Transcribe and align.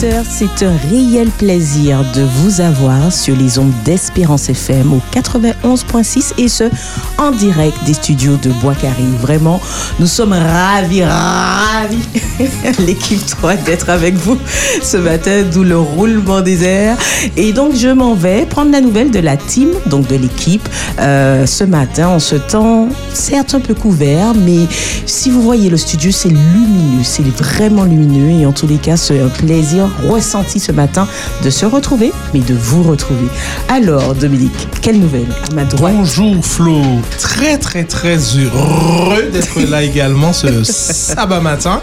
c'est 0.00 0.64
un 0.64 0.74
réel 0.88 1.28
plaisir 1.28 2.02
de 2.14 2.22
vous 2.22 2.62
avoir 2.62 3.12
sur 3.12 3.36
les 3.36 3.58
ondes 3.58 3.72
d'Espérance 3.84 4.48
FM 4.48 4.94
au 4.94 5.02
91.6 5.12 6.32
et 6.38 6.48
ce, 6.48 6.64
en 7.18 7.32
direct 7.32 7.76
des 7.84 7.92
studios 7.92 8.36
de 8.36 8.50
Bois-Carré. 8.62 9.02
Vraiment, 9.20 9.60
nous 9.98 10.06
sommes 10.06 10.32
ravis, 10.32 11.04
ravis, 11.04 11.98
l'équipe 12.78 13.24
3, 13.26 13.56
d'être 13.56 13.90
avec 13.90 14.14
vous 14.14 14.38
ce 14.82 14.96
matin, 14.96 15.42
d'où 15.52 15.64
le 15.64 15.78
roulement 15.78 16.40
des 16.40 16.64
airs. 16.64 16.96
Et 17.36 17.52
donc, 17.52 17.74
je 17.76 17.88
m'en 17.88 18.14
vais 18.14 18.46
prendre 18.46 18.72
la 18.72 18.80
nouvelle 18.80 19.10
de 19.10 19.18
la 19.18 19.36
team, 19.36 19.68
donc 19.84 20.06
de 20.06 20.16
l'équipe, 20.16 20.66
euh, 20.98 21.44
ce 21.44 21.64
matin, 21.64 22.08
en 22.08 22.20
ce 22.20 22.36
temps, 22.36 22.88
certes 23.12 23.54
un 23.54 23.60
peu 23.60 23.74
couvert, 23.74 24.32
mais 24.34 24.66
si 25.04 25.28
vous 25.28 25.42
voyez 25.42 25.68
le 25.68 25.76
studio, 25.76 26.10
c'est 26.10 26.30
lumineux, 26.30 27.04
c'est 27.04 27.26
vraiment 27.36 27.84
lumineux 27.84 28.30
et 28.40 28.46
en 28.46 28.52
tous 28.52 28.66
les 28.66 28.78
cas, 28.78 28.96
c'est 28.96 29.20
un 29.20 29.28
plaisir 29.28 29.89
ressenti 30.08 30.60
ce 30.60 30.72
matin 30.72 31.06
de 31.44 31.50
se 31.50 31.66
retrouver, 31.66 32.12
mais 32.34 32.40
de 32.40 32.54
vous 32.54 32.82
retrouver. 32.82 33.28
Alors, 33.68 34.14
Dominique, 34.14 34.68
quelle 34.82 34.98
nouvelle 34.98 35.28
à 35.50 35.54
ma 35.54 35.64
droite 35.64 35.94
Bonjour 35.96 36.44
Flo, 36.44 36.80
très 37.18 37.58
très 37.58 37.84
très 37.84 38.16
heureux 38.16 39.30
d'être 39.32 39.60
là 39.68 39.82
également 39.90 40.32
ce 40.32 40.64
sabbat 40.64 41.40
matin 41.40 41.80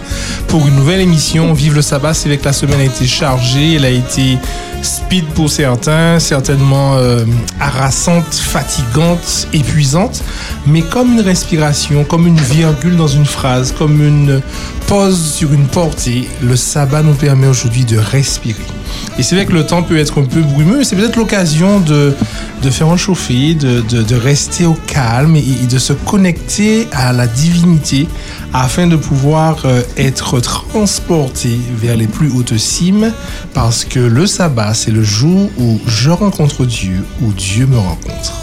pour 0.48 0.68
une 0.68 0.76
nouvelle 0.76 1.02
émission. 1.02 1.54
Vive 1.54 1.76
le 1.76 1.82
sabbat, 1.82 2.14
c'est 2.14 2.30
vrai 2.30 2.38
que 2.38 2.46
la 2.46 2.54
semaine 2.54 2.80
a 2.80 2.86
été 2.86 3.06
chargée, 3.06 3.76
elle 3.76 3.86
a 3.86 3.90
été 3.90 4.38
speed 4.82 5.26
pour 5.34 5.50
certains, 5.50 6.20
certainement 6.20 6.98
euh, 6.98 7.26
harassante, 7.60 8.34
fatigante, 8.34 9.48
épuisante, 9.54 10.24
mais 10.66 10.82
comme 10.82 11.14
une 11.14 11.22
respiration, 11.22 12.04
comme 12.04 12.28
une 12.28 12.40
virgule 12.40 12.96
dans 12.96 13.08
une 13.08 13.26
phrase, 13.26 13.74
comme 13.78 14.02
une 14.02 14.42
pause 14.88 15.34
sur 15.34 15.54
une 15.54 15.68
portée, 15.68 16.28
le 16.42 16.56
sabbat 16.56 17.04
nous 17.04 17.16
permet 17.16 17.48
aujourd'hui 17.48 17.86
de 17.86 17.98
respirer. 17.98 18.77
Et 19.18 19.24
c'est 19.24 19.36
vrai 19.36 19.46
que 19.46 19.54
le 19.54 19.66
temps 19.66 19.84
peut 19.84 19.98
être 19.98 20.22
un 20.22 20.26
peu 20.26 20.42
brumeux, 20.42 20.84
c'est 20.84 20.96
peut-être 20.96 21.16
l'occasion 21.16 21.80
de, 21.80 22.14
de 22.62 22.70
faire 22.70 22.88
un 22.88 22.98
chauffé, 22.98 23.56
de, 23.56 23.82
de, 23.82 24.04
de 24.04 24.16
rester 24.16 24.66
au 24.66 24.76
calme 24.86 25.36
et, 25.36 25.40
et, 25.40 25.68
de 25.68 25.78
se 25.78 25.94
connecter 25.94 26.88
à 26.92 27.14
la 27.14 27.26
divinité 27.26 28.08
afin 28.54 28.88
de 28.88 28.96
pouvoir 28.96 29.64
euh, 29.66 29.82
être 29.98 30.40
transporté 30.40 31.60
vers 31.78 31.98
les 31.98 32.08
plus 32.08 32.32
hautes 32.32 32.58
cimes 32.58 33.12
parce 33.54 33.86
que 33.86 34.00
le 34.00 34.28
sabbat, 34.28 34.74
c'est 34.74 34.92
le 34.92 35.04
jour 35.04 35.50
où 35.58 35.80
je 35.88 36.10
rencontre 36.10 36.66
Dieu, 36.66 37.04
où 37.22 37.32
Dieu 37.32 37.66
me 37.66 37.78
rencontre. 37.78 38.34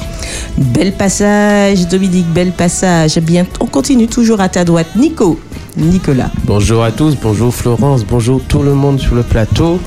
Bel 0.56 0.92
passage, 0.92 1.86
Dominique, 1.88 2.26
bel 2.26 2.52
passage. 2.52 3.18
Bien, 3.18 3.46
on 3.60 3.66
continue 3.66 4.06
toujours 4.06 4.40
à 4.40 4.48
ta 4.48 4.64
droite. 4.64 4.88
Nico, 4.96 5.38
Nicolas. 5.76 6.30
Bonjour 6.44 6.84
à 6.84 6.92
tous, 6.92 7.16
bonjour 7.20 7.52
Florence, 7.54 8.04
bonjour 8.04 8.40
tout 8.46 8.62
le 8.62 8.74
monde 8.74 9.00
sur 9.00 9.14
le 9.14 9.22
plateau. 9.22 9.80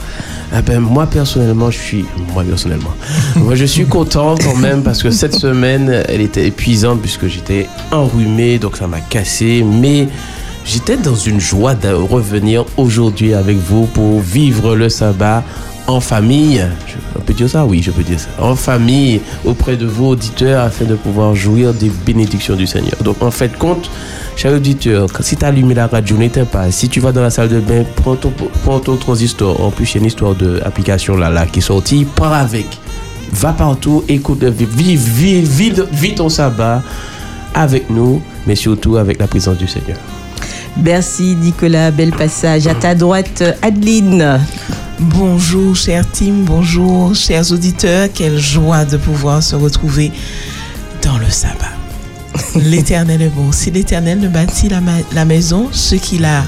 Ah 0.53 0.61
ben, 0.61 0.79
moi 0.79 1.05
personnellement, 1.07 1.69
je 1.69 1.77
suis. 1.77 2.05
Moi 2.33 2.43
personnellement. 2.43 2.93
moi 3.35 3.55
je 3.55 3.65
suis 3.65 3.85
content 3.85 4.35
quand 4.35 4.55
même 4.55 4.81
parce 4.81 5.03
que 5.03 5.11
cette 5.11 5.35
semaine, 5.35 6.03
elle 6.07 6.21
était 6.21 6.47
épuisante 6.47 7.01
puisque 7.01 7.27
j'étais 7.27 7.67
enrhumé, 7.91 8.57
donc 8.57 8.77
ça 8.77 8.87
m'a 8.87 9.01
cassé. 9.01 9.63
Mais 9.63 10.07
j'étais 10.65 10.97
dans 10.97 11.15
une 11.15 11.39
joie 11.39 11.75
de 11.75 11.89
revenir 11.89 12.65
aujourd'hui 12.77 13.33
avec 13.33 13.57
vous 13.57 13.85
pour 13.85 14.21
vivre 14.21 14.75
le 14.75 14.89
sabbat 14.89 15.43
en 15.87 15.99
famille. 15.99 16.65
Je, 16.85 16.95
on 17.17 17.21
peut 17.21 17.33
dire 17.33 17.49
ça? 17.49 17.65
Oui, 17.65 17.81
je 17.81 17.91
peux 17.91 18.03
dire 18.03 18.19
ça. 18.19 18.29
En 18.39 18.55
famille, 18.55 19.21
auprès 19.45 19.75
de 19.75 19.85
vos 19.85 20.09
auditeurs 20.09 20.63
afin 20.63 20.85
de 20.85 20.95
pouvoir 20.95 21.35
jouir 21.35 21.73
des 21.73 21.91
bénédictions 22.05 22.55
du 22.55 22.67
Seigneur. 22.67 22.95
Donc 23.03 23.21
en 23.21 23.31
fait, 23.31 23.57
compte. 23.57 23.89
Cher 24.37 24.53
auditeur, 24.53 25.09
si 25.21 25.35
tu 25.35 25.43
as 25.43 25.47
allumé 25.47 25.73
la 25.73 25.87
radio, 25.87 26.15
n'éteins 26.15 26.45
pas. 26.45 26.69
Si 26.69 26.87
tu 26.89 26.99
vas 26.99 27.11
dans 27.11 27.23
la 27.23 27.31
salle 27.31 27.49
de 27.49 27.59
bain, 27.59 27.83
prends 27.95 28.15
ton, 28.15 28.31
prends 28.63 28.79
ton 28.79 28.95
transistor. 28.95 29.59
En 29.59 29.71
plus, 29.71 29.91
il 29.91 29.95
y 29.95 29.97
a 29.97 30.01
une 30.01 30.05
histoire 30.05 30.35
d'application 30.35 31.17
là, 31.17 31.31
là 31.31 31.47
qui 31.47 31.57
est 31.57 31.63
sortie. 31.63 32.05
Pars 32.05 32.33
avec. 32.33 32.67
Va 33.31 33.51
partout, 33.51 34.03
écoute, 34.07 34.43
vive, 34.43 34.69
vive, 34.69 34.99
vive, 34.99 35.87
vive 35.91 36.13
ton 36.13 36.29
sabbat 36.29 36.83
avec 37.55 37.89
nous, 37.89 38.21
mais 38.45 38.53
surtout 38.53 38.97
avec 38.97 39.19
la 39.19 39.25
présence 39.25 39.57
du 39.57 39.67
Seigneur. 39.67 39.97
Merci 40.83 41.35
Nicolas, 41.35 41.89
bel 41.89 42.11
passage. 42.11 42.67
À 42.67 42.75
ta 42.75 42.93
droite, 42.93 43.43
Adeline. 43.63 44.39
Bonjour, 44.99 45.75
cher 45.75 46.07
team, 46.11 46.43
bonjour, 46.43 47.15
chers 47.15 47.51
auditeurs. 47.51 48.07
Quelle 48.13 48.37
joie 48.37 48.85
de 48.85 48.97
pouvoir 48.97 49.41
se 49.41 49.55
retrouver 49.55 50.11
dans 51.01 51.17
le 51.17 51.29
sabbat. 51.29 51.76
L'éternel 52.55 53.21
est 53.21 53.29
bon. 53.29 53.51
Si 53.51 53.71
l'éternel 53.71 54.19
ne 54.19 54.27
bâtit 54.27 54.69
la, 54.69 54.81
la, 55.13 55.25
maison, 55.25 55.69
ceux 55.71 55.97
qui 55.97 56.17
la 56.17 56.43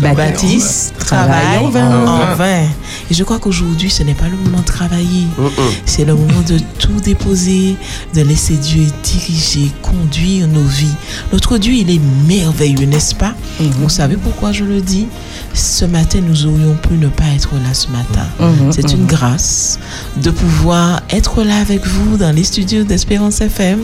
bâtissent 0.00 0.92
travaillent 0.98 1.58
en 1.58 1.68
vain. 1.68 2.06
en 2.06 2.34
vain. 2.34 2.62
Et 3.10 3.14
je 3.14 3.24
crois 3.24 3.38
qu'aujourd'hui, 3.38 3.90
ce 3.90 4.02
n'est 4.02 4.14
pas 4.14 4.28
le 4.28 4.36
moment 4.36 4.60
de 4.60 4.64
travailler. 4.64 5.26
Mm 5.38 5.46
-mm. 5.46 5.50
C'est 5.86 6.04
le 6.04 6.14
moment 6.14 6.42
de 6.48 6.58
tout 6.78 7.00
déposer, 7.04 7.76
de 8.14 8.22
laisser 8.22 8.54
Dieu 8.54 8.86
diriger, 9.02 9.70
conduire 9.82 10.46
nos 10.48 10.64
vies. 10.78 10.96
Notre 11.32 11.58
Dieu, 11.58 11.74
il 11.74 11.90
est 11.90 12.00
merveilleux, 12.28 12.86
n'est-ce 12.86 13.14
pas? 13.14 13.34
Mm 13.60 13.66
-hmm. 13.66 13.72
Vous 13.80 13.88
savez 14.00 14.16
pourquoi 14.16 14.52
je 14.52 14.64
le 14.64 14.80
dis? 14.80 15.06
Ce 15.54 15.84
matin, 15.84 16.20
nous 16.30 16.40
aurions 16.50 16.76
pu 16.86 16.94
ne 16.94 17.08
pas 17.08 17.28
être 17.36 17.54
là 17.64 17.72
ce 17.82 17.88
matin. 17.98 18.26
-hmm. 18.38 18.72
C'est 18.74 18.90
une 18.98 19.06
grâce 19.14 19.78
de 20.24 20.30
pouvoir 20.42 20.86
être 21.18 21.34
là 21.50 21.56
avec 21.66 21.82
vous 21.94 22.12
dans 22.22 22.34
les 22.38 22.44
studios 22.52 22.84
d'Espérance 22.90 23.38
FM, 23.40 23.80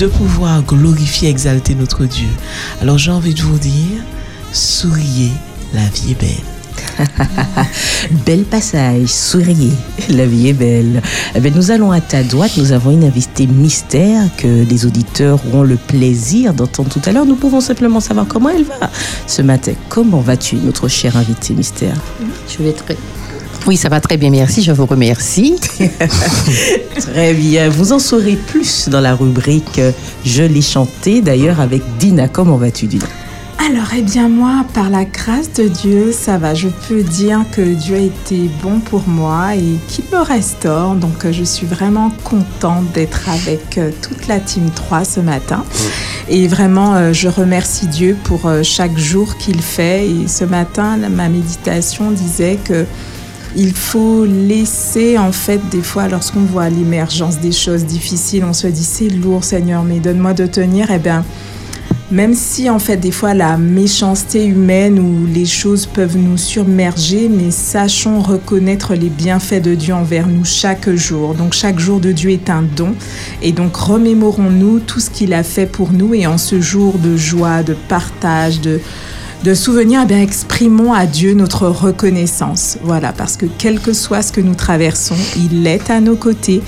de 0.00 0.06
pouvoir 0.18 0.43
glorifier, 0.66 1.28
exalter 1.28 1.74
notre 1.74 2.04
Dieu. 2.04 2.28
Alors 2.80 2.98
j'ai 2.98 3.10
envie 3.10 3.34
de 3.34 3.42
vous 3.42 3.58
dire, 3.58 4.02
souriez, 4.52 5.32
la 5.72 5.86
vie 5.88 6.12
est 6.12 6.20
belle. 6.20 6.54
bel 8.26 8.44
passage, 8.44 9.06
souriez, 9.06 9.72
la 10.10 10.26
vie 10.26 10.48
est 10.48 10.52
belle. 10.52 11.02
Eh 11.34 11.40
bien, 11.40 11.50
nous 11.54 11.70
allons 11.70 11.90
à 11.90 12.00
ta 12.00 12.22
droite, 12.22 12.52
nous 12.56 12.72
avons 12.72 12.90
une 12.90 13.04
invitée 13.04 13.46
mystère 13.46 14.22
que 14.36 14.64
les 14.64 14.86
auditeurs 14.86 15.40
auront 15.48 15.62
le 15.62 15.76
plaisir 15.76 16.54
d'entendre 16.54 16.90
tout 16.90 17.02
à 17.06 17.12
l'heure. 17.12 17.26
Nous 17.26 17.36
pouvons 17.36 17.60
simplement 17.60 18.00
savoir 18.00 18.26
comment 18.28 18.50
elle 18.50 18.64
va 18.64 18.90
ce 19.26 19.42
matin. 19.42 19.72
Comment 19.88 20.20
vas-tu, 20.20 20.56
notre 20.56 20.88
chère 20.88 21.16
invitée 21.16 21.54
mystère? 21.54 21.96
Je 22.48 22.62
vais 22.62 22.72
très 22.72 22.96
oui, 23.66 23.78
ça 23.78 23.88
va 23.88 23.98
très 24.00 24.18
bien, 24.18 24.30
merci. 24.30 24.62
Je 24.62 24.72
vous 24.72 24.84
remercie. 24.84 25.56
très 26.98 27.32
bien. 27.32 27.70
Vous 27.70 27.92
en 27.92 27.98
saurez 27.98 28.36
plus 28.36 28.90
dans 28.90 29.00
la 29.00 29.14
rubrique 29.14 29.80
Je 30.24 30.42
l'ai 30.42 30.60
chanté, 30.60 31.22
d'ailleurs, 31.22 31.60
avec 31.60 31.82
Dina. 31.98 32.28
Comment 32.28 32.56
vas-tu, 32.56 32.86
Dina? 32.86 33.06
Alors, 33.58 33.88
eh 33.96 34.02
bien, 34.02 34.28
moi, 34.28 34.66
par 34.74 34.90
la 34.90 35.06
grâce 35.06 35.50
de 35.54 35.68
Dieu, 35.68 36.12
ça 36.12 36.36
va. 36.36 36.52
Je 36.52 36.68
peux 36.68 37.02
dire 37.02 37.46
que 37.52 37.62
Dieu 37.62 37.96
a 37.96 38.00
été 38.00 38.50
bon 38.62 38.80
pour 38.80 39.08
moi 39.08 39.56
et 39.56 39.78
qu'il 39.88 40.04
me 40.12 40.20
restaure. 40.20 40.94
Donc, 40.94 41.26
je 41.30 41.44
suis 41.44 41.66
vraiment 41.66 42.12
contente 42.22 42.92
d'être 42.92 43.30
avec 43.30 43.80
toute 44.02 44.28
la 44.28 44.40
Team 44.40 44.68
3 44.74 45.06
ce 45.06 45.20
matin. 45.20 45.64
Et 46.28 46.48
vraiment, 46.48 47.14
je 47.14 47.28
remercie 47.28 47.86
Dieu 47.86 48.14
pour 48.24 48.50
chaque 48.62 48.98
jour 48.98 49.38
qu'il 49.38 49.62
fait. 49.62 50.06
Et 50.06 50.28
ce 50.28 50.44
matin, 50.44 50.98
ma 51.08 51.30
méditation 51.30 52.10
disait 52.10 52.58
que 52.62 52.84
il 53.56 53.72
faut 53.72 54.24
laisser, 54.24 55.18
en 55.18 55.32
fait, 55.32 55.60
des 55.70 55.82
fois, 55.82 56.08
lorsqu'on 56.08 56.44
voit 56.44 56.68
l'émergence 56.68 57.38
des 57.38 57.52
choses 57.52 57.84
difficiles, 57.84 58.44
on 58.44 58.52
se 58.52 58.66
dit 58.66 58.84
c'est 58.84 59.08
lourd, 59.08 59.44
Seigneur, 59.44 59.82
mais 59.84 60.00
donne-moi 60.00 60.34
de 60.34 60.46
tenir. 60.46 60.90
Eh 60.90 60.98
bien, 60.98 61.24
même 62.10 62.34
si, 62.34 62.68
en 62.68 62.78
fait, 62.78 62.96
des 62.96 63.10
fois, 63.10 63.32
la 63.32 63.56
méchanceté 63.56 64.44
humaine 64.44 64.98
ou 64.98 65.26
les 65.26 65.46
choses 65.46 65.86
peuvent 65.86 66.16
nous 66.16 66.36
submerger, 66.36 67.28
mais 67.28 67.50
sachons 67.50 68.20
reconnaître 68.20 68.94
les 68.94 69.08
bienfaits 69.08 69.62
de 69.62 69.74
Dieu 69.74 69.94
envers 69.94 70.26
nous 70.26 70.44
chaque 70.44 70.90
jour. 70.90 71.34
Donc, 71.34 71.54
chaque 71.54 71.78
jour 71.78 72.00
de 72.00 72.12
Dieu 72.12 72.30
est 72.30 72.50
un 72.50 72.62
don. 72.62 72.94
Et 73.40 73.52
donc, 73.52 73.76
remémorons-nous 73.76 74.80
tout 74.80 75.00
ce 75.00 75.10
qu'il 75.10 75.32
a 75.32 75.42
fait 75.42 75.66
pour 75.66 75.92
nous. 75.92 76.14
Et 76.14 76.26
en 76.26 76.38
ce 76.38 76.60
jour 76.60 76.98
de 76.98 77.16
joie, 77.16 77.62
de 77.62 77.74
partage, 77.88 78.60
de 78.60 78.80
de 79.44 79.52
souvenirs, 79.52 80.00
eh 80.04 80.06
bien, 80.06 80.22
exprimons 80.22 80.94
à 80.94 81.04
Dieu 81.04 81.34
notre 81.34 81.66
reconnaissance. 81.66 82.78
Voilà, 82.82 83.12
parce 83.12 83.36
que 83.36 83.44
quel 83.44 83.78
que 83.78 83.92
soit 83.92 84.22
ce 84.22 84.32
que 84.32 84.40
nous 84.40 84.54
traversons, 84.54 85.16
il 85.36 85.66
est 85.66 85.90
à 85.90 86.00
nos 86.00 86.16
côtés. 86.16 86.62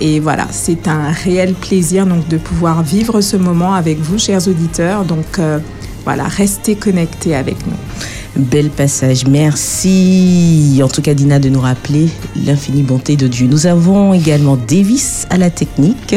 Et 0.00 0.18
voilà, 0.18 0.46
c'est 0.50 0.88
un 0.88 1.10
réel 1.10 1.52
plaisir 1.52 2.06
donc 2.06 2.26
de 2.28 2.38
pouvoir 2.38 2.82
vivre 2.82 3.20
ce 3.20 3.36
moment 3.36 3.74
avec 3.74 3.98
vous, 3.98 4.18
chers 4.18 4.48
auditeurs. 4.48 5.04
Donc 5.04 5.38
euh, 5.38 5.58
voilà, 6.04 6.24
restez 6.24 6.74
connectés 6.74 7.34
avec 7.34 7.66
nous. 7.66 7.76
Bel 8.34 8.70
passage, 8.70 9.26
merci 9.26 10.80
en 10.82 10.88
tout 10.88 11.02
cas 11.02 11.12
Dina 11.12 11.38
de 11.38 11.50
nous 11.50 11.60
rappeler 11.60 12.08
l'infinie 12.46 12.82
bonté 12.82 13.14
de 13.16 13.28
Dieu. 13.28 13.46
Nous 13.46 13.66
avons 13.66 14.14
également 14.14 14.56
Davis 14.56 15.26
à 15.28 15.36
la 15.36 15.50
technique, 15.50 16.14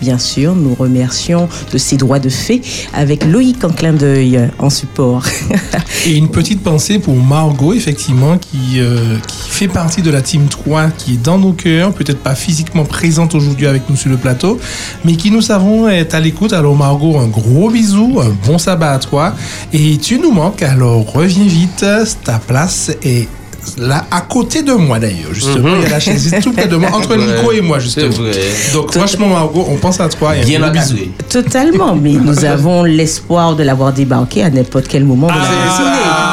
bien 0.00 0.16
sûr, 0.16 0.54
nous 0.54 0.74
remercions 0.74 1.48
de 1.70 1.76
ses 1.76 1.98
droits 1.98 2.18
de 2.18 2.30
fait 2.30 2.62
avec 2.94 3.26
Loïc 3.26 3.62
en 3.62 3.68
clin 3.68 3.92
d'œil 3.92 4.48
en 4.58 4.70
support. 4.70 5.24
Et 6.06 6.16
une 6.16 6.30
petite 6.30 6.62
pensée 6.62 6.98
pour 6.98 7.14
Margot, 7.14 7.74
effectivement, 7.74 8.38
qui, 8.38 8.80
euh, 8.80 9.18
fait 9.50 9.68
partie 9.68 10.00
de 10.00 10.10
la 10.10 10.22
Team 10.22 10.46
3, 10.46 10.88
qui 10.88 11.14
est 11.14 11.22
dans 11.22 11.38
nos 11.38 11.52
cœurs, 11.52 11.92
peut-être 11.92 12.20
pas 12.20 12.34
physiquement 12.34 12.86
présente 12.86 13.34
aujourd'hui 13.34 13.66
avec 13.66 13.90
nous 13.90 13.96
sur 13.96 14.08
le 14.08 14.16
plateau, 14.16 14.58
mais 15.04 15.16
qui 15.16 15.30
nous 15.30 15.42
savons 15.42 15.86
est 15.86 16.14
à 16.14 16.20
l'écoute. 16.20 16.54
Alors 16.54 16.74
Margot, 16.74 17.18
un 17.18 17.26
gros 17.26 17.68
bisou, 17.68 18.20
un 18.22 18.34
bon 18.46 18.56
sabbat 18.56 18.92
à 18.92 18.98
toi, 18.98 19.34
et 19.74 19.98
tu 19.98 20.18
nous 20.18 20.30
manques, 20.30 20.62
alors 20.62 21.04
reviens 21.12 21.49
vite, 21.50 21.84
ta 22.24 22.38
place 22.38 22.90
est 23.02 23.28
là, 23.76 24.06
à 24.10 24.22
côté 24.22 24.62
de 24.62 24.72
moi 24.72 24.98
d'ailleurs, 24.98 25.32
justement. 25.34 25.68
Il 25.76 25.82
y 25.82 25.86
a 25.86 25.88
la 25.90 26.00
chaise 26.00 26.34
tout 26.42 26.52
près 26.52 26.66
de 26.66 26.76
moi, 26.76 26.88
entre 26.94 27.16
Mhm. 27.16 27.26
Nico 27.26 27.52
et 27.52 27.60
moi, 27.60 27.78
justement. 27.78 28.08
vrai. 28.10 28.32
Donc, 28.72 28.92
franchement, 28.92 29.28
Margot, 29.28 29.66
on 29.70 29.76
pense 29.76 30.00
à 30.00 30.08
toi. 30.08 30.34
et 30.36 30.40
un 30.56 30.70
Bien. 30.70 30.82
Totalement, 31.28 31.94
mais 31.94 32.12
nous 32.12 32.44
avons 32.44 32.84
l'espoir 32.84 33.54
de 33.56 33.62
l'avoir 33.62 33.92
débarqué 33.92 34.42
à 34.44 34.50
n'importe 34.50 34.88
quel 34.88 35.04
moment 35.04 35.26
de 35.26 35.32
la 35.32 35.38
Ah, 35.42 36.29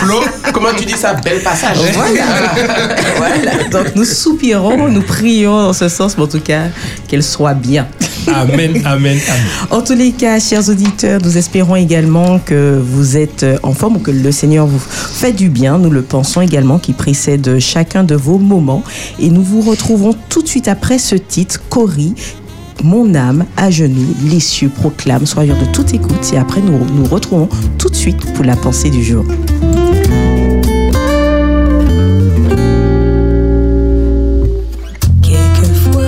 Flo, 0.00 0.20
Comment 0.54 0.72
tu 0.76 0.86
dis 0.86 0.94
ça? 0.94 1.12
Bel 1.12 1.40
passage. 1.42 1.76
Voilà. 1.94 2.54
voilà. 3.16 3.64
Donc 3.70 3.94
nous 3.94 4.04
soupirons, 4.04 4.88
nous 4.88 5.02
prions 5.02 5.52
en 5.52 5.72
ce 5.74 5.88
sens, 5.88 6.16
mais 6.16 6.24
en 6.24 6.26
tout 6.26 6.40
cas, 6.40 6.64
qu'elle 7.06 7.22
soit 7.22 7.52
bien. 7.52 7.86
Amen, 8.26 8.80
amen, 8.84 8.86
amen. 8.86 9.18
En 9.70 9.82
tous 9.82 9.94
les 9.94 10.12
cas, 10.12 10.40
chers 10.40 10.68
auditeurs, 10.68 11.20
nous 11.22 11.36
espérons 11.36 11.76
également 11.76 12.38
que 12.38 12.80
vous 12.82 13.16
êtes 13.16 13.44
en 13.62 13.72
forme 13.72 13.96
ou 13.96 13.98
que 13.98 14.10
le 14.10 14.32
Seigneur 14.32 14.66
vous 14.66 14.78
fait 14.80 15.32
du 15.32 15.48
bien. 15.50 15.78
Nous 15.78 15.90
le 15.90 16.02
pensons 16.02 16.40
également 16.40 16.78
qui 16.78 16.94
précède 16.94 17.58
chacun 17.58 18.02
de 18.02 18.14
vos 18.14 18.38
moments. 18.38 18.82
Et 19.18 19.28
nous 19.28 19.42
vous 19.42 19.60
retrouvons 19.60 20.14
tout 20.28 20.42
de 20.42 20.48
suite 20.48 20.68
après 20.68 20.98
ce 20.98 21.14
titre, 21.14 21.60
Cory. 21.68 22.14
Mon 22.82 23.14
âme 23.14 23.44
à 23.58 23.70
genoux, 23.70 24.14
les 24.24 24.40
cieux 24.40 24.70
proclament, 24.70 25.26
soyons 25.26 25.54
de 25.60 25.66
toute 25.66 25.92
écoute 25.92 26.32
et 26.32 26.38
après 26.38 26.62
nous 26.62 26.78
nous 26.94 27.04
retrouvons 27.04 27.46
tout 27.76 27.90
de 27.90 27.94
suite 27.94 28.32
pour 28.32 28.42
la 28.42 28.56
pensée 28.56 28.88
du 28.88 29.04
jour. 29.04 29.26
Quelquefois, 35.22 36.02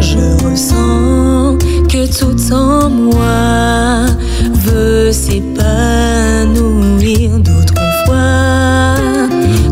je 0.00 0.18
ressens 0.44 1.58
que 1.88 2.06
tout 2.18 2.38
en 2.52 2.90
moi 2.90 4.06
veut 4.64 5.12
s'épanouir. 5.12 5.58
D'autres 7.38 7.82
fois, 8.06 8.96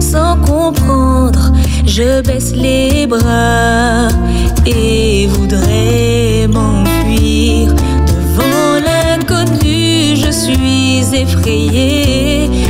sans 0.00 0.36
comprendre, 0.38 1.52
je 1.86 2.22
baisse 2.22 2.54
les 2.54 3.06
bras 3.06 4.08
et 4.66 5.26
voudrais 5.28 6.46
m'enfuir. 6.48 6.87
Suis 10.54 11.14
effrayée. 11.14 12.67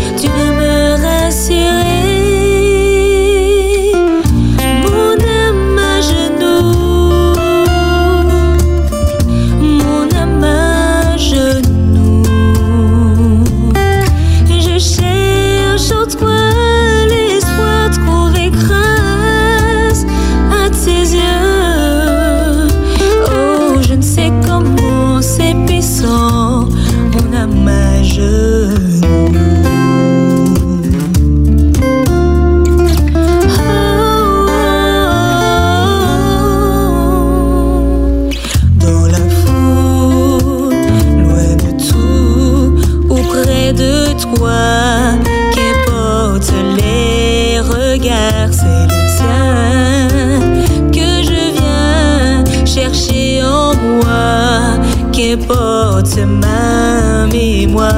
Qu'importe 56.09 56.27
ma 56.27 57.27
mémoire. 57.27 57.98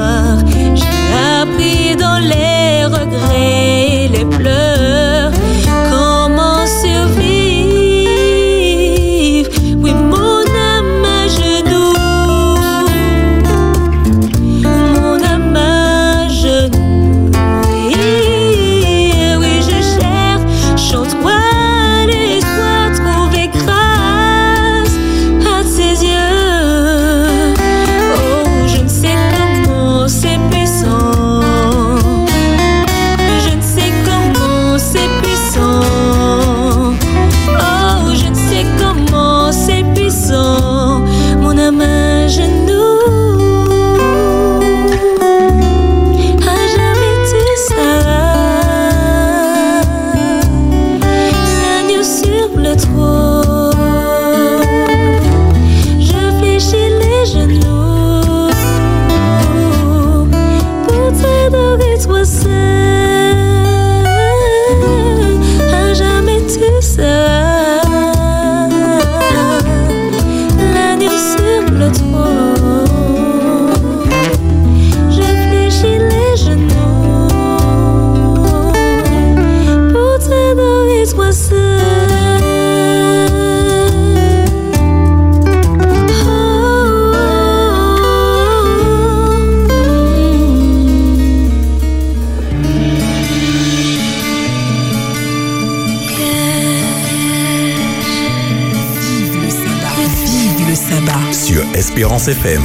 Espérance 102.21 102.27
FM. 102.27 102.63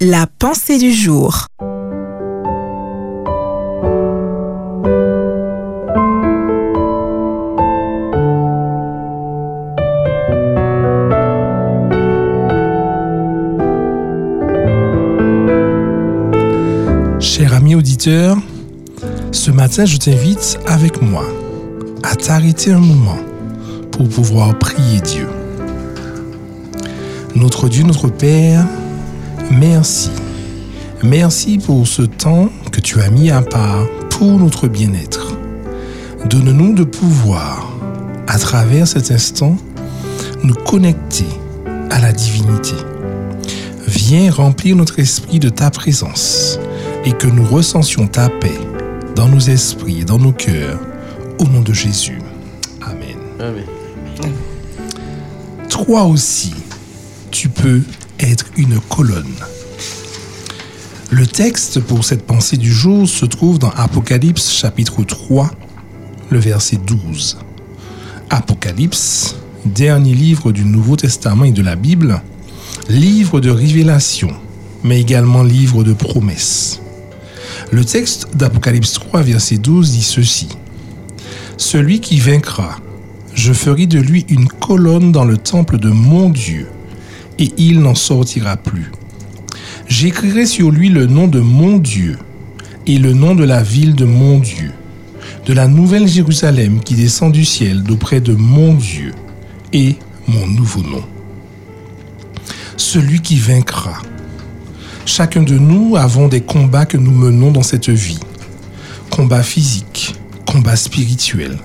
La 0.00 0.26
pensée 0.26 0.78
du 0.78 0.92
jour. 0.92 1.46
Cher 17.20 17.52
ami 17.52 17.74
auditeur, 17.74 18.38
ce 19.32 19.50
matin, 19.50 19.84
je 19.84 19.98
t'invite 19.98 20.58
avec 20.66 21.02
moi 21.02 21.24
à 22.02 22.16
t'arrêter 22.16 22.72
un 22.72 22.78
moment 22.78 23.18
pour 23.98 24.08
pouvoir 24.08 24.56
prier 24.56 25.00
Dieu. 25.00 25.28
Notre 27.34 27.68
Dieu, 27.68 27.82
notre 27.82 28.08
Père, 28.08 28.64
merci. 29.50 30.10
Merci 31.02 31.58
pour 31.58 31.84
ce 31.86 32.02
temps 32.02 32.48
que 32.70 32.80
tu 32.80 33.00
as 33.00 33.10
mis 33.10 33.30
à 33.30 33.42
part 33.42 33.86
pour 34.10 34.38
notre 34.38 34.68
bien-être. 34.68 35.36
Donne-nous 36.30 36.74
de 36.74 36.84
pouvoir, 36.84 37.68
à 38.28 38.38
travers 38.38 38.86
cet 38.86 39.10
instant, 39.10 39.56
nous 40.44 40.54
connecter 40.54 41.26
à 41.90 41.98
la 41.98 42.12
divinité. 42.12 42.76
Viens 43.88 44.30
remplir 44.30 44.76
notre 44.76 45.00
esprit 45.00 45.40
de 45.40 45.48
ta 45.48 45.72
présence 45.72 46.60
et 47.04 47.10
que 47.10 47.26
nous 47.26 47.44
ressentions 47.44 48.06
ta 48.06 48.28
paix 48.28 48.60
dans 49.16 49.28
nos 49.28 49.40
esprits 49.40 50.02
et 50.02 50.04
dans 50.04 50.18
nos 50.18 50.32
cœurs. 50.32 50.78
Au 51.40 51.44
nom 51.44 51.62
de 51.62 51.72
Jésus. 51.72 52.20
Toi 55.88 56.04
aussi, 56.04 56.52
tu 57.30 57.48
peux 57.48 57.80
être 58.20 58.44
une 58.58 58.78
colonne? 58.78 59.34
Le 61.08 61.26
texte 61.26 61.80
pour 61.80 62.04
cette 62.04 62.26
pensée 62.26 62.58
du 62.58 62.70
jour 62.70 63.08
se 63.08 63.24
trouve 63.24 63.58
dans 63.58 63.70
Apocalypse 63.70 64.52
chapitre 64.52 65.02
3, 65.02 65.50
le 66.28 66.38
verset 66.38 66.76
12. 66.76 67.38
Apocalypse, 68.28 69.36
dernier 69.64 70.12
livre 70.12 70.52
du 70.52 70.66
Nouveau 70.66 70.94
Testament 70.94 71.46
et 71.46 71.52
de 71.52 71.62
la 71.62 71.74
Bible, 71.74 72.20
livre 72.90 73.40
de 73.40 73.48
révélation, 73.48 74.34
mais 74.84 75.00
également 75.00 75.42
livre 75.42 75.84
de 75.84 75.94
promesses. 75.94 76.82
Le 77.70 77.82
texte 77.82 78.28
d'Apocalypse 78.36 78.92
3, 78.92 79.22
verset 79.22 79.56
12 79.56 79.92
dit 79.92 80.02
ceci. 80.02 80.48
Celui 81.56 82.00
qui 82.00 82.20
vaincra, 82.20 82.76
je 83.48 83.54
ferai 83.54 83.86
de 83.86 83.98
lui 83.98 84.26
une 84.28 84.46
colonne 84.46 85.10
dans 85.10 85.24
le 85.24 85.38
temple 85.38 85.78
de 85.78 85.88
mon 85.88 86.28
Dieu, 86.28 86.66
et 87.38 87.50
il 87.56 87.80
n'en 87.80 87.94
sortira 87.94 88.58
plus. 88.58 88.92
J'écrirai 89.86 90.44
sur 90.44 90.70
lui 90.70 90.90
le 90.90 91.06
nom 91.06 91.28
de 91.28 91.40
mon 91.40 91.78
Dieu 91.78 92.18
et 92.86 92.98
le 92.98 93.14
nom 93.14 93.34
de 93.34 93.44
la 93.44 93.62
ville 93.62 93.94
de 93.94 94.04
mon 94.04 94.38
Dieu, 94.38 94.70
de 95.46 95.54
la 95.54 95.66
nouvelle 95.66 96.06
Jérusalem 96.06 96.80
qui 96.80 96.94
descend 96.94 97.32
du 97.32 97.46
ciel 97.46 97.82
d'auprès 97.84 98.20
de 98.20 98.34
mon 98.34 98.74
Dieu 98.74 99.14
et 99.72 99.96
mon 100.26 100.46
nouveau 100.46 100.82
nom. 100.82 101.04
Celui 102.76 103.22
qui 103.22 103.36
vaincra. 103.36 103.94
Chacun 105.06 105.42
de 105.42 105.56
nous 105.56 105.96
avons 105.96 106.28
des 106.28 106.42
combats 106.42 106.84
que 106.84 106.98
nous 106.98 107.12
menons 107.12 107.50
dans 107.50 107.62
cette 107.62 107.88
vie. 107.88 108.20
Combats 109.08 109.42
physiques, 109.42 110.16
combats 110.44 110.76
spirituels. 110.76 111.56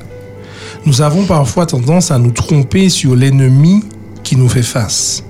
Nous 0.86 1.02
avons 1.02 1.26
parfois 1.26 1.66
tendance 1.66 2.12
à 2.12 2.18
nous 2.18 2.32
tromper 2.32 2.90
sur 2.90 3.16
l'ennemi 3.16 3.84
qui 4.24 4.36
nous 4.36 4.50
fait 4.50 4.64
face. 4.64 5.24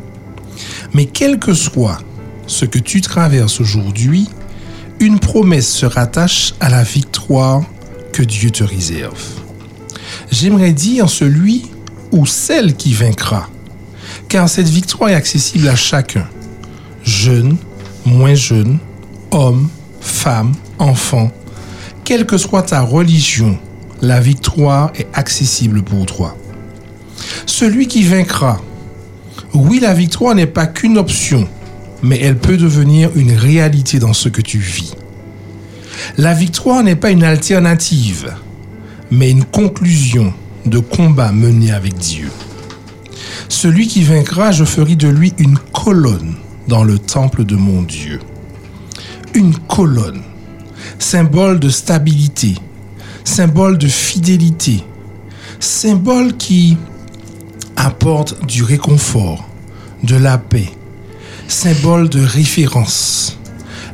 Mais 0.93 1.05
quel 1.05 1.39
que 1.39 1.53
soit 1.53 1.99
ce 2.47 2.65
que 2.65 2.79
tu 2.79 3.01
traverses 3.01 3.61
aujourd'hui, 3.61 4.27
une 4.99 5.19
promesse 5.19 5.67
se 5.67 5.85
rattache 5.85 6.53
à 6.59 6.69
la 6.69 6.83
victoire 6.83 7.63
que 8.11 8.23
Dieu 8.23 8.51
te 8.51 8.63
réserve. 8.63 9.21
J'aimerais 10.31 10.73
dire 10.73 11.09
celui 11.09 11.65
ou 12.11 12.25
celle 12.25 12.75
qui 12.75 12.93
vaincra, 12.93 13.49
car 14.29 14.47
cette 14.47 14.69
victoire 14.69 15.09
est 15.09 15.15
accessible 15.15 15.67
à 15.67 15.75
chacun, 15.75 16.27
jeune, 17.03 17.57
moins 18.05 18.35
jeune, 18.35 18.77
homme, 19.31 19.67
femme, 19.99 20.53
enfant, 20.79 21.31
quelle 22.03 22.25
que 22.25 22.37
soit 22.37 22.63
ta 22.63 22.81
religion, 22.81 23.57
la 24.03 24.19
victoire 24.19 24.91
est 24.95 25.07
accessible 25.13 25.81
pour 25.81 26.05
toi. 26.05 26.37
Celui 27.45 27.87
qui 27.87 28.03
vaincra, 28.03 28.59
oui, 29.53 29.79
la 29.79 29.93
victoire 29.93 30.35
n'est 30.35 30.45
pas 30.45 30.67
qu'une 30.67 30.97
option, 30.97 31.47
mais 32.01 32.19
elle 32.19 32.37
peut 32.37 32.57
devenir 32.57 33.11
une 33.15 33.31
réalité 33.31 33.99
dans 33.99 34.11
ce 34.11 34.27
que 34.27 34.41
tu 34.41 34.59
vis. 34.59 34.93
La 36.17 36.33
victoire 36.33 36.83
n'est 36.83 36.97
pas 36.97 37.11
une 37.11 37.23
alternative, 37.23 38.33
mais 39.09 39.31
une 39.31 39.45
conclusion 39.45 40.33
de 40.65 40.79
combat 40.79 41.31
mené 41.31 41.71
avec 41.71 41.95
Dieu. 41.95 42.29
Celui 43.47 43.87
qui 43.87 44.03
vaincra, 44.03 44.51
je 44.51 44.65
ferai 44.65 44.97
de 44.97 45.07
lui 45.07 45.33
une 45.37 45.57
colonne 45.57 46.35
dans 46.67 46.83
le 46.83 46.99
temple 46.99 47.45
de 47.45 47.55
mon 47.55 47.81
Dieu. 47.81 48.19
Une 49.33 49.55
colonne, 49.55 50.23
symbole 50.99 51.61
de 51.61 51.69
stabilité, 51.69 52.55
symbole 53.23 53.77
de 53.77 53.87
fidélité, 53.87 54.83
symbole 55.59 56.35
qui 56.37 56.77
apporte 57.75 58.45
du 58.45 58.63
réconfort, 58.63 59.47
de 60.03 60.15
la 60.15 60.37
paix, 60.37 60.69
symbole 61.47 62.09
de 62.09 62.23
référence. 62.23 63.37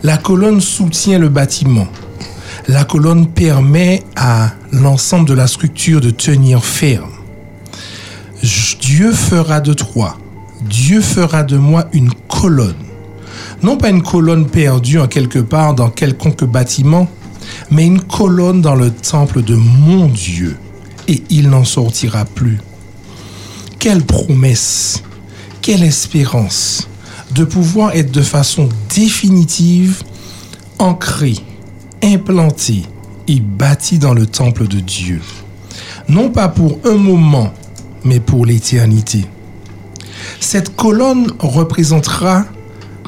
La 0.03 0.17
colonne 0.17 0.61
soutient 0.61 1.19
le 1.19 1.29
bâtiment. 1.29 1.87
La 2.67 2.83
colonne 2.83 3.27
permet 3.27 4.03
à 4.15 4.51
l'ensemble 4.71 5.27
de 5.27 5.33
la 5.33 5.47
structure 5.47 6.01
de 6.01 6.09
tenir 6.09 6.63
ferme. 6.63 7.11
Dieu 8.79 9.11
fera 9.11 9.59
de 9.59 9.73
toi, 9.73 10.17
Dieu 10.61 11.01
fera 11.01 11.43
de 11.43 11.57
moi 11.57 11.87
une 11.93 12.11
colonne. 12.27 12.75
Non 13.61 13.77
pas 13.77 13.89
une 13.89 14.01
colonne 14.01 14.47
perdue 14.47 14.99
en 14.99 15.07
quelque 15.07 15.39
part 15.39 15.73
dans 15.73 15.89
quelconque 15.89 16.45
bâtiment, 16.45 17.09
mais 17.71 17.85
une 17.85 18.01
colonne 18.01 18.61
dans 18.61 18.75
le 18.75 18.91
temple 18.91 19.41
de 19.41 19.55
mon 19.55 20.07
Dieu, 20.07 20.57
et 21.07 21.23
il 21.29 21.49
n'en 21.49 21.65
sortira 21.65 22.25
plus. 22.25 22.59
Quelle 23.79 24.03
promesse, 24.03 25.01
quelle 25.61 25.83
espérance 25.83 26.87
de 27.31 27.43
pouvoir 27.43 27.95
être 27.95 28.11
de 28.11 28.21
façon 28.21 28.69
définitive 28.95 30.03
ancré, 30.79 31.35
implanté 32.01 32.83
et 33.27 33.39
bâti 33.39 33.99
dans 33.99 34.13
le 34.13 34.25
temple 34.25 34.67
de 34.67 34.79
Dieu. 34.79 35.21
Non 36.07 36.29
pas 36.29 36.47
pour 36.47 36.79
un 36.85 36.95
moment, 36.95 37.53
mais 38.03 38.19
pour 38.19 38.45
l'éternité. 38.45 39.25
Cette 40.39 40.75
colonne 40.75 41.31
représentera 41.39 42.45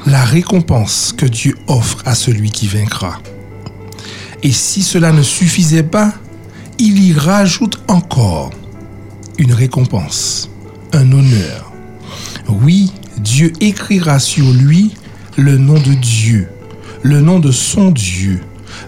la 0.05 0.23
récompense 0.23 1.13
que 1.15 1.25
Dieu 1.25 1.55
offre 1.67 1.97
à 2.05 2.15
celui 2.15 2.51
qui 2.51 2.67
vaincra. 2.67 3.19
Et 4.43 4.51
si 4.51 4.81
cela 4.81 5.11
ne 5.11 5.21
suffisait 5.21 5.83
pas, 5.83 6.13
il 6.79 7.03
y 7.03 7.13
rajoute 7.13 7.79
encore 7.87 8.51
une 9.37 9.53
récompense, 9.53 10.49
un 10.93 11.11
honneur. 11.11 11.71
Oui, 12.49 12.91
Dieu 13.19 13.53
écrira 13.61 14.19
sur 14.19 14.51
lui 14.51 14.93
le 15.37 15.57
nom 15.57 15.79
de 15.79 15.93
Dieu, 15.93 16.49
le 17.03 17.21
nom 17.21 17.39
de 17.39 17.51
son 17.51 17.91
Dieu, 17.91 18.41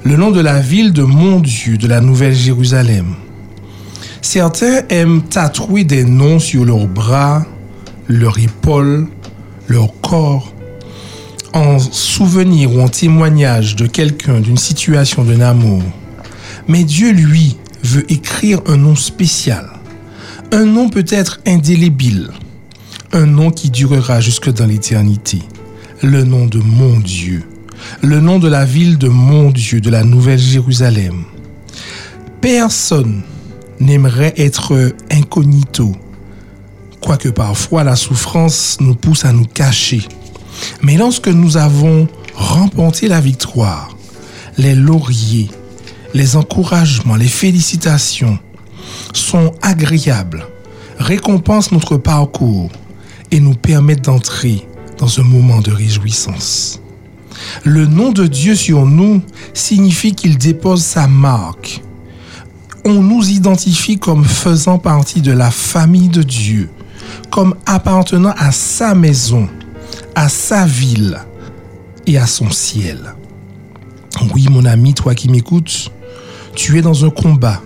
le 0.03 0.15
nom 0.15 0.31
de 0.31 0.41
la 0.41 0.59
ville 0.59 0.91
de 0.91 1.03
mon 1.03 1.39
Dieu, 1.39 1.77
de 1.77 1.87
la 1.87 2.01
Nouvelle 2.01 2.35
Jérusalem. 2.35 3.15
Certains 4.21 4.81
aiment 4.89 5.23
tatouer 5.23 5.83
des 5.83 6.03
noms 6.03 6.39
sur 6.39 6.65
leurs 6.65 6.87
bras, 6.87 7.45
leurs 8.07 8.39
épaules, 8.39 9.07
leur 9.67 9.89
corps, 10.01 10.52
en 11.53 11.79
souvenir 11.79 12.73
ou 12.73 12.81
en 12.81 12.87
témoignage 12.87 13.75
de 13.75 13.85
quelqu'un, 13.85 14.39
d'une 14.39 14.57
situation, 14.57 15.23
d'un 15.23 15.41
amour. 15.41 15.83
Mais 16.67 16.83
Dieu, 16.83 17.11
lui, 17.11 17.57
veut 17.83 18.11
écrire 18.11 18.61
un 18.67 18.77
nom 18.77 18.95
spécial, 18.95 19.69
un 20.51 20.65
nom 20.65 20.89
peut-être 20.89 21.41
indélébile, 21.45 22.31
un 23.11 23.25
nom 23.25 23.51
qui 23.51 23.69
durera 23.69 24.19
jusque 24.21 24.51
dans 24.51 24.65
l'éternité, 24.65 25.39
le 26.01 26.23
nom 26.23 26.45
de 26.45 26.59
mon 26.59 26.99
Dieu, 26.99 27.43
le 28.01 28.19
nom 28.19 28.39
de 28.39 28.47
la 28.47 28.65
ville 28.65 28.97
de 28.97 29.09
mon 29.09 29.51
Dieu, 29.51 29.81
de 29.81 29.89
la 29.89 30.03
Nouvelle 30.03 30.39
Jérusalem. 30.39 31.23
Personne 32.41 33.21
n'aimerait 33.79 34.33
être 34.37 34.93
incognito, 35.11 35.93
quoique 37.01 37.29
parfois 37.29 37.83
la 37.83 37.95
souffrance 37.95 38.77
nous 38.79 38.95
pousse 38.95 39.25
à 39.25 39.33
nous 39.33 39.45
cacher. 39.45 40.01
Mais 40.81 40.97
lorsque 40.97 41.27
nous 41.27 41.57
avons 41.57 42.07
remporté 42.35 43.07
la 43.07 43.21
victoire, 43.21 43.95
les 44.57 44.75
lauriers, 44.75 45.49
les 46.13 46.35
encouragements, 46.35 47.15
les 47.15 47.27
félicitations 47.27 48.37
sont 49.13 49.53
agréables, 49.61 50.45
récompensent 50.99 51.71
notre 51.71 51.97
parcours 51.97 52.69
et 53.31 53.39
nous 53.39 53.55
permettent 53.55 54.05
d'entrer 54.05 54.67
dans 54.97 55.19
un 55.19 55.23
moment 55.23 55.59
de 55.59 55.71
réjouissance. 55.71 56.79
Le 57.63 57.85
nom 57.85 58.11
de 58.11 58.27
Dieu 58.27 58.55
sur 58.55 58.85
nous 58.85 59.21
signifie 59.53 60.13
qu'il 60.13 60.37
dépose 60.37 60.83
sa 60.83 61.07
marque. 61.07 61.81
On 62.85 63.01
nous 63.01 63.29
identifie 63.29 63.97
comme 63.97 64.25
faisant 64.25 64.77
partie 64.77 65.21
de 65.21 65.31
la 65.31 65.49
famille 65.49 66.09
de 66.09 66.21
Dieu, 66.21 66.69
comme 67.31 67.55
appartenant 67.65 68.33
à 68.37 68.51
sa 68.51 68.93
maison, 68.93 69.47
à 70.15 70.29
sa 70.29 70.65
ville 70.65 71.19
et 72.07 72.17
à 72.17 72.27
son 72.27 72.51
ciel. 72.51 73.15
Oui, 74.33 74.47
mon 74.49 74.65
ami, 74.65 74.93
toi 74.93 75.15
qui 75.15 75.29
m'écoutes, 75.29 75.91
tu 76.55 76.77
es 76.77 76.81
dans 76.81 77.05
un 77.05 77.09
combat, 77.09 77.61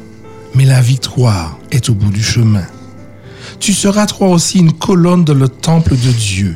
mais 0.56 0.66
la 0.66 0.82
victoire 0.82 1.58
est 1.72 1.90
au 1.90 1.94
bout 1.94 2.12
du 2.12 2.24
chemin. 2.24 2.66
Tu 3.60 3.74
seras 3.74 4.06
toi 4.06 4.30
aussi 4.30 4.60
une 4.60 4.74
colonne 4.74 5.26
dans 5.26 5.34
le 5.34 5.50
temple 5.50 5.92
de 5.92 6.12
Dieu, 6.12 6.56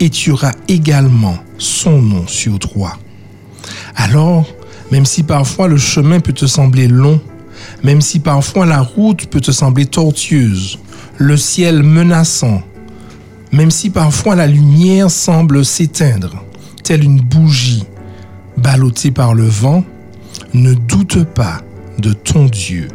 et 0.00 0.10
tu 0.10 0.30
auras 0.32 0.52
également 0.68 1.38
son 1.58 2.02
nom 2.02 2.26
sur 2.26 2.58
toi. 2.58 2.98
Alors, 3.96 4.46
même 4.90 5.06
si 5.06 5.22
parfois 5.22 5.68
le 5.68 5.78
chemin 5.78 6.20
peut 6.20 6.32
te 6.32 6.46
sembler 6.46 6.88
long, 6.88 7.20
même 7.82 8.00
si 8.00 8.18
parfois 8.18 8.66
la 8.66 8.80
route 8.80 9.26
peut 9.26 9.40
te 9.40 9.52
sembler 9.52 9.86
tortueuse, 9.86 10.78
le 11.18 11.36
ciel 11.36 11.82
menaçant, 11.82 12.62
même 13.52 13.70
si 13.70 13.90
parfois 13.90 14.34
la 14.34 14.46
lumière 14.46 15.10
semble 15.10 15.64
s'éteindre, 15.64 16.44
telle 16.82 17.04
une 17.04 17.20
bougie 17.20 17.84
ballottée 18.56 19.10
par 19.10 19.34
le 19.34 19.46
vent, 19.46 19.84
ne 20.54 20.74
doute 20.74 21.24
pas 21.24 21.60
de 21.98 22.12
ton 22.12 22.46
Dieu. 22.46 22.88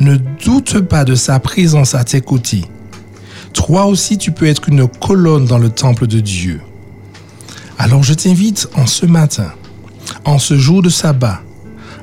Ne 0.00 0.16
doute 0.16 0.80
pas 0.80 1.04
de 1.04 1.14
sa 1.14 1.40
présence 1.40 1.94
à 1.94 2.04
tes 2.04 2.20
côtés. 2.20 2.64
Toi 3.52 3.86
aussi, 3.86 4.18
tu 4.18 4.32
peux 4.32 4.46
être 4.46 4.68
une 4.68 4.88
colonne 4.88 5.46
dans 5.46 5.58
le 5.58 5.70
temple 5.70 6.06
de 6.06 6.20
Dieu. 6.20 6.60
Alors 7.78 8.02
je 8.02 8.14
t'invite 8.14 8.68
en 8.76 8.86
ce 8.86 9.06
matin 9.06 9.52
en 10.24 10.38
ce 10.38 10.56
jour 10.56 10.82
de 10.82 10.88
sabbat, 10.88 11.40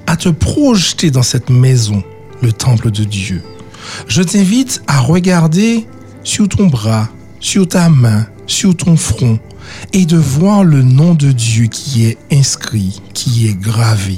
à 0.07 0.15
te 0.15 0.29
projeter 0.29 1.11
dans 1.11 1.23
cette 1.23 1.49
maison, 1.49 2.03
le 2.41 2.51
temple 2.51 2.91
de 2.91 3.03
Dieu. 3.03 3.43
Je 4.07 4.21
t'invite 4.21 4.81
à 4.87 4.99
regarder 4.99 5.85
sur 6.23 6.47
ton 6.47 6.67
bras, 6.67 7.09
sur 7.41 7.67
ta 7.67 7.89
main, 7.89 8.27
sur 8.47 8.77
ton 8.77 8.95
front, 8.95 9.39
et 9.91 10.05
de 10.05 10.17
voir 10.17 10.63
le 10.63 10.81
nom 10.83 11.13
de 11.13 11.31
Dieu 11.31 11.65
qui 11.65 12.05
est 12.05 12.17
inscrit, 12.31 13.01
qui 13.13 13.47
est 13.47 13.59
gravé. 13.59 14.17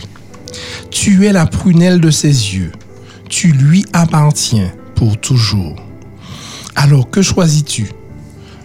Tu 0.92 1.26
es 1.26 1.34
la 1.34 1.48
prunelle 1.48 2.00
de 2.00 2.12
ses 2.12 2.28
yeux. 2.28 2.72
Tu 3.30 3.52
lui 3.52 3.86
appartiens 3.94 4.72
pour 4.96 5.20
toujours. 5.20 5.76
Alors 6.76 7.10
que 7.10 7.22
choisis-tu? 7.22 7.90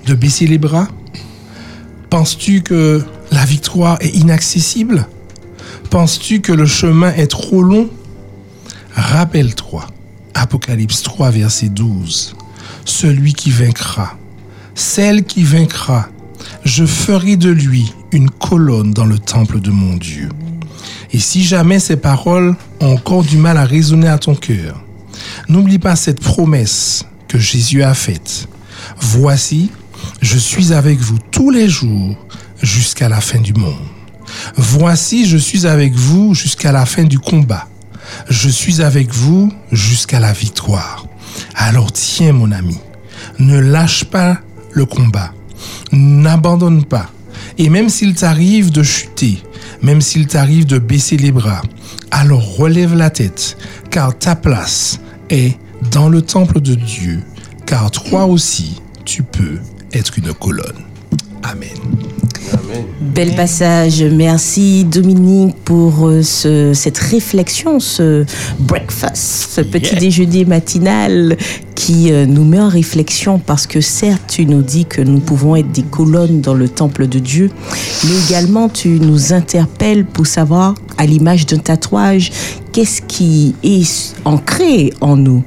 De 0.06 0.14
baisser 0.14 0.46
les 0.46 0.58
bras? 0.58 0.88
Penses-tu 2.10 2.62
que 2.62 3.04
la 3.30 3.44
victoire 3.44 3.98
est 4.00 4.14
inaccessible? 4.14 5.06
Penses-tu 5.90 6.40
que 6.40 6.52
le 6.52 6.66
chemin 6.66 7.12
est 7.14 7.28
trop 7.28 7.62
long? 7.62 7.88
Rappelle-toi, 8.94 9.86
Apocalypse 10.34 11.02
3, 11.02 11.30
verset 11.30 11.68
12. 11.68 12.34
Celui 12.84 13.32
qui 13.32 13.50
vaincra, 13.50 14.16
celle 14.78 15.24
qui 15.24 15.42
vaincra, 15.42 16.08
je 16.64 16.86
ferai 16.86 17.36
de 17.36 17.50
lui 17.50 17.92
une 18.12 18.30
colonne 18.30 18.92
dans 18.92 19.06
le 19.06 19.18
temple 19.18 19.60
de 19.60 19.70
mon 19.70 19.96
Dieu. 19.96 20.28
Et 21.12 21.18
si 21.18 21.42
jamais 21.42 21.80
ces 21.80 21.96
paroles 21.96 22.54
ont 22.80 22.92
encore 22.92 23.24
du 23.24 23.38
mal 23.38 23.58
à 23.58 23.64
résonner 23.64 24.08
à 24.08 24.18
ton 24.18 24.34
cœur, 24.34 24.82
n'oublie 25.48 25.80
pas 25.80 25.96
cette 25.96 26.20
promesse 26.20 27.04
que 27.26 27.38
Jésus 27.38 27.82
a 27.82 27.92
faite. 27.92 28.48
Voici, 29.00 29.70
je 30.22 30.38
suis 30.38 30.72
avec 30.72 31.00
vous 31.00 31.18
tous 31.32 31.50
les 31.50 31.68
jours 31.68 32.16
jusqu'à 32.62 33.08
la 33.08 33.20
fin 33.20 33.40
du 33.40 33.54
monde. 33.54 33.74
Voici, 34.56 35.26
je 35.26 35.38
suis 35.38 35.66
avec 35.66 35.92
vous 35.94 36.34
jusqu'à 36.34 36.70
la 36.70 36.86
fin 36.86 37.02
du 37.02 37.18
combat. 37.18 37.66
Je 38.28 38.48
suis 38.48 38.80
avec 38.80 39.12
vous 39.12 39.52
jusqu'à 39.72 40.20
la 40.20 40.32
victoire. 40.32 41.06
Alors 41.56 41.92
tiens 41.92 42.32
mon 42.32 42.52
ami, 42.52 42.78
ne 43.38 43.58
lâche 43.58 44.04
pas 44.04 44.38
combat. 44.84 45.32
N'abandonne 45.92 46.84
pas. 46.84 47.10
Et 47.56 47.68
même 47.68 47.88
s'il 47.88 48.14
t'arrive 48.14 48.70
de 48.70 48.82
chuter, 48.82 49.42
même 49.82 50.00
s'il 50.00 50.26
t'arrive 50.26 50.66
de 50.66 50.78
baisser 50.78 51.16
les 51.16 51.32
bras, 51.32 51.62
alors 52.10 52.56
relève 52.56 52.94
la 52.94 53.10
tête, 53.10 53.56
car 53.90 54.16
ta 54.16 54.34
place 54.36 55.00
est 55.30 55.56
dans 55.90 56.08
le 56.08 56.22
temple 56.22 56.60
de 56.60 56.74
Dieu, 56.74 57.20
car 57.66 57.90
toi 57.90 58.26
aussi, 58.26 58.80
tu 59.04 59.22
peux 59.22 59.58
être 59.92 60.18
une 60.18 60.32
colonne. 60.34 60.87
Amen. 61.50 61.68
Bel 63.14 63.34
passage. 63.34 64.02
Merci 64.02 64.84
Dominique 64.84 65.54
pour 65.64 66.06
euh, 66.06 66.22
ce- 66.22 66.72
cette 66.74 66.98
réflexion, 66.98 67.80
ce 67.80 68.24
breakfast, 68.58 69.50
ce 69.52 69.60
petit 69.60 69.90
Yeah. 69.92 70.00
déjeuner 70.00 70.44
matinal 70.44 71.36
qui 71.74 72.12
euh, 72.12 72.26
nous 72.26 72.44
met 72.44 72.60
en 72.60 72.68
réflexion 72.68 73.38
parce 73.38 73.66
que 73.66 73.80
certes 73.80 74.22
tu 74.28 74.46
nous 74.46 74.62
dis 74.62 74.84
que 74.84 75.00
nous 75.02 75.18
pouvons 75.20 75.56
être 75.56 75.70
des 75.72 75.82
colonnes 75.82 76.40
dans 76.40 76.54
le 76.54 76.68
temple 76.68 77.06
de 77.08 77.18
Dieu, 77.18 77.50
mais 78.04 78.14
également 78.28 78.68
tu 78.68 79.00
nous 79.00 79.32
interpelles 79.32 80.04
pour 80.04 80.26
savoir 80.26 80.74
à 80.96 81.06
l'image 81.06 81.46
d'un 81.46 81.58
tatouage 81.58 82.30
qu'est-ce 82.72 83.02
qui 83.02 83.54
est 83.62 84.14
ancré 84.24 84.92
en 85.00 85.16
nous 85.16 85.42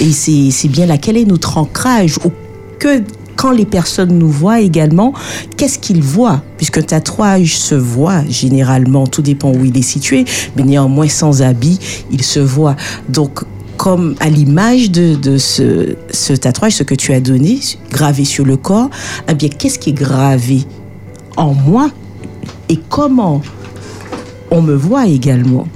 et 0.00 0.10
c'est 0.12 0.50
c'est 0.50 0.68
bien 0.68 0.86
là 0.86 0.98
quel 0.98 1.16
est 1.16 1.24
notre 1.24 1.58
ancrage 1.58 2.18
ou 2.24 2.30
que 2.78 3.02
quand 3.36 3.50
les 3.50 3.66
personnes 3.66 4.18
nous 4.18 4.30
voient 4.30 4.60
également, 4.60 5.12
qu'est-ce 5.56 5.78
qu'ils 5.78 6.02
voient? 6.02 6.42
Puisqu'un 6.56 6.82
tatouage 6.82 7.56
se 7.58 7.74
voit 7.74 8.24
généralement, 8.28 9.06
tout 9.06 9.22
dépend 9.22 9.52
où 9.52 9.64
il 9.64 9.76
est 9.76 9.82
situé, 9.82 10.24
mais 10.56 10.62
néanmoins 10.62 11.08
sans 11.08 11.42
habit, 11.42 11.78
il 12.10 12.22
se 12.22 12.40
voit. 12.40 12.76
Donc, 13.08 13.44
comme 13.76 14.14
à 14.20 14.30
l'image 14.30 14.90
de, 14.90 15.36
ce 15.38 16.32
tatouage, 16.32 16.72
ce 16.72 16.82
que 16.82 16.94
tu 16.94 17.12
as 17.12 17.20
donné, 17.20 17.60
gravé 17.90 18.24
sur 18.24 18.44
le 18.44 18.56
corps, 18.56 18.90
eh 19.28 19.34
bien, 19.34 19.48
qu'est-ce 19.48 19.78
qui 19.78 19.90
est 19.90 19.92
gravé 19.92 20.64
en 21.36 21.52
moi 21.52 21.90
et 22.68 22.78
comment 22.88 23.42
on 24.50 24.62
me 24.62 24.74
voit 24.74 25.06
également? 25.06 25.66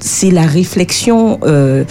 C'est 0.00 0.30
la 0.30 0.46
réflexion 0.46 1.38
euh, 1.44 1.84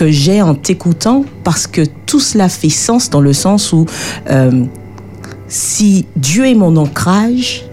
que 0.00 0.10
j'ai 0.10 0.40
en 0.40 0.54
t'écoutant 0.54 1.26
parce 1.44 1.66
que 1.66 1.82
tout 2.06 2.20
cela 2.20 2.48
fait 2.48 2.70
sens 2.70 3.10
dans 3.10 3.20
le 3.20 3.34
sens 3.34 3.72
où 3.74 3.84
euh, 4.30 4.64
si 5.48 6.06
Dieu 6.16 6.46
est 6.48 6.54
mon 6.54 6.74
ancrage, 6.78 7.66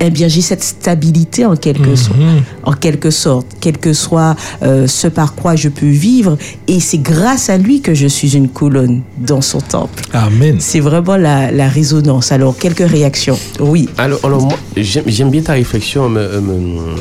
eh 0.00 0.08
bien 0.08 0.28
j'ai 0.28 0.40
cette 0.40 0.64
stabilité 0.64 1.44
en 1.44 1.56
quelque, 1.56 1.94
sorte, 1.94 2.16
en 2.62 2.72
quelque 2.72 3.10
sorte, 3.10 3.46
quel 3.60 3.76
que 3.76 3.92
soit 3.92 4.34
euh, 4.62 4.86
ce 4.86 5.08
par 5.08 5.34
quoi 5.34 5.56
je 5.56 5.68
peux 5.68 5.86
vivre, 6.08 6.38
et 6.68 6.80
c'est 6.80 6.98
grâce 6.98 7.50
à 7.50 7.58
lui 7.58 7.82
que 7.82 7.92
je 7.92 8.06
suis 8.06 8.34
une 8.34 8.48
colonne 8.48 9.02
dans 9.18 9.42
son 9.42 9.60
temple. 9.60 10.02
Amen. 10.14 10.56
C'est 10.60 10.80
vraiment 10.80 11.16
la, 11.18 11.50
la 11.52 11.68
résonance. 11.68 12.32
Alors, 12.32 12.56
quelques 12.56 12.88
réactions. 12.88 13.38
Oui. 13.60 13.88
Alors, 13.98 14.20
alors 14.24 14.42
moi, 14.42 14.58
j'aime 14.76 15.04
j'aime 15.06 15.30
bien 15.30 15.42
ta 15.42 15.52
réflexion, 15.52 16.08
me- 16.08 16.18
euh, 16.20 16.40
me- 16.40 16.96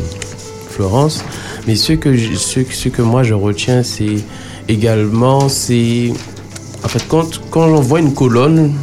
Florence, 0.70 1.24
mais 1.68 1.76
ce 1.76 1.94
que, 1.94 2.16
je- 2.18 2.34
ce, 2.36 2.60
ce 2.70 2.90
que 2.90 3.02
moi 3.02 3.24
je 3.24 3.34
retiens, 3.36 3.82
c'est 3.84 4.16
également, 4.68 5.50
c'est. 5.50 6.12
En 6.84 6.88
fait, 6.88 7.06
quand, 7.08 7.40
quand 7.50 7.68
on 7.68 7.82
voit 7.82 8.00
une 8.00 8.14
colonne, 8.14 8.74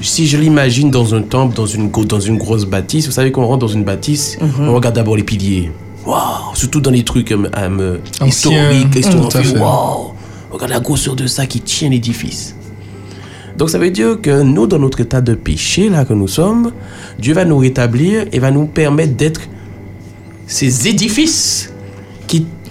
si 0.00 0.26
je 0.26 0.36
l'imagine 0.36 0.90
dans 0.90 1.14
un 1.14 1.22
temple, 1.22 1.54
dans 1.54 1.66
une, 1.66 1.90
dans 1.90 2.20
une 2.20 2.38
grosse 2.38 2.64
bâtisse, 2.64 3.06
vous 3.06 3.12
savez, 3.12 3.32
quand 3.32 3.42
on 3.42 3.46
rentre 3.46 3.66
dans 3.66 3.72
une 3.72 3.84
bâtisse, 3.84 4.38
on 4.58 4.74
regarde 4.74 4.94
d'abord 4.94 5.16
les 5.16 5.22
piliers. 5.22 5.70
Waouh 6.06 6.54
Surtout 6.54 6.80
dans 6.80 6.90
les 6.90 7.02
trucs 7.02 7.32
euh, 7.32 7.98
Anciens. 8.20 8.26
historiques, 8.26 8.96
historiques. 8.96 9.34
À 9.36 9.42
fait. 9.42 9.58
Waouh 9.58 10.12
Regarde 10.50 10.70
la 10.70 10.80
grosseur 10.80 11.16
de 11.16 11.26
ça 11.26 11.46
qui 11.46 11.60
tient 11.60 11.88
l'édifice. 11.88 12.54
Donc 13.56 13.70
ça 13.70 13.78
veut 13.78 13.90
dire 13.90 14.20
que 14.20 14.42
nous, 14.42 14.66
dans 14.66 14.78
notre 14.78 15.00
état 15.00 15.20
de 15.20 15.34
péché, 15.34 15.88
là 15.88 16.04
que 16.04 16.12
nous 16.12 16.28
sommes, 16.28 16.72
Dieu 17.18 17.34
va 17.34 17.44
nous 17.44 17.58
rétablir 17.58 18.26
et 18.32 18.38
va 18.38 18.50
nous 18.50 18.66
permettre 18.66 19.14
d'être 19.14 19.42
ces 20.46 20.88
édifices 20.88 21.72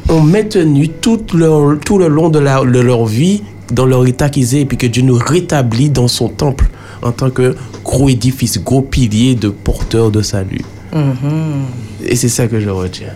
ont 0.10 0.22
maintenu 0.22 0.90
tout, 0.90 1.22
leur, 1.34 1.80
tout 1.80 1.98
le 1.98 2.08
long 2.08 2.30
de, 2.30 2.40
la- 2.40 2.64
de 2.64 2.80
leur 2.80 3.06
vie 3.06 3.44
dans 3.72 3.86
leur 3.86 4.06
état 4.06 4.30
qu'ils 4.30 4.56
aient 4.56 4.62
et 4.62 4.66
puis 4.66 4.78
que 4.78 4.88
Dieu 4.88 5.02
nous 5.04 5.16
rétablit 5.18 5.90
dans 5.90 6.08
son 6.08 6.28
temple 6.30 6.70
en 7.02 7.12
tant 7.12 7.30
que 7.30 7.56
gros 7.84 8.10
édifice, 8.10 8.60
gros 8.64 8.82
pilier 8.82 9.36
de 9.36 9.50
porteur 9.50 10.12
de 10.12 10.22
salut. 10.22 10.62
Et 12.06 12.16
c'est 12.16 12.30
ça 12.30 12.48
que 12.48 12.60
je 12.60 12.70
retiens. 12.70 13.14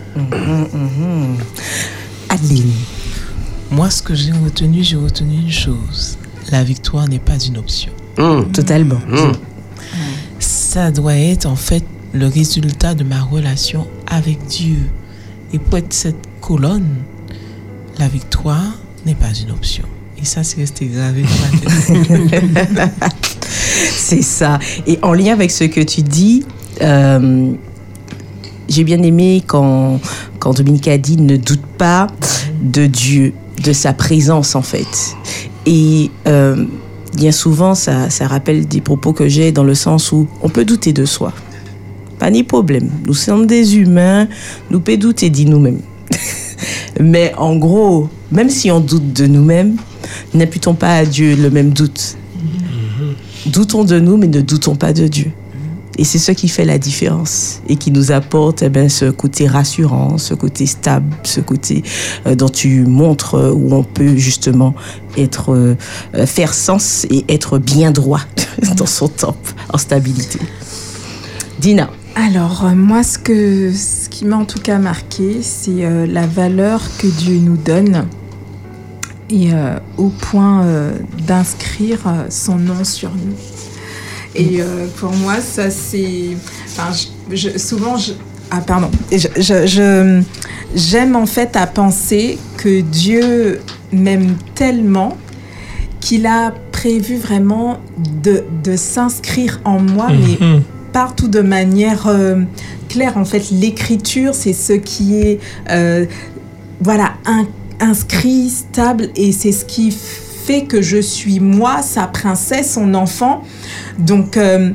Adeline. 2.28 2.72
Moi, 3.70 3.90
ce 3.90 4.02
que 4.02 4.14
j'ai 4.14 4.32
retenu, 4.32 4.82
j'ai 4.82 4.96
retenu 4.96 5.34
une 5.42 5.50
chose. 5.50 6.18
La 6.50 6.64
victoire 6.64 7.06
n'est 7.08 7.18
pas 7.18 7.38
une 7.38 7.58
option. 7.58 7.92
Hum, 8.18 8.50
Totalement. 8.50 8.98
hum. 9.10 9.32
Ça 10.38 10.90
doit 10.90 11.16
être 11.16 11.46
en 11.46 11.56
fait 11.56 11.84
le 12.12 12.26
résultat 12.26 12.94
de 12.94 13.04
ma 13.04 13.20
relation 13.22 13.86
avec 14.06 14.38
Dieu. 14.46 14.78
Et 15.52 15.58
pour 15.58 15.78
être 15.78 15.92
cette 15.92 16.16
colonne, 16.40 16.88
la 17.98 18.08
victoire 18.08 18.78
n'est 19.06 19.14
pas 19.14 19.32
une 19.42 19.50
option. 19.50 19.84
Et 20.20 20.24
ça, 20.24 20.42
c'est 20.42 20.60
resté 20.60 20.86
gravé. 20.86 21.24
C'est 23.96 24.22
ça. 24.22 24.58
Et 24.86 24.98
en 25.02 25.12
lien 25.12 25.32
avec 25.32 25.50
ce 25.50 25.64
que 25.64 25.80
tu 25.80 26.02
dis, 26.02 26.44
euh, 26.82 27.52
j'ai 28.68 28.84
bien 28.84 29.02
aimé 29.02 29.42
quand, 29.46 30.00
quand 30.38 30.54
Dominique 30.54 30.88
a 30.88 30.98
dit 30.98 31.16
ne 31.16 31.36
doute 31.36 31.64
pas 31.78 32.08
de 32.62 32.86
Dieu, 32.86 33.32
de 33.64 33.72
sa 33.72 33.92
présence 33.92 34.54
en 34.56 34.62
fait. 34.62 35.14
Et 35.66 36.10
euh, 36.26 36.64
bien 37.14 37.32
souvent, 37.32 37.74
ça, 37.74 38.10
ça 38.10 38.26
rappelle 38.26 38.66
des 38.66 38.80
propos 38.80 39.12
que 39.12 39.28
j'ai 39.28 39.52
dans 39.52 39.64
le 39.64 39.74
sens 39.74 40.12
où 40.12 40.26
on 40.42 40.48
peut 40.48 40.64
douter 40.64 40.92
de 40.92 41.04
soi. 41.04 41.32
Pas 42.18 42.30
ni 42.30 42.42
problème. 42.42 42.90
Nous 43.06 43.14
sommes 43.14 43.46
des 43.46 43.76
humains, 43.76 44.28
nous 44.70 44.80
pouvons 44.80 44.98
douter 44.98 45.30
de 45.30 45.44
nous-mêmes. 45.44 45.80
Mais 47.00 47.32
en 47.36 47.56
gros, 47.56 48.08
même 48.32 48.50
si 48.50 48.70
on 48.70 48.80
doute 48.80 49.12
de 49.12 49.26
nous-mêmes, 49.26 49.76
n'imputons 50.34 50.74
pas 50.74 50.96
à 50.96 51.04
Dieu 51.04 51.36
le 51.36 51.50
même 51.50 51.70
doute. 51.70 52.16
Doutons 53.46 53.84
de 53.84 53.98
nous, 54.00 54.16
mais 54.16 54.26
ne 54.26 54.40
doutons 54.40 54.74
pas 54.74 54.92
de 54.92 55.06
Dieu. 55.06 55.30
Et 55.98 56.04
c'est 56.04 56.18
ce 56.18 56.30
qui 56.30 56.48
fait 56.48 56.64
la 56.64 56.78
différence 56.78 57.60
et 57.68 57.74
qui 57.74 57.90
nous 57.90 58.12
apporte 58.12 58.62
eh 58.62 58.68
ben, 58.68 58.88
ce 58.88 59.06
côté 59.06 59.48
rassurant, 59.48 60.16
ce 60.16 60.32
côté 60.32 60.64
stable, 60.64 61.12
ce 61.24 61.40
côté 61.40 61.82
euh, 62.26 62.36
dont 62.36 62.48
tu 62.48 62.84
montres 62.84 63.34
euh, 63.34 63.52
où 63.52 63.74
on 63.74 63.82
peut 63.82 64.16
justement 64.16 64.74
être, 65.16 65.52
euh, 65.54 65.74
faire 66.24 66.54
sens 66.54 67.04
et 67.10 67.24
être 67.28 67.58
bien 67.58 67.90
droit 67.90 68.20
dans 68.76 68.86
son 68.86 69.08
temple, 69.08 69.54
en 69.72 69.78
stabilité. 69.78 70.38
Dina. 71.58 71.90
Alors, 72.20 72.64
euh, 72.64 72.74
moi, 72.74 73.02
ce, 73.04 73.16
que, 73.18 73.70
ce 73.72 74.08
qui 74.08 74.24
m'a 74.24 74.36
en 74.36 74.44
tout 74.44 74.58
cas 74.58 74.78
marqué, 74.78 75.38
c'est 75.42 75.84
euh, 75.84 76.04
la 76.06 76.26
valeur 76.26 76.82
que 76.98 77.06
Dieu 77.06 77.38
nous 77.38 77.56
donne 77.56 78.06
et 79.30 79.52
euh, 79.52 79.78
au 79.98 80.08
point 80.08 80.64
d'inscrire 81.26 81.98
son 82.30 82.56
nom 82.56 82.82
sur 82.82 83.10
nous. 83.10 83.36
Et 84.34 84.60
pour 84.96 85.12
moi, 85.12 85.34
ça, 85.40 85.70
c'est. 85.70 86.36
Enfin, 86.66 86.90
souvent, 87.56 87.96
je- 87.96 88.12
Ah, 88.50 88.60
pardon. 88.62 88.90
J'aime 90.74 91.16
en 91.16 91.26
fait 91.26 91.54
à 91.56 91.66
penser 91.66 92.38
que 92.56 92.80
Dieu 92.80 93.60
m'aime 93.92 94.36
tellement 94.54 95.16
qu'il 96.00 96.26
a 96.26 96.52
prévu 96.72 97.16
vraiment 97.16 97.78
de, 98.22 98.44
de 98.64 98.76
s'inscrire 98.76 99.60
en 99.64 99.78
moi, 99.80 100.08
mais 100.10 100.38
Mhm. 100.46 100.62
Partout 100.92 101.28
de 101.28 101.40
manière 101.40 102.06
euh, 102.06 102.42
claire. 102.88 103.16
En 103.16 103.24
fait, 103.24 103.50
l'écriture, 103.50 104.34
c'est 104.34 104.52
ce 104.52 104.72
qui 104.72 105.16
est 105.16 105.40
euh, 105.70 106.06
voilà 106.80 107.14
in- 107.24 107.46
inscrit, 107.80 108.50
stable, 108.50 109.08
et 109.16 109.32
c'est 109.32 109.52
ce 109.52 109.64
qui 109.64 109.90
fait 109.92 110.64
que 110.64 110.80
je 110.82 110.98
suis 111.00 111.40
moi, 111.40 111.82
sa 111.82 112.06
princesse, 112.06 112.72
son 112.74 112.94
enfant. 112.94 113.42
Donc, 113.98 114.36
euh, 114.36 114.70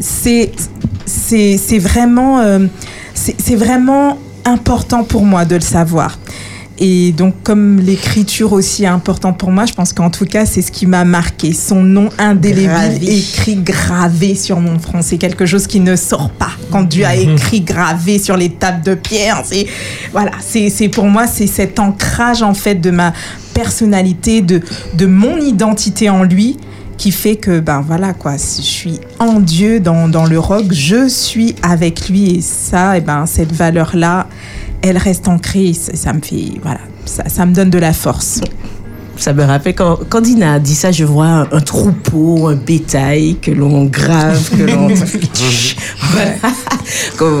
c'est 0.00 0.50
vraiment 1.78 2.60
c'est 3.14 3.56
vraiment 3.56 4.18
important 4.44 5.04
pour 5.04 5.24
moi 5.24 5.44
de 5.44 5.54
le 5.54 5.60
savoir. 5.60 6.18
Et 6.84 7.12
donc, 7.12 7.34
comme 7.44 7.78
l'écriture 7.78 8.52
aussi 8.52 8.82
est 8.82 8.88
important 8.88 9.32
pour 9.32 9.52
moi, 9.52 9.66
je 9.66 9.72
pense 9.72 9.92
qu'en 9.92 10.10
tout 10.10 10.24
cas, 10.24 10.44
c'est 10.44 10.62
ce 10.62 10.72
qui 10.72 10.86
m'a 10.86 11.04
marqué. 11.04 11.52
Son 11.52 11.80
nom 11.80 12.08
indélébile 12.18 12.66
Gravé. 12.66 13.18
écrit 13.18 13.54
gravé 13.54 14.34
sur 14.34 14.58
mon 14.58 14.80
front. 14.80 15.00
C'est 15.00 15.16
quelque 15.16 15.46
chose 15.46 15.68
qui 15.68 15.78
ne 15.78 15.94
sort 15.94 16.30
pas. 16.30 16.50
Quand 16.72 16.82
Dieu 16.82 17.04
a 17.04 17.14
écrit 17.14 17.60
gravé 17.60 18.18
sur 18.18 18.36
les 18.36 18.48
tables 18.48 18.82
de 18.82 18.96
pierre, 18.96 19.42
c'est 19.44 19.66
voilà, 20.10 20.32
c'est 20.44 20.70
c'est 20.70 20.88
pour 20.88 21.06
moi, 21.06 21.28
c'est 21.28 21.46
cet 21.46 21.78
ancrage 21.78 22.42
en 22.42 22.52
fait 22.52 22.74
de 22.74 22.90
ma 22.90 23.12
personnalité, 23.54 24.40
de 24.40 24.60
de 24.94 25.06
mon 25.06 25.36
identité 25.36 26.10
en 26.10 26.24
lui 26.24 26.56
qui 26.98 27.10
fait 27.10 27.36
que 27.36 27.60
ben 27.60 27.80
voilà 27.80 28.12
quoi 28.12 28.36
je 28.36 28.62
suis 28.62 29.00
en 29.18 29.40
Dieu 29.40 29.80
dans, 29.80 30.08
dans 30.08 30.24
le 30.24 30.38
rock 30.38 30.66
je 30.70 31.08
suis 31.08 31.56
avec 31.62 32.08
lui 32.08 32.36
et 32.36 32.40
ça 32.40 32.96
et 32.96 33.00
ben 33.00 33.26
cette 33.26 33.50
valeur 33.52 33.96
là 33.96 34.28
elle 34.82 34.98
reste 34.98 35.28
ancrée 35.28 35.68
et 35.68 35.74
ça, 35.74 35.94
ça 35.94 36.12
me 36.12 36.20
fait 36.20 36.60
voilà 36.62 36.80
ça, 37.04 37.28
ça 37.28 37.46
me 37.46 37.54
donne 37.54 37.70
de 37.70 37.78
la 37.78 37.92
force 37.92 38.40
Ça 39.16 39.32
me 39.32 39.44
rappelle 39.44 39.74
quand, 39.74 39.98
quand 40.08 40.20
Dina 40.20 40.54
a 40.54 40.58
dit 40.58 40.74
ça, 40.74 40.90
je 40.90 41.04
vois 41.04 41.26
un, 41.26 41.48
un 41.52 41.60
troupeau, 41.60 42.48
un 42.48 42.56
bétail 42.56 43.36
que 43.40 43.50
l'on 43.50 43.84
grave, 43.84 44.50
que 44.50 44.62
l'on. 44.62 44.88
Voilà. 46.12 46.34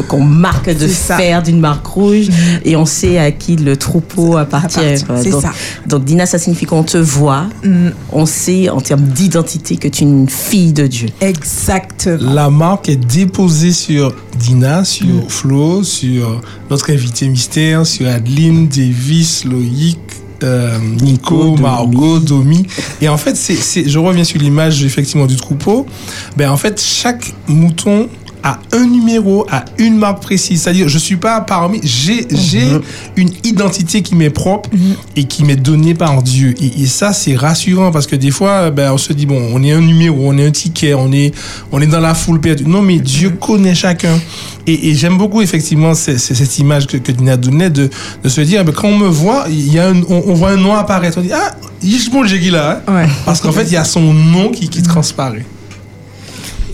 Qu'on 0.08 0.20
marque 0.24 0.68
de 0.68 0.86
fer 0.86 1.42
d'une 1.42 1.60
marque 1.60 1.86
rouge 1.86 2.26
et 2.64 2.76
on 2.76 2.86
sait 2.86 3.18
à 3.18 3.30
qui 3.32 3.56
le 3.56 3.76
troupeau 3.76 4.36
appartient. 4.36 4.78
appartient, 4.80 5.30
donc, 5.30 5.42
ça. 5.42 5.52
donc 5.86 6.04
Dina, 6.04 6.26
ça 6.26 6.38
signifie 6.38 6.66
qu'on 6.66 6.82
te 6.84 6.98
voit, 6.98 7.46
Mm, 7.64 7.90
on 8.12 8.26
sait 8.26 8.68
en 8.70 8.80
termes 8.80 9.02
d'identité 9.02 9.76
que 9.76 9.88
tu 9.88 10.04
es 10.04 10.06
une 10.06 10.28
fille 10.28 10.72
de 10.72 10.86
Dieu. 10.86 11.08
exactement 11.20 12.32
La 12.32 12.50
marque 12.50 12.88
est 12.88 12.96
déposée 12.96 13.72
sur 13.72 14.14
Dina, 14.38 14.84
sur 14.84 15.06
Flo, 15.28 15.82
sur 15.82 16.40
notre 16.70 16.90
invité 16.92 17.28
mystère, 17.28 17.86
sur 17.86 18.06
Adeline, 18.08 18.68
Davis, 18.68 19.44
Loïc, 19.44 19.98
euh, 20.42 20.76
Nico. 21.00 21.56
Margot, 21.56 22.18
Domi. 22.18 22.66
Et 23.00 23.08
en 23.08 23.16
fait, 23.16 23.36
c'est, 23.36 23.54
c'est- 23.54 23.88
je 23.88 23.98
reviens 23.98 24.24
sur 24.24 24.40
l'image 24.40 24.82
effectivement 24.84 25.26
du 25.26 25.36
troupeau. 25.36 25.86
Ben, 26.36 26.50
en 26.50 26.56
fait, 26.56 26.80
chaque 26.80 27.32
mouton 27.46 28.08
a 28.42 28.58
un 28.72 28.84
numéro, 28.86 29.46
a 29.50 29.64
une 29.78 29.96
marque 29.96 30.22
précise. 30.22 30.62
C'est-à-dire, 30.62 30.88
je 30.88 30.98
suis 30.98 31.16
pas 31.16 31.40
parmi, 31.40 31.80
j'ai, 31.82 32.26
j'ai 32.30 32.66
une 33.16 33.30
identité 33.44 34.02
qui 34.02 34.14
m'est 34.14 34.30
propre 34.30 34.68
et 35.16 35.24
qui 35.24 35.44
m'est 35.44 35.56
donnée 35.56 35.94
par 35.94 36.22
Dieu. 36.22 36.54
Et, 36.60 36.82
et 36.82 36.86
ça, 36.86 37.12
c'est 37.12 37.36
rassurant 37.36 37.90
parce 37.92 38.06
que 38.06 38.16
des 38.16 38.30
fois, 38.30 38.70
ben, 38.70 38.92
on 38.92 38.98
se 38.98 39.12
dit, 39.12 39.26
bon, 39.26 39.40
on 39.52 39.62
est 39.62 39.72
un 39.72 39.80
numéro, 39.80 40.16
on 40.30 40.36
est 40.38 40.46
un 40.46 40.50
ticket, 40.50 40.94
on 40.94 41.12
est, 41.12 41.34
on 41.70 41.80
est 41.80 41.86
dans 41.86 42.00
la 42.00 42.14
foule 42.14 42.40
perdue. 42.40 42.64
Non, 42.66 42.82
mais 42.82 42.98
Dieu 42.98 43.30
connaît 43.30 43.74
chacun. 43.74 44.18
Et, 44.66 44.90
et 44.90 44.94
j'aime 44.94 45.18
beaucoup, 45.18 45.42
effectivement, 45.42 45.94
cette 45.94 46.58
image 46.58 46.86
que, 46.86 46.96
que 46.96 47.12
Dina 47.12 47.36
donnait 47.36 47.70
de, 47.70 47.90
de 48.22 48.28
se 48.28 48.40
dire, 48.40 48.64
ben, 48.64 48.72
quand 48.72 48.88
on 48.88 48.98
me 48.98 49.08
voit, 49.08 49.46
il 49.48 49.72
y 49.72 49.78
a 49.78 49.88
un- 49.88 50.02
on, 50.08 50.22
on 50.26 50.34
voit 50.34 50.50
un 50.50 50.56
nom 50.56 50.74
apparaître. 50.74 51.18
On 51.18 51.22
dit, 51.22 51.32
ah, 51.32 51.52
Yishbon 51.82 52.22
là. 52.22 52.82
hein. 52.86 52.94
ouais 52.94 53.08
Parce 53.24 53.40
qu'en 53.40 53.52
fait, 53.52 53.64
il 53.64 53.72
y 53.72 53.76
a 53.76 53.84
son 53.84 54.12
nom 54.12 54.50
qui, 54.50 54.68
qui 54.68 54.82
transparaît. 54.82 55.44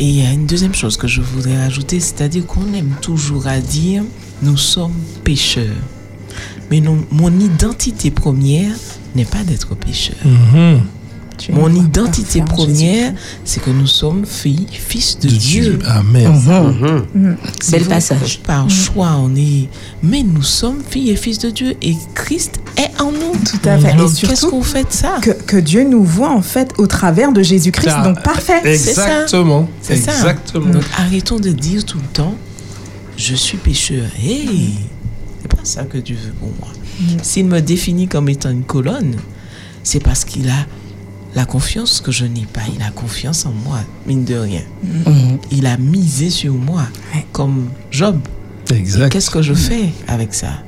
Et 0.00 0.04
il 0.04 0.14
y 0.22 0.26
a 0.26 0.32
une 0.32 0.46
deuxième 0.46 0.74
chose 0.74 0.96
que 0.96 1.08
je 1.08 1.20
voudrais 1.20 1.56
ajouter, 1.56 1.98
c'est-à-dire 1.98 2.46
qu'on 2.46 2.72
aime 2.72 2.94
toujours 3.02 3.46
à 3.48 3.61
dire 3.61 4.04
nous 4.42 4.56
sommes 4.56 4.94
pécheurs. 5.24 5.74
Mais 6.70 6.80
mon 7.11 7.40
identité 7.40 8.11
première 8.11 8.76
n'est 9.16 9.24
pas 9.24 9.42
d'être 9.42 9.74
pécheur. 9.74 10.16
Mhm. 10.24 10.80
Tu 10.80 10.97
Mon 11.53 11.72
identité 11.74 12.42
première, 12.42 13.12
c'est 13.44 13.62
que 13.62 13.70
nous 13.70 13.87
sommes 13.87 14.27
filles, 14.27 14.66
fils 14.70 15.18
de, 15.18 15.29
Dieu. 15.29 15.79
Amen. 15.87 16.33
Mhm. 17.14 17.37
C'est 17.61 17.79
Bel 17.79 17.88
passage. 17.88 18.40
Par 18.40 18.68
choix, 18.68 19.16
on 19.18 19.35
est. 19.37 19.68
Mais 20.03 20.22
nous 20.22 20.42
sommes 20.42 20.83
filles 20.88 21.11
et 21.11 21.16
fils 21.16 21.38
de 21.38 21.51
Dieu 21.51 21.77
et 21.83 21.94
Christ 22.14 22.61
est 22.77 23.01
en 23.01 23.12
nous. 23.12 23.33
Tout 23.44 23.68
à 23.68 23.79
fait. 23.79 23.88
Alors, 23.90 24.11
Et 24.11 24.14
surtout- 24.14 24.35
qu'est-ce 24.35 24.46
qu'on 24.46 24.62
fait 24.62 24.85
de 24.85 24.92
ça? 24.92 25.16
que, 25.22 25.31
que 25.31 25.57
Dieu 25.57 25.85
nous 25.85 26.05
voit 26.05 26.31
en 26.31 26.42
fait 26.42 26.72
au 26.79 26.87
travers 26.87 27.33
de 27.33 27.42
Jésus-Christ 27.42 27.94
donc 28.05 28.22
parfait 28.22 28.61
C'est 28.64 28.77
ça. 28.94 29.22
Exactement. 29.22 29.68
C'est 29.81 29.96
ça. 29.96 30.12
Exactement. 30.12 30.72
Donc 30.72 30.83
arrêtons 30.96 31.38
de 31.38 31.51
dire 31.51 31.85
tout 31.85 31.98
le 31.98 32.07
temps 32.12 32.35
je 33.16 33.35
suis 33.35 33.59
pécheur. 33.59 34.05
Hey, 34.22 34.74
c'est 35.42 35.48
pas 35.48 35.64
ça 35.64 35.83
que 35.85 35.98
Dieu 35.98 36.16
veut 36.16 36.33
pour 36.33 36.51
moi. 36.61 36.68
S'il 37.22 37.46
me 37.46 37.61
définit 37.61 38.07
comme 38.09 38.29
étant 38.29 38.51
une 38.51 38.62
colonne, 38.64 39.16
c'est 39.83 40.01
parce 40.03 40.24
qu'il 40.24 40.48
a 40.48 40.66
la 41.34 41.44
confiance 41.44 42.00
que 42.00 42.10
je 42.12 42.24
n'ai 42.24 42.46
pas. 42.52 42.62
Il 42.74 42.82
a 42.82 42.90
confiance 42.90 43.46
en 43.46 43.52
moi, 43.52 43.80
mine 44.06 44.24
de 44.24 44.34
rien. 44.34 44.62
Mhm. 44.82 45.38
Il 45.50 45.66
a 45.66 45.76
misé 45.76 46.30
sur 46.30 46.54
moi, 46.54 46.82
Ouais. 47.14 47.26
comme 47.32 47.68
Job. 47.90 48.18
Exact. 48.70 49.10
Qu'est-ce 49.12 49.30
que 49.30 49.42
je 49.42 49.54
fais 49.54 49.90
avec 50.08 50.34
ça? 50.34 50.62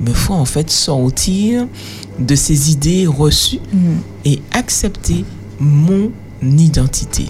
Il 0.00 0.08
me 0.08 0.14
faut 0.14 0.34
en 0.34 0.44
fait 0.44 0.70
sortir 0.70 1.66
de 2.18 2.34
ces 2.34 2.70
idées 2.72 3.06
reçues 3.06 3.60
Mm. 3.72 3.96
et 4.24 4.42
accepter 4.52 5.24
mon 5.60 6.10
identité. 6.42 7.26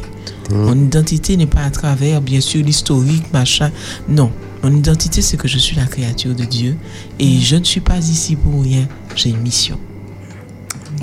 Mon 0.51 0.75
identité 0.77 1.37
n'est 1.37 1.47
pas 1.47 1.63
à 1.63 1.71
travers, 1.71 2.21
bien 2.21 2.41
sûr, 2.41 2.63
l'historique, 2.65 3.33
machin. 3.33 3.71
Non. 4.09 4.31
Mon 4.63 4.75
identité, 4.77 5.23
c'est 5.23 5.37
que 5.37 5.49
je 5.49 5.59
suis 5.59 5.77
la 5.77 5.87
créature 5.87 6.35
de 6.35 6.45
Dieu 6.45 6.77
et 7.19 7.39
je 7.41 7.57
ne 7.57 7.65
suis 7.65 7.81
pas 7.81 7.99
ici 7.99 8.37
pour 8.37 8.63
rien. 8.63 8.87
J'ai 9.17 9.31
une 9.31 9.41
mission. 9.41 9.79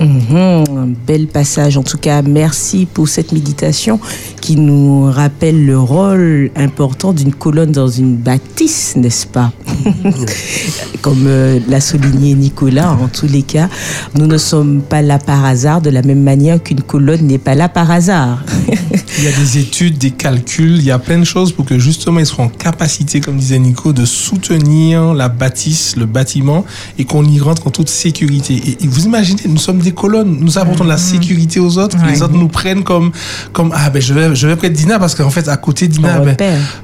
Mhm, 0.00 0.64
un 0.78 0.94
bel 1.06 1.26
passage. 1.26 1.76
En 1.76 1.82
tout 1.82 1.98
cas, 1.98 2.22
merci 2.22 2.86
pour 2.86 3.06
cette 3.06 3.32
méditation 3.32 4.00
qui 4.40 4.56
nous 4.56 5.10
rappelle 5.10 5.66
le 5.66 5.78
rôle 5.78 6.50
important 6.56 7.12
d'une 7.12 7.34
colonne 7.34 7.70
dans 7.70 7.88
une 7.88 8.16
bâtisse, 8.16 8.96
n'est-ce 8.96 9.26
pas? 9.26 9.52
Comme 11.02 11.26
euh, 11.26 11.60
l'a 11.68 11.82
souligné 11.82 12.34
Nicolas, 12.34 12.92
en 12.92 13.08
tous 13.08 13.26
les 13.26 13.42
cas, 13.42 13.68
nous 14.14 14.26
ne 14.26 14.38
sommes 14.38 14.80
pas 14.80 15.02
là 15.02 15.18
par 15.18 15.44
hasard, 15.44 15.82
de 15.82 15.90
la 15.90 16.00
même 16.00 16.22
manière 16.22 16.62
qu'une 16.62 16.80
colonne 16.80 17.26
n'est 17.26 17.38
pas 17.38 17.54
là 17.54 17.68
par 17.68 17.90
hasard. 17.90 18.42
Il 19.22 19.26
y 19.26 19.28
a 19.28 19.36
des 19.36 19.58
études, 19.58 19.98
des 19.98 20.12
calculs, 20.12 20.76
il 20.78 20.82
y 20.84 20.90
a 20.90 20.98
plein 20.98 21.18
de 21.18 21.24
choses 21.24 21.52
pour 21.52 21.66
que 21.66 21.78
justement 21.78 22.20
ils 22.20 22.26
soient 22.26 22.44
en 22.46 22.48
capacité, 22.48 23.20
comme 23.20 23.36
disait 23.36 23.58
Nico, 23.58 23.92
de 23.92 24.06
soutenir 24.06 25.12
la 25.12 25.28
bâtisse, 25.28 25.94
le 25.96 26.06
bâtiment 26.06 26.64
et 26.98 27.04
qu'on 27.04 27.22
y 27.24 27.38
rentre 27.38 27.66
en 27.66 27.70
toute 27.70 27.90
sécurité. 27.90 28.54
Et, 28.54 28.82
et 28.84 28.86
vous 28.86 29.04
imaginez, 29.04 29.42
nous 29.46 29.58
sommes 29.58 29.80
des 29.80 29.92
colonnes, 29.92 30.38
nous 30.40 30.56
apportons 30.58 30.84
de 30.84 30.88
la 30.88 30.96
sécurité 30.96 31.60
aux 31.60 31.76
autres, 31.76 31.98
Ouais. 32.02 32.12
les 32.12 32.22
autres 32.22 32.32
nous 32.32 32.48
prennent 32.48 32.82
comme, 32.82 33.12
comme 33.52 33.72
ah 33.76 33.90
ben 33.90 34.00
je 34.00 34.14
vais, 34.14 34.34
je 34.34 34.46
vais 34.46 34.56
près 34.56 34.70
de 34.70 34.74
Dina 34.74 34.98
parce 34.98 35.14
qu'en 35.14 35.28
fait 35.28 35.48
à 35.48 35.56
côté 35.58 35.86
de 35.86 35.92
Dina, 35.92 36.18
ben, 36.20 36.36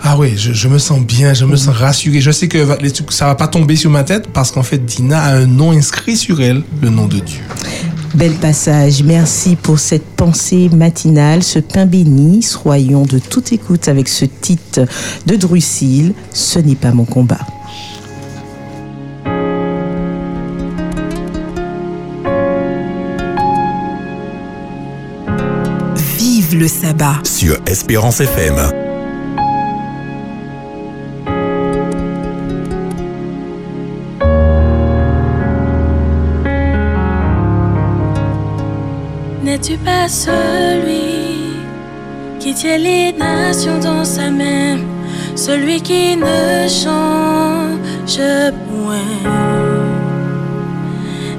ah 0.02 0.18
oui, 0.18 0.34
je, 0.36 0.52
je 0.52 0.68
me 0.68 0.78
sens 0.78 1.00
bien, 1.00 1.32
je 1.32 1.46
me 1.46 1.56
sens 1.56 1.74
rassuré. 1.74 2.20
Je 2.20 2.30
sais 2.32 2.48
que 2.48 2.58
ça 3.08 3.24
va 3.26 3.34
pas 3.34 3.48
tomber 3.48 3.76
sur 3.76 3.90
ma 3.90 4.04
tête 4.04 4.28
parce 4.30 4.50
qu'en 4.52 4.62
fait 4.62 4.84
Dina 4.84 5.22
a 5.22 5.36
un 5.36 5.46
nom 5.46 5.70
inscrit 5.72 6.18
sur 6.18 6.42
elle, 6.42 6.62
le 6.82 6.90
nom 6.90 7.06
de 7.06 7.18
Dieu. 7.18 7.40
Bel 8.16 8.32
passage. 8.32 9.02
Merci 9.02 9.56
pour 9.56 9.78
cette 9.78 10.06
pensée 10.06 10.70
matinale, 10.70 11.42
ce 11.42 11.58
pain 11.58 11.84
béni. 11.84 12.42
Soyons 12.42 13.02
de 13.02 13.18
toute 13.18 13.52
écoute 13.52 13.88
avec 13.88 14.08
ce 14.08 14.24
titre 14.24 14.86
de 15.26 15.36
Drusille. 15.36 16.14
Ce 16.32 16.58
n'est 16.58 16.76
pas 16.76 16.92
mon 16.92 17.04
combat. 17.04 17.40
Vive 26.18 26.58
le 26.58 26.68
sabbat. 26.68 27.20
sur 27.22 27.58
Espérance 27.66 28.20
FM. 28.20 28.85
n'es-tu 39.56 39.78
pas 39.78 40.06
celui 40.06 41.56
qui 42.38 42.52
tient 42.52 42.76
les 42.76 43.10
nations 43.12 43.78
dans 43.78 44.04
sa 44.04 44.30
main, 44.30 44.76
celui 45.34 45.80
qui 45.80 46.14
ne 46.14 46.68
change 46.68 48.20
point. 48.68 49.14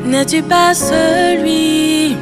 N'es-tu 0.03 0.41
pas 0.41 0.73
celui 0.73 2.15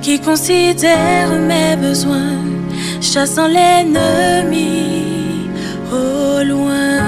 qui 0.00 0.20
considère 0.20 1.30
mes 1.50 1.74
besoins, 1.74 2.44
chassant 3.00 3.48
l'ennemi 3.48 5.50
au 5.90 6.44
loin? 6.44 7.00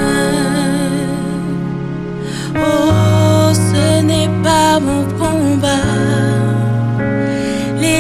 Oh, 2.57 3.53
ce 3.53 4.03
n'est 4.03 4.31
pas 4.43 4.81
mon 4.81 5.05
combat. 5.21 5.98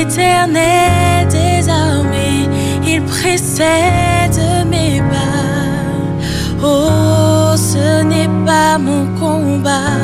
L'éternel 0.09 1.29
des 1.29 1.69
armées, 1.69 2.49
il 2.87 3.03
précède 3.03 4.41
mes 4.71 5.01
pas. 5.01 6.65
Oh, 6.65 7.55
ce 7.55 8.03
n'est 8.05 8.31
pas 8.47 8.79
mon 8.79 9.05
combat. 9.21 9.99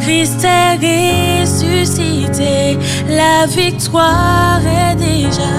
Christ 0.00 0.44
est 0.44 1.44
ressuscité, 1.44 2.76
la 3.08 3.46
victoire 3.46 4.60
est 4.66 4.96
déjà 4.96 5.54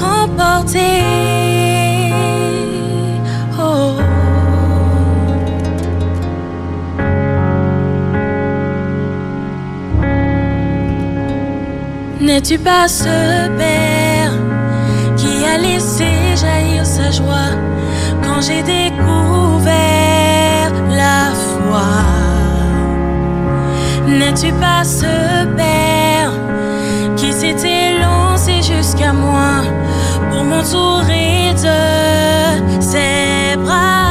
remportée. 0.00 1.61
N'es-tu 12.42 12.58
pas 12.58 12.88
ce 12.88 13.46
Père 13.56 14.32
qui 15.16 15.44
a 15.44 15.58
laissé 15.58 16.08
jaillir 16.34 16.84
sa 16.84 17.12
joie 17.12 17.52
quand 18.20 18.40
j'ai 18.40 18.64
découvert 18.64 19.70
la 20.90 21.30
foi? 21.36 21.86
N'es-tu 24.08 24.52
pas 24.54 24.82
ce 24.82 25.44
Père 25.56 26.32
qui 27.16 27.32
s'était 27.32 28.00
lancé 28.00 28.54
jusqu'à 28.60 29.12
moi 29.12 29.62
pour 30.32 30.42
m'entourer 30.42 31.54
de 31.54 32.80
ses 32.82 33.56
bras? 33.56 34.01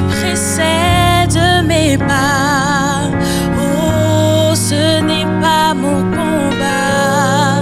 Tu 0.00 0.06
précèdes 0.06 1.66
mes 1.66 1.98
pas. 1.98 3.10
Oh, 3.58 4.54
ce 4.54 5.00
n'est 5.02 5.26
pas 5.42 5.74
mon 5.74 6.00
combat. 6.16 7.60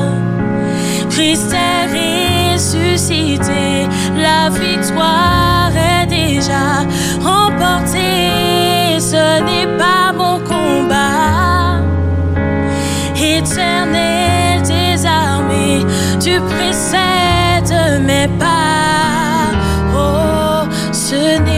Christ 1.11 1.53
est 1.53 2.55
ressuscité, 2.55 3.89
la 4.17 4.51
victoire 4.51 5.73
est 5.75 6.07
déjà 6.07 6.85
remportée. 7.21 9.01
Ce 9.01 9.41
n'est 9.43 9.79
pas 9.79 10.13
mon 10.13 10.39
combat. 10.41 11.81
Éternel 13.17 14.63
des 14.63 15.07
armées, 15.07 15.85
tu 16.21 16.41
précèdes 16.41 18.03
mes 18.07 18.29
pas. 18.39 18.49
Oh, 19.97 20.69
ce 20.93 21.39
n'est 21.41 21.58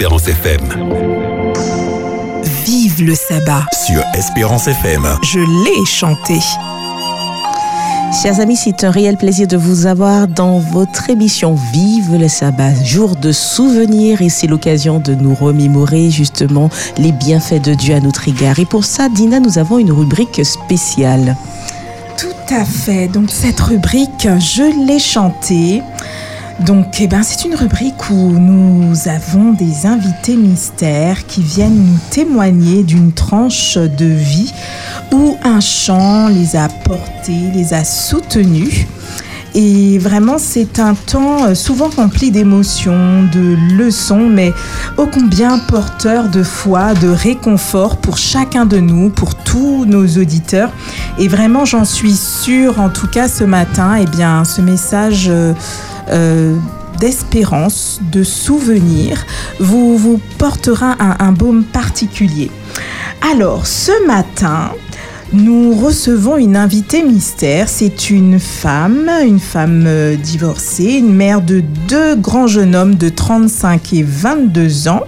Espérance 0.00 0.28
FM. 0.28 0.62
Vive 2.64 3.04
le 3.04 3.14
sabbat. 3.14 3.66
Sur 3.86 4.02
Espérance 4.14 4.66
FM. 4.66 5.06
Je 5.22 5.40
l'ai 5.40 5.84
chanté. 5.84 6.38
Chers 8.22 8.40
amis, 8.40 8.56
c'est 8.56 8.82
un 8.84 8.90
réel 8.90 9.18
plaisir 9.18 9.46
de 9.46 9.58
vous 9.58 9.84
avoir 9.84 10.26
dans 10.26 10.58
votre 10.58 11.10
émission 11.10 11.54
Vive 11.74 12.16
le 12.16 12.28
sabbat, 12.28 12.72
jour 12.82 13.14
de 13.14 13.30
souvenirs 13.30 14.22
et 14.22 14.30
c'est 14.30 14.46
l'occasion 14.46 15.00
de 15.00 15.14
nous 15.14 15.34
remémorer 15.34 16.08
justement 16.08 16.70
les 16.96 17.12
bienfaits 17.12 17.60
de 17.60 17.74
Dieu 17.74 17.94
à 17.94 18.00
notre 18.00 18.26
égard. 18.26 18.58
Et 18.58 18.64
pour 18.64 18.84
ça, 18.84 19.10
Dina, 19.10 19.38
nous 19.38 19.58
avons 19.58 19.76
une 19.76 19.92
rubrique 19.92 20.42
spéciale. 20.46 21.36
Tout 22.16 22.54
à 22.54 22.64
fait. 22.64 23.06
Donc 23.08 23.30
cette 23.30 23.60
rubrique, 23.60 24.26
je 24.38 24.86
l'ai 24.86 24.98
chantée. 24.98 25.82
Donc, 26.66 27.00
eh 27.00 27.06
ben, 27.06 27.22
c'est 27.22 27.46
une 27.46 27.54
rubrique 27.54 28.10
où 28.10 28.14
nous 28.14 29.08
avons 29.08 29.52
des 29.52 29.86
invités 29.86 30.36
mystères 30.36 31.26
qui 31.26 31.42
viennent 31.42 31.86
nous 31.86 31.98
témoigner 32.10 32.82
d'une 32.82 33.12
tranche 33.12 33.78
de 33.78 34.04
vie 34.04 34.52
où 35.10 35.36
un 35.42 35.60
chant 35.60 36.28
les 36.28 36.56
a 36.56 36.68
portés, 36.68 37.50
les 37.54 37.72
a 37.72 37.82
soutenus. 37.84 38.86
Et 39.54 39.98
vraiment, 39.98 40.36
c'est 40.38 40.78
un 40.78 40.94
temps 40.94 41.46
euh, 41.46 41.54
souvent 41.54 41.88
rempli 41.88 42.30
d'émotions, 42.30 43.24
de 43.32 43.56
leçons, 43.76 44.28
mais 44.28 44.52
ô 44.96 45.06
combien 45.06 45.58
porteur 45.58 46.28
de 46.28 46.42
foi, 46.42 46.94
de 46.94 47.08
réconfort 47.08 47.96
pour 47.96 48.16
chacun 48.16 48.64
de 48.64 48.78
nous, 48.78 49.10
pour 49.10 49.34
tous 49.34 49.86
nos 49.86 50.06
auditeurs. 50.06 50.70
Et 51.18 51.26
vraiment, 51.26 51.64
j'en 51.64 51.84
suis 51.84 52.14
sûre, 52.14 52.78
en 52.78 52.90
tout 52.90 53.08
cas 53.08 53.28
ce 53.28 53.42
matin, 53.42 53.96
eh 54.00 54.06
bien, 54.06 54.44
ce 54.44 54.60
message 54.60 55.32
euh, 56.10 56.56
d'espérance, 56.98 58.00
de 58.12 58.22
souvenir, 58.22 59.24
vous, 59.58 59.96
vous 59.96 60.20
portera 60.38 60.96
un, 60.98 61.16
un 61.18 61.32
baume 61.32 61.64
particulier. 61.64 62.50
Alors, 63.32 63.66
ce 63.66 64.06
matin, 64.06 64.70
nous 65.32 65.74
recevons 65.74 66.36
une 66.36 66.56
invitée 66.56 67.04
mystère. 67.04 67.68
C'est 67.68 68.10
une 68.10 68.40
femme, 68.40 69.08
une 69.24 69.38
femme 69.38 69.84
euh, 69.86 70.16
divorcée, 70.16 70.94
une 70.94 71.14
mère 71.14 71.40
de 71.40 71.62
deux 71.88 72.16
grands 72.16 72.48
jeunes 72.48 72.74
hommes 72.74 72.96
de 72.96 73.08
35 73.08 73.92
et 73.92 74.02
22 74.02 74.88
ans. 74.88 75.04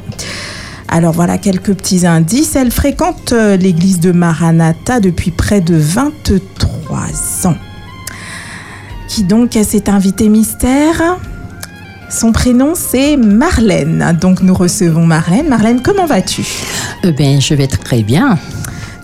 Alors 0.87 1.13
voilà 1.13 1.39
quelques 1.39 1.75
petits 1.75 2.07
indices. 2.07 2.55
Elle 2.55 2.71
fréquente 2.71 3.33
euh, 3.33 3.57
l'église 3.57 3.99
de 3.99 4.13
Maranatha 4.13 5.01
depuis 5.01 5.33
près 5.33 5.61
de 5.61 5.75
23 5.75 6.99
ans. 7.47 7.57
Qui 9.13 9.25
donc 9.25 9.57
est 9.57 9.65
cette 9.65 9.91
invitée 9.91 10.31
mystère 10.31 11.19
Son 12.09 12.33
prénom 12.33 12.73
c'est 12.75 13.19
Marlène. 13.19 14.17
Donc 14.19 14.41
nous 14.41 14.55
recevons 14.55 15.05
Marlène. 15.05 15.51
Marlène, 15.51 15.83
comment 15.83 16.07
vas-tu? 16.07 16.47
Eh 17.05 17.13
bien, 17.13 17.39
je 17.39 17.53
vais 17.53 17.67
très 17.67 18.03
bien. 18.03 18.39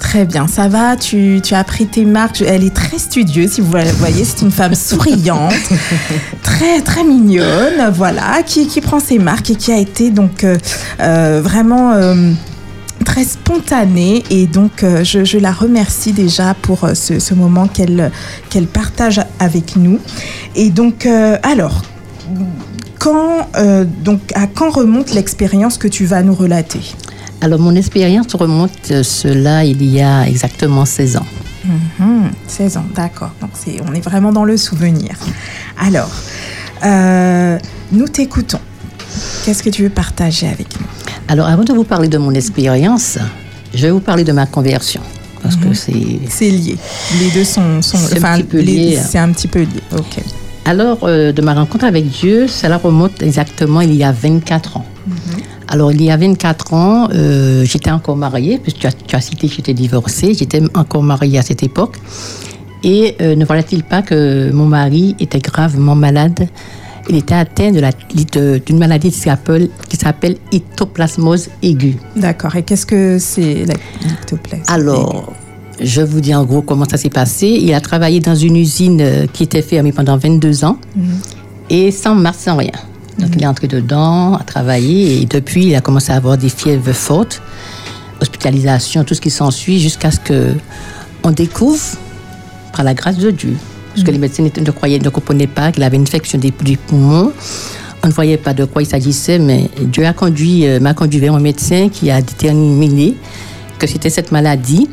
Très 0.01 0.25
bien, 0.25 0.47
ça 0.47 0.69
va, 0.69 0.97
tu, 0.97 1.43
tu 1.45 1.53
as 1.53 1.63
pris 1.63 1.87
tes 1.87 2.07
marques, 2.07 2.41
elle 2.41 2.65
est 2.65 2.75
très 2.75 2.97
studieuse, 2.97 3.51
si 3.51 3.61
vous 3.61 3.75
la 3.75 3.93
voyez, 3.93 4.25
c'est 4.25 4.41
une 4.41 4.51
femme 4.51 4.75
souriante, 4.77 5.53
très 6.43 6.81
très 6.81 7.05
mignonne, 7.05 7.93
voilà, 7.93 8.43
qui, 8.47 8.67
qui 8.67 8.81
prend 8.81 9.01
ses 9.01 9.19
marques 9.19 9.51
et 9.51 9.57
qui 9.57 9.73
a 9.73 9.77
été 9.77 10.11
donc 10.11 10.45
euh, 10.45 10.57
euh, 11.01 11.43
vraiment 11.45 11.93
euh, 11.93 12.33
très 13.09 13.25
spontanée 13.25 14.23
et 14.29 14.47
donc 14.47 14.83
euh, 14.83 15.03
je, 15.03 15.25
je 15.25 15.39
la 15.39 15.51
remercie 15.51 16.13
déjà 16.13 16.53
pour 16.53 16.85
euh, 16.85 16.93
ce, 16.93 17.19
ce 17.19 17.33
moment 17.33 17.67
qu'elle 17.67 18.13
qu'elle 18.51 18.67
partage 18.67 19.19
avec 19.39 19.77
nous. 19.77 19.99
Et 20.55 20.69
donc, 20.69 21.07
euh, 21.07 21.39
alors, 21.43 21.81
quand, 22.99 23.47
donc, 24.05 24.21
à 24.35 24.47
quand 24.47 24.71
remonte 24.71 25.15
l'expérience 25.15 25.79
que 25.79 25.89
tu 25.89 26.05
vas 26.05 26.23
nous 26.23 26.35
relater? 26.35 26.81
Alors, 27.41 27.59
mon 27.61 27.75
expérience 27.77 28.35
remonte 28.35 29.03
cela 29.03 29.65
il 29.65 29.83
y 29.85 30.03
a 30.03 30.29
exactement 30.29 30.85
16 30.85 31.17
ans. 31.17 31.27
Mhm, 31.65 32.31
16 32.47 32.77
ans, 32.77 32.87
d'accord. 32.95 33.31
Donc 33.41 33.51
c'est, 33.55 33.77
on 33.89 33.95
est 33.95 34.05
vraiment 34.11 34.33
dans 34.33 34.45
le 34.45 34.57
souvenir. 34.59 35.13
Alors, 35.79 36.11
nous 37.93 38.09
t'écoutons. 38.09 38.61
Qu'est-ce 39.45 39.63
que 39.63 39.71
tu 39.71 39.85
veux 39.85 39.95
partager 40.05 40.49
avec 40.49 40.69
nous? 40.79 40.98
Alors, 41.29 41.47
avant 41.47 41.65
de 41.65 41.73
vous 41.73 41.85
parler 41.85 42.09
de 42.09 42.19
mon 42.19 42.33
expérience, 42.33 43.19
je 43.75 43.83
vais 43.87 43.91
vous 43.91 44.01
parler 44.01 44.25
de 44.25 44.33
ma 44.33 44.47
conversion. 44.47 45.01
Parce 45.43 45.57
que 45.57 45.73
c'est. 45.75 45.93
C'est 46.29 46.51
lié. 46.51 46.77
Les 47.21 47.31
deux 47.31 47.45
sont, 47.45 47.81
sont 47.83 47.97
C'est 47.99 48.25
un 48.25 48.37
petit 48.39 48.43
peu 48.45 48.59
les- 48.59 48.65
lié. 48.91 48.99
C'est 49.01 49.19
un 49.19 49.31
petit 49.33 49.47
peu 49.49 49.61
lié. 49.61 49.69
Ok. 49.97 50.19
Alors, 50.65 50.99
euh, 51.05 51.33
de 51.33 51.41
ma 51.43 51.55
rencontre 51.55 51.85
avec 51.85 52.09
Dieu, 52.09 52.49
cela 52.49 52.77
remonte 52.79 53.23
exactement 53.23 53.81
il 53.81 53.95
y 53.95 54.05
a 54.05 54.13
24 54.13 54.79
ans. 54.79 54.85
Alors, 55.69 55.93
il 55.93 56.03
y 56.03 56.11
a 56.11 56.17
24 56.17 56.73
ans, 56.75 57.09
euh, 57.13 57.63
j'étais 57.65 57.91
encore 57.91 58.17
mariée, 58.17 58.59
puisque 58.59 58.79
tu 58.79 58.87
as, 58.87 58.93
tu 58.93 59.15
as 59.17 59.21
cité 59.21 59.49
que 59.49 59.55
j'étais 59.55 59.75
divorcée, 59.75 60.35
j'étais 60.35 60.63
encore 60.75 61.03
mariée 61.03 61.39
à 61.39 61.43
cette 61.43 61.63
époque. 61.63 61.97
Et 62.83 63.17
euh, 63.21 63.35
ne 63.37 63.45
voilà-t-il 63.45 63.83
pas 63.85 64.03
que 64.03 64.51
mon 64.53 64.67
mari 64.67 65.15
était 65.21 65.41
gravement 65.41 65.95
malade 65.95 66.49
Il 67.09 67.17
était 67.17 67.35
atteint 67.35 67.71
d'une 67.71 68.79
maladie 68.79 69.11
qui 69.11 69.19
s'appelle, 69.19 69.69
qui 69.89 69.97
s'appelle 69.97 70.37
aiguë. 71.63 71.97
D'accord. 72.17 72.55
Et 72.57 72.63
qu'est-ce 72.63 72.87
que 72.87 73.19
c'est 73.19 73.65
la 73.65 73.75
l'ectoplasme 74.07 74.63
Alors, 74.69 75.33
je 75.81 76.03
vous 76.03 76.21
dis 76.21 76.35
en 76.35 76.45
gros 76.45 76.63
comment 76.63 76.85
ça 76.85 76.97
s'est 76.97 77.09
passé. 77.09 77.47
Il 77.47 77.73
a 77.73 77.81
travaillé 77.81 78.21
dans 78.21 78.35
une 78.35 78.57
usine 78.57 79.01
euh, 79.01 79.27
qui 79.33 79.45
était 79.45 79.63
fermée 79.63 79.93
pendant 79.93 80.17
22 80.17 80.65
ans 80.65 80.79
et 81.71 81.91
sans 81.91 82.15
marque, 82.15 82.41
sans 82.41 82.57
rien. 82.57 82.73
Donc, 83.19 83.31
il 83.35 83.43
est 83.43 83.47
entré 83.47 83.67
dedans, 83.67 84.35
a 84.35 84.45
travaillé 84.45 85.21
et 85.21 85.27
depuis, 85.27 85.67
il 85.67 85.75
a 85.75 85.81
commencé 85.81 86.13
à 86.13 86.17
avoir 86.17 86.39
des 86.39 86.49
fièvres 86.49 86.93
fortes, 86.93 87.43
hospitalisation, 88.21 89.03
tout 89.05 89.15
ce 89.15 89.21
qui 89.21 89.31
s'ensuit 89.31 89.81
jusqu'à 89.81 90.11
ce 90.11 90.21
que 90.21 90.53
on 91.25 91.33
découvre, 91.33 91.83
par 92.73 92.85
la 92.85 92.95
grâce 92.95 93.17
de 93.17 93.31
Dieu, 93.33 93.57
parce 93.99 94.07
que 94.07 94.11
les 94.13 94.19
médecins 94.19 94.43
ne 94.45 94.71
croyaient, 94.71 94.99
ne 94.99 95.09
comprenaient 95.09 95.47
pas 95.47 95.73
qu'il 95.73 95.83
avait 95.83 95.97
une 95.97 96.03
infection 96.03 96.39
des, 96.39 96.53
du 96.63 96.77
poumon. 96.77 97.33
On 98.05 98.07
ne 98.09 98.13
voyait 98.13 98.37
pas 98.37 98.55
de 98.55 98.65
quoi 98.65 98.83
il 98.83 98.87
s'agissait, 98.87 99.39
mais 99.39 99.69
Dieu 99.83 100.07
a 100.07 100.13
conduit, 100.13 100.67
euh, 100.67 100.79
m'a 100.79 100.95
conduit 100.95 101.19
vers 101.19 101.35
un 101.35 101.41
médecin 101.41 101.89
qui 101.89 102.11
a 102.11 102.21
déterminé 102.23 103.17
que 103.79 103.87
c'était 103.89 104.11
cette 104.11 104.31
maladie 104.31 104.89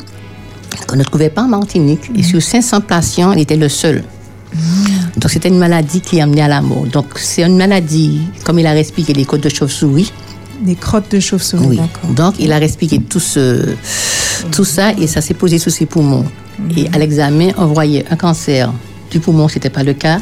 qu'on 0.88 0.96
ne 0.96 1.04
trouvait 1.04 1.30
pas 1.30 1.44
en 1.44 1.48
Martinique. 1.48 2.10
Et 2.18 2.24
sur 2.24 2.42
500 2.42 2.82
patients, 2.82 3.32
il 3.34 3.42
était 3.42 3.56
le 3.58 3.70
seul. 3.70 4.04
Donc 5.18 5.30
c'était 5.30 5.50
une 5.50 5.58
maladie 5.58 6.02
qui 6.02 6.20
amenait 6.20 6.42
à 6.42 6.48
la 6.48 6.62
mort. 6.62 6.86
Donc 6.86 7.06
c'est 7.16 7.44
une 7.44 7.58
maladie, 7.58 8.22
comme 8.44 8.58
il 8.60 8.66
a 8.68 8.72
respiré 8.72 9.14
les 9.14 9.26
côtes 9.26 9.42
de 9.44 9.50
chauve-souris. 9.50 10.12
Des 10.62 10.76
crottes 10.76 11.12
de 11.12 11.20
chauve-souris, 11.20 11.68
Oui. 11.68 11.78
d'accord. 11.78 12.10
Donc 12.12 12.36
il 12.40 12.52
a 12.52 12.58
respiré 12.58 13.00
tout, 13.00 13.20
ce, 13.20 13.76
tout 14.52 14.66
ça 14.66 14.94
et 14.94 15.06
ça 15.08 15.22
s'est 15.22 15.34
posé 15.34 15.60
sous 15.60 15.70
ses 15.70 15.86
poumons. 15.86 16.26
Et 16.76 16.88
à 16.94 16.98
l'examen, 16.98 17.50
on 17.58 17.66
voyait 17.68 18.06
un 18.10 18.16
cancer 18.16 18.72
du 19.16 19.22
poumon, 19.22 19.48
ce 19.48 19.56
n'était 19.56 19.70
pas 19.70 19.84
le 19.84 19.94
cas. 19.94 20.20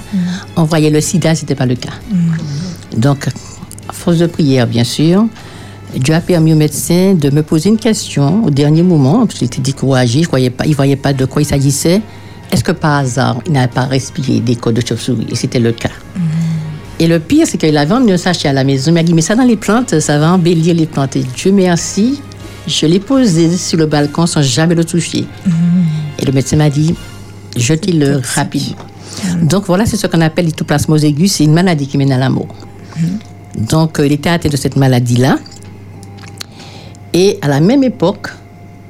On 0.55 0.65
voyait 0.65 0.91
le 0.91 1.01
sida, 1.01 1.33
ce 1.33 1.41
n'était 1.41 1.55
pas 1.55 1.65
le 1.65 1.75
cas. 1.75 1.93
Donc, 2.95 3.27
à 3.89 3.93
force 3.93 4.19
de 4.19 4.27
prière, 4.27 4.67
bien 4.67 4.83
sûr, 4.83 5.25
Dieu 5.95 6.13
a 6.13 6.21
permis 6.21 6.53
au 6.53 6.55
médecin 6.55 7.15
de 7.15 7.31
me 7.31 7.41
poser 7.41 7.69
une 7.69 7.77
question 7.77 8.45
au 8.45 8.51
dernier 8.51 8.83
moment, 8.83 9.25
parce 9.25 9.39
qu'il 9.39 9.47
était 9.47 9.61
découragé, 9.61 10.21
je 10.23 10.29
voyais 10.29 10.51
pas, 10.51 10.65
il 10.65 10.71
ne 10.71 10.75
voyait 10.75 10.95
pas 10.95 11.11
de 11.13 11.25
quoi 11.25 11.41
il 11.41 11.45
s'agissait. 11.45 12.01
Est-ce 12.51 12.63
que 12.63 12.71
par 12.71 12.99
hasard, 12.99 13.39
il 13.47 13.53
n'avait 13.53 13.67
pas 13.67 13.85
respiré 13.85 14.39
des 14.39 14.55
côtes 14.55 14.75
de 14.75 14.85
chauve-souris? 14.87 15.25
Et 15.31 15.35
c'était 15.35 15.59
le 15.59 15.71
cas. 15.71 15.89
Et 16.99 17.07
le 17.07 17.19
pire, 17.19 17.47
c'est 17.47 17.57
qu'il 17.57 17.75
avait 17.75 17.93
emmené 17.93 18.13
un 18.13 18.17
sachet 18.17 18.47
à 18.47 18.53
la 18.53 18.63
maison. 18.63 18.91
Il 18.91 18.93
m'a 18.93 19.01
dit, 19.01 19.15
mais 19.15 19.21
ça 19.21 19.33
dans 19.33 19.43
les 19.43 19.57
plantes, 19.57 19.99
ça 19.99 20.19
va 20.19 20.33
embellir 20.33 20.75
les 20.75 20.85
plantes. 20.85 21.15
Et 21.15 21.23
Dieu 21.35 21.51
merci, 21.51 22.21
je 22.67 22.85
l'ai 22.85 22.99
posé 22.99 23.57
sur 23.57 23.79
le 23.79 23.87
balcon 23.87 24.27
sans 24.27 24.43
jamais 24.43 24.75
le 24.75 24.85
toucher. 24.85 25.25
Et 26.19 26.25
le 26.25 26.31
médecin 26.31 26.57
m'a 26.57 26.69
dit, 26.69 26.93
jetez-le 27.55 28.21
rapidement. 28.35 28.77
Donc 29.43 29.65
voilà, 29.67 29.85
c'est 29.85 29.97
ce 29.97 30.07
qu'on 30.07 30.21
appelle 30.21 30.45
l'hypoplasmose 30.45 31.03
aiguë. 31.05 31.27
C'est 31.27 31.43
une 31.43 31.53
maladie 31.53 31.87
qui 31.87 31.97
mène 31.97 32.11
à 32.11 32.17
la 32.17 32.29
mort. 32.29 32.53
Donc 33.57 33.99
euh, 33.99 34.05
il 34.07 34.11
était 34.13 34.29
atteint 34.29 34.49
de 34.49 34.57
cette 34.57 34.75
maladie-là. 34.75 35.37
Et 37.13 37.37
à 37.41 37.47
la 37.47 37.59
même 37.59 37.83
époque, 37.83 38.29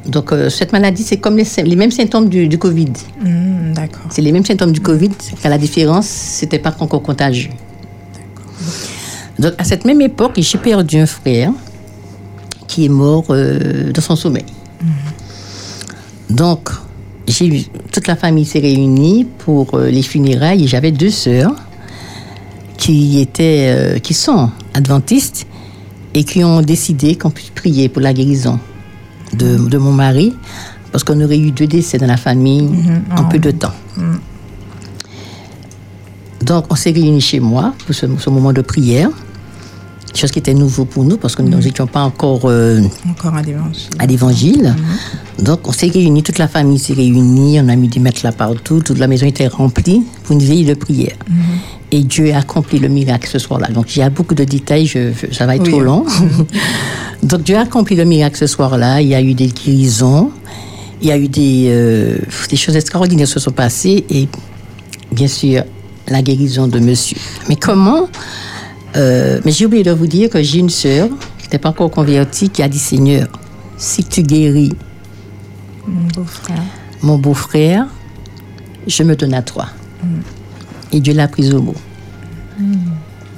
donc 0.05 0.31
euh, 0.31 0.49
cette 0.49 0.71
maladie, 0.71 1.03
c'est 1.03 1.17
comme 1.17 1.35
les, 1.37 1.45
les 1.63 1.75
mêmes 1.75 1.91
symptômes 1.91 2.29
du, 2.29 2.47
du 2.47 2.57
Covid. 2.57 2.91
Hmm, 3.21 3.73
d'accord. 3.73 4.03
C'est 4.09 4.21
les 4.21 4.31
mêmes 4.31 4.45
symptômes 4.45 4.71
du 4.71 4.79
Covid, 4.79 5.09
qu'à 5.41 5.49
la 5.49 5.57
différence, 5.57 6.07
c'était 6.07 6.59
pas 6.59 6.73
encore 6.79 7.01
contagieux. 7.01 7.51
Donc, 9.39 9.53
à 9.57 9.63
cette 9.65 9.83
même 9.83 9.99
époque, 10.01 10.33
j'ai 10.37 10.57
perdu 10.57 10.99
un 10.99 11.05
frère 11.05 11.51
qui 12.67 12.85
est 12.85 12.89
mort 12.89 13.25
euh, 13.29 13.91
dans 13.91 14.01
son 14.01 14.15
sommeil. 14.15 14.45
Donc, 16.29 16.69
j'ai 16.69 16.69
eu- 16.69 16.91
toute 17.91 18.07
la 18.07 18.15
famille 18.15 18.45
s'est 18.45 18.59
réunie 18.59 19.25
pour 19.39 19.75
euh, 19.75 19.89
les 19.89 20.03
funérailles 20.03 20.65
et 20.65 20.67
j'avais 20.67 20.91
deux 20.91 21.09
sœurs 21.09 21.55
qui 22.77 23.19
étaient, 23.21 23.73
euh, 23.75 23.99
qui 23.99 24.13
sont 24.13 24.49
adventistes 24.73 25.47
et 26.13 26.23
qui 26.23 26.43
ont 26.43 26.61
décidé 26.61 27.15
qu'on 27.15 27.31
puisse 27.31 27.49
prier 27.49 27.89
pour 27.89 28.01
la 28.01 28.13
guérison 28.13 28.59
de, 29.33 29.57
de 29.57 29.77
mon 29.77 29.91
mari 29.91 30.33
parce 30.91 31.03
qu'on 31.03 31.19
aurait 31.21 31.39
eu 31.39 31.51
deux 31.51 31.65
décès 31.65 31.97
dans 31.97 32.07
la 32.07 32.17
famille 32.17 32.69
en 33.17 33.23
peu 33.23 33.39
de 33.39 33.49
temps. 33.51 33.73
Donc, 36.41 36.65
on 36.69 36.75
s'est 36.75 36.91
réunis 36.91 37.21
chez 37.21 37.39
moi 37.39 37.73
pour 37.85 37.95
ce, 37.95 38.05
ce 38.17 38.29
moment 38.29 38.53
de 38.53 38.61
prière, 38.61 39.09
chose 40.19 40.31
qui 40.31 40.39
était 40.39 40.53
nouveau 40.53 40.85
pour 40.85 41.03
nous 41.03 41.17
parce 41.17 41.35
que 41.35 41.41
nous 41.41 41.57
n'étions 41.57 41.87
pas 41.87 42.01
encore 42.01 42.41
euh, 42.45 42.81
Encore 43.09 43.33
à 43.99 44.05
l'évangile. 44.05 44.75
Donc, 45.39 45.67
on 45.67 45.71
s'est 45.71 45.87
réunis, 45.87 46.21
toute 46.23 46.37
la 46.37 46.47
famille 46.47 46.77
s'est 46.79 46.93
réunie, 46.93 47.59
on 47.59 47.67
a 47.69 47.75
mis 47.75 47.87
des 47.87 47.99
matelas 47.99 48.31
partout, 48.31 48.81
toute 48.81 48.99
la 48.99 49.07
maison 49.07 49.25
était 49.25 49.47
remplie 49.47 50.03
pour 50.23 50.33
une 50.35 50.43
veille 50.43 50.65
de 50.65 50.73
prière. 50.75 51.15
Et 51.91 52.01
Dieu 52.03 52.33
a 52.33 52.39
accompli 52.39 52.79
le 52.79 52.87
miracle 52.89 53.27
ce 53.31 53.39
soir-là. 53.39 53.67
Donc, 53.69 53.95
il 53.95 53.99
y 53.99 54.01
a 54.03 54.09
beaucoup 54.09 54.33
de 54.35 54.43
détails, 54.43 54.85
je, 54.87 55.11
je- 55.13 55.33
ça 55.33 55.45
va 55.45 55.55
être 55.55 55.63
Oui. 55.63 55.69
trop 55.71 55.81
long. 55.81 56.05
Donc, 57.23 57.43
Dieu 57.43 57.55
a 57.55 57.61
accompli 57.61 57.95
le 57.95 58.05
miracle 58.05 58.37
ce 58.37 58.47
soir-là. 58.47 59.01
Il 59.01 59.07
y 59.09 59.15
a 59.15 59.21
eu 59.21 59.33
des 59.33 59.47
guérisons, 59.47 60.31
il 61.01 61.07
y 61.07 61.11
a 61.11 61.17
eu 61.17 61.27
des, 61.27 61.65
euh, 61.69 62.17
des 62.49 62.55
choses 62.55 62.75
extraordinaires 62.75 63.27
qui 63.27 63.33
se 63.33 63.39
sont 63.39 63.51
passées 63.51 64.03
et, 64.09 64.27
bien 65.11 65.27
sûr, 65.27 65.63
la 66.07 66.21
guérison 66.21 66.67
de 66.67 66.79
monsieur. 66.79 67.17
Mais 67.49 67.55
comment 67.55 68.07
euh, 68.95 69.39
Mais 69.45 69.51
j'ai 69.51 69.65
oublié 69.65 69.83
de 69.83 69.91
vous 69.91 70.07
dire 70.07 70.29
que 70.29 70.41
j'ai 70.41 70.59
une 70.59 70.69
sœur 70.69 71.07
qui 71.37 71.43
n'était 71.45 71.57
pas 71.59 71.69
encore 71.69 71.91
convertie 71.91 72.49
qui 72.49 72.61
a 72.63 72.67
dit 72.67 72.79
Seigneur, 72.79 73.27
si 73.77 74.03
tu 74.03 74.21
guéris 74.23 74.73
Mon 75.87 76.07
beau-frère. 76.15 76.61
mon 77.01 77.17
beau-frère, 77.17 77.87
je 78.87 79.03
me 79.03 79.15
donne 79.15 79.33
à 79.33 79.41
toi. 79.41 79.67
Et 80.91 80.99
Dieu 80.99 81.13
l'a 81.13 81.27
prise 81.27 81.53
au 81.53 81.61
mot. 81.61 81.75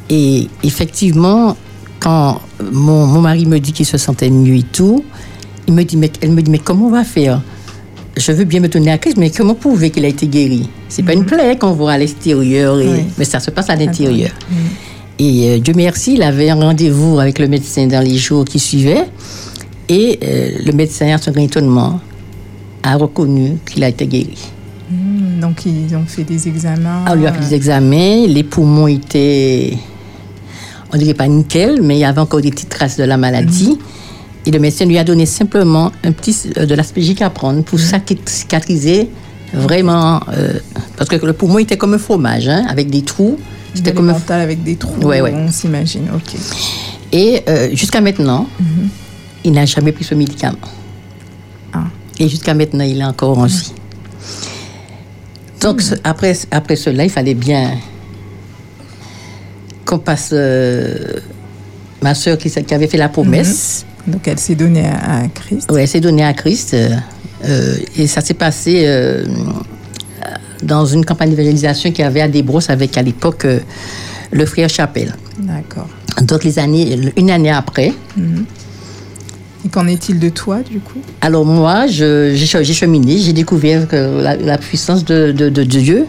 Et 0.10 0.50
effectivement, 0.64 1.56
quand 2.00 2.42
mon, 2.72 3.08
mon 3.08 3.22
mari 3.22 3.46
me 3.46 3.60
dit 3.60 3.72
qu'il 3.72 3.86
se 3.86 3.98
sentait 3.98 4.30
mieux 4.30 4.56
et 4.58 4.64
tout, 4.64 5.04
il 5.68 5.74
me 5.74 5.84
dit, 5.84 5.98
mais, 5.98 6.12
elle 6.22 6.32
me 6.32 6.42
dit, 6.42 6.52
mais 6.52 6.60
comment 6.60 6.88
on 6.88 6.92
va 6.92 7.04
faire? 7.04 7.42
Je 8.18 8.32
veux 8.32 8.44
bien 8.46 8.60
me 8.60 8.68
donner 8.70 8.92
à 8.92 8.98
Christ, 8.98 9.18
mais 9.18 9.30
comment 9.32 9.56
prouver 9.56 9.90
qu'il 9.90 10.06
a 10.06 10.08
été 10.08 10.28
guéri? 10.28 10.70
C'est 10.90 11.02
pas 11.04 11.14
une 11.14 11.26
plaie 11.26 11.58
qu'on 11.58 11.72
voit 11.74 11.94
à 11.94 11.98
l'extérieur, 11.98 12.80
et- 12.80 12.88
Oui. 12.88 13.00
mais 13.18 13.26
ça 13.26 13.40
se 13.40 13.50
passe 13.52 13.70
à 13.70 13.76
l'intérieur. 13.76 14.30
Et 15.18 15.50
euh, 15.52 15.60
Dieu 15.60 15.74
merci, 15.76 16.16
il 16.16 16.24
avait 16.24 16.50
un 16.50 16.56
rendez-vous 16.56 17.20
avec 17.20 17.40
le 17.40 17.48
médecin 17.48 17.88
dans 17.88 18.04
les 18.04 18.18
jours 18.18 18.44
qui 18.46 18.60
suivaient. 18.60 19.06
Et 19.88 20.20
euh, 20.24 20.50
le 20.66 20.72
médecin, 20.74 21.14
à 21.14 21.18
son 21.18 21.34
étonnement, 21.34 22.00
a 22.84 22.96
reconnu 22.98 23.58
qu'il 23.72 23.84
a 23.84 23.90
été 23.90 24.06
guéri. 24.08 24.38
Hmm, 24.92 25.40
donc 25.40 25.66
ils 25.66 25.96
ont 25.96 26.06
fait 26.06 26.24
des 26.24 26.48
examens. 26.48 27.04
Ah, 27.06 27.14
On 27.14 27.16
lui 27.16 27.28
a 27.28 27.34
fait 27.34 27.40
des 27.40 27.54
examens, 27.54 28.26
les 28.28 28.44
poumons 28.44 28.88
étaient, 28.88 29.78
on 30.94 30.98
dirait 30.98 31.14
pas 31.14 31.28
nickel, 31.28 31.82
mais 31.82 31.96
il 31.98 32.00
y 32.00 32.06
avait 32.06 32.20
encore 32.22 32.42
des 32.42 32.52
petites 32.52 32.70
traces 32.70 32.98
de 32.98 33.04
la 33.04 33.18
maladie. 33.18 33.78
Et 34.46 34.52
le 34.52 34.60
médecin 34.60 34.86
lui 34.86 34.98
a 35.00 35.04
donné 35.04 35.26
simplement 35.26 35.92
un 36.04 36.12
petit 36.12 36.36
euh, 36.58 36.66
de 36.66 36.76
l'aspégique 36.76 37.22
à 37.22 37.30
prendre 37.30 37.64
pour 37.64 37.80
sac- 37.80 38.18
cicatriser 38.26 39.10
vraiment, 39.54 40.20
euh, 40.30 40.54
parce 40.98 41.10
que 41.10 41.16
le 41.26 41.34
poumon 41.34 41.60
était 41.60 41.78
comme 41.78 41.94
un 41.94 42.00
fromage, 42.00 42.48
hein, 42.50 42.66
avec 42.70 42.90
des 42.90 43.02
trous. 43.02 43.38
C'était 43.76 43.94
comme 43.94 44.10
un 44.10 44.14
mental 44.14 44.42
avec 44.42 44.64
des 44.64 44.76
trous, 44.78 45.02
Ouais, 45.06 45.22
ouais. 45.22 45.34
on 45.36 45.52
s'imagine. 45.52 46.08
Ok. 46.16 46.36
Et 47.12 47.44
euh, 47.48 47.70
jusqu'à 47.76 48.02
maintenant, 48.02 48.48
il 49.44 49.52
n'a 49.52 49.66
jamais 49.66 49.92
pris 49.92 50.04
ce 50.04 50.16
médicament. 50.16 50.58
Ah. 51.74 51.84
Et 52.20 52.28
jusqu'à 52.30 52.54
maintenant, 52.54 52.84
il 52.84 53.00
est 53.00 53.04
encore 53.06 53.38
en 53.38 53.46
vie. 53.46 53.74
Donc, 55.62 55.82
ce- 55.82 55.96
après, 56.04 56.34
après 56.52 56.76
cela, 56.76 57.04
il 57.04 57.10
fallait 57.10 57.34
bien 57.34 57.72
qu'on 59.86 60.00
passe. 60.00 60.30
euh, 60.34 61.20
ma 62.02 62.14
soeur 62.14 62.38
qui, 62.38 62.52
avait 62.74 62.88
fait 62.88 62.98
la 62.98 63.10
promesse, 63.10 63.84
Donc 64.06 64.28
elle 64.28 64.38
s'est 64.38 64.54
donnée 64.54 64.86
à, 64.86 65.22
à 65.22 65.28
Christ. 65.28 65.72
ouais, 65.72 65.82
elle 65.84 65.88
s'est 65.88 66.02
donnée 66.02 66.24
à 66.24 66.34
Christ. 66.34 66.76
euh, 66.76 67.78
et 67.98 68.06
ça 68.08 68.22
s'est 68.22 68.34
passé 68.36 68.84
dans 70.64 70.86
une 70.86 71.04
campagne 71.06 71.30
d'évangélisation 71.32 71.92
qu'il 71.92 72.04
y 72.04 72.08
avait 72.08 72.22
à 72.22 72.28
Desbrosses 72.28 72.70
avec 72.70 72.98
à 72.98 73.02
l'époque 73.02 73.46
euh, 73.46 73.60
le 74.32 74.46
frère 74.46 74.70
Chapelle. 74.70 75.16
D'accord. 75.40 75.88
Donc, 76.22 76.44
les 76.44 76.58
années, 76.60 76.98
une 77.18 77.30
année 77.30 77.52
après, 77.52 77.94
Et 79.66 79.68
qu'en 79.68 79.88
est-il 79.88 80.20
de 80.20 80.30
toi, 80.30 80.60
du 80.62 80.80
coup? 80.80 81.00
Alors 81.22 81.44
moi, 81.44 81.88
j'ai 81.88 82.36
che- 82.38 82.62
j'ai 82.62 82.74
cheminé, 82.74 83.18
j'ai 83.18 83.34
découvert 83.34 83.88
que 83.88 84.22
la, 84.22 84.36
la 84.36 84.58
puissance 84.60 85.04
de, 85.04 85.32
de- 85.32 85.50
de 85.50 85.64
Dieu. 85.64 86.06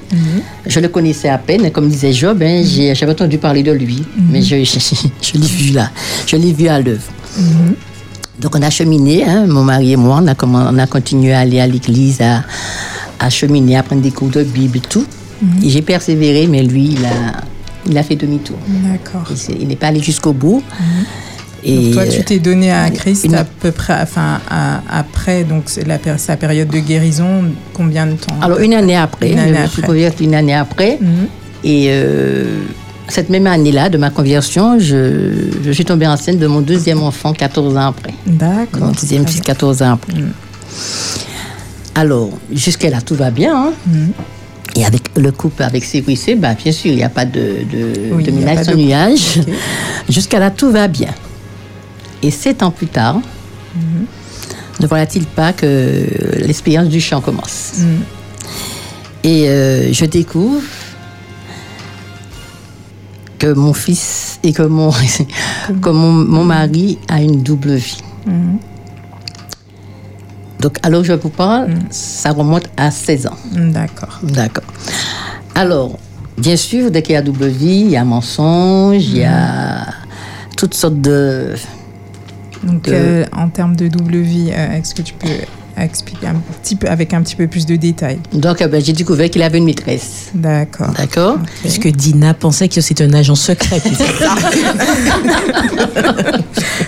Je 0.66 0.78
le 0.78 0.88
connaissais 0.88 1.30
à 1.30 1.38
peine, 1.38 1.70
comme 1.70 1.88
disait 1.88 2.12
Job, 2.12 2.42
hein, 2.42 2.62
j'ai- 2.62 2.94
j'avais 2.94 3.12
entendu 3.12 3.38
parler 3.38 3.62
de 3.62 3.72
lui, 3.72 4.02
mais 4.30 4.42
je, 4.42 4.62
je, 4.62 4.78
je 5.22 5.32
l'ai 5.40 5.46
vu 5.46 5.72
là, 5.72 5.90
je 6.26 6.36
l'ai 6.36 6.52
vu 6.52 6.68
à 6.68 6.78
l'œuvre. 6.80 7.08
Donc 8.38 8.54
on 8.54 8.60
a 8.60 8.68
cheminé, 8.68 9.24
hein, 9.24 9.46
mon 9.46 9.64
mari 9.64 9.92
et 9.92 9.96
moi, 9.96 10.20
on 10.22 10.26
a, 10.28 10.34
on 10.72 10.78
a 10.78 10.86
continué 10.86 11.32
à 11.32 11.38
aller 11.40 11.58
à 11.58 11.66
l'église, 11.66 12.20
à, 12.20 12.42
à 13.18 13.30
cheminer, 13.30 13.76
à 13.76 13.82
prendre 13.82 14.02
des 14.02 14.10
cours 14.10 14.28
de 14.28 14.42
Bible 14.42 14.78
et 14.78 14.80
tout. 14.80 15.06
Et 15.62 15.68
j'ai 15.68 15.82
persévéré, 15.82 16.46
mais 16.46 16.62
lui, 16.62 16.92
il 16.98 17.04
a, 17.04 17.42
il 17.86 17.96
a 17.98 18.02
fait 18.02 18.16
demi-tour. 18.16 18.56
D'accord. 18.68 19.28
Il 19.60 19.68
n'est 19.68 19.76
pas 19.76 19.88
allé 19.88 20.00
jusqu'au 20.00 20.32
bout. 20.32 20.62
Et 21.64 21.76
Donc 21.86 21.92
toi, 21.94 22.02
euh, 22.02 22.10
tu 22.10 22.22
t'es 22.24 22.38
donné 22.38 22.70
à 22.70 22.88
Christ 22.90 23.24
une- 23.24 23.34
à 23.34 23.44
peu 23.44 23.72
près, 23.72 23.94
enfin, 24.00 24.40
à- 24.48 24.80
après 24.88 25.42
donc 25.44 25.64
la 25.84 25.98
sa 26.16 26.36
période 26.36 26.68
de 26.68 26.78
guérison, 26.78 27.44
combien 27.74 28.06
de 28.06 28.12
temps? 28.12 28.36
Alors, 28.40 28.60
une 28.60 28.72
année 28.74 28.96
après, 28.96 29.32
Une 29.32 29.38
année 29.40 29.58
je 29.74 29.80
après. 29.82 30.14
une 30.20 30.34
année 30.34 30.54
après. 30.54 30.98
Mhm. 31.00 31.26
Et 31.64 31.86
euh, 31.88 32.60
cette 33.08 33.30
même 33.30 33.46
année-là, 33.48 33.88
de 33.88 33.98
ma 33.98 34.10
conversion, 34.10 34.78
je, 34.78 35.32
je 35.64 35.70
suis 35.72 35.84
tombée 35.84 36.06
enceinte 36.06 36.38
de 36.38 36.46
mon 36.46 36.60
deuxième 36.60 37.02
enfant 37.02 37.32
14 37.32 37.76
ans 37.76 37.88
après. 37.88 38.14
D'accord. 38.26 38.80
Mon 38.86 38.92
deuxième 38.92 39.26
fils 39.26 39.36
bien. 39.42 39.54
14 39.54 39.82
ans 39.82 39.94
après. 39.94 40.14
Alors, 41.96 42.30
jusqu'à 42.52 42.90
là, 42.90 43.00
tout 43.00 43.14
va 43.16 43.30
bien. 43.30 43.56
hein. 43.56 43.72
Mhm. 43.86 44.12
Et 44.76 44.84
avec 44.84 45.04
le 45.16 45.32
couple 45.32 45.62
avec 45.62 45.84
Sébrissé, 45.84 46.34
bah, 46.34 46.52
bien 46.54 46.70
sûr, 46.70 46.90
il 46.92 46.96
n'y 46.96 47.02
a 47.02 47.08
pas 47.08 47.24
de, 47.24 47.64
de, 47.72 48.12
Oui, 48.12 48.22
de 48.22 48.30
ménage 48.30 48.66
sans 48.66 48.74
nuage. 48.74 49.40
Jusqu'à 50.08 50.38
là, 50.38 50.50
tout 50.50 50.70
va 50.70 50.86
bien. 50.86 51.14
Et 52.22 52.30
sept 52.30 52.62
ans 52.62 52.70
plus 52.70 52.86
tard, 52.88 53.16
Mhm. 53.74 54.06
ne 54.80 54.86
voilà-t-il 54.86 55.24
pas 55.24 55.52
que 55.54 56.04
l'expérience 56.46 56.88
du 56.88 57.00
chant 57.00 57.20
commence 57.22 57.72
Mhm. 57.78 58.00
Et 59.24 59.48
euh, 59.48 59.92
je 59.92 60.04
découvre 60.04 60.62
que 63.38 63.52
mon 63.52 63.72
fils 63.74 64.38
et 64.42 64.52
que 64.52 64.62
mon, 64.62 64.90
que 65.82 65.88
mon, 65.90 66.12
mon 66.12 66.44
mari 66.44 66.98
a 67.08 67.20
une 67.22 67.42
double 67.42 67.74
vie. 67.74 68.02
Mhm. 68.26 68.58
Donc, 70.60 70.78
alors 70.82 71.04
je 71.04 71.12
vous 71.12 71.28
parle, 71.28 71.68
ça 71.90 72.32
remonte 72.32 72.68
à 72.76 72.90
16 72.90 73.26
ans. 73.26 73.36
D'accord. 73.52 74.18
D'accord. 74.22 74.64
Alors, 75.54 75.98
bien 76.38 76.56
sûr, 76.56 76.90
dès 76.90 77.02
qu'il 77.02 77.12
y 77.12 77.16
a 77.16 77.22
double 77.22 77.46
vie, 77.46 77.82
il 77.82 77.90
y 77.90 77.96
a 77.96 78.04
mensonge, 78.04 79.04
il 79.04 79.18
y 79.18 79.24
a 79.24 79.86
toutes 80.56 80.74
sortes 80.74 81.00
de... 81.00 81.54
Donc 82.62 82.82
de- 82.82 82.92
euh, 82.94 83.24
en 83.36 83.48
termes 83.48 83.76
de 83.76 83.88
double 83.88 84.16
vie, 84.16 84.50
euh, 84.50 84.72
est-ce 84.78 84.94
que 84.94 85.02
tu 85.02 85.12
peux 85.14 85.28
expliquer 85.84 86.28
un 86.28 86.36
petit 86.62 86.76
peu 86.76 86.88
avec 86.88 87.12
un 87.14 87.22
petit 87.22 87.36
peu 87.36 87.46
plus 87.46 87.66
de 87.66 87.76
détails 87.76 88.18
Donc, 88.32 88.62
euh, 88.62 88.68
ben, 88.68 88.82
j'ai 88.82 88.92
découvert 88.92 89.28
qu'il 89.30 89.42
avait 89.42 89.58
une 89.58 89.64
maîtresse. 89.64 90.30
D'accord. 90.34 90.90
D'accord 90.96 91.36
Puisque 91.62 91.88
Dina 91.88 92.34
pensait 92.34 92.68
que 92.68 92.80
c'est 92.80 93.00
un 93.00 93.12
agent 93.12 93.34
secret. 93.34 93.80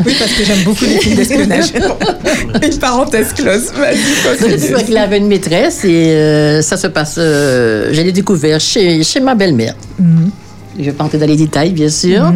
Oui, 0.06 0.14
parce 0.18 0.32
que 0.32 0.44
j'aime 0.44 0.62
beaucoup 0.64 0.84
les 0.84 0.98
films 1.00 1.16
d'espionnage. 1.16 1.66
Une 2.62 2.78
parenthèse 2.78 3.32
close. 3.32 3.72
Vas-y, 3.72 3.96
Donc, 3.96 4.48
j'ai 4.48 4.56
découvert 4.56 4.84
qu'il 4.84 4.96
avait 4.96 5.18
une 5.18 5.26
maîtresse 5.26 5.84
et 5.84 6.12
euh, 6.12 6.62
ça 6.62 6.76
se 6.76 6.86
passe... 6.86 7.16
euh, 7.18 7.90
je 7.92 8.00
l'ai 8.00 8.12
découvert 8.12 8.60
chez, 8.60 9.02
chez 9.02 9.20
ma 9.20 9.34
belle-mère. 9.34 9.74
Mhm. 9.98 10.30
Je 10.78 10.84
vais 10.84 10.92
pas 10.92 11.04
entrer 11.04 11.18
dans 11.18 11.26
les 11.26 11.36
détails, 11.36 11.72
bien 11.72 11.88
sûr. 11.88 12.32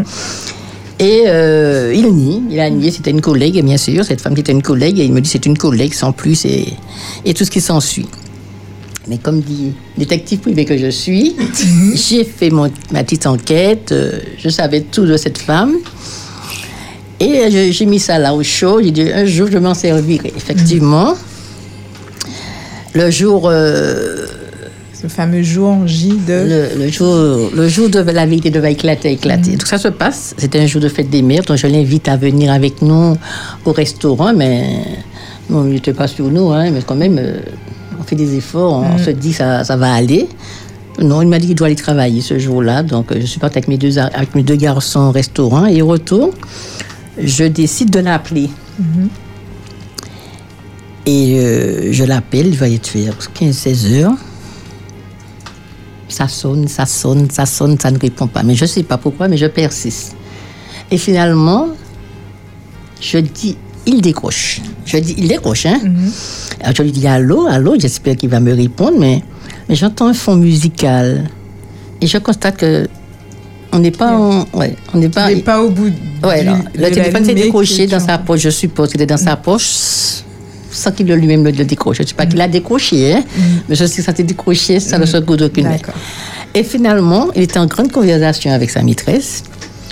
Et 0.99 1.25
euh, 1.27 1.93
il 1.95 2.13
nie, 2.15 2.43
il 2.51 2.61
a 2.61 2.71
nié, 2.71 2.91
c'était 2.91 3.11
une 3.11 3.21
collègue, 3.21 3.61
bien 3.65 3.77
sûr, 3.77 4.05
cette 4.05 4.21
femme 4.21 4.35
qui 4.35 4.41
était 4.41 4.53
une 4.53 4.63
collègue, 4.63 5.01
et 5.01 5.05
il 5.05 5.13
me 5.13 5.21
dit 5.21 5.29
c'est 5.29 5.47
une 5.47 5.59
collègue 5.59 5.95
sans 5.95 6.13
plus, 6.13 6.45
et, 6.45 6.75
et 7.25 7.35
tout 7.35 7.45
ce 7.45 7.51
qui 7.51 7.61
s'ensuit. 7.61 8.07
Mais 9.09 9.19
comme 9.19 9.41
dit 9.41 9.73
détective 9.99 10.39
privé 10.41 10.65
que 10.65 10.77
je 10.79 10.89
suis, 10.91 11.35
j'ai 11.95 12.23
fait 12.25 12.51
mon, 12.51 12.71
ma 12.93 13.03
petite 13.03 13.27
enquête, 13.27 13.91
euh, 13.91 14.21
je 14.39 14.49
savais 14.49 14.83
tout 14.83 15.05
de 15.07 15.17
cette 15.17 15.39
femme, 15.39 15.75
et 17.19 17.51
je- 17.51 17.73
j'ai 17.73 17.87
mis 17.87 17.99
ça 17.99 18.19
là 18.19 18.33
au 18.35 18.43
chaud, 18.45 18.81
j'ai 18.83 18.93
dit 18.93 19.11
un 19.11 19.25
jour 19.25 19.49
je 19.51 19.59
m'en 19.59 19.75
servirai. 19.75 20.33
Effectivement, 20.37 21.15
le 22.95 23.11
jour... 23.11 23.49
euh, 23.49 24.27
Ce 25.03 25.09
fameux 25.09 25.43
jour 25.43 25.79
J 25.85 26.11
de. 26.11 26.33
le, 26.79 26.85
le 26.85 26.89
jour, 26.89 27.51
le 27.53 27.69
jour 27.69 27.89
de 27.89 27.99
la 27.99 28.25
vérité 28.25 28.51
devait 28.51 28.71
éclater, 28.73 29.11
éclater. 29.11 29.53
Donc 29.53 29.67
ça 29.67 29.77
se 29.77 29.89
passe. 29.89 30.33
C'était 30.39 30.61
un 30.61 30.67
jour 30.67 30.81
de 30.81 30.89
fête 30.89 31.11
des 31.11 31.23
mères, 31.23 31.43
donc 31.43 31.57
je 31.57 31.67
l'invite 31.67 32.07
à 32.07 32.17
venir 32.17 32.53
avec 32.53 32.83
nous 32.83 33.17
au 33.65 33.73
restaurant, 33.73 34.33
mais 34.33 34.79
non, 35.51 35.67
il 35.67 35.73
n'était 35.73 35.93
pas 35.93 36.07
sur 36.07 36.29
nous, 36.31 36.53
hein, 36.53 36.71
mais 36.71 36.83
quand 36.87 36.95
même, 36.95 37.19
euh, 37.19 37.41
on 37.99 38.05
fait 38.05 38.15
des 38.15 38.37
efforts, 38.37 38.85
on 38.95 38.97
se 38.97 39.11
dit 39.11 39.33
ça, 39.33 39.65
ça 39.65 39.77
va 39.77 39.93
aller. 39.93 40.29
Non, 41.01 41.21
il 41.21 41.27
m'a 41.27 41.41
dit 41.41 41.49
qu'il 41.49 41.57
doit 41.57 41.67
aller 41.67 41.75
travailler 41.75 42.21
ce 42.21 42.39
jour-là, 42.39 42.85
donc 42.85 43.11
euh, 43.11 43.17
je 43.21 43.27
suis 43.27 43.41
partie 43.41 43.59
avec 43.59 43.67
mes 43.67 43.79
deux, 43.79 43.99
avec 43.99 44.37
mes 44.37 44.45
deux 44.45 44.55
garçons 44.57 45.01
au 45.01 45.11
restaurant 45.11 45.67
et 45.67 45.83
au 45.83 45.89
retour, 45.89 46.33
je 47.19 47.43
décide 47.43 47.91
de 47.91 47.99
l'appeler. 47.99 48.51
Et 51.07 51.41
euh, 51.41 51.93
je 51.93 52.05
l'appelle, 52.05 52.47
il 52.47 52.57
va 52.57 52.69
y 52.69 52.77
être 52.77 52.93
vers 52.95 53.15
15-16 53.37 53.95
heures. 53.95 54.13
Ça 56.13 56.29
sonne, 56.29 56.69
ça 56.69 56.85
sonne, 56.85 57.31
ça 57.31 57.47
sonne, 57.47 57.79
ça 57.81 57.91
ne 57.91 57.99
répond 57.99 58.27
pas. 58.27 58.43
Mais 58.43 58.55
je 58.55 58.65
ne 58.65 58.69
sais 58.69 58.83
pas 58.83 58.99
pourquoi, 58.99 59.29
mais 59.29 59.39
je 59.39 59.47
persiste. 59.47 60.15
Et 60.91 60.99
finalement, 60.99 61.69
je 63.01 63.19
dis, 63.19 63.57
il 63.87 64.01
décroche. 64.03 64.61
Je 64.85 64.99
dis, 64.99 65.15
il 65.17 65.27
décroche, 65.29 65.65
hein. 65.67 65.81
Alors 66.61 66.75
je 66.77 66.83
lui 66.83 66.93
dis, 66.93 67.07
allô, 67.07 67.47
allô, 67.47 67.77
j'espère 67.79 68.17
qu'il 68.17 68.29
va 68.29 68.41
me 68.41 68.53
répondre, 68.55 68.99
mais, 68.99 69.23
mais 69.69 69.75
j'entends 69.75 70.09
un 70.09 70.15
fond 70.15 70.37
musical. 70.37 71.31
Et 72.01 72.07
je 72.07 72.19
constate 72.19 72.59
que 72.59 72.87
on 73.73 73.79
n'est 73.79 73.91
pas, 73.91 74.15
en- 74.19 74.45
ouais, 74.53 74.77
on 74.93 74.99
n'est 74.99 75.09
pas, 75.09 75.29
pas 75.43 75.63
au 75.63 75.71
bout 75.71 75.89
du- 75.89 75.97
Ouais, 76.23 76.45
non. 76.45 76.59
Le 76.75 76.91
téléphone 76.91 77.25
s'est 77.25 77.35
décroché 77.47 77.87
dans 77.87 78.01
sa 78.01 78.19
poche, 78.19 78.41
je 78.41 78.51
suppose 78.51 78.91
qu'il 78.91 79.01
est 79.01 79.07
dans 79.07 79.17
sa 79.17 79.37
poche, 79.37 80.23
sans 80.73 80.91
qu'il 80.91 81.07
lui-même 81.07 81.45
le 81.45 81.53
décroche. 81.53 81.99
Je 81.99 82.03
ne 82.03 82.09
sais 82.09 82.15
pas 82.15 82.27
qu'il 82.27 82.41
a 82.41 82.49
décroché, 82.49 83.15
hein, 83.15 83.23
mais 83.69 83.75
je 83.75 83.85
sais 83.85 83.99
que 83.99 84.03
ça 84.03 84.15
s'est 84.15 84.23
décroché 84.23 84.81
sans 84.81 84.99
le 84.99 85.07
secours 85.07 85.37
d'aucune. 85.37 85.69
Et 86.55 86.65
finalement, 86.65 87.29
il 87.35 87.43
était 87.43 87.59
en 87.59 87.67
grande 87.67 87.93
conversation 87.93 88.51
avec 88.51 88.71
sa 88.71 88.83
maîtresse. 88.83 89.45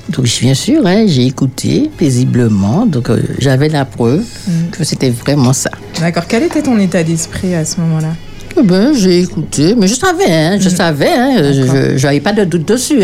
Donc, 0.08 0.26
bien 0.40 0.54
sûr, 0.54 0.84
hein, 0.86 1.04
j'ai 1.06 1.26
écouté 1.26 1.90
paisiblement. 1.96 2.84
Donc, 2.84 3.10
euh, 3.10 3.22
j'avais 3.38 3.68
la 3.68 3.84
preuve 3.84 4.24
que 4.72 4.82
c'était 4.82 5.10
vraiment 5.10 5.52
ça. 5.52 5.70
D'accord. 6.00 6.24
Quel 6.28 6.42
était 6.42 6.62
ton 6.62 6.78
état 6.78 7.04
d'esprit 7.04 7.54
à 7.54 7.64
ce 7.64 7.78
moment-là? 7.80 8.14
Eh 8.58 8.62
Ben, 8.62 8.92
j'ai 8.92 9.20
écouté, 9.20 9.76
mais 9.78 9.86
je 9.86 9.94
savais, 9.94 10.30
hein, 10.32 10.58
je 10.58 10.68
savais, 10.68 11.12
hein, 11.12 11.52
je 11.96 12.02
n'avais 12.04 12.20
pas 12.20 12.32
de 12.32 12.44
doute 12.44 12.66
dessus. 12.66 13.00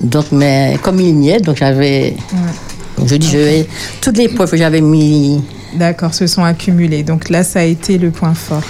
Donc, 0.00 0.26
mais 0.32 0.78
comme 0.82 1.00
il 1.00 1.28
est, 1.28 1.40
donc 1.40 1.58
j'avais. 1.58 2.16
Je 3.06 3.16
dis, 3.16 3.28
je 3.28 3.36
vais. 3.38 3.66
Toutes 4.00 4.16
les 4.16 4.28
preuves 4.28 4.50
que 4.50 4.56
j'avais 4.56 4.80
mis. 4.80 5.42
D'accord, 5.78 6.14
se 6.14 6.26
sont 6.26 6.44
accumulés. 6.44 7.02
Donc 7.02 7.30
là, 7.30 7.42
ça 7.44 7.60
a 7.60 7.64
été 7.64 7.98
le 7.98 8.10
point 8.10 8.34
fort. 8.34 8.62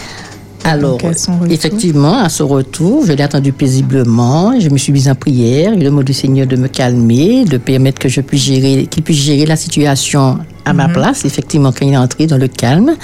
Alors, 0.66 0.98
à 1.05 1.12
son 1.12 1.44
effectivement, 1.50 2.16
à 2.16 2.30
ce 2.30 2.42
retour, 2.42 3.05
je 3.07 3.12
l'ai 3.12 3.22
attendu 3.22 3.52
paisiblement. 3.52 4.59
Je 4.59 4.70
me 4.70 4.78
suis 4.78 4.92
mise 4.92 5.11
en 5.11 5.14
prière. 5.14 5.76
Le 5.76 5.90
mot 5.90 6.02
du 6.02 6.14
Seigneur 6.14 6.46
de 6.46 6.57
me 6.57 6.68
calmer, 6.68 7.44
de 7.44 7.59
permettre 7.59 7.98
que 7.98 8.09
je 8.09 8.22
puisse 8.22 8.44
gérer, 8.44 8.86
qu'il 8.86 9.02
puisse 9.02 9.18
gérer 9.20 9.44
la 9.44 9.57
situation 9.57 10.38
à 10.64 10.72
ma 10.72 10.88
place. 10.88 11.26
Effectivement, 11.26 11.70
quand 11.70 11.84
il 11.86 11.92
est 11.92 11.98
entré 11.98 12.26
dans 12.26 12.38
le 12.38 12.48
calme, 12.48 12.96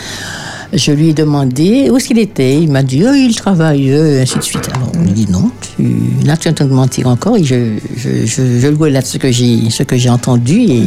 Je 0.73 0.93
lui 0.93 1.09
ai 1.09 1.15
demandé 1.15 1.91
où 1.91 1.97
est-ce 1.97 2.07
qu'il 2.07 2.19
était. 2.19 2.63
Il 2.63 2.71
m'a 2.71 2.83
dit, 2.83 3.03
oh, 3.05 3.13
il 3.13 3.35
travaille, 3.35 3.89
et 3.89 4.21
ainsi 4.21 4.39
de 4.39 4.43
suite. 4.43 4.69
Alors, 4.73 4.93
on 4.97 5.03
lui 5.03 5.11
dit, 5.11 5.27
non, 5.29 5.51
tu, 5.77 5.85
là, 6.25 6.37
tu 6.37 6.47
es 6.47 6.51
en 6.51 6.55
train 6.55 6.67
de 6.67 6.73
mentir 6.73 7.09
encore. 7.09 7.37
Et 7.37 7.43
je, 7.45 7.77
je, 7.97 8.25
je, 8.25 8.61
je 8.61 8.69
relate 8.69 9.07
ce 9.07 9.19
que 9.19 9.33
j'ai, 9.33 9.69
ce 9.71 9.83
que 9.83 9.97
j'ai 9.97 10.11
entendu 10.11 10.61
et, 10.61 10.83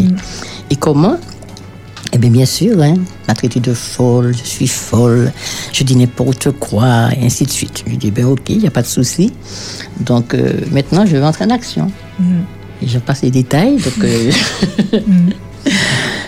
et 0.70 0.76
comment. 0.78 1.18
Eh 2.16 2.20
bien, 2.20 2.30
bien 2.30 2.46
sûr, 2.46 2.80
hein, 2.80 2.94
m'a 3.28 3.34
traité 3.34 3.60
de 3.60 3.74
folle, 3.74 4.36
je 4.38 4.44
suis 4.48 4.68
folle, 4.68 5.32
je 5.72 5.84
dis 5.84 5.96
n'importe 5.96 6.52
quoi, 6.52 7.10
et 7.12 7.26
ainsi 7.26 7.44
de 7.44 7.50
suite. 7.50 7.82
Je 7.84 7.90
lui 7.90 7.98
dis, 7.98 8.12
ben 8.12 8.26
ok, 8.26 8.50
il 8.50 8.60
n'y 8.60 8.68
a 8.68 8.72
pas 8.72 8.84
de 8.84 8.88
souci. 8.88 9.34
Donc, 10.00 10.36
euh, 10.36 10.54
maintenant, 10.72 11.08
je 11.08 11.18
vais 11.18 11.26
entrer 11.26 11.46
en 11.46 11.50
action. 11.50 11.92
Et 12.84 12.88
je 12.88 13.00
passe 13.00 13.24
les 13.24 13.32
détails. 13.32 13.78
Donc, 13.78 14.04
euh, 14.04 14.32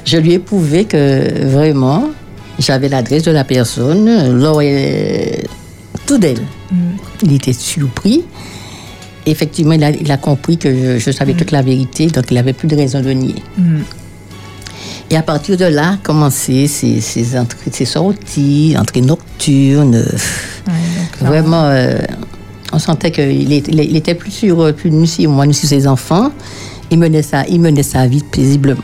je 0.05 0.17
lui 0.17 0.33
ai 0.33 0.39
prouvé 0.39 0.85
que 0.85 1.45
vraiment, 1.45 2.09
j'avais 2.57 2.89
l'adresse 2.89 3.21
de 3.21 3.31
la 3.31 3.43
personne, 3.43 4.09
tout 6.07 6.17
d'elle. 6.17 6.41
Il 7.21 7.31
était 7.31 7.53
surpris. 7.53 8.23
Effectivement, 9.27 9.73
il 9.73 9.83
a, 9.83 9.91
il 9.91 10.11
a 10.11 10.17
compris 10.17 10.57
que 10.57 10.73
je, 10.73 10.97
je 10.97 11.11
savais 11.11 11.33
toute 11.33 11.51
la 11.51 11.61
vérité, 11.61 12.07
donc 12.07 12.25
il 12.31 12.35
n'avait 12.35 12.53
plus 12.53 12.67
de 12.67 12.75
raison 12.75 13.01
de 13.01 13.11
nier. 13.11 13.35
Et 15.11 15.17
à 15.17 15.21
partir 15.21 15.55
de 15.57 15.65
là, 15.65 15.97
commencé 16.03 16.67
ces, 16.67 16.99
ces 16.99 17.37
entrées, 17.37 17.69
ces 17.71 17.85
sorties, 17.85 18.75
entrées 18.77 19.01
nocturnes. 19.01 20.03
Vraiment, 21.21 21.65
euh, 21.65 21.97
on 22.73 22.79
sentait 22.79 23.11
qu'il 23.11 23.51
il 23.51 23.95
était 23.95 24.15
plus 24.15 24.31
sur, 24.31 24.73
plus 24.73 24.91
nu 24.91 25.05
sur 25.05 25.29
moi, 25.29 25.45
sur 25.53 25.69
ses 25.69 25.87
enfants. 25.87 26.31
Il 26.91 26.99
menait 26.99 27.21
sa, 27.21 27.45
il 27.47 27.61
menait 27.61 27.83
sa 27.83 28.07
vie 28.07 28.23
paisiblement. 28.23 28.81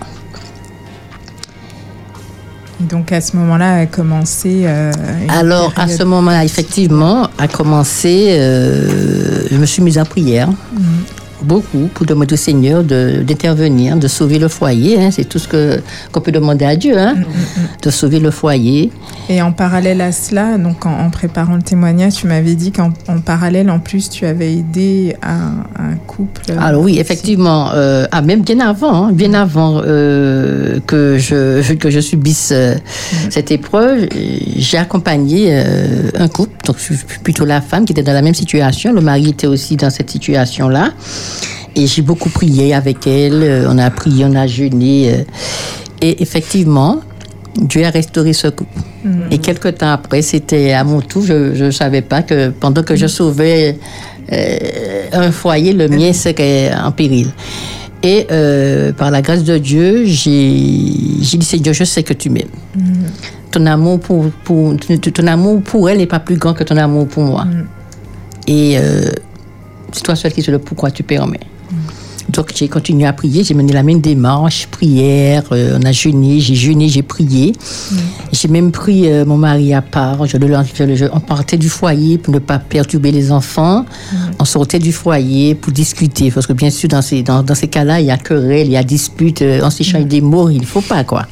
Donc 2.80 3.12
à 3.12 3.22
ce 3.22 3.36
moment-là 3.38 3.80
a 3.82 3.86
commencé. 3.86 4.64
euh, 4.66 4.92
Alors, 5.30 5.72
à 5.76 5.88
ce 5.88 6.04
moment-là, 6.04 6.44
effectivement, 6.44 7.28
a 7.38 7.48
commencé, 7.48 8.28
euh, 8.32 9.48
je 9.52 9.56
me 9.58 9.66
suis 9.66 9.82
mise 9.84 10.00
en 10.00 10.06
prière. 10.06 10.50
Beaucoup 11.44 11.90
pour 11.94 12.06
demander 12.06 12.34
au 12.34 12.38
Seigneur 12.38 12.84
d'intervenir, 12.84 13.98
de, 13.98 14.08
sauver 14.08 14.40
le 14.40 14.48
foyer. 14.48 15.02
hein. 15.02 15.10
C'est 15.12 15.26
tout 15.28 15.40
ce 15.40 15.48
que- 15.48 15.82
qu'on 16.12 16.22
peut 16.22 16.32
demander 16.32 16.66
à 16.66 16.76
Dieu, 16.76 16.98
hein, 16.98 17.16
de 17.82 17.90
sauver 17.90 18.20
le 18.20 18.32
foyer. 18.32 18.92
Et 19.30 19.42
en 19.42 19.52
parallèle 19.52 20.02
à 20.02 20.12
cela, 20.12 20.58
donc 20.58 20.86
en, 20.86 20.92
en 21.06 21.10
préparant 21.10 21.56
le 21.56 21.62
témoignage, 21.62 22.14
tu 22.16 22.28
m'avais 22.28 22.56
dit 22.56 22.72
qu'en 22.72 22.92
en 23.08 23.20
parallèle, 23.20 23.70
en 23.70 23.80
plus, 23.80 24.10
tu 24.10 24.26
avais 24.26 24.54
aidé 24.54 25.16
un, 25.24 25.64
un 25.80 25.96
couple. 26.08 26.42
Alors 26.60 26.82
oui, 26.84 27.00
effectivement, 27.00 27.72
euh, 27.74 28.06
ah, 28.12 28.22
même 28.22 28.42
bien 28.42 28.60
avant, 28.60 29.08
hein, 29.08 29.12
bien 29.12 29.34
avant 29.34 29.82
euh, 29.86 30.80
que, 30.86 31.18
je, 31.18 31.74
que 31.74 31.90
je 31.90 32.00
subisse 32.00 32.50
euh, 32.52 32.76
cette 33.30 33.52
épreuve, 33.52 34.04
euh, 34.04 34.08
j'ai 34.58 34.78
accompagné 34.78 35.48
euh, 35.52 36.10
un 36.16 36.28
couple, 36.28 36.52
donc 36.66 36.78
plutôt 37.24 37.46
la 37.46 37.62
femme 37.62 37.86
qui 37.86 37.94
était 37.94 38.04
dans 38.04 38.14
la 38.14 38.22
même 38.22 38.34
situation, 38.34 38.94
le 38.94 39.02
mari 39.02 39.30
était 39.30 39.48
aussi 39.48 39.76
dans 39.78 39.90
cette 39.90 40.10
situation-là, 40.10 40.92
et 41.76 41.88
j'ai 41.88 42.02
beaucoup 42.02 42.30
prié 42.30 42.74
avec 42.74 43.08
elle, 43.08 43.44
euh, 43.44 43.68
on 43.70 43.78
a 43.78 43.90
prié, 43.90 44.26
on 44.26 44.36
a 44.36 44.48
jeûné, 44.48 45.14
euh, 45.14 45.24
et 46.02 46.22
effectivement, 46.22 47.00
Dieu 47.56 47.86
a 47.86 47.90
restauré 47.90 48.34
ce 48.34 48.48
couple. 48.48 48.80
Et 49.32 49.40
quelques 49.40 49.80
temps 49.80 49.92
après, 49.92 50.22
c'était 50.22 50.74
à 50.74 50.84
mon 50.84 51.02
tour, 51.02 51.24
je 51.26 51.64
ne 51.64 51.72
savais 51.72 52.02
pas 52.02 52.22
que 52.22 52.50
pendant 52.50 52.84
que 52.84 52.96
je 52.96 53.08
sauvais 53.08 53.78
euh, 54.32 54.58
un 55.12 55.32
foyer, 55.32 55.74
le 55.74 55.88
mien 55.88 56.14
serait 56.14 56.72
en 56.74 56.92
péril. 56.92 57.30
Et 58.04 58.28
euh, 58.32 58.94
par 58.94 59.12
la 59.12 59.22
grâce 59.22 59.44
de 59.44 59.58
Dieu, 59.58 60.06
j'ai 60.06 60.30
dit, 60.30 61.40
Seigneur, 61.42 61.74
je 61.74 61.84
sais 61.84 62.04
que 62.04 62.14
tu 62.14 62.30
m'aimes. 62.30 62.48
Ton 63.52 63.66
amour 63.66 64.00
pour, 64.00 64.26
pour, 64.44 64.76
ton, 64.78 64.98
ton 64.98 65.28
amour 65.28 65.62
pour 65.62 65.90
elle 65.90 65.98
n'est 65.98 66.08
pas 66.08 66.20
plus 66.20 66.38
grand 66.38 66.54
que 66.54 66.64
ton 66.64 66.78
amour 66.78 67.08
pour 67.08 67.24
moi. 67.24 67.46
Et 68.48 68.78
euh, 68.78 69.12
c'est 69.92 70.04
toi 70.04 70.16
seul 70.16 70.32
qui 70.34 70.42
sais 70.42 70.52
le 70.52 70.60
pourquoi 70.60 70.92
tu 70.92 71.04
permets. 71.04 71.40
Donc 72.30 72.52
j'ai 72.56 72.70
continué 72.70 73.06
à 73.08 73.14
prier, 73.14 73.44
j'ai 73.44 73.54
mené 73.54 73.74
la 73.74 73.84
même 73.84 74.00
démarche, 74.00 74.68
prière, 74.68 75.44
euh, 75.52 75.78
on 75.82 75.86
a 75.86 75.92
jeûné, 75.92 76.40
j'ai 76.40 76.56
jeûné, 76.56 76.88
j'ai 76.88 77.02
prié. 77.02 77.52
J'ai 78.32 78.48
même 78.48 78.72
pris 78.72 79.10
euh, 79.10 79.26
mon 79.26 79.38
mari 79.38 79.74
à 79.74 79.82
part, 79.82 80.26
je 80.26 80.38
le, 80.38 80.48
je 80.96 81.06
on 81.12 81.20
partait 81.20 81.58
du 81.58 81.68
foyer 81.68 82.18
pour 82.18 82.34
ne 82.34 82.40
pas 82.40 82.60
perturber 82.60 83.12
les 83.12 83.32
enfants, 83.32 83.86
on 84.40 84.46
sortait 84.46 84.80
du 84.80 84.94
foyer 84.94 85.56
pour 85.56 85.74
discuter, 85.74 86.32
parce 86.32 86.48
que 86.48 86.54
bien 86.54 86.70
sûr 86.70 86.88
dans 86.88 87.02
ces, 87.02 87.22
dans, 87.22 87.44
dans 87.44 87.56
ces 87.56 87.68
cas-là, 87.68 88.00
il 88.00 88.06
y 88.06 88.12
a 88.12 88.18
querelle, 88.18 88.68
il 88.68 88.74
y 88.74 88.78
a 88.78 88.84
dispute, 88.84 89.42
euh, 89.42 89.60
on 89.64 89.70
s'échange 89.70 90.06
des 90.06 90.22
mots, 90.22 90.50
il 90.50 90.62
ne 90.62 90.66
faut 90.66 90.82
pas 90.82 91.04
quoi. 91.04 91.26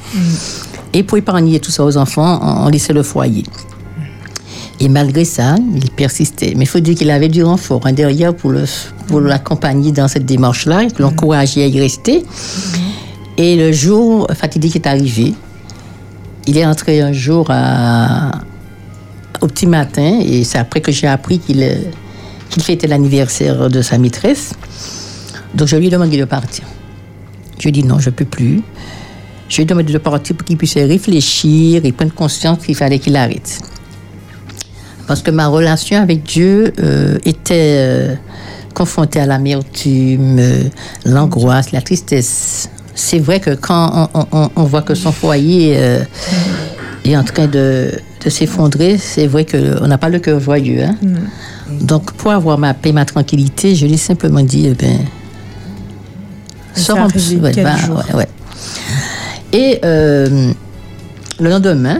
Et 0.92 1.02
pour 1.02 1.16
épargner 1.16 1.60
tout 1.60 1.70
ça 1.70 1.84
aux 1.84 1.96
enfants, 1.96 2.40
on, 2.42 2.66
on 2.66 2.68
laissait 2.68 2.92
le 2.92 3.04
foyer. 3.04 3.44
Et 4.82 4.88
malgré 4.88 5.24
ça, 5.26 5.56
il 5.74 5.90
persistait. 5.90 6.54
Mais 6.56 6.64
il 6.64 6.66
faut 6.68 6.80
dire 6.80 6.94
qu'il 6.94 7.10
avait 7.10 7.28
du 7.28 7.42
renfort 7.44 7.86
hein, 7.86 7.92
derrière 7.92 8.34
pour 8.34 8.50
le- 8.50 8.64
pour 9.08 9.20
l'accompagner 9.20 9.92
dans 9.92 10.08
cette 10.08 10.24
démarche-là, 10.24 10.86
pour 10.88 11.02
l'encourager 11.02 11.62
à 11.64 11.66
y 11.66 11.78
rester. 11.78 12.24
Et 13.36 13.56
le 13.56 13.72
jour 13.72 14.26
fatidique 14.34 14.76
est 14.76 14.86
arrivé. 14.86 15.34
Il 16.46 16.56
est 16.56 16.64
entré 16.66 17.00
un 17.02 17.12
jour 17.12 17.46
à- 17.50 18.30
au 19.42 19.46
petit 19.46 19.66
matin, 19.66 20.18
et 20.22 20.44
c'est 20.44 20.58
après 20.58 20.80
que 20.80 20.92
j'ai 20.92 21.06
appris 21.06 21.38
qu'il 21.38 21.62
qu'il 22.48 22.62
fêtait 22.64 22.88
l'anniversaire 22.88 23.70
de 23.70 23.80
sa 23.80 23.96
maîtresse. 23.96 24.54
Donc 25.54 25.68
je 25.68 25.76
lui 25.76 25.86
ai 25.86 25.90
demandé 25.90 26.16
de 26.18 26.24
partir. 26.24 26.64
Je 27.58 27.62
lui 27.62 27.68
ai 27.68 27.72
dit 27.72 27.84
non, 27.84 27.98
je 28.00 28.10
ne 28.10 28.14
peux 28.14 28.24
plus. 28.24 28.60
Je 29.48 29.56
lui 29.56 29.62
ai 29.62 29.66
demandé 29.66 29.92
de 29.92 29.98
partir 29.98 30.34
pour 30.36 30.44
qu'il 30.46 30.56
puisse 30.56 30.74
réfléchir 30.74 31.84
et 31.84 31.92
prendre 31.92 32.12
conscience 32.12 32.64
qu'il 32.66 32.74
fallait 32.74 32.98
qu'il 32.98 33.14
arrête 33.16 33.60
parce 35.10 35.22
que 35.22 35.32
ma 35.32 35.48
relation 35.48 36.00
avec 36.00 36.22
Dieu 36.22 36.72
euh, 36.80 37.18
était 37.24 37.74
euh, 37.78 38.14
confrontée 38.74 39.18
à 39.18 39.26
l'amertume, 39.26 40.38
euh, 40.38 40.62
l'angoisse, 41.04 41.72
la 41.72 41.80
tristesse. 41.80 42.68
C'est 42.94 43.18
vrai 43.18 43.40
que 43.40 43.50
quand 43.56 44.08
on, 44.14 44.26
on- 44.30 44.50
on 44.54 44.62
voit 44.62 44.82
que 44.82 44.94
son 44.94 45.10
foyer 45.10 45.72
est 47.04 47.16
en 47.16 47.24
train 47.24 47.48
de, 47.48 47.90
de 48.24 48.30
s'effondrer, 48.30 48.98
c'est 48.98 49.26
vrai 49.26 49.44
qu'on 49.44 49.88
n'a 49.88 49.98
pas 49.98 50.08
le 50.10 50.20
cœur 50.20 50.38
joyeux. 50.38 50.84
hein. 50.84 50.94
Donc, 51.80 52.12
pour 52.12 52.30
avoir 52.30 52.56
ma 52.56 52.72
paix, 52.72 52.92
ma 52.92 53.04
tranquillité, 53.04 53.74
je 53.74 53.86
lui 53.86 53.94
ai 53.94 53.96
simplement 53.96 54.42
dit, 54.42 54.68
eh 54.68 54.74
ben, 54.74 54.98
sors 56.76 56.98
peu. 57.08 57.18
Ouais. 58.16 58.28
Et 59.52 59.80
le 59.82 61.48
lendemain, 61.50 61.98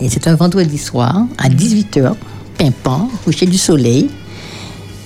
et 0.00 0.08
c'est 0.08 0.26
un 0.28 0.34
vendredi 0.34 0.78
soir, 0.78 1.24
à 1.38 1.48
18h, 1.48 2.12
pimpant, 2.58 3.08
coucher 3.24 3.46
du 3.46 3.58
soleil. 3.58 4.08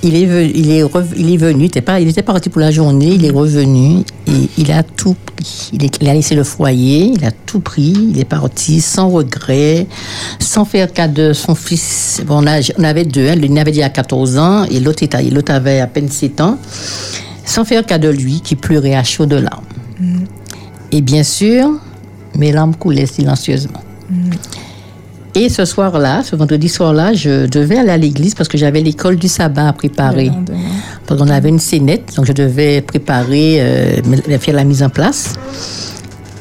Il 0.04 0.14
est, 0.14 0.26
venu, 0.26 0.52
il 0.54 0.70
est, 0.70 0.84
il 1.16 1.34
est 1.34 1.36
venu, 1.36 1.64
était, 1.64 1.80
pas, 1.80 1.98
il 1.98 2.06
était 2.06 2.22
parti 2.22 2.50
pour 2.50 2.60
la 2.60 2.70
journée, 2.70 3.14
il 3.14 3.24
est 3.24 3.30
revenu 3.32 4.04
et 4.28 4.48
il 4.56 4.70
a 4.70 4.84
tout 4.84 5.16
pris. 5.34 5.70
Il, 5.72 5.84
est- 5.84 5.98
il 6.00 6.08
a 6.08 6.14
laissé 6.14 6.36
le 6.36 6.44
foyer, 6.44 7.12
il 7.16 7.24
a 7.24 7.32
tout 7.32 7.58
pris, 7.58 7.96
il 8.10 8.16
est 8.20 8.24
parti 8.24 8.80
sans 8.80 9.08
regret, 9.08 9.88
sans 10.38 10.64
faire 10.64 10.92
cas 10.92 11.08
de 11.08 11.32
son 11.32 11.56
fils. 11.56 12.22
Bon, 12.24 12.44
on, 12.44 12.46
a- 12.46 12.60
on 12.78 12.84
avait 12.84 13.04
deux, 13.06 13.26
hein, 13.28 13.34
l'un 13.34 13.56
avait 13.56 13.72
déjà 13.72 13.88
14 13.88 14.38
ans 14.38 14.64
et 14.70 14.78
l'autre 14.78 15.02
avait 15.52 15.80
à 15.80 15.88
peine 15.88 16.08
7 16.08 16.40
ans, 16.42 16.58
sans 17.44 17.64
faire 17.64 17.84
cas 17.84 17.98
de 17.98 18.08
lui 18.08 18.40
qui 18.40 18.54
pleurait 18.54 18.94
à 18.94 19.02
chaudes 19.02 19.32
larmes. 19.32 19.64
Et 20.92 21.00
bien 21.00 21.24
sûr, 21.24 21.70
mes 22.36 22.52
larmes 22.52 22.76
coulaient 22.76 23.06
silencieusement. 23.06 23.82
Et 25.34 25.48
ce 25.48 25.64
soir-là, 25.64 26.22
ce 26.24 26.36
vendredi 26.36 26.68
soir-là, 26.68 27.12
je 27.12 27.46
devais 27.46 27.78
aller 27.78 27.90
à 27.90 27.96
l'église 27.96 28.34
parce 28.34 28.48
que 28.48 28.58
j'avais 28.58 28.80
l'école 28.80 29.16
du 29.16 29.28
sabbat 29.28 29.68
à 29.68 29.72
préparer. 29.72 30.30
Parce 31.06 31.20
qu'on 31.20 31.28
avait 31.28 31.48
une 31.48 31.58
scénette, 31.58 32.14
donc 32.16 32.26
je 32.26 32.32
devais 32.32 32.80
préparer, 32.80 33.58
euh, 33.60 34.38
faire 34.40 34.54
la 34.54 34.64
mise 34.64 34.82
en 34.82 34.88
place. 34.88 35.34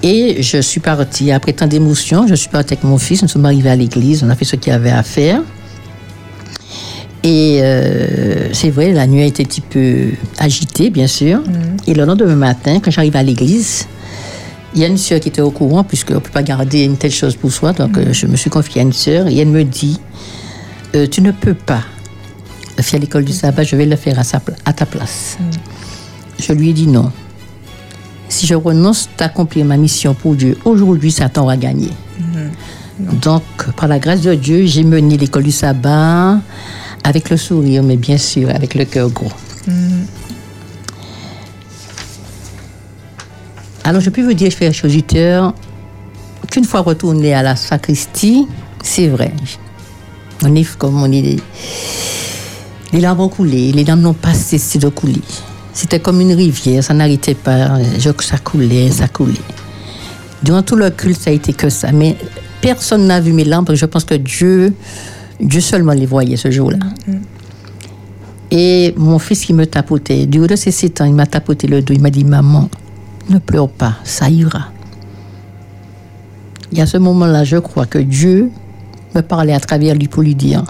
Et 0.04 0.42
je 0.42 0.60
suis 0.62 0.80
partie, 0.80 1.32
après 1.32 1.54
tant 1.54 1.68
d'émotions, 1.68 2.28
je 2.28 2.36
suis 2.36 2.50
partie 2.50 2.74
avec 2.74 2.84
mon 2.84 2.98
fils, 2.98 3.22
nous 3.22 3.28
sommes 3.28 3.46
arrivés 3.46 3.70
à 3.70 3.76
l'église, 3.76 4.24
on 4.24 4.30
a 4.30 4.36
fait 4.36 4.46
ce 4.46 4.56
qu'il 4.56 4.72
y 4.72 4.76
avait 4.76 4.92
à 4.92 5.04
faire. 5.04 5.42
Et 7.24 7.60
euh, 7.62 8.54
c'est 8.54 8.70
vrai, 8.70 8.94
la 8.94 9.08
nuit 9.08 9.22
a 9.22 9.26
été 9.26 9.44
un 9.44 9.46
petit 9.46 9.62
peu 9.62 10.12
agitée, 10.38 10.90
bien 10.90 11.08
sûr. 11.08 11.42
Et 11.88 11.94
le 11.94 12.06
lendemain 12.06 12.36
matin, 12.36 12.80
quand 12.82 12.92
j'arrive 12.92 13.16
à 13.16 13.24
l'église, 13.24 13.88
il 14.74 14.82
y 14.82 14.84
a 14.84 14.88
une 14.88 14.98
sœur 14.98 15.20
qui 15.20 15.30
était 15.30 15.42
au 15.42 15.52
courant, 15.52 15.84
puisqu'on 15.84 16.16
ne 16.16 16.20
peut 16.20 16.32
pas 16.32 16.44
garder 16.44 16.84
une 16.84 16.98
telle 16.98 17.12
chose 17.12 17.36
pour 17.36 17.52
soi. 17.52 17.74
Donc, 17.74 17.98
euh, 17.98 18.12
je 18.12 18.28
me 18.28 18.36
suis 18.36 18.50
confiée 18.50 18.82
à 18.82 18.84
une 18.84 18.94
sœur 18.94 19.28
et 19.28 19.38
elle 19.38 19.48
me 19.48 19.64
dit 19.64 20.00
euh, 20.96 21.08
Tu 21.08 21.22
ne 21.22 21.32
peux 21.32 21.54
pas 21.54 21.84
faire 22.80 23.00
l'école 23.00 23.26
du 23.26 23.34
sabbat, 23.34 23.64
je 23.64 23.76
vais 23.76 23.86
le 23.86 23.96
faire 23.96 24.20
à, 24.20 24.24
sa 24.24 24.42
à 24.66 24.74
ta 24.74 24.86
place. 24.86 25.38
Je 26.40 26.54
lui 26.54 26.70
ai 26.70 26.74
dit 26.74 26.88
non. 26.88 27.12
Si 28.30 28.46
je 28.46 28.54
renonce 28.54 29.10
d'accomplir 29.18 29.66
ma 29.66 29.78
mission 29.78 30.14
pour 30.14 30.36
Dieu, 30.36 30.58
aujourd'hui, 30.66 31.12
Satan 31.12 31.46
va 31.46 31.58
gagner. 31.58 31.92
Donc, 33.00 33.44
par 33.76 33.88
la 33.88 34.00
grâce 34.00 34.22
de 34.22 34.34
Dieu, 34.34 34.66
j'ai 34.66 34.84
mené 34.84 35.18
l'école 35.18 35.44
du 35.44 35.52
sabbat 35.52 36.40
avec 37.04 37.30
le 37.30 37.38
sourire, 37.38 37.84
mais 37.84 37.96
bien 37.96 38.18
sûr, 38.18 38.50
avec 38.50 38.76
le 38.76 38.86
cœur 38.86 39.10
gros. 39.10 39.32
Alors, 43.88 44.02
je 44.02 44.10
peux 44.10 44.22
vous 44.22 44.34
dire, 44.34 44.52
chers 44.52 44.74
auditeurs, 44.84 45.54
qu'une 46.52 46.66
fois 46.66 46.82
retourné 46.82 47.34
à 47.34 47.42
la 47.42 47.56
sacristie, 47.56 48.46
c'est 48.84 49.08
vrai. 49.08 49.32
On 50.44 50.54
est 50.56 50.78
comme 50.78 51.02
on 51.02 51.10
est. 51.10 51.38
Les 52.92 53.00
larmes 53.00 53.22
ont 53.22 53.30
coulé, 53.30 53.72
les 53.72 53.86
larmes 53.86 54.02
n'ont 54.02 54.14
pas 54.14 54.34
cessé 54.34 54.78
de 54.78 54.90
couler. 54.90 55.22
C'était 55.72 56.02
comme 56.02 56.20
une 56.20 56.34
rivière, 56.34 56.84
ça 56.84 56.94
n'arrêtait 56.94 57.34
pas. 57.34 57.80
Ça 58.20 58.38
coulait, 58.40 58.92
ça 58.92 59.08
coulait. 59.08 59.40
Durant 60.44 60.64
tout 60.64 60.76
le 60.76 60.90
culte, 60.90 61.22
ça 61.22 61.30
a 61.30 61.34
été 61.34 61.54
que 61.54 61.70
ça. 61.70 61.94
Mais 61.94 62.18
personne 62.60 63.08
n'a 63.08 63.22
vu 63.22 63.32
mes 63.32 63.46
larmes 63.46 63.74
je 63.74 63.86
pense 63.86 64.04
que 64.04 64.16
Dieu, 64.16 64.74
Dieu 65.40 65.62
seulement 65.62 65.94
les 65.94 66.06
voyait 66.06 66.36
ce 66.36 66.52
jour-là. 66.52 66.80
Et 68.52 68.94
mon 68.98 69.18
fils 69.18 69.46
qui 69.46 69.54
me 69.54 69.66
tapotait, 69.66 70.26
du 70.26 70.40
haut 70.42 70.48
de 70.48 70.58
ses 70.58 70.72
sept 70.72 71.00
ans, 71.00 71.06
il 71.06 71.14
m'a 71.14 71.26
tapoté 71.26 71.68
le 71.68 71.82
dos. 71.82 71.94
Il 71.94 72.02
m'a 72.02 72.10
dit 72.10 72.26
Maman, 72.26 72.70
ne 73.30 73.40
pleure 73.40 73.70
pas, 73.70 73.96
ça 74.04 74.30
ira. 74.30 74.70
Et 76.74 76.82
à 76.82 76.86
ce 76.86 76.98
moment-là, 76.98 77.44
je 77.44 77.58
crois 77.58 77.86
que 77.86 77.98
Dieu 77.98 78.52
me 79.16 79.22
parlait 79.22 79.54
à 79.54 79.60
travers 79.60 79.96
lui 79.96 80.08
pour 80.08 80.24
lui 80.24 80.36
dire 80.36 80.64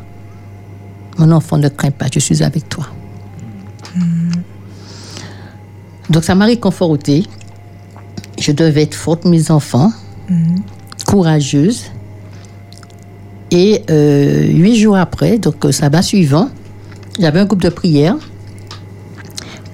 Mon 1.18 1.32
enfant, 1.32 1.58
ne 1.58 1.70
crains 1.70 1.91
pas, 1.91 2.05
je 2.14 2.20
suis 2.20 2.43
avec 2.43 2.70
toi. 2.70 2.88
Donc 6.10 6.24
ça 6.24 6.36
m'a 6.36 6.45
réconfortée. 6.45 7.26
Je 8.39 8.51
devais 8.51 8.84
être 8.84 8.95
forte, 8.95 9.26
mes 9.26 9.51
enfants, 9.51 9.91
courageuse. 11.05 11.86
Et 13.51 13.84
euh, 13.89 14.43
huit 14.45 14.76
jours 14.76 14.97
après, 14.97 15.38
donc 15.38 15.66
euh, 15.66 15.72
sabbat 15.72 16.01
suivant, 16.01 16.49
j'avais 17.18 17.39
un 17.39 17.45
groupe 17.45 17.62
de 17.62 17.70
prière 17.70 18.18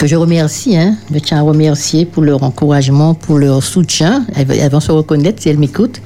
que 0.04 0.10
je 0.10 0.18
remercie. 0.18 0.76
Hein, 0.76 0.97
je 1.14 1.20
tiens 1.20 1.38
à 1.38 1.41
remercier 1.43 2.06
pour 2.06 2.24
leur 2.24 2.43
encouragement, 2.43 3.14
pour 3.14 3.38
leur 3.39 3.64
soutien. 3.64 4.26
Elles, 4.36 4.51
elles 4.51 4.70
vont 4.70 4.82
se 4.82 4.91
reconnaître 4.91 5.41
si 5.41 5.47
elles 5.47 5.58
m'écoutent. 5.58 6.01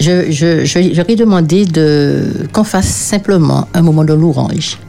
Je, 0.00 0.32
je, 0.32 0.64
je, 0.64 0.78
ai 0.78 1.14
demandé 1.14 1.66
de, 1.66 2.48
qu'on 2.52 2.64
fasse 2.64 2.88
simplement 2.88 3.68
un 3.74 3.82
moment 3.82 4.02
de 4.04 4.12
louange. 4.12 4.80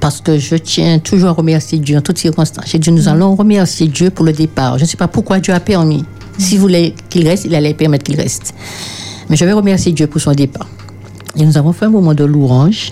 Parce 0.00 0.20
que 0.20 0.38
je 0.38 0.56
tiens 0.56 0.98
toujours 0.98 1.28
à 1.28 1.32
remercier 1.32 1.78
Dieu 1.78 1.96
en 1.96 2.00
toutes 2.00 2.18
circonstances. 2.18 2.66
J'ai 2.66 2.80
dit, 2.80 2.90
nous 2.90 3.06
allons 3.06 3.36
remercier 3.36 3.86
Dieu 3.86 4.10
pour 4.10 4.24
le 4.24 4.32
départ. 4.32 4.76
Je 4.78 4.82
ne 4.82 4.88
sais 4.88 4.96
pas 4.96 5.08
pourquoi 5.08 5.38
Dieu 5.38 5.54
a 5.54 5.60
permis. 5.60 6.04
S'il 6.36 6.58
voulait 6.58 6.94
qu'il 7.08 7.28
reste, 7.28 7.44
il 7.44 7.54
allait 7.54 7.74
permettre 7.74 8.02
qu'il 8.02 8.16
reste. 8.16 8.54
Mais 9.30 9.36
je 9.36 9.44
vais 9.44 9.52
remercier 9.52 9.92
Dieu 9.92 10.08
pour 10.08 10.20
son 10.20 10.32
départ. 10.32 10.66
Et 11.36 11.46
nous 11.46 11.56
avons 11.56 11.72
fait 11.72 11.84
un 11.84 11.90
moment 11.90 12.14
de 12.14 12.24
louange. 12.24 12.90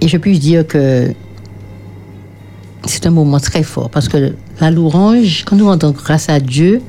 Et 0.00 0.08
je 0.08 0.16
puis 0.16 0.40
dire 0.40 0.66
que 0.66 1.14
c'est 2.86 3.06
un 3.06 3.10
moment 3.10 3.40
très 3.40 3.62
fort 3.62 3.90
parce 3.90 4.08
que 4.08 4.34
la 4.60 4.70
louange, 4.70 5.44
quand 5.44 5.56
nous 5.56 5.66
rendons 5.66 5.92
grâce 5.92 6.28
à 6.28 6.40
Dieu, 6.40 6.82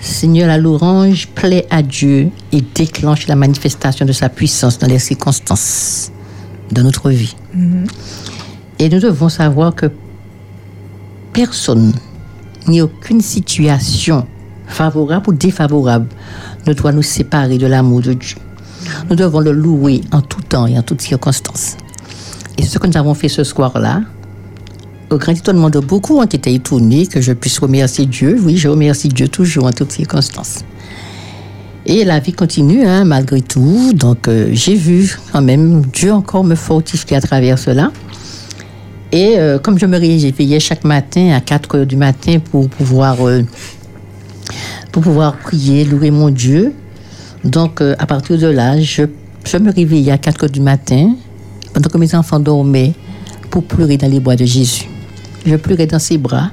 Seigneur, 0.00 0.48
la 0.48 0.58
louange 0.58 1.28
plaît 1.28 1.66
à 1.70 1.82
Dieu 1.82 2.30
et 2.52 2.62
déclenche 2.74 3.26
la 3.26 3.36
manifestation 3.36 4.04
de 4.04 4.12
sa 4.12 4.28
puissance 4.28 4.78
dans 4.78 4.86
les 4.86 4.98
circonstances 4.98 6.12
de 6.72 6.82
notre 6.82 7.10
vie. 7.10 7.34
Et 8.78 8.88
nous 8.88 9.00
devons 9.00 9.28
savoir 9.28 9.74
que 9.74 9.90
personne, 11.32 11.92
ni 12.68 12.80
aucune 12.80 13.20
situation 13.20 14.26
favorable 14.66 15.30
ou 15.30 15.32
défavorable 15.32 16.08
ne 16.66 16.72
doit 16.72 16.92
nous 16.92 17.02
séparer 17.02 17.58
de 17.58 17.66
l'amour 17.66 18.00
de 18.00 18.14
Dieu. 18.14 18.36
Nous 19.08 19.16
devons 19.16 19.40
le 19.40 19.52
louer 19.52 20.02
en 20.12 20.20
tout 20.20 20.42
temps 20.42 20.66
et 20.66 20.78
en 20.78 20.82
toutes 20.82 21.00
circonstances. 21.00 21.76
Et 22.58 22.62
ce 22.62 22.78
que 22.78 22.86
nous 22.86 22.96
avons 22.96 23.14
fait 23.14 23.28
ce 23.28 23.44
soir-là, 23.44 24.02
au 25.10 25.18
grand 25.18 25.32
étonnement 25.32 25.70
de 25.70 25.80
beaucoup 25.80 26.18
ont 26.18 26.24
été 26.24 26.54
étonnés 26.54 27.06
que 27.06 27.20
je 27.20 27.32
puisse 27.32 27.58
remercier 27.58 28.06
Dieu. 28.06 28.38
Oui, 28.42 28.56
je 28.56 28.68
remercie 28.68 29.08
Dieu 29.08 29.28
toujours 29.28 29.66
en 29.66 29.72
toutes 29.72 29.92
circonstances. 29.92 30.64
Et 31.86 32.04
la 32.04 32.18
vie 32.18 32.32
continue, 32.32 32.86
hein, 32.86 33.04
malgré 33.04 33.42
tout. 33.42 33.92
Donc, 33.92 34.26
euh, 34.26 34.48
j'ai 34.52 34.74
vu 34.74 35.18
quand 35.32 35.42
même 35.42 35.82
Dieu 35.82 36.12
encore 36.12 36.42
me 36.42 36.54
fortifier 36.54 37.18
à 37.18 37.20
travers 37.20 37.58
cela. 37.58 37.92
Et 39.12 39.38
euh, 39.38 39.58
comme 39.58 39.78
je 39.78 39.86
me 39.86 39.98
réveillais 39.98 40.60
chaque 40.60 40.84
matin 40.84 41.32
à 41.34 41.40
4 41.40 41.76
heures 41.76 41.86
du 41.86 41.96
matin 41.96 42.38
pour 42.38 42.68
pouvoir, 42.68 43.28
euh, 43.28 43.42
pour 44.92 45.02
pouvoir 45.02 45.36
prier, 45.36 45.84
louer 45.84 46.10
mon 46.10 46.30
Dieu, 46.30 46.72
donc 47.44 47.82
à 47.82 48.06
partir 48.06 48.38
de 48.38 48.46
là, 48.46 48.80
je, 48.80 49.02
je 49.44 49.58
me 49.58 49.70
réveillais 49.70 50.12
à 50.12 50.18
4 50.18 50.44
heures 50.44 50.50
du 50.50 50.60
matin, 50.60 51.14
pendant 51.74 51.90
que 51.90 51.98
mes 51.98 52.14
enfants 52.14 52.40
dormaient, 52.40 52.94
pour 53.50 53.62
pleurer 53.62 53.98
dans 53.98 54.10
les 54.10 54.20
bras 54.20 54.34
de 54.34 54.46
Jésus. 54.46 54.88
Je 55.46 55.56
pleurais 55.56 55.86
dans 55.86 55.98
ses 55.98 56.18
bras, 56.18 56.50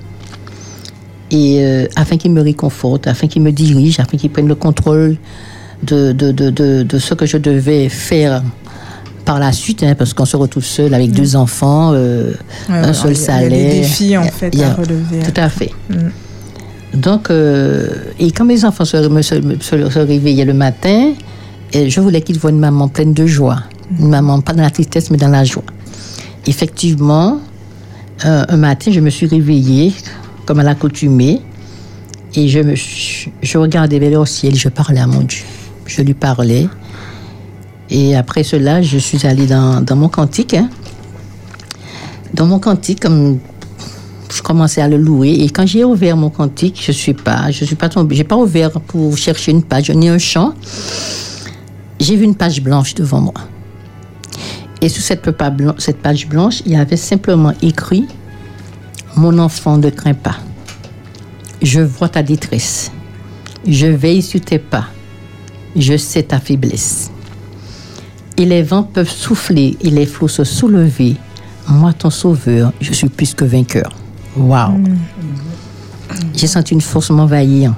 et 1.31 1.59
euh, 1.63 1.85
afin 1.95 2.17
qu'il 2.17 2.31
me 2.31 2.41
réconforte, 2.41 3.07
afin 3.07 3.27
qu'il 3.27 3.41
me 3.41 3.51
dirige, 3.51 3.99
afin 3.99 4.17
qu'il 4.17 4.29
prenne 4.29 4.47
le 4.47 4.55
contrôle 4.55 5.15
de, 5.83 6.11
de, 6.11 6.31
de, 6.31 6.83
de, 6.83 6.99
ce 6.99 7.13
que 7.13 7.25
je 7.25 7.37
devais 7.37 7.87
faire 7.89 8.43
par 9.23 9.39
la 9.39 9.51
suite, 9.53 9.83
hein, 9.83 9.95
parce 9.97 10.13
qu'on 10.13 10.25
se 10.25 10.35
retrouve 10.35 10.63
seul 10.65 10.93
avec 10.93 11.11
deux 11.11 11.35
enfants, 11.35 11.91
euh, 11.93 12.31
Ouais, 12.69 12.75
un 12.75 12.93
seul 12.93 13.11
il 13.13 13.17
y 13.17 13.21
a 13.21 13.25
salaire. 13.25 13.49
des 13.49 13.79
défis, 13.81 14.17
en 14.17 14.23
fait, 14.23 14.53
a- 14.61 14.71
à 14.71 14.73
relever. 14.73 15.19
Tout 15.23 15.39
à 15.39 15.47
fait. 15.49 15.71
Mm. 15.89 16.99
Donc, 16.99 17.29
euh, 17.29 17.87
et 18.19 18.31
quand 18.31 18.43
mes 18.45 18.65
enfants 18.65 18.83
se, 18.83 18.97
me- 19.07 19.21
se, 19.21 19.35
se- 19.61 19.99
réveillaient 19.99 20.43
le 20.45 20.53
matin, 20.53 21.13
je 21.73 22.01
voulais 22.01 22.21
qu'ils 22.21 22.37
voient 22.39 22.51
une 22.51 22.59
maman 22.59 22.89
pleine 22.89 23.13
de 23.13 23.25
joie. 23.25 23.63
Une 23.97 24.09
maman, 24.09 24.41
pas 24.41 24.51
dans 24.53 24.63
la 24.63 24.69
tristesse, 24.71 25.09
mais 25.11 25.17
dans 25.17 25.29
la 25.29 25.45
joie. 25.45 25.63
Effectivement, 26.47 27.39
euh, 28.25 28.45
un 28.47 28.57
matin, 28.57 28.91
je 28.91 28.99
me 28.99 29.09
suis 29.09 29.27
réveillée, 29.27 29.93
comme 30.45 30.59
à 30.59 30.63
l'accoutumée, 30.63 31.41
et 32.35 32.47
je, 32.47 32.59
me, 32.59 32.75
je 32.75 33.57
regardais 33.57 33.99
vers 33.99 34.19
le 34.19 34.25
ciel, 34.25 34.55
je 34.55 34.69
parlais 34.69 34.99
à 34.99 35.07
mon 35.07 35.21
Dieu. 35.21 35.43
Je 35.85 36.01
lui 36.01 36.13
parlais. 36.13 36.67
Et 37.89 38.15
après 38.15 38.43
cela, 38.43 38.81
je 38.81 38.97
suis 38.97 39.27
allée 39.27 39.47
dans, 39.47 39.83
mon 39.95 40.07
cantique. 40.07 40.53
hein. 40.53 40.69
Dans 42.33 42.45
mon 42.45 42.59
cantique, 42.59 43.01
comme 43.01 43.39
je 44.33 44.41
commençais 44.41 44.81
à 44.81 44.87
le 44.87 44.95
louer. 44.97 45.31
Et 45.31 45.49
quand 45.49 45.65
j'ai 45.65 45.83
ouvert 45.83 46.15
mon 46.15 46.29
cantique, 46.29 46.81
je 46.81 46.93
suis 46.93 47.13
pas, 47.13 47.51
suis 47.51 47.75
pas 47.75 47.89
tombée, 47.89 48.15
j'ai 48.15 48.23
pas 48.23 48.37
ouvert 48.37 48.71
pour 48.71 49.17
chercher 49.17 49.51
une 49.51 49.63
page, 49.63 49.89
ni 49.91 50.07
un 50.07 50.17
chant. 50.17 50.53
J'ai 51.99 52.15
vu 52.15 52.23
une 52.23 52.35
page 52.35 52.61
blanche 52.61 52.95
devant 52.95 53.19
moi. 53.19 53.33
Et 54.81 54.89
sur 54.89 55.03
cette, 55.03 55.29
page 56.01 56.27
blanche, 56.27 56.61
il 56.65 56.71
y 56.71 56.75
avait 56.75 56.97
simplement 56.97 57.53
écrit 57.61 58.07
Mon 59.15 59.37
enfant, 59.37 59.77
ne 59.77 59.89
crains 59.91 60.15
pas. 60.15 60.37
Je 61.61 61.81
vois 61.81 62.09
ta 62.09 62.23
détresse. 62.23 62.91
Je 63.67 63.85
veille 63.85 64.23
sur 64.23 64.41
tes 64.41 64.57
pas. 64.57 64.87
Je 65.75 65.95
sais 65.95 66.23
ta 66.23 66.39
faiblesse. 66.39 67.11
Et 68.37 68.45
les 68.45 68.63
vents 68.63 68.83
peuvent 68.83 69.09
souffler 69.09 69.77
et 69.81 69.91
les 69.91 70.07
flots 70.07 70.27
se 70.27 70.43
soulever. 70.43 71.15
Moi, 71.67 71.93
ton 71.93 72.09
sauveur, 72.09 72.73
je 72.81 72.91
suis 72.91 73.07
plus 73.07 73.35
que 73.35 73.45
vainqueur. 73.45 73.95
Waouh! 74.35 74.83
J'ai 76.33 76.47
senti 76.47 76.73
une 76.73 76.81
force 76.81 77.11
m'envahir. 77.11 77.75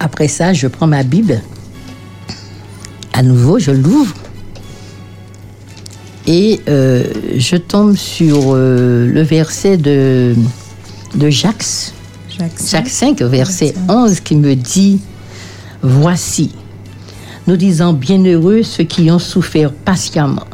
Après 0.00 0.28
ça, 0.28 0.54
je 0.54 0.66
prends 0.68 0.86
ma 0.86 1.02
Bible. 1.02 1.42
À 3.12 3.22
nouveau, 3.22 3.58
je 3.58 3.72
l'ouvre. 3.72 4.14
Et 6.34 6.62
euh, 6.66 7.04
je 7.36 7.56
tombe 7.56 7.94
sur 7.94 8.54
euh, 8.54 9.06
le 9.06 9.20
verset 9.20 9.76
de, 9.76 10.34
de 11.14 11.28
Jacques, 11.28 11.62
Jacques 12.30 12.52
Jacques 12.66 12.88
5, 12.88 13.20
verset 13.20 13.74
11, 13.86 14.20
qui 14.20 14.36
me 14.36 14.56
dit 14.56 14.98
Voici, 15.82 16.50
nous 17.46 17.58
disons 17.58 17.92
bienheureux 17.92 18.62
ceux 18.62 18.84
qui 18.84 19.10
ont 19.10 19.18
souffert 19.18 19.70
patiemment. 19.74 20.46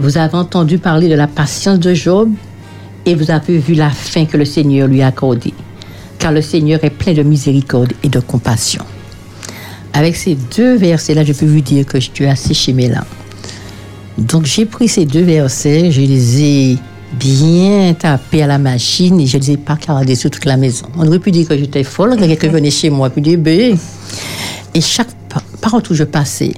Vous 0.00 0.18
avez 0.18 0.36
entendu 0.36 0.78
parler 0.78 1.08
de 1.08 1.14
la 1.14 1.28
patience 1.28 1.78
de 1.78 1.94
Job 1.94 2.28
et 3.06 3.14
vous 3.14 3.30
avez 3.30 3.56
vu 3.56 3.74
la 3.74 3.90
fin 3.90 4.26
que 4.26 4.36
le 4.36 4.44
Seigneur 4.44 4.88
lui 4.88 5.00
a 5.00 5.06
accordée. 5.06 5.54
Car 6.18 6.32
le 6.32 6.42
Seigneur 6.42 6.82
est 6.82 6.90
plein 6.90 7.14
de 7.14 7.22
miséricorde 7.22 7.92
et 8.02 8.08
de 8.08 8.18
compassion. 8.18 8.84
Avec 9.92 10.16
ces 10.16 10.36
deux 10.56 10.74
versets-là, 10.74 11.22
je 11.22 11.34
peux 11.34 11.46
vous 11.46 11.60
dire 11.60 11.86
que 11.86 11.98
Dieu 11.98 12.26
a 12.26 12.34
séché 12.34 12.72
mes 12.72 12.88
larmes. 12.88 13.06
Donc 14.18 14.44
j'ai 14.44 14.66
pris 14.66 14.88
ces 14.88 15.06
deux 15.06 15.22
versets, 15.22 15.90
je 15.90 16.00
les 16.00 16.42
ai 16.42 16.78
bien 17.18 17.94
tapés 17.94 18.42
à 18.42 18.46
la 18.46 18.58
machine 18.58 19.18
et 19.20 19.26
je 19.26 19.38
les 19.38 19.52
ai 19.52 19.56
pas 19.56 19.76
cardés 19.76 20.14
sur 20.14 20.30
toute 20.30 20.44
la 20.44 20.56
maison. 20.56 20.86
On 20.96 21.06
aurait 21.06 21.18
pu 21.18 21.30
dire 21.30 21.48
que 21.48 21.56
j'étais 21.56 21.84
folle, 21.84 22.16
que 22.16 22.24
quelqu'un 22.24 22.48
venait 22.48 22.70
chez 22.70 22.90
moi, 22.90 23.10
puis 23.10 23.22
dire, 23.22 23.38
et 24.74 24.80
chaque 24.80 25.08
pa- 25.28 25.42
partout 25.60 25.92
où 25.92 25.96
je 25.96 26.04
passais, 26.04 26.52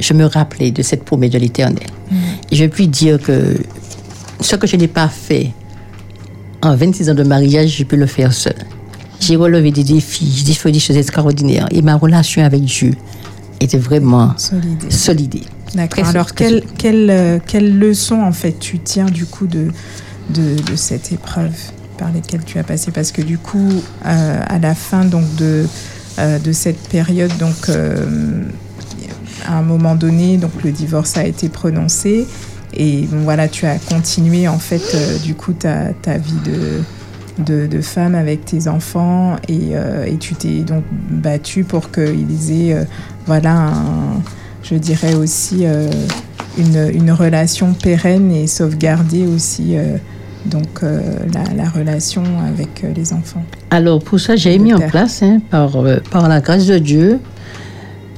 je 0.00 0.12
me 0.12 0.24
rappelais 0.26 0.70
de 0.70 0.82
cette 0.82 1.04
promesse 1.04 1.30
de 1.30 1.38
l'Éternel. 1.38 1.86
Et 2.50 2.56
je 2.56 2.64
puis 2.66 2.88
dire 2.88 3.20
que 3.22 3.56
ce 4.40 4.56
que 4.56 4.66
je 4.66 4.76
n'ai 4.76 4.88
pas 4.88 5.08
fait 5.08 5.50
en 6.62 6.74
26 6.76 7.10
ans 7.10 7.14
de 7.14 7.22
mariage, 7.22 7.70
j'ai 7.70 7.84
pu 7.84 7.96
le 7.96 8.06
faire 8.06 8.32
seul. 8.32 8.56
J'ai 9.20 9.36
relevé 9.36 9.70
des 9.70 9.84
défis, 9.84 10.42
j'ai 10.44 10.52
fait 10.52 10.72
des 10.72 10.80
choses 10.80 10.96
extraordinaires. 10.96 11.68
Et 11.70 11.80
ma 11.80 11.94
relation 11.96 12.44
avec 12.44 12.62
Dieu 12.64 12.92
était 13.62 13.78
vraiment 13.78 14.34
Solide. 14.36 14.90
solide. 14.92 15.44
D'accord. 15.74 16.06
Alors, 16.06 16.32
quelle, 16.34 16.62
quelle, 16.78 17.08
euh, 17.10 17.38
quelle 17.46 17.78
leçon, 17.78 18.20
en 18.20 18.32
fait, 18.32 18.58
tu 18.58 18.78
tiens 18.78 19.06
du 19.06 19.24
coup 19.24 19.46
de, 19.46 19.68
de, 20.30 20.56
de 20.70 20.76
cette 20.76 21.12
épreuve 21.12 21.54
par 21.98 22.12
lesquelles 22.12 22.44
tu 22.44 22.58
as 22.58 22.64
passé? 22.64 22.90
Parce 22.90 23.12
que 23.12 23.22
du 23.22 23.38
coup, 23.38 23.70
euh, 24.04 24.40
à 24.46 24.58
la 24.58 24.74
fin 24.74 25.04
donc 25.04 25.24
de 25.36 25.66
euh, 26.18 26.38
de 26.38 26.52
cette 26.52 26.88
période, 26.88 27.32
donc 27.38 27.70
euh, 27.70 28.44
à 29.46 29.56
un 29.58 29.62
moment 29.62 29.94
donné, 29.94 30.36
donc 30.36 30.50
le 30.62 30.70
divorce 30.72 31.16
a 31.16 31.24
été 31.24 31.48
prononcé 31.48 32.26
et 32.74 33.06
bon, 33.10 33.22
voilà, 33.22 33.48
tu 33.48 33.64
as 33.66 33.76
continué 33.78 34.46
en 34.46 34.58
fait 34.58 34.82
du 35.24 35.34
coup 35.34 35.52
ta, 35.54 35.92
ta 35.94 36.18
vie 36.18 36.32
de, 36.44 36.82
de, 37.44 37.66
de 37.66 37.80
femme 37.80 38.14
avec 38.14 38.44
tes 38.44 38.68
enfants 38.68 39.36
et, 39.48 39.70
euh, 39.72 40.04
et 40.04 40.16
tu 40.18 40.34
t'es 40.34 40.60
donc 40.60 40.84
battue 41.10 41.64
pour 41.64 41.90
qu'ils 41.90 42.50
aient 42.52 42.86
voilà 43.26 43.68
un- 43.68 44.22
je 44.62 44.74
dirais 44.76 45.14
aussi 45.14 45.60
euh, 45.66 45.90
une, 46.58 46.90
une 46.94 47.10
relation 47.12 47.72
pérenne 47.74 48.30
et 48.32 48.46
sauvegarder 48.46 49.26
aussi 49.26 49.76
euh, 49.76 49.96
donc 50.46 50.82
euh, 50.82 51.00
la, 51.32 51.44
la 51.64 51.68
relation 51.70 52.22
avec 52.46 52.82
euh, 52.84 52.92
les 52.94 53.12
enfants. 53.12 53.44
Alors, 53.70 54.02
pour 54.02 54.18
ça, 54.20 54.34
j'ai 54.36 54.58
mis 54.58 54.74
en 54.74 54.80
place, 54.80 55.22
hein, 55.22 55.38
par, 55.50 55.76
euh, 55.76 55.98
par 56.10 56.28
la 56.28 56.40
grâce 56.40 56.66
de 56.66 56.78
Dieu, 56.78 57.20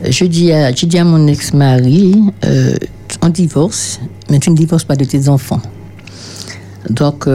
je 0.09 0.25
dis 0.25 0.53
à, 0.53 0.73
je 0.75 0.87
dis 0.87 0.99
à 0.99 1.05
mon 1.05 1.27
ex-mari, 1.27 2.23
on 3.23 3.29
divorce, 3.29 4.01
mais 4.31 4.39
tu 4.39 4.51
ne 4.51 4.57
divorces 4.57 4.85
pas 4.85 4.97
de 4.97 5.05
tes 5.05 5.29
enfants. 5.29 5.61
Donc, 6.91 7.29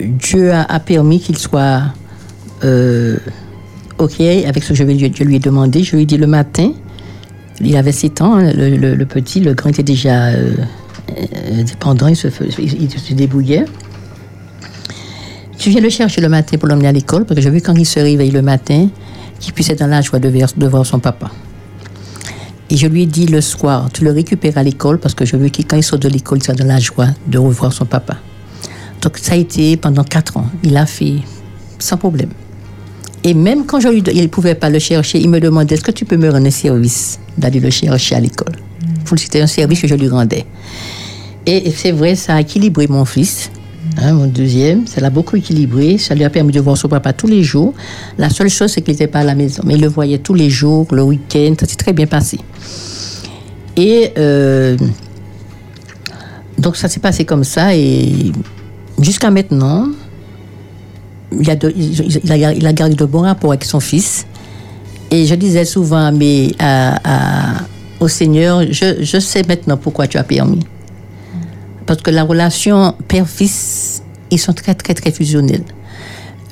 Dieu 0.00 0.52
a, 0.52 0.62
a 0.62 0.80
permis 0.80 1.18
qu'il 1.20 1.38
soit 1.38 1.82
OK 3.98 4.20
avec 4.20 4.62
ce 4.62 4.70
que 4.70 4.74
je, 4.74 4.84
vais- 4.84 4.98
je 4.98 5.24
lui 5.24 5.36
ai 5.36 5.38
demandé. 5.38 5.82
Je 5.82 5.94
lui 5.96 6.02
ai 6.02 6.06
dit 6.06 6.16
le 6.16 6.26
matin, 6.26 6.72
il 7.60 7.76
avait 7.76 7.92
7 7.92 8.20
ans, 8.22 8.34
hein, 8.36 8.52
le, 8.54 9.04
petit, 9.04 9.40
le 9.40 9.54
grand 9.54 9.70
était 9.70 9.82
déjà 9.82 10.26
euh, 10.26 10.54
euh, 11.18 11.62
dépendant, 11.62 12.08
il 12.08 12.16
se, 12.16 12.28
débrouillait. 13.12 13.64
Je 15.58 15.70
viens 15.70 15.80
le 15.80 15.88
chercher 15.88 16.20
le 16.20 16.28
matin 16.28 16.58
pour 16.58 16.68
l'emmener 16.68 16.88
à 16.88 16.92
l'école, 16.92 17.24
parce 17.24 17.36
que 17.36 17.42
je 17.42 17.48
veux 17.48 17.60
quand 17.60 17.74
il 17.76 17.86
se 17.86 18.00
réveille 18.00 18.30
le 18.32 18.42
matin, 18.42 18.88
qu'il 19.38 19.52
puisse 19.52 19.70
être 19.70 19.78
dans 19.78 19.86
la 19.86 20.02
joie 20.02 20.18
de, 20.18 20.30
de 20.30 20.66
voir 20.66 20.84
son 20.84 20.98
papa. 20.98 21.30
Et 22.70 22.76
je 22.76 22.86
lui 22.86 23.02
ai 23.02 23.06
dit 23.06 23.26
le 23.26 23.40
soir, 23.40 23.88
tu 23.92 24.04
le 24.04 24.10
récupères 24.10 24.58
à 24.58 24.62
l'école, 24.62 24.98
parce 24.98 25.14
que 25.14 25.24
je 25.24 25.36
veux 25.36 25.48
qu'il, 25.48 25.66
quand 25.66 25.76
il 25.76 25.82
sort 25.82 25.98
de 25.98 26.08
l'école, 26.08 26.38
il 26.38 26.44
soit 26.44 26.54
dans 26.54 26.66
la 26.66 26.80
joie 26.80 27.08
de 27.26 27.38
revoir 27.38 27.72
son 27.72 27.84
papa. 27.84 28.16
Donc 29.00 29.18
ça 29.18 29.34
a 29.34 29.36
été 29.36 29.76
pendant 29.76 30.02
quatre 30.02 30.36
ans. 30.38 30.46
Il 30.62 30.76
a 30.76 30.86
fait 30.86 31.16
sans 31.78 31.96
problème. 31.98 32.30
Et 33.26 33.32
même 33.32 33.64
quand 33.64 33.80
je 33.80 33.88
lui, 33.88 34.02
il 34.12 34.22
ne 34.22 34.26
pouvait 34.26 34.54
pas 34.54 34.68
le 34.68 34.78
chercher, 34.78 35.18
il 35.18 35.30
me 35.30 35.40
demandait, 35.40 35.74
est-ce 35.74 35.82
que 35.82 35.90
tu 35.90 36.04
peux 36.04 36.18
me 36.18 36.30
rendre 36.30 36.46
un 36.46 36.50
service 36.50 37.18
d'aller 37.38 37.58
le 37.58 37.70
chercher 37.70 38.16
à 38.16 38.20
l'école? 38.20 38.54
Pour 39.06 39.18
C'était 39.18 39.40
un 39.40 39.46
service 39.46 39.80
que 39.80 39.88
je 39.88 39.94
lui 39.94 40.08
rendais. 40.08 40.44
Et 41.46 41.70
c'est 41.70 41.92
vrai, 41.92 42.14
ça 42.14 42.34
a 42.34 42.40
équilibré 42.42 42.86
mon 42.86 43.06
fils. 43.06 43.50
Hein, 43.96 44.12
mon 44.14 44.26
deuxième, 44.26 44.86
ça 44.86 45.00
l'a 45.00 45.10
beaucoup 45.10 45.36
équilibré. 45.36 45.98
Ça 45.98 46.14
lui 46.14 46.24
a 46.24 46.30
permis 46.30 46.52
de 46.52 46.60
voir 46.60 46.76
son 46.76 46.88
papa 46.88 47.12
tous 47.12 47.26
les 47.26 47.42
jours. 47.42 47.72
La 48.18 48.28
seule 48.28 48.50
chose, 48.50 48.72
c'est 48.72 48.82
qu'il 48.82 48.92
n'était 48.92 49.06
pas 49.06 49.20
à 49.20 49.24
la 49.24 49.34
maison. 49.34 49.62
Mais 49.64 49.74
il 49.74 49.80
le 49.80 49.88
voyait 49.88 50.18
tous 50.18 50.34
les 50.34 50.50
jours, 50.50 50.86
le 50.90 51.02
week-end. 51.02 51.54
Ça 51.58 51.66
s'est 51.66 51.76
très 51.76 51.92
bien 51.92 52.06
passé. 52.06 52.38
Et 53.76 54.12
euh, 54.18 54.76
donc, 56.58 56.76
ça 56.76 56.88
s'est 56.88 57.00
passé 57.00 57.24
comme 57.24 57.44
ça. 57.44 57.74
Et 57.74 58.32
jusqu'à 59.00 59.30
maintenant, 59.30 59.88
il 61.40 61.50
a, 61.50 61.56
de- 61.56 61.72
il, 61.76 62.32
a, 62.32 62.52
il 62.52 62.66
a 62.66 62.72
gardé 62.72 62.94
de 62.94 63.04
bons 63.04 63.22
rapports 63.22 63.50
avec 63.52 63.64
son 63.64 63.80
fils. 63.80 64.26
Et 65.10 65.26
je 65.26 65.34
disais 65.34 65.64
souvent 65.64 66.12
à- 66.58 66.96
à- 67.04 67.54
au 68.00 68.08
Seigneur, 68.08 68.62
je, 68.70 69.02
je 69.02 69.18
sais 69.20 69.42
maintenant 69.46 69.76
pourquoi 69.76 70.06
tu 70.06 70.18
as 70.18 70.24
permis. 70.24 70.60
Parce 71.86 72.00
que 72.02 72.10
la 72.10 72.22
relation 72.24 72.94
père-fils, 73.08 74.02
ils 74.30 74.38
sont 74.38 74.52
très, 74.52 74.74
très, 74.74 74.94
très 74.94 75.10
fusionnels. 75.12 75.64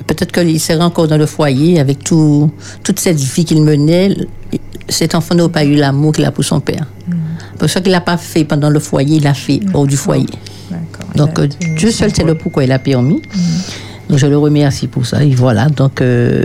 Peut-être 0.07 0.33
qu'il 0.33 0.61
serait 0.61 0.83
encore 0.83 1.09
dans 1.09 1.16
le 1.16 1.26
foyer 1.26 1.78
avec 1.80 2.03
tout, 2.05 2.51
toute 2.83 2.99
cette 3.01 3.18
vie 3.18 3.45
qu'il 3.45 3.62
menait. 3.62 4.14
Cet 4.89 5.14
enfant 5.14 5.35
n'a 5.35 5.49
pas 5.49 5.64
eu 5.64 5.74
l'amour 5.76 6.12
qu'il 6.12 6.24
a 6.24 6.30
pour 6.33 6.45
son 6.45 6.61
père. 6.61 6.87
Parce 7.59 7.74
qu'il 7.80 7.93
n'a 7.93 8.01
pas 8.01 8.16
fait 8.16 8.45
pendant 8.45 8.68
le 8.68 8.80
foyer, 8.80 9.16
il 9.18 9.22
l'a 9.22 9.35
fait 9.35 9.61
hors 9.72 9.87
du 9.87 9.97
foyer. 9.97 10.26
Donc, 11.14 11.39
euh, 11.39 11.47
Dieu 11.76 11.91
seul 11.93 12.14
sait 12.14 12.24
le 12.24 12.35
pourquoi 12.35 12.64
il 12.64 12.72
a 12.72 12.78
permis. 12.78 13.22
Donc, 14.09 14.18
je 14.18 14.26
le 14.26 14.36
remercie 14.38 14.88
pour 14.88 15.07
ça. 15.07 15.22
Et 15.24 15.34
voilà. 15.34 15.68
Donc, 15.68 16.00
euh, 16.00 16.44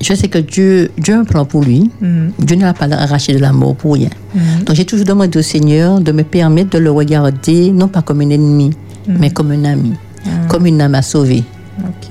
je 0.00 0.14
sais 0.14 0.28
que 0.28 0.38
Dieu, 0.38 0.90
Dieu 0.98 1.14
a 1.14 1.18
un 1.20 1.24
plan 1.24 1.44
pour 1.44 1.62
lui. 1.62 1.90
Mhm. 2.00 2.32
Dieu 2.40 2.56
ne 2.56 2.62
l'a 2.62 2.74
pas 2.74 2.86
arraché 2.92 3.32
de 3.34 3.38
la 3.38 3.52
mort 3.52 3.76
pour 3.76 3.94
rien. 3.94 4.08
Mhm. 4.34 4.64
Donc, 4.66 4.74
j'ai 4.76 4.84
toujours 4.84 5.06
demandé 5.06 5.38
au 5.38 5.42
Seigneur 5.42 6.00
de 6.00 6.12
me 6.12 6.22
permettre 6.24 6.70
de 6.70 6.78
le 6.78 6.90
regarder, 6.90 7.70
non 7.70 7.88
pas 7.88 8.02
comme 8.02 8.20
un 8.20 8.30
ennemi, 8.30 8.70
mais 9.06 9.30
comme 9.30 9.50
un 9.52 9.64
ami, 9.64 9.92
comme 10.48 10.66
une 10.66 10.80
âme 10.80 10.94
à 10.96 11.02
sauver. 11.02 11.44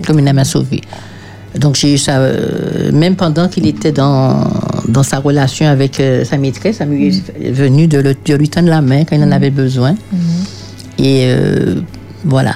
Comme 0.08 0.20
une 0.20 0.28
âme 0.28 0.40
à 0.40 0.44
sauver. 0.46 0.82
Donc, 1.60 1.76
j'ai 1.76 1.94
eu 1.94 1.98
ça, 1.98 2.18
euh, 2.20 2.92
même 2.94 3.16
pendant 3.18 3.50
qu'il 3.50 3.68
était 3.68 3.92
dans, 3.92 4.46
dans 4.88 5.04
sa 5.04 5.20
relation 5.20 5.68
avec 5.68 6.00
euh, 6.00 6.24
sa 6.24 6.38
maîtresse, 6.38 6.78
ça 6.78 6.86
m'est 6.86 7.12
venu 7.52 7.88
de, 7.88 7.98
le- 8.00 8.16
de 8.26 8.36
lui 8.36 8.48
tendre 8.48 8.70
la 8.70 8.82
main 8.82 9.04
quand 9.04 9.18
il 9.18 9.24
en 9.24 9.32
avait 9.34 9.50
besoin. 9.50 9.96
Et 10.98 11.26
euh, 11.28 11.82
voilà. 12.24 12.56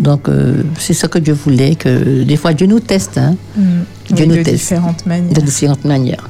Donc, 0.00 0.28
euh, 0.28 0.62
c'est 0.78 0.94
ça 0.94 1.08
que 1.08 1.18
Dieu 1.18 1.34
voulait, 1.34 1.74
que 1.76 2.22
des 2.24 2.36
fois, 2.36 2.52
Dieu 2.54 2.66
nous 2.66 2.80
teste, 2.80 3.18
hein, 3.18 3.36
Mhm. 3.56 3.84
Dieu 4.12 4.24
Oui, 4.24 4.28
nous 4.28 4.36
de 4.38 4.42
teste. 4.42 4.56
différentes 4.56 5.06
manières. 5.06 5.32
de 5.34 5.40
différentes 5.40 5.84
manières. 5.84 6.28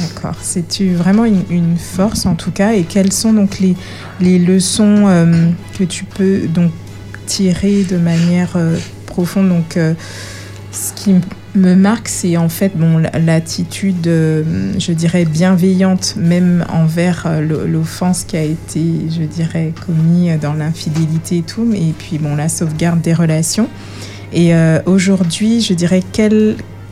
D'accord. 0.00 0.36
C'est 0.42 0.66
vraiment 0.94 1.24
une, 1.24 1.42
une 1.50 1.76
force 1.76 2.26
en 2.26 2.34
tout 2.34 2.50
cas? 2.50 2.72
Et 2.74 2.82
quelles 2.82 3.12
sont 3.12 3.32
donc 3.32 3.58
les, 3.60 3.74
les 4.20 4.38
leçons 4.38 5.04
euh, 5.06 5.48
que 5.78 5.84
tu 5.84 6.04
peux 6.04 6.46
donc 6.48 6.70
tirer 7.26 7.84
de 7.84 7.96
manière 7.96 8.50
euh, 8.56 8.76
profonde? 9.06 9.48
Donc, 9.48 9.78
ce 10.72 10.92
qui 10.94 11.14
me 11.56 11.74
marque, 11.74 12.08
c'est 12.08 12.36
en 12.36 12.48
fait 12.48 12.72
bon 12.76 12.98
la- 12.98 13.18
l'attitude, 13.18 14.06
euh, 14.06 14.42
je 14.78 14.92
dirais 14.92 15.24
bienveillante, 15.24 16.14
même 16.16 16.64
envers 16.72 17.24
euh, 17.26 17.40
l'o- 17.40 17.66
l'offense 17.66 18.24
qui 18.24 18.36
a 18.36 18.42
été, 18.42 18.82
je 19.10 19.22
dirais, 19.24 19.72
commise 19.86 20.38
dans 20.40 20.54
l'infidélité 20.54 21.38
et 21.38 21.42
tout. 21.42 21.64
Mais 21.64 21.78
et 21.80 21.94
puis 21.98 22.18
bon 22.18 22.36
la 22.36 22.48
sauvegarde 22.48 23.00
des 23.00 23.14
relations. 23.14 23.68
Et 24.32 24.54
euh, 24.54 24.80
aujourd'hui, 24.86 25.60
je 25.60 25.72
dirais 25.74 26.02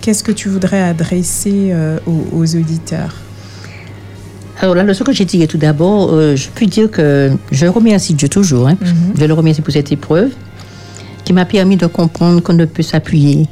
Qu'est-ce 0.01 0.23
que 0.23 0.33
tu 0.33 0.49
voudrais 0.51 0.83
adresser 0.83 1.71
euh, 1.73 1.99
aux, 2.07 2.27
aux 2.33 2.57
auditeurs? 2.57 3.15
Alors, 4.61 4.75
la 4.75 4.83
leçon 4.83 5.03
que 5.03 5.13
j'ai 5.13 5.25
tirée 5.27 5.47
tout 5.47 5.57
d'abord, 5.59 6.11
euh, 6.13 6.37
je 6.37 6.49
peux 6.55 6.67
dire 6.67 6.91
que 6.91 7.33
je 7.51 7.67
remercie 7.67 8.15
Dieu 8.15 8.29
toujours. 8.29 8.69
hein. 8.69 8.77
Mhm. 8.81 9.15
Je 9.19 9.25
le 9.25 9.33
remercie 9.35 9.63
pour 9.63 9.73
cette 9.73 9.91
épreuve 9.93 10.31
qui 11.25 11.33
m'a 11.33 11.45
permis 11.47 11.77
de 11.79 11.87
comprendre 11.87 12.43
qu'on 12.43 12.53
ne 12.53 12.67
peut 12.67 12.83
s'appuyer 12.83 13.49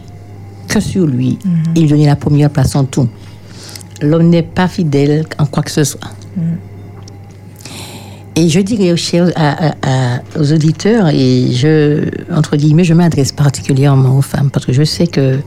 que 0.73 0.81
sur 0.81 1.07
lui 1.07 1.39
lui 1.77 1.87
donner 1.87 2.07
la 2.07 2.17
première 2.17 2.51
place 2.51 2.75
en 2.77 2.85
tout. 2.85 3.09
L'homme 4.01 4.29
n'est 4.29 4.43
pas 4.43 4.69
fidèle 4.69 5.25
en 5.39 5.47
quoi 5.47 5.63
que 5.63 5.71
ce 5.71 5.85
soit. 5.85 6.11
Et 8.35 8.49
je 8.49 8.61
dirais 8.61 8.93
aux, 8.93 8.97
chers, 8.97 9.31
à- 9.37 9.69
à- 9.69 9.75
à- 9.83 10.21
aux 10.41 10.53
auditeurs, 10.53 11.09
et 11.09 11.49
je, 11.53 12.09
entre 12.35 12.57
guillemets, 12.57 12.83
je 12.85 12.95
m'adresse 12.95 13.31
particulièrement 13.31 14.17
aux 14.17 14.23
femmes 14.23 14.51
parce 14.51 14.65
que 14.65 14.73
je 14.73 14.85
sais 14.85 15.07
que 15.07 15.39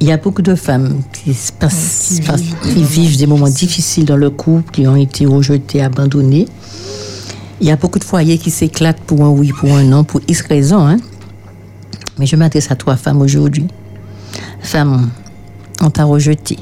il 0.00 0.06
y 0.06 0.12
a 0.12 0.16
beaucoup 0.16 0.42
de 0.42 0.54
femmes 0.54 1.02
qui, 1.12 1.34
se 1.34 1.50
passent- 1.50 2.12
qui 2.14 2.22
passent- 2.22 2.40
vivent 2.40 2.54
des 2.62 2.72
qui 2.74 2.84
vivent 2.84 3.18
des 3.18 3.26
moments 3.26 3.48
difficiles 3.48 4.04
dans 4.04 4.16
le 4.16 4.30
couple, 4.30 4.70
qui 4.70 4.86
ont 4.86 4.94
été 4.94 5.26
rejetées, 5.26 5.82
abandonnées. 5.82 6.46
Il 7.60 7.66
y 7.66 7.72
a 7.72 7.76
beaucoup 7.76 7.98
de 7.98 8.04
foyers 8.04 8.38
qui 8.38 8.52
s'éclatent 8.52 9.00
pour 9.00 9.24
un 9.24 9.30
oui, 9.30 9.50
pour 9.58 9.72
un 9.74 9.82
non, 9.82 10.04
pour 10.04 10.20
X 10.28 10.42
raisons. 10.42 10.86
Hein? 10.86 10.98
Mais 12.16 12.26
je 12.26 12.36
m'adresse 12.36 12.70
à 12.70 12.76
toi, 12.76 12.96
femme, 12.96 13.20
aujourd'hui. 13.20 13.66
Femme, 14.68 15.08
on 15.80 15.88
t'a 15.88 16.04
rejeté. 16.04 16.58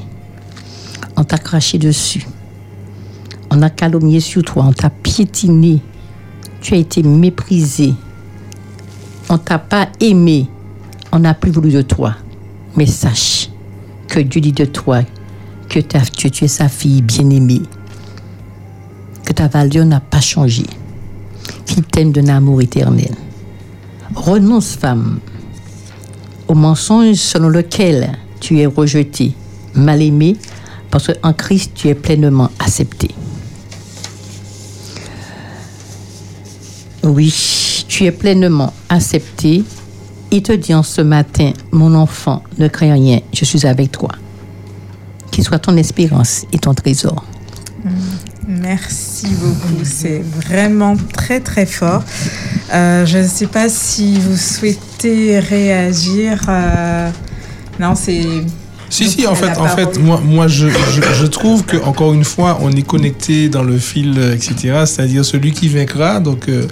On 1.17 1.25
t'a 1.25 1.37
craché 1.37 1.77
dessus. 1.77 2.25
On 3.51 3.61
a 3.61 3.69
calomnié 3.69 4.21
sur 4.21 4.43
toi. 4.43 4.63
On 4.65 4.71
t'a 4.71 4.89
piétiné. 4.89 5.81
Tu 6.61 6.75
as 6.75 6.77
été 6.77 7.03
méprisé. 7.03 7.93
On 9.27 9.37
t'a 9.37 9.59
pas 9.59 9.89
aimé. 9.99 10.47
On 11.11 11.19
n'a 11.19 11.33
plus 11.33 11.51
voulu 11.51 11.69
de 11.69 11.81
toi. 11.81 12.15
Mais 12.77 12.85
sache 12.85 13.49
que 14.07 14.21
Dieu 14.21 14.39
dit 14.39 14.53
de 14.53 14.63
toi 14.63 15.01
que 15.67 15.81
tu, 15.81 16.31
tu 16.31 16.45
es 16.45 16.47
sa 16.47 16.69
fille 16.69 17.01
bien-aimée. 17.01 17.63
Que 19.25 19.33
ta 19.33 19.49
valeur 19.49 19.85
n'a 19.85 19.99
pas 19.99 20.21
changé. 20.21 20.63
Qu'il 21.65 21.83
t'aime 21.83 22.13
d'un 22.13 22.29
amour 22.29 22.61
éternel. 22.61 23.13
Renonce, 24.15 24.77
femme, 24.77 25.19
au 26.47 26.53
mensonge 26.53 27.15
selon 27.15 27.49
lequel 27.49 28.17
tu 28.39 28.59
es 28.59 28.65
rejeté, 28.65 29.33
mal 29.73 30.01
aimé, 30.01 30.35
parce 30.89 31.07
qu'en 31.07 31.33
Christ, 31.33 31.71
tu 31.75 31.89
es 31.89 31.95
pleinement 31.95 32.49
accepté. 32.59 33.09
Oui, 37.03 37.33
tu 37.87 38.05
es 38.05 38.11
pleinement 38.11 38.73
accepté. 38.89 39.63
Il 40.31 40.43
te 40.43 40.51
dit 40.51 40.73
en 40.73 40.83
ce 40.83 41.01
matin, 41.01 41.53
mon 41.71 41.95
enfant, 41.95 42.43
ne 42.57 42.67
crains 42.67 42.93
rien, 42.93 43.19
je 43.33 43.45
suis 43.45 43.65
avec 43.65 43.91
toi. 43.91 44.09
Qu'il 45.31 45.43
soit 45.43 45.59
ton 45.59 45.77
espérance 45.77 46.45
et 46.51 46.59
ton 46.59 46.73
trésor. 46.73 47.23
Merci 48.47 49.27
beaucoup, 49.41 49.83
c'est 49.83 50.19
vraiment 50.19 50.95
très 51.13 51.39
très 51.41 51.65
fort. 51.65 52.03
Euh, 52.73 53.05
je 53.05 53.17
ne 53.19 53.27
sais 53.27 53.47
pas 53.47 53.69
si 53.69 54.19
vous 54.19 54.37
souhaitez 54.37 54.79
réagir. 55.03 56.41
euh, 56.49 57.09
Non, 57.79 57.95
c'est. 57.95 58.21
Si, 58.89 59.03
Donc, 59.03 59.13
si, 59.13 59.27
en 59.27 59.35
fait, 59.35 59.57
en 59.57 59.67
fait 59.67 59.99
moi, 59.99 60.21
moi 60.23 60.47
je, 60.47 60.67
je, 60.69 61.01
je 61.01 61.25
trouve 61.25 61.65
que 61.65 61.75
encore 61.83 62.13
une 62.13 62.23
fois, 62.23 62.57
on 62.61 62.71
est 62.71 62.83
connecté 62.87 63.49
dans 63.49 63.63
le 63.63 63.77
fil, 63.77 64.15
euh, 64.17 64.33
etc. 64.33 64.83
C'est-à-dire 64.85 65.25
celui 65.25 65.51
qui 65.51 65.67
vaincra. 65.67 66.19
Donc, 66.21 66.47
euh, 66.47 66.67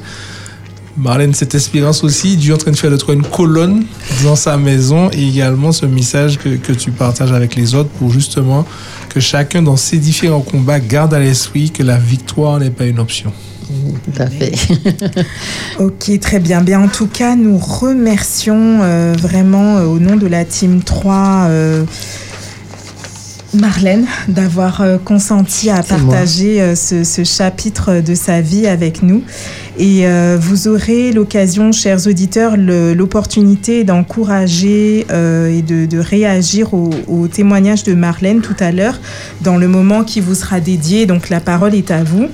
Marlène, 0.98 1.34
cette 1.34 1.54
espérance 1.56 2.06
aussi, 2.06 2.38
Dieu 2.38 2.54
est 2.54 2.56
en 2.56 2.58
train 2.58 2.72
de 2.72 2.78
faire 2.78 2.90
de 2.90 2.96
toi 2.96 3.14
une 3.14 3.24
colonne 3.26 3.84
dans 4.24 4.38
sa 4.38 4.56
maison 4.56 5.10
et 5.12 5.28
également 5.28 5.74
ce 5.74 5.86
message 5.86 6.38
que, 6.38 6.56
que 6.56 6.72
tu 6.72 6.92
partages 6.92 7.34
avec 7.34 7.56
les 7.58 7.76
autres 7.76 7.90
pour 7.90 8.10
justement 8.12 8.66
que 9.10 9.20
chacun 9.20 9.62
dans 9.62 9.76
ses 9.76 9.98
différents 9.98 10.40
combats 10.40 10.80
garde 10.80 11.14
à 11.14 11.20
l'esprit 11.20 11.70
que 11.70 11.84
la 11.84 11.98
victoire 11.98 12.60
n'est 12.60 12.70
pas 12.70 12.86
une 12.86 13.00
option. 13.00 13.34
Tout 14.06 14.22
à 14.22 14.28
fait. 14.28 14.54
Ok, 15.80 16.20
très 16.22 16.40
bien. 16.40 16.62
Bien, 16.62 16.82
en 16.82 16.88
tout 16.88 17.08
cas, 17.08 17.36
nous 17.36 17.58
remercions 17.58 18.80
euh, 18.82 19.14
vraiment 19.18 19.78
euh, 19.78 19.86
au 19.86 20.00
nom 20.00 20.16
de 20.16 20.26
la 20.26 20.46
Team 20.46 20.82
3 20.82 21.48
euh, 21.50 21.84
Marlène 23.54 24.06
d'avoir 24.30 24.84
consenti 25.04 25.70
à 25.70 25.84
partager 25.84 26.76
ce, 26.76 27.04
ce 27.04 27.24
chapitre 27.24 28.02
de 28.02 28.16
sa 28.16 28.42
vie 28.42 28.68
avec 28.68 29.02
nous. 29.02 29.24
Et 29.78 30.08
euh, 30.08 30.38
vous 30.40 30.70
aurez 30.70 31.12
l'occasion, 31.12 31.74
chers 31.74 32.08
auditeurs, 32.08 32.56
l'opportunité 32.56 33.84
d'encourager 33.84 35.06
euh, 35.12 35.50
et 35.50 35.62
de, 35.62 35.98
réagir 36.00 36.74
au, 36.74 36.92
au 37.08 37.28
témoignage 37.28 37.84
de 37.84 37.94
Marlène 37.94 38.42
tout 38.42 38.56
à 38.60 38.72
l'heure 38.72 39.00
dans 39.42 39.58
le 39.58 39.68
moment 39.68 40.04
qui 40.04 40.22
vous 40.22 40.36
sera 40.36 40.62
dédié. 40.62 41.06
Donc 41.06 41.30
la 41.30 41.42
parole 41.42 41.76
est 41.76 41.92
à 41.92 42.04
vous. 42.04 42.28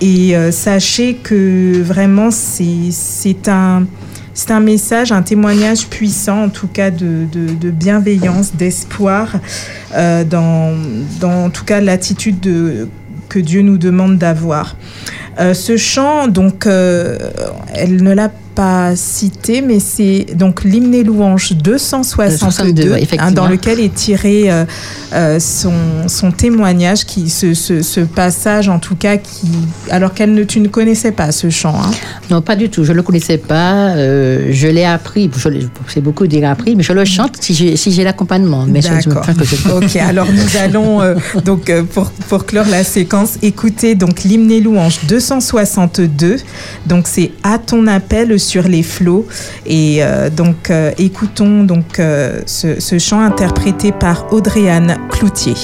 Et 0.00 0.36
euh, 0.36 0.50
sachez 0.50 1.14
que 1.14 1.82
vraiment, 1.82 2.30
c'est 2.30 3.48
un, 3.48 3.84
c'est 4.32 4.50
un 4.50 4.60
message, 4.60 5.12
un 5.12 5.22
témoignage 5.22 5.88
puissant, 5.88 6.44
en 6.44 6.48
tout 6.48 6.68
cas 6.68 6.90
de, 6.90 7.26
bienveillance, 7.70 8.54
d'espoir, 8.54 9.32
dans, 9.94 10.74
dans 11.20 11.44
en 11.44 11.50
tout 11.50 11.64
cas 11.64 11.80
l'attitude 11.80 12.40
de- 12.40 12.88
que 13.28 13.38
Dieu 13.38 13.62
nous 13.62 13.76
demande 13.78 14.18
d'avoir. 14.18 14.76
Euh, 15.38 15.52
ce 15.54 15.76
chant, 15.76 16.28
donc, 16.28 16.66
euh, 16.66 17.18
elle 17.74 18.02
ne 18.02 18.14
l'a 18.14 18.30
pas 18.56 18.96
cité, 18.96 19.60
mais 19.60 19.78
c'est 19.80 20.26
donc 20.34 20.64
l'hymne 20.64 20.94
et 20.94 21.04
louange 21.04 21.52
262, 21.52 22.32
262, 22.32 22.90
ouais, 22.90 23.06
hein, 23.18 23.30
dans 23.30 23.46
lequel 23.46 23.78
est 23.78 23.94
tiré 23.94 24.50
euh, 24.50 24.64
euh, 25.12 25.38
son, 25.38 25.74
son 26.08 26.32
témoignage, 26.32 27.04
qui, 27.04 27.28
ce, 27.28 27.52
ce, 27.52 27.82
ce 27.82 28.00
passage 28.00 28.68
en 28.70 28.78
tout 28.78 28.96
cas, 28.96 29.18
qui, 29.18 29.46
alors 29.90 30.14
qu'elle 30.14 30.32
ne, 30.32 30.42
tu 30.42 30.60
ne 30.60 30.68
connaissais 30.68 31.12
pas 31.12 31.32
ce 31.32 31.50
chant. 31.50 31.74
Hein. 31.78 31.90
Non, 32.30 32.40
pas 32.40 32.56
du 32.56 32.70
tout. 32.70 32.82
Je 32.82 32.92
ne 32.92 32.96
le 32.96 33.02
connaissais 33.02 33.36
pas. 33.36 33.90
euh, 33.90 34.48
je 34.50 34.66
l'ai 34.68 34.84
appris. 34.84 35.30
C'est 35.88 36.00
beaucoup 36.00 36.26
dire 36.26 36.48
appris, 36.48 36.74
mais 36.74 36.82
je 36.82 36.94
le 36.94 37.04
chante 37.04 37.36
si 37.40 37.52
j'ai 37.54 37.76
si 37.76 37.90
l'accompagnement. 38.02 38.66
D'accord. 38.66 39.26
Ok, 39.76 39.96
alors 39.96 40.28
nous 40.32 40.56
allons 40.58 41.00
donc 41.44 41.70
pour 41.92 42.10
pour 42.28 42.46
clore 42.46 42.66
la 42.70 42.84
séquence 42.84 43.34
écouter 43.42 43.94
donc 43.94 44.24
l'hymne 44.24 44.50
et 44.50 44.60
louange 44.60 45.00
262. 45.06 46.36
Donc 46.86 47.06
c'est 47.06 47.32
à 47.42 47.58
ton 47.58 47.86
appel 47.86 48.38
sur 48.46 48.62
les 48.68 48.82
flots 48.82 49.26
et 49.66 49.98
euh, 50.00 50.30
donc 50.30 50.70
euh, 50.70 50.92
écoutons 50.98 51.64
donc 51.64 51.98
euh, 51.98 52.40
ce, 52.46 52.80
ce 52.80 52.98
chant 52.98 53.20
interprété 53.20 53.92
par 53.92 54.32
Audrey-Anne 54.32 54.96
Cloutier. 55.10 55.54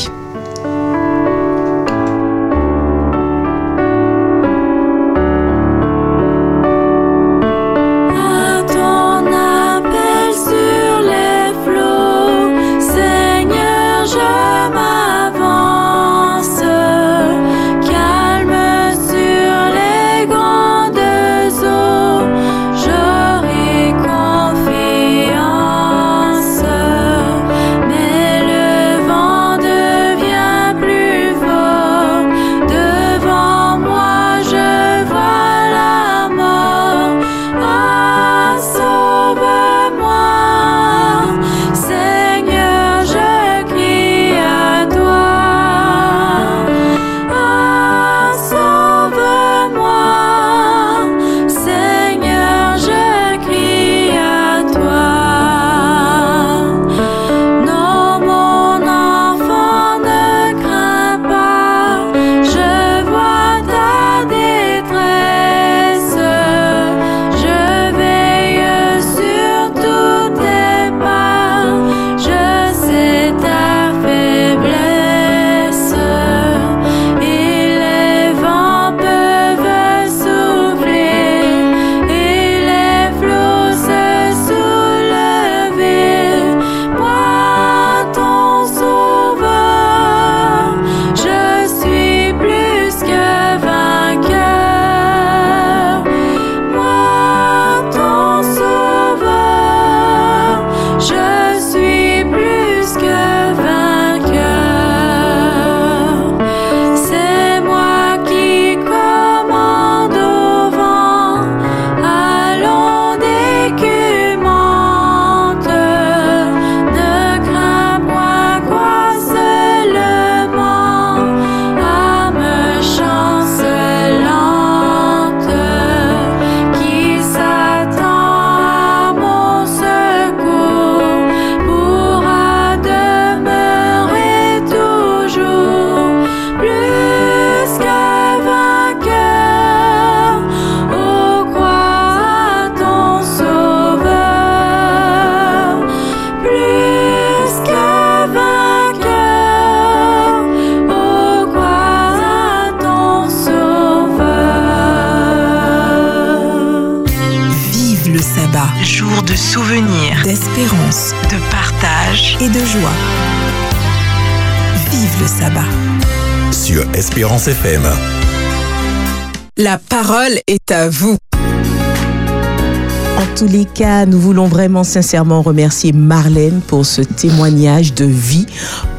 Nous 174.13 174.21
voulons 174.21 174.47
vraiment 174.47 174.85
sincèrement 174.85 175.41
remercier 175.41 175.93
Marlène 175.95 176.61
pour 176.67 176.85
ce 176.85 177.01
témoignage 177.01 177.95
de 177.95 178.05
vie 178.05 178.45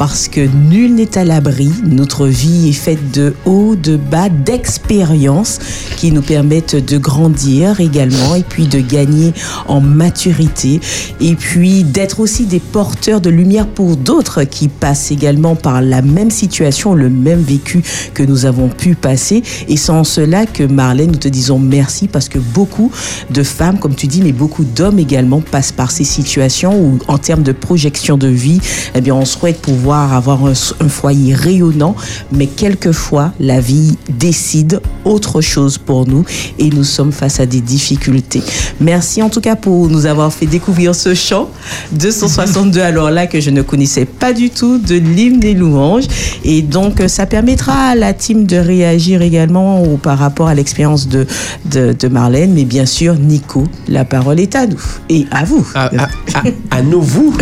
parce 0.05 0.27
que 0.27 0.41
nul 0.41 0.95
n'est 0.95 1.17
à 1.17 1.23
l'abri. 1.23 1.71
Notre 1.85 2.27
vie 2.27 2.67
est 2.67 2.73
faite 2.73 3.11
de 3.13 3.33
hauts, 3.45 3.77
de 3.77 3.95
bas, 3.95 4.27
d'expériences 4.27 5.59
qui 5.95 6.11
nous 6.11 6.21
permettent 6.21 6.75
de 6.75 6.97
grandir 6.97 7.79
également 7.79 8.35
et 8.35 8.43
puis 8.43 8.67
de 8.67 8.81
gagner 8.81 9.31
en 9.65 9.79
maturité 9.79 10.81
et 11.21 11.35
puis 11.35 11.85
d'être 11.85 12.19
aussi 12.19 12.47
des 12.47 12.59
porteurs 12.59 13.21
de 13.21 13.29
lumière 13.29 13.65
pour 13.65 13.95
d'autres 13.95 14.43
qui 14.43 14.67
passent 14.67 15.09
également 15.09 15.55
par 15.55 15.81
la 15.81 16.01
même 16.01 16.31
situation, 16.31 16.95
le 16.95 17.09
même 17.09 17.41
vécu 17.41 17.81
que 18.13 18.23
nous 18.23 18.45
avons 18.45 18.67
pu 18.67 18.95
passer. 18.95 19.41
Et 19.69 19.77
c'est 19.77 19.91
en 19.91 20.03
cela 20.03 20.45
que 20.45 20.63
Marlène, 20.63 21.11
nous 21.11 21.17
te 21.17 21.29
disons 21.29 21.59
merci 21.59 22.09
parce 22.09 22.27
que 22.27 22.39
beaucoup 22.39 22.91
de 23.29 23.41
femmes, 23.41 23.79
comme 23.79 23.95
tu 23.95 24.07
dis, 24.07 24.21
mais 24.21 24.33
beaucoup 24.33 24.65
d'hommes 24.65 24.99
également 24.99 25.39
passent 25.39 25.71
par 25.71 25.91
ces 25.91 26.03
situations 26.03 26.77
où, 26.77 26.99
en 27.07 27.17
termes 27.17 27.43
de 27.43 27.53
projection 27.53 28.17
de 28.17 28.27
vie, 28.27 28.59
eh 28.95 28.99
bien, 28.99 29.15
on 29.15 29.23
souhaite 29.23 29.61
pouvoir 29.61 29.92
avoir 30.01 30.45
un, 30.45 30.53
un 30.79 30.89
foyer 30.89 31.33
rayonnant, 31.33 31.95
mais 32.31 32.47
quelquefois, 32.47 33.31
la 33.39 33.59
vie 33.59 33.97
décide 34.09 34.81
autre 35.05 35.41
chose 35.41 35.77
pour 35.77 36.07
nous 36.07 36.25
et 36.59 36.69
nous 36.69 36.83
sommes 36.83 37.11
face 37.11 37.39
à 37.39 37.45
des 37.45 37.61
difficultés. 37.61 38.41
Merci 38.79 39.21
en 39.21 39.29
tout 39.29 39.41
cas 39.41 39.55
pour 39.55 39.87
nous 39.89 40.05
avoir 40.05 40.31
fait 40.33 40.45
découvrir 40.45 40.95
ce 40.95 41.13
chant 41.13 41.49
262 41.91 42.81
alors 42.81 43.11
là 43.11 43.27
que 43.27 43.39
je 43.39 43.49
ne 43.49 43.61
connaissais 43.61 44.05
pas 44.05 44.33
du 44.33 44.49
tout 44.49 44.77
de 44.77 44.95
l'hymne 44.95 45.39
des 45.39 45.53
louanges. 45.53 46.05
Et 46.43 46.61
donc 46.61 47.01
ça 47.07 47.25
permettra 47.25 47.73
à 47.89 47.95
la 47.95 48.13
team 48.13 48.45
de 48.45 48.57
réagir 48.57 49.21
également 49.21 49.83
par 50.01 50.17
rapport 50.17 50.47
à 50.47 50.55
l'expérience 50.55 51.07
de, 51.07 51.25
de, 51.65 51.93
de 51.97 52.07
Marlène. 52.07 52.53
Mais 52.53 52.65
bien 52.65 52.85
sûr 52.85 53.15
Nico 53.15 53.65
la 53.87 54.05
parole 54.05 54.39
est 54.39 54.55
à 54.55 54.65
nous 54.67 54.81
et 55.09 55.25
à 55.31 55.43
vous. 55.43 55.67
À, 55.75 55.85
à- 56.03 56.09
à- 56.35 56.77
à 56.77 56.81
nous, 56.81 57.01
vous. 57.13 57.35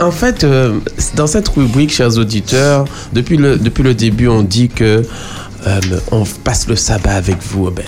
en, 0.00 0.10
fait, 0.10 0.44
euh, 0.44 0.78
dans 1.16 1.26
cette 1.26 1.48
rubrique, 1.48 1.90
chers 1.92 2.16
auditeurs, 2.18 2.84
depuis 3.12 3.36
le, 3.36 3.58
début, 3.94 4.28
on 4.28 4.42
dit 4.42 4.68
que 4.68 5.02
euh, 5.66 5.80
on 6.12 6.24
passe 6.44 6.68
le 6.68 6.76
sabbat 6.76 7.14
avec 7.14 7.36
vous. 7.42 7.70
Ben, 7.70 7.84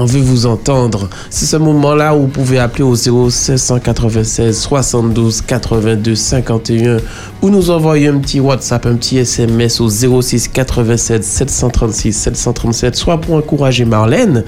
on 0.00 0.06
veut 0.06 0.20
vous 0.20 0.46
entendre. 0.46 1.10
C'est 1.28 1.44
ce 1.44 1.56
moment-là 1.56 2.14
où 2.14 2.22
vous 2.22 2.28
pouvez 2.28 2.58
appeler 2.58 2.84
au 2.84 2.94
0796 2.96 4.58
72 4.58 5.42
82 5.42 6.14
51 6.14 6.96
ou 7.42 7.50
nous 7.50 7.70
envoyer 7.70 8.08
un 8.08 8.18
petit 8.18 8.40
WhatsApp, 8.40 8.86
un 8.86 8.94
petit 8.94 9.18
SMS 9.18 9.80
au 9.80 9.88
06 9.88 10.48
87 10.48 11.22
736 11.22 12.12
737, 12.14 12.96
soit 12.96 13.20
pour 13.20 13.34
encourager 13.34 13.84
Marlène 13.84 14.44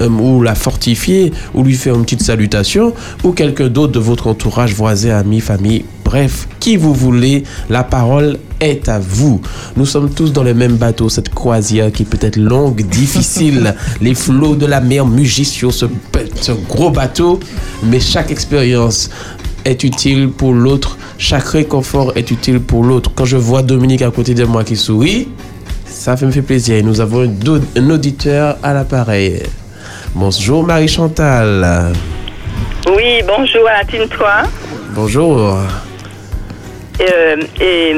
euh, 0.00 0.08
ou 0.08 0.42
la 0.42 0.54
fortifier 0.54 1.32
ou 1.54 1.62
lui 1.62 1.74
faire 1.74 1.94
une 1.94 2.04
petite 2.04 2.22
salutation 2.22 2.94
ou 3.22 3.32
quelqu'un 3.32 3.68
d'autre 3.68 3.92
de 3.92 4.00
votre 4.00 4.28
entourage, 4.28 4.74
voisin, 4.74 5.16
ami, 5.16 5.40
famille. 5.40 5.84
Bref, 6.06 6.46
qui 6.60 6.76
vous 6.76 6.94
voulez, 6.94 7.42
la 7.68 7.82
parole 7.82 8.38
est 8.60 8.88
à 8.88 9.00
vous. 9.00 9.40
Nous 9.76 9.86
sommes 9.86 10.08
tous 10.08 10.32
dans 10.32 10.44
le 10.44 10.54
même 10.54 10.76
bateau, 10.76 11.08
cette 11.08 11.30
croisière 11.30 11.90
qui 11.90 12.04
peut 12.04 12.24
être 12.24 12.36
longue, 12.36 12.80
difficile, 12.82 13.74
les 14.00 14.14
flots 14.14 14.54
de 14.54 14.66
la 14.66 14.80
mer 14.80 15.04
mugissent 15.04 15.50
sur 15.50 15.74
ce, 15.74 15.86
gros 16.68 16.90
bateau, 16.90 17.40
mais 17.82 17.98
chaque 17.98 18.30
expérience 18.30 19.10
est 19.64 19.82
utile 19.82 20.28
pour 20.28 20.54
l'autre, 20.54 20.96
chaque 21.18 21.48
réconfort 21.48 22.12
est 22.14 22.30
utile 22.30 22.60
pour 22.60 22.84
l'autre. 22.84 23.10
Quand 23.12 23.24
je 23.24 23.36
vois 23.36 23.62
Dominique 23.62 24.02
à 24.02 24.12
côté 24.12 24.32
de 24.32 24.44
moi 24.44 24.62
qui 24.62 24.76
sourit, 24.76 25.26
ça 25.86 26.16
fait 26.16 26.26
me 26.26 26.30
fait 26.30 26.42
plaisir. 26.42 26.76
Et 26.76 26.82
nous 26.84 27.00
avons 27.00 27.28
un, 27.76 27.90
auditeur 27.90 28.58
à 28.62 28.72
l'appareil. 28.72 29.42
Bonjour 30.14 30.62
Marie-Chantal. 30.62 31.92
Oui, 32.94 33.24
bonjour 33.26 33.68
à 33.68 33.78
la 33.78 33.84
team 33.84 34.08
3. 34.08 34.44
Bonjour. 34.94 35.58
Euh, 37.00 37.36
et 37.60 37.94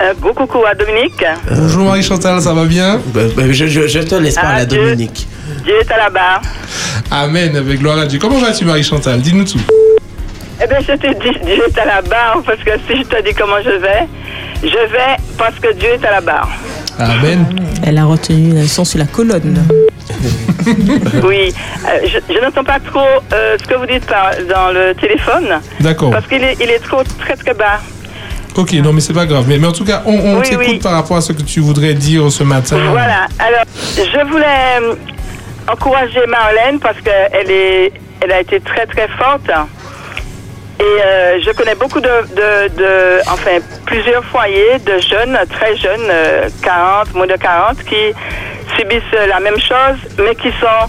un 0.00 0.14
gros 0.20 0.32
coucou 0.32 0.64
à 0.66 0.74
Dominique. 0.74 1.24
Bonjour 1.50 1.84
Marie-Chantal, 1.84 2.40
ça 2.40 2.52
va 2.54 2.64
bien? 2.64 3.00
Ben, 3.06 3.30
ben, 3.36 3.52
je, 3.52 3.66
je- 3.66 3.86
je 3.86 3.98
te 4.00 4.14
laisse 4.14 4.36
parler 4.36 4.60
à 4.60 4.62
Ah, 4.62 4.64
Dieu. 4.64 4.82
Dominique. 4.84 5.26
Dieu 5.64 5.74
est 5.80 5.90
à 5.92 5.98
la 5.98 6.10
barre. 6.10 6.40
Amen, 7.10 7.54
avec 7.56 7.78
gloire 7.78 7.98
à 7.98 8.06
Dieu. 8.06 8.18
Comment 8.18 8.38
vas-tu 8.38 8.64
Marie-Chantal? 8.64 9.20
Dis-nous 9.20 9.44
tout. 9.44 9.60
Eh 10.62 10.66
bien, 10.66 10.78
je 10.80 10.92
te 10.94 11.06
dis, 11.22 11.38
Dieu 11.44 11.62
est 11.68 11.78
à 11.78 11.84
la 11.84 12.02
barre 12.02 12.40
parce 12.46 12.60
que 12.62 12.70
si 12.88 12.98
je 12.98 13.02
te 13.04 13.22
dis 13.22 13.34
comment 13.34 13.60
je 13.62 13.70
vais, 13.70 14.08
je 14.62 14.68
vais 14.92 15.16
parce 15.36 15.58
que 15.58 15.72
Dieu 15.74 15.90
est 15.90 16.04
à 16.04 16.12
la 16.12 16.20
barre. 16.20 16.48
Amen. 16.98 17.44
elle 17.84 17.98
a 17.98 18.04
retenu 18.04 18.54
le 18.60 18.66
son 18.66 18.84
sur 18.84 18.98
la 18.98 19.06
colonne 19.06 19.56
Oui, 21.24 21.52
euh, 21.88 22.06
je, 22.06 22.18
je 22.32 22.38
n'entends 22.40 22.62
pas 22.64 22.78
trop 22.80 23.00
euh, 23.32 23.56
ce 23.60 23.66
que 23.66 23.74
vous 23.74 23.86
dites 23.86 24.04
par- 24.06 24.30
dans 24.48 24.70
le 24.72 24.94
téléphone 24.94 25.58
D'accord. 25.80 26.10
parce 26.10 26.26
qu'il 26.26 26.42
est, 26.44 26.56
il 26.60 26.70
est 26.70 26.78
trop 26.80 27.02
très 27.18 27.34
très 27.36 27.54
bas. 27.54 27.80
Ok, 28.56 28.72
non 28.74 28.92
mais 28.92 29.00
c'est 29.00 29.14
pas 29.14 29.26
grave. 29.26 29.44
Mais, 29.48 29.58
mais 29.58 29.66
en 29.66 29.72
tout 29.72 29.84
cas, 29.84 30.02
on, 30.06 30.12
on 30.12 30.36
Oui, 30.40 30.48
t'écoute 30.48 30.66
oui. 30.68 30.78
par 30.78 30.92
rapport 30.92 31.16
à 31.16 31.20
ce 31.20 31.32
que 31.32 31.42
tu 31.42 31.60
voudrais 31.60 31.94
dire 31.94 32.30
ce 32.30 32.42
matin. 32.44 32.78
Voilà. 32.90 33.26
Alors, 33.38 33.64
je 33.96 34.26
voulais 34.30 34.80
euh, 34.80 34.94
encourager 35.68 36.26
Marlène 36.28 36.78
parce 36.80 36.98
qu'elle 37.00 37.50
est, 37.50 37.92
elle 38.20 38.32
a 38.32 38.40
été 38.40 38.60
très 38.60 38.86
très 38.86 39.08
forte. 39.08 39.50
Et 40.80 40.82
euh, 40.84 41.38
je 41.44 41.50
connais 41.52 41.76
beaucoup 41.76 42.00
de, 42.00 42.08
de, 42.08 42.74
de- 42.76 43.20
enfin, 43.30 43.58
plusieurs 43.86 44.24
foyers 44.24 44.78
de 44.84 44.98
jeunes, 45.00 45.38
très 45.50 45.76
jeunes, 45.76 46.08
euh, 46.10 46.48
40, 46.62 47.14
moins 47.14 47.26
de 47.26 47.36
40, 47.36 47.78
qui 47.84 48.12
subissent 48.76 49.28
la 49.28 49.38
même 49.38 49.58
chose, 49.60 49.98
mais 50.18 50.34
qui 50.34 50.48
sont 50.60 50.88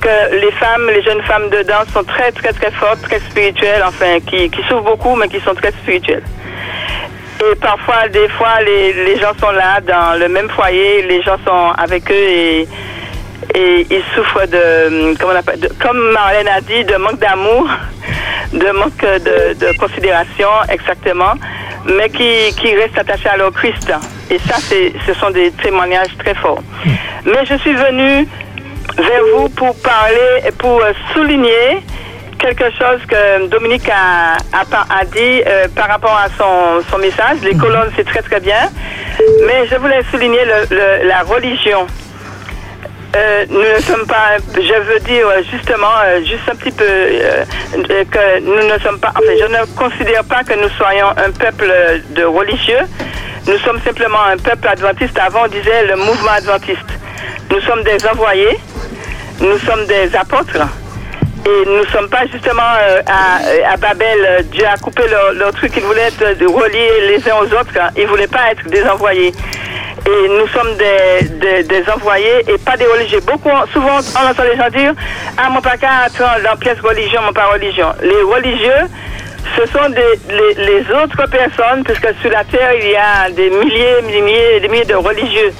que 0.00 0.34
les 0.40 0.50
femmes, 0.52 0.88
les 0.94 1.02
jeunes 1.02 1.22
femmes 1.22 1.48
dedans 1.50 1.82
sont 1.92 2.04
très 2.04 2.32
très 2.32 2.52
très 2.52 2.70
fortes, 2.72 3.00
très 3.02 3.20
spirituelles, 3.20 3.82
enfin, 3.86 4.18
qui, 4.26 4.50
qui 4.50 4.60
souffrent 4.68 4.82
beaucoup, 4.84 5.14
mais 5.16 5.28
qui 5.28 5.40
sont 5.40 5.54
très 5.54 5.72
spirituelles. 5.72 6.22
Et 7.42 7.54
parfois, 7.54 8.08
des 8.08 8.28
fois, 8.28 8.60
les, 8.60 9.18
gens 9.18 9.32
sont 9.40 9.50
là 9.50 9.80
dans 9.80 10.18
le 10.18 10.28
même 10.28 10.48
foyer, 10.50 11.02
les 11.02 11.22
gens 11.22 11.38
sont 11.46 11.72
avec 11.78 12.10
eux 12.10 12.14
et, 12.14 12.68
ils 13.54 14.02
souffrent 14.14 14.46
de, 14.46 15.16
comment 15.18 15.32
on 15.32 15.36
appelle, 15.36 15.68
comme 15.80 16.12
Marlène 16.12 16.48
a 16.48 16.60
dit, 16.60 16.84
de 16.84 16.96
manque 16.96 17.18
d'amour, 17.18 17.68
de 18.52 18.70
manque 18.72 19.00
de, 19.00 19.78
considération, 19.78 20.48
exactement, 20.68 21.32
mais 21.86 22.10
qui, 22.10 22.54
qui 22.56 22.74
restent 22.76 22.98
attachés 22.98 23.28
à 23.28 23.36
leur 23.38 23.52
Christ. 23.52 23.92
Et 24.30 24.38
ça, 24.38 24.56
ce 24.58 25.14
sont 25.14 25.30
des 25.30 25.50
témoignages 25.52 26.16
très 26.18 26.34
forts. 26.34 26.62
Mais 27.24 27.44
je 27.44 27.54
suis 27.56 27.74
venue 27.74 28.28
vers 28.98 29.22
vous 29.34 29.48
pour 29.48 29.74
parler, 29.80 30.52
pour 30.58 30.82
souligner 31.12 31.82
quelque 32.40 32.70
chose 32.78 33.00
que 33.08 33.46
Dominique 33.46 33.88
a, 33.88 34.36
a, 34.52 35.04
dit 35.04 35.42
euh, 35.46 35.68
par 35.74 35.88
rapport 35.88 36.16
à 36.16 36.28
son, 36.38 36.82
son 36.90 36.98
message. 36.98 37.38
Les 37.42 37.54
colonnes, 37.56 37.90
c'est 37.96 38.06
très 38.06 38.22
très 38.22 38.40
bien. 38.40 38.68
Mais 39.46 39.66
je 39.70 39.76
voulais 39.76 40.02
souligner 40.10 40.44
le- 40.44 40.74
le- 40.76 41.08
la 41.08 41.22
religion. 41.22 41.86
Euh, 43.16 43.44
nous 43.50 43.60
ne 43.60 43.80
sommes 43.80 44.06
pas, 44.06 44.36
je 44.54 44.80
veux 44.88 45.00
dire 45.00 45.26
euh, 45.26 45.42
justement, 45.50 45.94
euh, 46.04 46.20
juste 46.20 46.48
un 46.48 46.54
petit 46.54 46.70
peu, 46.70 46.84
euh, 46.88 47.44
que 47.74 48.40
nous 48.40 48.68
ne 48.72 48.78
sommes 48.78 49.00
pas, 49.00 49.10
enfin, 49.10 49.32
je 49.38 49.46
ne 49.46 49.64
considère 49.76 50.22
pas 50.24 50.44
que 50.44 50.54
nous 50.54 50.68
soyons 50.78 51.08
un 51.08 51.30
peuple 51.32 51.72
de 52.10 52.24
religieux. 52.24 52.84
Nous 53.48 53.58
sommes 53.58 53.80
simplement 53.84 54.22
un 54.32 54.36
peuple 54.36 54.68
adventiste. 54.68 55.18
Avant, 55.18 55.44
on 55.46 55.48
disait 55.48 55.86
le 55.86 55.96
mouvement 55.96 56.30
adventiste. 56.36 56.90
Nous 57.50 57.60
sommes 57.62 57.82
des 57.82 57.98
envoyés, 58.06 58.60
nous 59.40 59.58
sommes 59.58 59.86
des 59.86 60.14
apôtres. 60.14 60.58
Et 61.46 61.66
nous 61.66 61.78
ne 61.78 61.86
sommes 61.86 62.08
pas 62.08 62.26
justement 62.30 62.62
euh, 62.80 63.00
à, 63.06 63.72
à 63.72 63.76
Babel. 63.76 64.18
euh, 64.24 64.42
Dieu 64.42 64.64
a 64.66 64.76
coupé 64.76 65.02
leur, 65.08 65.32
leur 65.32 65.52
truc. 65.52 65.72
Il 65.76 65.82
voulait 65.82 66.08
être 66.08 66.38
de 66.38 66.46
relier 66.46 66.90
les 67.08 67.28
uns 67.30 67.36
aux 67.36 67.46
autres. 67.46 67.76
hein. 67.80 67.88
Il 67.96 68.04
ne 68.04 68.08
voulait 68.08 68.26
pas 68.26 68.50
être 68.52 68.68
des 68.68 68.84
envoyés. 68.84 69.32
Et 70.06 70.28
nous 70.28 70.46
sommes 70.48 70.76
des, 70.76 71.28
des, 71.28 71.62
des 71.64 71.90
envoyés 71.90 72.40
et 72.48 72.58
pas 72.58 72.76
des 72.76 72.86
religieux. 72.86 73.20
Beaucoup, 73.26 73.50
souvent, 73.72 73.98
on 74.22 74.30
entend 74.30 74.42
les 74.44 74.56
gens 74.56 74.68
dire 74.70 74.92
Ah, 75.36 75.48
mon 75.50 75.60
papa 75.60 76.08
dans 76.44 76.56
pièce 76.58 76.78
religion, 76.80 77.22
mon 77.22 77.32
pas 77.32 77.46
religion. 77.46 77.92
Les 78.02 78.22
religieux, 78.22 78.88
ce 79.56 79.66
sont 79.66 79.88
des, 79.90 80.18
les, 80.28 80.54
les 80.64 80.80
autres 80.92 81.26
personnes, 81.28 81.84
puisque 81.84 82.08
sur 82.20 82.30
la 82.30 82.44
terre, 82.44 82.72
il 82.74 82.90
y 82.90 82.96
a 82.96 83.30
des 83.30 83.50
milliers, 83.50 84.02
des 84.06 84.20
milliers, 84.20 84.60
des 84.60 84.68
milliers 84.68 84.84
de 84.84 84.94
religieux. 84.94 85.52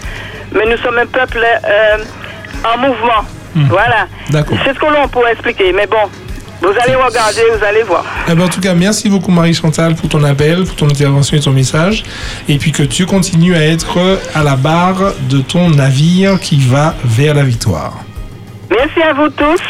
Mais 0.53 0.67
nous 0.67 0.77
sommes 0.79 0.99
un 0.99 1.07
peuple 1.07 1.45
euh, 1.45 1.97
en 2.65 2.79
mouvement. 2.79 3.25
Voilà. 3.55 4.07
D'accord. 4.31 4.57
C'est 4.65 4.75
ce 4.75 4.79
que 4.79 4.87
l'on 4.87 5.09
pourrait 5.09 5.33
expliquer. 5.33 5.73
Mais 5.73 5.87
bon, 5.87 5.97
vous 6.63 6.69
allez 6.83 6.95
regarder, 6.95 7.41
vous 7.59 7.65
allez 7.65 7.83
voir. 7.83 8.05
Eh 8.29 8.35
ben, 8.35 8.45
en 8.45 8.49
tout 8.49 8.61
cas, 8.61 8.75
merci 8.75 9.09
beaucoup 9.09 9.31
Marie-Chantal 9.31 9.95
pour 9.95 10.09
ton 10.09 10.23
appel, 10.25 10.65
pour 10.65 10.77
ton 10.77 10.87
intervention 10.89 11.37
et 11.37 11.41
ton 11.41 11.53
message. 11.53 12.05
Et 12.49 12.59
puis 12.59 12.73
que 12.73 12.83
tu 12.83 13.07
continues 13.07 13.57
à 13.57 13.65
être 13.67 13.99
à 14.35 14.43
la 14.43 14.57
barre 14.57 15.13
de 15.29 15.41
ton 15.41 15.71
navire 15.71 16.39
qui 16.41 16.59
va 16.61 16.95
vers 17.05 17.35
la 17.35 17.43
victoire. 17.45 17.95
Merci 18.71 19.03
à 19.03 19.13
vous 19.15 19.29
tous. 19.31 19.61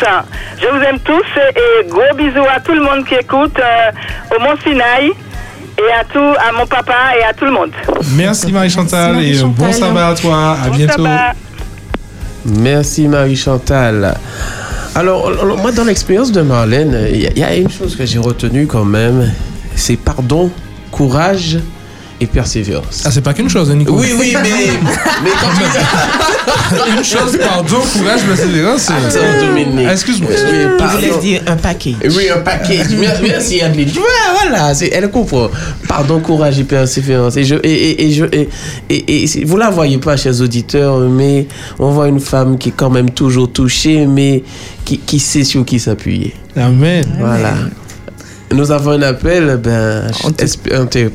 Je 0.60 0.66
vous 0.66 0.82
aime 0.84 0.98
tous 1.00 1.22
et 1.56 1.88
gros 1.88 2.14
bisous 2.16 2.44
à 2.54 2.60
tout 2.60 2.72
le 2.74 2.82
monde 2.82 3.04
qui 3.06 3.14
écoute 3.14 3.58
euh, 3.58 4.36
au 4.36 4.40
Mont 4.40 4.56
Sinaï 4.62 5.10
et 5.78 5.92
à 5.98 6.04
tout, 6.04 6.18
à 6.18 6.52
mon 6.52 6.66
papa 6.66 6.92
et 7.18 7.24
à 7.24 7.32
tout 7.32 7.46
le 7.46 7.52
monde. 7.52 7.70
Merci 8.14 8.52
Marie-Chantal 8.52 9.12
Merci, 9.14 9.30
et 9.30 9.40
euh, 9.42 9.46
bon 9.46 9.72
sabbat 9.72 10.08
à 10.08 10.14
toi. 10.14 10.56
À 10.62 10.68
Bon 10.68 10.76
bientôt. 10.76 11.02
sabbat. 11.04 11.32
Merci 12.44 13.08
Marie-Chantal. 13.08 14.16
Alors, 14.94 15.30
moi, 15.58 15.72
dans 15.72 15.84
l'expérience 15.84 16.32
de 16.32 16.40
Marlène, 16.40 17.06
il 17.12 17.38
y 17.38 17.44
a 17.44 17.54
une 17.54 17.70
chose 17.70 17.96
que 17.96 18.04
j'ai 18.04 18.18
retenue 18.18 18.66
quand 18.66 18.84
même, 18.84 19.30
c'est 19.76 19.96
pardon, 19.96 20.50
courage 20.90 21.58
et 22.20 22.26
persévérance. 22.26 23.02
Ah, 23.04 23.10
c'est 23.10 23.20
pas 23.22 23.32
qu'une 23.34 23.48
chose, 23.48 23.70
hein, 23.70 23.74
Nico. 23.76 23.94
Oui, 23.98 24.12
oui, 24.18 24.34
mais, 24.42 24.50
mais 25.24 25.30
quand 25.40 25.48
tu 25.56 26.90
Une 26.98 27.04
chose, 27.04 27.38
pardon, 27.38 27.78
courage, 27.92 28.20
persévérance. 28.22 28.90
Attends, 28.90 29.46
Dominique. 29.46 29.88
Excuse-moi. 29.90 30.30
Oui, 30.30 30.36
Je 30.38 30.96
voulais 31.08 31.20
dire 31.20 31.42
un 31.46 31.56
paquet. 31.56 31.94
Oui, 32.04 32.28
un 32.34 32.40
paquet. 32.40 32.82
Mer- 32.98 33.20
Merci, 33.22 33.60
Adeline. 33.60 33.88
Tu 33.90 33.98
vois, 33.98 34.08
voilà, 34.40 34.74
c'est- 34.74 34.90
elle 34.92 35.10
comprend. 35.10 35.48
Pardon, 35.88 36.20
courage 36.20 36.58
et 36.58 36.64
persévérance. 36.64 37.36
Et, 37.36 37.44
je, 37.44 37.56
et, 37.62 37.68
et, 37.90 38.06
et 38.06 38.12
je, 38.12 38.24
et, 38.26 38.48
et, 38.90 39.44
vous 39.44 39.56
la 39.56 39.70
voyez 39.70 39.98
pas, 39.98 40.16
chers 40.16 40.40
auditeurs, 40.40 40.98
mais 41.00 41.46
on 41.78 41.90
voit 41.90 42.08
une 42.08 42.20
femme 42.20 42.58
qui 42.58 42.68
est 42.70 42.74
quand 42.76 42.90
même 42.90 43.10
toujours 43.10 43.50
touchée, 43.52 44.06
mais 44.06 44.42
qui, 44.84 44.98
qui 44.98 45.18
sait 45.18 45.44
sur 45.44 45.64
qui 45.64 45.78
s'appuyer. 45.80 46.34
Amen. 46.56 47.04
Voilà. 47.18 47.54
Nous 48.52 48.72
avons 48.72 48.90
un 48.90 49.02
appel, 49.02 49.60
ben, 49.62 50.10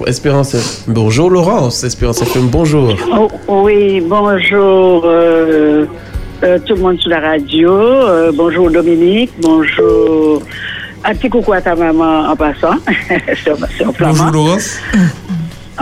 Espérance. 0.08 0.86
Bonjour 0.88 1.30
Laurence, 1.30 1.84
Espérance 1.84 2.22
FM, 2.22 2.48
bonjour. 2.48 2.96
Oh, 3.12 3.30
oui, 3.66 4.00
bonjour 4.00 5.04
euh, 5.06 5.86
euh, 6.44 6.60
tout 6.66 6.76
le 6.76 6.82
monde 6.82 7.00
sur 7.00 7.10
la 7.10 7.20
radio. 7.20 7.72
Euh, 7.74 8.32
bonjour 8.34 8.72
Dominique, 8.72 9.32
bonjour. 9.42 10.42
Un 11.04 11.14
petit 11.14 11.30
coucou 11.30 11.52
à 11.52 11.62
ta 11.62 11.76
maman 11.76 12.30
en 12.30 12.36
passant. 12.38 12.78
Bonjour. 14.00 14.32
Laurence. 14.32 14.80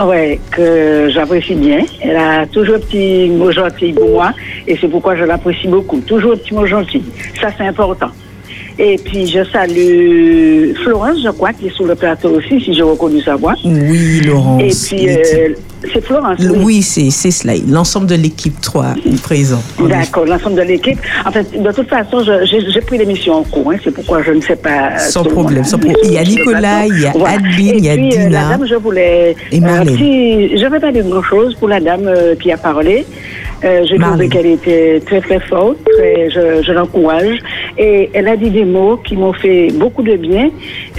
Ouais, 0.03 0.39
que 0.51 1.09
j'apprécie 1.13 1.55
bien. 1.55 1.85
Elle 2.01 2.17
a 2.17 2.45
toujours 2.47 2.75
un 2.75 2.79
petit 2.79 3.29
mot 3.29 3.51
gentil 3.51 3.93
pour 3.93 4.09
moi 4.09 4.33
et 4.67 4.75
c'est 4.75 4.87
pourquoi 4.87 5.15
je 5.15 5.23
l'apprécie 5.23 5.67
beaucoup. 5.67 5.99
Toujours 6.01 6.33
un 6.33 6.37
petit 6.37 6.53
mot 6.53 6.65
gentil. 6.65 7.03
Ça, 7.39 7.49
c'est 7.55 7.67
important. 7.67 8.09
Et 8.79 8.97
puis, 8.97 9.27
je 9.27 9.43
salue 9.51 10.73
Florence, 10.83 11.17
je 11.23 11.29
crois, 11.29 11.53
qui 11.53 11.67
est 11.67 11.75
sur 11.75 11.85
le 11.85 11.95
plateau 11.95 12.29
aussi, 12.37 12.59
si 12.59 12.73
j'ai 12.73 12.81
reconnu 12.81 13.21
sa 13.21 13.35
voix. 13.35 13.53
Oui, 13.63 14.21
Laurence. 14.25 14.61
Et 14.61 14.95
puis, 14.95 15.09
euh, 15.09 15.53
c'est 15.93 16.03
Florence. 16.03 16.39
Le- 16.39 16.57
oui, 16.63 16.81
c'est 16.81 17.09
c'est 17.11 17.29
cela. 17.31 17.53
L'ensemble 17.69 18.07
de 18.07 18.15
l'équipe 18.15 18.59
3 18.61 18.95
est 19.05 19.21
présent. 19.21 19.61
D'accord, 19.87 20.25
l'ensemble 20.25 20.55
de 20.55 20.61
l'équipe. 20.61 20.97
En 21.25 21.31
fait, 21.31 21.61
de 21.61 21.71
toute 21.71 21.87
façon, 21.89 22.23
j'ai 22.23 22.81
pris 22.81 22.97
l'émission 22.97 23.33
en 23.35 23.43
cours. 23.43 23.71
hein, 23.71 23.77
c'est 23.83 23.91
pourquoi 23.93 24.23
je 24.23 24.31
ne 24.31 24.41
sais 24.41 24.55
pas. 24.55 24.97
Sans 24.97 25.23
problème, 25.23 25.63
sans 25.63 25.77
problème. 25.77 25.97
Il 26.05 26.13
y 26.13 26.17
a 26.17 26.23
Nicolas, 26.23 26.85
il 26.87 26.99
y 27.01 27.05
a 27.05 27.11
Adeline, 27.27 27.75
Et 27.75 27.77
il 27.77 27.85
y 27.85 27.89
a 27.89 27.93
puis, 27.93 28.07
euh, 28.13 28.23
Dina. 28.27 28.29
la 28.29 28.57
dame, 28.57 28.67
je 28.67 28.75
voulais. 28.75 29.35
Et 29.51 29.59
Marlène. 29.59 29.97
si, 29.97 30.57
je 30.57 30.63
ne 30.65 30.69
vais 30.69 30.79
pas 30.79 30.91
dire 30.91 31.03
grand-chose 31.05 31.55
pour 31.55 31.67
la 31.67 31.79
dame 31.79 32.07
euh, 32.07 32.33
qui 32.35 32.51
a 32.51 32.57
parlé. 32.57 33.05
Euh, 33.63 33.85
J'ai 33.85 33.97
trouvé 33.97 34.27
qu'elle 34.29 34.45
était 34.45 35.01
très, 35.05 35.21
très 35.21 35.39
forte. 35.39 35.77
Très, 35.97 36.29
je 36.29 36.61
je 36.63 36.71
l'encourage. 36.71 37.37
Et 37.77 38.09
elle 38.13 38.27
a 38.27 38.35
dit 38.35 38.49
des 38.49 38.65
mots 38.65 38.97
qui 38.97 39.15
m'ont 39.15 39.33
fait 39.33 39.67
beaucoup 39.73 40.03
de 40.03 40.15
bien. 40.15 40.49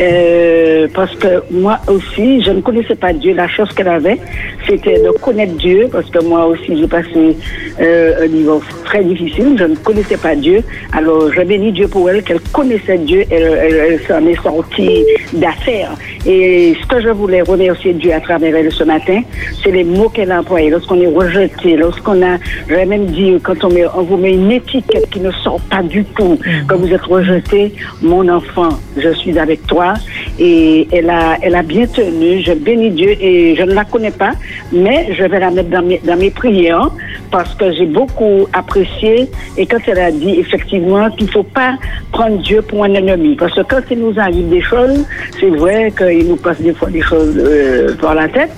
euh, 0.00 0.88
parce 0.94 1.14
que 1.16 1.42
moi 1.50 1.78
aussi, 1.88 2.42
je 2.42 2.50
ne 2.50 2.60
connaissais 2.60 2.94
pas 2.94 3.12
Dieu. 3.12 3.34
La 3.34 3.48
chose 3.48 3.70
qu'elle 3.72 3.88
avait, 3.88 4.18
c'était 4.66 4.98
de 5.02 5.10
connaître 5.20 5.54
Dieu. 5.54 5.88
Parce 5.92 6.08
que 6.10 6.20
moi 6.24 6.46
aussi, 6.46 6.76
j'ai 6.78 6.86
passé 6.88 7.36
euh, 7.80 8.24
un 8.24 8.28
niveau 8.28 8.62
très 8.84 9.04
difficile. 9.04 9.56
Je 9.58 9.64
ne 9.64 9.76
connaissais 9.76 10.16
pas 10.16 10.34
Dieu. 10.34 10.62
Alors, 10.92 11.30
je 11.32 11.42
bénis 11.42 11.72
Dieu 11.72 11.88
pour 11.88 12.08
elle, 12.10 12.22
qu'elle 12.22 12.40
connaissait 12.52 12.98
Dieu. 12.98 13.24
Elle, 13.30 13.42
elle, 13.42 13.74
elle 13.92 14.00
s'en 14.08 14.26
est 14.26 14.42
sortie 14.42 15.04
d'affaires. 15.34 15.92
Et 16.26 16.74
ce 16.80 16.86
que 16.86 17.00
je 17.02 17.08
voulais 17.10 17.42
remercier 17.42 17.92
Dieu 17.92 18.12
à 18.12 18.20
travers 18.20 18.54
elle 18.56 18.72
ce 18.72 18.84
matin, 18.84 19.20
c'est 19.62 19.70
les 19.70 19.84
mots 19.84 20.08
qu'elle 20.08 20.32
a 20.32 20.40
employés. 20.40 20.70
Lorsqu'on 20.70 21.00
est 21.00 21.06
rejeté, 21.06 21.76
lorsqu'on 21.76 22.22
a, 22.22 22.36
je 22.68 22.74
vais 22.74 22.86
même 22.86 23.06
dire, 23.06 23.40
quand 23.42 23.62
on, 23.64 23.70
met, 23.70 23.84
on 23.94 24.02
vous 24.02 24.16
met 24.16 24.32
une 24.32 24.50
étiquette 24.50 25.08
qui 25.10 25.20
ne 25.20 25.30
sort 25.30 25.60
pas 25.70 25.82
du 25.82 26.04
tout, 26.04 26.38
quand 26.66 26.76
vous 26.76 26.92
êtes 26.92 27.02
rejeté, 27.02 27.74
mon 28.02 28.28
enfant, 28.28 28.70
je 28.96 29.10
suis 29.14 29.38
avec 29.38 29.66
toi. 29.66 29.94
Et 30.38 30.88
elle 30.92 31.10
a, 31.10 31.36
elle 31.42 31.54
a 31.54 31.62
bien 31.62 31.86
tenu. 31.86 32.42
Je 32.42 32.52
bénis 32.52 32.90
Dieu 32.90 33.10
et 33.20 33.54
je 33.56 33.62
ne 33.62 33.74
la 33.74 33.84
connais 33.84 34.10
pas, 34.10 34.32
mais 34.72 35.14
je 35.14 35.24
vais 35.24 35.40
la 35.40 35.50
mettre 35.50 35.70
dans 35.70 35.82
mes, 35.82 36.00
dans 36.04 36.16
mes 36.16 36.30
prières 36.30 36.90
parce 37.30 37.54
que 37.54 37.72
j'ai 37.72 37.86
beaucoup 37.86 38.46
apprécié. 38.52 39.28
Et 39.56 39.66
quand 39.66 39.78
elle 39.86 39.98
a 39.98 40.10
dit 40.10 40.38
effectivement 40.38 41.10
qu'il 41.10 41.26
ne 41.26 41.32
faut 41.32 41.42
pas 41.42 41.76
prendre 42.12 42.38
Dieu 42.38 42.62
pour 42.62 42.84
un 42.84 42.94
ennemi, 42.94 43.36
parce 43.36 43.54
que 43.54 43.62
quand 43.62 43.82
il 43.90 43.98
nous 44.00 44.18
arrive 44.18 44.48
des 44.48 44.62
choses, 44.62 45.04
c'est 45.38 45.50
vrai 45.50 45.92
qu'il 45.96 46.28
nous 46.28 46.36
passe 46.36 46.60
des 46.60 46.72
fois 46.72 46.90
des 46.90 47.02
choses 47.02 47.36
euh, 47.36 47.94
par 47.96 48.14
la 48.14 48.28
tête. 48.28 48.50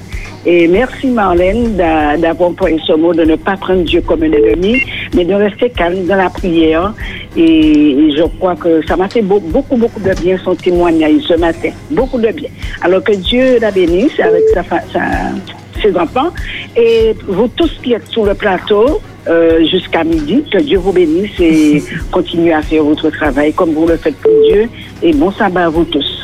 Et 0.45 0.69
merci 0.69 1.09
Marlène 1.09 1.75
d'a- 1.77 2.17
d'avoir 2.17 2.51
employé 2.51 2.79
ce 2.87 2.93
mot, 2.93 3.13
de 3.13 3.25
ne 3.25 3.35
pas 3.37 3.57
prendre 3.57 3.83
Dieu 3.83 4.01
comme 4.01 4.23
un 4.23 4.31
ennemi, 4.33 4.81
mais 5.15 5.25
de 5.25 5.35
rester 5.35 5.71
calme 5.71 6.05
dans 6.07 6.15
la 6.17 6.31
prière. 6.31 6.95
Et, 7.37 8.13
je 8.17 8.23
crois 8.39 8.55
que 8.55 8.81
ça 8.87 8.97
m'a 8.97 9.09
fait 9.09 9.23
beau- 9.23 9.41
beaucoup, 9.41 9.77
beaucoup 9.77 10.01
de 10.01 10.15
bien 10.23 10.39
son 10.45 10.55
témoignage 10.55 11.21
ce 11.29 11.35
matin. 11.35 11.71
Beaucoup 11.91 12.19
de 12.21 12.29
bien. 12.29 12.49
Alors 12.81 13.03
que 13.03 13.13
Dieu 13.13 13.59
la 13.61 13.71
bénisse 13.73 14.19
avec 14.21 14.45
sa, 14.55 14.63
fa- 14.63 14.85
sa- 14.93 15.81
ses 15.83 15.95
enfants. 15.97 16.31
Et 16.77 17.15
vous 17.27 17.49
tous 17.49 17.71
qui 17.83 17.93
êtes 17.95 18.07
sur 18.09 18.25
le 18.25 18.35
plateau, 18.35 19.01
euh, 19.29 19.67
jusqu'à 19.69 20.05
midi, 20.05 20.45
que 20.51 20.59
Dieu 20.59 20.79
vous 20.79 20.93
bénisse 20.93 21.39
et 21.41 21.83
continue 22.13 22.53
à 22.53 22.63
faire 22.63 22.85
votre 22.85 23.11
travail 23.11 23.53
comme 23.53 23.73
vous 23.75 23.87
le 23.89 23.97
faites 23.97 24.17
pour 24.17 24.31
Dieu. 24.49 24.69
Et 25.03 25.13
bon 25.13 25.33
sabbat 25.33 25.65
à 25.65 25.69
vous 25.69 25.85
tous. 25.85 26.23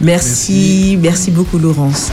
Merci, 0.00 0.96
merci 1.02 1.30
beaucoup, 1.32 1.58
Laurence. 1.58 2.12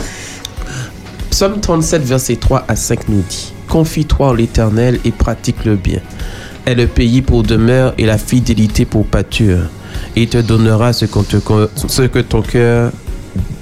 Psaume 1.34 1.59
37, 1.59 2.03
verset 2.03 2.36
3 2.36 2.65
à 2.67 2.75
5 2.75 3.09
nous 3.09 3.23
dit 3.27 3.53
Confie-toi 3.67 4.27
en 4.27 4.34
l'éternel 4.34 4.99
et 5.03 5.09
pratique 5.09 5.65
le 5.65 5.75
bien. 5.75 5.97
Est 6.67 6.75
le 6.75 6.86
pays 6.86 7.23
pour 7.23 7.41
demeure 7.41 7.95
et 7.97 8.05
la 8.05 8.19
fidélité 8.19 8.86
pour 8.86 9.07
pâture. 9.07 9.61
Et 10.15 10.21
il 10.21 10.29
te 10.29 10.38
donnera 10.38 10.93
ce 10.93 11.05
que 11.05 12.19
ton 12.19 12.43
cœur. 12.43 12.91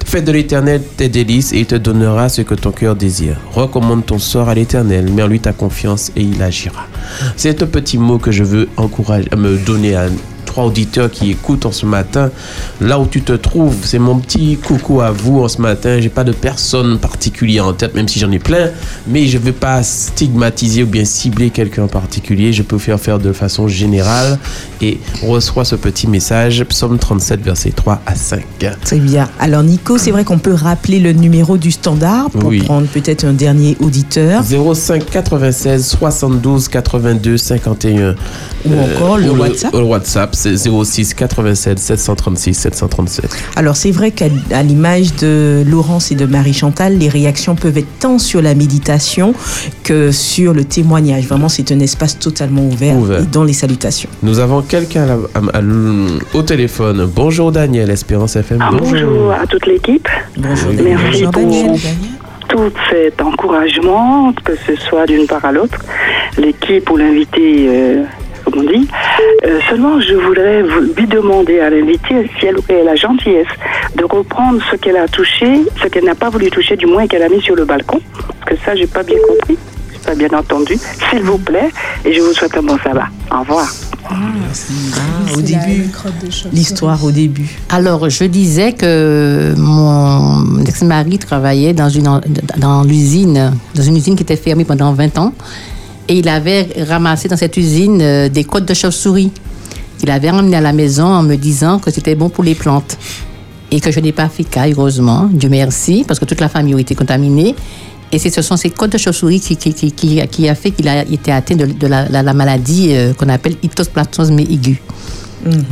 Fais 0.06 0.22
de 0.22 0.34
l'éternel 0.34 0.82
tes 0.98 1.08
délices 1.08 1.54
et 1.54 1.60
il 1.60 1.66
te 1.66 1.76
donnera 1.76 2.28
ce 2.28 2.42
que 2.42 2.56
ton 2.56 2.72
cœur 2.72 2.98
désire. 2.98 3.40
Recommande 3.54 4.06
ton 4.06 4.20
sort 4.20 4.50
à 4.50 4.54
l'éternel, 4.54 5.10
mets 5.10 5.24
en 5.24 5.28
lui 5.28 5.40
ta 5.40 5.54
confiance 5.54 6.12
et 6.18 6.24
il 6.24 6.44
agira. 6.44 6.88
C'est 7.38 7.64
un 7.64 7.68
petit 7.68 7.98
mot 7.98 8.18
que 8.18 8.34
je 8.34 8.44
veux 8.44 8.68
encourager, 8.76 9.30
me 9.38 9.56
donner 9.58 9.96
à 9.96 10.08
trois 10.52 10.66
auditeurs 10.66 11.10
qui 11.10 11.32
écoutent 11.32 11.66
en 11.66 11.72
ce 11.72 11.86
matin. 11.86 12.30
Là 12.82 13.00
où 13.00 13.06
tu 13.06 13.22
te 13.22 13.32
trouves, 13.32 13.76
c'est 13.84 14.00
mon 14.00 14.20
petit 14.20 14.58
coucou 14.58 15.00
à 15.02 15.12
vous 15.12 15.40
en 15.40 15.48
ce 15.48 15.62
matin. 15.62 16.00
J'ai 16.02 16.10
pas 16.10 16.26
de 16.26 16.34
personne 16.34 17.00
particulière 17.00 17.66
en 17.66 17.74
tête, 17.74 17.96
même 17.96 18.08
si 18.10 18.20
j'en 18.20 18.30
ai 18.32 18.40
plein, 18.40 18.70
mais 19.08 19.28
je 19.28 19.38
veux 19.38 19.54
pas 19.54 19.82
stigmatiser 19.82 20.84
ou 20.84 20.88
bien 20.88 21.06
cibler 21.06 21.50
quelqu'un 21.52 21.84
en 21.84 21.88
particulier. 21.88 22.52
Je 22.52 22.64
peux 22.64 22.78
faire 22.78 23.00
faire 23.00 23.18
de 23.20 23.32
façon 23.32 23.68
générale 23.70 24.38
et 24.82 25.00
reçois 25.24 25.64
ce 25.64 25.76
petit 25.76 26.08
message, 26.08 26.64
Psaume 26.66 26.98
37, 27.00 27.42
verset 27.42 27.72
3 27.72 28.02
à 28.06 28.16
5. 28.16 28.44
Très 28.84 29.00
bien. 29.00 29.30
Alors, 29.40 29.64
Nico, 29.64 29.98
c'est 29.98 30.12
vrai 30.12 30.26
qu'on 30.26 30.40
peut 30.40 30.54
rappeler 30.54 31.00
le 31.00 31.14
numéro 31.14 31.58
du 31.58 31.72
standard 31.72 32.30
pour 32.30 32.50
Oui. 32.50 32.60
prendre 32.62 32.88
peut-être 32.88 33.24
un 33.24 33.34
dernier 33.34 33.78
auditeur. 33.80 34.44
05 34.44 35.06
96 35.10 35.86
72 35.88 36.68
82 36.68 37.38
51. 37.38 38.16
Ou 38.66 38.74
encore 38.80 39.18
le 39.18 39.32
ou 39.32 39.38
WhatsApp. 39.38 39.74
Le 39.74 39.84
WhatsApp, 39.84 40.36
c'est 40.36 40.56
06 40.56 41.14
87 41.14 41.80
736 41.80 42.54
737. 42.54 43.26
Alors 43.56 43.76
c'est 43.76 43.92
vrai 43.92 44.12
qu'à 44.12 44.26
à 44.52 44.64
l'image 44.64 45.16
de 45.16 45.64
Laurence 45.68 46.12
et 46.12 46.16
de 46.16 46.26
Marie-Chantal, 46.26 46.98
les 46.98 47.10
réactions 47.10 47.56
peuvent 47.56 47.78
être 47.78 48.00
tant 48.00 48.20
sur 48.20 48.42
la 48.42 48.54
méditation 48.56 49.34
que 49.84 50.12
sur 50.12 50.54
le 50.54 50.64
témoignage. 50.66 51.26
Vraiment, 51.26 51.50
c'est 51.50 51.72
un 51.72 51.80
espace 51.80 52.18
totalement 52.20 52.64
ouvert, 52.66 52.96
Ouvert. 52.98 53.22
et 53.22 53.26
dans 53.26 53.44
les 53.44 53.54
salutations. 53.54 54.10
Nous 54.24 54.40
avons 54.40 54.62
quelqu'un 54.62 55.18
au 56.34 56.42
téléphone. 56.42 57.10
Bonjour 57.14 57.52
Daniel, 57.52 57.90
Espérance 57.90 58.36
FM. 58.36 58.60
Ah, 58.62 58.70
bonjour 58.78 59.32
à 59.32 59.46
toute 59.48 59.66
l'équipe. 59.66 60.08
Bonjour, 60.38 60.72
Merci 60.74 61.24
Bonjour, 61.24 61.32
pour 61.32 61.42
Daniel. 61.42 61.80
tout 62.50 62.72
cet 62.90 63.22
encouragement, 63.22 64.34
que 64.44 64.54
ce 64.68 64.76
soit 64.76 65.06
d'une 65.06 65.26
part 65.28 65.46
à 65.46 65.52
l'autre, 65.52 65.78
l'équipe 66.38 66.90
ou 66.90 66.98
l'invité, 66.98 67.68
euh, 67.70 68.04
comme 68.46 68.60
on 68.60 68.64
dit. 68.64 68.88
Euh, 69.46 69.60
seulement, 69.70 70.00
je 70.00 70.14
voudrais 70.16 70.62
vous- 70.64 70.94
lui 70.98 71.08
demander 71.08 71.60
à 71.60 71.70
l'invité 71.70 72.30
si 72.40 72.46
elle 72.46 72.58
aurait 72.58 72.84
la 72.84 72.96
gentillesse 72.96 73.48
de 73.96 74.04
reprendre 74.04 74.60
ce 74.70 74.76
qu'elle 74.76 74.98
a 74.98 75.08
touché, 75.08 75.62
ce 75.82 75.88
qu'elle 75.88 76.06
n'a 76.06 76.16
pas 76.16 76.30
voulu 76.30 76.50
toucher, 76.50 76.76
du 76.78 76.86
moins 76.86 77.08
qu'elle 77.08 77.24
a 77.24 77.30
mis 77.30 77.42
sur 77.42 77.56
le 77.56 77.66
balcon. 77.66 78.00
Parce 78.46 78.60
que 78.60 78.66
ça, 78.66 78.76
j'ai 78.76 78.88
pas 78.88 79.04
bien 79.04 79.18
compris, 79.28 79.58
j'ai 79.94 80.00
pas 80.06 80.16
bien 80.16 80.30
entendu. 80.38 80.76
S'il 81.10 81.22
vous 81.24 81.38
plaît, 81.38 81.70
et 82.06 82.14
je 82.14 82.22
vous 82.22 82.34
souhaite 82.34 82.56
un 82.58 82.64
bon 82.64 82.78
sabbat. 82.84 83.08
Au 83.34 83.40
revoir. 83.42 83.68
Ah, 84.10 84.16
au 85.38 85.42
début, 85.42 85.86
l'histoire 86.52 87.02
au 87.04 87.12
début. 87.12 87.48
Alors, 87.70 88.10
je 88.10 88.26
disais 88.26 88.74
que 88.74 89.54
mon 89.58 90.60
ex-mari 90.66 91.18
travaillait 91.18 91.72
dans 91.74 91.88
une, 91.88 92.20
dans 92.58 92.84
l'usine, 92.84 93.54
dans 93.74 93.84
une 93.84 93.96
usine 93.96 94.16
qui 94.18 94.24
était 94.24 94.36
fermée 94.36 94.66
pendant 94.66 94.92
20 94.92 95.18
ans. 95.18 95.34
Et 96.12 96.16
il 96.18 96.28
avait 96.28 96.68
ramassé 96.90 97.30
dans 97.30 97.38
cette 97.38 97.56
usine 97.56 98.02
euh, 98.02 98.28
des 98.28 98.44
côtes 98.44 98.66
de 98.66 98.74
chauve-souris. 98.74 99.32
Il 100.04 100.10
avait 100.12 100.30
emmené 100.30 100.58
à 100.58 100.62
la 100.62 100.74
maison 100.74 101.06
en 101.06 101.24
me 101.24 101.36
disant 101.38 101.80
que 101.80 101.90
c'était 101.90 102.16
bon 102.16 102.28
pour 102.28 102.44
les 102.44 102.54
plantes. 102.54 102.98
Et 103.72 103.80
que 103.80 103.92
je 103.92 104.00
n'ai 104.02 104.12
pas 104.12 104.28
fait 104.28 104.44
cas, 104.44 104.68
heureusement, 104.68 105.30
Dieu 105.32 105.48
merci, 105.48 106.04
parce 106.06 106.20
que 106.20 106.26
toute 106.26 106.42
la 106.42 106.50
famille 106.50 106.74
a 106.76 106.80
été 106.80 106.96
contaminée. 106.96 107.56
Et 108.12 108.20
ce 108.20 108.42
sont 108.42 108.58
ces 108.58 108.72
côtes 108.72 108.92
de 108.92 108.98
chauve-souris 108.98 109.40
qui, 109.40 109.56
qui, 109.56 109.74
qui, 109.74 109.92
qui- 110.28 110.50
a 110.50 110.56
fait 110.56 110.72
qu'il 110.72 110.90
a 110.90 111.04
été 111.04 111.32
atteint 111.32 111.56
de, 111.56 111.66
de 111.66 111.88
la, 111.88 112.10
la- 112.10 112.24
la 112.24 112.34
maladie 112.34 112.90
euh, 112.92 113.14
qu'on 113.14 113.30
appelle 113.30 113.56
hyptosplasmose 113.64 114.32
aiguë. 114.32 114.82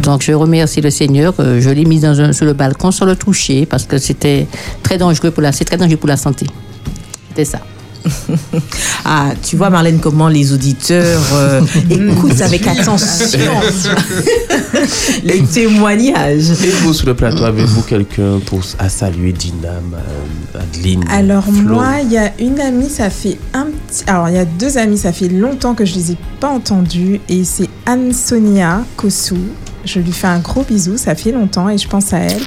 Donc 0.01 0.23
je 0.23 0.31
remercie 0.31 0.79
le 0.79 0.89
Seigneur. 0.89 1.33
euh, 1.41 1.59
Je 1.59 1.69
l'ai 1.69 1.83
mise 1.83 2.03
dans 2.03 2.17
un- 2.21 2.31
sur 2.31 2.45
le 2.45 2.53
balcon 2.53 2.91
sans 2.91 3.05
le 3.05 3.17
toucher 3.17 3.65
parce 3.65 3.83
que 3.85 3.97
c'était 3.97 4.47
très 4.83 4.97
dangereux 4.97 5.31
pour 5.31 5.43
la, 5.43 5.51
c'est 5.51 5.65
très 5.65 5.75
dangereux 5.75 5.97
pour 5.97 6.07
la 6.07 6.15
santé. 6.15 6.45
C'était 7.27 7.43
ça. 7.43 7.59
Ah, 9.05 9.31
tu 9.41 9.55
vois, 9.57 9.69
Marlène, 9.69 9.99
comment 9.99 10.27
les 10.27 10.53
auditeurs 10.53 11.21
euh, 11.33 11.61
écoutent 11.89 12.41
avec 12.41 12.65
attention 12.67 13.51
les 15.23 15.41
témoignages. 15.43 16.51
Et 16.63 16.69
vous, 16.81 16.93
sur 16.93 17.07
le 17.07 17.13
plateau, 17.13 17.43
avez-vous 17.43 17.81
quelqu'un 17.83 18.39
pour 18.45 18.61
à 18.77 18.89
saluer 18.89 19.31
Dina, 19.31 19.73
ma- 19.89 20.59
Adeline 20.59 21.03
Alors 21.09 21.43
Flo 21.45 21.75
moi, 21.75 21.95
il 22.03 22.11
y 22.11 22.17
a 22.17 22.31
une 22.39 22.59
amie, 22.59 22.89
ça 22.89 23.09
fait 23.09 23.37
un 23.53 23.65
petit... 23.65 24.03
Alors 24.07 24.29
il 24.29 24.35
y 24.35 24.39
a 24.39 24.45
deux 24.45 24.77
amies, 24.77 24.97
ça 24.97 25.11
fait 25.11 25.29
longtemps 25.29 25.73
que 25.75 25.85
je 25.85 25.95
les 25.95 26.11
ai 26.11 26.17
pas 26.39 26.49
entendues 26.49 27.19
et 27.29 27.43
c'est 27.43 27.69
Anne-Sonia 27.85 28.83
Kossou. 28.95 29.37
Je 29.85 29.99
lui 29.99 30.11
fais 30.11 30.27
un 30.27 30.39
gros 30.39 30.63
bisou, 30.63 30.97
ça 30.97 31.15
fait 31.15 31.31
longtemps 31.31 31.69
et 31.69 31.77
je 31.77 31.87
pense 31.87 32.13
à 32.13 32.19
elle. 32.19 32.41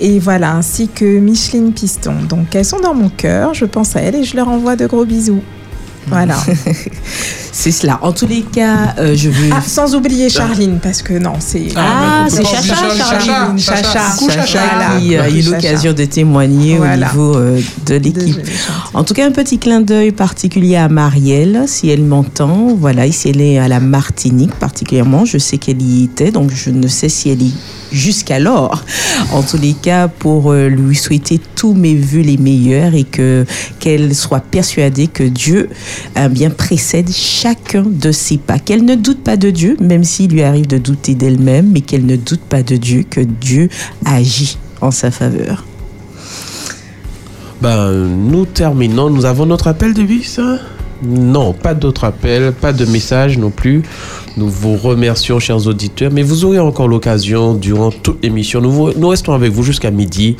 Et 0.00 0.18
voilà, 0.18 0.52
ainsi 0.52 0.88
que 0.88 1.18
Micheline 1.18 1.72
Piston. 1.72 2.14
Donc 2.28 2.54
elles 2.54 2.64
sont 2.64 2.80
dans 2.80 2.94
mon 2.94 3.08
cœur, 3.08 3.54
je 3.54 3.64
pense 3.64 3.96
à 3.96 4.00
elles 4.00 4.16
et 4.16 4.24
je 4.24 4.36
leur 4.36 4.48
envoie 4.48 4.76
de 4.76 4.86
gros 4.86 5.04
bisous. 5.04 5.42
Voilà. 6.06 6.36
C'est 7.52 7.72
cela. 7.72 7.98
En 8.02 8.12
tous 8.12 8.26
les 8.26 8.42
cas, 8.42 8.94
euh, 8.98 9.16
je 9.16 9.28
veux. 9.30 9.50
Ah, 9.52 9.60
sans 9.60 9.94
oublier 9.96 10.30
Charline, 10.30 10.78
parce 10.80 11.02
que 11.02 11.14
non, 11.14 11.32
c'est... 11.40 11.66
Ah, 11.74 12.26
peut 12.28 12.36
c'est 12.36 12.44
Chacha, 12.44 12.74
Charline. 12.74 13.58
Chacha, 13.58 13.82
Chacha. 13.82 14.16
Chacha 14.28 14.46
Chacha. 14.46 14.98
qui 15.00 15.16
a 15.16 15.28
eu 15.28 15.42
l'occasion 15.42 15.92
de 15.92 16.04
témoigner 16.04 16.76
Voilà. 16.76 17.08
au 17.08 17.10
niveau 17.10 17.36
euh, 17.36 17.60
de 17.86 17.96
l'équipe. 17.96 18.38
En 18.94 19.02
tout 19.02 19.12
cas, 19.12 19.26
un 19.26 19.32
petit 19.32 19.58
clin 19.58 19.80
d'œil 19.80 20.12
particulier 20.12 20.76
à 20.76 20.88
Marielle, 20.88 21.64
si 21.66 21.88
elle 21.88 22.04
m'entend. 22.04 22.76
Voilà, 22.78 23.06
ici 23.06 23.30
elle 23.30 23.40
est 23.40 23.58
à 23.58 23.66
la 23.66 23.80
Martinique 23.80 24.54
particulièrement. 24.54 25.24
Je 25.24 25.38
sais 25.38 25.58
qu'elle 25.58 25.82
y 25.82 26.04
était, 26.04 26.30
donc 26.30 26.52
je 26.54 26.70
ne 26.70 26.86
sais 26.86 27.08
si 27.08 27.28
elle 27.30 27.42
y 27.42 27.52
jusqu'alors. 27.92 28.84
En 29.32 29.42
tous 29.42 29.58
les 29.58 29.74
cas, 29.74 30.08
pour 30.08 30.52
euh, 30.52 30.68
lui 30.68 30.96
souhaiter 30.96 31.40
tous 31.56 31.74
mes 31.74 31.94
vœux 31.94 32.22
les 32.22 32.36
meilleurs 32.36 32.94
et 32.94 33.04
que 33.04 33.44
qu'elle 33.78 34.14
soit 34.14 34.40
persuadée 34.40 35.06
que 35.06 35.22
Dieu 35.22 35.68
eh 36.16 36.28
bien 36.28 36.50
précède 36.50 37.10
chacun 37.12 37.84
de 37.86 38.12
ses 38.12 38.38
pas. 38.38 38.58
Qu'elle 38.58 38.84
ne 38.84 38.94
doute 38.94 39.22
pas 39.22 39.36
de 39.36 39.50
Dieu, 39.50 39.76
même 39.80 40.04
s'il 40.04 40.30
lui 40.32 40.42
arrive 40.42 40.66
de 40.66 40.78
douter 40.78 41.14
d'elle-même, 41.14 41.70
mais 41.70 41.80
qu'elle 41.80 42.06
ne 42.06 42.16
doute 42.16 42.40
pas 42.40 42.62
de 42.62 42.76
Dieu, 42.76 43.04
que 43.08 43.20
Dieu 43.20 43.68
agit 44.04 44.58
en 44.80 44.90
sa 44.90 45.10
faveur. 45.10 45.64
Ben, 47.60 47.92
nous 47.92 48.46
terminons. 48.46 49.10
Nous 49.10 49.24
avons 49.24 49.46
notre 49.46 49.66
appel 49.68 49.92
de 49.92 50.02
bus 50.02 50.38
hein 50.38 50.58
Non, 51.02 51.52
pas 51.52 51.74
d'autre 51.74 52.04
appel, 52.04 52.52
pas 52.52 52.72
de 52.72 52.84
message 52.84 53.36
non 53.36 53.50
plus. 53.50 53.82
Nous 54.38 54.48
vous 54.48 54.76
remercions, 54.76 55.40
chers 55.40 55.66
auditeurs, 55.66 56.12
mais 56.12 56.22
vous 56.22 56.44
aurez 56.44 56.60
encore 56.60 56.86
l'occasion 56.86 57.54
durant 57.54 57.90
toute 57.90 58.22
l'émission. 58.22 58.60
Nous, 58.60 59.08
restons 59.08 59.32
avec 59.32 59.50
vous 59.50 59.64
jusqu'à 59.64 59.90
midi. 59.90 60.36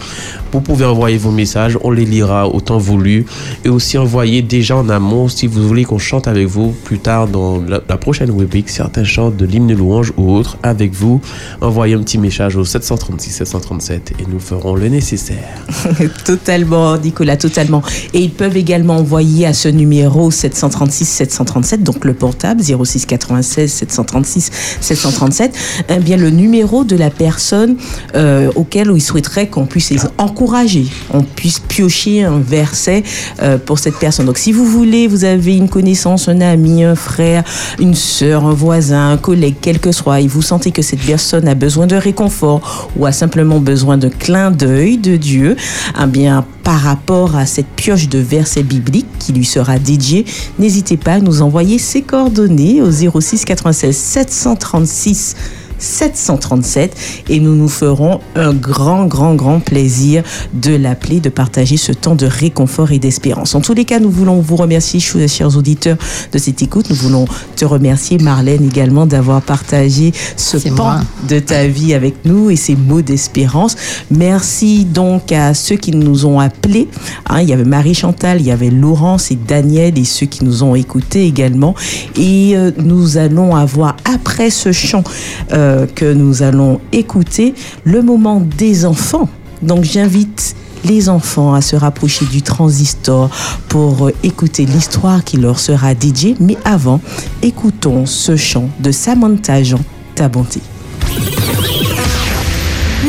Vous 0.53 0.61
pouvez 0.61 0.85
envoyer 0.85 1.19
vos 1.19 1.33
messages, 1.33 1.77
on 1.83 1.91
les 1.91 2.05
lira 2.05 2.47
au 2.47 2.61
temps 2.61 2.79
voulu. 2.79 3.27
Et 3.65 3.69
aussi 3.69 3.99
envoyer 3.99 4.41
déjà 4.41 4.77
en 4.77 4.89
amont 4.89 5.29
si 5.29 5.49
vous 5.49 5.66
voulez 5.66 5.83
qu'on 5.83 5.99
chante 5.99 6.29
avec 6.29 6.47
vous 6.47 6.70
plus 6.85 7.01
tard 7.01 7.27
dans 7.27 7.61
la, 7.61 7.81
la 7.89 7.97
prochaine 7.97 8.31
rubrique, 8.31 8.69
certains 8.69 9.03
chantent 9.03 9.37
de 9.37 9.45
l'hymne 9.45 9.75
louange 9.75 10.12
ou 10.16 10.33
autre 10.33 10.59
avec 10.62 10.93
vous. 10.93 11.20
Envoyez 11.61 11.97
un 11.97 12.03
petit 12.03 12.19
message 12.19 12.55
au 12.55 12.65
736 12.65 13.31
737 13.33 14.12
et 14.20 14.27
nous 14.31 14.39
ferons 14.39 14.77
le 14.77 14.89
nécessaire. 14.89 15.65
totalement, 16.25 16.97
Nicolas, 16.99 17.37
totalement. 17.37 17.83
Et 18.15 18.20
ils 18.20 18.31
peuvent 18.31 18.57
également 18.57 18.99
envoyer 18.99 19.45
à 19.45 19.53
ce 19.53 19.66
numéro 19.66 20.31
736 20.31 21.05
737, 21.05 21.83
donc 21.83 22.05
le 22.05 22.15
portable 22.15 22.62
06 22.62 23.05
96 23.05 23.88
736 23.90 24.51
737, 24.81 25.55
eh 25.89 25.98
bien 25.98 26.16
le 26.16 26.31
numéro 26.31 26.85
de 26.85 26.97
la 26.97 27.10
personne 27.10 27.77
euh, 28.15 28.51
auquel 28.55 28.90
ils 28.94 29.01
souhaiteraient 29.01 29.48
qu'on 29.48 29.66
puisse 29.66 29.90
les 29.90 30.01
encourager, 30.19 30.86
on 31.12 31.23
puisse 31.23 31.59
piocher 31.59 32.24
un 32.24 32.39
verset 32.39 33.02
euh, 33.43 33.59
pour 33.59 33.78
cette 33.78 33.97
personne. 33.98 34.27
Donc 34.27 34.39
si 34.39 34.52
vous 34.52 34.65
voulez, 34.65 35.09
vous 35.09 35.24
avez 35.24 35.56
une 35.56 35.69
connaissance, 35.69 36.28
un 36.28 36.40
ami, 36.40 36.85
un 36.85 36.94
frère, 36.94 37.44
une 37.78 37.94
sœur, 37.94 38.44
un 38.44 38.55
voisin, 38.55 39.10
un 39.10 39.16
collègue, 39.16 39.56
quel 39.60 39.78
que 39.78 39.93
soit, 39.93 40.20
et 40.20 40.27
vous 40.27 40.43
sentez 40.43 40.70
que 40.70 40.82
cette 40.82 41.01
personne 41.01 41.48
a 41.48 41.55
besoin 41.55 41.86
de 41.86 41.97
réconfort 41.97 42.89
ou 42.97 43.06
a 43.06 43.12
simplement 43.12 43.60
besoin 43.60 43.97
de 43.97 44.09
clin 44.09 44.51
d'œil 44.51 44.98
de 44.98 45.16
Dieu, 45.16 45.56
eh 46.01 46.06
bien 46.06 46.44
par 46.69 46.81
rapport 46.81 47.35
à 47.35 47.47
cette 47.47 47.66
pioche 47.66 48.11
de 48.11 48.19
versets 48.19 48.62
bibliques 48.62 49.09
qui 49.19 49.32
lui 49.32 49.47
sera 49.47 49.78
dédiée, 49.78 50.27
n'hésitez 50.59 50.99
pas 50.99 51.15
à 51.15 51.20
nous 51.20 51.40
envoyer 51.40 51.78
ses 51.78 52.03
coordonnées 52.03 52.82
au 52.82 52.90
06 52.90 53.47
96 53.47 53.97
736 53.97 55.35
737 55.78 56.96
et 57.28 57.40
nous 57.40 57.55
nous 57.55 57.68
ferons 57.68 58.20
un 58.34 58.52
grand, 58.52 59.06
grand, 59.06 59.34
grand 59.34 59.60
plaisir 59.60 60.22
de 60.55 60.74
l'appeler, 60.74 61.20
de 61.20 61.28
partager 61.28 61.76
ce 61.76 61.92
temps 61.92 62.14
de 62.14 62.26
réconfort 62.26 62.92
et 62.92 62.98
d'espérance. 62.98 63.55
En 63.55 63.60
tous 63.60 63.74
les 63.74 63.84
cas, 63.84 64.00
nous 64.00 64.10
voulons 64.10 64.40
vous 64.40 64.56
remercier, 64.56 65.00
chers 65.00 65.56
auditeurs, 65.56 65.96
de 66.32 66.38
cette 66.38 66.62
écoute. 66.62 66.90
Nous 66.90 66.96
voulons 66.96 67.26
te 67.56 67.64
remercier, 67.64 68.18
Marlène, 68.18 68.64
également 68.64 69.06
d'avoir 69.06 69.42
partagé 69.42 70.12
ce 70.36 70.56
pan 70.68 70.74
moi. 70.74 71.00
de 71.28 71.38
ta 71.38 71.66
vie 71.66 71.94
avec 71.94 72.24
nous 72.24 72.50
et 72.50 72.56
ces 72.56 72.76
mots 72.76 73.02
d'espérance. 73.02 73.76
Merci 74.10 74.84
donc 74.84 75.32
à 75.32 75.55
ceux 75.55 75.76
qui 75.76 75.92
nous 75.92 76.26
ont 76.26 76.40
appelés. 76.40 76.88
Hein, 77.28 77.42
il 77.42 77.48
y 77.48 77.52
avait 77.52 77.64
Marie-Chantal, 77.64 78.40
il 78.40 78.46
y 78.46 78.50
avait 78.50 78.70
Laurence 78.70 79.30
et 79.30 79.36
Daniel 79.36 79.98
et 79.98 80.05
ceux 80.05 80.26
qui 80.26 80.44
nous 80.44 80.62
ont 80.62 80.74
écoutés 80.74 81.24
également. 81.24 81.74
Et 82.16 82.56
euh, 82.56 82.70
nous 82.78 83.16
allons 83.16 83.55
avoir, 83.55 83.96
après 84.05 84.50
ce 84.50 84.72
chant 84.72 85.05
euh, 85.52 85.68
que 85.95 86.12
nous 86.12 86.43
allons 86.43 86.81
écouter, 86.93 87.55
le 87.85 88.03
moment 88.03 88.40
des 88.40 88.85
enfants. 88.85 89.28
Donc 89.62 89.85
j'invite 89.85 90.55
les 90.85 91.09
enfants 91.09 91.55
à 91.55 91.61
se 91.61 91.77
rapprocher 91.77 92.24
du 92.27 92.43
transistor 92.43 93.31
pour 93.69 94.09
euh, 94.09 94.12
écouter 94.23 94.65
l'histoire 94.65 95.24
qui 95.24 95.36
leur 95.36 95.59
sera 95.59 95.95
dédiée. 95.95 96.36
Mais 96.40 96.57
avant, 96.65 97.01
écoutons 97.43 98.07
ce 98.07 98.36
chant 98.36 98.69
de 98.81 98.93
Samantha 98.93 99.62
Jean, 99.62 99.81
Ta 100.15 100.28
bonté. 100.28 100.61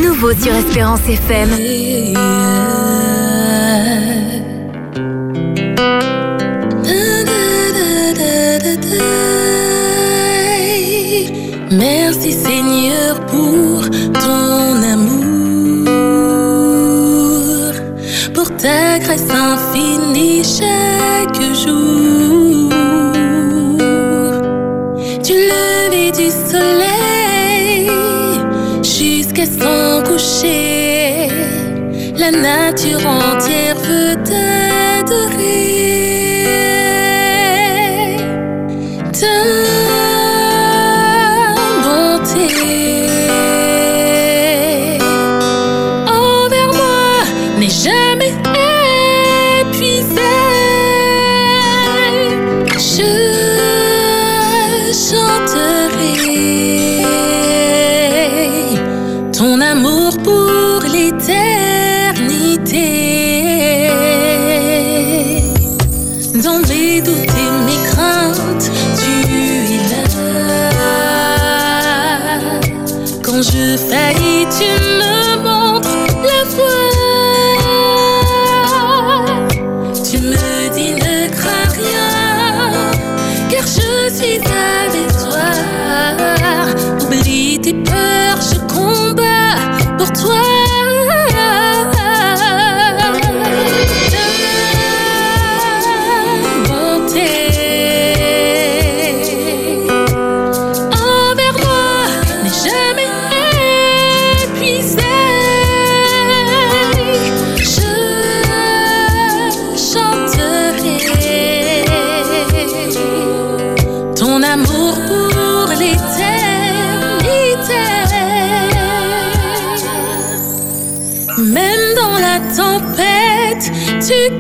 Nouveau 0.02 0.32
sur 0.34 0.54
Espérance 0.54 1.00
FM. 1.08 1.50
Merci 11.72 12.34
Seigneur 12.34 13.20
pour 13.28 13.88
ton 14.14 14.82
amour, 14.82 15.86
pour 18.34 18.50
ta 18.58 18.98
grâce 18.98 19.30
infinie 19.30 20.44
chaque 20.44 21.40
jour. 21.54 22.70
Du 25.24 25.34
lever 25.34 26.12
du 26.12 26.32
soleil 26.32 27.92
jusqu'à 28.82 29.46
son 29.46 30.04
coucher, 30.10 31.28
la 32.18 32.32
nature 32.32 33.06
entière 33.06 33.39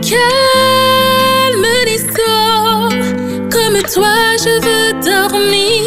tu 0.10 0.15
calmes 0.15 1.69
les. 1.86 1.99
Comme 3.52 3.80
toi, 3.94 4.15
je 4.44 4.53
veux 4.65 4.94
dormir 5.03 5.78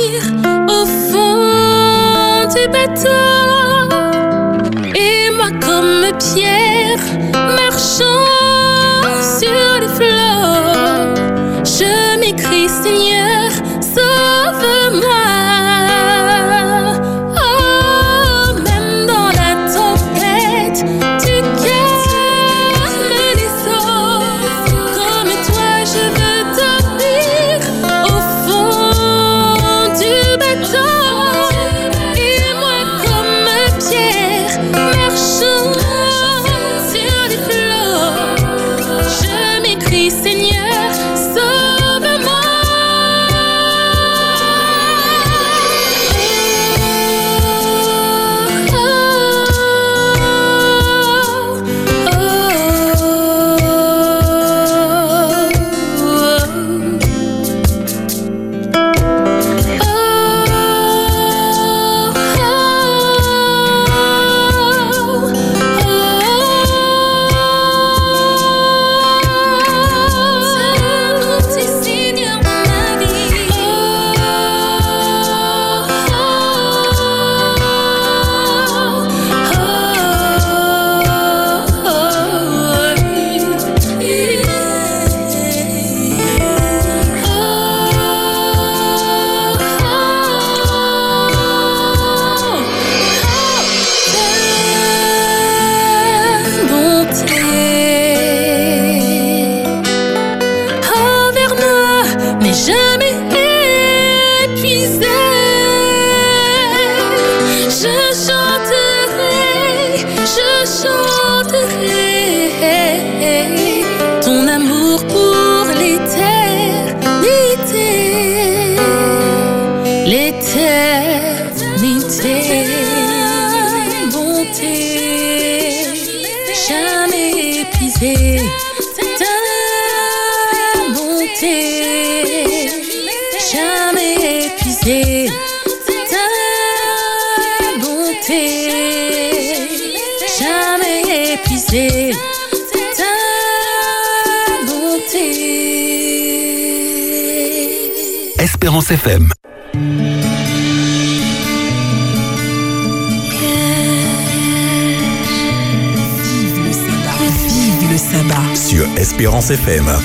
FM. 159.65 160.02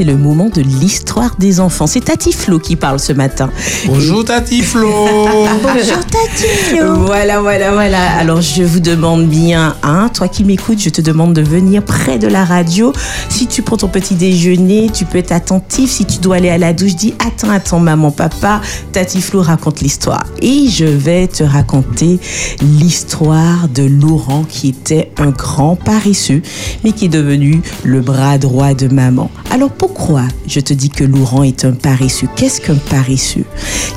C'est 0.00 0.06
le 0.06 0.16
moment 0.16 0.48
de 0.48 0.62
l'histoire 0.62 1.36
des 1.38 1.60
enfants. 1.60 1.86
C'est 1.86 2.06
Tati 2.06 2.32
Flo 2.32 2.58
qui 2.58 2.74
parle 2.74 2.98
ce 2.98 3.12
matin. 3.12 3.50
Bonjour 3.84 4.24
Tati 4.24 4.62
Flo. 4.62 4.88
Bonjour 5.62 5.98
Tati 6.06 6.46
Flo. 6.46 7.04
Voilà, 7.04 7.42
voilà, 7.42 7.72
voilà. 7.72 8.16
Alors, 8.16 8.40
je 8.40 8.62
vous 8.62 8.80
demande 8.80 9.26
bien, 9.26 9.76
hein, 9.82 10.08
toi 10.14 10.28
qui 10.28 10.42
m'écoutes, 10.44 10.80
je 10.80 10.88
te 10.88 11.02
demande 11.02 11.34
de 11.34 11.42
venir 11.42 11.84
près 11.84 12.18
de 12.18 12.28
la 12.28 12.46
radio. 12.46 12.94
Si 13.28 13.46
tu 13.46 13.60
prends 13.60 13.76
ton 13.76 13.88
petit 13.88 14.14
déjeuner, 14.14 14.88
tu 14.90 15.04
peux 15.04 15.18
être 15.18 15.32
attentif. 15.32 15.90
Si 15.90 16.06
tu 16.06 16.18
dois 16.18 16.36
aller 16.36 16.48
à 16.48 16.56
la 16.56 16.72
douche, 16.72 16.94
dis 16.94 17.12
attends, 17.18 17.50
attends, 17.50 17.80
maman, 17.80 18.10
papa. 18.10 18.62
Tati 18.92 19.20
Flo 19.20 19.42
raconte 19.42 19.80
l'histoire. 19.80 20.24
Et 20.40 20.68
je 20.70 20.86
vais 20.86 21.26
te 21.26 21.44
raconter 21.44 22.18
l'histoire 22.62 23.68
de 23.68 23.82
Laurent 23.82 24.44
qui 24.48 24.68
était 24.68 25.12
un 25.18 25.28
grand 25.28 25.76
paresseux, 25.76 26.40
mais 26.84 26.92
qui 26.92 27.04
est 27.04 27.08
devenu 27.08 27.60
le 27.84 28.00
bras 28.00 28.10
bras 28.10 28.38
droit 28.38 28.74
de 28.74 28.88
maman. 28.88 29.29
Alors 29.52 29.70
pourquoi 29.70 30.22
je 30.46 30.60
te 30.60 30.72
dis 30.72 30.90
que 30.90 31.02
Laurent 31.02 31.42
est 31.42 31.64
un 31.64 31.72
paresseux? 31.72 32.28
Qu'est-ce 32.36 32.60
qu'un 32.60 32.76
paresseux? 32.76 33.44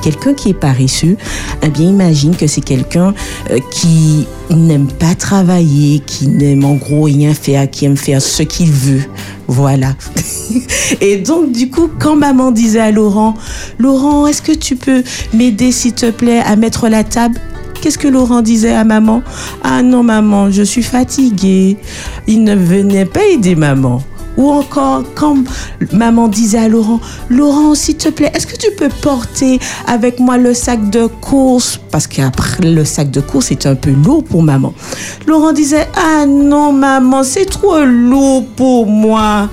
Quelqu'un 0.01 0.34
qui 0.34 0.49
est 0.49 0.55
paresseux, 0.55 1.15
eh 1.61 1.69
bien 1.69 1.88
imagine 1.88 2.35
que 2.35 2.47
c'est 2.47 2.61
quelqu'un 2.61 3.13
euh, 3.51 3.59
qui 3.71 4.25
n'aime 4.49 4.88
pas 4.88 5.13
travailler, 5.13 5.99
qui 5.99 6.27
n'aime 6.27 6.65
en 6.65 6.73
gros 6.73 7.03
rien 7.03 7.35
faire, 7.35 7.69
qui 7.69 7.85
aime 7.85 7.97
faire 7.97 8.19
ce 8.19 8.41
qu'il 8.41 8.71
veut. 8.71 9.03
Voilà. 9.47 9.95
Et 11.01 11.17
donc, 11.17 11.51
du 11.51 11.69
coup, 11.69 11.88
quand 11.99 12.15
maman 12.15 12.51
disait 12.51 12.80
à 12.80 12.91
Laurent, 12.91 13.35
Laurent, 13.77 14.25
est-ce 14.25 14.41
que 14.41 14.53
tu 14.53 14.75
peux 14.75 15.03
m'aider, 15.35 15.71
s'il 15.71 15.93
te 15.93 16.09
plaît, 16.09 16.39
à 16.39 16.55
mettre 16.55 16.89
la 16.89 17.03
table? 17.03 17.39
Qu'est-ce 17.80 17.97
que 17.97 18.07
Laurent 18.07 18.41
disait 18.41 18.73
à 18.73 18.85
maman? 18.85 19.21
Ah 19.61 19.84
non, 19.84 20.03
maman, 20.03 20.49
je 20.49 20.63
suis 20.63 20.84
fatigué. 20.84 21.77
Il 22.27 22.43
ne 22.43 22.55
venait 22.55 23.05
pas 23.05 23.25
aider 23.25 23.55
maman. 23.55 24.01
Ou 24.38 24.49
encore, 24.49 25.03
quand 25.15 25.38
maman 25.91 26.27
disait 26.27 26.57
à 26.57 26.68
Laurent, 26.68 26.99
Laurent, 27.30 27.76
s'il 27.76 27.97
te 27.97 28.10
plaît, 28.10 28.31
est-ce 28.34 28.47
que 28.47 28.57
tu 28.57 28.72
peux 28.77 28.89
porter 29.01 29.60
avec 29.88 30.19
moi 30.19 30.38
le 30.38 30.53
sac 30.53 30.89
de 30.89 31.05
course? 31.05 31.80
Parce 31.91 32.07
qu'après, 32.07 32.64
le 32.64 32.84
sac 32.85 33.11
de 33.11 33.22
course 33.22 33.51
est 33.51 33.65
un 33.65 33.76
peu 33.76 33.91
lourd 33.91 34.23
pour 34.23 34.41
maman. 34.41 34.73
Laurent 35.27 35.53
disait, 35.53 35.88
ah 35.95 36.26
non, 36.26 36.73
maman, 36.73 37.23
c'est 37.23 37.45
trop 37.45 37.84
lourd 37.84 38.45
pour 38.55 38.88
moi. 38.88 39.49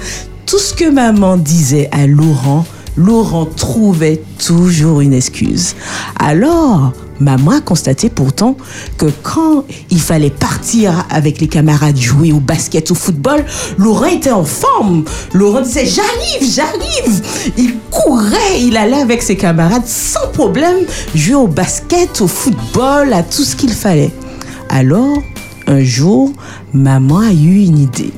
Tout 0.47 0.59
ce 0.59 0.75
que 0.75 0.89
maman 0.89 1.37
disait 1.37 1.89
à 1.93 2.07
Laurent, 2.07 2.65
Laurent 2.97 3.47
trouvait 3.47 4.23
toujours 4.45 5.01
une 5.01 5.13
excuse. 5.13 5.75
Alors, 6.19 6.93
maman 7.21 7.53
a 7.53 7.61
constaté 7.61 8.11
pourtant 8.11 8.57
que 8.97 9.07
quand 9.23 9.65
il 9.91 10.01
fallait 10.01 10.31
partir 10.31 11.07
avec 11.11 11.41
les 11.41 11.49
camarades 11.49 11.97
jouer 11.97 12.33
au 12.33 12.41
basket, 12.41 12.91
au 12.91 12.95
football, 12.95 13.45
Laurent 13.79 14.07
était 14.07 14.33
en 14.33 14.45
forme. 14.45 15.05
Laurent 15.33 15.61
disait 15.61 15.87
j'arrive, 15.87 16.55
j'arrive. 16.55 17.23
Il 17.57 17.75
courait, 17.91 18.61
il 18.61 18.77
allait 18.77 19.01
avec 19.01 19.23
ses 19.23 19.37
camarades 19.37 19.87
sans 19.87 20.29
problème 20.33 20.87
jouer 21.15 21.35
au 21.35 21.47
basket, 21.47 22.21
au 22.21 22.29
football, 22.29 23.13
à 23.13 23.23
tout 23.23 23.45
ce 23.45 23.57
qu'il 23.57 23.73
fallait. 23.73 24.11
Alors, 24.69 25.19
un 25.67 25.83
jour, 25.83 26.33
maman 26.73 27.19
a 27.19 27.33
eu 27.33 27.65
une 27.65 27.79
idée. 27.79 28.13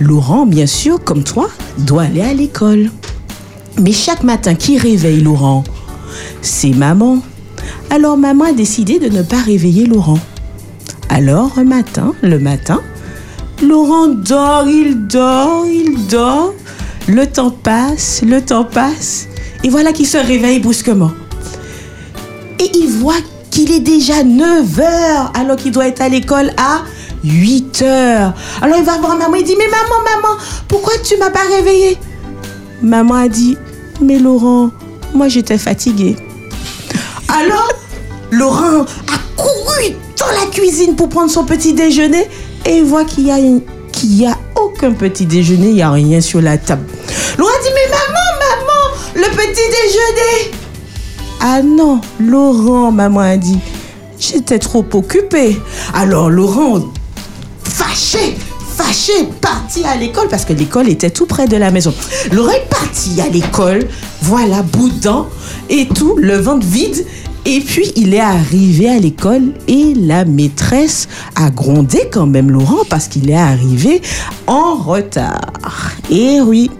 Laurent, 0.00 0.46
bien 0.46 0.66
sûr, 0.66 1.02
comme 1.02 1.22
toi, 1.22 1.48
doit 1.78 2.02
aller 2.02 2.22
à 2.22 2.34
l'école. 2.34 2.90
Mais 3.80 3.92
chaque 3.92 4.22
matin, 4.22 4.54
qui 4.54 4.78
réveille 4.78 5.20
Laurent? 5.20 5.64
C'est 6.42 6.70
maman. 6.70 7.18
Alors 7.94 8.16
maman 8.16 8.46
a 8.46 8.52
décidé 8.52 8.98
de 8.98 9.10
ne 9.10 9.20
pas 9.20 9.42
réveiller 9.42 9.84
Laurent. 9.84 10.18
Alors 11.10 11.58
un 11.58 11.64
matin, 11.64 12.14
le 12.22 12.38
matin, 12.38 12.80
Laurent 13.62 14.08
dort, 14.08 14.66
il 14.66 15.06
dort, 15.06 15.66
il 15.66 16.06
dort. 16.06 16.54
Le 17.06 17.26
temps 17.26 17.50
passe, 17.50 18.22
le 18.26 18.40
temps 18.40 18.64
passe. 18.64 19.28
Et 19.62 19.68
voilà 19.68 19.92
qu'il 19.92 20.06
se 20.06 20.16
réveille 20.16 20.58
brusquement. 20.58 21.10
Et 22.58 22.70
il 22.74 22.88
voit 22.88 23.20
qu'il 23.50 23.70
est 23.70 23.80
déjà 23.80 24.24
9 24.24 24.80
heures 24.80 25.30
alors 25.34 25.56
qu'il 25.56 25.72
doit 25.72 25.86
être 25.86 26.00
à 26.00 26.08
l'école 26.08 26.50
à 26.56 26.84
8 27.24 27.82
heures. 27.82 28.32
Alors 28.62 28.78
il 28.78 28.84
va 28.84 28.96
voir 28.96 29.18
maman, 29.18 29.34
il 29.34 29.44
dit, 29.44 29.56
mais 29.58 29.66
maman, 29.66 30.02
maman, 30.14 30.40
pourquoi 30.66 30.94
tu 31.04 31.18
m'as 31.18 31.28
pas 31.28 31.44
réveillé 31.54 31.98
Maman 32.80 33.16
a 33.16 33.28
dit, 33.28 33.58
mais 34.00 34.18
Laurent, 34.18 34.70
moi 35.12 35.28
j'étais 35.28 35.58
fatiguée. 35.58 36.16
Alors, 37.34 37.72
Laurent 38.30 38.82
a 38.82 39.18
couru 39.36 39.96
dans 40.18 40.26
la 40.26 40.50
cuisine 40.50 40.96
pour 40.96 41.08
prendre 41.08 41.30
son 41.30 41.44
petit 41.44 41.72
déjeuner 41.72 42.28
et 42.66 42.76
il 42.76 42.84
voit 42.84 43.04
qu'il 43.04 43.26
y 43.26 43.30
a, 43.30 43.38
y 43.38 44.28
aucun 44.54 44.92
petit 44.92 45.24
déjeuner, 45.24 45.68
il 45.68 45.74
n'y 45.74 45.82
a 45.82 45.90
rien 45.90 46.20
sur 46.20 46.42
la 46.42 46.58
table. 46.58 46.84
Laurent 47.38 47.50
dit, 47.62 47.70
mais 47.74 47.90
maman, 47.90 48.28
maman, 48.38 48.96
le 49.14 49.34
petit 49.34 49.66
déjeuner. 49.70 50.56
Ah 51.40 51.62
non, 51.62 52.02
Laurent, 52.20 52.92
maman 52.92 53.20
a 53.20 53.36
dit, 53.38 53.58
j'étais 54.18 54.58
trop 54.58 54.84
occupée. 54.92 55.58
Alors 55.94 56.28
Laurent, 56.28 56.80
fâché, 57.64 58.36
fâché, 58.82 59.12
parti 59.40 59.84
à 59.84 59.96
l'école 59.96 60.28
parce 60.28 60.44
que 60.44 60.52
l'école 60.52 60.88
était 60.88 61.10
tout 61.10 61.26
près 61.26 61.46
de 61.46 61.56
la 61.56 61.70
maison. 61.70 61.94
Est 62.30 62.68
parti 62.68 63.20
à 63.20 63.28
l'école, 63.28 63.86
voilà, 64.22 64.62
boudin 64.62 65.26
et 65.70 65.86
tout, 65.86 66.16
le 66.18 66.36
ventre 66.36 66.66
vide. 66.66 67.06
Et 67.44 67.60
puis 67.60 67.92
il 67.96 68.14
est 68.14 68.20
arrivé 68.20 68.88
à 68.88 68.98
l'école 68.98 69.42
et 69.66 69.94
la 69.94 70.24
maîtresse 70.24 71.08
a 71.34 71.50
grondé 71.50 72.08
quand 72.12 72.26
même 72.26 72.50
Laurent 72.50 72.84
parce 72.88 73.08
qu'il 73.08 73.30
est 73.30 73.34
arrivé 73.34 74.00
en 74.46 74.74
retard. 74.74 75.40
Et 76.10 76.40
oui. 76.40 76.70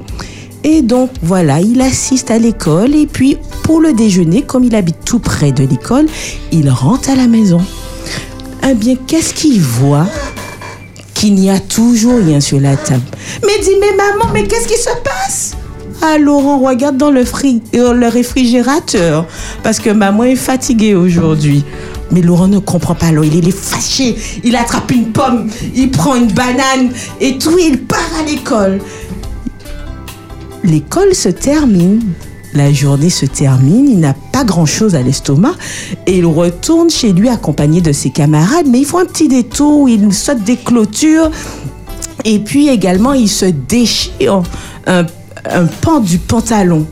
Et 0.65 0.83
donc 0.83 1.11
voilà, 1.23 1.61
il 1.61 1.81
assiste 1.81 2.31
à 2.31 2.39
l'école 2.39 2.95
et 2.95 3.07
puis 3.07 3.39
pour 3.65 3.81
le 3.81 3.93
déjeuner, 3.93 4.43
comme 4.43 4.62
il 4.62 4.77
habite 4.77 5.05
tout 5.05 5.19
près 5.19 5.51
de 5.51 5.65
l'école, 5.65 6.07
il 6.53 6.70
rentre 6.70 7.11
à 7.11 7.16
la 7.16 7.27
maison. 7.27 7.61
Eh 8.69 8.74
bien, 8.74 8.95
qu'est-ce 8.95 9.35
qu'il 9.35 9.61
voit? 9.61 10.07
Qu'il 11.23 11.36
n'y 11.36 11.51
a 11.51 11.61
toujours 11.61 12.19
rien 12.19 12.40
sur 12.40 12.59
la 12.59 12.77
table. 12.77 13.05
Mais 13.47 13.53
dis, 13.62 13.70
mais 13.81 13.94
maman, 13.97 14.32
mais 14.35 14.43
qu'est-ce 14.43 14.66
qui 14.66 14.77
se 14.77 14.90
passe? 15.05 15.53
Ah, 16.03 16.19
Laurent, 16.19 16.59
regarde 16.59 16.97
dans 16.97 17.12
le, 17.12 17.24
fri- 17.24 17.62
euh, 17.77 17.93
le 17.93 18.09
réfrigérateur, 18.09 19.24
parce 19.62 19.78
que 19.78 19.90
maman 19.90 20.24
est 20.24 20.35
fatiguée 20.35 20.97
aujourd'hui. 20.97 21.62
Mais 22.11 22.23
Laurent 22.23 22.49
ne 22.49 22.59
comprend 22.59 22.97
pas, 22.97 23.11
il 23.11 23.49
est 23.49 23.57
fâché, 23.57 24.16
il 24.43 24.57
attrape 24.57 24.90
une 24.90 25.12
pomme, 25.12 25.49
il 25.77 25.93
prend 25.93 26.16
une 26.16 26.27
banane 26.32 26.90
et 27.20 27.39
tout, 27.39 27.57
il 27.57 27.78
part 27.78 28.01
à 28.20 28.28
l'école. 28.28 28.81
L'école 30.65 31.15
se 31.15 31.28
termine, 31.28 32.03
la 32.55 32.73
journée 32.73 33.11
se 33.11 33.27
termine, 33.27 33.89
il 33.89 34.01
n'a 34.01 34.15
pas 34.33 34.45
grand-chose 34.45 34.95
à 34.95 35.03
l'estomac 35.03 35.55
et 36.07 36.19
il 36.19 36.27
retourne 36.27 36.91
chez 36.91 37.12
lui 37.12 37.29
accompagné 37.29 37.81
de 37.81 37.93
ses 37.93 38.11
camarades, 38.11 38.66
mais 38.69 38.81
il 38.81 38.85
faut 38.85 38.99
un 38.99 39.07
petit 39.07 39.29
détour, 39.29 39.89
il 39.89 40.12
saute 40.12 40.43
des 40.45 40.57
clôtures 40.57 41.31
et 42.24 42.39
puis 42.39 42.69
également 42.69 43.12
il 43.12 43.29
se 43.29 43.47
déchire 43.47 44.43
un, 44.87 45.07
un 45.51 45.66
pan 45.66 46.01
du 46.01 46.19
pantalon. 46.19 46.87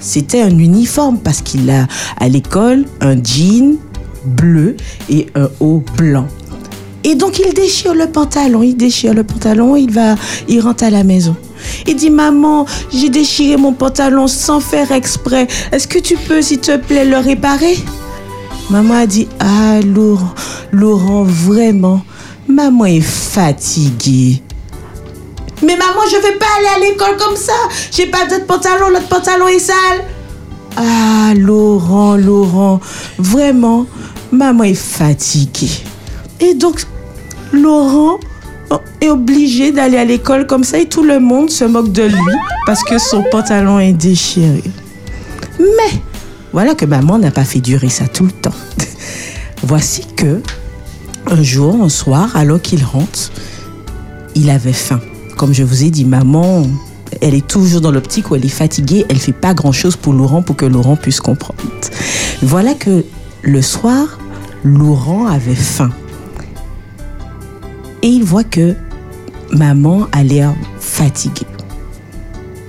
C'était 0.00 0.42
un 0.42 0.58
uniforme 0.58 1.18
parce 1.18 1.40
qu'il 1.40 1.70
a 1.70 1.86
à 2.18 2.28
l'école 2.28 2.84
un 3.00 3.16
jean 3.22 3.76
bleu 4.24 4.76
et 5.08 5.26
un 5.34 5.48
haut 5.60 5.82
blanc. 5.96 6.26
Et 7.08 7.14
donc 7.14 7.38
il 7.38 7.54
déchire 7.54 7.94
le 7.94 8.08
pantalon, 8.08 8.64
il 8.64 8.76
déchire 8.76 9.14
le 9.14 9.22
pantalon, 9.22 9.76
il 9.76 9.92
va, 9.92 10.16
il 10.48 10.60
rentre 10.60 10.82
à 10.82 10.90
la 10.90 11.04
maison. 11.04 11.36
Il 11.86 11.94
dit 11.94 12.10
maman, 12.10 12.66
j'ai 12.92 13.10
déchiré 13.10 13.56
mon 13.56 13.72
pantalon 13.72 14.26
sans 14.26 14.58
faire 14.58 14.90
exprès. 14.90 15.46
Est-ce 15.70 15.86
que 15.86 16.00
tu 16.00 16.16
peux, 16.16 16.42
s'il 16.42 16.58
te 16.58 16.76
plaît, 16.76 17.04
le 17.04 17.18
réparer? 17.18 17.78
Maman 18.70 18.94
a 18.94 19.06
dit 19.06 19.28
ah 19.38 19.78
Laurent, 19.82 20.34
Laurent, 20.72 21.22
vraiment, 21.22 22.02
maman 22.48 22.86
est 22.86 23.00
fatiguée. 23.00 24.42
Mais 25.62 25.76
maman, 25.76 26.00
je 26.10 26.16
vais 26.16 26.36
pas 26.36 26.46
aller 26.58 26.86
à 26.86 26.90
l'école 26.90 27.16
comme 27.18 27.36
ça. 27.36 27.52
J'ai 27.92 28.06
pas 28.06 28.26
d'autre 28.26 28.46
pantalon, 28.46 28.88
l'autre 28.88 29.06
pantalon 29.06 29.46
est 29.46 29.60
sale. 29.60 30.04
Ah 30.76 31.34
Laurent, 31.36 32.16
Laurent, 32.16 32.80
vraiment, 33.16 33.86
maman 34.32 34.64
est 34.64 34.74
fatiguée. 34.74 35.70
Et 36.40 36.54
donc, 36.54 36.84
Laurent 37.52 38.18
est 39.00 39.08
obligé 39.08 39.72
d'aller 39.72 39.96
à 39.96 40.04
l'école 40.04 40.46
comme 40.46 40.64
ça 40.64 40.78
et 40.78 40.86
tout 40.86 41.02
le 41.02 41.20
monde 41.20 41.50
se 41.50 41.64
moque 41.64 41.92
de 41.92 42.02
lui 42.02 42.34
parce 42.66 42.82
que 42.82 42.98
son 42.98 43.22
pantalon 43.30 43.78
est 43.78 43.92
déchiré. 43.92 44.62
Mais 45.58 46.00
voilà 46.52 46.74
que 46.74 46.84
maman 46.84 47.18
n'a 47.18 47.30
pas 47.30 47.44
fait 47.44 47.60
durer 47.60 47.88
ça 47.88 48.06
tout 48.08 48.24
le 48.24 48.32
temps. 48.32 48.54
Voici 49.62 50.06
que 50.16 50.40
un 51.28 51.42
jour, 51.42 51.82
un 51.82 51.88
soir, 51.88 52.36
alors 52.36 52.60
qu'il 52.60 52.84
rentre, 52.84 53.30
il 54.34 54.50
avait 54.50 54.72
faim. 54.72 55.00
Comme 55.36 55.52
je 55.52 55.64
vous 55.64 55.84
ai 55.84 55.90
dit, 55.90 56.04
maman, 56.04 56.62
elle 57.20 57.34
est 57.34 57.46
toujours 57.46 57.80
dans 57.80 57.90
l'optique 57.90 58.30
où 58.30 58.36
elle 58.36 58.44
est 58.44 58.48
fatiguée, 58.48 59.04
elle 59.08 59.18
fait 59.18 59.32
pas 59.32 59.54
grand-chose 59.54 59.96
pour 59.96 60.12
Laurent 60.12 60.42
pour 60.42 60.56
que 60.56 60.66
Laurent 60.66 60.96
puisse 60.96 61.20
comprendre. 61.20 61.60
Voilà 62.42 62.74
que 62.74 63.04
le 63.42 63.62
soir, 63.62 64.18
Laurent 64.64 65.26
avait 65.26 65.54
faim. 65.54 65.90
Et 68.06 68.10
il 68.10 68.22
voit 68.22 68.44
que 68.44 68.76
maman 69.50 70.06
a 70.12 70.22
l'air 70.22 70.54
fatiguée. 70.78 71.44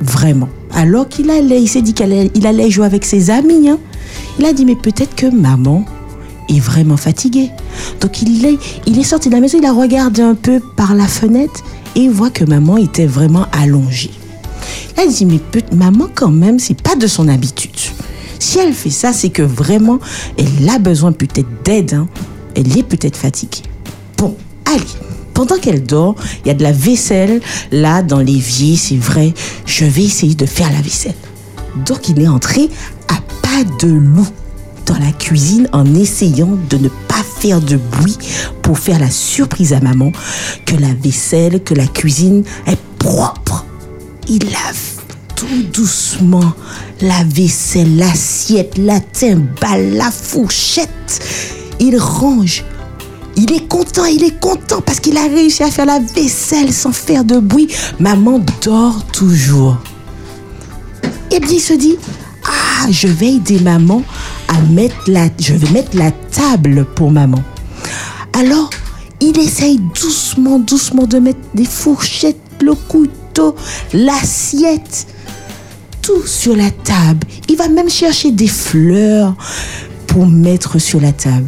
Vraiment. 0.02 0.50
Alors 0.74 1.08
qu'il 1.08 1.30
allait, 1.30 1.62
il 1.62 1.68
s'est 1.68 1.84
dit 1.84 1.94
qu'il 1.94 2.48
allait, 2.48 2.70
jouer 2.72 2.88
avec 2.88 3.06
ses 3.06 3.30
amis. 3.30 3.70
hein. 3.70 3.78
Il 4.40 4.46
a 4.46 4.54
dit, 4.54 4.66
mais 4.66 4.76
peut-être 4.76 5.14
que 5.16 5.28
maman 5.28 5.86
est 6.50 6.60
vraiment 6.60 6.98
fatiguée. 6.98 7.52
Donc 8.02 8.24
il 8.24 8.46
est, 8.46 9.04
sorti 9.04 9.30
de 9.30 9.36
la 9.36 9.40
maison, 9.42 9.60
il 9.62 9.66
a 9.68 9.74
regardé 9.74 10.24
un 10.24 10.34
peu 10.34 10.60
par 10.76 10.96
la 10.96 11.06
fenêtre 11.08 11.64
et 11.96 12.00
il 12.02 12.10
voit 12.10 12.32
que 12.32 12.44
maman 12.44 12.78
était 12.78 13.06
vraiment 13.06 13.46
allongée. 13.52 14.10
Il 15.00 15.14
dit, 15.14 15.26
mais 15.28 15.38
peut- 15.38 15.62
maman 15.76 16.08
quand 16.16 16.32
même, 16.32 16.58
c'est 16.58 16.82
pas 16.82 16.96
de 16.96 17.06
son 17.06 17.28
habitude. 17.28 17.78
Si 18.40 18.58
elle 18.58 18.74
fait 18.74 18.90
ça, 18.90 19.14
c'est 19.14 19.30
que 19.30 19.44
vraiment, 19.44 20.00
elle 20.40 20.68
a 20.68 20.80
besoin 20.80 21.12
peut-être 21.12 21.48
d'aide. 21.64 21.94
hein. 21.94 22.08
Elle 22.56 22.76
est 22.76 22.82
peut-être 22.82 23.18
fatiguée. 23.18 23.62
Bon, 24.18 24.36
allez, 24.66 24.82
pendant 25.38 25.60
qu'elle 25.60 25.84
dort, 25.84 26.16
il 26.44 26.48
y 26.48 26.50
a 26.50 26.56
de 26.56 26.64
la 26.64 26.72
vaisselle 26.72 27.42
là 27.72 28.02
dans 28.02 28.18
l'évier, 28.18 28.76
c'est 28.76 28.98
vrai. 28.98 29.36
Je 29.68 29.86
vais 29.86 30.06
essayer 30.06 30.34
de 30.34 30.48
faire 30.48 30.72
la 30.72 30.82
vaisselle. 30.82 31.14
Donc 31.86 32.10
il 32.10 32.20
est 32.20 32.28
entré 32.28 32.68
à 33.08 33.22
pas 33.44 33.64
de 33.80 33.88
loup 33.88 34.28
dans 34.88 34.98
la 34.98 35.12
cuisine 35.12 35.70
en 35.74 35.94
essayant 35.94 36.58
de 36.72 36.78
ne 36.78 36.90
pas 36.90 37.24
faire 37.40 37.62
de 37.62 37.78
bruit 37.78 38.18
pour 38.64 38.80
faire 38.80 38.98
la 38.98 39.12
surprise 39.12 39.74
à 39.74 39.80
maman 39.80 40.12
que 40.66 40.76
la 40.76 40.96
vaisselle, 41.00 41.64
que 41.64 41.76
la 41.76 41.86
cuisine 41.86 42.44
est 42.66 42.80
propre. 42.98 43.64
Il 44.28 44.44
lave 44.44 45.04
tout 45.36 45.64
doucement 45.72 46.52
la 47.02 47.24
vaisselle, 47.26 47.96
l'assiette, 47.96 48.76
la 48.80 49.00
timbale, 49.00 49.94
la 49.94 50.10
fourchette. 50.10 51.22
Il 51.80 51.96
range. 52.00 52.64
Il 53.40 53.54
est 53.54 53.68
content, 53.68 54.06
il 54.06 54.24
est 54.24 54.40
content 54.40 54.82
parce 54.82 55.00
qu'il 55.00 55.16
a 55.16 55.28
réussi 55.28 55.62
à 55.62 55.70
faire 55.70 55.86
la 55.86 56.00
vaisselle 56.00 56.74
sans 56.74 56.92
faire 56.92 57.24
de 57.24 57.38
bruit. 57.38 57.68
Maman 58.00 58.42
dort 58.64 59.06
toujours. 59.14 59.78
Et 61.30 61.40
puis 61.40 61.56
il 61.56 61.60
se 61.60 61.74
dit, 61.74 61.98
ah, 62.46 62.88
je 62.90 63.08
vais 63.08 63.34
aider 63.34 63.60
maman 63.60 64.02
à 64.48 64.60
mettre 64.72 64.96
la, 65.06 65.28
je 65.40 65.54
vais 65.54 65.70
mettre 65.70 65.96
la 65.96 66.10
table 66.12 66.86
pour 66.96 67.12
maman. 67.12 67.44
Alors, 68.34 68.72
il 69.22 69.38
essaye 69.38 69.80
doucement, 69.94 70.58
doucement 70.58 71.06
de 71.06 71.20
mettre 71.20 71.40
des 71.54 71.66
fourchettes, 71.66 72.40
le 72.62 72.74
couteau, 72.74 73.56
l'assiette, 73.94 75.06
tout 76.02 76.26
sur 76.26 76.56
la 76.56 76.72
table. 76.72 77.28
Il 77.50 77.56
va 77.56 77.68
même 77.68 77.90
chercher 77.90 78.32
des 78.32 78.48
fleurs 78.48 79.36
pour 80.08 80.26
mettre 80.26 80.80
sur 80.80 81.00
la 81.00 81.12
table. 81.12 81.46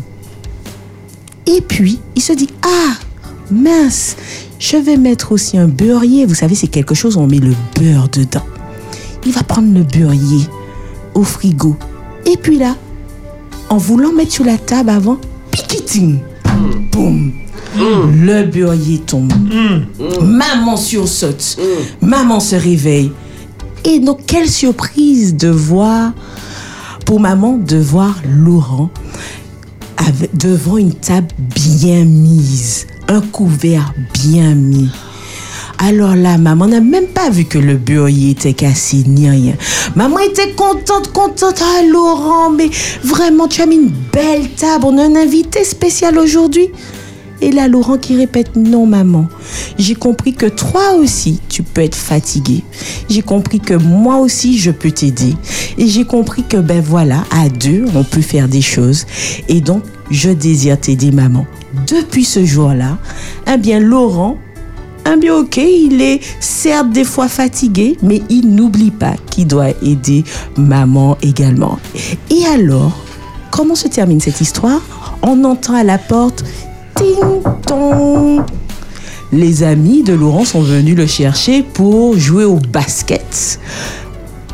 Et 1.49 1.61
puis, 1.61 1.99
il 2.15 2.21
se 2.21 2.33
dit, 2.33 2.49
ah, 2.61 2.93
mince, 3.49 4.15
je 4.59 4.77
vais 4.77 4.97
mettre 4.97 5.31
aussi 5.31 5.57
un 5.57 5.67
beurrier. 5.67 6.27
Vous 6.27 6.35
savez, 6.35 6.53
c'est 6.53 6.67
quelque 6.67 6.93
chose 6.93 7.17
on 7.17 7.25
met 7.25 7.39
le 7.39 7.55
beurre 7.79 8.07
dedans. 8.09 8.45
Il 9.25 9.31
va 9.31 9.41
prendre 9.41 9.73
le 9.73 9.81
beurrier 9.83 10.45
au 11.15 11.23
frigo. 11.23 11.75
Et 12.27 12.37
puis 12.37 12.59
là, 12.59 12.75
en 13.69 13.77
voulant 13.77 14.13
mettre 14.13 14.31
sur 14.31 14.45
la 14.45 14.59
table 14.59 14.91
avant, 14.91 15.17
piquiting, 15.49 16.19
boum, 16.91 17.33
le 17.75 18.43
beurrier 18.43 18.99
tombe. 18.99 19.33
Maman 20.21 20.77
sursaute. 20.77 21.57
Maman 21.99 22.39
se 22.39 22.55
réveille. 22.57 23.11
Et 23.85 23.99
donc, 23.99 24.19
quelle 24.27 24.49
surprise 24.49 25.35
de 25.35 25.49
voir, 25.49 26.11
pour 27.05 27.19
maman, 27.19 27.57
de 27.57 27.77
voir 27.77 28.19
Laurent 28.27 28.91
devant 30.33 30.77
une 30.77 30.93
table 30.93 31.27
bien 31.37 32.05
mise, 32.05 32.87
un 33.07 33.21
couvert 33.21 33.93
bien 34.13 34.55
mis. 34.55 34.89
Alors 35.81 36.15
là, 36.15 36.37
maman 36.37 36.67
n'a 36.67 36.81
même 36.81 37.07
pas 37.07 37.29
vu 37.29 37.45
que 37.45 37.57
le 37.57 37.75
beurrier 37.75 38.31
était 38.31 38.53
cassé 38.53 39.03
ni 39.07 39.29
rien. 39.29 39.53
Maman 39.95 40.19
était 40.19 40.51
contente, 40.51 41.13
contente. 41.13 41.61
Ah, 41.61 41.83
Laurent, 41.89 42.49
mais 42.49 42.69
vraiment, 43.03 43.47
tu 43.47 43.61
as 43.61 43.65
mis 43.65 43.77
une 43.77 43.93
belle 44.11 44.49
table. 44.51 44.85
On 44.85 44.97
a 44.97 45.03
un 45.03 45.15
invité 45.15 45.63
spécial 45.63 46.17
aujourd'hui. 46.17 46.69
Et 47.41 47.51
là, 47.51 47.67
Laurent 47.67 47.97
qui 47.97 48.15
répète, 48.15 48.55
non, 48.55 48.85
maman, 48.85 49.27
j'ai 49.77 49.95
compris 49.95 50.33
que 50.33 50.45
toi 50.45 50.93
aussi, 50.95 51.39
tu 51.47 51.63
peux 51.63 51.81
être 51.81 51.95
fatigué. 51.95 52.63
J'ai 53.09 53.21
compris 53.21 53.59
que 53.59 53.73
moi 53.73 54.17
aussi, 54.17 54.57
je 54.57 54.71
peux 54.71 54.91
t'aider. 54.91 55.35
Et 55.77 55.87
j'ai 55.87 56.03
compris 56.03 56.43
que, 56.43 56.57
ben 56.57 56.81
voilà, 56.81 57.23
à 57.31 57.49
deux, 57.49 57.85
on 57.95 58.03
peut 58.03 58.21
faire 58.21 58.47
des 58.47 58.61
choses. 58.61 59.05
Et 59.47 59.61
donc, 59.61 59.83
je 60.11 60.29
désire 60.29 60.79
t'aider, 60.79 61.11
maman. 61.11 61.45
Depuis 61.87 62.25
ce 62.25 62.43
jour-là, 62.43 62.97
eh 63.51 63.57
bien, 63.57 63.79
Laurent, 63.79 64.37
eh 65.11 65.17
bien, 65.17 65.35
ok, 65.35 65.57
il 65.57 66.01
est 66.01 66.19
certes 66.39 66.91
des 66.91 67.03
fois 67.03 67.27
fatigué, 67.27 67.97
mais 68.03 68.21
il 68.29 68.53
n'oublie 68.53 68.91
pas 68.91 69.13
qu'il 69.29 69.47
doit 69.47 69.69
aider 69.81 70.23
maman 70.57 71.17
également. 71.21 71.79
Et 72.29 72.45
alors, 72.53 72.97
comment 73.49 73.75
se 73.75 73.87
termine 73.87 74.19
cette 74.19 74.41
histoire? 74.41 74.81
On 75.21 75.43
entend 75.45 75.75
à 75.75 75.83
la 75.83 75.97
porte 75.97 76.43
Ting 76.99 77.41
tong. 77.65 78.41
Les 79.31 79.63
amis 79.63 80.03
de 80.03 80.13
Laurent 80.13 80.43
sont 80.45 80.61
venus 80.61 80.95
le 80.95 81.05
chercher 81.07 81.63
pour 81.63 82.17
jouer 82.17 82.43
au 82.45 82.55
basket 82.55 83.59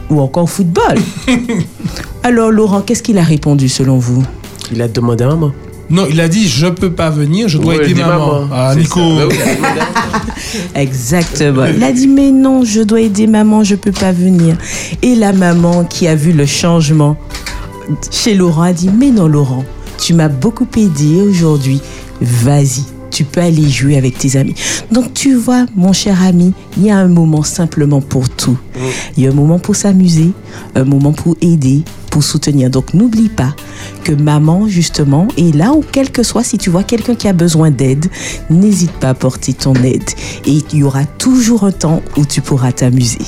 ou 0.10 0.20
encore 0.22 0.44
au 0.44 0.48
football. 0.48 1.00
Alors 2.24 2.52
Laurent, 2.52 2.82
qu'est-ce 2.82 3.02
qu'il 3.02 3.18
a 3.18 3.24
répondu 3.24 3.68
selon 3.70 3.98
vous? 3.98 4.24
Il 4.72 4.82
a 4.82 4.88
demandé 4.88 5.24
à 5.24 5.28
maman. 5.28 5.52
Non, 5.90 6.06
il 6.10 6.20
a 6.20 6.28
dit 6.28 6.48
je 6.48 6.68
peux 6.68 6.92
pas 6.92 7.10
venir, 7.10 7.48
je 7.48 7.58
dois 7.58 7.76
Ouais, 7.76 7.90
aider 7.90 8.02
maman. 8.02 8.42
maman. 8.42 8.48
Ah, 8.52 8.76
Nico. 8.76 9.00
ça. 9.00 9.26
Bah 9.62 9.76
Exactement. 10.82 11.66
Il 11.66 11.84
a 11.84 11.92
dit 11.92 12.08
mais 12.08 12.32
non, 12.32 12.64
je 12.64 12.82
dois 12.82 13.02
aider 13.02 13.28
maman, 13.28 13.64
je 13.64 13.76
peux 13.76 13.92
pas 13.92 14.12
venir. 14.12 14.56
Et 15.02 15.16
la 15.16 15.32
maman 15.32 15.84
qui 15.84 16.08
a 16.08 16.16
vu 16.16 16.32
le 16.32 16.46
changement 16.46 17.16
chez 18.12 18.34
Laurent 18.36 18.64
a 18.64 18.74
dit 18.74 18.90
mais 18.90 19.12
non 19.12 19.28
Laurent, 19.28 19.64
tu 20.00 20.14
m'as 20.16 20.28
beaucoup 20.30 20.68
aidé 20.76 21.22
aujourd'hui. 21.22 21.82
Vas-y, 22.22 22.84
tu 23.12 23.24
peux 23.24 23.42
aller 23.42 23.70
jouer 23.70 23.98
avec 23.98 24.18
tes 24.18 24.38
amis. 24.38 24.56
Donc 24.92 25.14
tu 25.14 25.36
vois, 25.36 25.66
mon 25.76 25.94
cher 25.94 26.22
ami, 26.22 26.54
il 26.78 26.84
y 26.84 26.92
a 26.92 26.98
un 26.98 27.08
moment 27.08 27.44
simplement 27.44 28.02
pour 28.02 28.30
tout. 28.30 28.58
Il 29.16 29.24
y 29.24 29.28
a 29.28 29.32
un 29.32 29.34
moment 29.34 29.60
pour 29.60 29.76
s'amuser, 29.76 30.32
un 30.76 30.84
moment 30.84 31.14
pour 31.14 31.36
aider, 31.42 31.84
pour 32.10 32.24
soutenir. 32.24 32.70
Donc 32.70 32.94
n'oublie 32.94 33.30
pas 33.30 33.56
que 34.04 34.12
maman, 34.12 34.68
justement, 34.68 35.28
est 35.38 35.56
là 35.56 35.74
ou 35.74 35.84
quel 35.92 36.12
que 36.12 36.24
soit, 36.24 36.44
si 36.44 36.58
tu 36.58 36.70
vois 36.70 36.84
quelqu'un 36.84 37.16
qui 37.16 37.28
a 37.28 37.34
besoin 37.34 37.72
d'aide, 37.72 38.08
n'hésite 38.50 38.92
pas 38.92 39.10
à 39.10 39.14
porter 39.14 39.54
ton 39.54 39.74
aide. 39.76 40.10
Et 40.46 40.64
il 40.72 40.80
y 40.80 40.84
aura 40.84 41.06
toujours 41.06 41.64
un 41.64 41.72
temps 41.72 42.02
où 42.18 42.26
tu 42.26 42.42
pourras 42.42 42.72
t'amuser. 42.72 43.20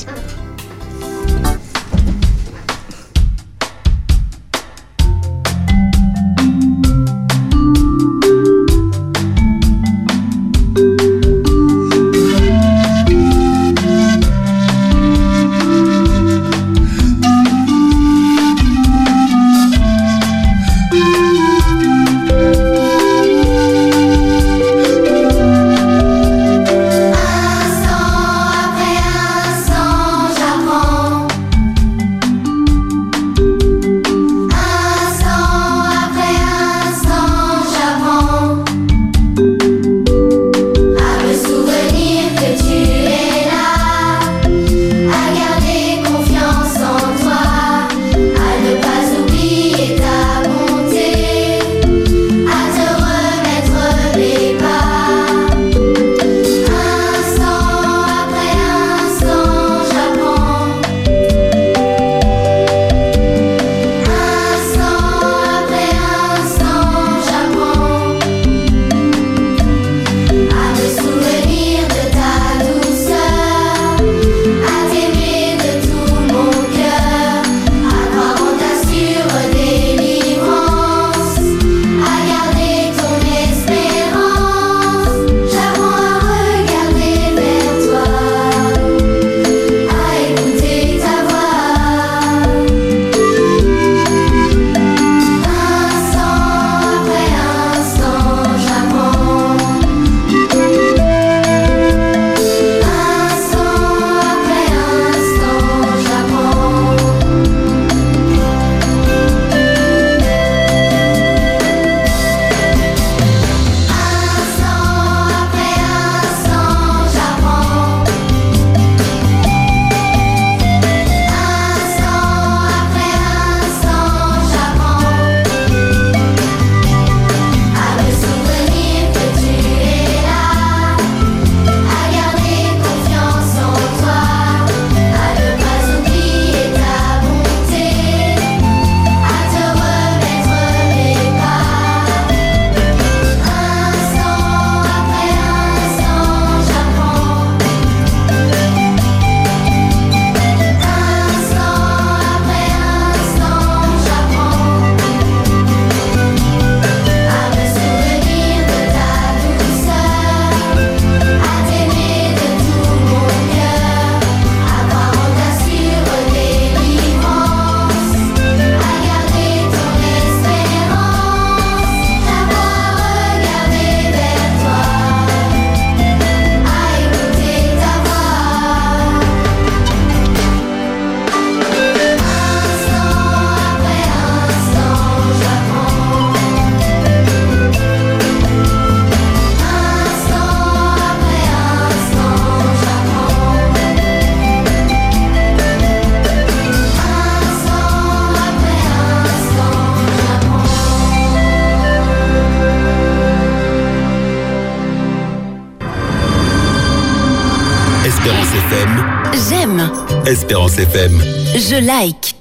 Espérance 210.38 210.77
FM. 210.77 211.19
Je 211.55 211.84
like. 211.84 212.35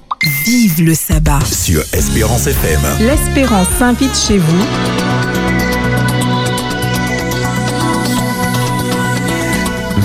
Vive 0.45 0.83
le 0.83 0.93
sabbat. 0.93 1.39
Sur 1.43 1.81
Espérance 1.93 2.45
FM. 2.45 2.79
L'Espérance 2.99 3.67
s'invite 3.79 4.15
chez 4.15 4.37
vous. 4.37 4.65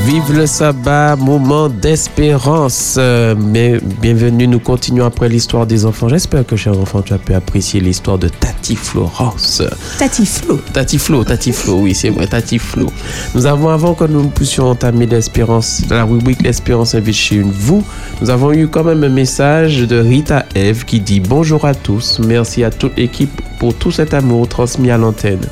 Vive 0.06 0.32
le 0.34 0.46
sabbat, 0.46 1.16
moment 1.16 1.68
d'espérance. 1.68 2.96
Euh, 2.96 3.34
mais 3.38 3.78
bienvenue, 4.00 4.48
nous 4.48 4.58
continuons 4.58 5.04
après 5.04 5.28
l'histoire 5.28 5.66
des 5.66 5.84
enfants. 5.84 6.08
J'espère 6.08 6.46
que, 6.46 6.56
cher 6.56 6.78
enfant, 6.78 7.02
tu 7.02 7.12
as 7.12 7.18
pu 7.18 7.34
apprécier 7.34 7.82
l'histoire 7.82 8.16
de 8.16 8.28
Tati 8.62 8.76
Florence. 8.76 9.60
Tati 9.98 10.24
Flo. 10.24 10.60
Tati 10.72 10.96
Flo, 10.96 11.24
Tati 11.24 11.50
Flo, 11.50 11.78
oui, 11.80 11.96
c'est 11.96 12.10
vrai, 12.10 12.28
Tati 12.28 12.60
Flo. 12.60 12.92
Nous 13.34 13.44
avons, 13.44 13.70
avant 13.70 13.94
que 13.94 14.04
nous 14.04 14.28
puissions 14.28 14.68
entamer 14.68 15.06
l'espérance, 15.06 15.82
la 15.90 16.04
rubrique 16.04 16.42
L'espérance 16.42 16.94
invite 16.94 17.16
chez 17.16 17.40
vous, 17.40 17.82
nous 18.20 18.30
avons 18.30 18.52
eu 18.52 18.68
quand 18.68 18.84
même 18.84 19.02
un 19.02 19.08
message 19.08 19.80
de 19.80 19.96
Rita 19.98 20.46
Eve 20.54 20.84
qui 20.84 21.00
dit 21.00 21.18
Bonjour 21.18 21.64
à 21.64 21.74
tous, 21.74 22.20
merci 22.20 22.62
à 22.62 22.70
toute 22.70 22.96
l'équipe 22.96 23.42
pour 23.58 23.74
tout 23.74 23.90
cet 23.90 24.14
amour 24.14 24.46
transmis 24.46 24.92
à 24.92 24.96
l'antenne. 24.96 25.42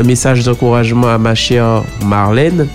Un 0.00 0.02
message 0.02 0.42
d'encouragement 0.42 1.06
à 1.06 1.18
ma 1.18 1.36
chère 1.36 1.84
Marlène. 2.04 2.66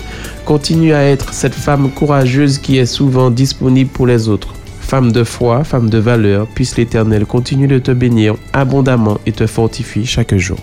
Continue 0.46 0.94
à 0.94 1.04
être 1.04 1.34
cette 1.34 1.56
femme 1.56 1.92
courageuse 1.92 2.60
qui 2.60 2.78
est 2.78 2.86
souvent 2.86 3.30
disponible 3.30 3.90
pour 3.90 4.08
les 4.08 4.30
autres. 4.30 4.55
Femme 4.96 5.12
de 5.12 5.26
foi, 5.26 5.66
femme 5.66 5.90
de 5.90 5.98
valeur, 5.98 6.48
puisse 6.48 6.78
l'Éternel 6.78 7.26
continue 7.26 7.68
de 7.68 7.80
te 7.80 7.92
bénir 7.92 8.36
abondamment 8.54 9.18
et 9.26 9.34
te 9.34 9.46
fortifier 9.46 10.06
chaque 10.06 10.34
jour. 10.38 10.58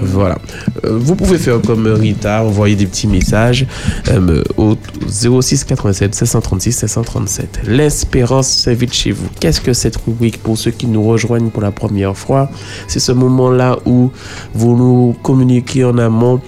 Voilà. 0.00 0.38
Euh, 0.84 0.96
vous 0.96 1.16
pouvez 1.16 1.38
faire 1.38 1.60
comme 1.60 1.88
Rita, 1.88 2.44
envoyer 2.44 2.76
des 2.76 2.86
petits 2.86 3.08
messages 3.08 3.66
euh, 4.06 4.44
au 4.56 4.76
06 5.08 5.64
87 5.64 6.14
736 6.14 6.72
737. 6.72 7.60
L'espérance 7.66 8.46
s'invite 8.46 8.92
chez 8.92 9.10
vous. 9.10 9.26
Qu'est-ce 9.40 9.60
que 9.60 9.72
cette 9.72 9.96
rubrique 9.96 10.40
pour 10.40 10.56
ceux 10.56 10.70
qui 10.70 10.86
nous 10.86 11.02
rejoignent 11.02 11.50
pour 11.50 11.62
la 11.62 11.72
première 11.72 12.16
fois? 12.16 12.48
C'est 12.86 13.00
ce 13.00 13.10
moment-là 13.10 13.76
où 13.86 14.12
vous 14.54 14.76
nous 14.76 15.16
communiquez 15.20 15.84
en 15.84 15.98
amont 15.98 16.40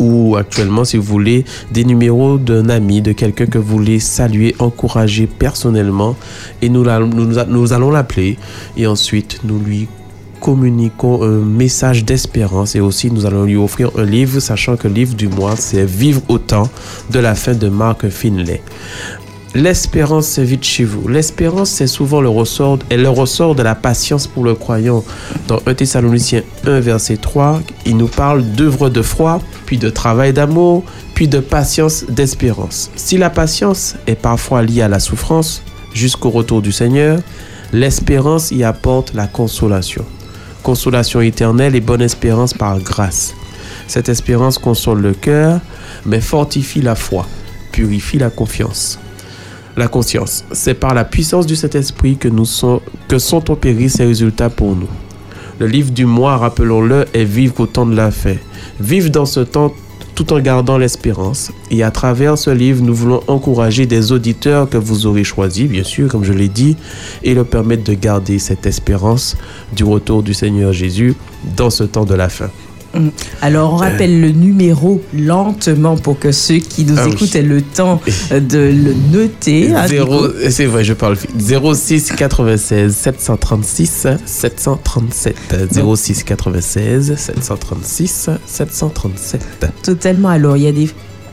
ou 0.00 0.34
actuellement, 0.36 0.84
si 0.84 0.96
vous 0.96 1.04
voulez, 1.04 1.44
des 1.70 1.84
numéros 1.84 2.38
d'un 2.38 2.68
ami, 2.70 3.02
de 3.02 3.12
quelqu'un 3.12 3.46
que 3.46 3.58
vous 3.58 3.76
voulez 3.76 4.00
saluer, 4.00 4.56
encourager 4.58 5.26
personnellement. 5.26 6.16
Et 6.62 6.68
nous, 6.68 6.84
nous, 6.84 7.72
allons 7.72 7.90
l'appeler 7.90 8.38
et 8.76 8.86
ensuite 8.86 9.40
nous 9.44 9.60
lui 9.60 9.86
communiquons 10.40 11.22
un 11.22 11.44
message 11.44 12.04
d'espérance 12.06 12.74
et 12.74 12.80
aussi 12.80 13.10
nous 13.10 13.26
allons 13.26 13.44
lui 13.44 13.56
offrir 13.56 13.90
un 13.98 14.04
livre, 14.04 14.40
sachant 14.40 14.76
que 14.76 14.88
le 14.88 14.94
livre 14.94 15.14
du 15.14 15.28
mois, 15.28 15.54
c'est 15.56 15.84
Vivre 15.84 16.22
au 16.28 16.38
temps 16.38 16.70
de 17.10 17.18
la 17.18 17.34
fin 17.34 17.52
de 17.52 17.68
Mark 17.68 18.08
Finlay. 18.08 18.62
L'espérance 19.54 20.28
s'invite 20.28 20.62
chez 20.62 20.84
vous. 20.84 21.08
L'espérance, 21.08 21.70
c'est 21.70 21.88
souvent 21.88 22.20
le 22.20 22.28
ressort, 22.28 22.78
est 22.88 22.96
le 22.96 23.08
ressort 23.08 23.56
de 23.56 23.64
la 23.64 23.74
patience 23.74 24.28
pour 24.28 24.44
le 24.44 24.54
croyant. 24.54 25.02
Dans 25.48 25.58
1 25.66 25.74
Thessaloniciens 25.74 26.42
1, 26.64 26.78
verset 26.78 27.16
3, 27.16 27.60
il 27.84 27.96
nous 27.96 28.06
parle 28.06 28.44
d'œuvre 28.44 28.90
de 28.90 29.02
foi, 29.02 29.40
puis 29.66 29.76
de 29.76 29.90
travail 29.90 30.32
d'amour, 30.32 30.84
puis 31.14 31.26
de 31.26 31.40
patience 31.40 32.04
d'espérance. 32.08 32.92
Si 32.94 33.18
la 33.18 33.28
patience 33.28 33.96
est 34.06 34.14
parfois 34.14 34.62
liée 34.62 34.82
à 34.82 34.88
la 34.88 35.00
souffrance, 35.00 35.64
jusqu'au 35.94 36.30
retour 36.30 36.62
du 36.62 36.70
Seigneur, 36.70 37.18
l'espérance 37.72 38.52
y 38.52 38.62
apporte 38.62 39.14
la 39.14 39.26
consolation. 39.26 40.04
Consolation 40.62 41.22
éternelle 41.22 41.74
et 41.74 41.80
bonne 41.80 42.02
espérance 42.02 42.54
par 42.54 42.78
grâce. 42.78 43.34
Cette 43.88 44.08
espérance 44.08 44.58
console 44.58 45.00
le 45.00 45.12
cœur, 45.12 45.60
mais 46.06 46.20
fortifie 46.20 46.82
la 46.82 46.94
foi, 46.94 47.26
purifie 47.72 48.18
la 48.18 48.30
confiance 48.30 49.00
la 49.76 49.88
conscience. 49.88 50.44
C'est 50.52 50.74
par 50.74 50.94
la 50.94 51.04
puissance 51.04 51.46
du 51.46 51.56
Saint-Esprit 51.56 52.16
que, 52.16 52.28
nous 52.28 52.44
sont, 52.44 52.80
que 53.08 53.18
sont 53.18 53.50
opérés 53.50 53.88
ces 53.88 54.04
résultats 54.04 54.50
pour 54.50 54.76
nous. 54.76 54.88
Le 55.58 55.66
livre 55.66 55.90
du 55.90 56.06
mois, 56.06 56.36
rappelons-le, 56.36 57.06
est 57.12 57.24
Vivre 57.24 57.60
au 57.60 57.66
temps 57.66 57.86
de 57.86 57.94
la 57.94 58.10
fin. 58.10 58.36
Vivre 58.80 59.10
dans 59.10 59.26
ce 59.26 59.40
temps 59.40 59.72
tout 60.14 60.32
en 60.32 60.40
gardant 60.40 60.76
l'espérance. 60.76 61.50
Et 61.70 61.82
à 61.82 61.90
travers 61.90 62.36
ce 62.36 62.50
livre, 62.50 62.82
nous 62.82 62.94
voulons 62.94 63.22
encourager 63.26 63.86
des 63.86 64.12
auditeurs 64.12 64.68
que 64.68 64.76
vous 64.76 65.06
aurez 65.06 65.24
choisis, 65.24 65.68
bien 65.68 65.84
sûr, 65.84 66.08
comme 66.08 66.24
je 66.24 66.32
l'ai 66.32 66.48
dit, 66.48 66.76
et 67.22 67.34
leur 67.34 67.46
permettre 67.46 67.84
de 67.84 67.94
garder 67.94 68.38
cette 68.38 68.66
espérance 68.66 69.36
du 69.74 69.84
retour 69.84 70.22
du 70.22 70.34
Seigneur 70.34 70.72
Jésus 70.72 71.14
dans 71.56 71.70
ce 71.70 71.84
temps 71.84 72.04
de 72.04 72.14
la 72.14 72.28
fin. 72.28 72.50
Mm. 72.94 73.08
Alors, 73.40 73.72
on 73.72 73.76
rappelle 73.76 74.20
le 74.20 74.30
numéro 74.30 75.00
lentement 75.16 75.96
pour 75.96 76.18
que 76.18 76.32
ceux 76.32 76.56
qui 76.58 76.84
nous 76.84 76.96
Ah 76.98 77.06
écoutent 77.08 77.34
aient 77.36 77.42
le 77.42 77.62
temps 77.62 78.00
euh, 78.32 78.40
de 78.40 78.58
le 78.58 78.94
noter. 79.16 79.72
hein, 79.72 79.86
Nico. 79.88 80.26
c'est 80.50 80.66
vrai, 80.66 80.82
je 80.84 80.92
parle 80.94 81.14
vite. 81.16 81.30
06 81.74 82.12
96 82.16 82.92
736 82.94 84.06
737. 84.26 85.36
06 85.96 86.24
96 86.24 87.14
736 87.16 88.30
737. 88.46 89.42
Totalement. 89.82 90.28
Alors, 90.28 90.56
il 90.56 90.64
y 90.64 90.66
a 90.66 90.72
des. 90.72 90.90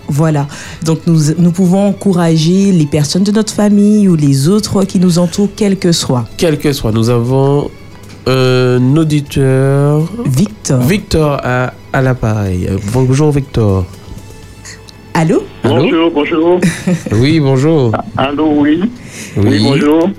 Voilà. 0.09 0.47
Donc, 0.85 0.99
nous, 1.05 1.19
nous 1.37 1.51
pouvons 1.51 1.87
encourager 1.87 2.71
les 2.71 2.85
personnes 2.85 3.23
de 3.23 3.31
notre 3.31 3.51
famille 3.53 4.07
ou 4.07 4.15
les 4.15 4.47
autres 4.47 4.83
qui 4.85 4.99
nous 4.99 5.19
entourent, 5.19 5.49
quel 5.55 5.77
que 5.77 5.91
soit. 5.91 6.25
Quel 6.37 6.57
que 6.59 6.71
soit, 6.71 6.91
nous 6.93 7.09
avons 7.09 7.69
un 8.27 8.95
auditeur. 8.97 10.03
Victor. 10.25 10.79
Victor 10.81 11.39
à, 11.43 11.73
à 11.93 12.01
l'appareil. 12.01 12.67
Euh, 12.69 12.77
Bonjour 12.91 13.31
Victor. 13.31 13.85
Allô? 15.13 15.43
Allô? 15.63 15.75
Bonjour, 15.83 16.11
bonjour. 16.11 16.59
Oui, 17.13 17.39
bonjour. 17.39 17.91
Allô, 18.17 18.51
oui. 18.57 18.81
Oui, 19.37 19.59
bonjour. 19.63 20.09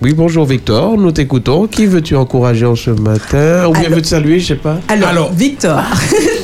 Oui, 0.00 0.12
bonjour 0.14 0.44
Victor, 0.44 0.96
nous 0.96 1.10
t'écoutons. 1.10 1.66
Qui 1.66 1.86
veux-tu 1.86 2.14
encourager 2.14 2.66
en 2.66 2.76
ce 2.76 2.90
matin? 2.90 3.66
Ou 3.68 3.72
bien 3.72 3.80
Alors- 3.82 3.94
veux-tu 3.96 4.08
saluer, 4.08 4.38
je 4.40 4.48
sais 4.48 4.54
pas 4.56 4.78
Alors, 4.88 5.32
Victor. 5.32 5.80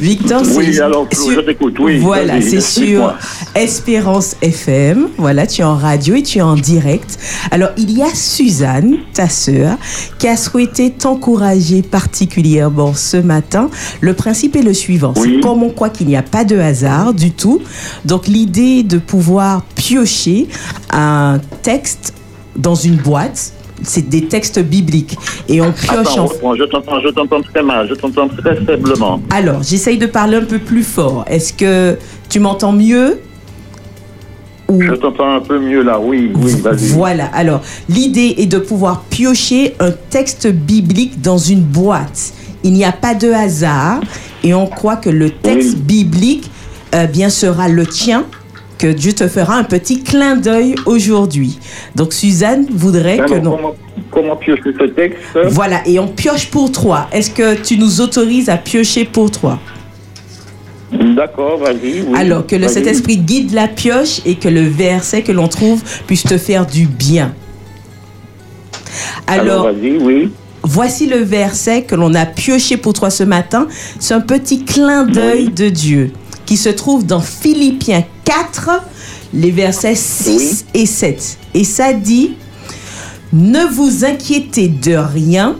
Victor, 0.00 0.42
c'est 0.44 0.56
Oui, 0.56 0.80
alors, 0.80 1.06
sur- 1.12 1.32
je 1.32 1.40
t'écoute, 1.40 1.76
oui. 1.80 1.98
Voilà, 1.98 2.40
c'est 2.40 2.60
sur. 2.60 3.14
Espérance 3.54 4.36
FM. 4.42 5.08
Voilà, 5.18 5.46
tu 5.46 5.60
es 5.62 5.64
en 5.64 5.76
radio 5.76 6.14
et 6.14 6.22
tu 6.22 6.38
es 6.38 6.42
en 6.42 6.54
direct. 6.54 7.18
Alors, 7.50 7.70
il 7.76 7.90
y 7.96 8.02
a 8.02 8.14
Suzanne, 8.14 8.96
ta 9.12 9.28
sœur, 9.28 9.76
qui 10.18 10.28
a 10.28 10.36
souhaité 10.36 10.90
t'encourager 10.90 11.82
particulièrement 11.82 12.94
ce 12.94 13.16
matin. 13.16 13.70
Le 14.00 14.14
principe 14.14 14.56
est 14.56 14.62
le 14.62 14.74
suivant. 14.74 15.14
C'est 15.16 15.40
comme 15.40 15.62
on 15.62 15.70
croit 15.70 15.90
qu'il 15.90 16.06
n'y 16.06 16.16
a 16.16 16.22
pas 16.22 16.44
de 16.44 16.58
hasard 16.58 17.14
du 17.14 17.30
tout. 17.32 17.60
Donc, 18.04 18.26
l'idée 18.26 18.82
de 18.82 18.98
pouvoir 18.98 19.62
piocher 19.74 20.46
un 20.92 21.40
texte 21.62 22.14
dans 22.56 22.74
une 22.74 22.96
boîte, 22.96 23.52
c'est 23.82 24.08
des 24.08 24.26
textes 24.26 24.60
bibliques. 24.60 25.16
Et 25.48 25.60
on 25.60 25.72
pioche 25.72 25.98
Attends, 25.98 26.18
en 26.18 26.26
reprends, 26.26 26.54
je 26.54 26.64
t'entends, 26.64 27.00
je 27.00 27.08
t'entends 27.08 27.42
très 27.42 27.62
mal, 27.62 27.88
je 27.88 27.94
t'entends 27.94 28.28
très 28.28 28.56
faiblement. 28.56 29.20
alors, 29.30 29.62
j'essaye 29.62 29.98
de 29.98 30.06
parler 30.06 30.36
un 30.36 30.44
peu 30.44 30.58
plus 30.58 30.82
fort. 30.82 31.24
Est-ce 31.28 31.52
que 31.52 31.96
tu 32.28 32.40
m'entends 32.40 32.72
mieux 32.72 33.18
Je 34.68 34.94
t'entends 34.94 35.36
un 35.36 35.40
peu 35.40 35.58
mieux 35.58 35.82
là, 35.82 35.98
oui, 36.00 36.32
oui, 36.34 36.52
vas-y. 36.60 36.88
Voilà. 36.88 37.26
Alors, 37.34 37.62
l'idée 37.88 38.34
est 38.38 38.46
de 38.46 38.58
pouvoir 38.58 39.02
piocher 39.10 39.74
un 39.80 39.90
texte 40.10 40.46
biblique 40.48 41.20
dans 41.20 41.38
une 41.38 41.62
boîte. 41.62 42.32
Il 42.62 42.72
n'y 42.72 42.84
a 42.84 42.92
pas 42.92 43.14
de 43.14 43.32
hasard 43.32 44.00
et 44.44 44.54
on 44.54 44.66
croit 44.66 44.96
que 44.96 45.10
le 45.10 45.30
texte 45.30 45.78
biblique 45.78 46.50
euh, 46.94 47.06
bien 47.06 47.30
sera 47.30 47.68
le 47.68 47.86
tien 47.86 48.26
que 48.80 48.86
Dieu 48.86 49.12
te 49.12 49.28
fera 49.28 49.56
un 49.56 49.64
petit 49.64 50.02
clin 50.02 50.36
d'œil 50.36 50.74
aujourd'hui. 50.86 51.58
Donc 51.96 52.14
Suzanne 52.14 52.66
voudrait 52.70 53.18
que 53.18 53.34
non. 53.34 53.56
comment, 53.56 53.74
comment 54.10 54.36
piocher 54.36 54.72
ce 54.78 54.84
texte? 54.84 55.18
Voilà, 55.48 55.86
et 55.86 55.98
on 55.98 56.08
pioche 56.08 56.50
pour 56.50 56.72
toi. 56.72 57.06
Est-ce 57.12 57.30
que 57.30 57.54
tu 57.60 57.76
nous 57.76 58.00
autorises 58.00 58.48
à 58.48 58.56
piocher 58.56 59.04
pour 59.04 59.30
toi? 59.30 59.58
D'accord, 60.92 61.58
vas-y. 61.58 62.00
oui, 62.00 62.16
Alors 62.16 62.46
que 62.46 62.56
le. 62.56 62.68
Saint-Esprit 62.68 63.18
guide 63.18 63.52
la 63.52 63.68
pioche 63.68 64.22
et 64.24 64.36
que 64.36 64.48
le 64.48 64.62
verset 64.62 65.22
que 65.22 65.32
l'on 65.32 65.48
trouve 65.48 65.82
puisse 66.06 66.24
te 66.24 66.38
faire 66.38 66.64
du 66.64 66.86
bien. 66.86 67.34
Alors, 69.26 69.68
oui. 70.00 70.30
voici 70.62 71.06
le 71.06 71.18
verset 71.18 71.82
que 71.82 71.94
l'on 71.94 72.14
a 72.14 72.24
pioché 72.24 72.78
pour 72.78 72.94
toi 72.94 73.10
ce 73.10 73.24
matin. 73.24 73.68
C'est 73.98 74.14
un 74.14 74.20
petit 74.20 74.64
clin 74.64 75.04
d'œil 75.04 75.50
de 75.50 75.68
Dieu 75.68 76.12
qui 76.50 76.56
se 76.56 76.68
trouve 76.68 77.06
dans 77.06 77.20
Philippiens 77.20 78.02
4, 78.24 78.70
les 79.34 79.52
versets 79.52 79.94
6 79.94 80.64
et 80.74 80.84
7. 80.84 81.38
Et 81.54 81.62
ça 81.62 81.92
dit, 81.92 82.32
ne 83.32 83.72
vous 83.72 84.04
inquiétez 84.04 84.66
de 84.66 84.96
rien, 84.96 85.56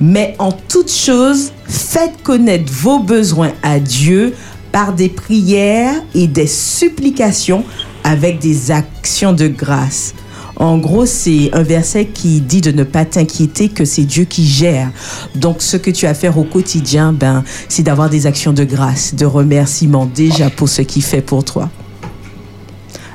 mais 0.00 0.34
en 0.38 0.50
toute 0.50 0.90
chose, 0.90 1.52
faites 1.68 2.22
connaître 2.22 2.72
vos 2.72 3.00
besoins 3.00 3.52
à 3.62 3.78
Dieu 3.78 4.34
par 4.72 4.94
des 4.94 5.10
prières 5.10 6.02
et 6.14 6.26
des 6.26 6.46
supplications 6.46 7.62
avec 8.02 8.38
des 8.38 8.70
actions 8.70 9.34
de 9.34 9.46
grâce. 9.46 10.14
En 10.56 10.78
gros, 10.78 11.04
c'est 11.04 11.50
un 11.52 11.62
verset 11.62 12.06
qui 12.06 12.40
dit 12.40 12.62
de 12.62 12.72
ne 12.72 12.82
pas 12.84 13.04
t'inquiéter, 13.04 13.68
que 13.68 13.84
c'est 13.84 14.04
Dieu 14.04 14.24
qui 14.24 14.46
gère. 14.46 14.90
Donc, 15.34 15.60
ce 15.60 15.76
que 15.76 15.90
tu 15.90 16.06
as 16.06 16.10
à 16.10 16.14
faire 16.14 16.38
au 16.38 16.44
quotidien, 16.44 17.12
ben, 17.12 17.44
c'est 17.68 17.82
d'avoir 17.82 18.08
des 18.08 18.26
actions 18.26 18.52
de 18.54 18.64
grâce, 18.64 19.14
de 19.14 19.26
remerciement 19.26 20.06
déjà 20.06 20.48
pour 20.48 20.68
ce 20.68 20.82
qu'il 20.82 21.02
fait 21.02 21.20
pour 21.20 21.44
toi. 21.44 21.68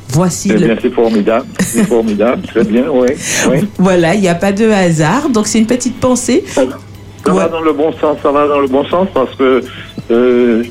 Voici 0.10 0.52
Eh 0.54 0.58
le... 0.58 0.68
bien, 0.68 0.76
c'est 0.82 0.94
formidable. 0.94 1.46
C'est 1.60 1.86
formidable. 1.86 2.42
Très 2.48 2.64
bien, 2.64 2.86
oui. 2.92 3.08
oui. 3.50 3.68
Voilà, 3.78 4.14
il 4.14 4.22
n'y 4.22 4.28
a 4.28 4.36
pas 4.36 4.52
de 4.52 4.70
hasard. 4.70 5.30
Donc 5.30 5.48
c'est 5.48 5.58
une 5.58 5.68
petite 5.68 6.00
pensée. 6.00 6.44
Ça 6.54 7.34
va 7.34 7.48
dans 7.48 7.62
le 7.62 7.72
bon 7.72 7.92
sens, 7.94 8.18
ça 8.22 8.32
va 8.32 8.48
dans 8.48 8.60
le 8.60 8.68
bon 8.68 8.84
sens 8.86 9.08
parce 9.14 9.34
que 9.36 9.64
euh, 10.12 10.64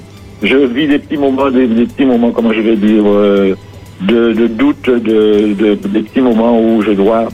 je 0.43 0.57
vis 0.57 0.89
des 0.89 0.99
petits 0.99 1.17
moments, 1.17 1.51
des, 1.51 1.67
des 1.67 1.87
petits 1.87 2.05
moments, 2.05 2.33
comment 2.33 2.53
je 2.53 2.61
vais 2.61 2.77
dire, 2.77 3.03
euh, 3.07 3.55
de, 4.01 4.33
de 4.33 4.47
doute, 4.47 4.87
de, 4.89 5.55
de- 5.55 5.75
des 5.89 6.03
petits 6.03 6.21
moments 6.21 6.59
où 6.61 6.83
je 6.83 6.93
dois 6.93 7.29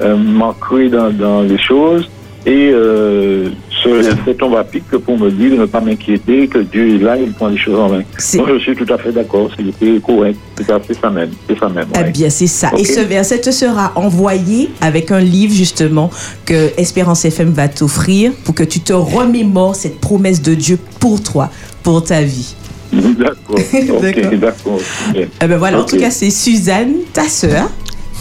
euh, 0.00 0.16
m'ancrer 0.16 0.88
dans, 0.88 1.10
dans 1.10 1.42
les 1.42 1.58
choses 1.58 2.08
et 2.46 2.70
euh, 2.72 3.48
ce- 3.84 4.02
c'est 4.24 4.36
tombe 4.36 4.56
à 4.56 4.64
pic 4.64 4.82
pour 4.88 5.16
me 5.18 5.30
dire 5.30 5.52
de 5.52 5.56
ne 5.58 5.66
pas 5.66 5.80
m'inquiéter, 5.80 6.48
que 6.48 6.58
Dieu 6.58 6.94
est 6.96 6.98
là, 6.98 7.16
il 7.16 7.32
prend 7.32 7.48
les 7.48 7.56
choses 7.56 7.78
en 7.78 7.88
main. 7.88 8.02
Donc 8.36 8.48
je 8.54 8.58
suis 8.58 8.74
tout 8.74 8.92
à 8.92 8.98
fait 8.98 9.12
d'accord, 9.12 9.48
c'est 9.56 10.00
correct, 10.02 10.38
c'est 10.56 10.94
ça, 11.00 11.10
même, 11.10 11.30
c'est 11.48 11.58
ça 11.58 11.68
même. 11.68 11.86
Eh 11.94 11.98
ouais. 11.98 12.10
bien, 12.10 12.30
c'est 12.30 12.46
ça. 12.48 12.70
Et 12.76 12.84
ce 12.84 13.00
verset 13.00 13.40
te 13.40 13.50
sera 13.50 13.92
envoyé 13.96 14.70
avec 14.80 15.10
un 15.12 15.20
livre, 15.20 15.52
justement, 15.54 16.10
que 16.44 16.70
Espérance 16.78 17.24
FM 17.24 17.50
va 17.50 17.68
t'offrir 17.68 18.32
pour 18.44 18.54
que 18.56 18.64
tu 18.64 18.80
te 18.80 18.92
remémores 18.92 19.76
cette 19.76 20.00
promesse 20.00 20.42
de 20.42 20.54
Dieu 20.54 20.78
pour 20.98 21.22
toi, 21.22 21.48
pour 21.84 22.02
ta 22.02 22.22
vie. 22.22 22.54
D'accord, 23.18 23.56
ok, 23.56 24.34
d'accord. 24.38 24.78
Eh 25.14 25.46
ben 25.46 25.56
voilà, 25.56 25.78
en 25.78 25.82
Ok. 25.82 25.90
tout 25.90 25.96
cas, 25.98 26.10
c'est 26.10 26.30
Suzanne, 26.30 26.92
ta 27.12 27.26
sœur, 27.28 27.70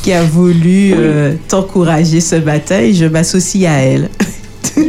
qui 0.02 0.14
a 0.14 0.23
voulu 0.23 0.93
euh, 0.95 1.34
t'encourager 1.49 2.22
ce 2.22 2.38
matin 2.38 2.80
et 2.80 2.93
je 2.93 3.06
m'associe 3.06 3.65
à 3.69 3.80
elle. 3.80 4.10
et 4.77 4.81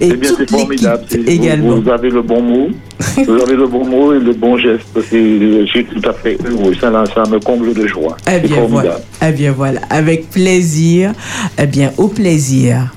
Eh 0.00 0.14
bien, 0.14 0.30
c'est 0.36 0.50
formidable. 0.50 1.04
C'est- 1.08 1.18
vous- 1.18 1.28
également. 1.30 1.76
Vous, 1.80 1.88
avez 1.90 2.10
le 2.10 2.22
bon 2.22 2.42
mot. 2.42 2.68
Vous 3.26 3.40
avez 3.40 3.54
le 3.54 3.66
bon 3.68 3.84
mot 3.86 4.12
et 4.12 4.18
le 4.18 4.32
bon 4.32 4.58
geste. 4.58 4.82
C'est- 5.08 5.38
Je 5.62 5.66
suis 5.66 5.84
tout 5.84 6.02
à 6.08 6.12
fait 6.12 6.36
heureux. 6.44 6.74
Ça, 6.80 6.90
ça 7.14 7.22
me 7.30 7.38
comble 7.38 7.72
de 7.74 7.86
joie. 7.86 8.16
Eh 8.30 8.40
bien, 8.40 8.64
voilà. 8.68 8.98
Eh 9.26 9.30
bien, 9.32 9.52
voilà. 9.52 9.80
Avec 9.90 10.28
plaisir. 10.30 11.12
Eh 11.56 11.66
bien, 11.66 11.92
au 11.96 12.08
plaisir. 12.08 12.92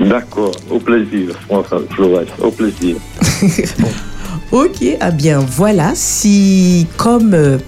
D'accord. 0.00 0.52
Au 0.70 0.78
plaisir, 0.78 1.28
François. 1.46 1.82
Au 2.40 2.50
plaisir. 2.50 2.96
Ok, 4.52 4.82
eh 4.82 4.98
bien 5.12 5.38
voilà, 5.38 5.92
si 5.94 6.86
comme 6.96 7.34
euh, 7.34 7.58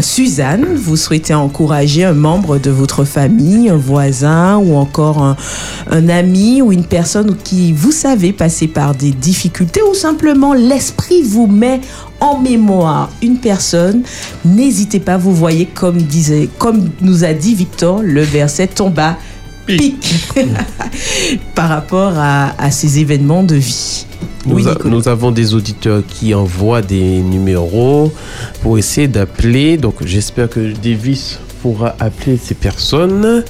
Suzanne, 0.00 0.66
vous 0.76 0.96
souhaitez 0.96 1.34
encourager 1.34 2.04
un 2.04 2.12
membre 2.12 2.58
de 2.58 2.70
votre 2.70 3.04
famille, 3.04 3.68
un 3.68 3.76
voisin 3.76 4.58
ou 4.58 4.76
encore 4.76 5.22
un, 5.22 5.36
un 5.90 6.08
ami 6.08 6.62
ou 6.62 6.70
une 6.70 6.84
personne 6.84 7.36
qui 7.42 7.72
vous 7.72 7.90
savez 7.90 8.32
passer 8.32 8.68
par 8.68 8.94
des 8.94 9.10
difficultés 9.10 9.80
ou 9.82 9.94
simplement 9.94 10.54
l'esprit 10.54 11.22
vous 11.22 11.46
met 11.46 11.80
en 12.20 12.38
mémoire 12.38 13.10
une 13.22 13.38
personne, 13.38 14.02
n'hésitez 14.44 15.00
pas, 15.00 15.16
vous 15.16 15.34
voyez 15.34 15.66
comme 15.66 15.96
disait, 16.02 16.48
comme 16.58 16.90
nous 17.00 17.24
a 17.24 17.32
dit 17.32 17.54
Victor, 17.54 18.02
le 18.02 18.22
verset 18.22 18.68
tombe 18.68 18.98
à 18.98 19.16
pic 19.76 20.34
par 21.54 21.68
rapport 21.68 22.12
à, 22.16 22.52
à 22.60 22.70
ces 22.70 22.98
événements 22.98 23.42
de 23.44 23.54
vie. 23.56 24.06
Nous, 24.46 24.66
a- 24.68 24.76
nous 24.84 25.08
avons 25.08 25.30
des 25.30 25.54
auditeurs 25.54 26.02
qui 26.08 26.34
envoient 26.34 26.82
des 26.82 27.20
numéros 27.20 28.12
pour 28.62 28.78
essayer 28.78 29.08
d'appeler. 29.08 29.76
Donc 29.76 29.96
j'espère 30.04 30.48
que 30.48 30.72
Davis 30.82 31.38
pourra 31.62 31.94
appeler 32.00 32.38
ces 32.42 32.54
personnes. 32.54 33.44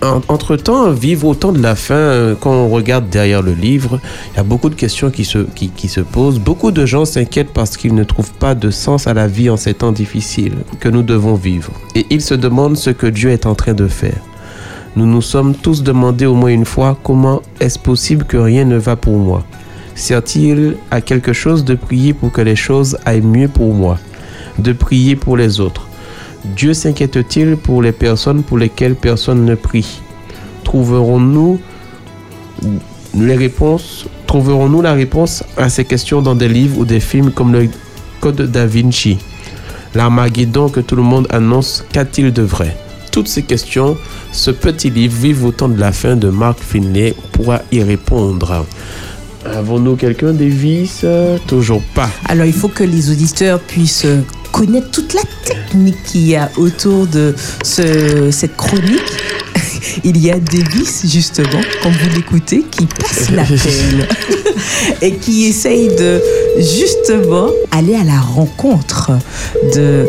En- 0.00 0.20
Entre-temps, 0.28 0.90
vivre 0.92 1.26
au 1.26 1.34
temps 1.34 1.50
de 1.50 1.60
la 1.60 1.74
fin, 1.74 2.36
quand 2.40 2.52
on 2.52 2.68
regarde 2.68 3.08
derrière 3.10 3.42
le 3.42 3.52
livre, 3.52 3.98
il 4.32 4.36
y 4.36 4.40
a 4.40 4.44
beaucoup 4.44 4.68
de 4.70 4.76
questions 4.76 5.10
qui 5.10 5.24
se, 5.24 5.38
qui, 5.38 5.70
qui 5.70 5.88
se 5.88 6.00
posent. 6.00 6.38
Beaucoup 6.38 6.70
de 6.70 6.86
gens 6.86 7.04
s'inquiètent 7.04 7.52
parce 7.52 7.76
qu'ils 7.76 7.94
ne 7.96 8.04
trouvent 8.04 8.32
pas 8.34 8.54
de 8.54 8.70
sens 8.70 9.08
à 9.08 9.14
la 9.14 9.26
vie 9.26 9.50
en 9.50 9.56
ces 9.56 9.74
temps 9.74 9.90
difficiles 9.90 10.54
que 10.78 10.88
nous 10.88 11.02
devons 11.02 11.34
vivre. 11.34 11.72
Et 11.96 12.06
ils 12.10 12.20
se 12.22 12.34
demandent 12.34 12.76
ce 12.76 12.90
que 12.90 13.08
Dieu 13.08 13.30
est 13.30 13.44
en 13.44 13.56
train 13.56 13.74
de 13.74 13.88
faire. 13.88 14.20
Nous 14.96 15.06
nous 15.06 15.22
sommes 15.22 15.54
tous 15.54 15.82
demandé 15.82 16.26
au 16.26 16.34
moins 16.34 16.50
une 16.50 16.64
fois 16.64 16.96
comment 17.02 17.42
est-ce 17.60 17.78
possible 17.78 18.24
que 18.24 18.36
rien 18.36 18.64
ne 18.64 18.76
va 18.76 18.96
pour 18.96 19.16
moi. 19.18 19.44
Sert-il 19.94 20.76
à 20.90 21.00
quelque 21.00 21.32
chose 21.32 21.64
de 21.64 21.74
prier 21.74 22.12
pour 22.12 22.32
que 22.32 22.40
les 22.40 22.56
choses 22.56 22.96
aillent 23.04 23.20
mieux 23.20 23.48
pour 23.48 23.74
moi, 23.74 23.98
de 24.58 24.72
prier 24.72 25.16
pour 25.16 25.36
les 25.36 25.60
autres? 25.60 25.88
Dieu 26.44 26.72
s'inquiète-t-il 26.74 27.56
pour 27.56 27.82
les 27.82 27.92
personnes 27.92 28.42
pour 28.42 28.58
lesquelles 28.58 28.94
personne 28.94 29.44
ne 29.44 29.54
prie? 29.54 30.00
Trouverons-nous 30.64 31.58
les 33.14 33.36
réponses 33.36 34.06
Trouverons-nous 34.28 34.82
la 34.82 34.92
réponse 34.92 35.42
à 35.56 35.70
ces 35.70 35.86
questions 35.86 36.20
dans 36.20 36.34
des 36.34 36.50
livres 36.50 36.80
ou 36.80 36.84
des 36.84 37.00
films 37.00 37.30
comme 37.30 37.50
le 37.50 37.70
Code 38.20 38.42
da 38.42 38.66
Vinci? 38.66 39.16
L'Armageddon 39.94 40.68
que 40.68 40.80
tout 40.80 40.96
le 40.96 41.02
monde 41.02 41.26
annonce, 41.30 41.82
qu'a-t-il 41.92 42.30
de 42.30 42.42
vrai? 42.42 42.76
Toutes 43.18 43.26
ces 43.26 43.42
questions, 43.42 43.96
ce 44.30 44.52
petit 44.52 44.90
livre 44.90 45.12
Vive 45.20 45.44
au 45.44 45.50
temps 45.50 45.68
de 45.68 45.80
la 45.80 45.90
fin 45.90 46.14
de 46.14 46.28
Mark 46.28 46.56
Finlay 46.60 47.16
pourra 47.32 47.62
y 47.72 47.82
répondre. 47.82 48.64
Avons-nous 49.44 49.96
quelqu'un, 49.96 50.32
Davis 50.32 51.00
Euh, 51.02 51.36
Toujours 51.48 51.82
pas. 51.96 52.08
Alors, 52.28 52.46
il 52.46 52.52
faut 52.52 52.68
que 52.68 52.84
les 52.84 53.10
auditeurs 53.10 53.58
puissent 53.58 54.04
euh, 54.04 54.20
connaître 54.52 54.92
toute 54.92 55.14
la 55.14 55.22
technique 55.44 56.00
qu'il 56.04 56.28
y 56.28 56.36
a 56.36 56.48
autour 56.58 57.08
de 57.08 57.34
ce- 57.64 58.30
cette 58.30 58.56
chronique. 58.56 59.02
Il 60.04 60.18
y 60.18 60.30
a 60.30 60.38
Davis, 60.38 61.02
justement, 61.06 61.60
comme 61.82 61.92
vous 61.92 62.16
l'écoutez, 62.16 62.64
qui 62.70 62.86
passe 62.86 63.30
l'appel 63.30 64.08
et 65.02 65.12
qui 65.12 65.46
essaye 65.46 65.88
de, 65.88 66.20
justement, 66.58 67.50
aller 67.70 67.94
à 67.94 68.04
la 68.04 68.18
rencontre 68.18 69.12
de 69.74 70.06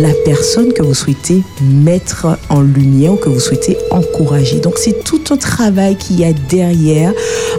la 0.00 0.12
personne 0.24 0.72
que 0.72 0.82
vous 0.82 0.94
souhaitez 0.94 1.42
mettre 1.62 2.38
en 2.48 2.60
lumière 2.60 3.12
ou 3.12 3.16
que 3.16 3.28
vous 3.28 3.40
souhaitez 3.40 3.76
encourager. 3.90 4.60
Donc, 4.60 4.74
c'est 4.76 5.04
tout 5.04 5.22
un 5.30 5.36
travail 5.36 5.96
qu'il 5.96 6.20
y 6.20 6.24
a 6.24 6.32
derrière. 6.48 7.12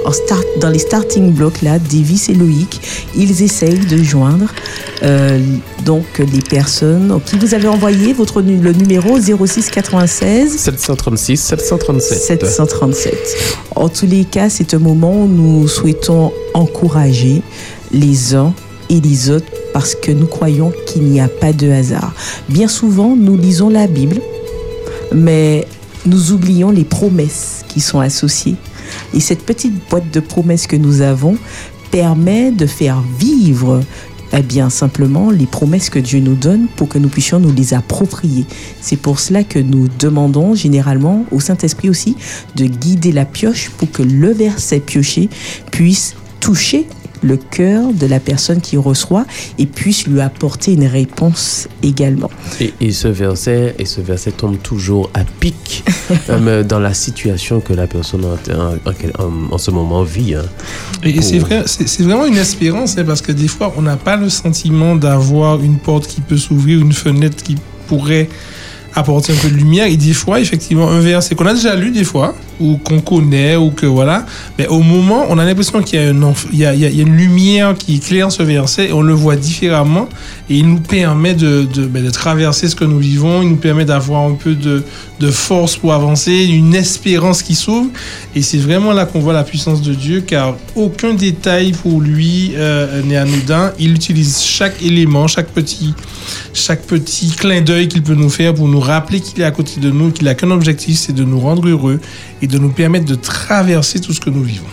En 0.06 0.12
start, 0.12 0.46
dans 0.60 0.70
les 0.70 0.80
starting 0.80 1.32
blocks, 1.32 1.62
là, 1.62 1.80
Davis 1.80 2.30
et 2.30 2.34
Loïc, 2.34 2.82
ils 3.16 3.44
essayent 3.44 3.86
de 3.86 4.02
joindre 4.04 4.48
euh, 5.04 5.40
donc 5.84 6.06
les 6.20 6.42
personnes 6.42 7.20
qui 7.26 7.36
vous 7.38 7.54
avez 7.54 7.68
envoyé 7.68 8.14
votre 8.14 8.42
le 8.42 8.74
numéro 8.74 9.20
06 9.20 9.70
96 9.70 10.58
736 10.58 11.38
737. 11.38 12.18
737. 12.46 13.16
En 13.76 13.90
tous 13.90 14.06
les 14.06 14.26
cas, 14.26 14.50
c'est 14.50 14.74
un 14.74 14.80
moment 14.80 15.24
où 15.24 15.28
nous 15.28 15.68
souhaitons 15.68 16.32
encourager 16.54 17.42
les 17.92 18.36
uns 18.36 18.54
et 18.90 19.00
les 19.00 19.30
autres 19.30 19.48
parce 19.74 19.96
que 19.96 20.12
nous 20.12 20.28
croyons 20.28 20.72
qu'il 20.86 21.04
n'y 21.04 21.20
a 21.20 21.28
pas 21.28 21.54
de 21.54 21.70
hasard. 21.72 22.14
Bien 22.50 22.68
souvent, 22.68 23.16
nous 23.16 23.38
lisons 23.38 23.70
la 23.70 23.88
Bible, 23.88 24.22
mais 25.14 25.68
nous 26.06 26.32
oublions 26.32 26.72
les 26.72 26.84
promesses 26.84 27.64
qui 27.68 27.80
sont 27.80 28.00
associées. 28.00 28.56
Et 29.14 29.20
cette 29.20 29.44
petite 29.44 29.74
boîte 29.90 30.12
de 30.12 30.20
promesses 30.20 30.68
que 30.68 30.76
nous 30.76 31.02
avons 31.02 31.38
permet 31.92 32.52
de 32.52 32.66
faire 32.66 33.02
vivre 33.20 33.82
eh 34.34 34.42
bien 34.42 34.70
simplement 34.70 35.30
les 35.30 35.46
promesses 35.46 35.90
que 35.90 36.00
Dieu 36.00 36.20
nous 36.20 36.36
donne 36.36 36.68
pour 36.76 36.88
que 36.88 36.98
nous 36.98 37.10
puissions 37.10 37.40
nous 37.40 37.54
les 37.54 37.74
approprier. 37.74 38.46
C'est 38.82 38.96
pour 38.96 39.20
cela 39.20 39.44
que 39.44 39.60
nous 39.60 39.88
demandons 40.00 40.56
généralement 40.56 41.26
au 41.32 41.40
Saint-Esprit 41.40 41.90
aussi 41.90 42.16
de 42.56 42.66
guider 42.66 43.12
la 43.12 43.26
pioche 43.26 43.70
pour 43.72 43.92
que 43.92 44.04
le 44.04 44.32
verset 44.32 44.80
pioché 44.80 45.30
puisse 45.72 46.16
toucher 46.40 46.88
le 47.22 47.38
cœur 47.38 47.94
de 47.94 48.06
la 48.08 48.20
personne 48.20 48.62
qui 48.62 48.78
reçoit 48.78 49.26
et 49.58 49.66
puisse 49.66 50.08
lui 50.08 50.22
apporter 50.22 50.74
une 50.74 50.86
réponse 50.86 51.68
également. 51.84 52.30
Et, 52.60 52.74
et 52.82 52.92
ce 52.92 53.08
verset, 53.08 53.76
et 53.80 53.86
ce 53.86 54.02
verset 54.02 54.32
tombe 54.32 54.58
toujours 54.62 55.10
à 55.14 55.24
pic 55.24 55.84
euh, 56.30 56.64
dans 56.64 56.80
la 56.80 56.94
situation 56.94 57.60
que 57.62 57.74
la 57.74 57.88
personne 57.88 58.26
en, 58.26 58.34
en- 58.52 59.24
en- 59.24 59.54
en 59.54 59.58
ce 59.58 59.72
moment 59.72 60.04
vit. 60.04 60.36
hein. 60.36 60.46
Et 61.04 61.14
Pour- 61.14 61.24
c'est 61.24 61.40
vrai, 61.40 61.64
c'est 61.68 61.88
c'est 61.88 62.04
vraiment 62.04 62.26
une 62.26 62.38
espérance, 62.38 62.98
hein, 62.98 63.04
parce 63.06 63.22
que 63.22 63.32
des 63.32 63.48
fois, 63.48 63.74
on 63.78 63.82
n'a 63.84 63.98
pas 63.98 64.16
le 64.18 64.30
sentiment 64.30 64.96
d'avoir 64.96 65.62
une 65.62 65.78
porte 65.78 66.08
qui 66.08 66.22
peut 66.22 66.38
s'ouvrir, 66.38 66.80
une 66.80 66.94
fenêtre 66.94 67.44
qui 67.44 67.56
pourrait 67.88 68.30
apporter 68.96 69.34
un 69.34 69.36
peu 69.36 69.50
de 69.50 69.56
lumière. 69.56 69.88
Et 69.88 69.98
des 69.98 70.14
fois, 70.14 70.40
effectivement, 70.40 70.90
un 70.90 71.00
verset 71.00 71.36
qu'on 71.36 71.46
a 71.46 71.54
déjà 71.54 71.76
lu 71.76 71.92
des 71.92 72.04
fois, 72.04 72.36
ou 72.60 72.78
qu'on 72.78 73.00
connaît, 73.00 73.56
ou 73.56 73.72
que 73.72 73.86
voilà, 73.86 74.26
mais 74.58 74.68
au 74.68 74.82
moment, 74.82 75.26
on 75.30 75.38
a 75.40 75.46
l'impression 75.46 75.82
qu'il 75.82 76.00
y 76.00 76.66
a, 76.66 76.74
une 76.74 77.16
lumière 77.16 77.76
qui 77.76 77.96
éclaire 77.96 78.32
ce 78.32 78.44
verset, 78.44 78.90
et 78.90 78.94
on 78.94 79.02
le 79.02 79.14
voit 79.14 79.36
différemment, 79.36 80.08
et 80.50 80.58
il 80.58 80.68
nous 80.68 80.80
permet 80.80 81.34
ben, 81.34 82.04
de 82.04 82.10
traverser 82.10 82.68
ce 82.68 82.76
que 82.76 82.86
nous 82.86 83.00
vivons, 83.00 83.42
il 83.42 83.50
nous 83.50 83.56
permet 83.56 83.86
d'avoir 83.86 84.24
un 84.24 84.34
peu 84.34 84.54
de, 84.54 84.84
de 85.20 85.32
force 85.32 85.76
pour 85.76 85.94
avancer, 85.94 86.46
une 86.46 86.76
espérance 86.76 87.42
qui 87.42 87.56
s'ouvre, 87.56 87.90
et 88.36 88.42
c'est 88.42 88.58
vraiment 88.58 88.94
là 88.94 89.06
qu'on 89.06 89.20
voit 89.20 89.34
la 89.34 89.44
puissance 89.44 89.82
de 89.82 89.94
Dieu, 89.94 90.22
car 90.22 90.56
aucun 90.76 91.14
détail 91.14 91.72
pour 91.72 92.02
lui 92.02 92.54
euh, 92.56 93.02
n'est 93.04 93.18
anodin. 93.18 93.72
Il 93.80 93.94
utilise 93.94 94.42
chaque 94.42 94.82
élément, 94.82 95.28
chaque 95.28 95.50
petit, 95.50 95.94
chaque 96.54 96.84
petit 96.84 97.30
clin 97.30 97.62
d'œil 97.62 97.88
qu'il 97.88 98.04
peut 98.04 98.16
nous 98.16 98.30
faire 98.30 98.54
pour 98.54 98.68
nous 98.68 98.81
rappeler 98.82 99.22
qu'il 99.22 99.42
est 99.42 99.46
à 99.46 99.52
côté 99.52 99.80
de 99.80 99.90
nous, 99.90 100.12
qu'il 100.12 100.26
n'a 100.26 100.36
qu'un 100.36 100.52
objectif, 100.52 100.98
c'est 100.98 101.14
de 101.14 101.24
nous 101.24 101.40
rendre 101.40 101.68
heureux 101.68 102.00
et 102.42 102.48
de 102.48 102.58
nous 102.58 102.70
permettre 102.70 103.06
de 103.06 103.16
traverser 103.16 104.00
tout 104.00 104.14
ce 104.14 104.20
que 104.20 104.30
nous 104.30 104.44
vivons. 104.44 104.68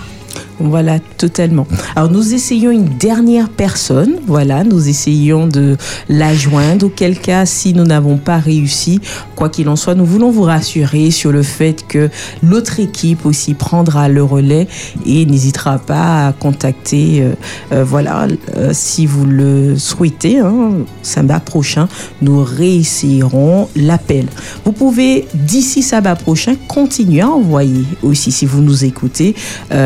Voilà, 0.61 0.99
totalement. 0.99 1.69
Alors 1.95 2.11
nous 2.11 2.35
essayons 2.35 2.73
une 2.73 2.89
dernière 2.99 3.49
personne, 3.49 4.17
voilà, 4.27 4.65
nous 4.65 4.89
essayons 4.89 5.47
de 5.47 5.77
la 6.09 6.35
joindre, 6.35 6.87
auquel 6.87 7.21
cas 7.21 7.47
si 7.47 7.75
nous 7.75 7.85
n'avons 7.85 8.17
pas 8.17 8.39
réussi, 8.39 9.01
quoi 9.37 9.49
qu'il 9.51 9.69
en 9.69 9.77
soit, 9.77 9.95
nous 9.95 10.05
voulons 10.05 10.33
vous 10.33 10.43
rassurer 10.43 11.13
sur 11.13 11.31
le 11.31 11.45
fait 11.45 11.87
que 11.87 12.11
l'autre 12.43 12.81
équipe 12.81 13.25
aussi 13.25 13.55
prendra 13.55 14.09
le 14.09 14.25
relais 14.25 14.67
et 15.07 15.27
n'hésitera 15.27 15.79
pas 15.79 16.27
à 16.27 16.33
contacter, 16.33 17.23
euh, 17.23 17.35
euh, 17.71 17.85
voilà, 17.85 18.27
euh, 18.57 18.71
si 18.73 19.07
vous 19.07 19.27
le 19.27 19.77
souhaitez, 19.77 20.41
hein, 20.41 20.73
Samba 21.03 21.39
prochain, 21.39 21.89
nous 22.21 22.43
réessayerons 22.43 23.69
l'appel. 23.77 24.27
Vous 24.65 24.73
pouvez, 24.73 25.29
d'ici 25.35 25.83
Samba 25.83 26.17
prochain, 26.17 26.57
continuer 26.67 27.21
à 27.21 27.29
envoyer 27.29 27.85
aussi, 28.03 28.33
si 28.33 28.45
vous 28.45 28.61
nous 28.61 28.85
écoutez, 28.85 29.37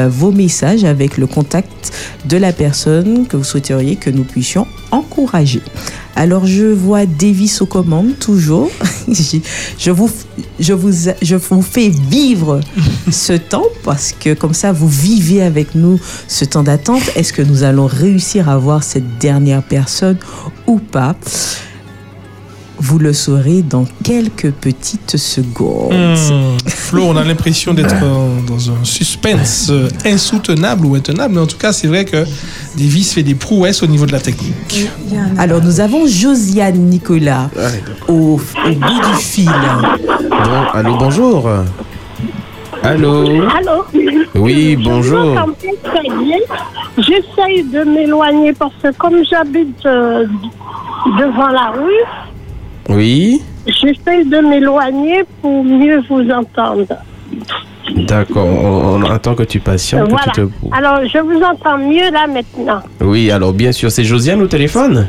vos 0.09 0.33
messages 0.33 0.62
avec 0.63 1.19
le 1.19 1.27
contact 1.27 1.93
de 2.25 2.37
la 2.37 2.53
personne 2.53 3.27
que 3.27 3.37
vous 3.37 3.45
souhaiteriez 3.45 3.97
que 3.97 4.11
nous 4.11 4.25
puissions 4.25 4.67
encourager. 4.91 5.61
Alors 6.15 6.47
je 6.47 6.67
vois 6.67 7.07
Davis 7.07 7.63
aux 7.63 7.67
commandes 7.67 8.19
toujours. 8.19 8.71
je, 9.09 9.39
je 9.79 9.91
vous, 9.91 10.11
je, 10.61 10.73
vous, 10.73 10.93
je 11.21 11.37
vous 11.37 11.63
fais 11.63 11.89
vivre 11.89 12.61
ce 13.11 13.33
temps 13.33 13.67
parce 13.83 14.13
que 14.13 14.35
comme 14.35 14.55
ça 14.55 14.73
vous 14.73 14.89
vivez 14.89 15.43
avec 15.43 15.75
nous 15.75 15.99
ce 16.29 16.45
temps 16.45 16.63
d'attente. 16.63 17.03
Est-ce 17.17 17.33
que 17.33 17.43
nous 17.43 17.65
allons 17.65 17.87
réussir 17.87 18.49
à 18.49 18.59
voir 18.59 18.85
cette 18.85 19.19
dernière 19.19 19.63
personne 19.63 20.19
ou 20.67 20.79
pas? 20.79 21.17
Vous 22.85 22.99
le 22.99 23.13
saurez 23.13 23.63
dans 23.63 23.85
quelques 24.03 24.51
petites 24.51 25.17
secondes. 25.17 25.93
Hmm, 25.93 26.59
Flo, 26.69 27.05
on 27.05 27.17
a 27.17 27.23
l'impression 27.23 27.73
d'être 27.75 27.95
dans 28.47 28.71
un 28.71 28.83
suspense 28.85 29.71
insoutenable 30.05 30.85
ou 30.87 30.97
intenable, 30.97 31.35
mais 31.35 31.41
en 31.41 31.47
tout 31.47 31.57
cas, 31.59 31.73
c'est 31.73 31.87
vrai 31.87 32.05
que 32.05 32.25
Davis 32.77 33.13
fait 33.15 33.23
des 33.23 33.37
prouesses 33.37 33.83
au 33.85 33.87
niveau 33.87 34.05
de 34.05 34.13
la 34.13 34.19
technique. 34.21 34.89
Alors 35.39 35.63
nous 35.63 35.79
avons 35.81 36.07
Josiane 36.09 36.75
Nicolas 36.77 37.51
au, 38.09 38.13
au 38.35 38.37
bout 38.75 39.01
du 39.09 39.15
fil. 39.21 39.51
Bon, 40.29 40.63
allô, 40.75 40.97
bonjour. 40.99 41.49
Allô 42.83 43.43
Allô 43.49 43.85
Oui, 44.35 44.77
Je 44.79 44.85
bonjour. 44.85 45.23
vous 45.25 45.31
entends 45.37 45.53
pas 45.53 45.91
très 45.91 46.03
bien. 46.25 46.39
J'essaye 46.99 47.63
de 47.63 47.85
m'éloigner 47.85 48.53
parce 48.53 48.73
que 48.83 48.89
comme 48.99 49.23
j'habite 49.31 49.87
euh, 49.87 50.27
devant 51.19 51.49
la 51.49 51.71
rue, 51.71 52.32
Oui 52.89 53.43
j'essaye 53.67 54.25
de 54.27 54.39
m'éloigner 54.39 55.23
pour 55.41 55.63
mieux 55.63 56.03
vous 56.09 56.29
entendre. 56.31 56.87
D'accord, 57.95 58.47
on, 58.47 59.03
on 59.03 59.11
attend 59.11 59.35
que 59.35 59.43
tu 59.45 59.61
patientes. 59.61 60.07
que 60.07 60.11
voilà. 60.11 60.33
tu 60.35 60.41
te- 60.43 60.51
Alors, 60.77 61.01
je 61.07 61.19
vous 61.19 61.41
entends 61.43 61.79
mieux 61.79 62.11
là 62.11 62.27
maintenant. 62.27 62.81
Oui, 63.01 63.31
alors 63.31 63.53
bien 63.53 63.71
sûr, 63.73 63.91
c'est 63.93 64.05
Josiane 64.05 64.43
au 64.43 64.47
téléphone? 64.49 65.07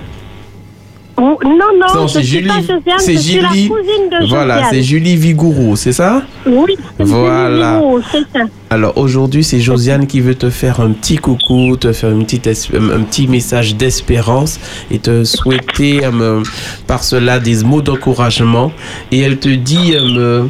Oh, 1.15 1.37
Non, 1.43 1.77
non, 1.79 2.07
c'est 2.07 2.23
Julie. 2.23 2.49
C'est 2.97 3.13
la 3.13 3.19
Julie. 3.21 3.67
cousine 3.67 4.09
de 4.11 4.27
Voilà, 4.27 4.63
c'est 4.69 4.81
Julie 4.81 5.15
Vigourou, 5.15 5.75
c'est 5.75 5.91
ça 5.91 6.23
Oui, 6.45 6.75
Voilà. 6.97 7.81
C'est 8.11 8.25
ça. 8.33 8.45
Alors 8.69 8.97
aujourd'hui, 8.97 9.43
c'est 9.43 9.59
Josiane 9.59 10.07
qui 10.07 10.19
veut 10.21 10.33
te 10.33 10.49
faire 10.49 10.79
un 10.79 10.91
petit 10.91 11.17
coucou, 11.17 11.77
te 11.77 11.93
faire 11.93 12.09
une 12.09 12.25
petite 12.25 12.47
un 12.47 13.01
petit 13.03 13.27
message 13.27 13.75
d'espérance 13.75 14.59
et 14.89 14.97
te 14.97 15.23
souhaiter 15.23 16.01
euh, 16.03 16.41
par 16.87 17.03
cela 17.03 17.39
des 17.39 17.63
mots 17.63 17.81
d'encouragement. 17.83 18.71
Et 19.11 19.19
elle 19.19 19.37
te 19.37 19.49
dit 19.49 19.93
euh, 19.95 20.45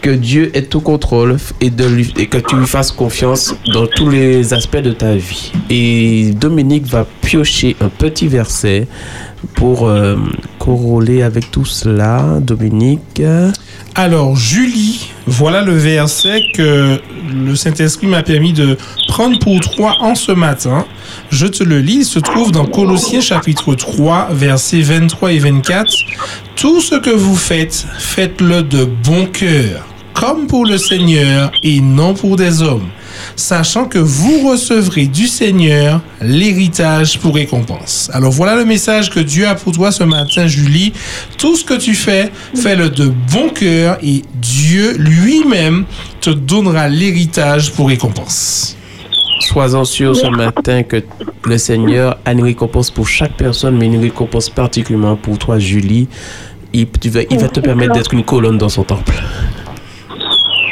que 0.00 0.10
Dieu 0.10 0.50
est 0.54 0.74
au 0.74 0.80
contrôle 0.80 1.36
et, 1.60 1.68
de 1.68 1.84
lui, 1.84 2.14
et 2.16 2.26
que 2.26 2.38
tu 2.38 2.56
lui 2.56 2.66
fasses 2.66 2.92
confiance 2.92 3.54
dans 3.72 3.86
tous 3.86 4.08
les 4.08 4.54
aspects 4.54 4.76
de 4.76 4.92
ta 4.92 5.14
vie. 5.14 5.52
Et 5.68 6.30
Dominique 6.32 6.86
va 6.86 7.06
piocher 7.22 7.76
un 7.80 7.88
petit 7.88 8.28
verset 8.28 8.86
pour 9.54 9.88
euh, 9.88 10.16
corroler 10.58 11.22
avec 11.22 11.50
tout 11.50 11.64
cela. 11.64 12.38
Dominique. 12.40 13.22
Alors, 13.94 14.36
Julie, 14.36 15.10
voilà 15.26 15.62
le 15.62 15.72
verset 15.72 16.40
que 16.54 17.00
le 17.32 17.56
Saint-Esprit 17.56 18.06
m'a 18.06 18.22
permis 18.22 18.52
de 18.52 18.76
prendre 19.08 19.38
pour 19.38 19.58
toi 19.60 19.96
en 20.00 20.14
ce 20.14 20.32
matin. 20.32 20.84
Je 21.30 21.46
te 21.46 21.64
le 21.64 21.80
lis, 21.80 21.98
il 22.00 22.04
se 22.04 22.18
trouve 22.18 22.52
dans 22.52 22.66
Colossiens 22.66 23.20
chapitre 23.20 23.74
3, 23.74 24.28
versets 24.32 24.82
23 24.82 25.32
et 25.32 25.38
24. 25.38 25.90
Tout 26.56 26.80
ce 26.80 26.96
que 26.96 27.10
vous 27.10 27.36
faites, 27.36 27.86
faites-le 27.98 28.62
de 28.62 28.84
bon 28.84 29.26
cœur, 29.26 29.86
comme 30.14 30.46
pour 30.46 30.66
le 30.66 30.78
Seigneur 30.78 31.50
et 31.62 31.80
non 31.80 32.14
pour 32.14 32.36
des 32.36 32.62
hommes, 32.62 32.88
sachant 33.36 33.86
que 33.86 33.98
vous 33.98 34.48
recevrez 34.48 35.06
du 35.06 35.26
Seigneur 35.26 36.00
l'héritage 36.20 37.18
pour 37.18 37.34
récompense. 37.34 38.10
Alors 38.12 38.32
voilà 38.32 38.56
le 38.56 38.64
message 38.64 39.10
que 39.10 39.20
Dieu 39.20 39.46
a 39.46 39.54
pour 39.54 39.72
toi 39.72 39.92
ce 39.92 40.04
matin, 40.04 40.46
Julie. 40.46 40.92
Tout 41.38 41.56
ce 41.56 41.64
que 41.64 41.74
tu 41.74 41.94
fais, 41.94 42.30
fais-le 42.54 42.90
de 42.90 43.12
bon 43.32 43.48
cœur 43.48 43.98
et 44.02 44.22
Dieu 44.34 44.96
lui-même 44.98 45.84
te 46.20 46.30
donnera 46.30 46.88
l'héritage 46.88 47.72
pour 47.72 47.88
récompense. 47.88 48.76
Sois-en 49.40 49.84
sûr 49.84 50.16
ce 50.16 50.26
matin 50.26 50.82
que 50.82 51.02
le 51.44 51.58
Seigneur 51.58 52.18
a 52.24 52.32
une 52.32 52.42
récompense 52.42 52.90
pour 52.90 53.06
chaque 53.06 53.36
personne, 53.36 53.76
mais 53.76 53.86
une 53.86 54.00
récompense 54.00 54.50
particulièrement 54.50 55.16
pour 55.16 55.38
toi, 55.38 55.58
Julie. 55.58 56.08
Il, 56.72 56.86
va 57.10 57.24
te 57.24 57.60
permettre 57.60 57.94
d'être 57.94 58.12
une 58.12 58.24
colonne 58.24 58.58
dans 58.58 58.68
son 58.68 58.82
temple. 58.82 59.14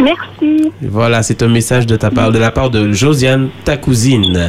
Merci. 0.00 0.72
Voilà, 0.82 1.22
c'est 1.22 1.42
un 1.42 1.48
message 1.48 1.86
de 1.86 1.96
ta 1.96 2.10
part, 2.10 2.32
de 2.32 2.38
la 2.38 2.50
part 2.50 2.70
de 2.70 2.92
Josiane, 2.92 3.48
ta 3.64 3.76
cousine. 3.76 4.48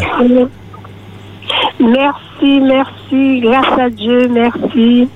Merci, 1.80 2.62
merci. 2.62 3.40
Grâce 3.42 3.80
à 3.80 3.90
Dieu, 3.90 4.28
merci. 4.30 5.08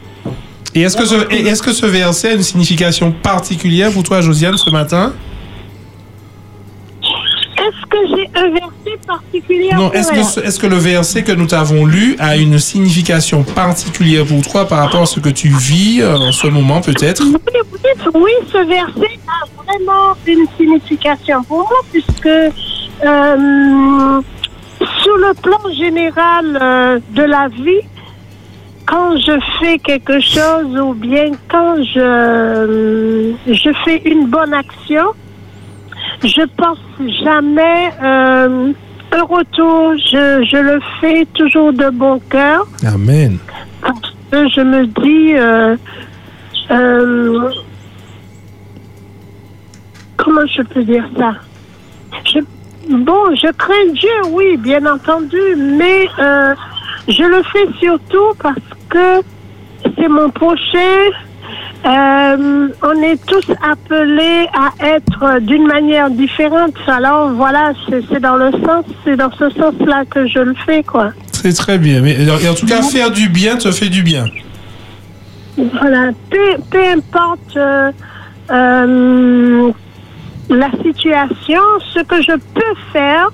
Et 0.76 0.82
est-ce 0.82 0.96
que, 0.96 1.06
ce, 1.06 1.16
et 1.32 1.48
est-ce 1.48 1.64
que 1.64 1.72
ce 1.72 1.86
verset 1.86 2.30
a 2.30 2.34
une 2.34 2.44
signification 2.44 3.12
particulière 3.12 3.92
pour 3.92 4.04
toi, 4.04 4.22
Josiane, 4.22 4.58
ce 4.58 4.70
matin? 4.70 5.14
J'ai 8.08 8.30
un 8.36 8.50
verset 8.52 9.00
particulier 9.08 9.70
Non, 9.76 9.92
est-ce 9.92 10.12
que, 10.12 10.24
ce- 10.24 10.40
est-ce 10.40 10.60
que 10.60 10.68
le 10.68 10.78
verset 10.78 11.24
que 11.24 11.32
nous 11.32 11.48
t'avons 11.48 11.86
lu 11.86 12.16
a 12.20 12.38
une 12.38 12.58
signification 12.60 13.44
particulière 13.44 14.26
pour 14.26 14.42
toi 14.42 14.66
par 14.68 14.80
rapport 14.80 15.02
à 15.02 15.06
ce 15.06 15.20
que 15.20 15.30
tu 15.30 15.50
vis 15.50 16.02
euh, 16.02 16.16
en 16.18 16.32
ce 16.32 16.48
moment, 16.48 16.82
peut-être? 16.82 17.24
Oui, 18.14 18.32
ce 18.52 18.58
verset 18.66 19.20
a 19.28 19.64
vraiment 19.64 20.16
une 20.26 20.46
signification 20.58 21.44
pour 21.44 21.60
moi, 21.60 21.80
puisque 21.92 22.26
euh, 23.06 24.22
sur 25.04 25.18
le 25.18 25.34
plan 25.42 25.60
général 25.78 26.58
euh, 26.62 27.00
de 27.14 27.24
la 27.24 27.48
vie, 27.50 27.82
quand 28.86 29.18
je 29.18 29.38
fais 29.60 29.78
quelque 29.78 30.20
chose 30.20 30.76
ou 30.84 30.94
bien 30.94 31.32
quand 31.50 31.76
je, 31.84 33.34
je 33.48 33.70
fais 33.86 34.02
une 34.06 34.28
bonne 34.28 34.54
action, 34.54 35.06
je 36.24 36.46
pense 36.58 36.80
jamais 37.24 37.90
euh, 38.04 38.72
un 39.12 39.24
retour. 39.24 39.94
Je, 39.98 40.46
je 40.50 40.58
le 40.58 40.80
fais 41.02 41.26
toujours 41.34 41.74
de 41.74 41.90
bon 41.90 42.20
cœur. 42.30 42.66
Amen. 42.86 43.38
Parce 43.82 44.14
que 44.32 44.50
je 44.50 44.62
me 44.62 44.86
dis, 44.86 45.34
euh, 45.36 45.76
euh, 46.72 47.50
comment 50.18 50.46
je 50.56 50.62
peux 50.64 50.84
dire 50.84 51.06
ça? 51.18 51.34
Je- 52.26 52.40
Bon, 52.90 53.36
je 53.36 53.52
crains 53.52 53.94
Dieu, 53.94 54.32
oui, 54.32 54.58
bien 54.58 54.84
entendu, 54.91 55.38
mais 55.56 56.08
euh, 56.18 56.56
je 57.08 57.22
le 57.22 57.44
fais 57.54 57.68
surtout 57.80 58.34
parce 58.41 58.58
que 58.90 59.22
c'est 59.96 60.08
mon 60.08 60.32
prochain. 60.32 61.12
Euh, 61.86 62.68
on 62.84 63.02
est 63.02 63.26
tous 63.26 63.50
appelés 63.64 64.48
à 64.54 64.86
être 64.86 65.40
d'une 65.40 65.66
manière 65.66 66.10
différente. 66.10 66.76
Alors 66.88 67.30
voilà, 67.30 67.72
c'est 67.90 68.20
dans 68.20 68.36
le 68.36 68.52
sens, 68.52 68.86
c'est 69.06 69.16
dans 69.16 69.32
ce 69.32 69.50
sens-là 69.50 70.04
que 70.10 70.28
je 70.28 70.40
le 70.40 70.56
fais, 70.66 70.84
quoi. 70.84 71.12
C'est 71.32 71.54
très 71.54 71.78
bien. 71.78 72.02
Mais 72.02 72.18
en 72.30 72.54
tout 72.54 72.66
cas, 72.66 72.82
faire 72.82 73.12
du 73.12 73.30
bien 73.30 73.56
te 73.56 73.72
fait 73.72 73.90
du 73.90 74.04
bien. 74.04 74.26
Voilà, 75.58 76.12
peu, 76.30 76.62
peu 76.70 76.84
importe 76.96 77.58
euh, 77.58 77.92
euh, 78.52 79.72
la 80.50 80.72
situation, 80.84 81.62
ce 81.94 82.00
que 82.02 82.22
je 82.22 82.34
peux 82.54 82.76
faire 82.92 83.30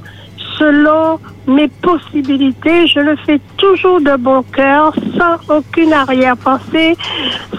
selon 0.57 1.19
mes 1.47 1.67
possibilités, 1.67 2.87
je 2.87 2.99
le 2.99 3.15
fais 3.25 3.39
toujours 3.57 4.01
de 4.01 4.15
bon 4.17 4.43
cœur, 4.53 4.93
sans 5.17 5.55
aucune 5.55 5.93
arrière-pensée, 5.93 6.95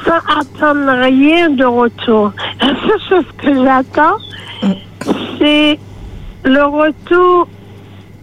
sans 0.05 0.41
attendre 0.41 1.03
rien 1.03 1.51
de 1.51 1.65
retour. 1.65 2.33
La 2.61 2.69
seule 2.69 3.09
chose 3.09 3.25
que 3.39 3.55
j'attends, 3.65 4.17
c'est 5.39 5.79
le 6.45 6.65
retour 6.65 7.49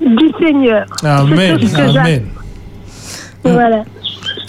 du 0.01 0.31
Seigneur. 0.39 0.85
Amen. 1.03 1.57
Voilà. 3.43 3.83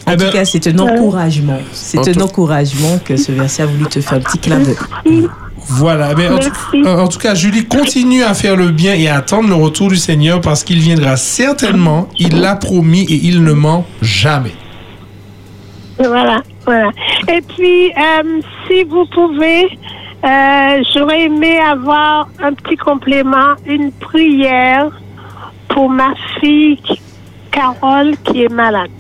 En 0.07 0.17
tout 0.17 0.31
cas, 0.33 0.45
c'est 0.45 0.67
un 0.69 0.79
encouragement. 0.79 1.59
C'est 1.73 2.17
un 2.17 2.21
encouragement 2.21 2.99
que 3.05 3.17
ce 3.17 3.33
verset 3.33 3.63
a 3.63 3.67
voulu 3.67 3.87
te 3.87 4.01
faire 4.01 4.19
un 4.19 4.21
petit 4.21 4.39
clin 4.39 4.61
d'œil. 4.61 5.29
Voilà, 5.67 6.15
mais 6.15 6.29
en, 6.29 6.39
tout, 6.39 6.87
en 6.87 7.09
tout 7.09 7.19
cas, 7.19 7.35
Julie 7.35 7.67
continue 7.67 8.23
à 8.23 8.35
faire 8.35 8.57
le 8.57 8.69
bien 8.69 8.95
et 8.95 9.09
à 9.09 9.17
attendre 9.17 9.49
le 9.49 9.55
retour 9.55 9.89
du 9.89 9.97
Seigneur 9.97 10.41
parce 10.41 10.63
qu'il 10.63 10.79
viendra 10.79 11.17
certainement. 11.17 12.09
Il 12.19 12.41
l'a 12.41 12.57
promis 12.57 13.03
et 13.05 13.21
il 13.25 13.43
ne 13.43 13.53
ment 13.53 13.85
jamais. 14.03 14.55
Voilà, 15.99 16.43
voilà. 16.65 16.91
Et 17.29 17.41
puis, 17.41 17.91
euh, 17.93 18.41
si 18.67 18.85
vous 18.85 19.07
pouvez, 19.07 19.65
euh, 20.25 20.83
j'aurais 20.93 21.23
aimé 21.23 21.59
avoir 21.59 22.29
un 22.43 22.53
petit 22.53 22.77
complément, 22.77 23.55
une 23.67 23.93
prière 23.93 24.91
pour 25.69 25.89
ma 25.89 26.15
fille 26.41 26.79
Carole 27.51 28.15
qui 28.25 28.43
est 28.43 28.53
malade. 28.53 28.91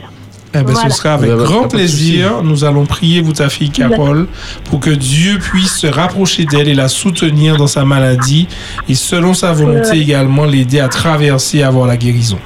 Eh 0.54 0.58
ben, 0.62 0.72
Voilà. 0.72 0.88
Ce 0.90 0.96
sera 0.96 1.14
avec 1.14 1.30
grand 1.30 1.68
plaisir. 1.68 2.42
Nous 2.42 2.64
allons 2.64 2.86
prier 2.86 3.22
pour 3.22 3.32
ta 3.32 3.48
fille 3.48 3.70
Carole 3.70 4.26
pour 4.70 4.80
que 4.80 4.90
Dieu 4.90 5.38
puisse 5.38 5.76
se 5.78 5.86
rapprocher 5.86 6.44
d'elle 6.44 6.68
et 6.68 6.74
la 6.74 6.88
soutenir 6.88 7.56
dans 7.56 7.66
sa 7.66 7.84
maladie 7.84 8.46
et 8.88 8.94
selon 8.94 9.34
sa 9.34 9.52
volonté 9.52 9.90
Ouais. 9.90 9.98
également 9.98 10.44
l'aider 10.44 10.80
à 10.80 10.88
traverser 10.88 11.58
et 11.58 11.62
avoir 11.64 11.86
la 11.86 11.96
guérison. 11.96 12.38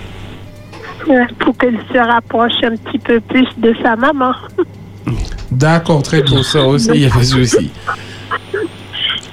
Ouais, 1.06 1.26
Pour 1.39 1.56
qu'elle 1.56 1.78
se 1.93 1.98
rapproche 1.98 2.52
un 2.62 2.76
petit 2.76 2.98
peu 2.98 3.20
plus 3.20 3.47
de 3.59 3.74
sa 3.82 3.97
maman. 3.97 4.32
D'accord, 5.51 6.02
très 6.02 6.22
bien. 6.22 6.43
Ça 6.43 6.62
aussi, 6.64 6.90
il 6.94 7.01
y 7.02 7.06
a 7.06 7.10
pas 7.10 7.20
de 7.20 7.24
souci. 7.24 7.70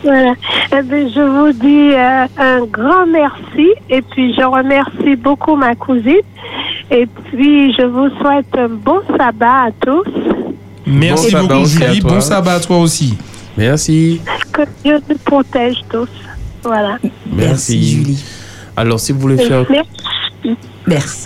Voilà. 0.03 0.33
Eh 0.71 0.83
bien, 0.83 1.09
je 1.15 1.19
vous 1.19 1.51
dis 1.51 1.91
euh, 1.95 2.27
un 2.37 2.63
grand 2.65 3.07
merci 3.07 3.69
et 3.89 4.03
puis 4.03 4.35
je 4.35 4.43
remercie 4.43 5.15
beaucoup 5.15 5.55
ma 5.55 5.73
cousine 5.73 6.21
et 6.91 7.05
puis 7.05 7.73
je 7.73 7.85
vous 7.85 8.09
souhaite 8.21 8.47
un 8.57 8.69
bon 8.69 9.01
sabbat 9.17 9.65
à 9.67 9.71
tous. 9.71 10.05
Merci 10.85 11.31
Bon 11.31 11.31
sabbat 11.31 11.55
beaucoup, 11.55 11.65
Julie. 11.67 12.01
Bon 12.01 12.21
sabbat 12.21 12.53
à 12.53 12.59
toi 12.59 12.77
aussi. 12.79 13.15
Merci. 13.57 14.21
Que 14.51 14.61
Dieu 14.83 14.99
nous 15.09 15.17
protège 15.17 15.77
tous. 15.89 16.09
Voilà. 16.63 16.97
Merci. 17.31 17.83
Julie. 17.83 18.23
Alors, 18.75 18.99
si 18.99 19.11
vous 19.11 19.19
voulez 19.19 19.37
faire, 19.37 19.65
Merci. 19.69 20.57
Merci. 20.87 21.25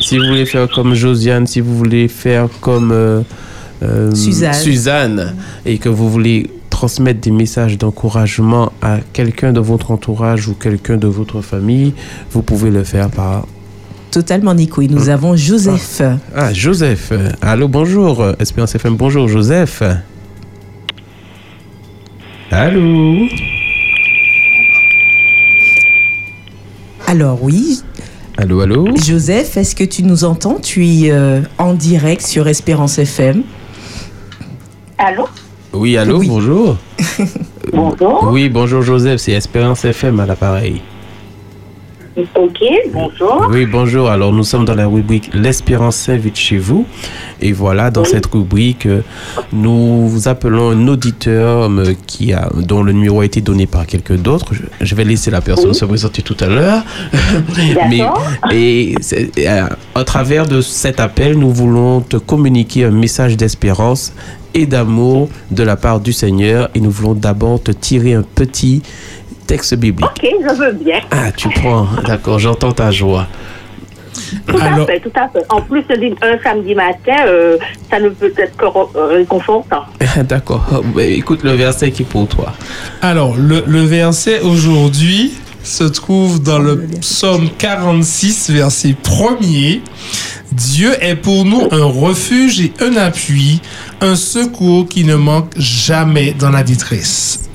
si 0.00 0.18
vous 0.18 0.26
voulez 0.26 0.46
faire 0.46 0.68
comme 0.68 0.94
Josiane, 0.94 1.46
si 1.46 1.60
vous 1.60 1.76
voulez 1.76 2.08
faire 2.08 2.48
comme 2.60 2.90
euh, 2.92 3.22
euh, 3.82 4.14
Suzanne. 4.14 4.54
Suzanne, 4.54 5.34
et 5.64 5.78
que 5.78 5.88
vous 5.88 6.10
voulez 6.10 6.50
transmettre 6.70 7.20
des 7.20 7.30
messages 7.30 7.78
d'encouragement 7.78 8.72
à 8.82 8.98
quelqu'un 9.12 9.52
de 9.52 9.60
votre 9.60 9.92
entourage 9.92 10.48
ou 10.48 10.54
quelqu'un 10.54 10.96
de 10.96 11.06
votre 11.06 11.40
famille, 11.40 11.94
vous 12.32 12.42
pouvez 12.42 12.70
le 12.70 12.82
faire 12.82 13.08
par 13.10 13.46
Totalement, 14.14 14.54
Nico. 14.54 14.80
Et 14.80 14.86
nous 14.86 15.08
avons 15.08 15.34
Joseph. 15.34 16.00
Ah, 16.36 16.52
Joseph. 16.52 17.12
Allô, 17.42 17.66
bonjour. 17.66 18.20
euh, 18.20 18.32
Espérance 18.38 18.72
FM, 18.76 18.94
bonjour, 18.94 19.26
Joseph. 19.26 19.82
Allô 22.52 23.26
Alors 27.08 27.42
oui, 27.42 27.82
Allô, 28.36 28.60
allô 28.60 28.86
Joseph, 29.04 29.56
est-ce 29.56 29.74
que 29.74 29.82
tu 29.82 30.04
nous 30.04 30.22
entends? 30.22 30.58
Tu 30.62 30.86
es 30.86 31.10
euh, 31.10 31.40
en 31.58 31.74
direct 31.74 32.22
sur 32.22 32.46
Espérance 32.46 32.98
FM. 32.98 33.42
Allô? 34.96 35.26
Oui, 35.72 35.96
allô, 35.96 36.22
bonjour. 36.24 36.76
Bonjour. 37.72 38.28
Oui, 38.30 38.48
bonjour, 38.48 38.82
Joseph. 38.82 39.18
C'est 39.20 39.32
Espérance 39.32 39.84
FM 39.84 40.20
à 40.20 40.26
l'appareil. 40.26 40.80
Ok, 42.16 42.60
bonjour. 42.92 43.48
Oui, 43.50 43.66
bonjour. 43.66 44.08
Alors, 44.08 44.32
nous 44.32 44.44
sommes 44.44 44.64
dans 44.64 44.74
la 44.74 44.86
rubrique 44.86 45.30
L'Espérance 45.34 45.96
s'invite 45.96 46.36
chez 46.36 46.58
vous. 46.58 46.86
Et 47.40 47.50
voilà, 47.50 47.90
dans 47.90 48.04
cette 48.04 48.26
rubrique, 48.26 48.86
nous 49.52 50.06
vous 50.06 50.28
appelons 50.28 50.70
un 50.70 50.86
auditeur 50.86 51.68
euh, 51.68 51.92
qui 52.06 52.32
a, 52.32 52.48
dont 52.56 52.84
le 52.84 52.92
numéro 52.92 53.20
a 53.20 53.24
été 53.24 53.40
donné 53.40 53.66
par 53.66 53.84
quelqu'un 53.86 54.14
d'autre. 54.14 54.52
Je, 54.80 54.94
vais 54.94 55.04
laisser 55.04 55.32
la 55.32 55.40
personne 55.40 55.74
se 55.74 55.84
présenter 55.84 56.22
tout 56.22 56.36
à 56.38 56.46
l'heure. 56.46 56.84
Mais, 57.90 58.02
et 58.52 58.94
c'est- 59.00 59.32
euh, 59.38 59.66
à 59.96 60.04
travers 60.04 60.46
de 60.46 60.60
cet 60.60 61.00
appel, 61.00 61.36
nous 61.36 61.50
voulons 61.50 62.00
te 62.00 62.16
communiquer 62.16 62.84
un 62.84 62.92
message 62.92 63.36
d'espérance 63.36 64.12
et 64.54 64.66
d'amour 64.66 65.28
de 65.50 65.64
la 65.64 65.74
part 65.74 65.98
du 65.98 66.12
Seigneur. 66.12 66.70
Et 66.76 66.80
nous 66.80 66.92
voulons 66.92 67.14
d'abord 67.14 67.60
te 67.60 67.72
tirer 67.72 68.14
un 68.14 68.22
petit 68.22 68.82
texte 69.46 69.74
biblique. 69.74 70.08
Ok, 70.10 70.28
je 70.40 70.54
veux 70.54 70.72
bien. 70.72 71.00
Ah, 71.10 71.30
tu 71.32 71.48
prends. 71.48 71.86
D'accord, 72.06 72.38
j'entends 72.38 72.72
ta 72.72 72.90
joie. 72.90 73.26
Tout 74.46 74.56
à 74.56 74.86
fait, 74.86 75.00
tout 75.00 75.12
à 75.16 75.28
fait. 75.28 75.44
En 75.48 75.60
plus, 75.60 75.82
un 76.22 76.38
samedi 76.42 76.74
matin, 76.74 77.16
euh, 77.26 77.56
ça 77.90 77.98
ne 77.98 78.08
peut 78.10 78.32
être 78.36 78.56
que 78.56 78.64
euh, 78.64 79.06
réconfortant. 79.16 79.84
D'accord. 80.28 80.64
Oh, 80.72 81.00
Écoute 81.00 81.42
le 81.42 81.52
verset 81.52 81.90
qui 81.90 82.02
est 82.02 82.06
pour 82.06 82.28
toi. 82.28 82.52
Alors, 83.02 83.36
le, 83.36 83.64
le 83.66 83.80
verset 83.80 84.40
aujourd'hui 84.40 85.34
se 85.64 85.84
trouve 85.84 86.42
dans 86.42 86.58
le 86.58 86.86
psaume 87.00 87.48
46, 87.58 88.50
verset 88.50 88.94
1er. 89.02 89.80
Dieu 90.52 90.92
est 91.00 91.16
pour 91.16 91.44
nous 91.44 91.66
un 91.72 91.84
refuge 91.84 92.60
et 92.60 92.72
un 92.80 92.96
appui, 92.96 93.60
un 94.00 94.14
secours 94.14 94.86
qui 94.88 95.04
ne 95.04 95.16
manque 95.16 95.50
jamais 95.56 96.32
dans 96.38 96.50
la 96.50 96.62
détresse. 96.62 97.50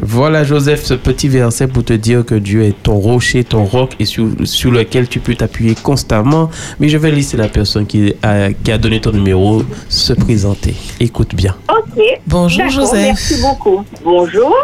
Voilà, 0.00 0.44
Joseph, 0.44 0.84
ce 0.84 0.94
petit 0.94 1.28
verset 1.28 1.66
pour 1.66 1.84
te 1.84 1.92
dire 1.92 2.24
que 2.24 2.36
Dieu 2.36 2.62
est 2.62 2.82
ton 2.82 2.94
rocher, 2.98 3.42
ton 3.42 3.64
roc 3.64 3.96
et 3.98 4.04
sur, 4.04 4.28
sur 4.44 4.70
lequel 4.70 5.08
tu 5.08 5.18
peux 5.18 5.34
t'appuyer 5.34 5.74
constamment. 5.74 6.50
Mais 6.78 6.88
je 6.88 6.96
vais 6.98 7.10
laisser 7.10 7.36
la 7.36 7.48
personne 7.48 7.84
qui 7.86 8.14
a, 8.22 8.52
qui 8.52 8.70
a 8.70 8.78
donné 8.78 9.00
ton 9.00 9.10
numéro 9.12 9.62
se 9.88 10.12
présenter. 10.12 10.74
Écoute 11.00 11.34
bien. 11.34 11.56
Ok. 11.68 12.00
Bonjour, 12.26 12.68
Joseph. 12.68 13.02
Merci 13.06 13.40
beaucoup. 13.42 13.84
Bonjour. 14.04 14.54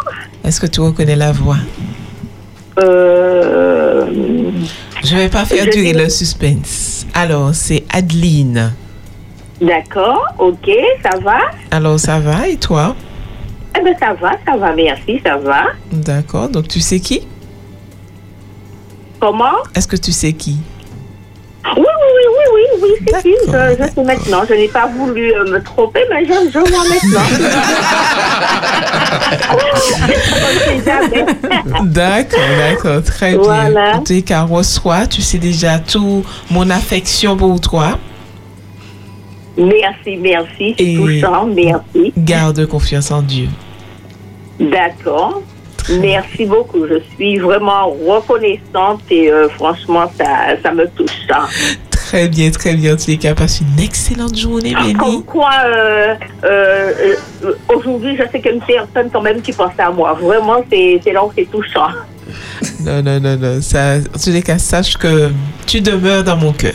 Est-ce 0.45 0.61
que 0.61 0.67
tu 0.67 0.81
reconnais 0.81 1.17
la 1.17 1.33
voix? 1.33 1.57
Euh, 2.79 4.07
Je 5.05 5.17
vais 5.17 5.29
pas 5.29 5.45
faire 5.45 5.65
Je 5.67 5.71
durer 5.71 5.93
dis- 5.93 5.99
le 5.99 6.09
suspense. 6.09 7.07
Alors, 7.15 7.55
c'est 7.55 7.85
Adeline. 7.93 8.73
D'accord, 9.61 10.27
ok, 10.39 10.69
ça 11.03 11.19
va? 11.21 11.39
Alors, 11.71 11.99
ça 11.99 12.19
va 12.19 12.49
et 12.49 12.57
toi? 12.57 12.97
Eh 13.77 13.83
bien, 13.83 13.95
ça 13.99 14.15
va, 14.15 14.33
ça 14.47 14.57
va, 14.57 14.73
merci, 14.75 15.21
ça 15.25 15.37
va. 15.37 15.65
D'accord, 15.93 16.49
donc 16.49 16.69
tu 16.69 16.81
sais 16.81 17.01
qui? 17.01 17.27
Comment? 19.21 19.53
Est-ce 19.75 19.89
que 19.89 19.97
tu 19.97 20.13
sais 20.13 20.33
qui? 20.33 20.57
Oui, 21.77 21.83
oui, 21.83 21.85
oui, 22.15 22.25
oui, 22.37 22.45
oui, 22.55 22.63
oui, 22.83 22.91
c'est 23.09 23.23
qui, 23.23 23.35
je, 23.47 23.77
je 23.83 23.95
sais 23.95 24.05
maintenant. 24.05 24.43
Je 24.49 24.53
n'ai 24.55 24.69
pas 24.69 24.87
voulu 24.87 25.33
euh, 25.33 25.51
me 25.51 25.63
tromper, 25.63 26.03
mais 26.11 26.25
je, 26.27 26.33
je 26.53 26.59
vois 26.59 26.85
maintenant. 26.85 27.23
D'accord, 31.85 32.41
d'accord, 32.59 33.03
très 33.03 33.35
Voilà. 33.37 33.99
bien. 33.99 34.21
Cas, 34.21 34.43
reçois, 34.43 35.07
tu 35.07 35.23
sais 35.23 35.39
déjà 35.39 35.79
tout 35.79 36.25
mon 36.51 36.69
affection 36.71 37.37
pour 37.37 37.61
toi. 37.61 37.99
Merci, 39.57 40.17
merci, 40.17 40.75
c'est 40.79 40.95
touchant, 40.95 41.47
merci. 41.47 42.13
Garde 42.17 42.67
confiance 42.67 43.11
en 43.11 43.23
Dieu. 43.23 43.49
D'accord. 44.59 45.43
Merci 46.01 46.47
beaucoup. 46.47 46.87
Je 46.87 47.01
suis 47.15 47.39
vraiment 47.39 47.91
reconnaissante 47.91 49.03
et 49.11 49.31
euh, 49.31 49.49
franchement, 49.51 50.11
ça, 50.17 50.57
ça 50.63 50.73
me 50.73 50.87
touche. 50.89 51.11
ça. 51.29 51.47
Très 51.91 52.29
bien, 52.29 52.51
très 52.51 52.75
bien. 52.75 52.97
Les 53.09 53.17
cas, 53.17 53.35
passe 53.35 53.61
une 53.61 53.83
excellente 53.83 54.37
journée, 54.37 54.75
Béni. 54.75 54.95
Comme 54.95 55.25
quoi, 55.25 55.51
euh, 55.67 56.15
euh, 56.45 57.15
aujourd'hui, 57.75 58.17
je 58.17 58.23
sais 58.31 58.41
qu'il 58.41 58.47
y 58.47 58.49
a 58.49 58.53
une 58.53 58.61
personne 58.61 59.11
quand 59.13 59.23
même 59.23 59.41
qui 59.43 59.53
pense 59.53 59.73
à 59.79 59.91
moi. 59.91 60.15
Vraiment, 60.15 60.65
c'est 60.71 61.01
où 61.19 61.33
c'est 61.37 61.51
touchant. 61.51 61.89
Non, 62.85 63.03
non, 63.03 63.21
non, 63.21 63.37
non. 63.37 63.61
Ça, 63.61 63.97
en 63.97 64.19
tous 64.23 64.31
les 64.31 64.43
cas, 64.43 64.59
sache 64.59 64.97
que 64.97 65.31
tu 65.67 65.81
demeures 65.81 66.25
dans 66.25 66.37
mon 66.37 66.53
cœur. 66.53 66.75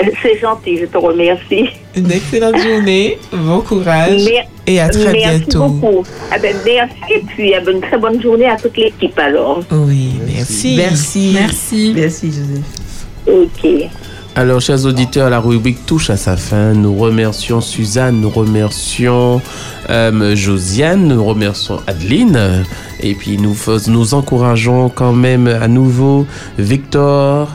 C'est 0.22 0.38
gentil, 0.40 0.78
je 0.78 0.86
te 0.86 0.98
remercie. 0.98 1.66
Une 1.96 2.10
excellente 2.10 2.58
journée, 2.58 3.18
bon 3.32 3.60
courage 3.60 4.24
Mer- 4.24 4.46
et 4.66 4.80
à 4.80 4.88
très 4.88 5.12
merci 5.12 5.38
bientôt. 5.38 5.68
beaucoup. 5.68 6.04
Eh 6.34 6.40
ben, 6.40 6.56
merci 6.64 6.94
et 7.14 7.20
puis 7.20 7.52
eh 7.56 7.60
ben, 7.64 7.76
une 7.76 7.80
très 7.80 7.98
bonne 7.98 8.20
journée 8.20 8.46
à 8.46 8.56
toute 8.56 8.76
l'équipe 8.76 9.16
alors. 9.18 9.60
Oui, 9.70 10.12
merci. 10.26 10.74
Merci. 10.76 11.30
Merci. 11.34 11.92
Merci, 11.94 12.26
Joseph. 12.32 12.64
Ok. 13.26 13.70
Alors, 14.36 14.60
chers 14.60 14.84
auditeurs, 14.84 15.30
la 15.30 15.38
rubrique 15.38 15.86
touche 15.86 16.10
à 16.10 16.16
sa 16.16 16.36
fin. 16.36 16.72
Nous 16.72 16.96
remercions 16.96 17.60
Suzanne, 17.60 18.20
nous 18.20 18.30
remercions 18.30 19.40
euh, 19.90 20.34
Josiane, 20.34 21.06
nous 21.06 21.24
remercions 21.24 21.78
Adeline. 21.86 22.64
Et 23.00 23.14
puis, 23.14 23.38
nous, 23.38 23.54
nous 23.86 24.14
encourageons 24.14 24.88
quand 24.88 25.12
même 25.12 25.46
à 25.46 25.68
nouveau 25.68 26.26
Victor, 26.58 27.48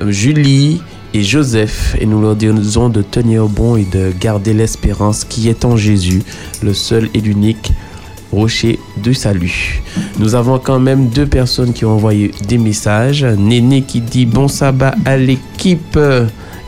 euh, 0.00 0.10
Julie 0.10 0.82
et 1.14 1.22
Joseph. 1.22 1.96
Et 1.98 2.06
nous 2.06 2.20
leur 2.20 2.36
disons 2.36 2.90
de 2.90 3.00
tenir 3.00 3.46
bon 3.46 3.76
et 3.76 3.84
de 3.84 4.12
garder 4.20 4.52
l'espérance 4.52 5.24
qui 5.24 5.48
est 5.48 5.64
en 5.64 5.76
Jésus, 5.76 6.22
le 6.62 6.74
seul 6.74 7.08
et 7.14 7.20
l'unique 7.20 7.72
rocher 8.32 8.80
du 8.96 9.14
salut. 9.14 9.80
Nous 10.18 10.34
avons 10.34 10.58
quand 10.58 10.80
même 10.80 11.08
deux 11.08 11.26
personnes 11.26 11.72
qui 11.72 11.84
ont 11.84 11.92
envoyé 11.92 12.32
des 12.48 12.58
messages. 12.58 13.24
Néné 13.24 13.82
qui 13.82 14.00
dit 14.00 14.26
bon 14.26 14.48
sabbat 14.48 14.94
à 15.04 15.16
l'équipe 15.16 15.98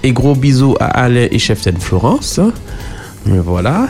et 0.03 0.13
gros 0.13 0.37
bisous 0.37 0.77
à 0.79 0.87
Alain 0.87 1.27
et 1.31 1.39
Cheftaine 1.39 1.79
Florence. 1.79 2.41
Voilà. 3.25 3.89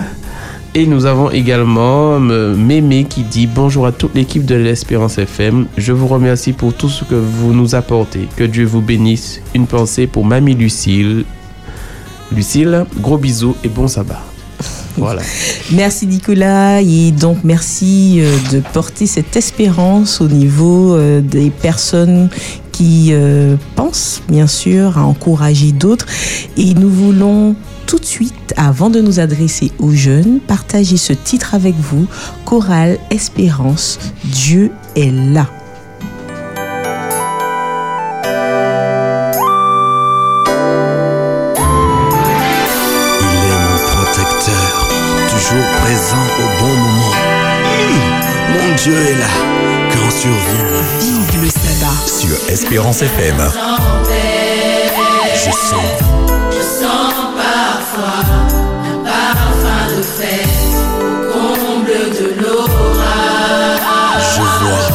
Et 0.78 0.84
nous 0.84 1.06
avons 1.06 1.30
également 1.30 2.20
euh, 2.20 2.54
Mémé 2.54 3.04
qui 3.04 3.22
dit 3.22 3.46
bonjour 3.46 3.86
à 3.86 3.92
toute 3.92 4.14
l'équipe 4.14 4.44
de 4.44 4.56
l'Espérance 4.56 5.16
FM. 5.16 5.68
Je 5.78 5.94
vous 5.94 6.06
remercie 6.06 6.52
pour 6.52 6.74
tout 6.74 6.90
ce 6.90 7.02
que 7.02 7.14
vous 7.14 7.54
nous 7.54 7.74
apportez. 7.74 8.28
Que 8.36 8.44
Dieu 8.44 8.66
vous 8.66 8.82
bénisse. 8.82 9.40
Une 9.54 9.66
pensée 9.66 10.06
pour 10.06 10.26
Mamie 10.26 10.54
Lucille. 10.54 11.24
Lucille, 12.30 12.84
gros 13.00 13.16
bisous 13.16 13.56
et 13.64 13.70
bon 13.70 13.88
sabbat. 13.88 14.20
Voilà. 14.98 15.22
Merci 15.72 16.06
Nicolas 16.06 16.82
et 16.82 17.10
donc 17.10 17.38
merci 17.42 18.18
euh, 18.18 18.36
de 18.52 18.60
porter 18.60 19.06
cette 19.06 19.34
espérance 19.34 20.20
au 20.20 20.28
niveau 20.28 20.94
euh, 20.94 21.22
des 21.22 21.48
personnes 21.48 22.28
qui 22.76 23.08
euh, 23.12 23.56
pensent 23.74 24.20
bien 24.28 24.46
sûr 24.46 24.98
à 24.98 25.04
encourager 25.04 25.72
d'autres 25.72 26.04
et 26.58 26.74
nous 26.74 26.90
voulons 26.90 27.56
tout 27.86 27.98
de 27.98 28.04
suite, 28.04 28.52
avant 28.58 28.90
de 28.90 29.00
nous 29.00 29.18
adresser 29.18 29.72
aux 29.78 29.92
jeunes, 29.92 30.40
partager 30.40 30.98
ce 30.98 31.14
titre 31.14 31.54
avec 31.54 31.74
vous, 31.74 32.06
Chorale 32.44 32.98
Espérance, 33.10 33.98
Dieu 34.24 34.72
est 34.94 35.10
là. 35.10 35.46
Il 43.20 43.36
est 43.40 43.60
mon 43.64 43.78
protecteur, 43.88 44.88
toujours 45.30 45.66
présent 45.80 46.26
au 46.38 46.46
bon 46.60 46.74
moment. 46.76 47.14
Mon 48.52 48.74
Dieu 48.74 48.96
est 48.96 49.18
là 49.18 49.32
quand 49.92 50.10
survient. 50.10 51.05
Espérance 52.48 53.00
FM. 53.02 53.36
Je 55.34 55.50
sens. 55.50 55.82
Je 56.50 56.62
sens 56.62 57.14
parfois 57.34 58.20
un 58.84 58.98
parfum 59.04 59.82
de 59.96 60.02
fête 60.02 60.76
au 61.30 61.56
comble 61.56 61.96
de 62.12 62.26
l'orage. 62.42 63.80
Je 64.36 64.42
vois. 64.64 64.86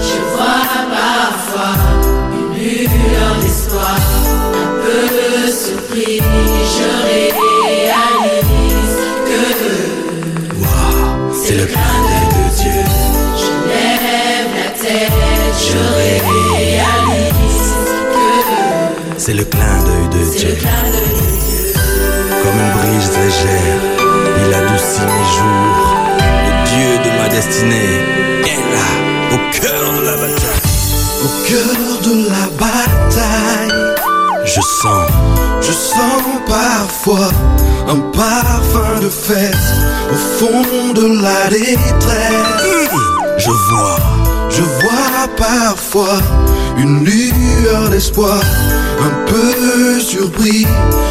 Je 0.00 0.18
vois 0.34 0.64
parfois 0.90 1.74
une 2.54 2.54
lueur 2.54 3.34
d'espoir, 3.42 3.98
un 4.54 4.70
peu 4.84 5.50
surpris. 5.50 6.18
Je 6.76 6.88
réalise 7.66 8.96
que 9.26 9.42
C'est 11.42 11.54
le 11.54 11.64
d'œil 11.66 12.28
de 12.36 12.44
Dieu. 12.62 12.80
je 13.36 13.50
lève 13.68 14.50
la 14.54 14.68
tête. 14.78 15.12
Je 15.58 15.78
réalise 15.96 16.29
C'est 19.30 19.36
le 19.36 19.44
clin 19.44 19.84
d'œil 19.84 20.08
de 20.08 20.24
c'est 20.28 20.38
Dieu. 20.38 20.48
le 20.48 20.54
clin 20.56 20.82
d'œil 20.90 21.14
de 21.20 21.28
Dieu. 21.46 21.72
Comme 22.42 22.58
une 22.58 22.72
brise 22.80 23.10
légère, 23.16 23.80
il 24.44 24.54
adoucit 24.54 25.02
mes 25.02 25.26
jours. 25.36 25.86
Le 26.46 26.52
Dieu 26.68 26.90
de 27.04 27.10
ma 27.16 27.28
destinée 27.28 27.94
est 28.42 28.64
là, 28.74 28.90
au 29.30 29.38
cœur 29.60 30.00
de 30.00 30.04
la 30.04 30.16
bataille. 30.16 30.82
Au 31.22 31.28
cœur 31.46 32.00
de 32.02 32.14
la 32.28 32.44
bataille, 32.58 33.94
je 34.46 34.60
sens, 34.60 35.10
je 35.60 35.70
sens 35.70 36.22
parfois 36.48 37.30
un 37.86 38.00
parfum 38.10 38.98
de 39.00 39.08
fête 39.08 39.54
au 40.10 40.16
fond 40.38 40.92
de 40.92 41.22
la 41.22 41.48
détresse. 41.50 42.90
Je 43.38 43.50
vois, 43.50 43.96
je 44.50 44.62
vois 44.62 45.28
parfois 45.36 46.18
une 46.76 47.04
lueur 47.60 47.88
d'espoir, 47.90 48.40
un 49.00 49.10
peu 49.26 50.00
surpris, 50.00 50.66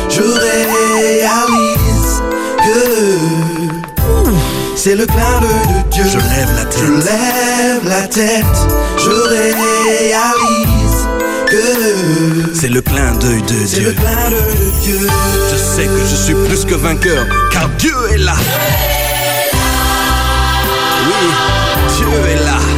je 0.10 0.22
réalise 0.22 1.70
que 2.58 2.80
c'est 4.76 4.96
le 4.96 5.06
clin 5.06 5.40
d'œil 5.42 5.68
de 5.68 5.90
Dieu. 5.92 6.04
Je 6.06 6.18
lève 6.18 6.50
la 6.56 6.66
tête, 6.66 6.80
je 6.80 6.92
lève 7.06 7.84
la 7.86 8.08
tête, 8.08 8.46
je 8.98 9.10
réalise 9.10 11.08
que 11.48 12.56
c'est 12.56 12.70
le 12.70 12.82
clin 12.82 13.12
d'œil 13.20 13.42
de 13.42 13.66
Dieu. 13.66 13.88
le 13.88 13.92
clin 13.94 14.30
d'œil 14.30 14.56
de 14.56 14.72
Dieu. 14.84 15.08
Je 15.52 15.58
sais 15.58 15.86
que 15.86 16.06
je 16.10 16.16
suis 16.16 16.34
plus 16.34 16.66
que 16.66 16.76
vainqueur, 16.76 17.26
car 17.52 17.70
Dieu 17.78 17.96
est 18.14 18.18
là. 18.18 18.36
Oui, 21.08 21.28
Dieu 21.98 22.08
est 22.32 22.46
là. 22.46 22.69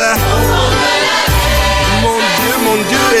Mon 0.00 0.06
Dieu, 2.16 2.56
mon 2.64 2.80
Dieu 2.88 3.19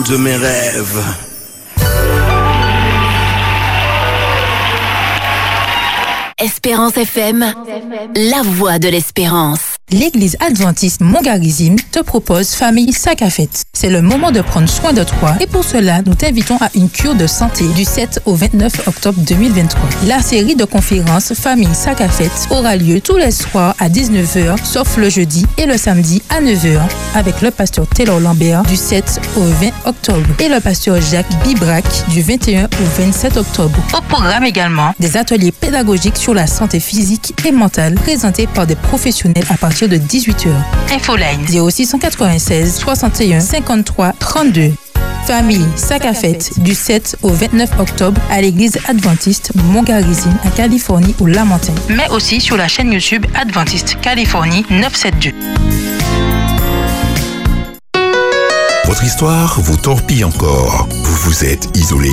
bout 0.00 0.12
de 0.12 0.16
mes 0.16 0.36
rêves. 0.36 1.04
Espérance 6.38 6.96
FM, 6.96 7.44
la 8.16 8.42
voix 8.42 8.78
de 8.78 8.88
l'espérance. 8.88 9.60
L'église 9.90 10.36
adventiste 10.40 11.00
Mongarizim 11.00 11.76
te 11.92 12.00
propose 12.00 12.50
Famille 12.50 12.92
Sac 12.92 13.22
à 13.22 13.30
Fête. 13.30 13.69
C'est 13.80 13.88
le 13.88 14.02
moment 14.02 14.30
de 14.30 14.42
prendre 14.42 14.68
soin 14.68 14.92
de 14.92 15.02
toi 15.02 15.36
et 15.40 15.46
pour 15.46 15.64
cela, 15.64 16.02
nous 16.02 16.12
t'invitons 16.14 16.58
à 16.60 16.68
une 16.74 16.90
cure 16.90 17.14
de 17.14 17.26
santé 17.26 17.64
du 17.74 17.84
7 17.86 18.20
au 18.26 18.34
29 18.34 18.86
octobre 18.86 19.18
2023. 19.26 19.88
La 20.06 20.20
série 20.20 20.54
de 20.54 20.66
conférences 20.66 21.32
Famille 21.32 21.74
Sac 21.74 22.02
à 22.02 22.08
Fête 22.10 22.30
aura 22.50 22.76
lieu 22.76 23.00
tous 23.00 23.16
les 23.16 23.30
soirs 23.30 23.74
à 23.78 23.88
19h, 23.88 24.62
sauf 24.62 24.98
le 24.98 25.08
jeudi 25.08 25.46
et 25.56 25.64
le 25.64 25.78
samedi 25.78 26.20
à 26.28 26.42
9h 26.42 26.78
avec 27.14 27.40
le 27.40 27.50
pasteur 27.50 27.86
Taylor 27.86 28.20
Lambert 28.20 28.64
du 28.64 28.76
7 28.76 29.18
au 29.38 29.44
20 29.44 29.70
octobre 29.86 30.28
et 30.40 30.50
le 30.50 30.60
pasteur 30.60 31.00
Jacques 31.00 31.42
Bibrac 31.42 31.86
du 32.10 32.20
21 32.20 32.64
au 32.64 33.00
27 33.02 33.38
octobre. 33.38 33.78
Au 33.96 34.02
programme 34.02 34.44
également 34.44 34.92
des 35.00 35.16
ateliers 35.16 35.52
pédagogiques 35.52 36.18
sur 36.18 36.34
la 36.34 36.46
santé 36.46 36.80
physique 36.80 37.32
et 37.46 37.50
mentale 37.50 37.94
présentés 37.94 38.46
par 38.46 38.66
des 38.66 38.76
professionnels 38.76 39.46
à 39.48 39.56
partir 39.56 39.88
de 39.88 39.96
18h. 39.96 40.48
Infoline 40.92 41.46
0696 41.70 42.76
61 42.76 43.40
53 43.70 44.14
32. 44.18 44.72
Famille 45.28 45.64
Sac 45.76 46.04
à 46.04 46.12
Fête 46.12 46.58
du 46.58 46.74
7 46.74 47.18
au 47.22 47.28
29 47.28 47.78
octobre 47.78 48.20
à 48.28 48.40
l'église 48.40 48.76
adventiste 48.88 49.52
Mongarizine 49.54 50.36
à 50.44 50.50
Californie 50.50 51.14
au 51.20 51.26
Lamentin, 51.26 51.72
mais 51.88 52.08
aussi 52.10 52.40
sur 52.40 52.56
la 52.56 52.66
chaîne 52.66 52.92
YouTube 52.92 53.24
Adventiste 53.32 54.00
Californie 54.00 54.66
972. 54.70 55.32
Votre 58.86 59.04
histoire 59.04 59.60
vous 59.60 59.76
torpille 59.76 60.24
encore. 60.24 60.88
Vous 61.04 61.14
vous 61.30 61.44
êtes 61.44 61.68
isolé, 61.76 62.10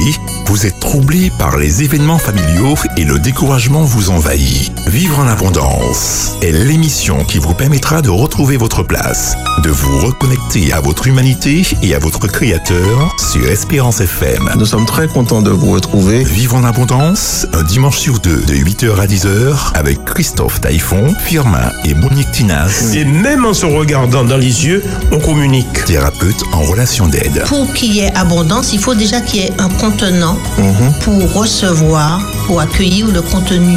vous 0.47 0.65
êtes 0.65 0.79
troublé 0.79 1.29
par 1.37 1.57
les 1.57 1.83
événements 1.83 2.17
familiaux 2.17 2.75
et 2.95 3.03
le 3.03 3.19
découragement 3.19 3.81
vous 3.81 4.11
envahit. 4.11 4.71
Vivre 4.87 5.19
en 5.19 5.27
abondance 5.27 6.37
est 6.41 6.53
l'émission 6.53 7.25
qui 7.25 7.37
vous 7.37 7.53
permettra 7.53 8.01
de 8.01 8.09
retrouver 8.09 8.55
votre 8.55 8.81
place, 8.81 9.35
de 9.61 9.69
vous 9.69 9.99
reconnecter 9.99 10.71
à 10.71 10.79
votre 10.79 11.05
humanité 11.07 11.63
et 11.83 11.93
à 11.93 11.99
votre 11.99 12.27
créateur 12.27 13.13
sur 13.17 13.45
Espérance 13.45 13.99
FM. 13.99 14.49
Nous 14.57 14.65
sommes 14.65 14.85
très 14.85 15.09
contents 15.09 15.41
de 15.41 15.49
vous 15.49 15.71
retrouver. 15.71 16.23
Vivre 16.23 16.55
en 16.55 16.63
abondance, 16.63 17.45
un 17.51 17.63
dimanche 17.63 17.97
sur 17.97 18.19
deux, 18.19 18.41
de 18.43 18.53
8h 18.53 19.01
à 19.01 19.05
10h, 19.05 19.73
avec 19.73 20.05
Christophe 20.05 20.61
Taïfon, 20.61 21.13
Firmin 21.25 21.73
et 21.83 21.93
Monique 21.93 22.31
Tinas. 22.31 22.93
Et 22.95 23.03
même 23.03 23.43
en 23.43 23.53
se 23.53 23.65
regardant 23.65 24.23
dans 24.23 24.37
les 24.37 24.65
yeux, 24.65 24.81
on 25.11 25.19
communique. 25.19 25.83
Thérapeute 25.85 26.41
en 26.53 26.61
relation 26.61 27.07
d'aide. 27.07 27.43
Pour 27.47 27.73
qu'il 27.73 27.93
y 27.93 27.99
ait 27.99 28.15
abondance, 28.15 28.71
il 28.71 28.79
faut 28.79 28.95
déjà 28.95 29.19
qu'il 29.19 29.41
y 29.41 29.43
ait 29.45 29.53
un 29.57 29.69
contenant 29.69 30.36
Pour 31.03 31.33
recevoir, 31.33 32.21
pour 32.45 32.59
accueillir 32.59 33.07
le 33.07 33.21
contenu. 33.21 33.75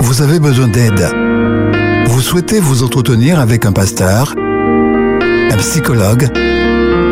Vous 0.00 0.22
avez 0.22 0.38
besoin 0.38 0.68
d'aide. 0.68 1.10
Vous 2.06 2.20
souhaitez 2.20 2.60
vous 2.60 2.82
entretenir 2.82 3.38
avec 3.40 3.66
un 3.66 3.72
pasteur, 3.72 4.34
un 4.38 5.56
psychologue, 5.58 6.28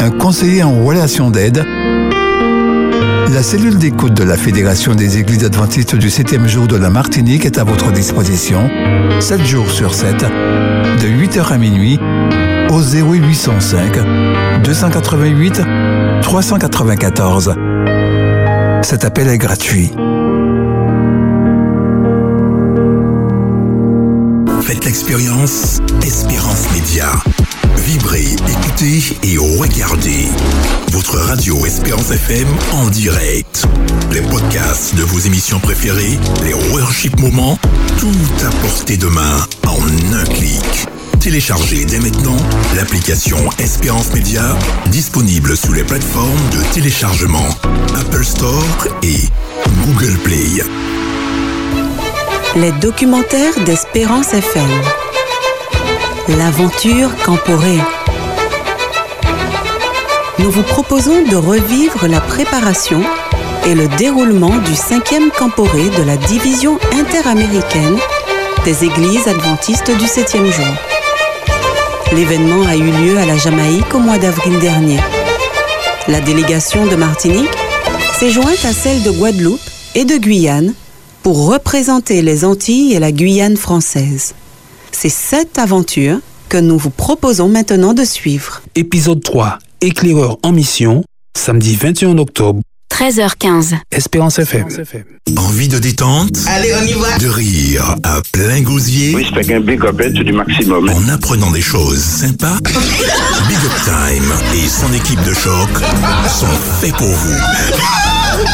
un 0.00 0.10
conseiller 0.10 0.62
en 0.62 0.82
relation 0.82 1.30
d'aide? 1.30 1.64
La 3.34 3.42
cellule 3.42 3.78
d'écoute 3.78 4.14
de 4.14 4.22
la 4.22 4.36
Fédération 4.36 4.94
des 4.94 5.18
Églises 5.18 5.44
adventistes 5.44 5.96
du 5.96 6.08
7e 6.08 6.46
jour 6.46 6.68
de 6.68 6.76
la 6.76 6.88
Martinique 6.88 7.44
est 7.44 7.58
à 7.58 7.64
votre 7.64 7.90
disposition, 7.90 8.70
7 9.18 9.44
jours 9.44 9.70
sur 9.70 9.92
7, 9.92 10.20
de 10.20 11.08
8h 11.08 11.52
à 11.52 11.58
minuit, 11.58 11.98
au 12.74 12.82
0805 12.82 14.00
288 14.64 15.62
394. 16.22 17.54
Cet 18.82 19.04
appel 19.04 19.28
est 19.28 19.38
gratuit. 19.38 19.92
Faites 24.62 24.84
l'expérience 24.84 25.80
Espérance 26.02 26.72
Média. 26.72 27.12
Vibrez, 27.76 28.34
écoutez 28.48 29.16
et 29.22 29.38
regardez. 29.38 30.28
Votre 30.90 31.18
radio 31.18 31.64
Espérance 31.66 32.10
FM 32.10 32.48
en 32.72 32.88
direct. 32.88 33.66
Les 34.10 34.22
podcasts 34.22 34.96
de 34.96 35.02
vos 35.02 35.20
émissions 35.20 35.60
préférées, 35.60 36.18
les 36.42 36.54
worship 36.72 37.20
moments, 37.20 37.56
tout 37.98 38.44
à 38.44 38.50
portée 38.66 38.96
de 38.96 39.06
main 39.06 39.46
en 39.66 39.78
un 40.16 40.24
clic. 40.24 40.88
Téléchargez 41.24 41.86
dès 41.86 42.00
maintenant 42.00 42.36
l'application 42.76 43.38
Espérance 43.58 44.12
Média, 44.12 44.42
disponible 44.88 45.56
sous 45.56 45.72
les 45.72 45.82
plateformes 45.82 46.50
de 46.52 46.74
téléchargement 46.74 47.48
Apple 47.98 48.22
Store 48.22 48.62
et 49.02 49.20
Google 49.86 50.18
Play. 50.18 50.62
Les 52.56 52.72
documentaires 52.72 53.58
d'Espérance 53.64 54.34
FM. 54.34 54.68
L'aventure 56.36 57.08
Camporée. 57.24 57.80
Nous 60.40 60.50
vous 60.50 60.62
proposons 60.62 61.24
de 61.24 61.36
revivre 61.36 62.06
la 62.06 62.20
préparation 62.20 63.00
et 63.64 63.74
le 63.74 63.88
déroulement 63.96 64.58
du 64.58 64.74
cinquième 64.74 65.30
Camporé 65.30 65.88
de 65.88 66.02
la 66.02 66.18
division 66.18 66.78
interaméricaine 66.92 67.96
des 68.66 68.84
églises 68.84 69.26
adventistes 69.26 69.90
du 69.96 70.06
septième 70.06 70.52
jour. 70.52 70.93
L'événement 72.12 72.62
a 72.66 72.76
eu 72.76 72.90
lieu 72.90 73.18
à 73.18 73.26
la 73.26 73.36
Jamaïque 73.36 73.94
au 73.94 73.98
mois 73.98 74.18
d'avril 74.18 74.58
dernier. 74.60 74.98
La 76.06 76.20
délégation 76.20 76.86
de 76.86 76.94
Martinique 76.94 77.50
s'est 78.18 78.30
jointe 78.30 78.64
à 78.64 78.72
celle 78.72 79.02
de 79.02 79.10
Guadeloupe 79.10 79.60
et 79.94 80.04
de 80.04 80.16
Guyane 80.16 80.74
pour 81.22 81.46
représenter 81.46 82.22
les 82.22 82.44
Antilles 82.44 82.94
et 82.94 82.98
la 83.00 83.10
Guyane 83.10 83.56
française. 83.56 84.34
C'est 84.92 85.08
cette 85.08 85.58
aventure 85.58 86.18
que 86.48 86.58
nous 86.58 86.78
vous 86.78 86.90
proposons 86.90 87.48
maintenant 87.48 87.94
de 87.94 88.04
suivre. 88.04 88.62
Épisode 88.74 89.22
3. 89.22 89.58
Éclaireur 89.80 90.38
en 90.42 90.52
mission, 90.52 91.02
samedi 91.36 91.74
21 91.74 92.18
octobre, 92.18 92.60
13h15. 92.98 93.74
Espérance 93.90 94.38
FM. 94.38 94.68
Envie 95.36 95.66
de 95.66 95.80
détente? 95.80 96.38
Allez, 96.46 96.72
on 96.80 96.86
y 96.86 96.92
va. 96.92 97.18
De 97.18 97.28
rire 97.28 97.96
à 98.04 98.20
plein 98.32 98.60
gosier? 98.60 99.12
Oui, 99.16 99.26
c'est 99.34 99.52
un 99.52 99.58
big 99.58 99.84
up 99.84 100.00
du 100.00 100.32
maximum. 100.32 100.88
En 100.88 101.08
apprenant 101.08 101.50
des 101.50 101.60
choses 101.60 101.98
sympas, 101.98 102.56
Big 102.64 103.58
Up 103.58 103.72
Time 103.84 104.32
et 104.54 104.68
son 104.68 104.92
équipe 104.92 105.20
de 105.24 105.34
choc 105.34 105.68
sont 106.28 106.46
faits 106.80 106.94
pour 106.94 107.08
vous. 107.08 107.34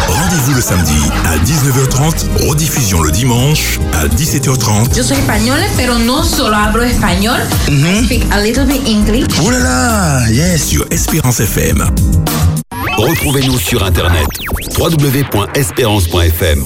Rendez-vous 0.08 0.54
le 0.54 0.62
samedi 0.62 0.96
à 1.26 1.36
19h30, 1.36 2.48
rediffusion 2.48 3.02
le 3.02 3.10
dimanche 3.10 3.78
à 3.92 4.06
17h30. 4.06 4.96
Yo 4.96 5.04
soy 5.04 5.18
española, 5.18 5.64
pero 5.76 5.98
no 5.98 6.24
solo 6.24 6.56
hablo 6.56 6.82
español. 6.82 7.40
I 7.68 8.04
speak 8.06 8.22
a 8.32 8.40
little 8.40 8.64
bit 8.64 8.80
English. 8.86 9.26
Oh 9.44 9.50
là 9.50 9.58
là, 9.58 10.30
yes, 10.30 10.64
sur 10.64 10.86
Espérance 10.90 11.40
FM. 11.40 11.84
Retrouvez-nous 13.00 13.58
sur 13.58 13.82
Internet 13.82 14.28
www.espérance.fm. 14.78 16.64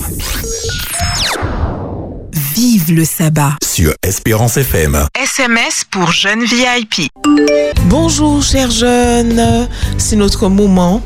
Vive 2.57 2.93
le 2.93 3.05
sabbat. 3.05 3.53
Sur 3.63 3.95
Espérance 4.03 4.57
FM. 4.57 5.07
SMS 5.15 5.85
pour 5.89 6.11
jeunes 6.11 6.43
VIP. 6.45 7.09
Bonjour 7.85 8.43
chers 8.43 8.73
jeunes, 8.73 9.69
c'est 9.97 10.17
notre 10.17 10.49
moment, 10.49 11.03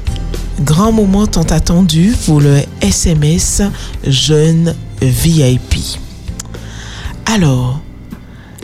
grand 0.62 0.92
moment 0.92 1.26
tant 1.26 1.42
attendu 1.42 2.14
pour 2.24 2.40
le 2.40 2.60
SMS 2.80 3.60
Jeunes 4.06 4.74
VIP. 5.02 5.98
Alors, 7.26 7.82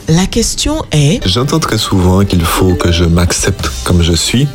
la 0.09 0.27
question 0.27 0.83
est... 0.93 1.27
J'entends 1.27 1.61
très 1.61 1.79
souvent 1.79 2.25
qu'il 2.25 2.43
faut 2.45 2.75
que 2.75 2.93
je 2.93 3.05
m'accepte 3.05 3.71
comme 3.85 4.03
je 4.03 4.13
suis. 4.13 4.47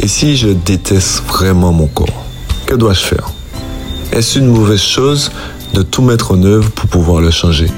Et 0.00 0.08
si 0.08 0.36
je 0.36 0.48
déteste 0.48 1.22
vraiment 1.28 1.72
mon 1.72 1.86
corps, 1.86 2.24
que 2.66 2.74
dois-je 2.74 3.00
faire? 3.00 3.30
Est-ce 4.12 4.38
une 4.38 4.46
mauvaise 4.48 4.80
chose 4.80 5.30
de 5.74 5.82
tout 5.82 6.02
mettre 6.02 6.32
en 6.32 6.42
œuvre 6.42 6.70
pour 6.70 6.88
pouvoir 6.88 7.20
le 7.20 7.30
changer? 7.30 7.68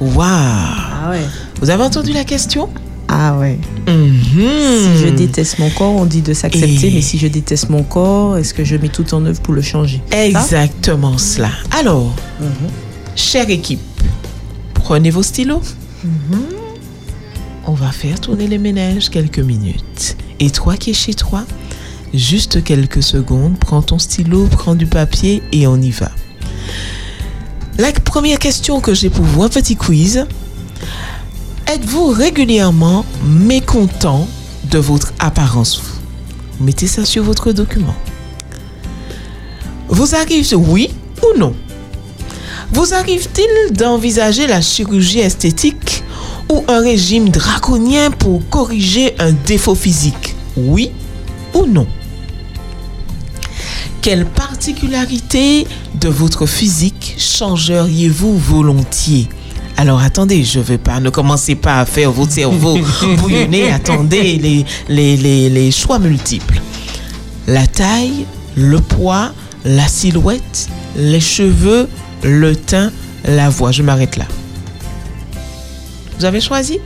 Waouh 0.00 1.16
Vous 1.60 1.70
avez 1.70 1.82
entendu 1.82 2.12
la 2.12 2.24
question? 2.24 2.68
Ah 3.08 3.36
ouais. 3.38 3.58
Mhm. 3.86 4.22
Si 4.34 4.98
je 5.04 5.08
déteste 5.08 5.58
mon 5.58 5.70
corps, 5.70 5.94
on 5.94 6.04
dit 6.06 6.22
de 6.22 6.32
s'accepter, 6.34 6.88
Et- 6.88 6.90
mais 6.94 7.02
si 7.02 7.18
je 7.18 7.26
déteste 7.28 7.68
mon 7.68 7.82
corps, 7.82 8.36
est-ce 8.38 8.54
que 8.54 8.64
je 8.64 8.76
mets 8.76 8.88
tout 8.88 9.12
en 9.14 9.24
œuvre 9.26 9.40
pour 9.40 9.54
le 9.54 9.62
changer? 9.62 10.00
Exactement 10.12 11.18
cela. 11.18 11.50
Alors, 11.78 12.14
chère 13.16 13.50
équipe, 13.50 13.80
prenez 14.74 15.10
vos 15.10 15.22
stylos. 15.22 15.62
On 17.66 17.74
va 17.74 17.92
faire 17.92 18.20
tourner 18.20 18.48
les 18.48 18.58
ménages 18.58 19.08
quelques 19.08 19.38
minutes. 19.38 20.16
Et 20.40 20.50
toi 20.50 20.76
qui 20.76 20.90
es 20.90 20.94
chez 20.94 21.14
toi, 21.14 21.44
juste 22.12 22.64
quelques 22.64 23.02
secondes, 23.02 23.56
prends 23.58 23.82
ton 23.82 23.98
stylo, 23.98 24.46
prends 24.50 24.74
du 24.74 24.86
papier 24.86 25.42
et 25.52 25.66
on 25.66 25.76
y 25.76 25.90
va. 25.90 26.10
La 27.78 27.92
première 27.92 28.38
question 28.38 28.80
que 28.80 28.94
j'ai 28.94 29.10
pour 29.10 29.24
vous, 29.24 29.44
un 29.44 29.48
petit 29.48 29.76
quiz. 29.76 30.26
Êtes-vous 31.66 32.08
régulièrement 32.08 33.06
mécontent 33.24 34.28
de 34.70 34.78
votre 34.78 35.12
apparence 35.18 35.80
Mettez 36.60 36.86
ça 36.86 37.04
sur 37.04 37.22
votre 37.22 37.52
document. 37.52 37.94
Vous 39.88 40.14
arrive, 40.14 40.46
oui 40.56 40.90
ou 41.22 41.38
non? 41.38 41.54
Vous 42.72 42.94
arrive-t-il 42.94 43.76
d'envisager 43.76 44.46
la 44.46 44.62
chirurgie 44.62 45.20
esthétique 45.20 46.02
ou 46.50 46.64
un 46.68 46.80
régime 46.80 47.28
draconien 47.28 48.10
pour 48.10 48.40
corriger 48.48 49.14
un 49.18 49.32
défaut 49.32 49.74
physique? 49.74 50.34
Oui 50.56 50.90
ou 51.52 51.66
non? 51.66 51.86
Quelle 54.00 54.24
particularité 54.24 55.66
de 56.00 56.08
votre 56.08 56.46
physique 56.46 57.14
changeriez-vous 57.18 58.38
volontiers? 58.38 59.28
Alors 59.76 60.00
attendez, 60.00 60.42
je 60.42 60.58
veux 60.58 60.78
pas, 60.78 60.98
ne 60.98 61.10
commencez 61.10 61.54
pas 61.54 61.80
à 61.80 61.84
faire 61.84 62.10
votre 62.10 62.32
cerveau 62.32 62.78
bouillonner, 63.18 63.70
attendez 63.70 64.38
les, 64.38 64.64
les, 64.88 65.16
les, 65.18 65.50
les 65.50 65.70
choix 65.70 65.98
multiples. 65.98 66.60
La 67.46 67.66
taille, 67.66 68.24
le 68.56 68.80
poids, 68.80 69.32
la 69.64 69.86
silhouette, 69.88 70.68
les 70.96 71.20
cheveux, 71.20 71.88
le 72.22 72.56
teint, 72.56 72.92
la 73.24 73.48
voix. 73.48 73.72
Je 73.72 73.82
m'arrête 73.82 74.16
là. 74.16 74.26
Vous 76.18 76.24
avez 76.24 76.40
choisi? 76.40 76.78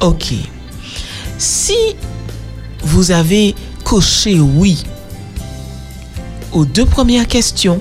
Ok. 0.00 0.32
Si 1.38 1.76
vous 2.82 3.10
avez 3.10 3.54
coché 3.84 4.40
oui 4.40 4.84
aux 6.52 6.64
deux 6.64 6.86
premières 6.86 7.26
questions 7.26 7.80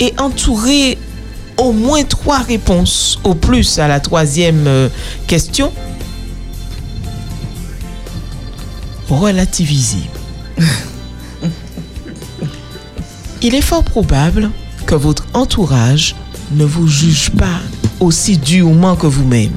et 0.00 0.12
entouré 0.18 0.98
au 1.56 1.72
moins 1.72 2.04
trois 2.04 2.38
réponses 2.38 3.18
au 3.24 3.34
plus 3.34 3.78
à 3.78 3.88
la 3.88 4.00
troisième 4.00 4.66
euh, 4.66 4.88
question, 5.26 5.72
relativisez. 9.08 10.04
Il 13.42 13.54
est 13.54 13.62
fort 13.62 13.84
probable 13.84 14.50
que 14.88 14.94
votre 14.94 15.26
entourage 15.34 16.16
ne 16.52 16.64
vous 16.64 16.88
juge 16.88 17.30
pas 17.30 17.60
aussi 18.00 18.38
durement 18.38 18.96
que 18.96 19.06
vous-même. 19.06 19.52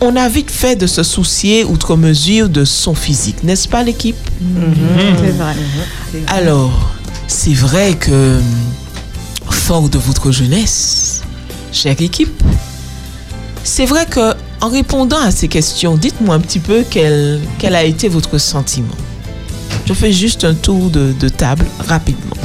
On 0.00 0.16
a 0.16 0.30
vite 0.30 0.50
fait 0.50 0.76
de 0.76 0.86
se 0.86 1.02
soucier 1.02 1.62
outre 1.62 1.94
mesure 1.94 2.48
de 2.48 2.64
son 2.64 2.94
physique, 2.94 3.44
n'est-ce 3.44 3.68
pas 3.68 3.82
l'équipe? 3.82 4.16
C'est 5.20 5.32
vrai. 5.32 5.54
Alors, 6.28 6.94
c'est 7.28 7.52
vrai 7.52 7.94
que, 7.94 8.40
fort 9.50 9.90
de 9.90 9.98
votre 9.98 10.32
jeunesse, 10.32 11.22
chère 11.70 12.00
équipe, 12.00 12.42
c'est 13.62 13.86
vrai 13.86 14.06
que 14.06 14.32
en 14.62 14.70
répondant 14.70 15.20
à 15.20 15.30
ces 15.30 15.48
questions, 15.48 15.96
dites-moi 15.96 16.34
un 16.34 16.40
petit 16.40 16.60
peu 16.60 16.82
quel, 16.88 17.40
quel 17.58 17.74
a 17.74 17.84
été 17.84 18.08
votre 18.08 18.38
sentiment. 18.38 18.96
Je 19.84 19.92
fais 19.92 20.12
juste 20.12 20.44
un 20.44 20.54
tour 20.54 20.88
de, 20.88 21.12
de 21.20 21.28
table 21.28 21.66
rapidement. 21.86 22.43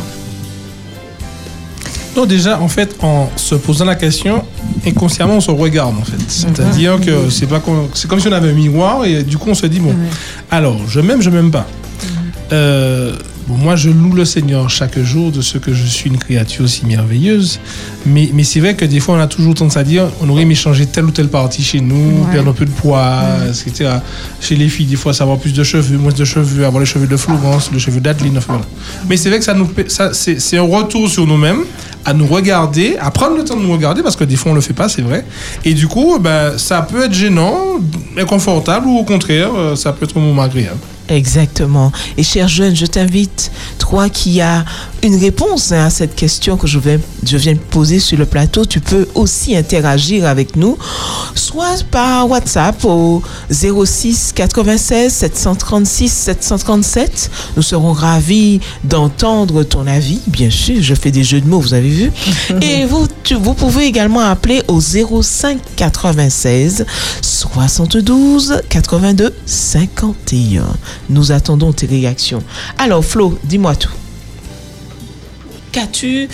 Non, 2.15 2.26
déjà, 2.26 2.60
en 2.60 2.68
fait, 2.68 2.95
en 3.02 3.30
se 3.36 3.56
posant 3.56 3.86
la 3.86 3.95
question, 3.95 4.44
inconsciemment, 4.86 5.36
on 5.36 5.41
se 5.41 5.52
regarde, 5.52 5.95
en 5.98 6.03
fait. 6.03 6.18
C'est-à-dire 6.27 6.99
que 6.99 7.30
c'est 7.30 7.48
pas 7.48 7.60
comme, 7.60 7.88
c'est 7.94 8.07
comme 8.10 8.19
si 8.19 8.27
on 8.27 8.31
avait 8.31 8.49
un 8.49 8.53
miroir 8.53 9.06
et 9.06 9.23
du 9.23 9.38
coup, 9.38 9.49
on 9.49 9.53
se 9.56 9.65
dit, 9.68 9.80
bon, 9.80 9.94
alors, 10.52 10.77
je 10.88 10.99
m'aime, 10.99 11.22
je 11.22 11.30
m'aime 11.30 11.52
pas. 11.52 11.68
Euh, 12.52 13.14
bon, 13.49 13.57
moi, 13.57 13.76
je 13.76 13.89
loue 13.89 14.13
le 14.13 14.23
Seigneur 14.26 14.69
chaque 14.69 14.97
jour 14.99 15.31
de 15.31 15.41
ce 15.41 15.57
que 15.57 15.73
je 15.73 15.85
suis 15.85 16.09
une 16.09 16.17
créature 16.17 16.69
si 16.69 16.85
merveilleuse. 16.85 17.59
Mais, 18.05 18.30
mais 18.34 18.43
c'est 18.43 18.59
vrai 18.59 18.76
que 18.76 18.85
des 18.85 18.99
fois, 18.99 19.15
on 19.15 19.19
a 19.19 19.27
toujours 19.27 19.55
tendance 19.55 19.76
à 19.77 19.84
dire 19.84 20.07
on 20.21 20.30
aurait 20.30 20.43
aimé 20.43 20.55
changer 20.55 20.85
telle 20.85 21.05
ou 21.05 21.11
telle 21.11 21.27
partie 21.30 21.63
chez 21.63 21.81
nous, 21.81 21.95
Ouais. 22.26 22.31
perdre 22.34 22.51
un 22.51 22.53
peu 22.53 22.65
de 22.65 22.71
poids, 22.71 23.21
etc. 23.49 23.91
Chez 24.39 24.55
les 24.55 24.69
filles, 24.69 24.85
des 24.85 24.95
fois, 24.95 25.13
c'est 25.13 25.23
avoir 25.23 25.38
plus 25.39 25.53
de 25.53 25.63
cheveux, 25.63 25.97
moins 25.97 26.13
de 26.13 26.23
cheveux, 26.26 26.65
avoir 26.65 26.80
les 26.80 26.85
cheveux 26.85 27.07
de 27.07 27.17
Florence, 27.17 27.71
les 27.73 27.80
cheveux 27.80 27.99
d'Adeline. 27.99 28.38
enfin, 28.38 28.53
voilà. 28.53 28.65
Mais 29.09 29.17
c'est 29.17 29.30
vrai 29.30 29.39
que 29.39 29.45
ça 29.45 29.53
nous, 29.53 29.69
ça, 29.88 30.11
c'est, 30.13 30.57
un 30.57 30.61
retour 30.61 31.09
sur 31.09 31.26
nous-mêmes, 31.26 31.63
à 32.05 32.13
nous 32.13 32.27
regarder, 32.27 32.95
à 32.99 33.09
prendre 33.11 33.35
le 33.35 33.43
temps 33.43 33.55
de 33.55 33.61
nous 33.61 33.71
regarder, 33.73 34.03
parce 34.03 34.15
que 34.15 34.23
des 34.23 34.35
fois, 34.35 34.51
on 34.51 34.55
le 34.55 34.61
fait 34.61 34.73
pas, 34.73 34.88
c'est 34.89 35.01
vrai. 35.01 35.26
Et 35.65 35.73
du 35.73 35.88
coup, 35.88 36.19
ben, 36.19 36.57
ça 36.57 36.81
peut 36.81 37.03
être 37.05 37.13
gênant, 37.13 37.57
inconfortable, 38.17 38.88
ou 38.88 38.97
au 38.99 39.03
contraire, 39.03 39.49
euh, 39.55 39.76
ça 39.76 39.91
peut 39.93 40.05
être 40.05 40.17
un 40.17 40.21
moment 40.21 40.41
agréable. 40.43 40.77
Exactement. 41.10 41.91
Et 42.18 42.23
cher 42.23 42.48
jeune, 42.48 42.76
je 42.76 42.86
t'invite, 42.86 43.52
toi 43.77 44.10
qui 44.10 44.41
as 44.41 44.64
une 45.03 45.15
réponse 45.18 45.72
hein, 45.72 45.86
à 45.86 45.90
cette 45.90 46.15
question 46.15 46.57
que 46.57 46.68
je, 46.68 46.77
vais, 46.77 46.99
je 47.26 47.38
viens 47.38 47.53
de 47.53 47.57
poser 47.60 47.99
sur 47.99 48.18
le 48.18 48.26
plateau, 48.26 48.65
tu 48.65 48.80
peux 48.80 49.07
aussi 49.15 49.56
interagir 49.56 50.26
avec 50.27 50.56
nous, 50.56 50.77
soit 51.36 51.84
par 51.90 52.30
WhatsApp 52.30 52.84
au 52.86 53.22
06 53.49 54.34
96 54.36 55.11
736 55.14 56.10
737. 56.11 57.31
Nous 57.56 57.64
serons 57.64 57.94
ravis 57.94 58.60
d'entendre 58.84 59.64
ton 59.64 59.88
avis. 59.88 60.19
Bien 60.27 60.49
sûr, 60.49 60.77
je 60.81 60.94
fais 60.95 61.11
des 61.11 61.23
jeux 61.23 61.41
de 61.41 61.48
mots, 61.48 61.60
vous 61.60 61.73
avez 61.73 61.90
vu. 61.90 62.11
Et 62.61 62.86
vous, 62.86 63.07
tu- 63.23 63.36
vous 63.36 63.53
pouvez 63.53 63.86
également 63.86 64.19
appeler 64.22 64.61
au 64.68 64.80
05 64.81 65.57
96 65.76 66.86
72 67.22 68.61
82 68.69 69.34
51. 69.45 70.64
Nous 71.10 71.31
attendons 71.31 71.73
tes 71.73 71.88
réactions. 71.88 72.44
Alors 72.77 73.03
Flo, 73.03 73.38
dis-moi 73.44 73.76
tout. 73.76 73.91
Qu'as-tu 75.72 76.27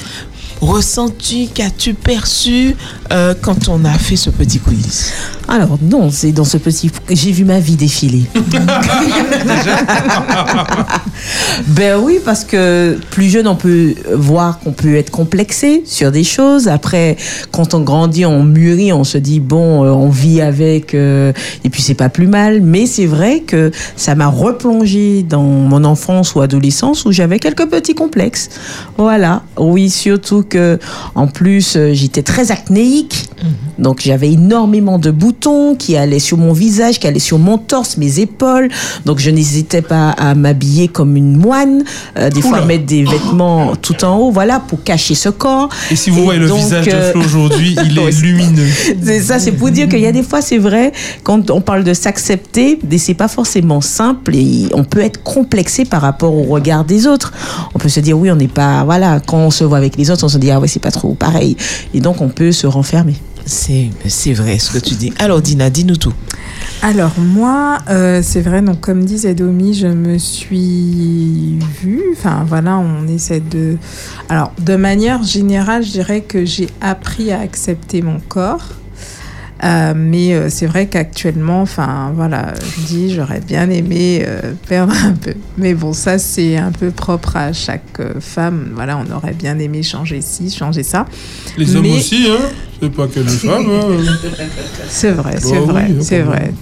ressenti, 0.61 1.49
qu'as-tu 1.53 1.93
perçu 1.93 2.75
euh, 3.11 3.33
quand 3.39 3.67
on 3.67 3.83
a 3.85 3.93
fait 3.93 4.15
ce 4.15 4.29
petit 4.29 4.59
quiz? 4.59 5.11
Alors 5.55 5.77
non, 5.81 6.11
c'est 6.11 6.33
dans 6.33 6.43
ce 6.43 6.57
petit... 6.57 6.91
J'ai 7.09 7.31
vu 7.31 7.45
ma 7.45 7.61
vie 7.61 7.77
défiler. 7.77 8.23
Ben 11.67 11.97
oui, 12.01 12.19
parce 12.23 12.43
que 12.43 12.99
plus 13.11 13.29
jeune, 13.29 13.47
on 13.47 13.55
peut 13.55 13.95
voir 14.13 14.59
qu'on 14.59 14.73
peut 14.73 14.95
être 14.95 15.09
complexé 15.09 15.83
sur 15.85 16.11
des 16.11 16.23
choses. 16.23 16.67
Après, 16.67 17.15
quand 17.51 17.73
on 17.73 17.79
grandit, 17.79 18.25
on 18.25 18.43
mûrit, 18.43 18.91
on 18.91 19.03
se 19.03 19.17
dit 19.17 19.39
bon, 19.39 19.83
euh, 19.83 19.91
on 19.91 20.09
vit 20.09 20.41
avec, 20.41 20.93
euh, 20.93 21.31
et 21.63 21.69
puis 21.69 21.81
c'est 21.81 21.93
pas 21.93 22.09
plus 22.09 22.27
mal. 22.27 22.61
Mais 22.61 22.85
c'est 22.85 23.05
vrai 23.05 23.39
que 23.39 23.71
ça 23.95 24.15
m'a 24.15 24.27
replongé 24.27 25.23
dans 25.23 25.43
mon 25.43 25.83
enfance 25.85 26.35
ou 26.35 26.41
adolescence 26.41 27.05
où 27.05 27.11
j'avais 27.11 27.39
quelques 27.39 27.67
petits 27.67 27.95
complexes. 27.95 28.49
Voilà. 28.97 29.43
Oui, 29.57 29.89
surtout 29.89 30.43
que 30.43 30.77
en 31.15 31.27
plus 31.27 31.77
euh, 31.77 31.93
j'étais 31.93 32.23
très 32.23 32.51
acnéique, 32.51 33.29
donc 33.79 34.01
j'avais 34.01 34.31
énormément 34.31 34.99
de 34.99 35.11
boutons 35.11 35.44
qui 35.77 35.95
allaient 35.95 36.19
sur 36.19 36.37
mon 36.37 36.53
visage, 36.53 36.99
qui 36.99 37.07
allaient 37.07 37.19
sur 37.19 37.37
mon 37.37 37.57
torse, 37.57 37.97
mes 37.97 38.19
épaules. 38.19 38.69
Donc 39.05 39.19
je 39.19 39.29
n'hésitais 39.29 39.81
pas 39.81 40.09
à 40.11 40.35
m'habiller 40.35 40.87
comme 40.87 41.15
une 41.15 41.37
moine, 41.37 41.83
euh, 42.17 42.29
des 42.29 42.41
fois 42.41 42.65
mettre 42.65 42.85
des 42.85 43.03
vêtements 43.03 43.75
tout 43.75 44.03
en 44.03 44.17
haut, 44.17 44.31
voilà, 44.31 44.59
pour 44.59 44.83
cacher 44.83 45.15
ce 45.15 45.29
corps. 45.29 45.69
Et 45.91 45.95
si 45.95 46.09
vous 46.09 46.23
voyez 46.23 46.39
le 46.39 46.51
visage 46.51 46.87
euh, 46.91 47.07
de 47.07 47.11
Flo 47.11 47.21
aujourd'hui, 47.21 47.75
il 47.85 47.97
est 47.97 48.21
lumineux. 48.21 48.67
c'est 49.03 49.21
ça, 49.21 49.39
c'est 49.39 49.51
pour 49.51 49.69
dire 49.69 49.87
qu'il 49.87 49.99
y 49.99 50.07
a 50.07 50.11
des 50.11 50.23
fois, 50.23 50.41
c'est 50.41 50.57
vrai, 50.57 50.91
quand 51.23 51.51
on 51.51 51.61
parle 51.61 51.83
de 51.83 51.93
s'accepter, 51.93 52.79
c'est 52.97 53.13
pas 53.13 53.27
forcément 53.27 53.81
simple 53.81 54.35
et 54.35 54.67
on 54.73 54.83
peut 54.83 55.01
être 55.01 55.21
complexé 55.21 55.85
par 55.85 56.01
rapport 56.01 56.33
au 56.33 56.43
regard 56.43 56.85
des 56.85 57.05
autres. 57.07 57.33
On 57.73 57.79
peut 57.79 57.89
se 57.89 57.99
dire, 57.99 58.17
oui, 58.17 58.31
on 58.31 58.35
n'est 58.35 58.47
pas, 58.47 58.83
voilà, 58.83 59.19
quand 59.19 59.37
on 59.37 59.51
se 59.51 59.63
voit 59.63 59.77
avec 59.77 59.97
les 59.97 60.09
autres, 60.09 60.23
on 60.23 60.29
se 60.29 60.37
dit, 60.37 60.49
ah 60.49 60.59
ouais, 60.59 60.67
c'est 60.67 60.79
pas 60.79 60.91
trop 60.91 61.13
pareil. 61.13 61.55
Et 61.93 61.99
donc, 61.99 62.21
on 62.21 62.29
peut 62.29 62.51
se 62.51 62.67
renfermer. 62.67 63.15
C'est, 63.45 64.33
vrai 64.33 64.57
ce 64.57 64.71
que 64.71 64.83
tu 64.83 64.95
dis. 64.95 65.13
Alors 65.19 65.41
Dina, 65.41 65.69
dis-nous 65.69 65.97
tout. 65.97 66.13
Alors 66.81 67.13
moi, 67.17 67.79
euh, 67.89 68.21
c'est 68.23 68.41
vrai, 68.41 68.61
donc 68.61 68.79
comme 68.79 69.05
disait 69.05 69.33
Domi, 69.35 69.73
je 69.73 69.87
me 69.87 70.17
suis 70.17 71.57
vue, 71.81 72.03
enfin 72.13 72.43
voilà, 72.47 72.77
on 72.77 73.07
essaie 73.07 73.39
de... 73.39 73.77
Alors 74.29 74.51
de 74.59 74.75
manière 74.75 75.23
générale, 75.23 75.83
je 75.83 75.91
dirais 75.91 76.21
que 76.21 76.45
j'ai 76.45 76.67
appris 76.81 77.31
à 77.31 77.39
accepter 77.39 78.01
mon 78.01 78.19
corps. 78.19 78.69
Euh, 79.63 79.93
mais 79.95 80.33
euh, 80.33 80.49
c'est 80.49 80.65
vrai 80.67 80.87
qu'actuellement, 80.87 81.61
enfin 81.61 82.11
voilà, 82.13 82.53
je 82.61 82.81
dis 82.87 83.13
j'aurais 83.15 83.39
bien 83.39 83.69
aimé 83.69 84.23
euh, 84.27 84.53
perdre 84.67 84.93
un 85.05 85.13
peu. 85.13 85.33
Mais 85.57 85.73
bon, 85.73 85.93
ça 85.93 86.17
c'est 86.17 86.57
un 86.57 86.71
peu 86.73 86.91
propre 86.91 87.37
à 87.37 87.53
chaque 87.53 87.99
euh, 88.01 88.19
femme. 88.19 88.71
Voilà, 88.75 88.97
on 88.97 89.09
aurait 89.15 89.33
bien 89.33 89.57
aimé 89.57 89.81
changer 89.81 90.19
ci, 90.21 90.49
changer 90.51 90.83
ça. 90.83 91.05
Les 91.57 91.73
hommes 91.75 91.89
aussi, 91.89 92.27
hein. 92.29 92.49
C'est 92.81 92.91
pas 92.91 93.07
que 93.07 93.21
les 93.21 93.27
femmes. 93.29 93.65
hein. 93.69 94.15
C'est 94.89 95.11
vrai, 95.11 95.35
c'est 95.39 95.53
Bah 95.53 95.59
vrai, 95.61 95.83
hein, 95.89 95.95
c'est 96.01 96.21
vrai. 96.21 96.53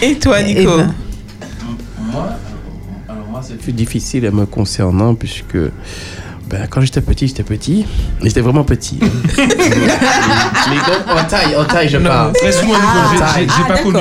Et 0.00 0.14
toi, 0.18 0.38
Eh 0.40 0.54
Nico 0.54 0.78
ben, 0.78 0.94
Moi, 2.10 2.28
alors 3.08 3.26
moi, 3.30 3.40
c'est 3.46 3.58
plus 3.58 3.72
difficile 3.74 4.28
me 4.32 4.46
concernant 4.46 5.14
puisque 5.14 5.58
ben, 6.52 6.66
quand 6.68 6.80
j'étais 6.82 7.00
petit, 7.00 7.26
j'étais 7.28 7.42
petit. 7.42 7.86
J'étais 8.22 8.42
vraiment 8.42 8.62
petit. 8.62 8.98
Mais 9.00 10.76
donc, 10.76 11.08
en 11.08 11.24
taille, 11.24 11.56
en 11.56 11.64
taille, 11.64 11.88
je 11.88 11.96
Non, 11.98 12.10
parle. 12.10 12.32
laisse-moi, 12.44 12.76
Nico, 12.76 13.24
En 13.24 13.34
j'ai- 13.38 13.46
j'ai 13.48 13.64
pas 13.68 13.78
connu. 13.82 13.98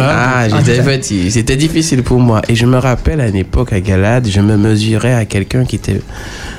Ah, 0.00 0.46
En 0.52 0.58
j'étais 0.64 0.82
petit. 0.82 1.30
C'était 1.30 1.56
difficile 1.56 2.02
pour 2.02 2.18
moi. 2.20 2.42
Et 2.48 2.54
je 2.56 2.66
me 2.66 2.76
rappelle 2.78 3.20
à 3.20 3.28
une 3.28 3.36
époque 3.36 3.72
à 3.72 3.80
Galade, 3.80 4.26
je 4.28 4.40
me 4.40 4.56
mesurais 4.56 5.14
à 5.14 5.24
quelqu'un 5.24 5.64
qui 5.64 5.76
était 5.76 6.02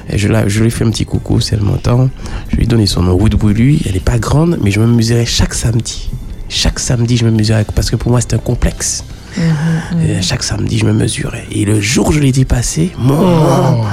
Et 0.10 0.18
je, 0.18 0.28
la- 0.28 0.48
je 0.48 0.64
lui 0.64 0.72
fais 0.72 0.84
un 0.86 0.90
petit 0.92 1.06
coucou 1.06 1.40
si 1.40 1.54
elle 1.54 1.62
m'entend. 1.62 2.10
Je 2.50 2.56
lui 2.58 2.64
ai 2.64 2.68
donné 2.68 2.86
son 2.86 3.04
nom, 3.04 3.18
Ruth 3.18 3.36
Brulu. 3.36 3.78
Elle 3.86 3.94
n'est 3.94 4.00
pas 4.00 4.20
grande, 4.20 4.58
mais 4.62 4.70
je 4.72 4.80
me 4.80 4.88
mesurais 4.88 5.26
chaque 5.26 5.54
samedi. 5.54 6.10
Chaque 6.50 6.80
samedi, 6.80 7.16
je 7.18 7.26
me 7.26 7.32
mesurais 7.32 7.66
parce 7.74 7.90
que 7.90 7.96
pour 7.96 8.12
moi, 8.12 8.20
c'était 8.22 8.36
un 8.36 8.40
complexe. 8.40 9.04
Et 9.38 10.22
chaque 10.22 10.44
samedi, 10.44 10.78
je 10.78 10.86
me 10.86 10.94
mesurais. 10.94 11.46
Et 11.52 11.66
le 11.66 11.80
jour 11.82 12.10
où 12.10 12.12
je 12.12 12.20
l'ai 12.20 12.32
dépassé, 12.34 12.92
mon. 12.98 13.84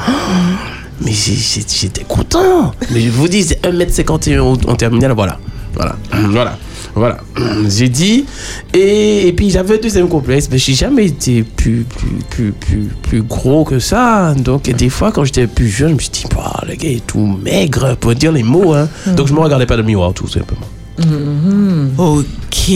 Mais 1.02 1.12
j'étais 1.12 2.04
content. 2.04 2.72
Mais 2.92 3.00
je 3.00 3.10
vous 3.10 3.28
dis, 3.28 3.42
c'est 3.42 3.62
1m51 3.64 4.40
en 4.40 4.52
en 4.52 4.74
terminale, 4.76 5.12
voilà. 5.12 5.38
Voilà. 5.74 5.96
Voilà. 6.30 6.58
Voilà. 6.94 7.18
J'ai 7.68 7.88
dit. 7.88 8.24
Et, 8.74 9.28
et 9.28 9.32
puis 9.32 9.50
j'avais 9.50 9.74
un 9.76 9.80
deuxième 9.80 10.08
complexe, 10.08 10.48
mais 10.50 10.58
j'ai 10.58 10.74
jamais 10.74 11.06
été 11.06 11.44
plus, 11.44 11.84
plus, 11.84 12.18
plus, 12.28 12.52
plus, 12.52 12.88
plus 13.02 13.22
gros 13.22 13.64
que 13.64 13.78
ça. 13.78 14.34
Donc 14.34 14.68
des 14.68 14.88
fois, 14.88 15.12
quand 15.12 15.24
j'étais 15.24 15.46
plus 15.46 15.68
jeune, 15.68 15.90
je 15.90 15.94
me 15.94 15.98
suis 16.00 16.10
dit, 16.10 16.24
bah, 16.34 16.60
le 16.68 16.74
gars 16.74 16.88
est 16.88 17.06
tout 17.06 17.38
maigre 17.42 17.96
pour 17.96 18.14
dire 18.14 18.32
les 18.32 18.42
mots. 18.42 18.74
Hein. 18.74 18.88
Donc 19.14 19.28
je 19.28 19.32
me 19.32 19.38
regardais 19.38 19.66
pas 19.66 19.76
dans 19.76 19.82
le 19.82 19.86
miroir, 19.86 20.12
tout 20.12 20.28
simplement. 20.28 20.66
Ok, 21.96 22.72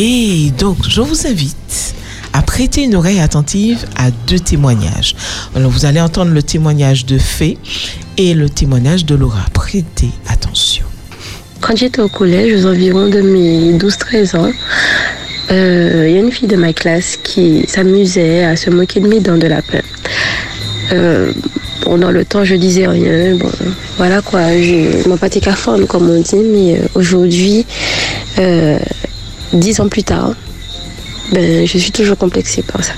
donc 0.58 0.78
je 0.88 1.00
vous 1.00 1.26
invite 1.26 1.94
à 2.34 2.42
prêter 2.42 2.82
une 2.82 2.96
oreille 2.96 3.20
attentive 3.20 3.86
à 3.96 4.10
deux 4.10 4.38
témoignages. 4.38 5.16
Alors 5.54 5.70
vous 5.70 5.86
allez 5.86 6.00
entendre 6.00 6.32
le 6.32 6.42
témoignage 6.42 7.06
de 7.06 7.16
Fée 7.16 7.56
et 8.18 8.34
le 8.34 8.50
témoignage 8.50 9.06
de 9.06 9.14
Laura. 9.14 9.46
Prêtez 9.54 10.10
attention. 10.28 10.84
Quand 11.60 11.76
j'étais 11.76 12.02
au 12.02 12.08
collège, 12.08 12.62
aux 12.62 12.66
environs 12.66 13.08
de 13.08 13.22
mes 13.22 13.72
12-13 13.78 14.36
ans, 14.36 14.52
euh, 15.50 16.06
il 16.08 16.14
y 16.14 16.18
a 16.18 16.20
une 16.20 16.32
fille 16.32 16.48
de 16.48 16.56
ma 16.56 16.72
classe 16.72 17.16
qui 17.16 17.64
s'amusait 17.68 18.44
à 18.44 18.56
se 18.56 18.68
moquer 18.68 19.00
de 19.00 19.08
mes 19.08 19.20
dents 19.20 19.38
de 19.38 19.46
lapin. 19.46 19.80
Euh, 20.92 21.32
pendant 21.82 22.10
le 22.10 22.24
temps, 22.24 22.44
je 22.44 22.54
disais 22.54 22.86
rien. 22.86 23.36
Bon, 23.36 23.50
voilà 23.96 24.22
quoi, 24.22 24.40
je 24.52 25.08
m'en 25.08 25.16
pâtais 25.16 25.40
qu'à 25.40 25.54
comme 25.88 26.10
on 26.10 26.20
dit, 26.20 26.36
mais 26.36 26.78
euh, 26.78 26.86
aujourd'hui, 26.94 27.64
euh, 28.38 28.78
dix 29.52 29.80
ans 29.80 29.88
plus 29.88 30.02
tard, 30.02 30.32
ben, 31.32 31.66
je 31.66 31.78
suis 31.78 31.92
toujours 31.92 32.16
complexée 32.16 32.62
par 32.62 32.82
ça. 32.84 32.92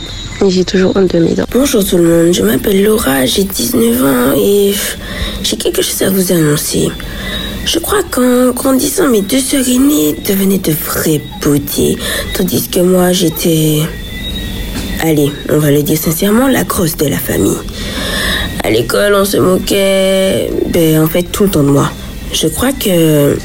J'ai 0.48 0.64
toujours 0.64 0.96
honte 0.96 1.14
de 1.14 1.18
mes 1.18 1.34
dents. 1.34 1.46
Bonjour 1.50 1.84
tout 1.84 1.96
le 1.96 2.04
monde, 2.04 2.34
je 2.34 2.42
m'appelle 2.42 2.82
Laura, 2.84 3.24
j'ai 3.24 3.44
19 3.44 4.04
ans 4.04 4.34
et 4.36 4.74
j'ai 5.42 5.56
quelque 5.56 5.82
chose 5.82 6.02
à 6.02 6.10
vous 6.10 6.30
annoncer. 6.30 6.88
Je 7.64 7.78
crois 7.78 8.02
qu'en 8.02 8.50
grandissant, 8.50 9.08
mes 9.08 9.22
deux 9.22 9.40
sœurs 9.40 9.66
aînées 9.68 10.14
devenaient 10.24 10.58
de 10.58 10.72
vraies 10.72 11.20
beautés, 11.42 11.96
tandis 12.34 12.68
que 12.68 12.80
moi 12.80 13.12
j'étais... 13.12 13.80
Allez, 15.00 15.30
on 15.48 15.58
va 15.58 15.70
le 15.70 15.82
dire 15.82 15.98
sincèrement, 15.98 16.48
la 16.48 16.64
grosse 16.64 16.96
de 16.96 17.06
la 17.06 17.18
famille. 17.18 17.58
À 18.62 18.70
l'école, 18.70 19.14
on 19.14 19.24
se 19.24 19.36
moquait, 19.36 20.50
ben, 20.68 21.02
en 21.02 21.06
fait, 21.06 21.24
tout 21.24 21.44
le 21.44 21.50
temps 21.50 21.62
de 21.62 21.70
moi. 21.70 21.90
Je 22.32 22.48
crois 22.48 22.72
que 22.72 23.36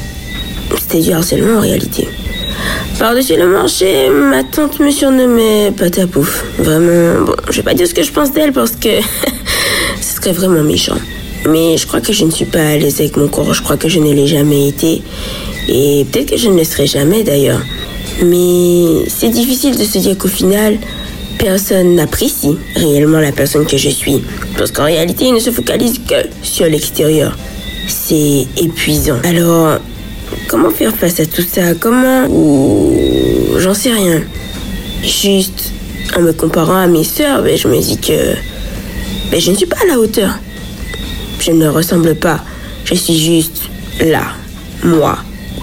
c'était 0.78 1.00
du 1.00 1.12
harcèlement 1.12 1.58
en 1.58 1.60
réalité. 1.60 2.08
Par-dessus 3.02 3.34
le 3.36 3.48
marché, 3.48 4.08
ma 4.10 4.44
tante 4.44 4.78
me 4.78 4.88
surnommait 4.92 5.72
Patapouf. 5.76 6.44
Vraiment, 6.58 7.24
bon, 7.24 7.34
je 7.50 7.56
vais 7.56 7.64
pas 7.64 7.74
dire 7.74 7.88
ce 7.88 7.94
que 7.94 8.04
je 8.04 8.12
pense 8.12 8.30
d'elle 8.30 8.52
parce 8.52 8.76
que 8.76 8.90
ce 10.00 10.14
serait 10.14 10.30
vraiment 10.30 10.62
méchant. 10.62 10.94
Mais 11.50 11.76
je 11.76 11.84
crois 11.88 12.00
que 12.00 12.12
je 12.12 12.24
ne 12.24 12.30
suis 12.30 12.44
pas 12.44 12.60
à 12.60 12.76
l'aise 12.76 13.00
avec 13.00 13.16
mon 13.16 13.26
corps, 13.26 13.54
je 13.54 13.60
crois 13.60 13.76
que 13.76 13.88
je 13.88 13.98
ne 13.98 14.12
l'ai 14.12 14.28
jamais 14.28 14.68
été. 14.68 15.02
Et 15.68 16.06
peut-être 16.12 16.30
que 16.30 16.36
je 16.36 16.48
ne 16.48 16.56
le 16.56 16.62
serai 16.62 16.86
jamais 16.86 17.24
d'ailleurs. 17.24 17.60
Mais 18.22 19.04
c'est 19.08 19.30
difficile 19.30 19.76
de 19.76 19.82
se 19.82 19.98
dire 19.98 20.16
qu'au 20.16 20.28
final, 20.28 20.78
personne 21.38 21.96
n'apprécie 21.96 22.56
réellement 22.76 23.18
la 23.18 23.32
personne 23.32 23.66
que 23.66 23.78
je 23.78 23.88
suis. 23.88 24.22
Parce 24.56 24.70
qu'en 24.70 24.84
réalité, 24.84 25.24
il 25.24 25.34
ne 25.34 25.40
se 25.40 25.50
focalise 25.50 25.98
que 26.08 26.28
sur 26.44 26.66
l'extérieur. 26.66 27.36
C'est 27.88 28.46
épuisant. 28.58 29.18
Alors, 29.24 29.80
comment 30.52 30.68
faire 30.68 30.94
face 30.94 31.18
à 31.18 31.24
tout 31.24 31.40
ça? 31.50 31.74
Comment? 31.80 32.28
J'en 33.58 33.72
sais 33.72 33.90
rien. 33.90 34.20
Juste 35.02 35.72
en 36.14 36.20
me 36.20 36.32
comparant 36.34 36.76
à 36.76 36.86
mes 36.86 37.04
sœurs, 37.04 37.42
ben, 37.42 37.56
je 37.56 37.68
me 37.68 37.80
dis 37.80 37.96
que 37.96 38.34
ben, 39.30 39.40
je 39.40 39.50
ne 39.50 39.56
suis 39.56 39.64
pas 39.64 39.78
à 39.82 39.86
la 39.86 39.98
hauteur. 39.98 40.38
Je 41.40 41.52
ne 41.52 41.68
ressemble 41.68 42.14
pas. 42.16 42.38
Je 42.84 42.94
suis 42.94 43.18
juste 43.18 43.62
là, 43.98 44.24
moi. 44.84 45.16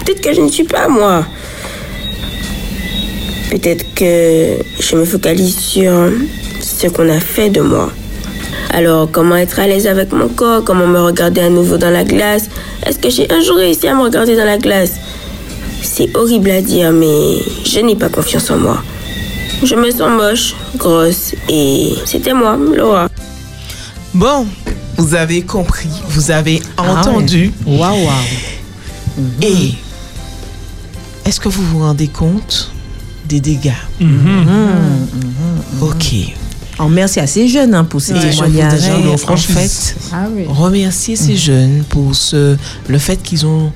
Peut-être 0.04 0.20
que 0.22 0.34
je 0.34 0.40
ne 0.40 0.48
suis 0.48 0.64
pas 0.64 0.88
moi. 0.88 1.24
Peut-être 3.52 3.94
que 3.94 4.56
je 4.80 4.96
me 4.96 5.04
focalise 5.04 5.56
sur 5.56 6.10
ce 6.60 6.88
qu'on 6.88 7.08
a 7.08 7.20
fait 7.20 7.48
de 7.48 7.60
moi. 7.60 7.92
Alors, 8.72 9.10
comment 9.10 9.36
être 9.36 9.58
à 9.58 9.66
l'aise 9.66 9.86
avec 9.86 10.12
mon 10.12 10.28
corps? 10.28 10.62
Comment 10.64 10.86
me 10.86 11.00
regarder 11.00 11.40
à 11.40 11.50
nouveau 11.50 11.76
dans 11.76 11.90
la 11.90 12.04
glace? 12.04 12.48
Est-ce 12.86 12.98
que 12.98 13.10
j'ai 13.10 13.30
un 13.32 13.40
jour 13.40 13.56
réussi 13.56 13.88
à 13.88 13.94
me 13.94 14.02
regarder 14.02 14.36
dans 14.36 14.44
la 14.44 14.58
glace? 14.58 14.92
C'est 15.82 16.14
horrible 16.16 16.50
à 16.50 16.62
dire, 16.62 16.92
mais 16.92 17.38
je 17.64 17.80
n'ai 17.80 17.96
pas 17.96 18.08
confiance 18.08 18.50
en 18.50 18.58
moi. 18.58 18.82
Je 19.62 19.74
me 19.74 19.90
sens 19.90 20.10
moche, 20.10 20.54
grosse, 20.76 21.34
et 21.48 21.92
c'était 22.06 22.32
moi, 22.32 22.56
Laura. 22.76 23.08
Bon, 24.14 24.46
vous 24.96 25.14
avez 25.14 25.42
compris, 25.42 25.88
vous 26.08 26.30
avez 26.30 26.62
Ah 26.76 26.92
entendu. 26.92 27.52
ouais. 27.66 27.78
Waouh, 27.78 28.04
waouh. 28.04 29.24
Et 29.42 29.74
est-ce 31.26 31.40
que 31.40 31.48
vous 31.48 31.62
vous 31.64 31.80
rendez 31.80 32.08
compte 32.08 32.70
des 33.26 33.40
dégâts? 33.40 33.72
Ok. 35.80 36.14
Oh, 36.82 36.88
merci 36.88 37.20
à 37.20 37.26
ces 37.26 37.46
jeunes 37.46 37.74
hein, 37.74 37.84
pour 37.84 38.00
ces 38.00 38.14
je 38.16 38.20
témoignages. 38.30 38.88
en 39.28 39.36
fait, 39.36 39.96
Ah 40.12 40.26
oui. 40.34 40.44
remercier 40.48 41.14
ces 41.16 41.36
jeunes 41.36 41.84
pour 41.88 42.14
ce, 42.14 42.56
le 42.88 42.98
fait 42.98 43.22
qu'ils 43.22 43.44
ont 43.46 43.70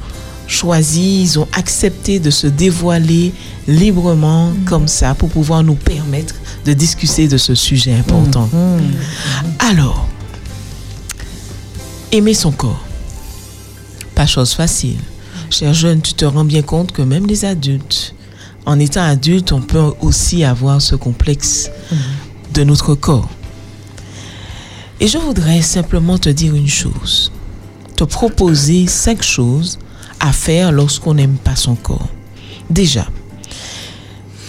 choisi, 0.47 1.23
ils 1.23 1.39
ont 1.39 1.49
accepté 1.53 2.19
de 2.19 2.31
se 2.31 2.47
dévoiler 2.47 3.33
librement 3.69 4.53
comme 4.67 4.89
ça 4.89 5.15
pour 5.15 5.29
pouvoir 5.29 5.63
nous 5.63 5.75
permettre 5.75 6.35
de 6.65 6.73
discuter 6.73 7.29
de 7.29 7.37
ce 7.37 7.55
sujet 7.55 7.95
important. 7.95 8.49
Alors, 9.59 10.09
aimer 12.13 12.35
son 12.35 12.53
corps, 12.53 12.85
pas 14.15 14.27
chose 14.27 14.53
facile. 14.53 14.99
Cher 15.51 15.75
jeune, 15.75 16.01
tu 16.01 16.15
te 16.15 16.25
rends 16.25 16.45
bien 16.45 16.63
compte 16.63 16.93
que 16.93 17.03
même 17.03 17.27
les 17.27 17.45
adultes, 17.45 18.15
en 18.67 18.79
étant 18.79 19.03
adulte, 19.03 19.53
on 19.53 19.61
peut 19.61 19.93
aussi 20.01 20.43
avoir 20.43 20.81
ce 20.81 20.95
complexe 20.97 21.71
de 22.55 22.65
notre 22.65 22.95
corps. 22.95 23.29
Et 25.01 25.09
je 25.09 25.19
voudrais 25.19 25.61
simplement 25.61 26.19
te 26.19 26.29
dire 26.29 26.55
une 26.55 26.69
chose, 26.69 27.33
te 27.97 28.05
proposer 28.05 28.87
cinq 28.87 29.23
choses 29.23 29.79
à 30.21 30.33
faire 30.33 30.71
lorsqu'on 30.71 31.15
n'aime 31.15 31.37
pas 31.37 31.57
son 31.57 31.75
corps. 31.75 32.09
Déjà, 32.71 33.07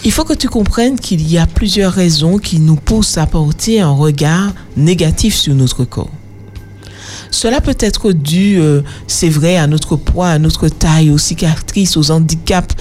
il 0.03 0.11
faut 0.11 0.23
que 0.23 0.34
tu 0.34 0.48
comprennes 0.48 0.99
qu'il 0.99 1.27
y 1.27 1.40
a 1.40 1.48
plusieurs 1.48 1.91
raisons 1.91 2.38
qui 2.38 2.60
nous 2.60 2.76
poussent 2.76 3.18
à 3.18 3.26
porter 3.26 3.82
un 3.82 3.90
regard 3.90 4.53
négatif 4.77 5.36
sur 5.36 5.56
notre 5.56 5.84
corps. 5.84 6.11
Cela 7.32 7.60
peut 7.60 7.77
être 7.80 8.11
dû, 8.11 8.57
euh, 8.60 8.82
c'est 9.07 9.30
vrai, 9.30 9.57
à 9.57 9.65
notre 9.65 9.95
poids, 9.95 10.30
à 10.30 10.40
notre 10.40 10.69
taille, 10.69 11.10
aux 11.10 11.18
cicatrices, 11.18 11.98
aux 11.98 12.11
handicaps, 12.11 12.76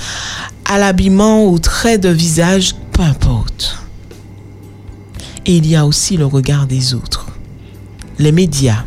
à 0.67 0.79
l'habillement, 0.79 1.47
aux 1.47 1.59
traits 1.59 2.03
de 2.03 2.11
visage, 2.11 2.75
peu 2.93 3.03
importe. 3.03 3.84
Et 5.47 5.57
il 5.57 5.67
y 5.67 5.77
a 5.77 5.87
aussi 5.87 6.17
le 6.17 6.27
regard 6.27 6.67
des 6.67 6.95
autres. 6.95 7.27
Les 8.19 8.33
médias 8.33 8.85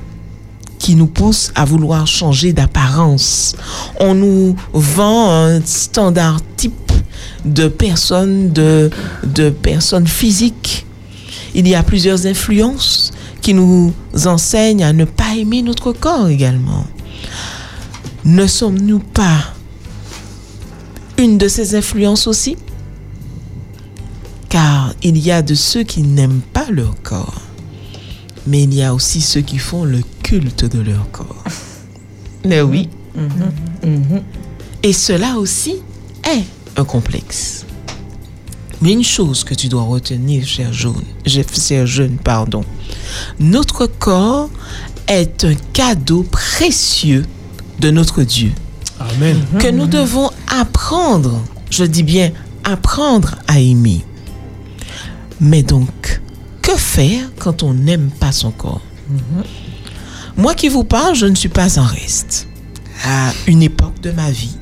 qui 0.79 0.95
nous 0.95 1.07
poussent 1.07 1.51
à 1.55 1.65
vouloir 1.65 2.07
changer 2.07 2.53
d'apparence. 2.53 3.55
On 3.99 4.13
nous 4.13 4.55
vend 4.73 5.31
un 5.31 5.61
standard 5.65 6.39
type 6.55 6.91
de 7.45 7.67
personnes, 7.67 8.51
de, 8.53 8.89
de 9.23 9.49
personnes 9.49 10.07
physiques. 10.07 10.85
Il 11.55 11.67
y 11.67 11.75
a 11.75 11.83
plusieurs 11.83 12.25
influences 12.25 13.11
qui 13.41 13.53
nous 13.53 13.93
enseignent 14.25 14.83
à 14.83 14.93
ne 14.93 15.05
pas 15.05 15.35
aimer 15.35 15.61
notre 15.61 15.91
corps 15.93 16.27
également. 16.27 16.85
Ne 18.25 18.45
sommes-nous 18.45 18.99
pas 18.99 19.53
une 21.17 21.37
de 21.37 21.47
ces 21.47 21.75
influences 21.75 22.27
aussi? 22.27 22.57
Car 24.49 24.93
il 25.03 25.17
y 25.17 25.31
a 25.31 25.41
de 25.41 25.55
ceux 25.55 25.83
qui 25.83 26.01
n'aiment 26.01 26.41
pas 26.53 26.69
leur 26.69 27.01
corps, 27.01 27.41
mais 28.45 28.63
il 28.63 28.73
y 28.73 28.81
a 28.81 28.93
aussi 28.93 29.21
ceux 29.21 29.41
qui 29.41 29.57
font 29.57 29.83
le 29.83 30.01
culte 30.23 30.65
de 30.65 30.79
leur 30.79 31.09
corps. 31.11 31.43
Mais 32.45 32.61
oui. 32.61 32.89
Et 34.83 34.93
cela 34.93 35.37
aussi 35.37 35.75
est 36.23 36.43
un 36.77 36.85
complexe. 36.85 37.65
Mais 38.81 38.91
une 38.91 39.03
chose 39.03 39.43
que 39.43 39.53
tu 39.53 39.67
dois 39.67 39.81
retenir, 39.81 40.45
cher 40.45 40.71
jaune, 40.71 41.03
cher 41.25 41.87
jeune, 41.87 42.17
pardon, 42.17 42.63
notre 43.39 43.87
corps 43.87 44.49
est 45.07 45.45
un 45.45 45.55
cadeau 45.73 46.23
précieux 46.23 47.25
de 47.79 47.89
notre 47.89 48.23
Dieu 48.23 48.51
Amen. 48.99 49.43
que 49.59 49.67
nous 49.67 49.87
devons 49.87 50.29
apprendre, 50.47 51.41
je 51.69 51.83
dis 51.83 52.03
bien 52.03 52.31
apprendre 52.63 53.35
à 53.47 53.59
aimer. 53.59 54.03
Mais 55.39 55.63
donc, 55.63 56.21
que 56.61 56.75
faire 56.75 57.29
quand 57.39 57.63
on 57.63 57.73
n'aime 57.73 58.09
pas 58.19 58.31
son 58.31 58.51
corps? 58.51 58.81
Moi 60.35 60.53
qui 60.53 60.69
vous 60.69 60.83
parle, 60.83 61.15
je 61.15 61.25
ne 61.25 61.35
suis 61.35 61.49
pas 61.49 61.79
en 61.79 61.85
reste. 61.85 62.47
À 63.05 63.31
une 63.47 63.61
époque 63.63 64.01
de 64.01 64.11
ma 64.11 64.31
vie, 64.31 64.57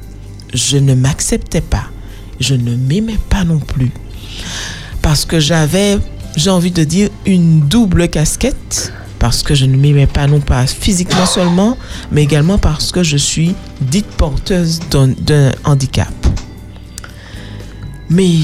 je 0.54 0.78
ne 0.78 0.94
m'acceptais 0.94 1.62
pas. 1.62 1.86
Je 2.40 2.56
ne 2.56 2.76
m'aimais 2.76 3.20
pas 3.30 3.44
non 3.44 3.60
plus. 3.60 3.92
Parce 5.02 5.26
que 5.26 5.40
j'avais, 5.40 5.98
j'ai 6.36 6.50
envie 6.50 6.72
de 6.72 6.84
dire, 6.84 7.10
une 7.26 7.62
double 7.62 8.10
casquette. 8.10 8.94
Parce 9.20 9.42
que 9.42 9.56
je 9.56 9.66
ne 9.66 9.78
m'aimais 9.78 10.08
pas 10.08 10.28
non 10.28 10.42
pas 10.42 10.68
physiquement 10.68 11.26
seulement, 11.26 11.78
mais 12.12 12.24
également 12.24 12.58
parce 12.58 12.92
que 12.92 13.02
je 13.02 13.18
suis 13.18 13.56
dite 13.82 14.06
porteuse 14.06 14.82
d'un 14.92 15.08
d'un 15.08 15.52
handicap. 15.64 16.14
Mais 18.10 18.36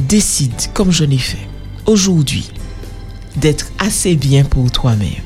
décide, 0.00 0.72
comme 0.72 0.90
je 0.90 1.04
l'ai 1.04 1.18
fait, 1.18 1.46
aujourd'hui, 1.86 2.50
d'être 3.36 3.66
assez 3.78 4.16
bien 4.16 4.44
pour 4.44 4.70
toi-même. 4.70 5.22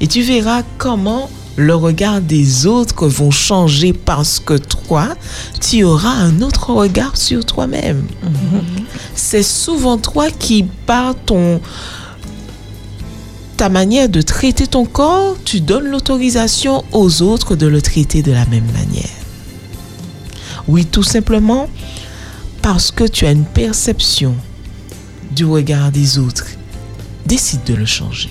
Et 0.00 0.06
tu 0.06 0.22
verras 0.22 0.62
comment 0.78 1.30
le 1.56 1.74
regard 1.74 2.20
des 2.20 2.66
autres 2.66 3.06
vont 3.06 3.30
changer 3.30 3.92
parce 3.92 4.40
que 4.40 4.54
toi, 4.54 5.08
tu 5.60 5.84
auras 5.84 6.10
un 6.10 6.40
autre 6.40 6.70
regard 6.70 7.16
sur 7.16 7.44
toi-même. 7.44 8.06
C'est 9.14 9.42
souvent 9.42 9.98
toi 9.98 10.30
qui, 10.30 10.64
par 10.86 11.14
ton, 11.14 11.60
ta 13.56 13.68
manière 13.68 14.08
de 14.08 14.22
traiter 14.22 14.66
ton 14.66 14.84
corps, 14.86 15.36
tu 15.44 15.60
donnes 15.60 15.88
l'autorisation 15.88 16.84
aux 16.92 17.22
autres 17.22 17.54
de 17.54 17.66
le 17.66 17.82
traiter 17.82 18.22
de 18.22 18.32
la 18.32 18.46
même 18.46 18.70
manière. 18.72 19.04
Oui, 20.68 20.86
tout 20.86 21.02
simplement 21.02 21.68
parce 22.62 22.90
que 22.90 23.04
tu 23.04 23.26
as 23.26 23.32
une 23.32 23.44
perception 23.44 24.34
du 25.34 25.44
regard 25.44 25.90
des 25.92 26.18
autres. 26.18 26.46
Décide 27.26 27.64
de 27.64 27.74
le 27.74 27.86
changer. 27.86 28.30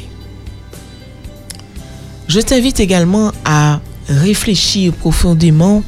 Je 2.27 2.39
t'invite 2.39 2.79
également 2.79 3.31
à 3.45 3.81
réfléchir 4.07 4.93
profondément 4.93 5.83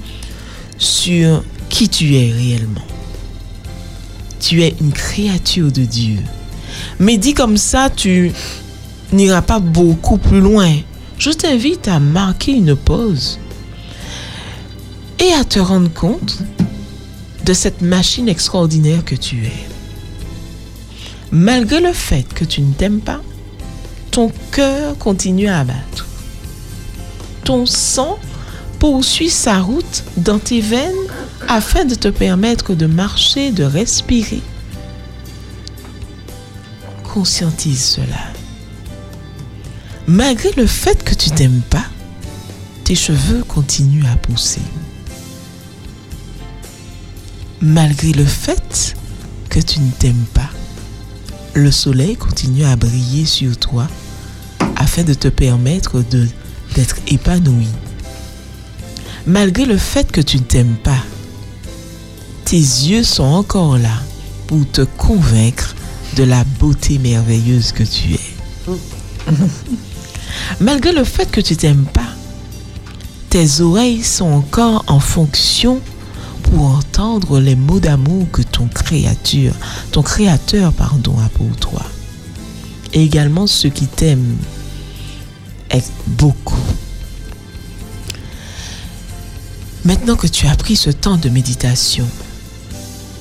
sur 0.77 1.43
qui 1.69 1.89
tu 1.89 2.15
es 2.15 2.31
réellement. 2.31 2.85
Tu 4.39 4.61
es 4.63 4.75
une 4.81 4.91
créature 4.91 5.71
de 5.71 5.85
Dieu. 5.85 6.17
Mais 6.99 7.17
dit 7.17 7.33
comme 7.33 7.57
ça, 7.57 7.89
tu 7.89 8.31
n'iras 9.13 9.41
pas 9.41 9.59
beaucoup 9.59 10.17
plus 10.17 10.41
loin. 10.41 10.75
Je 11.17 11.29
t'invite 11.29 11.87
à 11.87 11.99
marquer 11.99 12.53
une 12.53 12.75
pause 12.75 13.39
et 15.19 15.31
à 15.33 15.45
te 15.45 15.59
rendre 15.59 15.93
compte 15.93 16.39
de 17.45 17.53
cette 17.53 17.81
machine 17.81 18.27
extraordinaire 18.27 19.05
que 19.05 19.15
tu 19.15 19.45
es. 19.45 19.72
Malgré 21.33 21.81
le 21.81 21.93
fait 21.93 22.31
que 22.31 22.45
tu 22.45 22.61
ne 22.61 22.73
t'aimes 22.73 22.99
pas, 22.99 23.19
ton 24.11 24.31
cœur 24.51 24.95
continue 24.99 25.49
à 25.49 25.63
battre. 25.63 26.05
Ton 27.43 27.65
sang 27.65 28.19
poursuit 28.77 29.31
sa 29.31 29.59
route 29.59 30.03
dans 30.15 30.37
tes 30.37 30.61
veines 30.61 30.93
afin 31.47 31.85
de 31.85 31.95
te 31.95 32.07
permettre 32.07 32.75
de 32.75 32.85
marcher, 32.85 33.49
de 33.51 33.63
respirer. 33.63 34.43
Conscientise 37.03 37.83
cela. 37.83 38.31
Malgré 40.05 40.51
le 40.51 40.67
fait 40.67 41.03
que 41.03 41.15
tu 41.15 41.31
t'aimes 41.31 41.63
pas, 41.67 41.87
tes 42.83 42.93
cheveux 42.95 43.43
continuent 43.43 44.05
à 44.05 44.17
pousser. 44.17 44.61
Malgré 47.59 48.11
le 48.11 48.25
fait 48.25 48.95
que 49.49 49.59
tu 49.59 49.79
ne 49.79 49.89
t'aimes 49.89 50.25
pas, 50.35 50.51
le 51.53 51.71
soleil 51.71 52.15
continue 52.15 52.65
à 52.65 52.75
briller 52.75 53.25
sur 53.25 53.57
toi 53.57 53.87
afin 54.75 55.03
de 55.03 55.13
te 55.13 55.27
permettre 55.27 56.03
de 56.09 56.27
d'être 56.75 56.95
épanoui. 57.07 57.67
Malgré 59.27 59.65
le 59.65 59.77
fait 59.77 60.11
que 60.11 60.21
tu 60.21 60.37
ne 60.37 60.43
t'aimes 60.43 60.77
pas, 60.83 61.03
tes 62.45 62.57
yeux 62.57 63.03
sont 63.03 63.23
encore 63.23 63.77
là 63.77 64.01
pour 64.47 64.69
te 64.71 64.81
convaincre 64.81 65.75
de 66.15 66.23
la 66.23 66.43
beauté 66.59 66.97
merveilleuse 66.97 67.71
que 67.71 67.83
tu 67.83 68.13
es. 68.13 68.73
Malgré 70.59 70.93
le 70.93 71.03
fait 71.03 71.29
que 71.29 71.41
tu 71.41 71.55
t'aimes 71.55 71.85
pas, 71.85 72.01
tes 73.29 73.61
oreilles 73.61 74.03
sont 74.03 74.31
encore 74.31 74.83
en 74.87 74.99
fonction 74.99 75.79
pour 76.43 76.79
les 77.39 77.55
mots 77.55 77.79
d'amour 77.79 78.27
que 78.31 78.41
ton 78.41 78.67
créature, 78.67 79.53
ton 79.91 80.01
créateur, 80.01 80.73
pardon, 80.73 81.15
a 81.19 81.29
pour 81.29 81.55
toi. 81.57 81.81
Et 82.93 83.03
également 83.03 83.47
ceux 83.47 83.69
qui 83.69 83.87
t'aiment 83.87 84.37
beaucoup. 86.07 86.55
Maintenant 89.85 90.15
que 90.15 90.27
tu 90.27 90.47
as 90.47 90.55
pris 90.55 90.75
ce 90.75 90.91
temps 90.91 91.17
de 91.17 91.29
méditation 91.29 92.07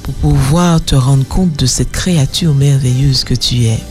pour 0.03 0.15
pouvoir 0.15 0.85
te 0.85 0.95
rendre 0.95 1.27
compte 1.27 1.59
de 1.59 1.67
cette 1.67 1.91
créature 1.91 2.55
merveilleuse 2.55 3.25
que 3.25 3.35
tu 3.35 3.65
es, 3.65 3.83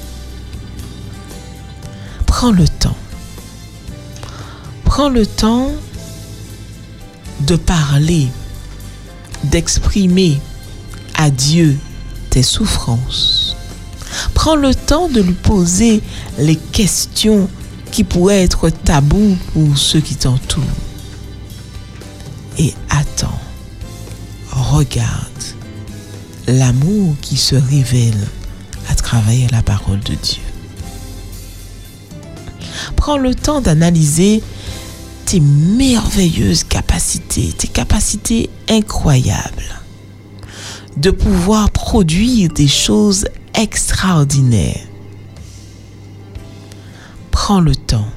prends 2.28 2.52
le 2.52 2.68
temps. 2.68 2.96
Prends 4.86 5.10
le 5.10 5.26
temps 5.26 5.72
de 7.42 7.56
parler, 7.56 8.28
d'exprimer 9.46 10.40
à 11.16 11.30
Dieu 11.30 11.78
tes 12.30 12.44
souffrances. 12.44 13.56
Prends 14.34 14.56
le 14.56 14.74
temps 14.74 15.08
de 15.08 15.22
lui 15.22 15.34
poser 15.34 16.02
les 16.38 16.56
questions 16.56 17.50
qui 17.92 18.04
pourraient 18.04 18.44
être 18.44 18.70
tabous 18.70 19.38
pour 19.54 19.78
ceux 19.78 20.00
qui 20.00 20.16
t'entourent. 20.16 20.64
Et 22.58 22.74
attends, 22.90 23.40
regarde 24.52 25.28
l'amour 26.48 27.16
qui 27.22 27.38
se 27.38 27.56
révèle 27.56 28.28
à 28.90 28.96
travers 28.96 29.50
la 29.52 29.62
parole 29.62 30.00
de 30.00 30.16
Dieu. 30.16 30.42
Prends 32.96 33.18
le 33.18 33.34
temps 33.36 33.62
d'analyser 33.62 34.44
tes 35.26 35.40
merveilleuses 35.40 36.64
capacités, 36.64 37.52
tes 37.58 37.68
capacités 37.68 38.50
incroyables 38.70 39.82
de 40.98 41.12
pouvoir 41.12 41.72
produire 41.72 42.50
des 42.50 42.68
choses 42.68 43.26
extraordinaires. 43.54 44.88
Prends 47.32 47.62
le 47.62 47.76
temps 47.76 48.10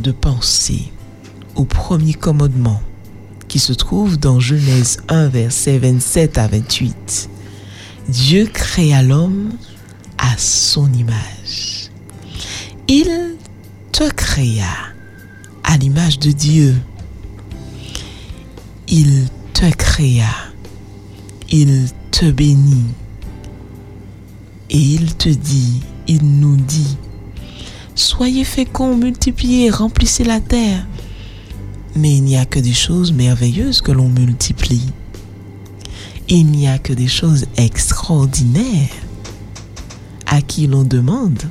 de 0.00 0.12
penser 0.12 0.92
au 1.54 1.64
premier 1.64 2.14
commandement 2.14 2.80
qui 3.48 3.58
se 3.58 3.72
trouve 3.72 4.18
dans 4.18 4.40
Genèse 4.40 4.98
1, 5.08 5.28
verset 5.28 5.78
27 5.78 6.38
à 6.38 6.48
28. 6.48 7.30
Dieu 8.08 8.46
créa 8.52 9.02
l'homme 9.02 9.52
à 10.18 10.36
son 10.36 10.92
image. 10.92 11.90
Il 12.88 13.36
te 13.92 14.08
créa 14.10 14.95
à 15.66 15.76
l'image 15.76 16.18
de 16.18 16.30
Dieu. 16.30 16.74
Il 18.88 19.26
te 19.52 19.68
créa. 19.74 20.30
Il 21.50 21.88
te 22.10 22.30
bénit. 22.30 22.94
Et 24.70 24.78
il 24.78 25.14
te 25.14 25.28
dit, 25.28 25.80
il 26.08 26.24
nous 26.24 26.56
dit, 26.56 26.96
soyez 27.94 28.44
féconds, 28.44 28.96
multipliez, 28.96 29.70
remplissez 29.70 30.24
la 30.24 30.40
terre. 30.40 30.86
Mais 31.94 32.16
il 32.16 32.24
n'y 32.24 32.36
a 32.36 32.44
que 32.44 32.58
des 32.58 32.72
choses 32.72 33.12
merveilleuses 33.12 33.80
que 33.80 33.92
l'on 33.92 34.08
multiplie. 34.08 34.92
Il 36.28 36.46
n'y 36.46 36.66
a 36.66 36.78
que 36.78 36.92
des 36.92 37.06
choses 37.06 37.46
extraordinaires 37.56 38.90
à 40.26 40.42
qui 40.42 40.66
l'on 40.66 40.82
demande 40.82 41.42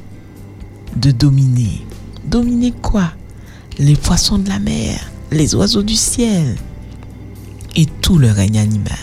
de 0.97 1.11
dominer. 1.11 1.81
Dominer 2.25 2.73
quoi? 2.81 3.11
Les 3.77 3.95
poissons 3.95 4.37
de 4.37 4.47
la 4.47 4.59
mer, 4.59 5.11
les 5.31 5.53
oiseaux 5.55 5.83
du 5.83 5.95
ciel 5.95 6.55
et 7.75 7.85
tout 7.85 8.17
le 8.17 8.31
règne 8.31 8.59
animal. 8.59 8.97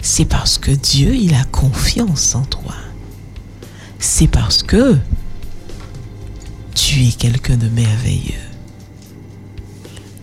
C'est 0.00 0.24
parce 0.24 0.58
que 0.58 0.70
Dieu, 0.70 1.14
il 1.14 1.34
a 1.34 1.44
confiance 1.44 2.34
en 2.34 2.42
toi. 2.42 2.74
C'est 3.98 4.26
parce 4.26 4.62
que 4.62 4.96
tu 6.74 7.06
es 7.06 7.12
quelqu'un 7.12 7.56
de 7.56 7.68
merveilleux. 7.68 8.34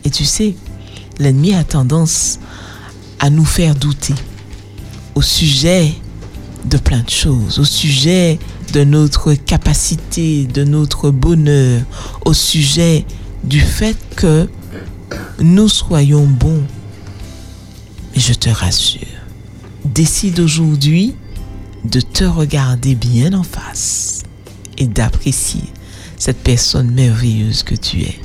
Et 0.04 0.10
tu 0.10 0.26
sais, 0.26 0.56
l'ennemi 1.20 1.54
a 1.54 1.64
tendance 1.64 2.40
à 3.20 3.30
nous 3.30 3.46
faire 3.46 3.76
douter 3.76 4.16
au 5.16 5.22
sujet 5.22 5.94
de 6.66 6.78
plein 6.78 7.02
de 7.02 7.10
choses, 7.10 7.60
au 7.60 7.66
sujet 7.66 8.40
de 8.72 8.84
notre 8.84 9.34
capacité, 9.34 10.46
de 10.46 10.64
notre 10.64 11.12
bonheur, 11.12 11.82
au 12.26 12.34
sujet 12.34 13.06
du 13.44 13.60
fait 13.60 13.98
que 14.16 14.48
nous 15.40 15.68
soyons 15.68 16.26
bons. 16.26 16.64
Mais 18.14 18.22
je 18.22 18.34
te 18.34 18.50
rassure, 18.50 19.02
décide 19.86 20.40
aujourd'hui 20.40 21.16
de 21.84 22.00
te 22.00 22.24
regarder 22.24 22.96
bien 22.96 23.34
en 23.34 23.44
face 23.44 24.24
et 24.78 24.88
d'apprécier 24.88 25.64
cette 26.18 26.44
personne 26.44 26.92
merveilleuse 26.92 27.64
que 27.64 27.76
tu 27.76 28.02
es. 28.04 28.20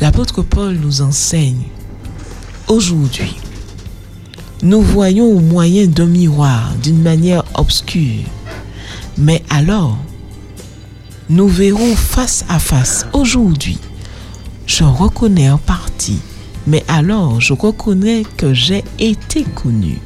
L'apôtre 0.00 0.42
Paul 0.42 0.74
nous 0.74 1.00
enseigne, 1.02 1.68
aujourd'hui, 2.68 3.34
nous 4.66 4.82
voyons 4.82 5.26
au 5.26 5.38
moyen 5.38 5.86
d'un 5.86 6.06
miroir 6.06 6.74
d'une 6.82 7.00
manière 7.00 7.44
obscure, 7.54 8.24
mais 9.16 9.40
alors, 9.48 9.96
nous 11.28 11.46
verrons 11.46 11.94
face 11.94 12.44
à 12.48 12.58
face 12.58 13.06
aujourd'hui. 13.12 13.78
Je 14.66 14.82
reconnais 14.82 15.48
en 15.50 15.58
partie, 15.58 16.18
mais 16.66 16.84
alors 16.88 17.40
je 17.40 17.52
reconnais 17.52 18.24
que 18.36 18.54
j'ai 18.54 18.82
été 18.98 19.44
connu. 19.44 20.00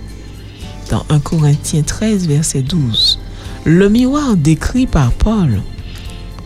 Dans 0.91 1.07
1 1.09 1.21
Corinthiens 1.21 1.83
13, 1.83 2.29
verset 2.29 2.61
12, 2.61 3.19
le 3.65 3.89
miroir 3.89 4.37
décrit 4.37 4.87
par 4.87 5.11
Paul 5.13 5.63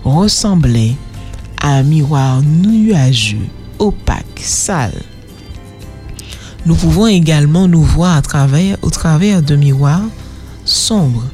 ressemblait 0.05 0.94
à 1.60 1.78
un 1.78 1.82
miroir 1.82 2.42
nuageux, 2.42 3.48
opaque, 3.80 4.38
sale. 4.40 5.02
Nous 6.66 6.74
pouvons 6.74 7.06
également 7.06 7.68
nous 7.68 7.82
voir 7.82 8.22
au 8.82 8.90
travers 8.90 9.42
de 9.42 9.56
miroirs 9.56 10.08
sombres 10.64 11.24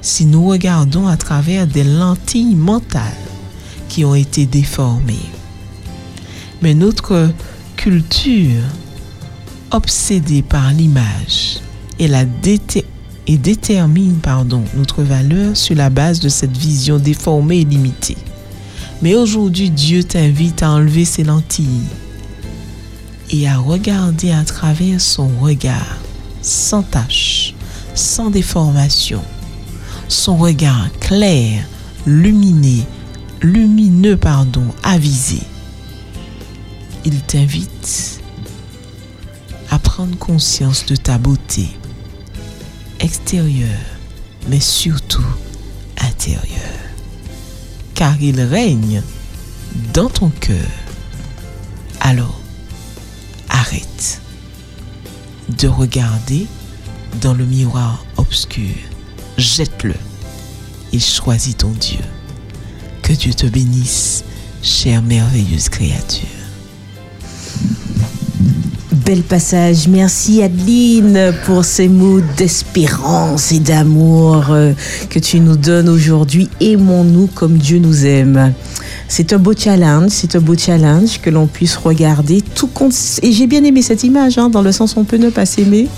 si 0.00 0.24
nous 0.24 0.46
regardons 0.46 1.08
à 1.08 1.16
travers 1.16 1.66
des 1.66 1.82
lentilles 1.82 2.54
mentales 2.54 3.02
qui 3.88 4.04
ont 4.04 4.14
été 4.14 4.46
déformées. 4.46 5.16
Mais 6.62 6.74
notre 6.74 7.28
culture, 7.76 8.62
obsédée 9.72 10.42
par 10.42 10.72
l'image, 10.72 11.58
et 11.98 13.36
détermine 13.36 14.14
pardon, 14.22 14.62
notre 14.76 15.02
valeur 15.02 15.56
sur 15.56 15.74
la 15.74 15.90
base 15.90 16.20
de 16.20 16.28
cette 16.28 16.56
vision 16.56 16.98
déformée 16.98 17.60
et 17.60 17.64
limitée. 17.64 18.16
Mais 19.02 19.16
aujourd'hui, 19.16 19.70
Dieu 19.70 20.04
t'invite 20.04 20.62
à 20.62 20.70
enlever 20.70 21.04
ces 21.04 21.24
lentilles 21.24 21.82
et 23.30 23.48
à 23.48 23.58
regarder 23.58 24.32
à 24.32 24.44
travers 24.44 25.00
son 25.00 25.28
regard, 25.40 25.98
sans 26.42 26.82
tache, 26.82 27.54
sans 27.94 28.30
déformation, 28.30 29.22
son 30.08 30.36
regard 30.36 30.88
clair, 31.00 31.66
luminé, 32.06 32.86
lumineux, 33.40 34.16
pardon, 34.16 34.64
avisé. 34.82 35.40
Il 37.04 37.20
t'invite 37.22 38.20
à 39.70 39.78
prendre 39.78 40.16
conscience 40.18 40.86
de 40.86 40.96
ta 40.96 41.18
beauté 41.18 41.68
extérieure, 43.00 43.68
mais 44.48 44.60
surtout 44.60 45.26
intérieure. 46.00 46.42
Car 47.94 48.20
il 48.20 48.40
règne 48.40 49.02
dans 49.92 50.08
ton 50.08 50.30
cœur. 50.30 50.56
Alors, 52.00 52.37
arrête 53.58 54.20
de 55.58 55.68
regarder 55.68 56.46
dans 57.20 57.34
le 57.34 57.44
miroir 57.44 58.04
obscur. 58.16 58.74
Jette-le 59.36 59.94
et 60.92 60.98
choisis 60.98 61.56
ton 61.56 61.70
Dieu. 61.70 62.00
Que 63.02 63.12
Dieu 63.12 63.32
te 63.34 63.46
bénisse, 63.46 64.24
chère 64.62 65.02
merveilleuse 65.02 65.68
créature. 65.68 66.28
Bel 68.92 69.22
passage. 69.22 69.88
Merci 69.88 70.42
Adeline 70.42 71.32
pour 71.46 71.64
ces 71.64 71.88
mots 71.88 72.20
d'espérance 72.36 73.52
et 73.52 73.58
d'amour 73.58 74.50
euh, 74.50 74.72
que 75.08 75.18
tu 75.18 75.40
nous 75.40 75.56
donnes 75.56 75.88
aujourd'hui. 75.88 76.50
Aimons-nous 76.60 77.28
comme 77.28 77.56
Dieu 77.56 77.78
nous 77.78 78.04
aime. 78.04 78.52
C'est 79.10 79.32
un 79.32 79.38
beau 79.38 79.54
challenge, 79.56 80.10
c'est 80.10 80.36
un 80.36 80.40
beau 80.40 80.54
challenge 80.56 81.20
que 81.22 81.30
l'on 81.30 81.46
puisse 81.46 81.76
regarder 81.76 82.42
tout 82.42 82.66
compte. 82.66 82.92
Et 83.22 83.32
j'ai 83.32 83.46
bien 83.46 83.64
aimé 83.64 83.80
cette 83.80 84.04
image, 84.04 84.36
hein, 84.36 84.50
dans 84.50 84.60
le 84.60 84.70
sens 84.70 84.94
où 84.94 85.00
on 85.00 85.04
peut 85.04 85.16
ne 85.16 85.30
pas 85.30 85.46
s'aimer, 85.46 85.88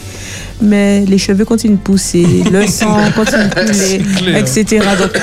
mais 0.62 1.04
les 1.06 1.18
cheveux 1.18 1.44
continuent 1.44 1.74
de 1.74 1.78
pousser, 1.78 2.44
le 2.50 2.66
sang 2.68 2.96
continue 3.14 3.44
de 3.48 4.18
couler, 4.18 4.38
etc. 4.38 4.86
Donc 4.96 5.20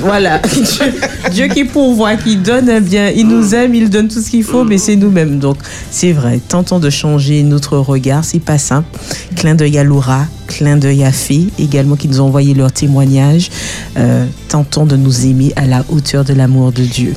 voilà, 0.00 0.38
Dieu, 0.52 0.94
Dieu 1.32 1.46
qui 1.48 1.64
pourvoit, 1.64 2.16
qui 2.16 2.36
donne 2.36 2.68
un 2.68 2.80
bien, 2.80 3.08
il 3.08 3.26
nous 3.26 3.54
aime, 3.54 3.74
il 3.74 3.88
donne 3.88 4.08
tout 4.08 4.20
ce 4.20 4.30
qu'il 4.30 4.44
faut, 4.44 4.64
mais 4.64 4.76
c'est 4.76 4.96
nous-mêmes. 4.96 5.38
Donc 5.38 5.56
c'est 5.90 6.12
vrai, 6.12 6.40
tentons 6.46 6.78
de 6.78 6.90
changer 6.90 7.42
notre 7.42 7.78
regard, 7.78 8.24
c'est 8.24 8.38
pas 8.38 8.58
simple. 8.58 8.88
Clin 9.34 9.54
d'œil 9.54 9.78
à 9.78 9.84
Laura, 9.84 10.26
clin 10.50 10.76
d'œil 10.76 11.04
à 11.04 11.10
également 11.58 11.96
qui 11.96 12.08
nous 12.08 12.20
ont 12.20 12.26
envoyé 12.26 12.54
leur 12.54 12.72
témoignage. 12.72 13.50
Euh, 13.96 14.26
tentons 14.48 14.86
de 14.86 14.96
nous 14.96 15.26
aimer 15.26 15.52
à 15.56 15.66
la 15.66 15.84
hauteur 15.88 16.24
de 16.24 16.32
l'amour 16.32 16.72
de 16.72 16.84
Dieu. 16.84 17.14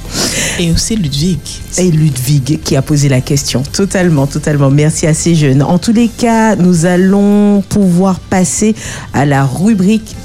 Et 0.59 0.71
aussi 0.71 0.95
Ludwig. 0.95 1.39
Et 1.77 1.89
Ludwig 1.89 2.59
qui 2.63 2.75
a 2.75 2.81
posé 2.81 3.09
la 3.09 3.21
question. 3.21 3.63
Totalement, 3.63 4.27
totalement. 4.27 4.69
Merci 4.69 5.07
à 5.07 5.13
ces 5.13 5.35
jeunes. 5.35 5.63
En 5.63 5.79
tous 5.79 5.93
les 5.93 6.09
cas, 6.09 6.55
nous 6.55 6.85
allons 6.85 7.61
pouvoir 7.69 8.19
passer 8.19 8.75
à 9.13 9.25
la 9.25 9.45
rubrique 9.45 10.15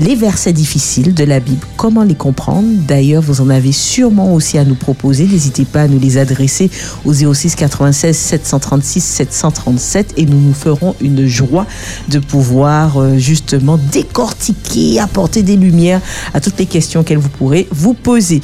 les 0.00 0.14
versets 0.14 0.52
difficiles 0.52 1.14
de 1.14 1.24
la 1.24 1.40
Bible, 1.40 1.66
comment 1.76 2.02
les 2.02 2.14
comprendre? 2.14 2.68
D'ailleurs, 2.86 3.22
vous 3.22 3.40
en 3.40 3.50
avez 3.50 3.72
sûrement 3.72 4.32
aussi 4.32 4.58
à 4.58 4.64
nous 4.64 4.74
proposer. 4.74 5.26
N'hésitez 5.26 5.64
pas 5.64 5.82
à 5.82 5.88
nous 5.88 5.98
les 5.98 6.18
adresser 6.18 6.70
au 7.04 7.12
06 7.12 7.54
96 7.54 8.16
736 8.16 9.00
737 9.00 10.14
et 10.16 10.26
nous 10.26 10.40
nous 10.40 10.54
ferons 10.54 10.94
une 11.00 11.26
joie 11.26 11.66
de 12.08 12.18
pouvoir 12.18 12.98
euh, 12.98 13.18
justement 13.18 13.78
décortiquer, 13.92 15.00
apporter 15.00 15.42
des 15.42 15.56
lumières 15.56 16.00
à 16.32 16.40
toutes 16.40 16.58
les 16.58 16.66
questions 16.66 17.02
qu'elles 17.02 17.18
vous 17.18 17.28
pourrez 17.28 17.68
vous 17.70 17.94
poser. 17.94 18.40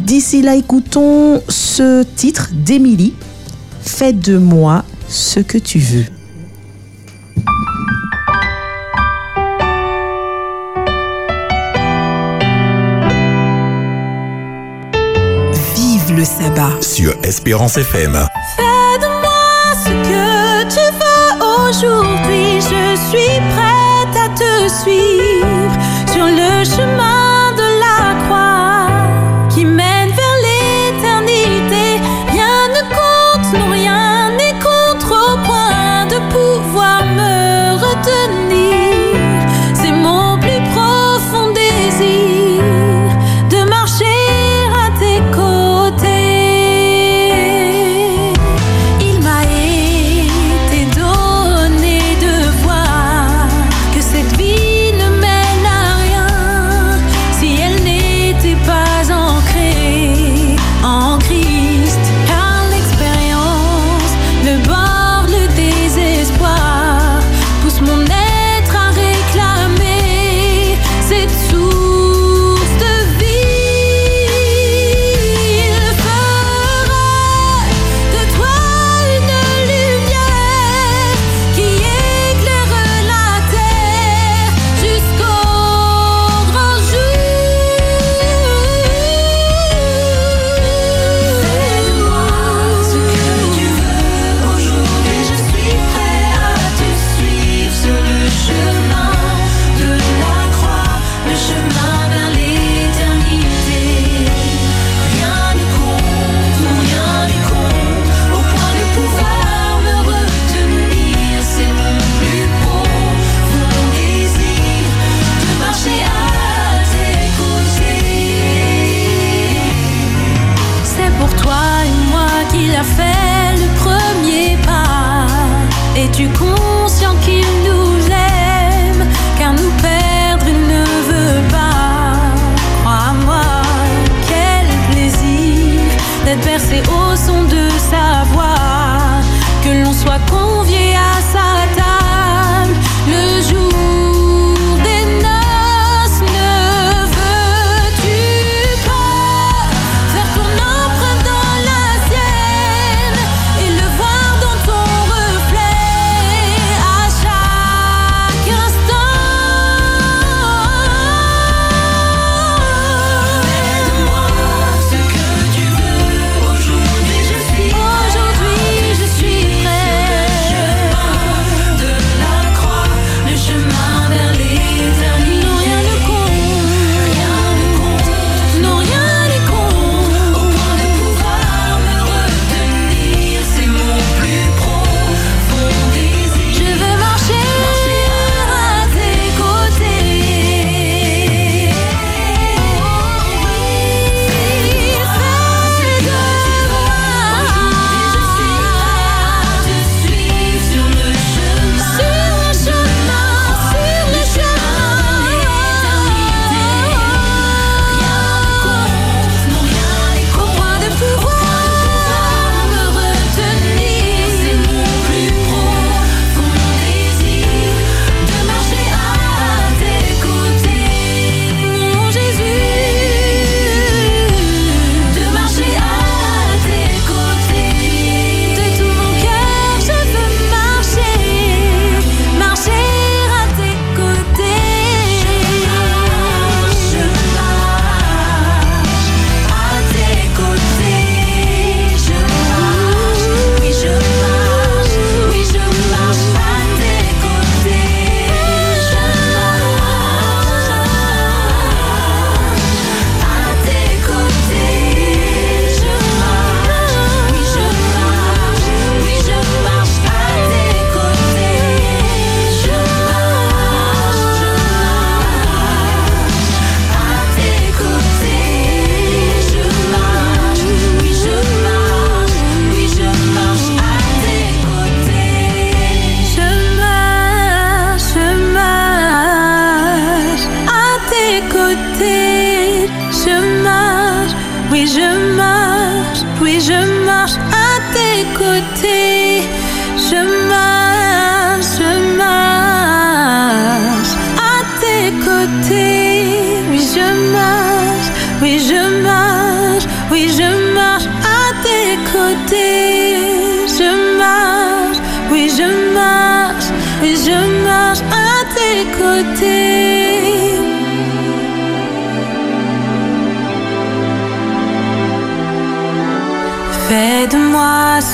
D'ici 0.00 0.42
là, 0.42 0.56
écoutons 0.56 1.42
ce 1.48 2.04
titre 2.16 2.50
d'Émilie. 2.52 3.14
Fais 3.82 4.12
de 4.12 4.36
moi 4.36 4.84
ce 5.08 5.40
que 5.40 5.58
tu 5.58 5.78
veux. 5.78 6.15
Le 16.16 16.24
sabbat. 16.24 16.70
Sur 16.80 17.14
Espérance 17.22 17.76
FM. 17.76 18.12
Fais 18.56 18.98
de 18.98 19.06
moi 19.20 19.74
ce 19.84 19.90
que 19.90 20.62
tu 20.74 20.80
veux 20.98 21.44
aujourd'hui. 21.68 22.60
Je 22.60 22.96
suis 23.08 23.40
prête 23.54 24.16
à 24.16 24.28
te 24.30 24.72
suivre 24.72 25.15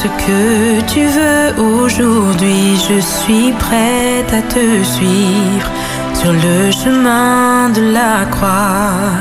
ce 0.02 0.08
que 0.08 0.80
tu 0.92 1.02
veux 1.16 1.48
aujourd'hui. 1.62 2.76
Je 2.88 2.98
suis 3.00 3.52
prête 3.52 4.32
à 4.32 4.42
te 4.54 4.64
suivre 4.82 5.70
sur 6.14 6.32
le 6.32 6.70
chemin 6.72 7.68
de 7.70 7.82
la 7.92 8.24
croix 8.34 9.12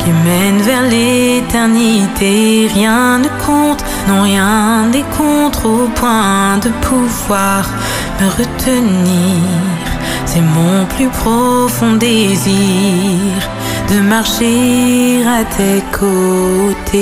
qui 0.00 0.10
mène 0.26 0.58
vers 0.58 0.84
l'éternité. 0.94 2.68
Rien 2.72 3.18
ne 3.18 3.28
compte, 3.46 3.84
non 4.08 4.22
rien 4.22 4.86
n'est 4.92 5.10
contre 5.16 5.66
au 5.66 5.88
point 6.00 6.58
de 6.64 6.70
pouvoir 6.88 7.62
me 8.20 8.26
retenir. 8.38 9.42
C'est 10.26 10.46
mon 10.58 10.86
plus 10.94 11.08
profond 11.08 11.94
désir 11.96 13.38
de 13.90 14.00
marcher 14.00 15.24
à 15.26 15.42
tes 15.56 15.82
côtés. 16.00 16.98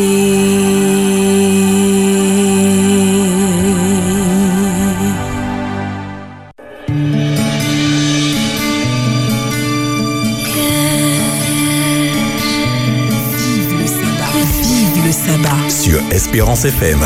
Espérance 16.37 16.67
FM. 16.67 17.01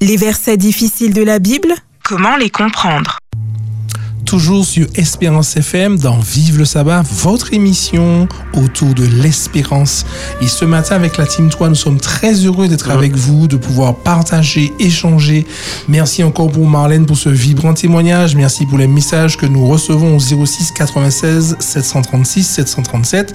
Les 0.00 0.16
versets 0.16 0.56
difficiles 0.56 1.14
de 1.14 1.22
la 1.22 1.38
Bible, 1.38 1.72
comment 2.02 2.34
les 2.36 2.50
comprendre? 2.50 3.18
Toujours 4.26 4.66
sur 4.66 4.88
Espérance 4.96 5.56
FM 5.56 5.98
dans 5.98 6.18
Vive 6.18 6.58
le 6.58 6.64
sabbat, 6.64 7.02
votre 7.02 7.54
émission 7.54 8.26
autour 8.54 8.92
de 8.92 9.04
l'espérance. 9.04 10.04
Et 10.40 10.48
ce 10.48 10.64
matin 10.64 10.96
avec 10.96 11.16
la 11.16 11.26
Team 11.26 11.48
3, 11.48 11.68
nous 11.68 11.76
sommes 11.76 12.00
très 12.00 12.32
heureux 12.34 12.66
d'être 12.66 12.90
avec 12.90 13.14
vous, 13.14 13.46
de 13.46 13.56
pouvoir 13.56 13.94
partager, 13.94 14.72
échanger. 14.80 15.46
Merci 15.86 16.24
encore 16.24 16.50
pour 16.50 16.66
Marlène 16.66 17.06
pour 17.06 17.16
ce 17.16 17.28
vibrant 17.28 17.72
témoignage. 17.72 18.34
Merci 18.34 18.66
pour 18.66 18.78
les 18.78 18.88
messages 18.88 19.36
que 19.36 19.46
nous 19.46 19.64
recevons 19.64 20.16
au 20.16 20.18
06 20.18 20.72
96 20.72 21.56
736 21.60 22.42
737. 22.42 23.32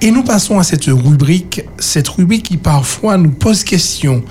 Et 0.00 0.10
nous 0.10 0.24
passons 0.24 0.58
à 0.58 0.64
cette 0.64 0.86
rubrique, 0.86 1.62
cette 1.78 2.08
rubrique 2.08 2.46
qui 2.46 2.56
parfois 2.56 3.16
nous 3.16 3.30
pose 3.30 3.62
question. 3.62 4.24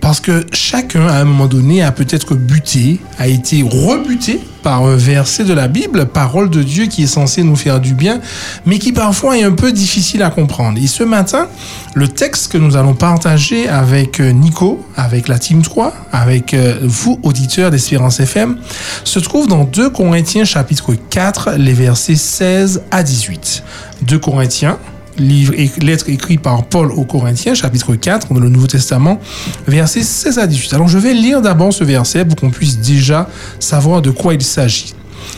Parce 0.00 0.20
que 0.20 0.46
chacun, 0.50 1.06
à 1.08 1.20
un 1.20 1.24
moment 1.24 1.46
donné, 1.46 1.82
a 1.82 1.92
peut-être 1.92 2.34
buté, 2.34 3.00
a 3.18 3.28
été 3.28 3.62
rebuté 3.62 4.40
par 4.62 4.84
un 4.84 4.96
verset 4.96 5.44
de 5.44 5.52
la 5.52 5.67
Bible, 5.68 6.06
parole 6.06 6.50
de 6.50 6.62
Dieu 6.62 6.86
qui 6.86 7.04
est 7.04 7.08
censé 7.08 7.42
nous 7.42 7.56
faire 7.56 7.80
du 7.80 7.94
bien, 7.94 8.20
mais 8.66 8.78
qui 8.78 8.92
parfois 8.92 9.38
est 9.38 9.44
un 9.44 9.52
peu 9.52 9.72
difficile 9.72 10.22
à 10.22 10.30
comprendre. 10.30 10.78
Et 10.82 10.86
ce 10.86 11.04
matin, 11.04 11.46
le 11.94 12.08
texte 12.08 12.52
que 12.52 12.58
nous 12.58 12.76
allons 12.76 12.94
partager 12.94 13.68
avec 13.68 14.20
euh, 14.20 14.30
Nico, 14.30 14.84
avec 14.96 15.28
la 15.28 15.38
Team 15.38 15.62
3, 15.62 15.94
avec 16.12 16.54
euh, 16.54 16.78
vous, 16.82 17.18
auditeurs 17.22 17.70
d'Espérance 17.70 18.20
FM, 18.20 18.58
se 19.04 19.18
trouve 19.18 19.46
dans 19.46 19.64
2 19.64 19.90
Corinthiens 19.90 20.44
chapitre 20.44 20.94
4, 21.10 21.52
les 21.58 21.72
versets 21.72 22.16
16 22.16 22.82
à 22.90 23.02
18. 23.02 23.62
2 24.02 24.18
Corinthiens, 24.18 24.78
livre 25.18 25.54
et 25.56 25.70
lettre 25.80 26.08
écrite 26.08 26.40
par 26.40 26.64
Paul 26.64 26.92
aux 26.92 27.04
Corinthiens, 27.04 27.54
chapitre 27.54 27.94
4 27.94 28.32
dans 28.32 28.40
le 28.40 28.48
Nouveau 28.48 28.66
Testament, 28.66 29.18
versets 29.66 30.02
16 30.02 30.38
à 30.38 30.46
18. 30.46 30.74
Alors 30.74 30.88
je 30.88 30.98
vais 30.98 31.14
lire 31.14 31.42
d'abord 31.42 31.72
ce 31.72 31.84
verset 31.84 32.24
pour 32.24 32.36
qu'on 32.36 32.50
puisse 32.50 32.78
déjà 32.78 33.28
savoir 33.58 34.02
de 34.02 34.10
quoi 34.10 34.34
il 34.34 34.42
s'agit. 34.42 34.94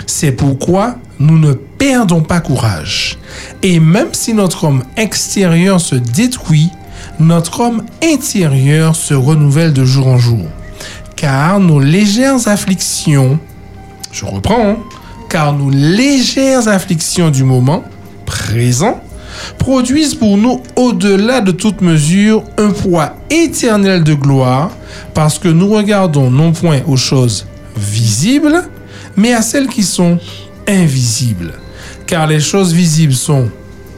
C'est 0.06 0.32
pourquoi 0.32 0.96
nous 1.18 1.38
ne 1.38 1.52
perdons 1.52 2.22
pas 2.22 2.40
courage. 2.40 3.18
Et 3.62 3.80
même 3.80 4.12
si 4.12 4.34
notre 4.34 4.64
homme 4.64 4.82
extérieur 4.96 5.80
se 5.80 5.94
détruit, 5.94 6.70
notre 7.18 7.60
homme 7.60 7.82
intérieur 8.02 8.96
se 8.96 9.14
renouvelle 9.14 9.72
de 9.72 9.84
jour 9.84 10.06
en 10.06 10.18
jour. 10.18 10.46
Car 11.16 11.60
nos 11.60 11.80
légères 11.80 12.48
afflictions, 12.48 13.38
je 14.12 14.24
reprends, 14.24 14.70
hein, 14.70 14.76
car 15.28 15.52
nos 15.52 15.70
légères 15.70 16.68
afflictions 16.68 17.30
du 17.30 17.44
moment 17.44 17.84
présent 18.26 19.00
produisent 19.58 20.14
pour 20.14 20.36
nous, 20.36 20.60
au-delà 20.76 21.40
de 21.40 21.52
toute 21.52 21.82
mesure, 21.82 22.42
un 22.58 22.70
poids 22.70 23.16
éternel 23.30 24.02
de 24.02 24.14
gloire, 24.14 24.70
parce 25.14 25.38
que 25.38 25.48
nous 25.48 25.68
regardons 25.68 26.30
non 26.30 26.52
point 26.52 26.80
aux 26.86 26.96
choses 26.96 27.46
visibles, 27.76 28.64
mais 29.20 29.34
à 29.34 29.42
celles 29.42 29.68
qui 29.68 29.82
sont 29.82 30.18
invisibles. 30.66 31.52
Car 32.06 32.26
les 32.26 32.40
choses 32.40 32.72
visibles 32.72 33.12
sont 33.12 33.50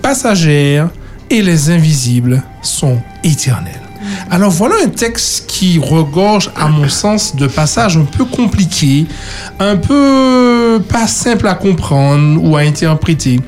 passagères 0.03 0.91
et 1.31 1.43
les 1.43 1.71
invisibles 1.71 2.43
sont 2.61 3.01
éternelles. 3.23 3.82
Alors 4.31 4.51
voilà 4.51 4.75
un 4.85 4.89
texte 4.89 5.45
qui 5.47 5.79
regorge, 5.79 6.51
à 6.57 6.69
mon 6.69 6.89
sens, 6.89 7.37
de 7.37 7.47
passages 7.47 7.97
un 7.97 8.05
peu 8.05 8.25
compliqués, 8.25 9.07
un 9.59 9.77
peu 9.77 10.81
pas 10.89 11.07
simple 11.07 11.47
à 11.49 11.55
comprendre 11.55 12.43
ou 12.43 12.57
à 12.57 12.61
interpréter. 12.61 13.41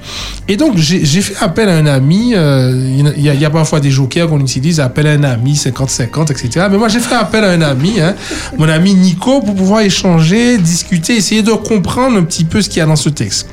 Et 0.47 0.57
donc 0.57 0.76
j'ai 0.76 1.05
fait 1.23 1.42
appel 1.42 1.68
à 1.70 1.76
un 1.76 1.86
ami, 1.86 2.33
euh, 2.34 3.12
il 3.16 3.23
y, 3.23 3.44
a- 3.44 3.50
parfois 3.50 3.81
des 3.81 3.91
jokers 3.91 4.28
qu'on 4.28 4.41
utilise, 4.41 4.78
appel 4.81 5.07
à 5.07 5.12
un 5.12 5.24
ami, 5.24 5.55
50-50, 5.55 6.31
etc. 6.33 6.66
Mais 6.70 6.76
moi 6.76 6.89
j'ai 6.89 7.00
fait 7.00 7.15
appel 7.15 7.44
à 7.44 7.50
un 7.50 7.62
ami, 7.62 8.00
hein, 8.00 8.15
mon 8.58 8.68
ami 8.68 8.94
Nico, 8.94 9.41
pour 9.41 9.55
pouvoir 9.55 9.81
échanger, 9.81 10.58
discuter, 10.58 11.16
essayer 11.16 11.42
de 11.42 11.52
comprendre 11.52 12.18
un 12.18 12.24
petit 12.24 12.44
peu 12.44 12.60
ce 12.60 12.68
qu'il 12.68 12.78
y 12.78 12.83
a 12.83 12.86
dans 12.86 12.97
ce 12.97 13.08
texte. 13.08 13.49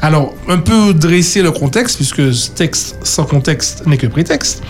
Alors, 0.00 0.32
un 0.48 0.58
peu 0.58 0.94
dresser 0.94 1.42
le 1.42 1.50
contexte, 1.50 1.96
puisque 1.96 2.32
ce 2.32 2.50
texte 2.50 2.94
sans 3.02 3.24
contexte 3.24 3.84
n'est 3.86 3.96
que 3.96 4.06
prétexte. 4.06 4.62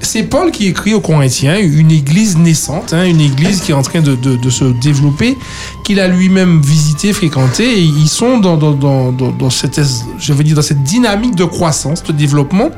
C'est 0.00 0.22
Paul 0.22 0.52
qui 0.52 0.68
écrit 0.68 0.94
aux 0.94 1.00
Une 1.26 1.90
église 1.90 2.38
naissante, 2.38 2.92
hein, 2.92 3.04
une 3.04 3.20
église 3.20 3.60
qui 3.60 3.72
est 3.72 3.74
en 3.74 3.82
train 3.82 4.00
de, 4.00 4.50
se 4.50 4.64
développer, 4.64 5.36
qu'il 5.84 5.98
a 6.00 6.08
lui-même 6.08 6.60
visité, 6.60 7.12
fréquenté, 7.12 7.64
et 7.64 7.82
ils 7.82 8.08
sont 8.08 8.38
dans, 8.38 9.50
cette, 9.50 9.80
je 10.18 10.32
veux 10.32 10.44
dire, 10.44 10.56
dans 10.56 10.62
cette 10.62 10.82
dynamique 10.82 11.34
de 11.34 11.44
croissance, 11.44 12.02
de 12.04 12.12
développement, 12.12 12.70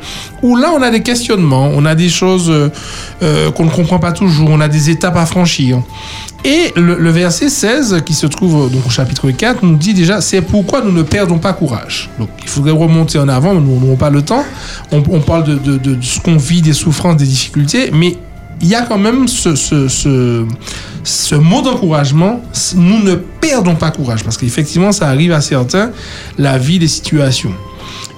où 0.42 0.56
là, 0.56 0.72
on 0.74 0.82
a 0.82 0.90
des 0.90 1.02
questionnements, 1.02 1.70
on 1.74 1.84
a 1.84 1.94
des 1.94 2.08
choses 2.08 2.48
euh, 2.48 2.70
euh, 3.22 3.50
qu'on 3.50 3.66
ne 3.66 3.70
comprend 3.70 3.98
pas 3.98 4.12
toujours, 4.12 4.48
on 4.50 4.60
a 4.60 4.68
des 4.68 4.90
étapes 4.90 5.16
à 5.16 5.26
franchir. 5.26 5.82
Et 6.44 6.72
le, 6.76 7.10
verset 7.10 7.48
16, 7.48 8.02
qui 8.06 8.14
se 8.14 8.26
trouve 8.26 8.70
donc 8.70 8.86
au 8.86 8.90
chapitre 8.90 9.30
4, 9.30 9.64
nous 9.64 9.76
dit 9.76 9.92
déjà, 9.92 10.20
c'est 10.20 10.40
pourquoi 10.40 10.80
nous 10.82 10.92
ne 10.92 11.02
perdons 11.02 11.38
pas 11.38 11.52
courage. 11.52 12.08
Donc 12.18 12.28
il 12.42 12.48
faudrait 12.48 12.70
remonter 12.70 13.18
en 13.18 13.28
avant, 13.28 13.54
mais 13.54 13.60
nous 13.60 13.74
n'avons 13.78 13.96
pas 13.96 14.08
le 14.08 14.22
temps. 14.22 14.44
On, 14.92 15.02
parle 15.20 15.44
de 15.44 15.98
ce 16.00 16.20
qu'on 16.20 16.36
vit, 16.36 16.62
des 16.62 16.72
souffrances, 16.72 17.16
des 17.16 17.26
difficultés, 17.26 17.90
mais 17.92 18.16
il 18.60 18.68
y 18.68 18.74
a 18.74 18.82
quand 18.82 18.98
même 18.98 19.28
ce, 19.28 19.54
ce, 19.54 19.88
ce, 19.88 20.44
ce 21.04 21.34
mot 21.34 21.62
d'encouragement, 21.62 22.40
nous 22.76 23.02
ne 23.02 23.14
perdons 23.14 23.74
pas 23.76 23.90
courage, 23.90 24.24
parce 24.24 24.36
qu'effectivement, 24.36 24.92
ça 24.92 25.08
arrive 25.08 25.32
à 25.32 25.40
certains, 25.40 25.90
la 26.38 26.58
vie 26.58 26.78
des 26.78 26.88
situations. 26.88 27.52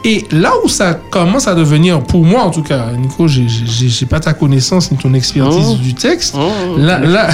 Et 0.02 0.24
là 0.30 0.52
où 0.64 0.68
ça 0.68 0.94
commence 0.94 1.46
à 1.46 1.54
devenir, 1.54 2.02
pour 2.02 2.24
moi 2.24 2.42
en 2.42 2.50
tout 2.50 2.62
cas, 2.62 2.86
Nico, 2.98 3.28
j'ai- 3.28 4.06
pas 4.06 4.18
ta 4.18 4.32
connaissance 4.32 4.90
ni 4.90 4.96
ton 4.96 5.12
expertise 5.12 5.66
Oh. 5.72 5.76
du 5.76 5.92
texte. 5.94 6.34
Oh. 6.38 6.50
Là, 6.78 6.98
là, 7.00 7.28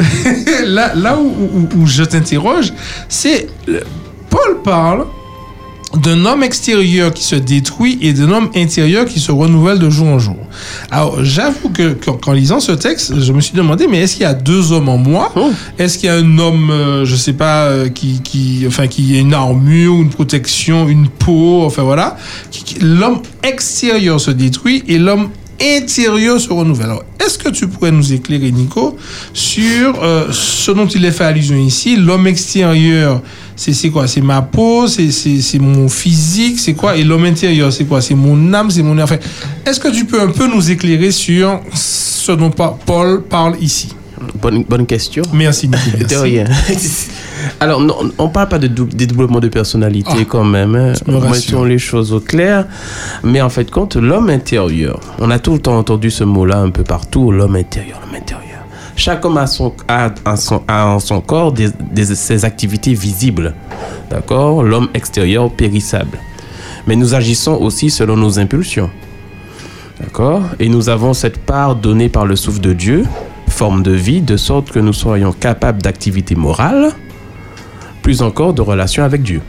là, 0.66 0.94
là 0.96 1.16
où, 1.18 1.26
où- 1.28 1.80
où 1.82 1.86
je 1.86 2.02
t'interroge, 2.02 2.72
c'est 3.08 3.48
Paul 4.28 4.62
parle 4.64 5.06
d'un 5.96 6.24
homme 6.24 6.42
extérieur 6.42 7.12
qui 7.12 7.24
se 7.24 7.36
détruit 7.36 7.98
et 8.00 8.12
d'un 8.12 8.30
homme 8.30 8.50
intérieur 8.54 9.04
qui 9.04 9.20
se 9.20 9.30
renouvelle 9.30 9.78
de 9.78 9.90
jour 9.90 10.06
en 10.06 10.18
jour. 10.18 10.36
Alors, 10.90 11.22
j'avoue 11.22 11.68
que 11.68 11.92
qu'en 11.92 12.32
lisant 12.32 12.60
ce 12.60 12.72
texte, 12.72 13.20
je 13.20 13.32
me 13.32 13.40
suis 13.40 13.54
demandé, 13.54 13.86
mais 13.86 14.00
est-ce 14.00 14.14
qu'il 14.14 14.22
y 14.22 14.26
a 14.26 14.34
deux 14.34 14.72
hommes 14.72 14.88
en 14.88 14.98
moi? 14.98 15.32
Est-ce 15.78 15.98
qu'il 15.98 16.06
y 16.06 16.10
a 16.10 16.16
un 16.16 16.38
homme, 16.38 16.70
euh, 16.70 17.04
je 17.04 17.16
sais 17.16 17.34
pas, 17.34 17.64
euh, 17.64 17.88
qui, 17.88 18.20
qui, 18.22 18.64
enfin, 18.66 18.86
qui 18.86 19.16
a 19.16 19.20
une 19.20 19.34
armure, 19.34 19.94
une 19.94 20.10
protection, 20.10 20.88
une 20.88 21.08
peau, 21.08 21.62
enfin 21.64 21.82
voilà. 21.82 22.16
L'homme 22.80 23.20
extérieur 23.42 24.20
se 24.20 24.30
détruit 24.30 24.84
et 24.88 24.98
l'homme 24.98 25.28
intérieur 25.60 26.40
se 26.40 26.52
renouvelle. 26.52 26.86
Alors, 26.86 27.04
est-ce 27.24 27.38
que 27.38 27.48
tu 27.50 27.68
pourrais 27.68 27.92
nous 27.92 28.12
éclairer, 28.12 28.50
Nico, 28.50 28.96
sur 29.32 30.02
euh, 30.02 30.26
ce 30.32 30.70
dont 30.72 30.86
il 30.86 31.04
est 31.04 31.12
fait 31.12 31.24
allusion 31.24 31.56
ici 31.56 31.96
L'homme 31.96 32.26
extérieur, 32.26 33.22
c'est 33.72 33.90
quoi? 33.90 34.08
C'est 34.08 34.20
ma 34.20 34.42
peau, 34.42 34.86
c'est 34.88 35.58
mon 35.60 35.88
physique, 35.88 36.58
c'est 36.58 36.74
quoi? 36.74 36.96
Et 36.96 37.04
l'homme 37.04 37.24
intérieur, 37.24 37.72
c'est 37.72 37.84
quoi? 37.84 38.00
C'est 38.00 38.14
mon 38.16 38.52
âme, 38.54 38.70
c'est 38.70 38.82
mon... 38.82 38.98
Enfin, 39.00 39.16
est-ce 39.64 39.78
que 39.78 39.88
tu 39.88 40.04
peux 40.04 40.20
un 40.20 40.30
peu 40.30 40.48
nous 40.52 40.70
éclairer 40.70 41.12
sur 41.12 41.60
ce 41.74 42.32
dont 42.32 42.50
Pa- 42.50 42.76
Paul 42.84 43.22
parle 43.22 43.54
ici? 43.60 43.94
Bonne, 44.40 44.64
bonne 44.68 44.86
question. 44.86 45.22
Merci, 45.32 45.68
Nico. 45.68 45.78
merci. 45.98 46.04
De 46.14 46.20
rien. 46.20 46.44
Alors, 47.60 47.80
non, 47.80 47.96
on 48.18 48.28
parle 48.28 48.48
pas 48.48 48.58
de 48.58 48.68
dou- 48.68 48.84
dédoublement 48.86 49.40
de 49.40 49.48
personnalité 49.48 50.10
Ah, 50.12 50.24
quand 50.28 50.44
même. 50.44 50.74
Hein. 50.76 50.92
Mettons 51.06 51.64
les 51.64 51.78
choses 51.78 52.12
au 52.12 52.20
clair. 52.20 52.66
Mais 53.24 53.40
en 53.40 53.48
fait, 53.50 53.68
compte, 53.70 53.96
l'homme 53.96 54.30
intérieur, 54.30 55.00
on 55.18 55.30
a 55.30 55.38
tout 55.40 55.52
le 55.54 55.58
temps 55.58 55.76
entendu 55.76 56.10
ce 56.10 56.22
mot-là 56.24 56.58
un 56.58 56.70
peu 56.70 56.84
partout, 56.84 57.32
l'homme 57.32 57.56
intérieur, 57.56 58.00
l'homme 58.04 58.14
intérieur. 58.20 58.51
Chaque 59.04 59.24
homme 59.24 59.36
a, 59.38 60.12
en 60.28 61.00
son 61.00 61.20
corps 61.22 61.50
des- 61.50 62.04
ses 62.14 62.44
activités 62.44 62.94
visibles. 62.94 63.52
D'accord? 64.08 64.62
L'homme 64.62 64.90
extérieur 64.94 65.50
périssable. 65.50 66.20
Mais 66.86 66.94
nous 66.94 67.12
agissons 67.12 67.54
aussi 67.60 67.90
selon 67.90 68.16
nos 68.16 68.38
impulsions. 68.38 68.90
D'accord? 70.00 70.42
Et 70.60 70.68
nous 70.68 70.88
avons 70.88 71.14
cette 71.14 71.38
part 71.38 71.74
donnée 71.74 72.08
par 72.08 72.26
le 72.26 72.36
souffle 72.36 72.60
de 72.60 72.72
Dieu, 72.72 73.04
forme 73.48 73.82
de 73.82 73.90
vie, 73.90 74.20
de 74.20 74.36
sorte 74.36 74.70
que 74.70 74.78
nous 74.78 74.92
soyons 74.92 75.32
capables 75.32 75.82
d'activités 75.82 76.36
morales, 76.36 76.90
plus 78.02 78.22
encore 78.22 78.54
de 78.54 78.62
relations 78.62 79.02
avec 79.02 79.24
Dieu. 79.24 79.40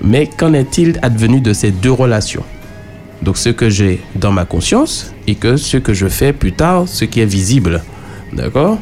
Mais 0.00 0.26
qu'en 0.26 0.54
est-il 0.54 0.98
advenu 1.02 1.42
de 1.42 1.52
ces 1.52 1.70
deux 1.70 1.92
relations? 1.92 2.44
Donc 3.20 3.36
ce 3.36 3.50
que 3.50 3.68
j'ai 3.68 4.00
dans 4.14 4.32
ma 4.32 4.46
conscience 4.46 5.12
et 5.26 5.34
que 5.34 5.58
ce 5.58 5.76
que 5.76 5.92
je 5.92 6.06
fais 6.08 6.32
plus 6.32 6.52
tard, 6.52 6.84
ce 6.88 7.04
qui 7.04 7.20
est 7.20 7.26
visible. 7.26 7.82
D'accord? 8.32 8.78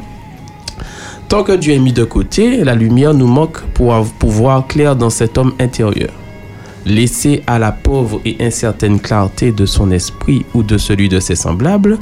Tant 1.29 1.43
que 1.43 1.51
Dieu 1.53 1.73
est 1.73 1.79
mis 1.79 1.93
de 1.93 2.03
côté, 2.03 2.63
la 2.63 2.75
lumière 2.75 3.13
nous 3.13 3.27
manque 3.27 3.61
pour 3.73 3.93
av- 3.93 4.11
pour 4.17 4.29
voir 4.29 4.65
clair 4.67 4.95
dans 4.95 5.09
cet 5.09 5.37
homme 5.37 5.53
intérieur. 5.59 6.11
Laissé 6.85 7.43
à 7.47 7.59
la 7.59 7.71
pauvre 7.73 8.21
et 8.23 8.37
incertaine 8.39 8.99
clarté 8.99 9.51
de 9.51 9.65
son 9.65 9.91
esprit 9.91 10.45
ou 10.53 10.63
de 10.63 10.77
celui 10.77 11.09
de 11.09 11.19
ses 11.19 11.35
semblables, 11.35 11.97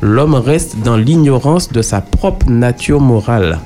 l'homme 0.00 0.34
reste 0.34 0.76
dans 0.84 0.96
l'ignorance 0.96 1.72
de 1.72 1.82
sa 1.82 2.00
propre 2.00 2.48
nature 2.48 3.00
morale. 3.00 3.58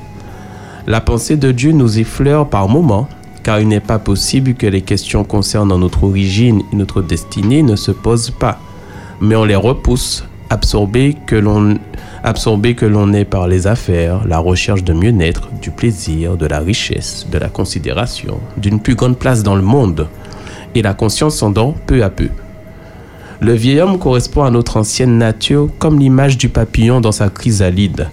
La 0.87 0.99
pensée 1.01 1.37
de 1.37 1.51
Dieu 1.51 1.73
nous 1.73 1.99
effleure 1.99 2.47
par 2.49 2.69
moments, 2.69 3.07
car 3.43 3.59
il 3.59 3.67
n'est 3.67 3.79
pas 3.79 3.99
possible 3.99 4.55
que 4.55 4.65
les 4.67 4.81
questions 4.81 5.23
concernant 5.23 5.77
notre 5.77 6.05
origine 6.05 6.63
et 6.73 6.75
notre 6.75 7.01
destinée 7.03 7.61
ne 7.61 7.75
se 7.75 7.91
posent 7.91 8.31
pas, 8.31 8.59
mais 9.21 9.35
on 9.35 9.45
les 9.45 9.55
repousse, 9.55 10.23
absorbés 10.49 11.15
que 11.25 11.35
l'on 11.35 11.77
absorbés 12.23 12.75
que 12.75 12.85
l'on 12.85 13.13
est 13.13 13.25
par 13.25 13.47
les 13.47 13.67
affaires, 13.67 14.27
la 14.27 14.39
recherche 14.39 14.83
de 14.83 14.93
mieux-être, 14.93 15.49
du 15.61 15.71
plaisir, 15.71 16.35
de 16.35 16.45
la 16.45 16.59
richesse, 16.59 17.27
de 17.31 17.37
la 17.37 17.47
considération, 17.47 18.39
d'une 18.57 18.79
plus 18.79 18.95
grande 18.95 19.17
place 19.17 19.43
dans 19.43 19.55
le 19.55 19.61
monde, 19.61 20.07
et 20.75 20.81
la 20.81 20.93
conscience 20.93 21.37
s'endort 21.37 21.73
peu 21.85 22.03
à 22.03 22.09
peu. 22.09 22.29
Le 23.39 23.53
vieil 23.53 23.79
homme 23.79 23.99
correspond 23.99 24.43
à 24.43 24.51
notre 24.51 24.77
ancienne 24.77 25.17
nature 25.17 25.69
comme 25.77 25.99
l'image 25.99 26.37
du 26.37 26.49
papillon 26.49 27.01
dans 27.01 27.11
sa 27.11 27.29
chrysalide, 27.29 28.09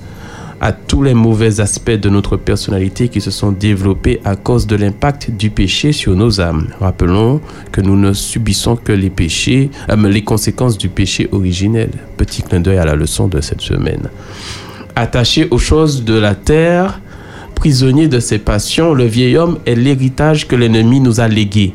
à 0.61 0.73
tous 0.73 1.03
les 1.03 1.15
mauvais 1.15 1.61
aspects 1.61 1.91
de 1.91 2.09
notre 2.09 2.37
personnalité 2.37 3.09
qui 3.09 3.21
se 3.21 3.31
sont 3.31 3.53
développés 3.53 4.21
à 4.25 4.37
cause 4.37 4.67
de 4.67 4.77
l'impact 4.77 5.31
du 5.31 5.51
péché 5.51 5.93
sur 5.93 6.15
nos 6.15 6.41
âmes. 6.41 6.69
Rappelons 6.81 7.41
que 7.73 7.81
nous 7.81 7.97
ne 7.97 8.13
subissons 8.13 8.77
que 8.77 8.93
les 8.93 9.11
péchés, 9.11 9.71
euh, 9.91 10.09
les 10.09 10.23
conséquences 10.23 10.79
du 10.79 10.89
péché 10.89 11.29
originel. 11.33 11.91
Petit 12.17 12.43
clin 12.43 12.61
d'œil 12.61 12.79
à 12.79 12.85
la 12.85 12.95
leçon 12.95 13.29
de 13.29 13.41
cette 13.41 13.61
semaine. 13.61 14.09
Attaché 14.97 15.49
aux 15.51 15.59
choses 15.59 16.05
de 16.05 16.15
la 16.15 16.35
terre, 16.35 17.01
prisonnier 17.55 18.09
de 18.09 18.21
ses 18.21 18.39
passions, 18.39 18.95
le 18.95 19.05
vieil 19.05 19.37
homme 19.37 19.59
est 19.67 19.75
l'héritage 19.75 20.47
que 20.47 20.57
l'ennemi 20.57 21.01
nous 21.01 21.21
a 21.21 21.29
légué 21.29 21.75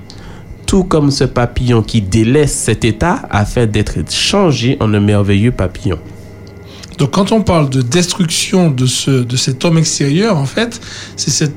tout 0.70 0.84
comme 0.84 1.10
ce 1.10 1.24
papillon 1.24 1.82
qui 1.82 2.00
délaisse 2.00 2.54
cet 2.54 2.86
état 2.86 3.24
afin 3.32 3.66
d'être 3.66 4.08
changé 4.12 4.78
en 4.80 4.94
un 4.94 5.00
merveilleux 5.00 5.52
papillon. 5.52 5.98
Donc 7.00 7.12
quand 7.12 7.32
on 7.32 7.42
parle 7.42 7.70
de 7.70 7.82
destruction 7.82 8.70
de, 8.70 8.86
ce, 8.86 9.12
de 9.12 9.36
cet 9.38 9.64
homme 9.66 9.78
extérieur, 9.78 10.38
en 10.38 10.46
fait, 10.46 10.80
c'est 11.16 11.32
cette 11.32 11.56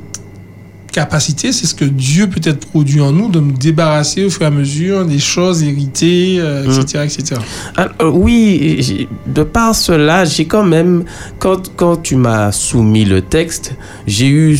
capacité, 0.92 1.52
c'est 1.52 1.66
ce 1.66 1.74
que 1.74 1.84
Dieu 1.84 2.28
peut-être 2.28 2.66
produit 2.66 3.00
en 3.00 3.12
nous 3.12 3.28
de 3.28 3.40
nous 3.40 3.52
débarrasser 3.52 4.24
au 4.24 4.30
fur 4.30 4.42
et 4.42 4.46
à 4.46 4.50
mesure 4.50 5.04
des 5.04 5.18
choses 5.18 5.62
héritées, 5.62 6.36
euh, 6.38 6.64
etc., 6.64 7.04
etc. 7.04 7.40
Alors, 7.76 7.92
euh, 8.02 8.10
oui, 8.10 9.08
de 9.26 9.42
par 9.42 9.74
cela, 9.74 10.24
j'ai 10.24 10.44
quand 10.44 10.64
même, 10.64 11.04
quand, 11.38 11.74
quand 11.76 11.96
tu 11.96 12.14
m'as 12.16 12.52
soumis 12.52 13.04
le 13.04 13.22
texte, 13.22 13.74
j'ai 14.06 14.28
eu 14.28 14.58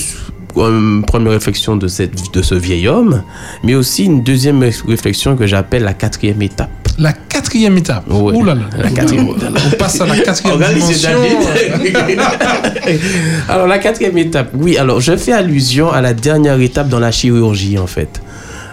une 0.56 1.04
première 1.06 1.32
réflexion 1.32 1.76
de, 1.76 1.86
cette, 1.86 2.34
de 2.34 2.42
ce 2.42 2.54
vieil 2.54 2.88
homme, 2.88 3.22
mais 3.62 3.74
aussi 3.74 4.04
une 4.04 4.22
deuxième 4.22 4.62
réflexion 4.88 5.36
que 5.36 5.46
j'appelle 5.46 5.84
la 5.84 5.94
quatrième 5.94 6.42
étape. 6.42 6.81
La 7.02 7.12
quatrième 7.12 7.76
étape. 7.78 8.04
Ouais. 8.08 8.32
Ouh 8.32 8.44
là 8.44 8.54
là. 8.54 8.62
La 8.78 8.90
quatrième 8.90 9.30
On 9.30 9.76
passe 9.76 10.00
à 10.00 10.06
la 10.06 10.16
quatrième 10.18 10.62
dimension. 10.72 11.08
alors 13.48 13.66
la 13.66 13.80
quatrième 13.80 14.16
étape, 14.18 14.50
oui. 14.54 14.78
Alors 14.78 15.00
je 15.00 15.16
fais 15.16 15.32
allusion 15.32 15.90
à 15.90 16.00
la 16.00 16.14
dernière 16.14 16.60
étape 16.60 16.88
dans 16.88 17.00
la 17.00 17.10
chirurgie 17.10 17.76
en 17.76 17.88
fait. 17.88 18.22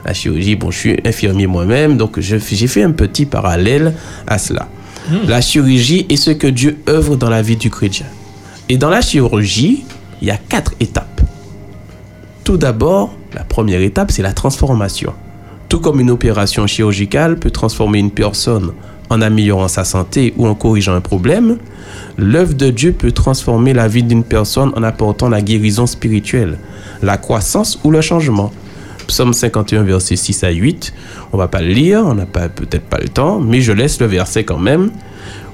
La 0.05 0.13
chirurgie, 0.13 0.55
bon, 0.55 0.69
je 0.69 0.77
suis 0.77 0.99
infirmier 1.05 1.47
moi-même, 1.47 1.97
donc 1.97 2.19
j'ai 2.19 2.39
fait 2.39 2.83
un 2.83 2.91
petit 2.91 3.25
parallèle 3.25 3.95
à 4.27 4.37
cela. 4.37 4.67
La 5.27 5.41
chirurgie 5.41 6.05
est 6.07 6.15
ce 6.15 6.29
que 6.29 6.45
Dieu 6.45 6.77
œuvre 6.87 7.15
dans 7.15 7.31
la 7.31 7.41
vie 7.41 7.57
du 7.57 7.71
chrétien. 7.71 8.05
Et 8.69 8.77
dans 8.77 8.91
la 8.91 9.01
chirurgie, 9.01 9.85
il 10.21 10.27
y 10.27 10.31
a 10.31 10.37
quatre 10.37 10.73
étapes. 10.79 11.21
Tout 12.43 12.57
d'abord, 12.57 13.11
la 13.33 13.43
première 13.43 13.81
étape, 13.81 14.11
c'est 14.11 14.21
la 14.21 14.33
transformation. 14.33 15.13
Tout 15.69 15.79
comme 15.79 15.99
une 15.99 16.09
opération 16.09 16.65
chirurgicale 16.65 17.37
peut 17.37 17.51
transformer 17.51 17.99
une 17.99 18.09
personne 18.09 18.71
en 19.11 19.21
améliorant 19.21 19.67
sa 19.67 19.83
santé 19.83 20.33
ou 20.35 20.47
en 20.47 20.55
corrigeant 20.55 20.95
un 20.95 21.01
problème, 21.01 21.57
l'œuvre 22.17 22.55
de 22.55 22.71
Dieu 22.71 22.91
peut 22.91 23.11
transformer 23.11 23.73
la 23.73 23.87
vie 23.87 24.01
d'une 24.01 24.23
personne 24.23 24.71
en 24.75 24.81
apportant 24.81 25.29
la 25.29 25.41
guérison 25.41 25.85
spirituelle, 25.85 26.57
la 27.03 27.17
croissance 27.17 27.79
ou 27.83 27.91
le 27.91 28.01
changement. 28.01 28.51
Psaume 29.07 29.33
51, 29.33 29.83
versets 29.83 30.15
6 30.15 30.43
à 30.43 30.49
8. 30.49 30.93
On 31.33 31.37
va 31.37 31.47
pas 31.47 31.61
le 31.61 31.69
lire, 31.69 32.03
on 32.03 32.15
n'a 32.15 32.25
pas 32.25 32.49
peut-être 32.49 32.85
pas 32.85 32.99
le 32.99 33.09
temps, 33.09 33.39
mais 33.39 33.61
je 33.61 33.71
laisse 33.71 33.99
le 33.99 34.07
verset 34.07 34.43
quand 34.43 34.59
même, 34.59 34.91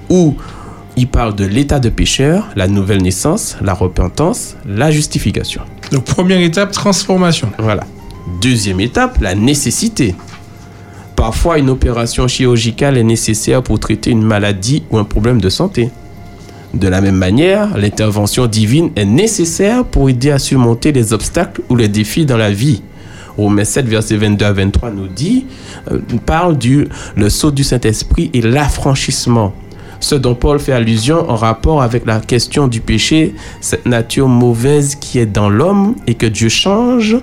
où 0.09 0.35
il 0.97 1.07
parle 1.07 1.35
de 1.35 1.45
l'état 1.45 1.79
de 1.79 1.89
pécheur, 1.89 2.47
la 2.55 2.67
nouvelle 2.67 3.01
naissance, 3.01 3.57
la 3.61 3.73
repentance, 3.73 4.55
la 4.65 4.91
justification. 4.91 5.61
Donc 5.91 6.05
première 6.05 6.39
étape, 6.39 6.71
transformation. 6.71 7.51
Voilà. 7.59 7.85
Deuxième 8.27 8.79
étape, 8.79 9.19
la 9.21 9.35
nécessité. 9.35 10.15
Parfois, 11.15 11.59
une 11.59 11.69
opération 11.69 12.27
chirurgicale 12.27 12.97
est 12.97 13.03
nécessaire 13.03 13.61
pour 13.61 13.79
traiter 13.79 14.09
une 14.09 14.23
maladie 14.23 14.83
ou 14.89 14.97
un 14.97 15.03
problème 15.03 15.39
de 15.39 15.49
santé. 15.49 15.91
De 16.73 16.87
la 16.87 17.01
même 17.01 17.15
manière, 17.15 17.77
l'intervention 17.77 18.47
divine 18.47 18.89
est 18.95 19.05
nécessaire 19.05 19.85
pour 19.85 20.09
aider 20.09 20.31
à 20.31 20.39
surmonter 20.39 20.91
les 20.91 21.13
obstacles 21.13 21.61
ou 21.69 21.75
les 21.75 21.87
défis 21.87 22.25
dans 22.25 22.35
la 22.35 22.51
vie. 22.51 22.81
Romains 23.37 23.63
7, 23.63 23.85
verset 23.87 24.17
22 24.17 24.45
à 24.45 24.53
23 24.53 24.91
nous 24.91 25.07
dit, 25.07 25.45
euh, 25.91 25.99
parle 26.25 26.57
du 26.57 26.87
le 27.15 27.29
saut 27.29 27.51
du 27.51 27.63
Saint-Esprit 27.63 28.31
et 28.33 28.41
l'affranchissement. 28.41 29.53
Ce 29.99 30.15
dont 30.15 30.35
Paul 30.35 30.59
fait 30.59 30.73
allusion 30.73 31.29
en 31.29 31.35
rapport 31.35 31.81
avec 31.81 32.05
la 32.05 32.19
question 32.19 32.67
du 32.67 32.81
péché, 32.81 33.35
cette 33.61 33.85
nature 33.85 34.27
mauvaise 34.27 34.95
qui 34.95 35.19
est 35.19 35.25
dans 35.25 35.49
l'homme 35.49 35.95
et 36.07 36.15
que 36.15 36.25
Dieu 36.25 36.49
change, 36.49 37.17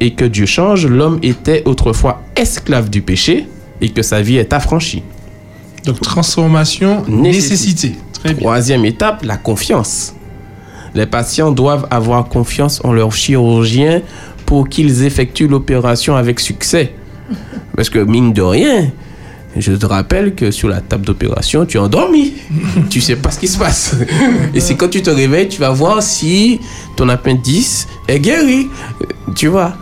et 0.00 0.14
que 0.14 0.24
Dieu 0.24 0.46
change, 0.46 0.86
l'homme 0.86 1.18
était 1.22 1.62
autrefois 1.64 2.22
esclave 2.36 2.90
du 2.90 3.02
péché 3.02 3.46
et 3.80 3.88
que 3.88 4.02
sa 4.02 4.20
vie 4.20 4.36
est 4.36 4.52
affranchie. 4.52 5.02
Donc 5.84 6.00
transformation, 6.00 7.04
nécessité. 7.08 7.94
Très 8.12 8.34
bien. 8.34 8.40
Troisième 8.40 8.84
étape, 8.84 9.22
la 9.24 9.36
confiance. 9.36 10.14
Les 10.94 11.06
patients 11.06 11.52
doivent 11.52 11.86
avoir 11.90 12.28
confiance 12.28 12.80
en 12.84 12.92
leur 12.92 13.12
chirurgien 13.12 14.02
pour 14.44 14.68
qu'ils 14.68 15.04
effectuent 15.04 15.48
l'opération 15.48 16.16
avec 16.16 16.40
succès. 16.40 16.92
Parce 17.76 17.88
que 17.88 18.00
mine 18.00 18.32
de 18.32 18.42
rien, 18.42 18.90
je 19.56 19.72
te 19.72 19.86
rappelle 19.86 20.34
que 20.34 20.50
sur 20.50 20.68
la 20.68 20.80
table 20.80 21.04
d'opération, 21.04 21.66
tu 21.66 21.76
es 21.76 21.80
endormi. 21.80 22.34
tu 22.88 23.00
sais 23.00 23.16
pas 23.16 23.30
ce 23.30 23.40
qui 23.40 23.48
se 23.48 23.58
passe. 23.58 23.96
Et 24.54 24.60
c'est 24.60 24.76
quand 24.76 24.88
tu 24.88 25.02
te 25.02 25.10
réveilles, 25.10 25.48
tu 25.48 25.60
vas 25.60 25.70
voir 25.70 26.02
si 26.02 26.60
ton 26.96 27.08
appendice 27.08 27.88
est 28.08 28.20
guéri. 28.20 28.68
Tu 29.34 29.48
vois. 29.48 29.74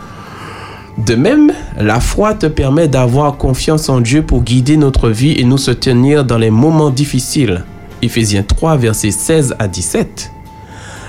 De 0.97 1.15
même, 1.15 1.53
la 1.77 1.99
foi 1.99 2.33
te 2.33 2.47
permet 2.47 2.87
d'avoir 2.87 3.37
confiance 3.37 3.87
en 3.89 4.01
Dieu 4.01 4.21
pour 4.21 4.43
guider 4.43 4.75
notre 4.75 5.09
vie 5.09 5.33
et 5.37 5.43
nous 5.43 5.57
soutenir 5.57 6.25
dans 6.25 6.37
les 6.37 6.49
moments 6.49 6.89
difficiles. 6.89 7.63
Éphésiens 8.01 8.43
3, 8.43 8.75
versets 8.77 9.11
16 9.11 9.55
à 9.59 9.67
17. 9.67 10.31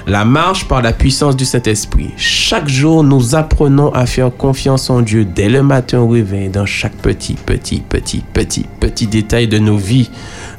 La 0.06 0.24
marche 0.24 0.66
par 0.66 0.82
la 0.82 0.92
puissance 0.92 1.36
du 1.36 1.44
Saint-Esprit. 1.44 2.10
Chaque 2.16 2.68
jour, 2.68 3.04
nous 3.04 3.34
apprenons 3.34 3.92
à 3.92 4.06
faire 4.06 4.30
confiance 4.36 4.88
en 4.90 5.02
Dieu 5.02 5.24
dès 5.24 5.48
le 5.48 5.62
matin 5.62 5.98
au 6.00 6.08
réveil, 6.08 6.48
dans 6.48 6.66
chaque 6.66 6.94
petit, 6.96 7.34
petit, 7.34 7.82
petit, 7.86 8.22
petit, 8.32 8.64
petit 8.80 9.06
détail 9.06 9.46
de 9.46 9.58
nos 9.58 9.76
vies, 9.76 10.10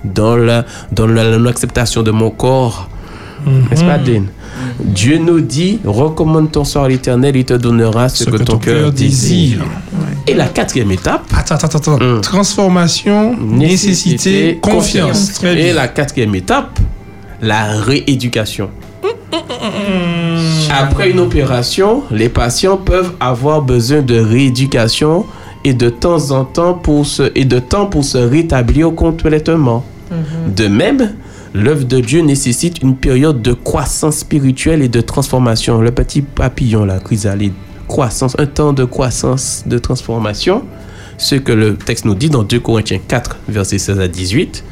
dans 0.05 0.35
la- 0.35 0.65
dans 0.91 1.07
la- 1.07 1.37
l'acceptation 1.37 2.03
de 2.03 2.11
mon 2.11 2.29
corps. 2.29 2.87
N'est-ce 3.45 3.83
pas, 3.83 3.97
Dean 3.97 4.23
Dieu 4.79 5.17
nous 5.17 5.41
dit, 5.41 5.79
recommande 5.83 6.51
ton 6.51 6.63
sort 6.63 6.83
à 6.83 6.89
l'éternel, 6.89 7.35
il 7.35 7.45
te 7.45 7.53
donnera 7.55 8.09
ce, 8.09 8.25
que, 8.25 8.37
ton 8.37 8.57
cœur 8.59 8.91
désire. 8.91 9.63
Et 10.27 10.35
la 10.35 10.45
quatrième 10.47 10.91
étape, 10.91 11.23
Attends, 11.35 11.55
attends, 11.55 11.77
attends. 11.79 11.99
Hum. 12.01 12.21
Transformation, 12.21 13.35
nécessité, 13.39 14.59
confiance. 14.61 15.33
Très 15.33 15.53
Et 15.59 15.63
bien. 15.65 15.73
la 15.73 15.87
quatrième 15.87 16.35
étape, 16.35 16.79
la 17.41 17.71
rééducation. 17.79 18.69
Après 20.69 21.11
une 21.11 21.19
opération, 21.19 22.03
les 22.11 22.29
patients 22.29 22.77
peuvent 22.77 23.13
avoir 23.19 23.61
besoin 23.61 24.01
de 24.01 24.19
rééducation 24.19 25.25
et 25.63 25.73
de 25.73 25.89
temps 25.89 26.31
en 26.31 26.45
temps 26.45 26.73
pour 26.73 27.05
se, 27.05 27.31
et 27.35 27.45
de 27.45 27.59
temps 27.59 27.85
pour 27.85 28.03
se 28.03 28.17
rétablir 28.17 28.93
complètement. 28.95 29.83
De 30.55 30.67
même, 30.67 31.13
L'œuvre 31.53 31.83
de 31.83 31.99
Dieu 31.99 32.21
nécessite 32.21 32.81
une 32.81 32.95
période 32.95 33.41
de 33.41 33.51
croissance 33.51 34.19
spirituelle 34.19 34.81
et 34.81 34.87
de 34.87 35.01
transformation. 35.01 35.81
Le 35.81 35.91
petit 35.91 36.21
papillon, 36.21 36.85
la 36.85 36.99
chrysalide, 36.99 37.51
croissance, 37.89 38.37
un 38.39 38.45
temps 38.45 38.71
de 38.71 38.85
croissance, 38.85 39.63
de 39.65 39.77
transformation. 39.77 40.63
Ce 41.17 41.35
que 41.35 41.51
le 41.51 41.75
texte 41.75 42.05
nous 42.05 42.15
dit 42.15 42.29
dans 42.29 42.43
2 42.43 42.57
Corinthiens 42.61 42.99
4, 43.05 43.37
versets 43.49 43.79
16 43.79 43.99
à 43.99 44.07
18. 44.07 44.63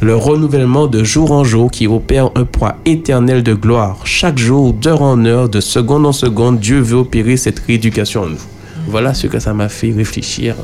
Le 0.00 0.14
renouvellement 0.14 0.86
de 0.86 1.02
jour 1.02 1.32
en 1.32 1.42
jour 1.42 1.70
qui 1.70 1.86
opère 1.86 2.30
un 2.34 2.44
poids 2.44 2.76
éternel 2.84 3.42
de 3.42 3.54
gloire. 3.54 3.98
Chaque 4.04 4.38
jour, 4.38 4.72
d'heure 4.74 5.02
en 5.02 5.24
heure, 5.24 5.48
de 5.48 5.60
seconde 5.60 6.04
en 6.06 6.12
seconde, 6.12 6.60
Dieu 6.60 6.80
veut 6.80 6.96
opérer 6.98 7.36
cette 7.36 7.60
rééducation 7.66 8.22
en 8.22 8.26
nous. 8.26 8.42
Voilà 8.88 9.14
ce 9.14 9.26
que 9.26 9.38
ça 9.40 9.52
m'a 9.54 9.68
fait 9.68 9.92
réfléchir. 9.92 10.54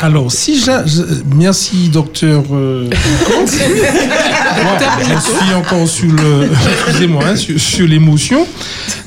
Alors, 0.00 0.32
si 0.32 0.58
j'a- 0.58 0.84
je- 0.84 1.02
merci, 1.36 1.88
docteur. 1.88 2.42
euh, 2.52 2.88
je 3.46 5.20
suis 5.20 5.54
encore 5.54 5.86
sur 5.86 6.10
le, 6.10 6.48
excusez-moi, 6.86 7.22
hein, 7.26 7.36
sur, 7.36 7.60
sur 7.60 7.86
l'émotion. 7.86 8.46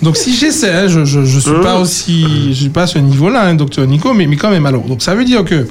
Donc, 0.02 0.16
si 0.16 0.34
j'essaie, 0.34 0.72
hein, 0.74 0.88
je, 0.88 1.04
je, 1.04 1.26
je 1.26 1.40
suis 1.40 1.52
pas 1.62 1.80
aussi, 1.80 2.26
je 2.50 2.54
suis 2.54 2.70
pas 2.70 2.84
à 2.84 2.88
ce 2.88 3.00
niveau-là, 3.00 3.48
hein, 3.48 3.56
docteur 3.56 3.86
Nico, 3.86 4.14
mais, 4.14 4.28
mais 4.28 4.38
quand 4.38 4.50
même. 4.50 4.66
Alors, 4.66 4.84
donc 4.84 5.02
ça 5.02 5.14
veut 5.14 5.26
dire 5.26 5.44
que 5.44 5.68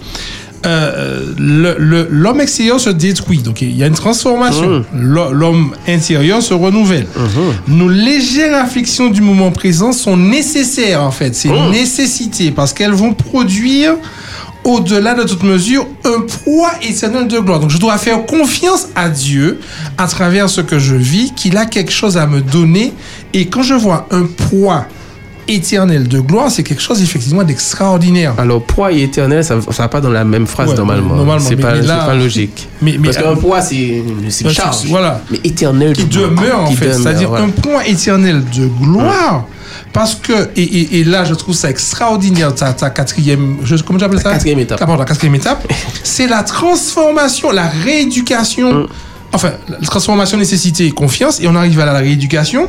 euh, 0.64 1.22
le- 1.38 2.06
l'homme 2.10 2.40
extérieur 2.40 2.80
se 2.80 2.90
détruit. 2.90 3.38
Donc, 3.38 3.62
il 3.62 3.76
y 3.76 3.82
a 3.82 3.86
une 3.86 3.94
transformation. 3.94 4.84
L'ho- 4.94 5.32
L'homme 5.32 5.74
intérieur 5.88 6.42
se 6.42 6.54
renouvelle. 6.54 7.06
Nos 7.68 7.88
légères 7.88 8.62
afflictions 8.64 9.08
du 9.10 9.20
moment 9.20 9.50
présent 9.52 9.92
sont 9.92 10.16
nécessaires, 10.16 11.02
en 11.02 11.10
fait. 11.10 11.34
C'est 11.34 11.48
une 11.48 11.70
nécessité 11.72 12.50
parce 12.50 12.72
qu'elles 12.72 12.92
vont 12.92 13.12
produire 13.14 13.94
au-delà 14.64 15.14
de 15.14 15.22
toute 15.22 15.44
mesure, 15.44 15.86
un 16.04 16.22
poids 16.22 16.72
éternel 16.82 17.28
de 17.28 17.38
gloire. 17.38 17.60
Donc 17.60 17.70
je 17.70 17.78
dois 17.78 17.96
faire 17.98 18.26
confiance 18.26 18.88
à 18.96 19.08
Dieu 19.08 19.60
à 19.96 20.08
travers 20.08 20.50
ce 20.50 20.60
que 20.60 20.80
je 20.80 20.96
vis, 20.96 21.32
qu'il 21.36 21.56
a 21.56 21.66
quelque 21.66 21.92
chose 21.92 22.16
à 22.16 22.26
me 22.26 22.40
donner. 22.40 22.92
Et 23.32 23.46
quand 23.46 23.62
je 23.62 23.74
vois 23.74 24.08
un 24.10 24.24
poids 24.24 24.86
éternel 25.48 26.08
de 26.08 26.20
gloire, 26.20 26.50
c'est 26.50 26.62
quelque 26.62 26.82
chose 26.82 27.02
effectivement 27.02 27.42
d'extraordinaire. 27.44 28.34
Alors, 28.38 28.62
poids 28.62 28.92
et 28.92 29.02
éternel, 29.02 29.44
ça 29.44 29.56
ne 29.56 29.60
va 29.60 29.88
pas 29.88 30.00
dans 30.00 30.10
la 30.10 30.24
même 30.24 30.46
phrase 30.46 30.70
Ouais, 30.70 30.76
normalement. 30.76 31.14
normalement, 31.16 31.44
c'est 31.46 31.56
pas, 31.56 31.72
pas 31.74 32.14
logique. 32.14 32.68
Mais- 32.82 32.96
mais- 32.98 33.08
Parce 33.10 33.18
qu'un 33.18 33.36
poids, 33.36 33.60
c'est 33.60 33.76
une 33.76 34.50
charge. 34.50 34.86
voilà. 34.86 35.20
Mais 35.30 35.40
éternel. 35.44 35.92
qui 35.94 36.04
de- 36.04 36.20
demeure 36.20 36.60
en 36.62 36.66
qui 36.68 36.76
fait, 36.76 36.92
c'est-à-dire 36.92 37.32
un 37.34 37.48
point 37.50 37.82
éternel 37.82 38.42
de 38.56 38.66
gloire. 38.66 39.46
Parce 39.92 40.14
que, 40.14 40.50
et, 40.56 40.62
et, 40.62 41.00
et 41.00 41.04
là, 41.04 41.24
je 41.24 41.32
trouve 41.34 41.54
ça 41.54 41.70
extraordinaire, 41.70 42.54
ta, 42.54 42.72
ta 42.72 42.90
quatrième, 42.90 43.58
je, 43.64 43.76
comment 43.76 43.98
j'appelle 43.98 44.20
ça? 44.20 44.32
Quatrième 44.32 44.58
étape. 44.58 44.78
Ah, 44.82 44.86
pardon, 44.86 45.00
la 45.00 45.06
quatrième 45.06 45.34
étape, 45.34 45.66
c'est 46.02 46.26
la 46.26 46.42
transformation, 46.42 47.50
la 47.50 47.66
rééducation. 47.66 48.72
Mm. 48.82 48.86
Enfin, 49.32 49.52
la 49.68 49.78
transformation, 49.86 50.38
nécessité 50.38 50.86
et 50.86 50.90
confiance, 50.92 51.40
et 51.40 51.48
on 51.48 51.54
arrive 51.54 51.78
à 51.80 51.86
la 51.86 51.94
rééducation. 51.94 52.68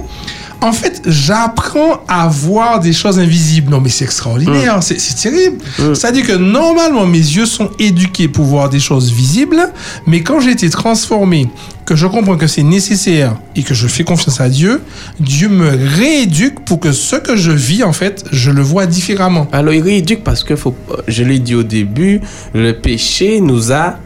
En 0.62 0.72
fait, 0.72 1.04
j'apprends 1.06 2.04
à 2.08 2.28
voir 2.28 2.80
des 2.80 2.94
choses 2.94 3.20
invisibles. 3.20 3.72
Non, 3.72 3.80
mais 3.80 3.90
c'est 3.90 4.06
extraordinaire, 4.06 4.82
c'est 4.82 5.00
c'est 5.00 5.30
terrible. 5.30 5.58
C'est-à-dire 5.78 6.26
que 6.26 6.34
normalement, 6.34 7.06
mes 7.06 7.18
yeux 7.20 7.46
sont 7.46 7.70
éduqués 7.80 8.28
pour 8.28 8.46
voir 8.46 8.70
des 8.70 8.80
choses 8.80 9.12
visibles, 9.12 9.72
mais 10.08 10.24
quand 10.24 10.40
j'ai 10.40 10.52
été 10.52 10.70
transformé, 10.70 11.48
que 11.86 11.96
je 11.96 12.08
comprends 12.08 12.38
que 12.38 12.48
c'est 12.48 12.64
nécessaire 12.64 13.38
et 13.56 13.64
que 13.64 13.74
je 13.74 13.88
fais 13.88 14.04
confiance 14.04 14.42
à 14.42 14.50
Dieu, 14.50 14.82
Dieu 15.20 15.48
me 15.48 15.70
rééduque 15.70 16.66
pour 16.66 16.80
que 16.80 16.92
ce 16.92 17.16
que 17.16 17.36
je 17.36 17.52
vis, 17.52 17.84
en 17.84 17.94
fait, 17.94 18.26
je 18.32 18.52
le 18.52 18.62
vois 18.62 18.88
différemment. 18.88 19.48
Alors, 19.52 19.74
il 19.74 19.82
rééduque 19.84 20.24
parce 20.24 20.44
que, 20.44 20.56
faut, 20.56 20.76
je 21.08 21.24
l'ai 21.24 21.40
dit 21.40 21.56
au 21.56 21.64
début, 21.64 22.20
le 22.54 22.74
péché 22.74 23.40
nous 23.42 23.72
a. 23.72 24.00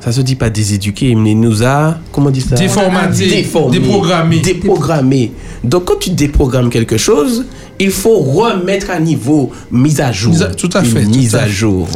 Ça 0.00 0.12
se 0.12 0.20
dit 0.20 0.34
pas 0.34 0.50
déséduqué, 0.50 1.14
mais 1.14 1.32
nous 1.32 1.62
a. 1.62 1.96
Comment 2.12 2.26
on 2.26 2.30
dit 2.30 2.42
ça? 2.42 2.56
Déformaté, 2.56 3.26
Déformé, 3.26 3.78
déprogrammé. 3.78 4.38
Déprogrammé. 4.40 5.32
Donc, 5.64 5.86
quand 5.86 5.98
tu 5.98 6.10
déprogrammes 6.10 6.68
quelque 6.70 6.96
chose, 6.98 7.46
il 7.80 7.90
faut 7.90 8.18
remettre 8.18 8.90
à 8.90 9.00
niveau, 9.00 9.50
mise 9.70 10.00
à 10.00 10.12
jour. 10.12 10.32
Mise 10.32 10.42
à- 10.42 10.54
tout 10.54 10.68
à 10.74 10.80
Une 10.80 10.84
fait, 10.86 11.02
tout 11.04 11.08
mise 11.10 11.34
à 11.34 11.40
fait. 11.40 11.48
jour. 11.50 11.88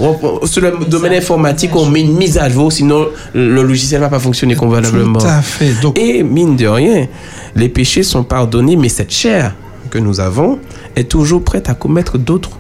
Sur 0.45 0.63
le 0.63 0.73
domaine 0.89 1.13
informatique, 1.13 1.77
on 1.77 1.87
met 1.87 2.01
une 2.01 2.17
mise 2.17 2.39
à 2.39 2.49
jour, 2.49 2.73
sinon 2.73 3.07
le 3.35 3.63
logiciel 3.63 4.01
va 4.01 4.09
pas 4.09 4.19
fonctionner 4.19 4.55
convenablement. 4.57 5.19
Tout 5.21 5.27
à 5.27 5.43
fait. 5.43 5.75
Donc, 5.83 5.99
Et 5.99 6.23
mine 6.23 6.57
de 6.57 6.67
rien, 6.67 7.07
les 7.55 7.69
péchés 7.69 8.03
sont 8.03 8.25
pardonnés, 8.25 8.77
mais 8.77 8.89
cette 8.89 9.13
chair 9.13 9.55
que 9.91 9.99
nous 9.99 10.19
avons 10.19 10.59
est 10.97 11.09
toujours 11.09 11.43
prête 11.43 11.69
à 11.69 11.75
commettre 11.75 12.19
d'autres. 12.19 12.59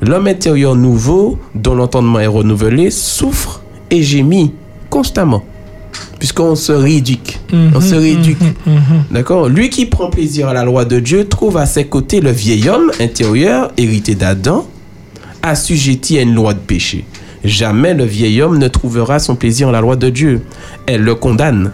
L'homme 0.00 0.26
intérieur 0.26 0.74
nouveau, 0.74 1.38
dont 1.54 1.74
l'entendement 1.74 2.18
est 2.18 2.26
renouvelé, 2.26 2.90
souffre 2.90 3.62
et 3.90 4.02
gémit 4.02 4.52
constamment. 4.90 5.44
Puisqu'on 6.18 6.54
se 6.54 6.72
rééduque. 6.72 7.40
On 7.74 7.80
se 7.80 7.94
rééduque. 7.94 8.38
D'accord? 9.10 9.48
Lui 9.48 9.70
qui 9.70 9.86
prend 9.86 10.08
plaisir 10.08 10.48
à 10.48 10.54
la 10.54 10.64
loi 10.64 10.84
de 10.84 11.00
Dieu 11.00 11.28
trouve 11.28 11.56
à 11.56 11.66
ses 11.66 11.86
côtés 11.86 12.20
le 12.20 12.30
vieil 12.30 12.68
homme 12.68 12.90
intérieur, 13.00 13.72
hérité 13.76 14.14
d'Adam, 14.14 14.66
assujetti 15.42 16.18
à 16.18 16.22
une 16.22 16.34
loi 16.34 16.54
de 16.54 16.60
péché. 16.60 17.04
Jamais 17.44 17.94
le 17.94 18.04
vieil 18.04 18.40
homme 18.40 18.58
ne 18.58 18.68
trouvera 18.68 19.18
son 19.18 19.34
plaisir 19.34 19.68
en 19.68 19.72
la 19.72 19.80
loi 19.80 19.96
de 19.96 20.08
Dieu. 20.08 20.42
Elle 20.86 21.02
le 21.02 21.14
condamne. 21.14 21.72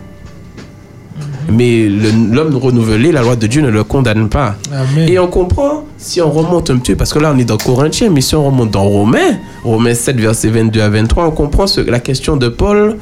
Mais 1.50 1.88
l'homme 1.88 2.56
renouvelé, 2.56 3.10
la 3.12 3.22
loi 3.22 3.36
de 3.36 3.46
Dieu 3.46 3.62
ne 3.62 3.68
le 3.70 3.84
condamne 3.84 4.28
pas. 4.28 4.56
Amen. 4.72 5.08
Et 5.08 5.18
on 5.18 5.28
comprend, 5.28 5.84
si 5.96 6.20
on 6.20 6.30
remonte 6.30 6.70
un 6.70 6.76
petit 6.76 6.92
peu, 6.92 6.98
parce 6.98 7.12
que 7.12 7.18
là 7.18 7.32
on 7.34 7.38
est 7.38 7.44
dans 7.44 7.56
Corinthiens, 7.56 8.10
mais 8.10 8.20
si 8.20 8.34
on 8.34 8.44
remonte 8.44 8.70
dans 8.70 8.84
Romains, 8.84 9.38
Romains 9.64 9.94
7, 9.94 10.16
verset 10.20 10.48
22 10.50 10.80
à 10.80 10.88
23, 10.90 11.26
on 11.26 11.30
comprend 11.30 11.66
ce- 11.66 11.80
la 11.80 12.00
question 12.00 12.36
de 12.36 12.48
Paul, 12.48 12.96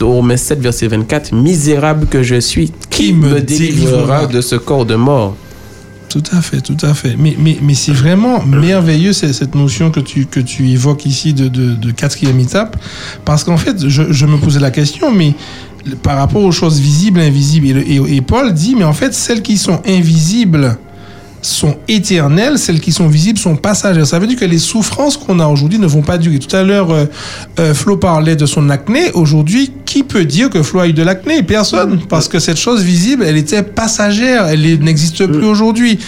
Romains 0.00 0.36
7, 0.38 0.60
verset 0.60 0.88
24, 0.88 1.32
Misérable 1.34 2.06
que 2.06 2.22
je 2.22 2.40
suis, 2.40 2.72
qui, 2.88 3.12
me, 3.12 3.40
délivrera 3.40 4.26
de 4.26 4.40
ce 4.40 4.56
corps 4.56 4.86
de 4.86 4.94
mort? 4.94 5.36
Tout 6.08 6.22
à 6.36 6.40
fait, 6.42 6.60
tout 6.60 6.76
à 6.82 6.92
fait. 6.92 7.14
Mais, 7.16 7.36
mais, 7.38 7.56
mais 7.62 7.74
c'est 7.74 7.92
vraiment 7.92 8.42
merveilleux 8.42 9.12
cette 9.12 9.54
notion 9.54 9.92
que 9.92 10.00
tu, 10.00 10.26
que 10.26 10.40
tu 10.40 10.68
évoques 10.70 11.06
ici 11.06 11.32
de, 11.34 11.46
de, 11.46 11.74
de 11.76 11.90
quatrième 11.92 12.40
étape. 12.40 12.76
Parce 13.24 13.44
qu'en 13.44 13.56
fait, 13.56 13.88
je, 13.88 14.10
je 14.10 14.26
me 14.26 14.36
posais 14.36 14.58
la 14.58 14.72
question, 14.72 15.12
mais 15.12 15.34
par 16.02 16.16
rapport 16.16 16.42
aux 16.42 16.52
choses 16.52 16.78
visibles, 16.80 17.20
invisibles, 17.20 17.66
et, 17.68 17.72
le- 17.72 17.88
et- 17.90 18.16
et 18.16 18.20
Paul 18.20 18.52
dit, 18.52 18.74
mais 18.76 18.84
en 18.84 18.92
fait, 18.92 19.14
celles 19.14 19.42
qui 19.42 19.56
sont 19.58 19.80
invisibles 19.86 20.76
sont 21.42 21.76
éternelles, 21.88 22.58
celles 22.58 22.80
qui 22.80 22.92
sont 22.92 23.08
visibles 23.08 23.38
sont 23.38 23.56
passagères. 23.56 24.06
Ça 24.06 24.18
veut 24.18 24.26
dire 24.26 24.38
que 24.38 24.44
les 24.44 24.58
souffrances 24.58 25.16
qu'on 25.16 25.40
a 25.40 25.46
aujourd'hui 25.46 25.78
ne 25.78 25.86
vont 25.86 26.02
pas 26.02 26.18
durer. 26.18 26.38
Tout 26.38 26.54
à 26.54 26.62
l'heure, 26.62 26.90
euh, 26.90 27.06
euh, 27.58 27.72
Flo 27.72 27.96
parlait 27.96 28.36
de 28.36 28.44
son 28.44 28.68
acné. 28.68 29.10
Aujourd'hui, 29.14 29.72
qui 29.90 30.04
peut 30.04 30.24
dire 30.24 30.50
que 30.50 30.62
Flo 30.62 30.78
a 30.78 30.86
eu 30.86 30.92
de 30.92 31.02
l'acné 31.02 31.42
Personne. 31.42 31.98
Parce 32.08 32.28
que 32.28 32.38
cette 32.38 32.58
chose 32.58 32.84
visible, 32.84 33.24
elle 33.26 33.36
était 33.36 33.64
passagère. 33.64 34.46
Elle 34.46 34.78
n'existe 34.84 35.26
plus 35.26 35.44
aujourd'hui. 35.44 35.98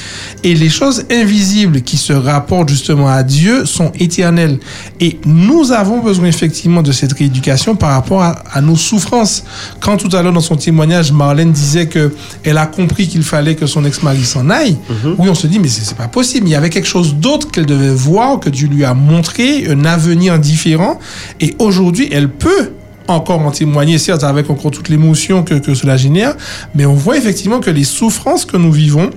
Et 0.44 0.54
les 0.54 0.68
choses 0.68 1.04
invisibles 1.10 1.82
qui 1.82 1.96
se 1.96 2.12
rapportent 2.12 2.68
justement 2.68 3.08
à 3.08 3.24
Dieu 3.24 3.66
sont 3.66 3.90
éternelles. 3.98 4.60
Et 5.00 5.18
nous 5.26 5.72
avons 5.72 5.98
besoin 5.98 6.28
effectivement 6.28 6.82
de 6.82 6.92
cette 6.92 7.12
rééducation 7.12 7.74
par 7.74 7.90
rapport 7.90 8.22
à, 8.22 8.42
à 8.52 8.60
nos 8.60 8.76
souffrances. 8.76 9.42
Quand 9.80 9.96
tout 9.96 10.14
à 10.16 10.22
l'heure 10.22 10.32
dans 10.32 10.40
son 10.40 10.54
témoignage, 10.54 11.10
Marlène 11.10 11.50
disait 11.50 11.86
que 11.86 12.12
elle 12.44 12.58
a 12.58 12.66
compris 12.66 13.08
qu'il 13.08 13.24
fallait 13.24 13.56
que 13.56 13.66
son 13.66 13.84
ex-mari 13.84 14.24
s'en 14.24 14.48
aille. 14.48 14.76
Oui, 15.18 15.28
on 15.28 15.34
se 15.34 15.48
dit 15.48 15.58
mais 15.58 15.66
c'est 15.66 15.84
c'est 15.84 15.96
pas 15.96 16.06
possible. 16.06 16.46
Il 16.46 16.52
y 16.52 16.54
avait 16.54 16.70
quelque 16.70 16.88
chose 16.88 17.16
d'autre 17.16 17.50
qu'elle 17.50 17.66
devait 17.66 17.92
voir, 17.92 18.38
que 18.38 18.48
Dieu 18.48 18.68
lui 18.68 18.84
a 18.84 18.94
montré, 18.94 19.66
un 19.68 19.84
avenir 19.84 20.38
différent. 20.38 21.00
Et 21.40 21.56
aujourd'hui, 21.58 22.08
elle 22.12 22.28
peut 22.28 22.70
encore 23.08 23.40
en 23.40 23.50
témoigner, 23.50 23.98
certes 23.98 24.24
avec 24.24 24.50
encore 24.50 24.70
toute 24.70 24.88
l'émotion 24.88 25.42
que, 25.42 25.54
que 25.54 25.74
cela 25.74 25.96
génère, 25.96 26.36
mais 26.74 26.86
on 26.86 26.94
voit 26.94 27.16
effectivement 27.16 27.60
que 27.60 27.70
les 27.70 27.84
souffrances 27.84 28.44
que 28.44 28.56
nous 28.56 28.72
vivons, 28.72 29.10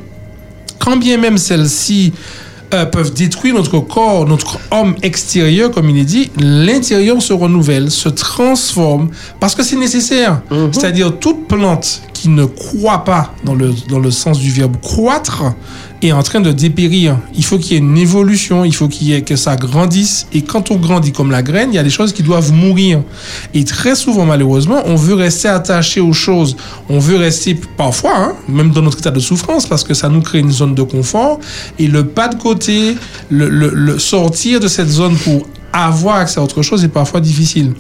quand 0.80 0.98
bien 0.98 1.18
même 1.18 1.38
celles-ci 1.38 2.14
euh, 2.74 2.86
peuvent 2.86 3.14
détruire 3.14 3.54
notre 3.54 3.80
corps, 3.80 4.28
notre 4.28 4.60
homme 4.72 4.96
extérieur, 5.04 5.70
comme 5.70 5.90
il 5.90 5.98
est 5.98 6.04
dit, 6.06 6.32
l'intérieur 6.38 7.22
se 7.22 7.32
renouvelle, 7.32 7.92
se 7.92 8.10
transforme, 8.10 9.10
parce 9.40 9.54
que 9.54 9.64
c'est 9.64 9.76
nécessaire. 9.76 10.42
C'est-à-dire 10.72 11.18
toute 11.20 11.48
plante 11.48 12.02
qui 12.14 12.28
ne 12.28 12.46
croit 12.46 13.04
pas, 13.04 13.34
dans 13.44 13.54
le, 13.54 13.72
dans 13.88 14.00
le 14.00 14.10
sens 14.10 14.40
du 14.40 14.50
verbe 14.50 14.78
croître, 14.82 15.44
est 16.02 16.12
en 16.12 16.24
train 16.24 16.42
de 16.42 16.52
dépérir. 16.52 17.18
Il 17.36 17.44
faut 17.44 17.58
qu'il 17.58 17.74
y 17.74 17.76
ait 17.76 17.80
une 17.80 17.98
évolution, 17.98 18.66
il 18.66 18.76
faut 18.76 18.88
qu'il 18.88 19.08
y 19.08 19.14
ait 19.14 19.22
que 19.22 19.36
ça 19.36 19.56
grandisse. 19.56 20.28
Et 20.34 20.42
quand 20.42 20.72
on 20.72 20.76
grandit 20.76 21.12
comme 21.12 21.32
la 21.32 21.42
graine, 21.42 21.70
il 21.72 21.76
y 21.76 21.80
a 21.80 21.84
des 21.84 21.90
choses 21.90 22.14
qui 22.14 22.24
doivent 22.24 22.52
mourir. 22.52 23.02
Et 23.54 23.64
très 23.64 23.96
souvent, 23.96 24.26
malheureusement, 24.26 24.82
on 24.86 24.96
veut 24.96 25.16
rester 25.16 25.48
attaché 25.48 26.02
aux 26.02 26.14
choses. 26.14 26.56
On 26.90 27.00
veut 27.00 27.18
rester 27.18 27.60
parfois, 27.78 28.18
hein, 28.18 28.34
même 28.48 28.72
dans 28.72 28.82
notre 28.82 29.00
état 29.00 29.12
de 29.12 29.20
souffrance, 29.20 29.66
parce 29.66 29.84
que 29.84 29.94
ça 29.94 30.10
nous 30.10 30.22
crée 30.22 30.40
une 30.40 30.52
zone 30.52 30.76
de 30.76 30.84
confort. 30.84 31.40
Et 31.80 31.88
le 31.88 32.06
pas 32.06 32.28
de 32.28 32.36
côté, 32.36 32.96
le, 33.30 33.98
sortir 34.00 34.60
de 34.60 34.68
cette 34.68 34.90
zone 34.90 35.16
pour 35.18 35.48
avoir 35.84 36.16
accès 36.18 36.40
à 36.40 36.44
autre 36.44 36.62
chose 36.62 36.84
est 36.84 36.88
parfois 36.90 37.20
difficile. 37.20 37.74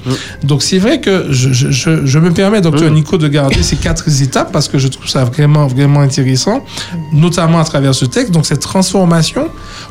Donc 0.43 0.63
c'est 0.63 0.79
vrai 0.79 0.99
que 0.99 1.27
je, 1.29 1.53
je- 1.53 1.71
je- 1.71 2.05
je 2.05 2.19
me 2.19 2.31
permets, 2.31 2.59
docteur 2.61 2.91
Nico, 2.91 3.17
de 3.17 3.27
garder 3.27 3.63
ces 3.63 3.77
quatre 3.77 4.05
étapes 4.21 4.51
parce 4.51 4.67
que 4.67 4.77
je 4.77 4.87
trouve 4.87 5.07
ça 5.07 5.23
vraiment, 5.23 5.67
vraiment 5.67 6.01
intéressant, 6.01 6.63
notamment 7.13 7.59
à 7.59 7.63
travers 7.63 7.95
ce 7.95 8.05
texte. 8.05 8.31
Donc 8.31 8.45
cette 8.45 8.59
transformation, 8.61 9.47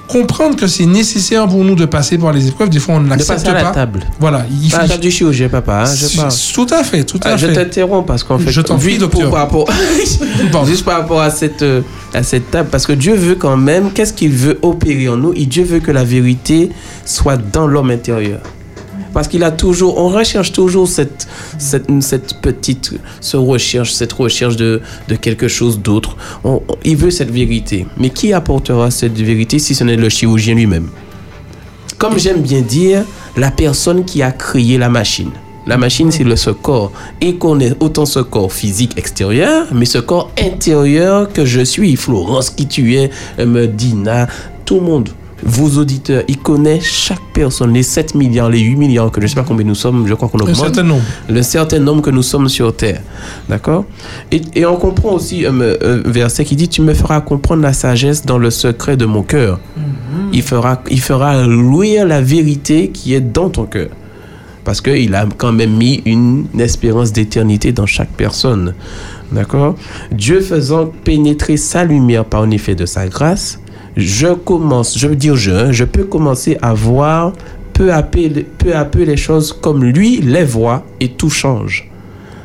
comprendre 0.09 0.57
que 0.57 0.67
c'est 0.67 0.87
nécessaire 0.87 1.47
pour 1.47 1.65
nous 1.65 1.75
de 1.75 1.87
passer 1.87 2.19
par 2.19 2.33
les 2.33 2.49
épreuves. 2.49 2.69
Des 2.69 2.79
fois, 2.81 2.97
on 2.97 3.01
ne 3.01 3.09
l'accepte 3.09 3.39
passer 3.45 3.49
à 3.49 3.55
la 3.55 3.63
pas. 3.63 3.71
table. 3.71 4.01
Voilà. 4.21 4.45
Il 4.63 4.71
Pas 4.71 4.77
à 4.77 4.81
la 4.81 4.85
faut- 4.87 4.91
table 4.93 5.03
du 5.03 5.11
chirurgien, 5.11 5.49
papa. 5.49 5.85
hein, 5.87 5.95
je 5.95 6.17
parle. 6.17 6.33
Tout 6.55 6.67
à 6.75 6.85
fait, 6.85 7.05
tout 7.05 7.21
à 7.25 7.31
Ah, 7.31 7.39
fait. 7.39 7.49
Je 7.49 7.53
t'interromps 7.55 8.07
parce 8.07 8.23
qu'en 8.23 8.39
fait, 8.39 8.51
Je 8.51 8.61
t'en 8.61 8.77
prie, 8.79 8.99
docteur. 8.99 9.21
pour- 9.23 9.31
par 9.31 9.41
rapport, 9.41 9.67
juste 10.67 10.85
par 10.85 11.01
rapport 11.01 11.21
à 11.21 11.31
cette, 11.31 11.63
euh, 11.63 11.81
à 12.13 12.23
cette 12.23 12.51
table, 12.51 12.69
parce 12.71 12.87
que 12.87 12.93
Dieu 12.93 13.15
veut 13.15 13.35
quand 13.35 13.57
même, 13.57 13.91
qu'est-ce 13.93 14.13
qu'il 14.13 14.31
veut 14.31 14.59
opérer 14.63 15.09
en 15.09 15.17
nous? 15.17 15.33
Et 15.35 15.47
Dieu 15.47 15.65
veut 15.65 15.81
que 15.81 15.91
la 15.91 16.05
vérité 16.05 16.71
soit 17.05 17.37
dans 17.37 17.67
l'homme 17.67 17.91
intérieur. 17.91 18.41
Parce 19.13 19.29
qu'il 19.29 19.45
a 19.45 19.53
toujours, 19.53 19.99
on 19.99 20.09
recherche 20.09 20.51
toujours 20.51 20.89
cette, 20.89 21.29
cette, 21.59 22.41
petite, 22.43 22.95
ce 23.21 23.37
recherche, 23.37 23.93
cette 23.93 24.13
recherche 24.13 24.57
de, 24.57 24.83
de 25.09 25.15
quelque 25.15 25.47
chose 25.47 25.79
d'autre. 25.79 26.17
Il 26.85 26.97
veut 26.97 27.13
cette 27.13 27.31
vérité. 27.31 27.87
Mais 27.97 28.11
qui 28.11 28.33
apportera 28.33 28.91
cette 28.91 29.17
vérité 29.17 29.61
si 29.61 29.77
ce 29.77 29.85
n'est 29.85 29.97
le 29.97 30.09
chirurgien 30.09 30.57
lui-même? 30.57 30.89
Comme 31.97 32.19
j'aime 32.19 32.43
bien 32.43 32.61
dire, 32.61 33.05
la 33.37 33.53
personne 33.53 34.05
qui 34.05 34.21
a 34.21 34.33
créé 34.33 34.79
la 34.79 34.89
machine. 34.89 35.31
La 35.67 35.79
machine, 35.79 36.11
c'est 36.11 36.25
le 36.25 36.37
ce 36.37 36.51
corps. 36.51 36.93
Et 37.21 37.37
qu'on 37.37 37.59
ait 37.61 37.73
autant 37.81 38.05
ce 38.05 38.19
corps 38.19 38.53
physique 38.53 38.99
extérieur, 38.99 39.69
mais 39.73 39.87
ce 39.87 39.99
corps 39.99 40.31
intérieur 40.39 41.33
que 41.33 41.45
je 41.45 41.61
suis. 41.61 41.97
Florence, 41.97 42.51
qui 42.51 42.67
tu 42.67 42.97
es, 42.97 43.11
euh, 43.39 43.67
Dina, 43.67 44.27
tout 44.65 44.75
le 44.77 44.83
monde. 44.83 45.09
Vos 45.47 45.79
auditeurs, 45.79 46.23
ils 46.27 46.39
connaissent 46.39 46.85
chaque 46.85 47.21
personne, 47.35 47.73
les 47.73 47.83
7 47.83 48.15
milliards, 48.15 48.49
les 48.49 48.61
8 48.61 48.77
milliards, 48.77 49.11
que 49.11 49.21
je 49.21 49.27
ne 49.27 49.29
sais 49.29 49.35
pas 49.35 49.45
combien 49.47 49.67
nous 49.67 49.75
sommes, 49.75 50.07
je 50.07 50.15
crois 50.15 50.29
qu'on 50.29 50.39
augmente. 50.39 50.57
certain 50.57 50.83
nombre. 50.83 51.03
Le 51.29 51.43
certain 51.43 51.79
nombre 51.81 52.03
que 52.03 52.11
nous 52.11 52.23
sommes 52.23 52.49
sur 52.49 52.75
Terre. 52.75 53.03
D'accord? 53.49 53.85
Et, 54.31 54.41
et 54.55 54.65
on 54.65 54.77
comprend 54.77 55.13
aussi 55.13 55.45
un, 55.45 55.61
un 55.61 55.97
verset 56.07 56.45
qui 56.45 56.57
dit 56.57 56.69
Tu 56.69 56.81
me 56.83 56.95
feras 56.95 57.21
comprendre 57.21 57.63
la 57.63 57.73
sagesse 57.73 58.25
dans 58.25 58.39
le 58.39 58.51
secret 58.51 58.97
de 58.97 59.05
mon 59.05 59.23
cœur. 59.23 59.61
Il 60.33 60.43
fera, 60.43 60.83
il 60.91 61.01
fera 61.01 61.45
louer 61.47 62.03
la 62.05 62.21
vérité 62.21 62.89
qui 62.89 63.15
est 63.15 63.21
dans 63.21 63.51
ton 63.51 63.65
cœur. 63.67 63.89
Parce 64.65 64.81
qu'il 64.81 65.15
a 65.15 65.27
quand 65.37 65.53
même 65.53 65.75
mis 65.77 66.01
une 66.07 66.47
espérance 66.59 67.13
d'éternité 67.13 67.73
dans 67.73 67.87
chaque 67.87 68.09
personne. 68.09 68.75
D'accord? 69.31 69.75
Dieu 70.11 70.41
faisant 70.41 70.91
pénétrer 71.05 71.57
sa 71.57 71.85
lumière 71.85 72.25
par 72.25 72.43
un 72.43 72.51
effet 72.51 72.75
de 72.75 72.87
sa 72.87 73.07
grâce, 73.09 73.61
je 73.97 74.29
commence, 74.35 74.99
je 74.99 75.07
veux 75.07 75.17
dire 75.17 75.37
je, 75.37 75.51
hein, 75.51 75.73
je 75.73 75.85
peux 75.85 76.05
commencer 76.05 76.59
à 76.63 76.75
voir 76.75 77.33
peu 77.75 77.93
à 77.93 78.03
peu, 78.03 78.29
peu 78.59 78.75
à 78.75 78.85
peu 78.85 79.03
les 79.03 79.17
choses 79.17 79.53
comme 79.53 79.85
lui 79.85 80.21
les 80.21 80.45
voit 80.45 80.85
et 81.01 81.09
tout 81.09 81.31
change. 81.31 81.91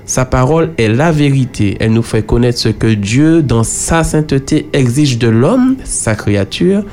Sa 0.05 0.25
parole 0.25 0.71
est 0.79 0.87
la 0.87 1.11
vérité. 1.11 1.77
Elle 1.79 1.93
nous 1.93 2.01
fait 2.01 2.25
connaître 2.25 2.57
ce 2.57 2.69
que 2.69 2.87
Dieu, 2.87 3.43
dans 3.43 3.63
sa 3.63 4.03
sainteté, 4.03 4.67
exige 4.73 5.19
de 5.19 5.27
l'homme, 5.27 5.75
sa 5.83 6.15
créature, 6.15 6.83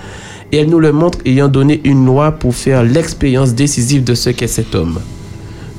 et 0.52 0.59
elle 0.59 0.68
nous 0.68 0.81
le 0.81 0.93
montre 0.93 1.20
ayant 1.25 1.49
donné 1.49 1.81
une 1.85 2.05
loi 2.05 2.33
pour 2.33 2.55
faire 2.55 2.83
l'expérience 2.83 3.55
décisive 3.55 4.05
de 4.05 4.15
ce 4.15 4.28
qu'est 4.28 4.47
cet 4.47 4.75
homme. 4.75 5.01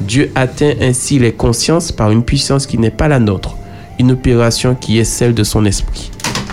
Dieu 0.02 0.32
atteint 0.34 0.74
ainsi 0.82 1.20
les 1.20 1.32
consciences 1.32 1.92
par 1.92 2.10
une 2.10 2.24
puissance 2.24 2.66
qui 2.66 2.80
n'est 2.80 2.90
pas 2.90 3.08
la 3.08 3.20
nôtre, 3.20 3.56
une 4.00 4.14
opération 4.14 4.74
qui 4.74 4.98
est 4.98 5.04
celle 5.04 5.36
de 5.36 5.44
son 5.44 5.64
esprit. 5.66 6.10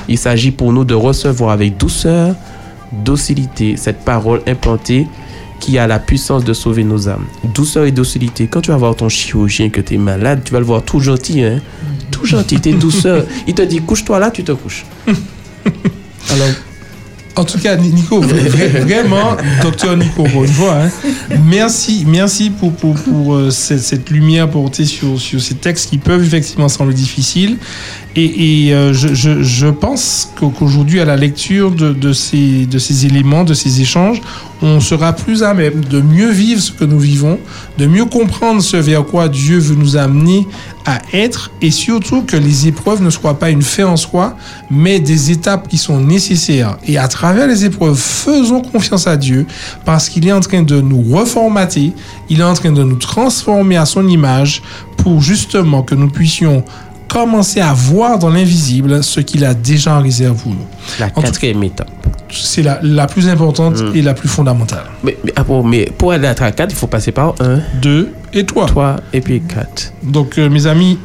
Il 0.08 0.18
s'agit 0.18 0.50
pour 0.50 0.73
nous 0.73 0.84
de 0.84 0.94
recevoir 0.94 1.50
avec 1.50 1.76
douceur, 1.76 2.34
docilité 2.92 3.76
cette 3.76 3.99
parole 4.05 4.41
implantée 4.47 5.07
qui 5.60 5.78
a 5.78 5.86
la 5.86 5.99
puissance 5.99 6.44
de 6.44 6.52
sauver 6.52 6.84
nos 6.84 7.08
âmes. 7.08 7.24
Douceur 7.55 7.84
et 7.86 7.92
docilité. 7.92 8.47
Quand 8.49 8.60
tu 8.60 8.70
vas 8.70 8.76
voir 8.76 8.94
ton 8.97 9.08
chirurgien 9.08 9.70
que 9.70 9.81
tu 9.81 9.94
es 9.94 9.99
malade, 9.99 10.41
tu 10.44 10.52
vas 10.52 10.58
le 10.58 10.66
voir 10.66 10.83
tout 10.83 11.00
gentil, 11.00 11.42
hein? 11.42 11.60
Tout 12.10 12.26
gentil, 12.26 12.60
t'es 12.60 12.73
douceur. 12.74 13.24
Il 13.47 13.55
te 13.55 13.62
dit 13.62 13.81
couche-toi 13.81 14.18
là, 14.18 14.31
tu 14.31 14.44
te 14.44 14.52
couches. 14.52 14.84
Alors, 16.31 16.49
En 17.36 17.44
tout 17.44 17.58
cas, 17.58 17.76
Nico, 17.76 18.20
vra- 18.20 18.49
vra- 18.49 18.81
vraiment, 18.86 19.36
docteur 19.62 19.97
Nico, 19.97 20.24
fois, 20.26 20.74
hein, 20.84 20.91
merci, 21.44 22.05
merci 22.07 22.50
pour, 22.50 22.73
pour, 22.73 22.94
pour, 22.94 23.34
euh, 23.34 23.50
cette, 23.50 23.81
cette 23.81 24.10
lumière 24.10 24.49
portée 24.50 24.84
sur, 24.84 25.18
sur 25.20 25.41
ces 25.41 25.55
textes 25.55 25.91
qui 25.91 25.99
peuvent 25.99 26.23
effectivement 26.24 26.68
sembler 26.68 26.94
difficiles. 26.94 27.57
Et, 28.16 28.66
et, 28.68 28.74
euh, 28.74 28.92
je, 28.92 29.12
je, 29.12 29.42
je 29.42 29.66
pense 29.66 30.30
qu'au- 30.38 30.50
qu'aujourd'hui, 30.50 31.00
à 31.00 31.04
la 31.04 31.16
lecture 31.16 31.72
de, 31.72 31.92
de, 31.92 32.12
ces, 32.12 32.64
de 32.66 32.78
ces 32.78 33.06
éléments, 33.06 33.42
de 33.42 33.54
ces 33.54 33.80
échanges, 33.80 34.20
on 34.62 34.78
sera 34.80 35.12
plus 35.12 35.42
à 35.42 35.52
même 35.52 35.84
de 35.84 36.00
mieux 36.00 36.30
vivre 36.30 36.60
ce 36.60 36.70
que 36.70 36.84
nous 36.84 36.98
vivons, 37.00 37.38
de 37.76 37.86
mieux 37.86 38.04
comprendre 38.04 38.62
ce 38.62 38.76
vers 38.76 39.04
quoi 39.04 39.28
Dieu 39.28 39.58
veut 39.58 39.74
nous 39.74 39.96
amener 39.96 40.46
à 40.86 41.00
être, 41.12 41.50
et 41.60 41.70
surtout 41.72 42.22
que 42.22 42.36
les 42.36 42.68
épreuves 42.68 43.02
ne 43.02 43.10
soient 43.10 43.38
pas 43.38 43.50
une 43.50 43.62
fin 43.62 43.86
en 43.86 43.96
soi, 43.96 44.36
mais 44.70 45.00
des 45.00 45.32
étapes 45.32 45.66
qui 45.66 45.76
sont 45.76 45.98
nécessaires. 46.00 46.76
Et 46.86 46.98
à 46.98 47.08
travers 47.08 47.48
les 47.48 47.64
épreuves, 47.64 47.96
faisons 47.98 48.60
confiance 48.60 49.06
à 49.08 49.16
Dieu, 49.16 49.44
parce 49.84 50.08
qu'il 50.08 50.26
est 50.28 50.32
en 50.32 50.40
train 50.40 50.62
de 50.62 50.80
nous 50.80 51.02
reformater, 51.16 51.92
il 52.30 52.40
est 52.40 52.44
en 52.44 52.54
train 52.54 52.70
de 52.72 52.84
nous 52.84 52.96
transformer 52.96 53.76
à 53.76 53.86
son 53.86 54.06
image, 54.06 54.62
pour 54.98 55.20
justement 55.20 55.82
que 55.82 55.94
nous 55.94 56.08
puissions 56.08 56.64
commencer 57.14 57.60
à 57.60 57.72
voir 57.72 58.18
dans 58.18 58.28
l'invisible 58.28 59.04
ce 59.04 59.20
qu'il 59.20 59.44
a 59.44 59.54
déjà 59.54 59.96
en 59.96 60.02
réserve 60.02 60.36
pour 60.42 60.50
nous. 60.50 60.66
la 60.98 61.10
quatrième 61.10 61.62
étape. 61.62 61.88
C'est 62.42 62.62
la, 62.62 62.78
la 62.82 63.06
plus 63.06 63.28
importante 63.28 63.82
et 63.94 64.02
la 64.02 64.14
plus 64.14 64.28
fondamentale. 64.28 64.84
Mais, 65.02 65.16
mais, 65.24 65.32
ah 65.36 65.44
bon, 65.44 65.62
mais 65.62 65.90
pour 65.96 66.12
aller 66.12 66.26
à 66.28 66.34
4, 66.34 66.70
il 66.70 66.76
faut 66.76 66.86
passer 66.86 67.12
par 67.12 67.34
1, 67.40 67.60
Deux 67.80 68.08
et 68.32 68.44
toi. 68.44 68.66
3 68.66 68.96
et 69.12 69.20
puis 69.20 69.40
4. 69.42 69.92
Donc, 70.02 70.38
euh, 70.38 70.48
mes 70.50 70.66
amis, 70.66 70.98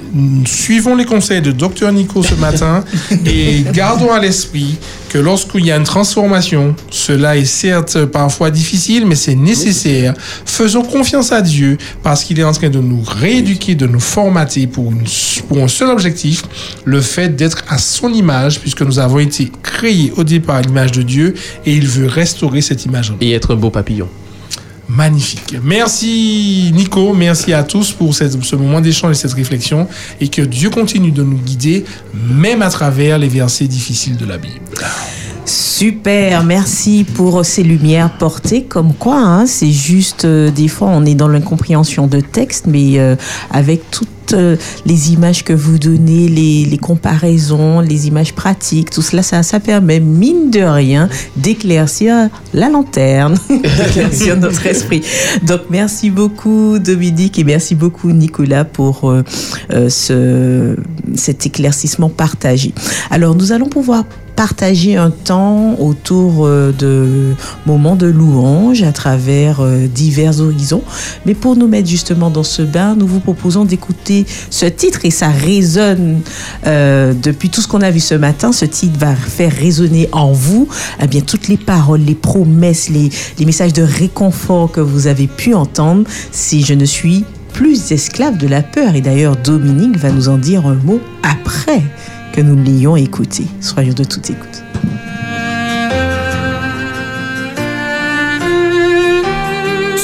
suivons 0.45 0.95
les 0.95 1.05
conseils 1.05 1.41
de 1.41 1.51
Dr 1.51 1.91
Nico 1.91 2.23
ce 2.23 2.33
matin 2.39 2.83
et 3.25 3.63
gardons 3.73 4.11
à 4.11 4.19
l'esprit 4.19 4.77
que 5.09 5.17
lorsqu'il 5.17 5.65
y 5.65 5.71
a 5.71 5.75
une 5.77 5.83
transformation, 5.85 6.75
cela 6.91 7.35
est 7.35 7.45
certes 7.45 8.05
parfois 8.05 8.51
difficile, 8.51 9.05
mais 9.07 9.15
c'est 9.15 9.33
nécessaire. 9.35 10.13
Faisons 10.45 10.83
confiance 10.83 11.31
à 11.31 11.41
Dieu 11.41 11.77
parce 12.03 12.23
qu'il 12.23 12.39
est 12.39 12.43
en 12.43 12.51
train 12.51 12.69
de 12.69 12.79
nous 12.79 13.01
rééduquer, 13.03 13.73
de 13.73 13.87
nous 13.87 13.99
formater 13.99 14.67
pour, 14.67 14.91
une- 14.91 15.03
pour 15.47 15.57
un 15.63 15.67
seul 15.67 15.89
objectif, 15.89 16.43
le 16.85 17.01
fait 17.01 17.29
d'être 17.35 17.63
à 17.69 17.77
son 17.79 18.13
image, 18.13 18.59
puisque 18.59 18.81
nous 18.81 18.99
avons 18.99 19.17
été 19.19 19.51
créés 19.63 20.13
au 20.15 20.23
départ 20.23 20.57
à 20.57 20.61
l'image 20.61 20.91
de 20.91 21.01
Dieu 21.01 21.18
et 21.65 21.73
il 21.73 21.87
veut 21.87 22.07
restaurer 22.07 22.61
cette 22.61 22.85
image. 22.85 23.13
Et 23.21 23.31
être 23.33 23.53
un 23.53 23.57
beau 23.57 23.69
papillon. 23.69 24.07
Magnifique. 24.87 25.55
Merci 25.63 26.71
Nico, 26.73 27.13
merci 27.13 27.53
à 27.53 27.61
tous 27.63 27.91
pour 27.91 28.15
cette- 28.15 28.43
ce 28.43 28.55
moment 28.55 28.81
d'échange 28.81 29.11
et 29.11 29.19
cette 29.19 29.33
réflexion 29.33 29.87
et 30.19 30.27
que 30.29 30.41
Dieu 30.41 30.71
continue 30.71 31.11
de 31.11 31.21
nous 31.21 31.37
guider 31.37 31.85
même 32.27 32.63
à 32.63 32.69
travers 32.69 33.19
les 33.19 33.27
versets 33.27 33.67
difficiles 33.67 34.17
de 34.17 34.25
la 34.25 34.37
Bible. 34.39 34.65
Super, 35.45 36.43
merci 36.43 37.05
pour 37.15 37.45
ces 37.45 37.63
lumières 37.63 38.11
portées. 38.17 38.63
Comme 38.63 38.93
quoi, 38.93 39.17
hein, 39.19 39.45
c'est 39.45 39.71
juste, 39.71 40.25
euh, 40.25 40.51
des 40.51 40.67
fois, 40.67 40.89
on 40.89 41.05
est 41.05 41.15
dans 41.15 41.27
l'incompréhension 41.27 42.07
de 42.07 42.19
texte, 42.19 42.65
mais 42.67 42.99
euh, 42.99 43.15
avec 43.51 43.81
euh, 44.33 44.55
les 44.85 45.13
images 45.13 45.43
que 45.43 45.53
vous 45.53 45.77
donnez, 45.77 46.27
les, 46.27 46.77
comparaisons, 46.77 47.79
les 47.79 48.07
images 48.07 48.33
pratiques, 48.33 48.89
tout 48.89 49.01
cela, 49.01 49.23
ça, 49.23 49.43
ça 49.43 49.59
permet, 49.59 49.99
mine 49.99 50.51
de 50.51 50.61
rien, 50.61 51.09
d'éclaircir 51.35 52.29
la 52.53 52.69
lanterne, 52.69 53.37
d'éclaircir 53.49 54.37
notre 54.37 54.65
esprit. 54.65 55.01
Donc, 55.43 55.61
merci 55.69 56.09
beaucoup, 56.09 56.79
Dominique, 56.79 57.39
et 57.39 57.43
merci 57.43 57.75
beaucoup, 57.75 58.11
Nicolas, 58.11 58.65
pour 58.65 59.09
euh, 59.09 59.23
euh, 59.71 59.89
ce, 59.89 60.75
cet 61.15 61.45
éclaircissement 61.45 62.09
partagé. 62.09 62.73
Alors, 63.09 63.35
nous 63.35 63.51
allons 63.51 63.69
pouvoir 63.69 64.05
partager 64.35 64.95
un 64.95 65.11
temps 65.11 65.75
autour 65.79 66.45
euh, 66.45 66.73
de 66.77 67.33
moments 67.65 67.95
de 67.95 68.07
louange 68.07 68.83
à 68.83 68.91
travers 68.91 69.61
euh, 69.61 69.87
divers 69.87 70.39
horizons. 70.39 70.83
Mais 71.25 71.33
pour 71.33 71.55
nous 71.55 71.67
mettre 71.67 71.87
justement 71.87 72.29
dans 72.29 72.43
ce 72.43 72.61
bain, 72.61 72.95
nous 72.95 73.07
vous 73.07 73.19
proposons 73.19 73.65
d'écouter 73.65 74.25
ce 74.49 74.65
titre 74.65 74.99
et 75.03 75.11
ça 75.11 75.29
résonne 75.29 76.21
euh, 76.67 77.13
depuis 77.13 77.49
tout 77.49 77.61
ce 77.61 77.67
qu'on 77.67 77.81
a 77.81 77.91
vu 77.91 77.99
ce 77.99 78.15
matin. 78.15 78.51
Ce 78.51 78.65
titre 78.65 78.97
va 78.99 79.15
faire 79.15 79.51
résonner 79.51 80.09
en 80.11 80.31
vous 80.31 80.67
eh 81.01 81.07
bien, 81.07 81.21
toutes 81.21 81.47
les 81.47 81.57
paroles, 81.57 82.01
les 82.01 82.15
promesses, 82.15 82.89
les, 82.89 83.09
les 83.37 83.45
messages 83.45 83.73
de 83.73 83.83
réconfort 83.83 84.71
que 84.71 84.81
vous 84.81 85.07
avez 85.07 85.27
pu 85.27 85.53
entendre. 85.53 86.03
Si 86.31 86.63
je 86.63 86.73
ne 86.73 86.85
suis 86.85 87.25
plus 87.53 87.91
esclave 87.91 88.37
de 88.37 88.47
la 88.47 88.61
peur. 88.61 88.95
Et 88.95 89.01
d'ailleurs, 89.01 89.35
Dominique 89.35 89.97
va 89.97 90.11
nous 90.11 90.29
en 90.29 90.37
dire 90.37 90.65
un 90.65 90.75
mot 90.75 91.01
après 91.23 91.81
que 92.33 92.41
nous 92.41 92.55
l'ayons 92.63 92.95
écouté. 92.95 93.45
Soyons 93.61 93.93
de 93.93 94.03
toute 94.03 94.29
écoute. 94.29 94.63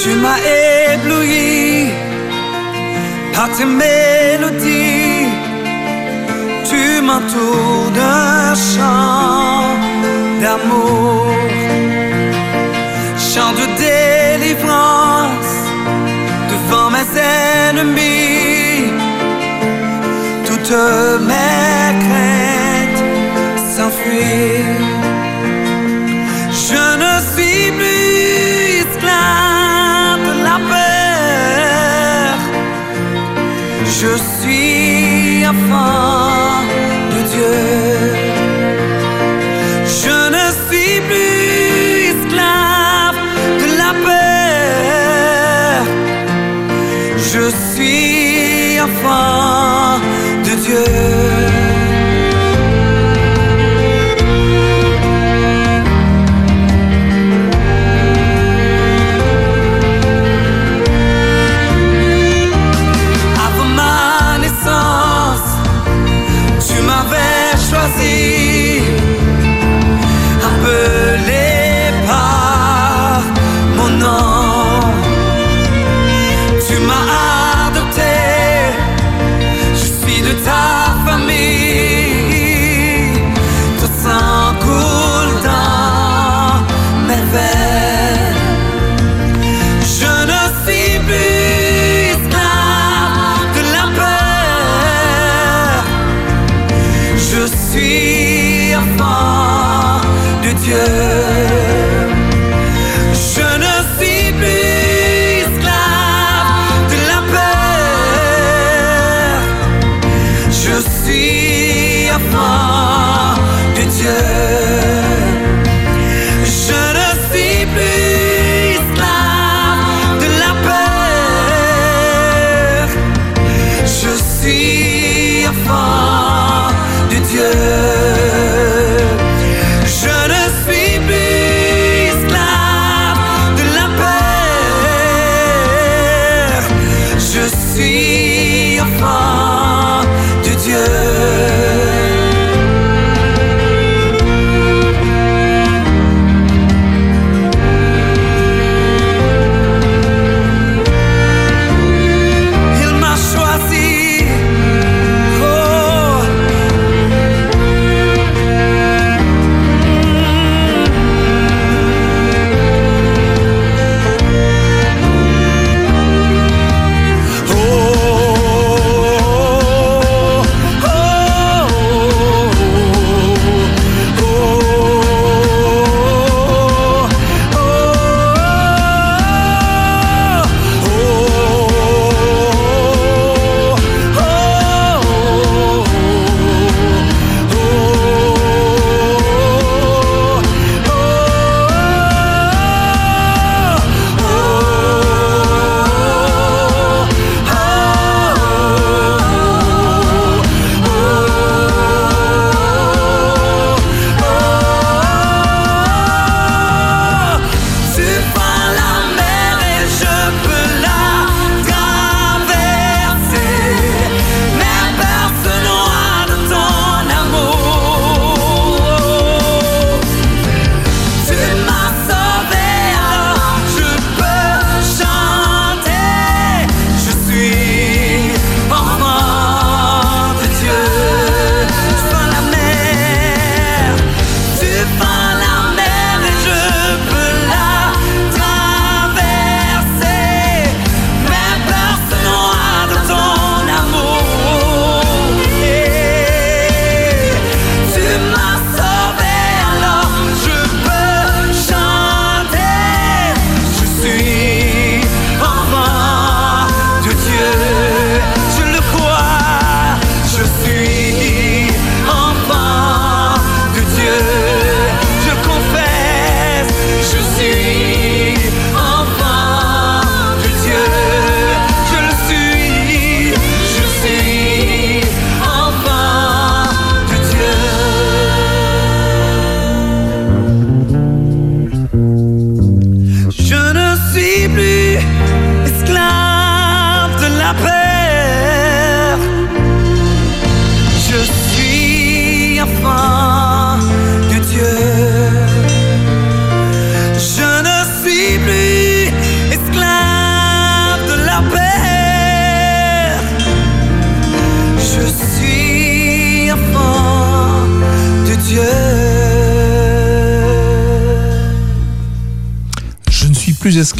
Tu 0.01 0.09
m'as 0.21 0.39
ébloui 0.93 1.89
par 3.33 3.49
tes 3.55 3.65
mélodies. 3.65 5.29
Tu 6.69 7.01
m'entoures 7.01 7.91
d'un 7.95 8.53
chant 8.55 9.75
d'amour, 10.41 11.25
chant 13.17 13.51
de 13.59 13.65
délivrance 13.85 15.55
devant 16.51 16.89
mes 16.91 17.09
ennemis 17.19 18.34
que 20.75 21.17
mes 21.29 21.89
craintes 22.03 23.03
s'enfuient. 23.73 24.81
Je 26.69 26.85
ne 27.03 27.13
suis 27.31 27.65
plus 27.79 28.83
esclave 28.83 30.23
de 30.29 30.33
la 30.47 30.57
peur. 30.71 32.35
Je 33.99 34.11
suis 34.37 35.47
enfant. 35.53 36.34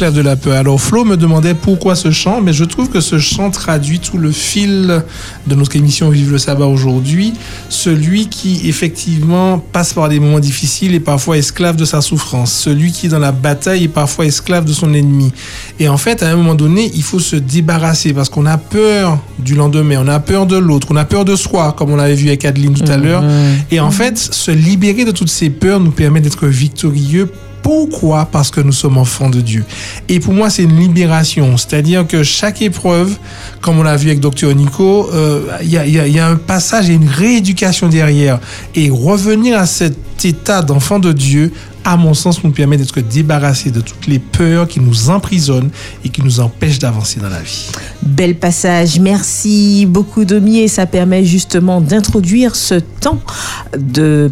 La 0.00 0.36
peur. 0.36 0.54
Alors 0.56 0.80
Flo 0.80 1.04
me 1.04 1.16
demandait 1.16 1.54
pourquoi 1.54 1.96
ce 1.96 2.10
chant, 2.10 2.40
mais 2.40 2.52
je 2.52 2.64
trouve 2.64 2.90
que 2.90 3.00
ce 3.00 3.18
chant 3.18 3.50
traduit 3.50 3.98
tout 3.98 4.18
le 4.18 4.30
fil 4.30 5.02
de 5.46 5.54
notre 5.54 5.76
émission 5.76 6.10
Vive 6.10 6.32
le 6.32 6.38
sabbat 6.38 6.66
aujourd'hui. 6.66 7.32
Celui 7.68 8.28
qui 8.28 8.68
effectivement 8.68 9.58
passe 9.58 9.94
par 9.94 10.08
des 10.08 10.20
moments 10.20 10.40
difficiles 10.40 10.94
et 10.94 11.00
parfois 11.00 11.38
esclave 11.38 11.76
de 11.76 11.84
sa 11.84 12.00
souffrance. 12.00 12.52
Celui 12.52 12.92
qui 12.92 13.06
est 13.06 13.08
dans 13.08 13.18
la 13.18 13.32
bataille 13.32 13.84
est 13.84 13.88
parfois 13.88 14.26
esclave 14.26 14.64
de 14.64 14.72
son 14.72 14.92
ennemi. 14.92 15.32
Et 15.80 15.88
en 15.88 15.96
fait, 15.96 16.22
à 16.22 16.28
un 16.28 16.36
moment 16.36 16.54
donné, 16.54 16.90
il 16.94 17.02
faut 17.02 17.20
se 17.20 17.36
débarrasser 17.36 18.12
parce 18.12 18.28
qu'on 18.28 18.46
a 18.46 18.58
peur 18.58 19.18
du 19.38 19.54
lendemain, 19.54 19.98
on 20.00 20.08
a 20.08 20.20
peur 20.20 20.46
de 20.46 20.56
l'autre, 20.56 20.88
on 20.90 20.96
a 20.96 21.04
peur 21.04 21.24
de 21.24 21.36
soi, 21.36 21.74
comme 21.76 21.90
on 21.90 21.96
l'avait 21.96 22.14
vu 22.14 22.28
avec 22.28 22.44
Adeline 22.44 22.74
tout 22.74 22.90
à 22.90 22.96
l'heure. 22.96 23.24
Et 23.70 23.80
en 23.80 23.90
fait, 23.90 24.18
se 24.18 24.50
libérer 24.50 25.04
de 25.04 25.10
toutes 25.10 25.30
ces 25.30 25.50
peurs 25.50 25.80
nous 25.80 25.90
permet 25.90 26.20
d'être 26.20 26.46
victorieux. 26.46 27.30
Pourquoi 27.66 28.28
Parce 28.30 28.52
que 28.52 28.60
nous 28.60 28.70
sommes 28.70 28.96
enfants 28.96 29.28
de 29.28 29.40
Dieu. 29.40 29.64
Et 30.08 30.20
pour 30.20 30.32
moi, 30.32 30.50
c'est 30.50 30.62
une 30.62 30.78
libération. 30.78 31.56
C'est-à-dire 31.56 32.06
que 32.06 32.22
chaque 32.22 32.62
épreuve, 32.62 33.18
comme 33.60 33.80
on 33.80 33.82
l'a 33.82 33.96
vu 33.96 34.08
avec 34.08 34.20
Dr 34.20 34.54
Nico, 34.54 35.10
euh, 35.12 35.48
il 35.62 35.70
y, 35.70 36.20
a, 36.20 36.28
un 36.28 36.36
passage 36.36 36.88
et 36.88 36.92
une 36.92 37.08
rééducation 37.08 37.88
derrière. 37.88 38.38
Et 38.76 38.88
revenir 38.88 39.58
à 39.58 39.66
cet 39.66 40.24
état 40.24 40.62
d'enfant 40.62 41.00
de 41.00 41.10
Dieu, 41.12 41.52
à 41.84 41.96
mon 41.96 42.14
sens, 42.14 42.44
nous 42.44 42.52
permet 42.52 42.76
d'être 42.76 43.00
débarrassés 43.00 43.72
de 43.72 43.80
toutes 43.80 44.06
les 44.06 44.20
peurs 44.20 44.68
qui 44.68 44.78
nous 44.78 45.10
emprisonnent 45.10 45.70
et 46.04 46.08
qui 46.08 46.22
nous 46.22 46.38
empêchent 46.38 46.78
d'avancer 46.78 47.18
dans 47.18 47.30
la 47.30 47.42
vie. 47.42 47.72
Bel 48.00 48.36
passage, 48.36 49.00
merci 49.00 49.86
beaucoup 49.88 50.24
Domi 50.24 50.60
et 50.60 50.68
ça 50.68 50.86
permet 50.86 51.24
justement 51.24 51.80
d'introduire 51.80 52.54
ce 52.54 52.76
temps 52.76 53.20
de 53.76 54.30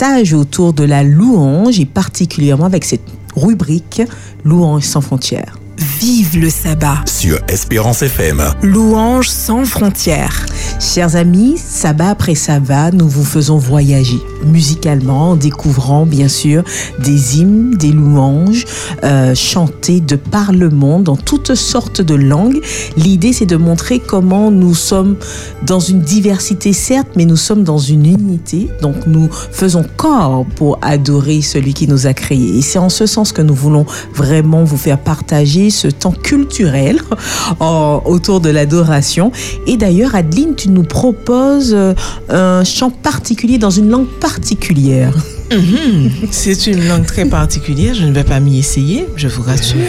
partage 0.00 0.32
autour 0.32 0.72
de 0.72 0.84
la 0.84 1.02
louange 1.02 1.78
et 1.78 1.84
particulièrement 1.84 2.64
avec 2.64 2.84
cette 2.84 3.02
rubrique 3.36 4.00
Louange 4.44 4.84
sans 4.84 5.02
frontières. 5.02 5.58
Vive 6.00 6.38
le 6.38 6.48
sabbat. 6.48 7.00
Sur 7.06 7.38
Espérance 7.48 8.02
FM. 8.02 8.42
Louange 8.62 9.28
sans 9.28 9.64
frontières. 9.64 10.46
Chers 10.80 11.16
amis, 11.16 11.58
sabbat 11.58 12.10
après 12.10 12.34
sabbat, 12.34 12.92
nous 12.92 13.08
vous 13.08 13.24
faisons 13.24 13.58
voyager 13.58 14.20
musicalement 14.44 15.30
en 15.30 15.36
découvrant 15.36 16.06
bien 16.06 16.28
sûr 16.28 16.62
des 16.98 17.38
hymnes, 17.38 17.76
des 17.76 17.92
louanges 17.92 18.64
euh, 19.04 19.34
chantés 19.34 20.00
de 20.00 20.16
par 20.16 20.52
le 20.52 20.70
monde 20.70 21.04
dans 21.04 21.16
toutes 21.16 21.54
sortes 21.54 22.00
de 22.00 22.14
langues. 22.14 22.60
L'idée 22.96 23.32
c'est 23.32 23.46
de 23.46 23.56
montrer 23.56 23.98
comment 23.98 24.50
nous 24.50 24.74
sommes 24.74 25.16
dans 25.66 25.80
une 25.80 26.00
diversité 26.00 26.72
certes, 26.72 27.08
mais 27.16 27.24
nous 27.24 27.36
sommes 27.36 27.64
dans 27.64 27.78
une 27.78 28.06
unité. 28.06 28.68
Donc 28.82 29.06
nous 29.06 29.28
faisons 29.30 29.84
corps 29.96 30.44
pour 30.56 30.78
adorer 30.82 31.42
celui 31.42 31.74
qui 31.74 31.88
nous 31.88 32.06
a 32.06 32.14
créés. 32.14 32.58
Et 32.58 32.62
c'est 32.62 32.78
en 32.78 32.88
ce 32.88 33.06
sens 33.06 33.32
que 33.32 33.42
nous 33.42 33.54
voulons 33.54 33.86
vraiment 34.14 34.64
vous 34.64 34.76
faire 34.76 34.98
partager 34.98 35.70
ce 35.70 35.88
temps 35.88 36.12
culturel 36.12 37.00
autour 37.60 38.40
de 38.40 38.50
l'adoration. 38.50 39.32
Et 39.66 39.76
d'ailleurs, 39.76 40.14
Adeline, 40.14 40.54
tu 40.54 40.68
nous 40.68 40.82
proposes 40.82 41.74
euh, 41.74 41.94
un 42.28 42.64
chant 42.64 42.90
particulier 42.90 43.58
dans 43.58 43.70
une 43.70 43.90
langue 43.90 44.06
particulière. 44.06 44.29
Mhm. 45.50 46.10
C'est 46.30 46.66
une 46.68 46.86
langue 46.86 47.06
très 47.06 47.24
particulière, 47.26 47.94
je 47.94 48.04
ne 48.04 48.12
vais 48.12 48.22
pas 48.24 48.38
m'y 48.40 48.58
essayer, 48.58 49.06
je 49.16 49.26
vous 49.28 49.42
rassure. 49.42 49.80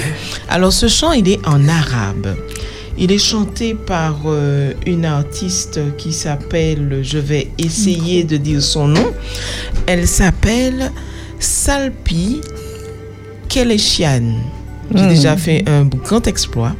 Alors 0.49 0.73
ce 0.73 0.87
chant, 0.87 1.11
il 1.11 1.29
est 1.29 1.39
en 1.47 1.67
arabe. 1.67 2.35
Il 2.97 3.11
est 3.11 3.19
chanté 3.19 3.73
par 3.73 4.15
euh, 4.25 4.73
une 4.85 5.05
artiste 5.05 5.79
qui 5.97 6.13
s'appelle, 6.13 6.99
je 7.03 7.17
vais 7.19 7.47
essayer 7.57 8.23
de 8.23 8.37
dire 8.37 8.61
son 8.61 8.87
nom, 8.87 9.11
elle 9.87 10.07
s'appelle 10.07 10.91
Salpi 11.39 12.41
Keleshian. 13.49 14.23
J'ai 14.93 15.03
Hmm. 15.03 15.07
déjà 15.09 15.37
fait 15.37 15.63
un 15.69 15.85
grand 15.85 16.27
exploit, 16.27 16.75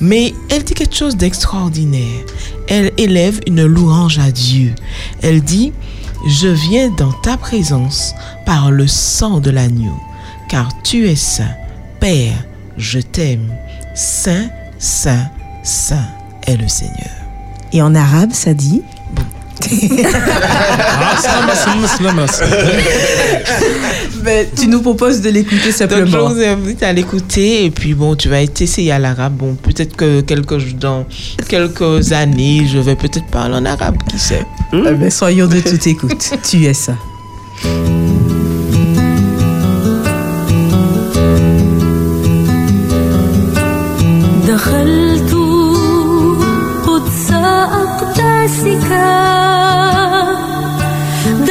mais 0.00 0.34
elle 0.50 0.64
dit 0.64 0.74
quelque 0.74 0.96
chose 0.96 1.16
d'extraordinaire. 1.16 2.24
Elle 2.66 2.90
élève 2.98 3.38
une 3.46 3.64
louange 3.64 4.18
à 4.18 4.32
Dieu. 4.32 4.72
Elle 5.22 5.42
dit, 5.42 5.72
je 6.26 6.48
viens 6.48 6.90
dans 6.90 7.12
ta 7.12 7.36
présence 7.36 8.14
par 8.46 8.70
le 8.70 8.86
sang 8.86 9.40
de 9.40 9.50
l'agneau, 9.50 9.98
car 10.48 10.70
tu 10.82 11.08
es 11.08 11.16
saint. 11.16 11.54
Père, 12.00 12.44
je 12.76 13.00
t'aime. 13.00 13.52
Saint, 13.94 14.48
saint, 14.78 15.28
saint 15.62 16.08
est 16.46 16.56
le 16.56 16.68
Seigneur. 16.68 17.10
Et 17.72 17.82
en 17.82 17.94
arabe, 17.94 18.32
ça 18.32 18.54
dit 18.54 18.82
Ben, 24.23 24.45
tu 24.59 24.67
nous 24.67 24.81
proposes 24.81 25.21
de 25.21 25.29
l'écouter 25.29 25.67
Donc, 25.67 25.73
simplement. 25.73 26.29
je 26.29 26.33
vous 26.33 26.41
invite 26.41 26.83
à 26.83 26.91
l'écouter 26.91 27.65
et 27.65 27.71
puis 27.71 27.93
bon, 27.93 28.15
tu 28.15 28.29
vas 28.29 28.41
essayer 28.41 28.91
à 28.91 28.99
l'arabe. 28.99 29.33
Bon, 29.33 29.55
peut-être 29.55 29.95
que 29.95 30.21
quelques, 30.21 30.77
dans 30.77 31.05
quelques 31.47 32.11
années, 32.11 32.67
je 32.71 32.79
vais 32.79 32.95
peut-être 32.95 33.27
parler 33.27 33.55
en 33.55 33.65
arabe, 33.65 33.95
qui 34.09 34.19
sait. 34.19 34.45
Eh 34.73 34.91
ben, 34.93 35.09
soyons 35.09 35.47
de 35.47 35.59
toute 35.59 35.87
écoute. 35.87 36.29
tu 36.43 36.65
es 36.65 36.73
ça. 36.73 36.93
دخلت 44.47 45.40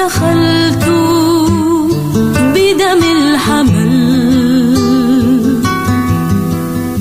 دخلت 0.06 0.86
بدم 2.56 3.02
الحمل. 3.18 3.92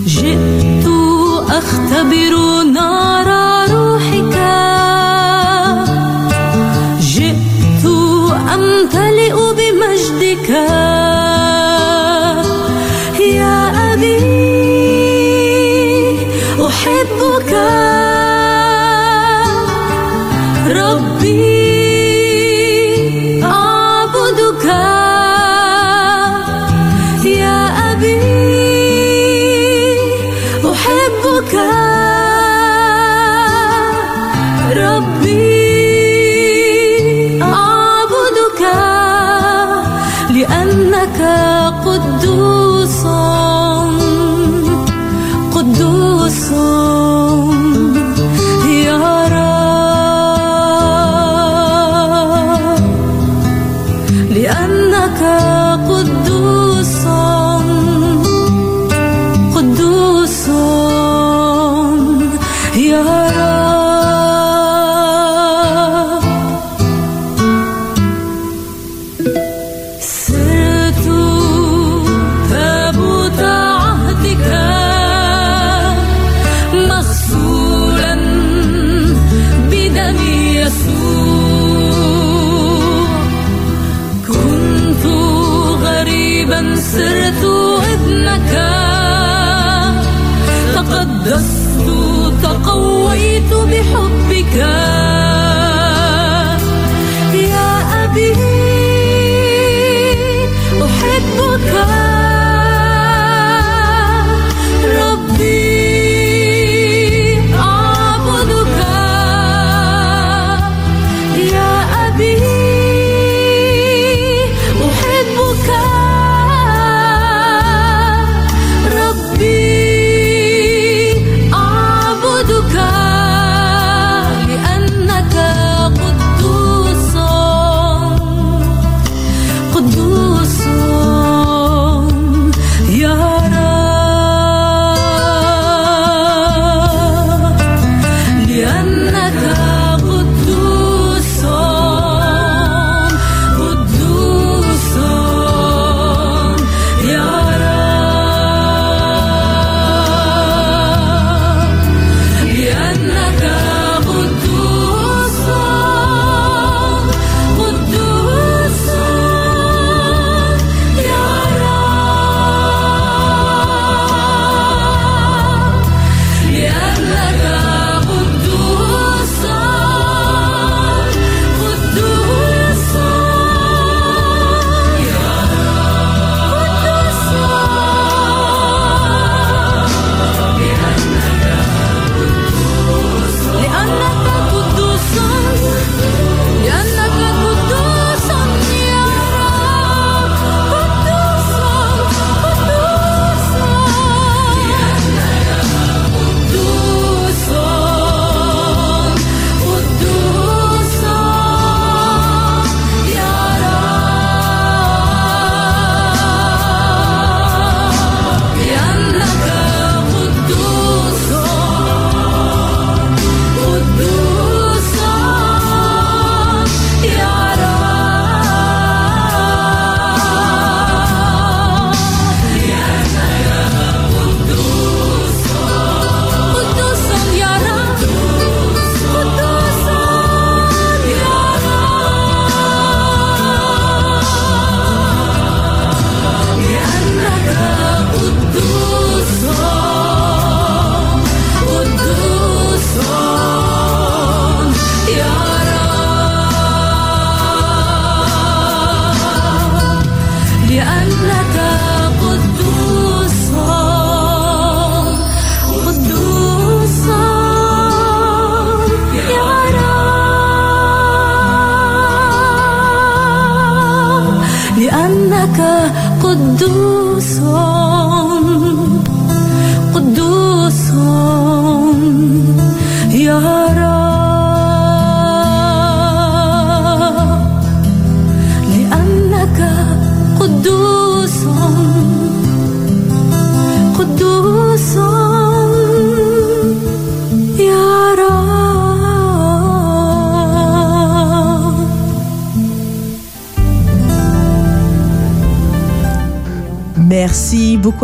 جئت 0.06 0.86
أختبر 1.50 2.62
نار 2.74 3.09
لك 41.00 41.20
قدوس 41.84 42.59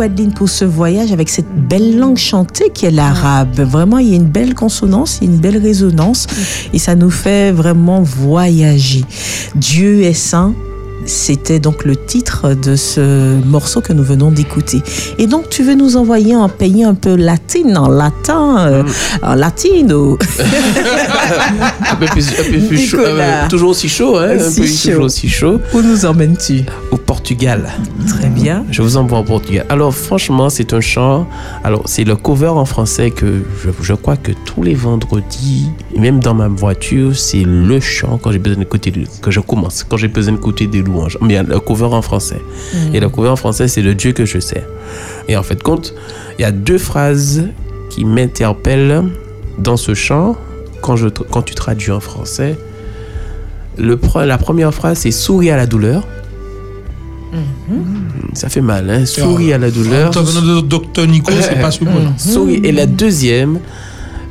Adeline 0.07 0.31
pour 0.31 0.47
ce 0.47 0.63
voyage 0.63 1.11
avec 1.11 1.27
cette 1.27 1.53
belle 1.53 1.97
langue 1.97 2.17
chantée 2.17 2.69
qui 2.73 2.85
est 2.85 2.91
l'arabe. 2.91 3.59
Vraiment, 3.59 3.97
il 3.97 4.07
y 4.07 4.13
a 4.13 4.15
une 4.15 4.29
belle 4.29 4.53
consonance, 4.53 5.19
il 5.21 5.27
y 5.27 5.29
a 5.29 5.33
une 5.33 5.41
belle 5.41 5.57
résonance 5.57 6.27
et 6.71 6.79
ça 6.79 6.95
nous 6.95 7.09
fait 7.09 7.51
vraiment 7.51 8.01
voyager. 8.01 9.03
Dieu 9.55 10.03
est 10.03 10.13
saint. 10.13 10.53
C'était 11.05 11.59
donc 11.59 11.85
le 11.85 11.95
titre 11.95 12.53
de 12.53 12.75
ce 12.75 13.41
morceau 13.45 13.79
que 13.79 13.93
nous 13.93 14.03
venons 14.03 14.29
d'écouter. 14.29 14.81
Et 15.17 15.27
donc, 15.27 15.49
tu 15.49 15.63
veux 15.63 15.73
nous 15.73 15.95
envoyer 15.95 16.33
un 16.33 16.49
pays 16.49 16.83
un 16.83 16.95
peu 16.95 17.15
latin, 17.15 17.75
en 17.77 17.87
latin, 17.87 18.67
euh, 18.67 18.83
en 19.21 19.35
latino? 19.35 20.17
un 21.91 21.95
peu 21.95 22.07
plus, 22.07 22.27
un 22.37 22.51
peu 22.51 22.59
plus 22.59 22.77
chaud, 22.77 22.97
euh, 22.99 23.47
toujours 23.47 23.69
aussi 23.69 23.87
chaud, 23.87 24.17
hein, 24.17 24.33
un 24.33 24.53
peu 24.53 24.65
chaud. 24.65 24.89
toujours 24.89 25.05
aussi 25.05 25.29
chaud. 25.29 25.61
Où 25.73 25.81
nous 25.81 26.05
emmènes-tu? 26.05 26.63
Au 26.91 26.97
Portugal. 26.97 27.69
Bien. 28.41 28.65
Je 28.71 28.81
vous 28.81 28.97
envoie 28.97 29.19
au 29.19 29.23
Portugal. 29.23 29.65
Alors, 29.69 29.93
franchement, 29.93 30.49
c'est 30.49 30.73
un 30.73 30.81
chant. 30.81 31.27
Alors, 31.63 31.81
c'est 31.85 32.03
le 32.03 32.15
cover 32.15 32.47
en 32.49 32.65
français 32.65 33.11
que 33.11 33.43
je, 33.63 33.69
je 33.81 33.93
crois 33.93 34.15
que 34.17 34.31
tous 34.45 34.63
les 34.63 34.73
vendredis, 34.75 35.69
même 35.97 36.19
dans 36.19 36.33
ma 36.33 36.47
voiture, 36.47 37.15
c'est 37.15 37.43
le 37.43 37.79
chant 37.79 38.19
quand 38.21 38.31
j'ai 38.31 38.39
besoin 38.39 38.59
d'écouter, 38.59 38.93
que 39.21 39.31
je 39.31 39.39
commence, 39.39 39.83
quand 39.83 39.97
j'ai 39.97 40.07
besoin 40.07 40.33
d'écouter 40.33 40.67
des 40.67 40.81
louanges. 40.81 41.17
Mais 41.21 41.41
le 41.41 41.59
cover 41.59 41.85
en 41.85 42.01
français. 42.01 42.41
Mhm. 42.73 42.95
Et 42.95 42.99
le 42.99 43.09
cover 43.09 43.29
en 43.29 43.35
français, 43.35 43.67
c'est 43.67 43.81
le 43.81 43.95
Dieu 43.95 44.11
que 44.11 44.25
je 44.25 44.39
sers. 44.39 44.65
Et 45.27 45.35
en 45.35 45.43
fait, 45.43 45.61
compte, 45.63 45.93
il 46.37 46.43
y 46.43 46.45
a 46.45 46.51
deux 46.51 46.77
phrases 46.77 47.43
qui 47.89 48.05
m'interpellent 48.05 49.03
dans 49.57 49.77
ce 49.77 49.93
chant 49.93 50.35
quand, 50.81 50.95
je, 50.95 51.07
tra- 51.07 51.25
quand 51.31 51.41
tu 51.41 51.55
traduis 51.55 51.91
en 51.91 51.99
français. 51.99 52.55
Le, 53.79 53.99
la 54.25 54.37
première 54.37 54.73
phrase, 54.73 54.99
c'est 54.99 55.11
souris 55.11 55.49
à 55.51 55.57
la 55.57 55.65
douleur. 55.67 56.07
Ça 58.37 58.49
fait 58.49 58.61
mal, 58.61 58.89
hein? 58.89 59.05
Souris 59.05 59.51
à 59.53 59.57
la 59.57 59.71
douleur. 59.71 60.11
Docteur 60.63 61.07
Nico, 61.07 61.31
c'est 61.41 61.59
pas. 61.59 61.71
Souris. 62.17 62.61
Et 62.63 62.71
la 62.71 62.85
deuxième, 62.85 63.59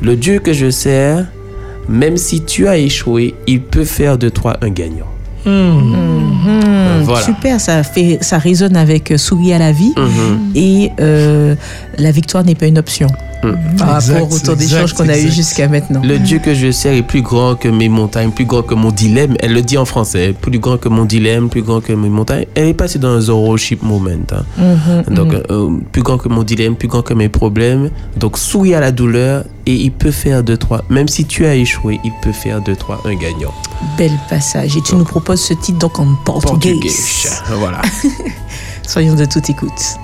le 0.02 0.14
Dieu 0.16 0.38
que 0.38 0.52
je 0.52 0.70
sers, 0.70 1.26
même 1.88 2.16
si 2.16 2.42
tu 2.42 2.68
as 2.68 2.78
échoué, 2.78 3.34
il 3.46 3.60
peut 3.62 3.84
faire 3.84 4.16
de 4.18 4.28
toi 4.28 4.56
un 4.62 4.68
gagnant. 4.70 5.06
Voilà. 7.04 7.22
Super, 7.24 7.60
ça, 7.60 7.82
fait, 7.84 8.18
ça 8.20 8.38
résonne 8.38 8.76
avec 8.76 9.10
euh, 9.12 9.16
Souris 9.18 9.52
à 9.52 9.58
la 9.58 9.70
vie 9.72 9.92
Mhm. 9.96 10.50
et 10.56 10.90
euh, 11.00 11.54
la 11.98 12.10
victoire 12.10 12.42
n'est 12.44 12.54
pas 12.56 12.66
une 12.66 12.78
option 12.78 13.06
par 13.78 13.96
Exact, 13.96 14.14
rapport 14.14 14.32
au 14.32 14.36
exact, 14.36 14.56
d'échange 14.56 14.92
qu'on 14.94 15.08
a 15.08 15.18
eu 15.18 15.30
jusqu'à 15.30 15.68
maintenant. 15.68 16.02
Le 16.04 16.18
Dieu 16.18 16.38
que 16.38 16.54
je 16.54 16.70
sers 16.70 16.92
est 16.94 17.02
plus 17.02 17.22
grand 17.22 17.54
que 17.54 17.68
mes 17.68 17.88
montagnes, 17.88 18.30
plus 18.30 18.44
grand 18.44 18.62
que 18.62 18.74
mon 18.74 18.90
dilemme. 18.90 19.36
Elle 19.40 19.52
le 19.54 19.62
dit 19.62 19.78
en 19.78 19.84
français, 19.84 20.34
plus 20.40 20.58
grand 20.58 20.78
que 20.78 20.88
mon 20.88 21.04
dilemme, 21.04 21.48
plus 21.48 21.62
grand 21.62 21.80
que 21.80 21.92
mes 21.92 22.08
montagnes. 22.08 22.46
Elle 22.54 22.68
est 22.68 22.74
passée 22.74 22.98
dans 22.98 23.10
un 23.10 23.20
zoroship 23.20 23.82
moment. 23.82 24.10
hein. 24.32 24.44
Mhm, 25.08 25.14
Donc, 25.14 25.32
mhm. 25.32 25.42
euh, 25.50 25.70
plus 25.92 26.02
grand 26.02 26.18
que 26.18 26.28
mon 26.28 26.42
dilemme, 26.42 26.76
plus 26.76 26.88
grand 26.88 27.02
que 27.02 27.14
mes 27.14 27.28
problèmes. 27.28 27.90
Donc, 28.16 28.38
souris 28.38 28.74
à 28.74 28.80
la 28.80 28.92
douleur 28.92 29.44
et 29.66 29.74
il 29.74 29.90
peut 29.92 30.10
faire 30.12 30.42
de 30.44 30.54
toi, 30.56 30.84
même 30.90 31.08
si 31.08 31.24
tu 31.24 31.44
as 31.44 31.54
échoué, 31.56 31.98
il 32.04 32.12
peut 32.22 32.32
faire 32.32 32.62
de 32.62 32.74
toi 32.74 33.00
un 33.04 33.14
gagnant. 33.14 33.52
Bel 33.98 34.12
passage. 34.30 34.76
Et 34.76 34.80
tu 34.82 34.94
nous 34.94 35.04
proposes 35.04 35.40
ce 35.40 35.54
titre 35.54 35.78
donc 35.78 35.98
en 35.98 36.06
portugais. 36.24 36.72
Português. 36.72 36.92
Voilà. 37.58 37.82
Soyons 38.86 39.14
de 39.14 39.24
toute 39.24 39.50
écoute. 39.50 39.96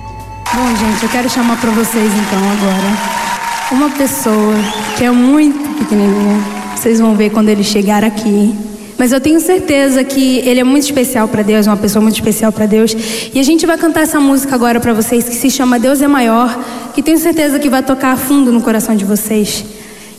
Bom, 0.55 0.67
gente, 0.75 1.01
eu 1.01 1.09
quero 1.09 1.27
chamar 1.27 1.59
para 1.59 1.71
vocês 1.71 2.11
então 2.13 2.39
agora 2.51 3.23
uma 3.71 3.89
pessoa 3.89 4.53
que 4.95 5.03
é 5.03 5.09
muito 5.09 5.67
pequenininha. 5.79 6.39
Vocês 6.75 6.99
vão 6.99 7.15
ver 7.15 7.31
quando 7.31 7.49
ele 7.49 7.63
chegar 7.63 8.03
aqui. 8.03 8.53
Mas 8.95 9.11
eu 9.11 9.19
tenho 9.19 9.39
certeza 9.39 10.03
que 10.03 10.37
ele 10.47 10.59
é 10.59 10.63
muito 10.63 10.83
especial 10.83 11.27
para 11.27 11.41
Deus, 11.41 11.65
uma 11.65 11.75
pessoa 11.75 12.03
muito 12.03 12.13
especial 12.13 12.51
para 12.51 12.67
Deus. 12.67 12.95
E 13.33 13.39
a 13.39 13.43
gente 13.43 13.65
vai 13.65 13.79
cantar 13.79 14.01
essa 14.01 14.19
música 14.19 14.53
agora 14.53 14.79
para 14.79 14.93
vocês 14.93 15.27
que 15.27 15.35
se 15.35 15.49
chama 15.49 15.79
Deus 15.79 16.03
é 16.03 16.07
Maior, 16.07 16.55
que 16.93 17.01
tenho 17.01 17.17
certeza 17.17 17.57
que 17.57 17.67
vai 17.67 17.81
tocar 17.81 18.15
fundo 18.15 18.51
no 18.51 18.61
coração 18.61 18.95
de 18.95 19.05
vocês. 19.05 19.65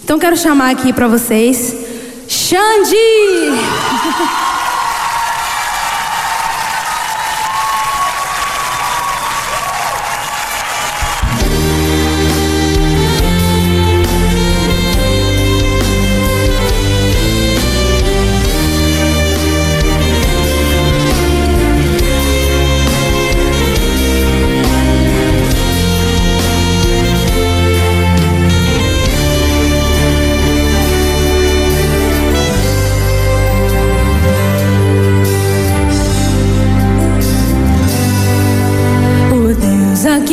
Então 0.02 0.18
quero 0.18 0.36
chamar 0.36 0.70
aqui 0.70 0.92
para 0.92 1.06
vocês 1.06 1.76
Xande! 2.26 2.96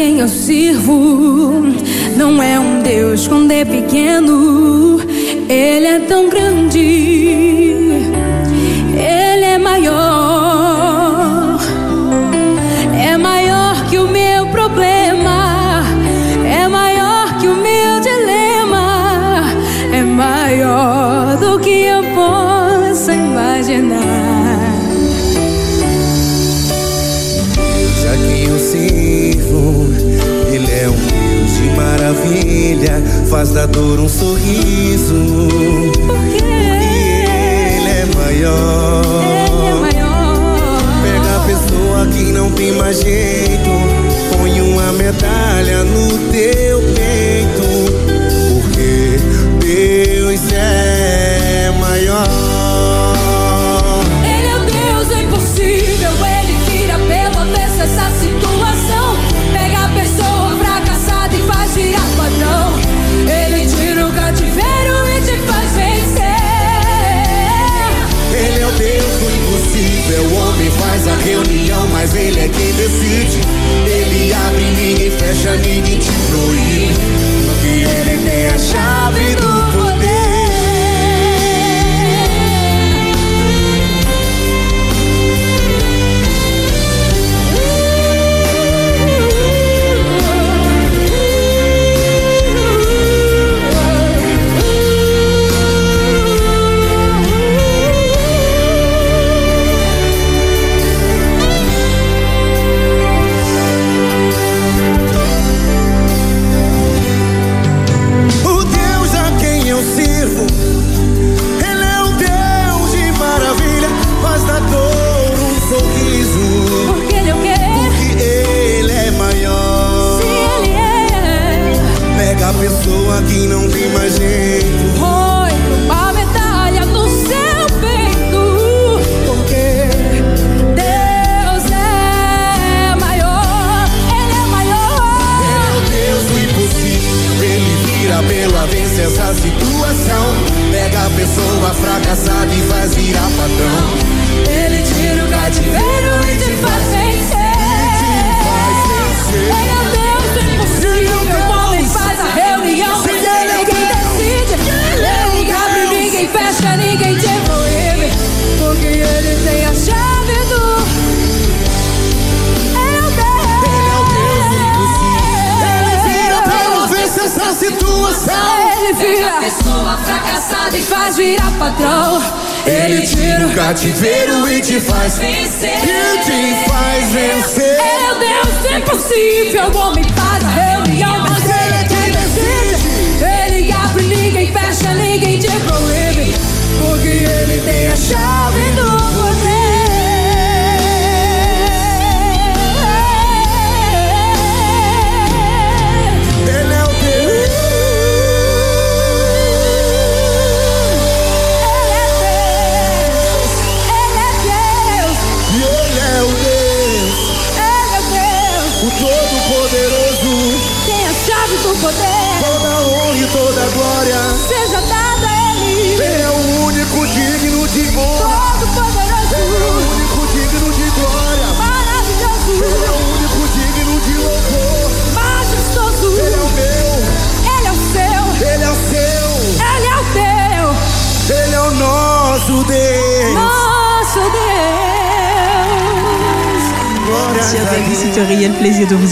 quem 0.01 0.17
eu 0.17 0.27
sirvo 0.27 1.30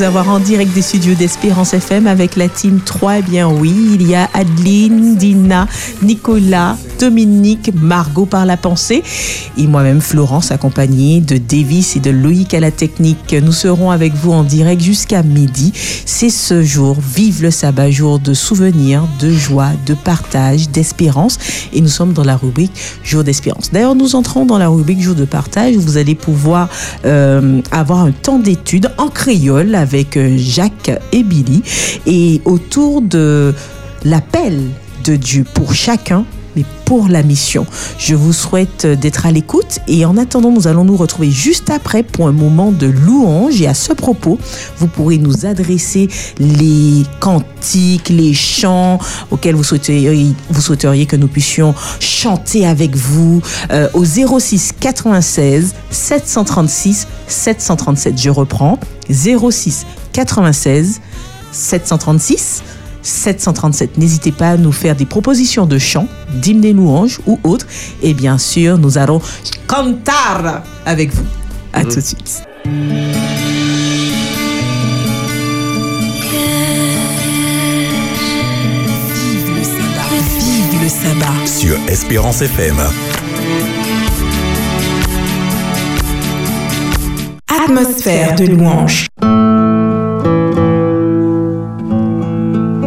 avoir 0.09 0.29
en 0.29 0.39
direct 0.39 0.73
des 0.73 0.81
studios 0.81 1.13
d'Espérance 1.13 1.75
FM 1.75 2.07
avec 2.07 2.35
la 2.35 2.49
team 2.49 2.79
3. 2.83 3.19
Eh 3.19 3.21
bien 3.21 3.47
oui, 3.47 3.91
il 3.93 4.07
y 4.07 4.15
a 4.15 4.27
Adeline, 4.33 5.15
Dina, 5.15 5.67
Nicolas, 6.01 6.77
Dominique, 6.99 7.71
Margot 7.73 8.25
par 8.25 8.45
la 8.45 8.57
pensée 8.57 9.03
et 9.57 9.67
moi-même 9.67 10.01
Florence 10.01 10.51
accompagnée 10.51 11.21
de 11.21 11.37
Davis 11.37 11.95
et 11.95 11.99
de 11.99 12.11
Loïc 12.11 12.53
à 12.53 12.59
la 12.59 12.71
technique. 12.71 13.33
Nous 13.33 13.53
serons 13.53 13.89
avec 13.89 14.13
vous 14.13 14.31
en 14.31 14.43
direct 14.43 14.81
jusqu'à 14.81 15.23
midi. 15.23 15.71
C'est 16.05 16.29
ce 16.29 16.61
jour, 16.61 16.97
vive 16.99 17.41
le 17.41 17.51
sabbat, 17.51 17.89
jour 17.89 18.19
de 18.19 18.33
souvenirs, 18.33 19.07
de 19.19 19.31
joie, 19.31 19.71
de 19.85 19.93
partage, 19.93 20.69
d'espérance 20.69 21.37
et 21.73 21.79
nous 21.79 21.87
sommes 21.87 22.13
dans 22.13 22.25
la 22.25 22.35
rubrique 22.35 22.73
jour 23.03 23.23
d'espérance. 23.23 23.71
D'ailleurs, 23.71 23.95
nous 23.95 24.15
entrons 24.15 24.45
dans 24.45 24.57
la 24.57 24.67
rubrique 24.67 25.01
jour 25.01 25.15
de 25.15 25.25
partage 25.25 25.77
où 25.77 25.81
vous 25.81 25.97
allez 25.97 26.15
pouvoir 26.15 26.67
euh, 27.05 27.61
avoir 27.71 27.99
un 27.99 28.11
temps 28.11 28.39
d'étude 28.39 28.91
en 28.97 29.07
créole 29.07 29.75
avec 29.75 30.17
euh, 30.17 30.35
Jacques 30.37 30.91
et 31.11 31.23
Billy 31.23 31.63
et 32.05 32.41
autour 32.43 33.01
de 33.01 33.53
l'appel 34.03 34.59
de 35.05 35.15
Dieu 35.15 35.45
pour 35.53 35.73
chacun 35.73 36.25
mais 36.55 36.65
pour 36.85 37.07
la 37.07 37.23
mission. 37.23 37.65
Je 37.97 38.15
vous 38.15 38.33
souhaite 38.33 38.85
d'être 38.85 39.25
à 39.25 39.31
l'écoute 39.31 39.79
et 39.87 40.05
en 40.05 40.17
attendant, 40.17 40.51
nous 40.51 40.67
allons 40.67 40.83
nous 40.83 40.97
retrouver 40.97 41.31
juste 41.31 41.69
après 41.69 42.03
pour 42.03 42.27
un 42.27 42.31
moment 42.31 42.71
de 42.71 42.87
louange 42.87 43.61
et 43.61 43.67
à 43.67 43.73
ce 43.73 43.93
propos, 43.93 44.39
vous 44.77 44.87
pourrez 44.87 45.17
nous 45.17 45.45
adresser 45.45 46.07
les 46.39 47.03
cantiques, 47.19 48.09
les 48.09 48.33
chants 48.33 48.99
auxquels 49.31 49.55
vous 49.55 49.63
souhaiteriez, 49.63 50.33
vous 50.49 50.61
souhaiteriez 50.61 51.05
que 51.05 51.15
nous 51.15 51.27
puissions 51.27 51.73
chanter 51.99 52.65
avec 52.65 52.95
vous 52.95 53.41
euh, 53.71 53.87
au 53.93 54.05
06 54.05 54.73
96 54.79 55.75
736 55.91 57.07
737. 57.27 58.19
Je 58.19 58.29
reprends 58.29 58.79
06 59.09 59.85
96 60.13 61.01
736 61.51 62.63
737. 63.01 63.97
N'hésitez 63.97 64.31
pas 64.31 64.51
à 64.51 64.57
nous 64.57 64.71
faire 64.71 64.95
des 64.95 65.05
propositions 65.05 65.65
de 65.65 65.77
chants, 65.77 66.07
d'hymnes 66.33 66.65
et 66.65 66.73
louanges 66.73 67.19
ou 67.25 67.39
autres. 67.43 67.65
Et 68.01 68.13
bien 68.13 68.37
sûr, 68.37 68.77
nous 68.77 68.97
allons 68.97 69.21
cantar 69.67 70.63
avec 70.85 71.13
vous. 71.13 71.25
À 71.73 71.83
tout 71.83 71.95
de 71.95 72.01
suite. 72.01 72.43
Vive 79.05 79.51
le 79.55 79.63
sabbat. 79.63 80.09
Vive 80.39 80.83
le 80.83 80.89
sabbat. 80.89 81.45
Sur 81.45 81.77
Espérance 81.87 82.41
FM. 82.41 82.77
Atmosphère 87.47 88.35
de 88.35 88.45
louange. 88.45 89.07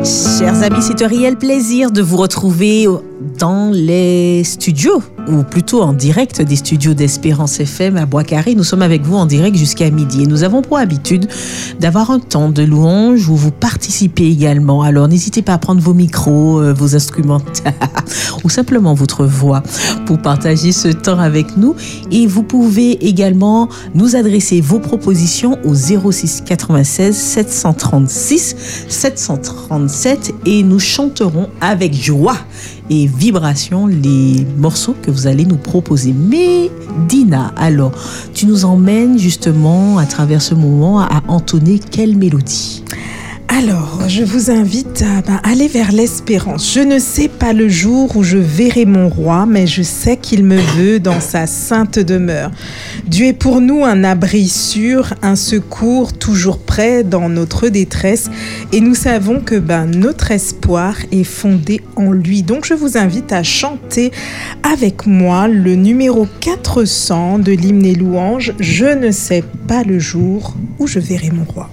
Chers 0.05 0.63
amis, 0.65 0.83
c'est 0.83 1.03
un 1.03 1.07
réel 1.07 1.37
plaisir 1.37 1.93
de 1.93 2.03
vous 2.03 2.17
retrouver 2.17 2.89
dans 3.43 3.73
les 3.73 4.45
studios, 4.45 5.03
ou 5.27 5.43
plutôt 5.43 5.83
en 5.83 5.93
direct 5.93 6.41
des 6.41 6.55
studios 6.55 6.95
d'Espérance 6.95 7.59
FM 7.59 7.97
à 7.97 8.07
Bois-Carré. 8.07 8.55
Nous 8.55 8.63
sommes 8.63 8.83
avec 8.83 9.03
vous 9.03 9.17
en 9.17 9.27
direct 9.27 9.57
jusqu'à 9.57 9.91
midi 9.91 10.29
nous 10.29 10.45
avons 10.45 10.63
pour 10.63 10.79
habitude 10.79 11.27
d'avoir 11.81 12.13
un 12.13 12.21
temps 12.21 12.51
de 12.51 12.63
louange 12.63 13.29
où 13.29 13.35
vous 13.35 13.51
participez 13.51 14.29
également. 14.29 14.83
Alors 14.83 15.09
n'hésitez 15.09 15.43
pas 15.43 15.55
à 15.55 15.59
prendre 15.59 15.81
vos 15.81 15.93
micros, 15.93 16.61
euh, 16.61 16.73
vos 16.73 16.95
instruments 16.95 17.43
ou 18.45 18.49
simplement 18.49 18.95
votre 18.95 19.25
voix 19.25 19.65
pour 20.07 20.23
partager 20.23 20.71
ce 20.71 20.87
temps 20.87 21.19
avec 21.19 21.57
nous. 21.57 21.75
Et 22.13 22.29
vous 22.29 22.45
pouvez 22.45 23.09
également 23.09 23.69
nous 23.97 24.15
adresser 24.15 24.61
vos 24.61 24.79
propositions 24.79 25.59
au 25.65 25.75
06 25.75 26.45
96 26.47 27.17
736 27.17 28.87
737 28.87 30.33
et 30.47 30.63
nous 30.63 30.79
chanterons 30.79 31.49
avec 31.61 31.93
joie 31.93 32.37
et 32.93 33.07
vibration 33.07 33.87
les 33.87 34.47
morceaux 34.59 34.95
que 35.01 35.11
vous 35.11 35.27
allez 35.27 35.47
nous 35.47 35.57
proposer. 35.57 36.13
Mais 36.13 36.71
Dina, 37.09 37.55
alors, 37.57 37.93
tu 38.35 38.45
nous 38.45 38.67
emmènes 38.67 39.19
justement 39.19 39.97
à 39.97 40.05
travers 40.05 40.43
ce 40.43 40.55
moment 40.55 41.01
à 41.01 41.23
entonner 41.29 41.79
quelle 41.79 42.19
mélodie? 42.19 42.85
Alors, 43.49 44.09
je 44.09 44.25
vous 44.25 44.51
invite 44.51 45.03
à 45.03 45.21
ben, 45.23 45.41
aller 45.45 45.69
vers 45.69 45.93
l'espérance. 45.93 46.73
Je 46.75 46.81
ne 46.81 46.99
sais 46.99 47.29
pas 47.29 47.53
le 47.53 47.69
jour 47.69 48.17
où 48.17 48.23
je 48.23 48.39
verrai 48.39 48.87
mon 48.87 49.09
roi, 49.09 49.47
mais 49.47 49.67
je 49.67 49.83
sais 49.83 50.17
qu'il 50.17 50.45
me 50.45 50.57
veut 50.57 50.99
dans 50.99 51.21
sa 51.21 51.47
sainte 51.47 51.99
demeure. 51.99 52.51
Dieu 53.07 53.27
est 53.27 53.33
pour 53.33 53.61
nous 53.61 53.85
un 53.85 54.05
abri 54.05 54.49
sûr, 54.49 55.15
un 55.23 55.37
secours 55.37 56.13
toujours 56.13 56.59
prêt 56.59 57.05
dans 57.05 57.29
notre 57.29 57.69
détresse, 57.69 58.31
et 58.73 58.81
nous 58.81 58.95
savons 58.95 59.41
que 59.41 59.57
ben, 59.57 59.87
notre 59.87 60.31
espoir 60.31 60.97
est 61.13 61.25
fondé 61.25 61.83
en 61.97 62.11
lui. 62.11 62.43
Donc, 62.43 62.65
je 62.65 62.75
vous 62.75 62.97
invite 62.97 63.33
à 63.33 63.43
chanter 63.43 64.13
avec 64.63 65.07
moi 65.07 65.47
le 65.47 65.75
numéro 65.75 66.27
400 66.41 67.39
de 67.41 67.53
l'hymne 67.53 67.85
et 67.85 67.95
louange. 67.95 68.55
Je 68.59 68.87
ne 68.87 69.11
sais 69.11 69.45
pas 69.69 69.83
le 69.83 69.99
jour 69.99 70.55
où 70.79 70.87
je 70.87 70.99
verrai 70.99 71.31
mon 71.31 71.45
roi. 71.45 71.69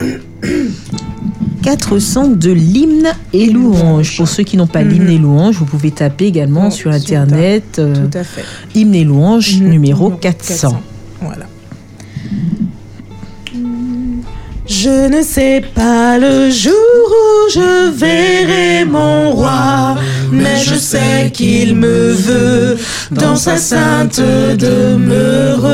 400 1.62 2.28
de 2.28 2.50
l'hymne 2.50 3.08
et 3.34 3.46
louange. 3.50 4.16
Pour 4.16 4.26
ceux 4.28 4.42
qui 4.44 4.56
n'ont 4.56 4.66
pas 4.66 4.82
l'hymne 4.82 5.10
et 5.10 5.18
louange, 5.18 5.56
vous 5.56 5.66
pouvez 5.66 5.90
taper 5.90 6.26
également 6.26 6.68
Oh, 6.68 6.70
sur 6.70 6.90
internet 6.90 7.76
euh, 7.78 7.94
tout 7.94 8.18
à 8.18 8.24
fait. 8.24 8.44
hymne 8.74 8.94
et 8.94 9.04
louange 9.04 9.56
Mhm, 9.56 9.68
numéro 9.68 10.04
numéro 10.04 10.10
400. 10.18 10.80
Voilà. 11.20 11.46
Je 14.66 15.08
ne 15.16 15.22
sais 15.22 15.62
pas 15.74 16.16
le 16.18 16.48
jour 16.50 16.72
où 16.72 17.50
je 17.52 17.90
verrai 17.90 18.84
mon 18.84 19.32
roi, 19.32 19.96
mais 20.30 20.58
je 20.64 20.76
sais 20.76 21.30
qu'il 21.32 21.74
me 21.74 22.12
veut 22.12 22.78
dans 23.10 23.34
sa 23.36 23.56
sainte 23.56 24.20
demeure. 24.20 25.66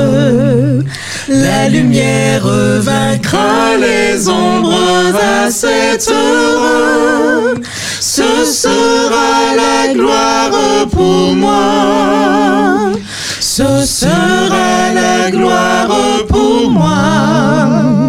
La 1.29 1.69
lumière 1.69 2.47
vaincra 2.47 3.77
les 3.81 4.29
ombres 4.29 5.19
à 5.21 5.51
cette 5.51 6.09
heure. 6.09 7.55
Ce 8.01 8.45
sera 8.45 9.57
la 9.57 9.93
gloire 9.93 10.87
pour 10.93 11.35
moi. 11.35 12.93
Ce 13.41 13.85
sera 13.85 14.93
la 14.95 15.31
gloire 15.33 15.89
pour 16.29 16.71
moi. 16.71 18.09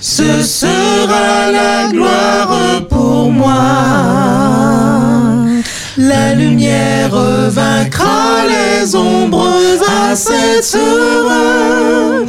Ce 0.00 0.42
sera 0.42 1.50
la 1.52 1.88
gloire 1.92 2.86
pour 2.88 3.30
moi. 3.30 3.52
La 5.98 6.32
lumière 6.34 7.14
vaincra 7.50 8.46
les 8.48 8.96
ombres 8.96 9.52
à 10.10 10.16
cette 10.16 10.74
heure. 10.76 12.24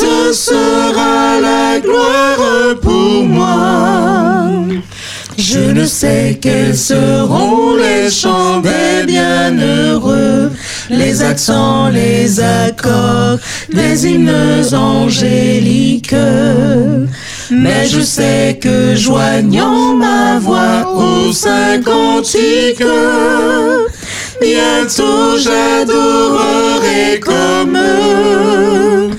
Ce 0.00 0.32
sera 0.32 1.40
la 1.40 1.80
gloire 1.80 2.78
pour 2.80 3.24
moi. 3.24 4.48
Je 5.36 5.58
ne 5.58 5.86
sais 5.86 6.38
quels 6.40 6.76
seront 6.76 7.74
les 7.74 8.08
chants 8.08 8.60
des 8.60 9.04
bienheureux, 9.04 10.52
les 10.88 11.20
accents, 11.22 11.88
les 11.88 12.38
accords, 12.38 13.38
des 13.72 14.06
hymnes 14.06 14.62
angéliques. 14.72 16.14
Mais 17.50 17.88
je 17.88 18.00
sais 18.00 18.56
que 18.62 18.94
joignant 18.94 19.96
ma 19.96 20.38
voix 20.38 20.94
au 20.94 21.32
saint 21.32 21.80
bientôt 24.40 25.36
j'adorerai 25.38 27.18
comme 27.18 27.76
eux. 27.76 29.10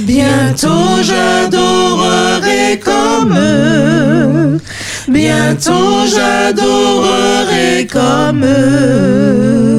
Bientôt 0.00 1.02
j'adorerai 1.02 2.78
comme 2.84 3.34
eux. 3.36 4.58
Bientôt 5.08 6.06
j'adorerai 6.06 7.86
comme 7.90 8.44
eux. 8.44 9.76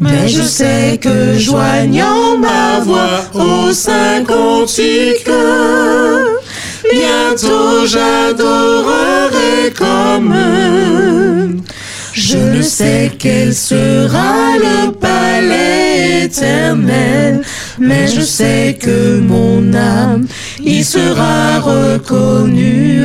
Mais 0.00 0.28
je 0.28 0.42
sais 0.42 0.98
que 1.00 1.38
joignant 1.38 2.38
ma 2.38 2.80
voix 2.80 3.24
au 3.34 3.72
saint 3.72 4.24
cantique, 4.24 5.28
bientôt 6.90 7.86
j'adorerai 7.86 9.72
comme 9.76 10.34
eux. 10.34 11.56
Je 12.14 12.38
ne 12.38 12.62
sais 12.62 13.12
quel 13.18 13.52
sera 13.54 14.56
le 14.56 14.92
palais 14.92 16.24
éternel, 16.24 17.42
mais 17.78 18.06
je 18.08 18.20
sais 18.20 18.78
que 18.80 19.18
mon 19.20 19.74
âme 19.74 20.26
y 20.60 20.84
sera 20.84 21.58
reconnue. 21.60 23.04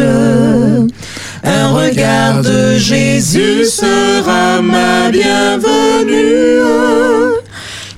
Un 1.44 1.68
regard 1.70 2.42
de 2.42 2.78
Jésus 2.78 3.66
sera 3.66 4.62
ma 4.62 5.10
bienvenue. 5.10 6.60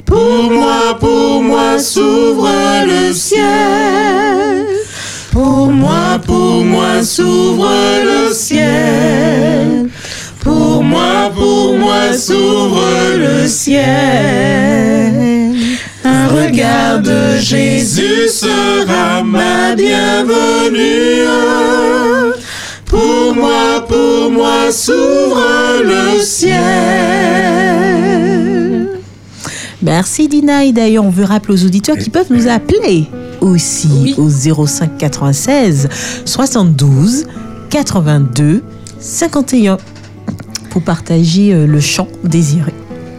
Pour 0.06 0.51
moi, 0.51 0.98
pour 1.00 1.41
moi 1.41 1.80
s'ouvre 1.80 2.50
le 2.85 3.14
ciel. 3.14 4.67
Pour 5.32 5.72
moi, 5.72 6.19
pour 6.25 6.64
moi 6.64 7.03
s'ouvre 7.03 7.69
le 8.03 8.33
ciel. 8.33 9.90
Pour 10.41 10.83
moi, 10.83 11.32
pour 11.33 11.77
moi 11.77 12.14
s'ouvre 12.14 12.83
le 13.17 13.48
ciel. 13.48 15.00
Un 16.42 16.48
regard 16.48 17.02
de 17.02 17.38
Jésus 17.40 18.28
sera 18.30 19.22
ma 19.22 19.76
bienvenue. 19.76 21.28
Pour 22.86 23.36
moi, 23.36 23.86
pour 23.88 24.32
moi 24.32 24.72
s'ouvre 24.72 25.84
le 25.84 26.20
ciel. 26.24 26.58
Merci 29.84 30.28
Dina 30.28 30.66
et 30.66 30.72
d'ailleurs 30.72 31.06
on 31.06 31.11
veut 31.11 31.26
rappeler 31.26 31.53
aux 31.53 31.64
auditeurs 31.66 31.98
qui 31.98 32.10
peuvent 32.10 32.32
nous 32.32 32.48
appeler 32.48 33.06
aussi 33.40 34.16
au 34.18 34.28
05 34.28 34.98
96 34.98 35.90
72 36.26 37.28
82 37.70 38.64
51 39.00 39.78
pour 40.72 40.82
partager 40.82 41.53
euh, 41.53 41.68
le 41.68 41.80
chant 41.80 42.08
désiré. 42.24 42.74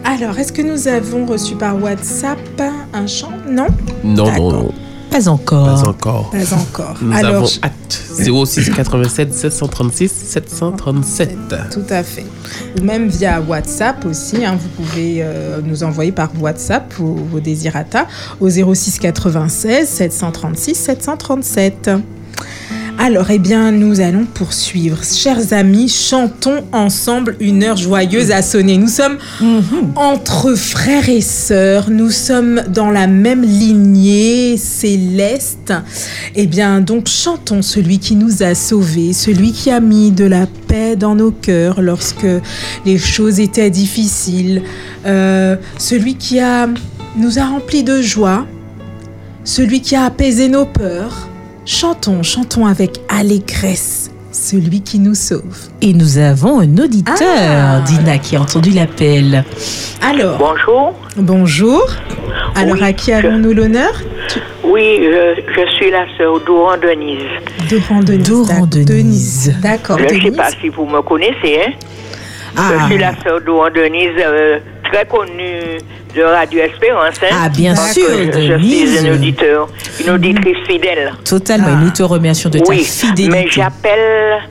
Alors, 0.05 0.37
est-ce 0.37 0.51
que 0.53 0.61
nous 0.61 0.87
avons 0.87 1.25
reçu 1.25 1.55
par 1.55 1.81
WhatsApp 1.81 2.61
un 2.93 3.07
chant? 3.07 3.31
Non? 3.47 3.67
Non, 4.03 4.31
non, 4.31 4.51
non. 4.51 4.73
Pas 5.09 5.29
encore. 5.29 5.65
Pas 5.83 5.89
encore. 5.89 6.29
Pas 6.31 6.53
encore. 6.55 6.97
Nous 7.01 7.15
Alors, 7.15 7.35
avons 7.35 7.47
hâte. 7.63 8.03
06 8.45 8.69
87 8.71 9.33
736 9.33 10.11
737. 10.11 11.37
Tout 11.71 11.83
à 11.89 12.03
fait. 12.03 12.25
Ou 12.79 12.83
même 12.83 13.07
via 13.07 13.39
WhatsApp 13.41 14.05
aussi. 14.05 14.43
hein, 14.43 14.57
vous 14.59 14.69
pouvez 14.83 15.17
euh, 15.21 15.61
nous 15.63 15.83
envoyer 15.83 16.11
par 16.11 16.29
WhatsApp 16.39 16.93
vos, 16.97 17.13
vos 17.15 17.39
désirata 17.39 18.07
au 18.39 18.49
06 18.49 18.99
96 18.99 19.87
736 19.87 20.75
737. 20.75 21.91
Alors, 22.99 23.31
eh 23.31 23.39
bien, 23.39 23.71
nous 23.71 23.99
allons 23.99 24.25
poursuivre. 24.25 25.03
Chers 25.03 25.51
amis, 25.51 25.89
chantons 25.89 26.63
ensemble 26.71 27.35
une 27.39 27.63
heure 27.63 27.75
joyeuse 27.75 28.31
à 28.31 28.41
sonner. 28.41 28.77
Nous 28.77 28.87
sommes 28.87 29.17
entre 29.95 30.53
frères 30.55 31.09
et 31.09 31.19
sœurs. 31.19 31.89
Nous 31.89 32.11
sommes 32.11 32.61
dans 32.69 32.91
la 32.91 33.07
même 33.07 33.41
lignée 33.41 34.57
céleste. 34.57 35.73
Eh 36.35 36.45
bien, 36.45 36.81
donc, 36.81 37.09
chantons 37.09 37.61
celui 37.61 37.99
qui 37.99 38.15
nous 38.15 38.41
a 38.41 38.55
sauvés, 38.55 39.11
celui 39.11 39.51
qui 39.51 39.69
a 39.69 39.79
mis 39.79 40.11
de 40.11 40.25
la 40.25 40.45
paix 40.67 40.95
dans 40.95 41.15
nos 41.15 41.31
cœurs 41.31 41.81
lorsque 41.81 42.27
les 42.85 42.97
choses 42.97 43.39
étaient 43.39 43.71
difficiles, 43.71 44.61
euh, 45.05 45.57
celui 45.77 46.15
qui 46.15 46.39
a, 46.39 46.69
nous 47.17 47.39
a 47.39 47.45
remplis 47.45 47.83
de 47.83 48.01
joie, 48.01 48.45
celui 49.43 49.81
qui 49.81 49.95
a 49.95 50.05
apaisé 50.05 50.47
nos 50.47 50.65
peurs. 50.65 51.27
Chantons, 51.65 52.23
chantons 52.23 52.65
avec 52.65 52.99
allégresse 53.09 54.11
celui 54.31 54.81
qui 54.81 54.99
nous 54.99 55.15
sauve. 55.15 55.69
Et 55.81 55.93
nous 55.93 56.17
avons 56.17 56.59
un 56.59 56.77
auditeur, 56.77 57.15
Ah. 57.21 57.81
Dina, 57.85 58.17
qui 58.17 58.35
a 58.35 58.41
entendu 58.41 58.71
l'appel. 58.71 59.43
Alors. 60.01 60.37
Bonjour. 60.37 60.93
Bonjour. 61.15 61.83
Alors, 62.55 62.81
à 62.83 62.91
qui 62.93 63.13
avons-nous 63.13 63.53
l'honneur? 63.53 63.91
Oui, 64.63 64.99
je, 65.03 65.41
je 65.55 65.71
suis 65.75 65.91
la 65.91 66.05
sœur 66.17 66.39
Doran 66.45 66.77
Denise. 66.77 67.19
Doran 67.69 68.01
Denise. 68.03 68.27
Doran 68.29 68.65
Denise. 68.67 69.53
D'accord, 69.61 69.99
Je 69.99 70.15
ne 70.15 70.21
sais 70.21 70.31
pas 70.31 70.49
si 70.59 70.69
vous 70.69 70.85
me 70.85 71.01
connaissez. 71.01 71.59
Hein? 71.65 71.71
Ah. 72.57 72.71
Je 72.81 72.85
suis 72.87 72.97
la 72.97 73.13
sœur 73.23 73.39
Doran 73.41 73.69
Denise, 73.69 74.09
euh, 74.19 74.59
très 74.91 75.05
connue 75.05 75.77
de 76.15 76.21
Radio 76.21 76.61
Espérance. 76.61 77.15
Hein? 77.23 77.35
Ah, 77.43 77.49
bien 77.49 77.75
sûr, 77.75 78.07
je, 78.07 78.57
suis 78.57 78.99
une 78.99 79.13
auditeur, 79.13 79.67
une 80.01 80.11
auditrice 80.11 80.57
fidèle. 80.67 81.13
Totalement. 81.25 81.69
Et 81.69 81.83
nous 81.83 81.89
te 81.91 82.03
remercions 82.03 82.49
de 82.49 82.59
ta 82.59 82.69
oui, 82.69 82.83
fidélité. 82.83 83.29
mais 83.29 83.47
j'appelle 83.49 84.41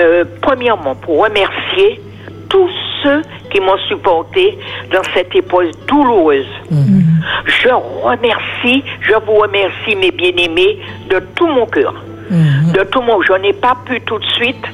euh, 0.00 0.24
premièrement 0.42 0.94
pour 0.94 1.22
remercier 1.22 2.00
tous 2.48 2.68
ceux 3.02 3.22
qui 3.50 3.60
m'ont 3.60 3.78
supporté 3.88 4.58
dans 4.92 5.02
cette 5.14 5.34
épreuve 5.34 5.70
douloureuse. 5.86 6.46
Je 6.70 7.68
remercie, 8.02 8.84
je 9.00 9.14
vous 9.26 9.34
remercie 9.34 9.96
mes 9.96 10.10
bien-aimés 10.10 10.78
de 11.10 11.20
tout 11.34 11.46
mon 11.46 11.66
cœur. 11.66 11.94
De 12.30 12.84
tout 12.84 13.00
mon, 13.00 13.22
je 13.22 13.32
n'ai 13.34 13.54
pas 13.54 13.76
pu 13.86 14.00
tout 14.02 14.18
de 14.18 14.26
suite, 14.26 14.64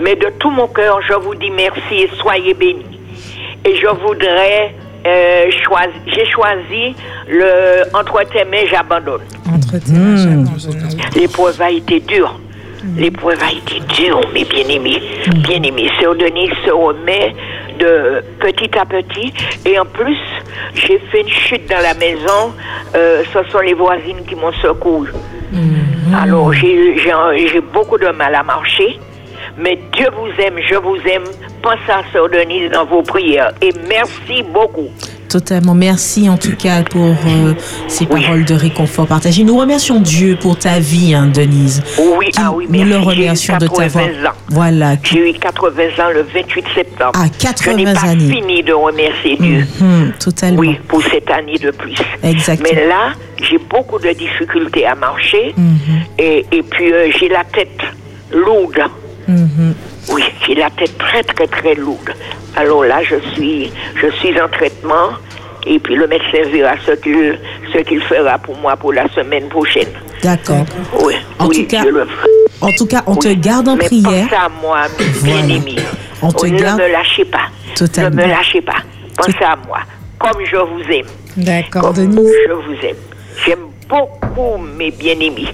mais 0.00 0.16
de 0.16 0.26
tout 0.40 0.50
mon 0.50 0.66
cœur, 0.66 1.00
je 1.08 1.14
vous 1.14 1.34
dis 1.36 1.50
merci 1.50 1.94
et 1.94 2.10
soyez 2.20 2.54
bénis. 2.54 2.98
Et 3.64 3.76
je 3.76 3.86
voudrais 3.86 4.74
euh, 5.06 5.44
j'ai 6.06 6.26
choisi 6.26 6.94
le 7.28 7.82
entre 7.94 8.22
tes 8.30 8.44
mains, 8.44 8.66
j'abandonne. 8.70 9.22
Entre 9.52 9.78
tes 9.78 9.92
mains, 9.92 10.16
j'abandonne. 10.16 11.00
L'épreuve 11.16 11.60
a 11.62 11.70
été 11.70 12.00
dure. 12.00 12.38
L'épreuve 12.96 13.38
a 13.42 13.52
été 13.52 13.80
dure, 13.94 14.20
mes 14.32 14.44
bien-aimés. 14.44 15.02
Bien-aimés, 15.36 15.90
Sœur 16.00 16.14
Denise 16.14 16.50
se 16.64 16.70
remet 16.70 17.34
de 17.78 18.22
petit 18.38 18.70
à 18.78 18.86
petit. 18.86 19.32
Et 19.66 19.78
en 19.78 19.84
plus, 19.84 20.16
j'ai 20.74 20.98
fait 21.10 21.20
une 21.20 21.28
chute 21.28 21.68
dans 21.68 21.82
la 21.82 21.92
maison. 21.94 22.54
Euh, 22.94 23.22
ce 23.32 23.38
sont 23.50 23.58
les 23.60 23.74
voisines 23.74 24.24
qui 24.26 24.34
m'ont 24.34 24.52
secouru. 24.62 25.08
Alors, 26.22 26.52
j'ai 26.54 26.96
j'ai- 26.98 27.48
j'ai 27.48 27.60
beaucoup 27.60 27.98
de 27.98 28.08
mal 28.08 28.34
à 28.34 28.42
marcher. 28.42 28.98
Mais 29.60 29.78
Dieu 29.92 30.08
vous 30.16 30.42
aime, 30.42 30.54
je 30.68 30.74
vous 30.76 30.96
aime. 31.06 31.24
Pensez 31.62 31.90
à 31.90 32.02
Sœur 32.12 32.28
Denise 32.30 32.70
dans 32.70 32.86
vos 32.86 33.02
prières. 33.02 33.52
Et 33.60 33.70
merci 33.88 34.42
beaucoup. 34.42 34.88
Totalement. 35.28 35.74
Merci 35.74 36.28
en 36.28 36.36
tout 36.36 36.56
cas 36.56 36.82
pour 36.82 37.04
euh, 37.10 37.54
ces 37.86 38.06
paroles 38.06 38.44
de 38.44 38.54
réconfort 38.54 39.06
partagées. 39.06 39.44
Nous 39.44 39.56
remercions 39.56 40.00
Dieu 40.00 40.36
pour 40.40 40.58
ta 40.58 40.80
vie, 40.80 41.14
hein, 41.14 41.26
Denise. 41.32 41.82
Oui, 42.18 42.30
ah 42.36 42.50
oui, 42.52 42.66
Nous 42.68 42.84
merci. 42.84 42.88
le 42.88 42.94
J'ai 42.94 43.00
eu 43.04 43.04
remercions 43.04 43.56
de 43.58 43.66
t'avoir. 43.68 44.04
80 44.06 44.28
ans. 44.28 44.32
Voilà. 44.48 44.96
J'ai 45.04 45.30
eu 45.30 45.32
80 45.34 45.82
ans 46.04 46.10
le 46.12 46.22
28 46.22 46.64
septembre. 46.74 47.12
Ah, 47.14 47.26
Je 47.26 47.70
n'ai 47.70 47.84
80 47.84 47.94
pas 47.94 48.08
années. 48.08 48.32
fini 48.34 48.62
de 48.64 48.72
remercier 48.72 49.36
Dieu. 49.36 49.66
Mhm, 49.80 50.12
totalement. 50.18 50.58
Oui, 50.58 50.78
pour 50.88 51.02
cette 51.04 51.30
année 51.30 51.58
de 51.58 51.70
plus. 51.70 51.94
Exactement. 52.24 52.68
Mais 52.74 52.88
là, 52.88 53.12
j'ai 53.42 53.58
beaucoup 53.58 53.98
de 54.00 54.10
difficultés 54.12 54.86
à 54.86 54.94
marcher. 54.96 55.54
Mhm, 55.56 55.78
Et, 56.18 56.44
et 56.50 56.62
puis, 56.62 56.92
euh, 56.92 57.10
j'ai 57.20 57.28
la 57.28 57.44
tête 57.44 57.78
lourde. 58.32 58.80
Mhm. 59.30 59.74
Oui, 60.12 60.22
j'ai 60.46 60.54
la 60.54 60.70
tête 60.70 60.96
très, 60.98 61.22
très, 61.22 61.46
très 61.46 61.74
lourde. 61.74 62.10
Alors 62.56 62.84
là, 62.84 63.02
je 63.02 63.16
suis, 63.34 63.70
je 63.96 64.08
suis 64.18 64.40
en 64.40 64.48
traitement. 64.48 65.10
Et 65.66 65.78
puis, 65.78 65.94
le 65.94 66.06
médecin 66.06 66.42
verra 66.50 66.74
ce 66.86 66.92
qu'il 66.92 67.38
ce 67.72 67.78
qu'il 67.80 68.00
fera 68.02 68.38
pour 68.38 68.56
moi 68.56 68.76
pour 68.76 68.92
la 68.94 69.06
semaine 69.10 69.48
prochaine. 69.48 69.88
D'accord. 70.22 70.64
Oui, 71.02 71.14
En 71.38 71.46
oui, 71.48 71.62
tout 71.62 71.66
cas, 71.76 71.82
je 71.84 71.88
le 71.88 72.04
ferai. 72.06 72.28
En 72.62 72.72
tout 72.72 72.86
cas, 72.86 73.02
on 73.06 73.16
te 73.16 73.28
garde 73.34 73.68
en 73.68 73.76
Mais 73.76 73.84
prière. 73.86 74.04
pensez 74.28 74.34
à 74.34 74.48
moi, 74.48 74.78
bien 75.22 75.44
aimé. 75.48 75.76
On 76.22 76.32
te 76.32 76.46
ne 76.46 76.58
garde- 76.58 76.80
me 76.80 76.88
lâchez 76.90 77.24
pas. 77.26 77.48
Totalement. 77.74 78.10
Ne 78.22 78.22
me 78.26 78.28
lâchez 78.30 78.60
pas. 78.62 78.76
Pensez 79.16 79.44
à 79.44 79.56
moi. 79.66 79.80
Comme 80.18 80.44
je 80.44 80.56
vous 80.56 80.82
aime. 80.92 81.06
D'accord, 81.36 81.82
Comme 81.94 81.94
Denise. 82.06 82.32
je 82.48 82.52
vous 82.52 82.86
aime. 82.86 82.96
J'aime 83.46 83.66
beaucoup 83.88 84.56
mes 84.76 84.90
bien-aimés. 84.90 85.48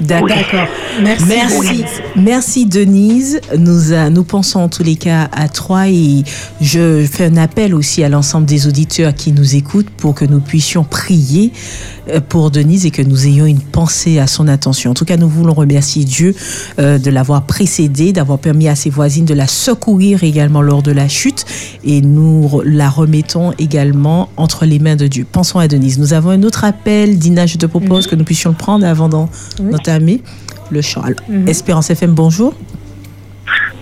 D'accord. 0.00 0.66
Merci. 1.02 1.24
Merci. 1.28 1.84
Merci 2.16 2.66
Denise. 2.66 3.40
Nous, 3.56 3.92
a- 3.92 4.10
nous 4.10 4.24
pensons 4.24 4.60
en 4.60 4.68
tous 4.68 4.82
les 4.82 4.96
cas 4.96 5.28
à 5.32 5.48
toi 5.48 5.88
et 5.88 6.22
je 6.60 7.04
fais 7.10 7.26
un 7.26 7.36
appel 7.36 7.74
aussi 7.74 8.04
à 8.04 8.08
l'ensemble 8.08 8.46
des 8.46 8.66
auditeurs 8.66 9.14
qui 9.14 9.32
nous 9.32 9.56
écoutent 9.56 9.90
pour 9.90 10.14
que 10.14 10.24
nous 10.24 10.40
puissions 10.40 10.84
prier 10.84 11.52
euh, 11.52 11.97
pour 12.28 12.50
Denise 12.50 12.86
et 12.86 12.90
que 12.90 13.02
nous 13.02 13.26
ayons 13.26 13.46
une 13.46 13.60
pensée 13.60 14.18
à 14.18 14.26
son 14.26 14.48
attention. 14.48 14.90
En 14.90 14.94
tout 14.94 15.04
cas, 15.04 15.16
nous 15.16 15.28
voulons 15.28 15.54
remercier 15.54 16.04
Dieu 16.04 16.34
euh, 16.78 16.98
de 16.98 17.10
l'avoir 17.10 17.42
précédée, 17.46 18.12
d'avoir 18.12 18.38
permis 18.38 18.68
à 18.68 18.74
ses 18.74 18.90
voisines 18.90 19.24
de 19.24 19.34
la 19.34 19.46
secourir 19.46 20.22
également 20.24 20.62
lors 20.62 20.82
de 20.82 20.92
la 20.92 21.08
chute 21.08 21.44
et 21.84 22.00
nous 22.00 22.62
la 22.64 22.88
remettons 22.90 23.52
également 23.58 24.28
entre 24.36 24.64
les 24.66 24.78
mains 24.78 24.96
de 24.96 25.06
Dieu. 25.06 25.26
Pensons 25.30 25.58
à 25.58 25.68
Denise. 25.68 25.98
Nous 25.98 26.12
avons 26.12 26.30
un 26.30 26.42
autre 26.42 26.64
appel. 26.64 27.18
Dina, 27.18 27.46
je 27.46 27.56
te 27.58 27.66
propose 27.66 28.06
que 28.06 28.16
nous 28.16 28.24
puissions 28.24 28.50
le 28.50 28.56
prendre 28.56 28.86
avant 28.86 29.08
d'en- 29.08 29.28
Oui. 29.60 29.70
d'entamer 29.72 30.22
le 30.70 30.82
chant. 30.82 31.02
Alors, 31.02 31.20
Mhm. 31.28 31.48
Espérance 31.48 31.90
FM, 31.90 32.12
bonjour. 32.14 32.54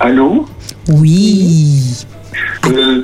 Allô? 0.00 0.46
Oui. 0.88 1.82
Euh, 2.66 3.02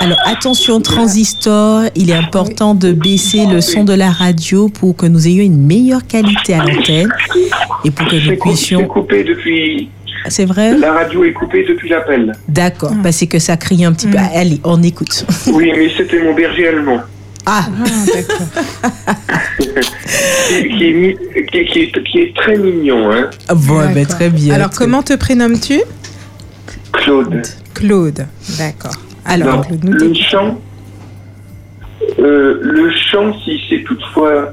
Alors 0.00 0.18
attention 0.26 0.80
transistor, 0.80 1.84
il 1.94 2.10
est 2.10 2.14
important 2.14 2.74
de 2.74 2.92
baisser 2.92 3.46
le 3.46 3.60
son 3.60 3.84
de 3.84 3.92
la 3.92 4.10
radio 4.10 4.68
pour 4.68 4.96
que 4.96 5.06
nous 5.06 5.26
ayons 5.26 5.44
une 5.44 5.66
meilleure 5.66 6.06
qualité 6.06 6.54
à 6.54 6.64
l'antenne 6.64 7.12
et 7.84 7.90
pour 7.90 8.06
que 8.08 8.16
nous 8.16 8.20
c'est 8.22 8.28
c'est 8.30 8.36
puissions... 8.36 8.86
coupé 8.86 9.24
depuis. 9.24 9.88
C'est 10.28 10.44
vrai? 10.44 10.76
La 10.76 10.92
radio 10.92 11.24
est 11.24 11.32
coupée 11.32 11.64
depuis 11.66 11.88
l'appel. 11.88 12.32
D'accord, 12.46 12.92
parce 13.02 13.24
que 13.24 13.38
ça 13.38 13.56
crie 13.56 13.84
un 13.84 13.92
petit 13.92 14.06
peu. 14.06 14.18
Allez, 14.34 14.60
on 14.64 14.82
écoute. 14.82 15.24
Oui, 15.46 15.72
mais 15.76 15.90
c'était 15.96 16.22
mon 16.22 16.34
berger 16.34 16.68
allemand. 16.68 17.00
Ah, 17.46 17.64
qui, 19.58 20.68
qui 20.76 20.84
est, 20.84 20.92
mi- 20.92 21.16
qui, 21.50 21.64
qui 21.64 21.78
est, 21.80 22.04
qui 22.04 22.18
est 22.18 22.36
très 22.36 22.56
mignon, 22.58 23.10
hein. 23.10 23.30
Bon, 23.54 23.78
ben, 23.78 23.94
D'accord. 23.94 24.16
très 24.16 24.28
bien. 24.28 24.54
Alors, 24.54 24.70
comment 24.70 25.02
te 25.02 25.14
prénommes-tu? 25.14 25.80
Claude. 26.92 27.42
Claude. 27.74 28.26
D'accord. 28.58 28.92
Alors, 29.24 29.56
Donc, 29.56 29.66
Claude, 29.68 29.84
nous 29.84 29.92
le 29.92 30.14
chant, 30.14 30.60
euh, 32.18 32.58
le 32.62 32.90
chant, 32.90 33.32
si 33.44 33.60
c'est 33.68 33.82
toutefois 33.84 34.52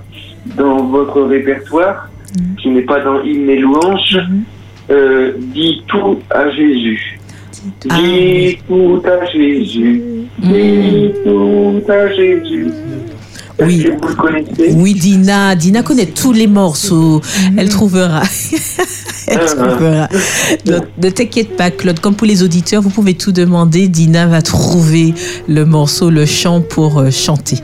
dans 0.57 0.85
votre 0.87 1.21
répertoire, 1.23 2.09
Mhm. 2.37 2.55
qui 2.57 2.69
n'est 2.69 2.81
pas 2.81 2.99
dans 3.03 3.21
hymne 3.23 3.49
et 3.49 3.57
louange, 3.59 4.17
euh, 4.89 5.33
dit 5.37 5.81
tout 5.87 6.19
à 6.29 6.49
Jésus. 6.51 7.19
Dis 7.85 8.59
tout 8.67 9.01
à 9.05 9.25
Jésus. 9.25 10.01
Dis 10.39 11.11
tout 11.25 11.81
à 11.89 12.07
Jésus. 12.13 12.67
Oui. 13.59 13.87
Vous 14.01 14.07
le 14.07 14.15
connaissez 14.15 14.73
Oui, 14.75 14.93
Dina. 14.93 15.55
Dina 15.55 15.83
connaît 15.83 16.05
tous 16.05 16.33
les 16.33 16.47
morceaux. 16.47 17.21
Elle 17.57 17.69
trouvera. 17.69 18.21
Elle 19.27 19.45
trouvera. 19.45 20.07
Donc, 20.65 20.83
ne 21.01 21.09
t'inquiète 21.09 21.57
pas, 21.57 21.71
Claude. 21.71 21.99
Comme 21.99 22.15
pour 22.15 22.27
les 22.27 22.43
auditeurs, 22.43 22.81
vous 22.81 22.89
pouvez 22.89 23.15
tout 23.15 23.31
demander. 23.31 23.87
Dina 23.87 24.27
va 24.27 24.41
trouver 24.41 25.13
le 25.47 25.65
morceau, 25.65 26.09
le 26.09 26.25
chant 26.25 26.61
pour 26.61 26.99
euh, 26.99 27.11
chanter. 27.11 27.57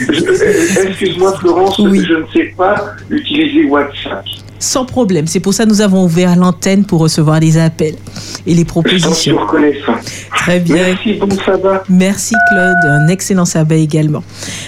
Euh, 0.00 0.86
Excuse-moi, 0.86 1.36
Florence, 1.38 1.76
je 1.78 1.82
ne 1.84 2.24
sais 2.32 2.54
pas 2.56 2.92
utiliser 3.10 3.64
WhatsApp. 3.66 4.24
Sans 4.60 4.84
problème. 4.84 5.26
C'est 5.26 5.40
pour 5.40 5.54
ça 5.54 5.64
que 5.64 5.68
nous 5.70 5.80
avons 5.80 6.04
ouvert 6.04 6.34
l'antenne 6.36 6.84
pour 6.84 7.00
recevoir 7.00 7.38
les 7.40 7.58
appels 7.58 7.94
et 8.46 8.50
les 8.50 8.54
Je 8.54 8.56
suis 8.58 8.64
propositions. 8.64 9.38
reconnaissant. 9.38 9.92
Très 10.36 10.60
bien. 10.60 10.76
Merci, 10.76 11.14
bon 11.14 11.28
sabbat. 11.44 11.82
Merci 11.88 12.34
Claude, 12.50 12.76
un 12.84 13.08
excellent 13.08 13.44
sabbat 13.44 13.76
également. 13.76 14.22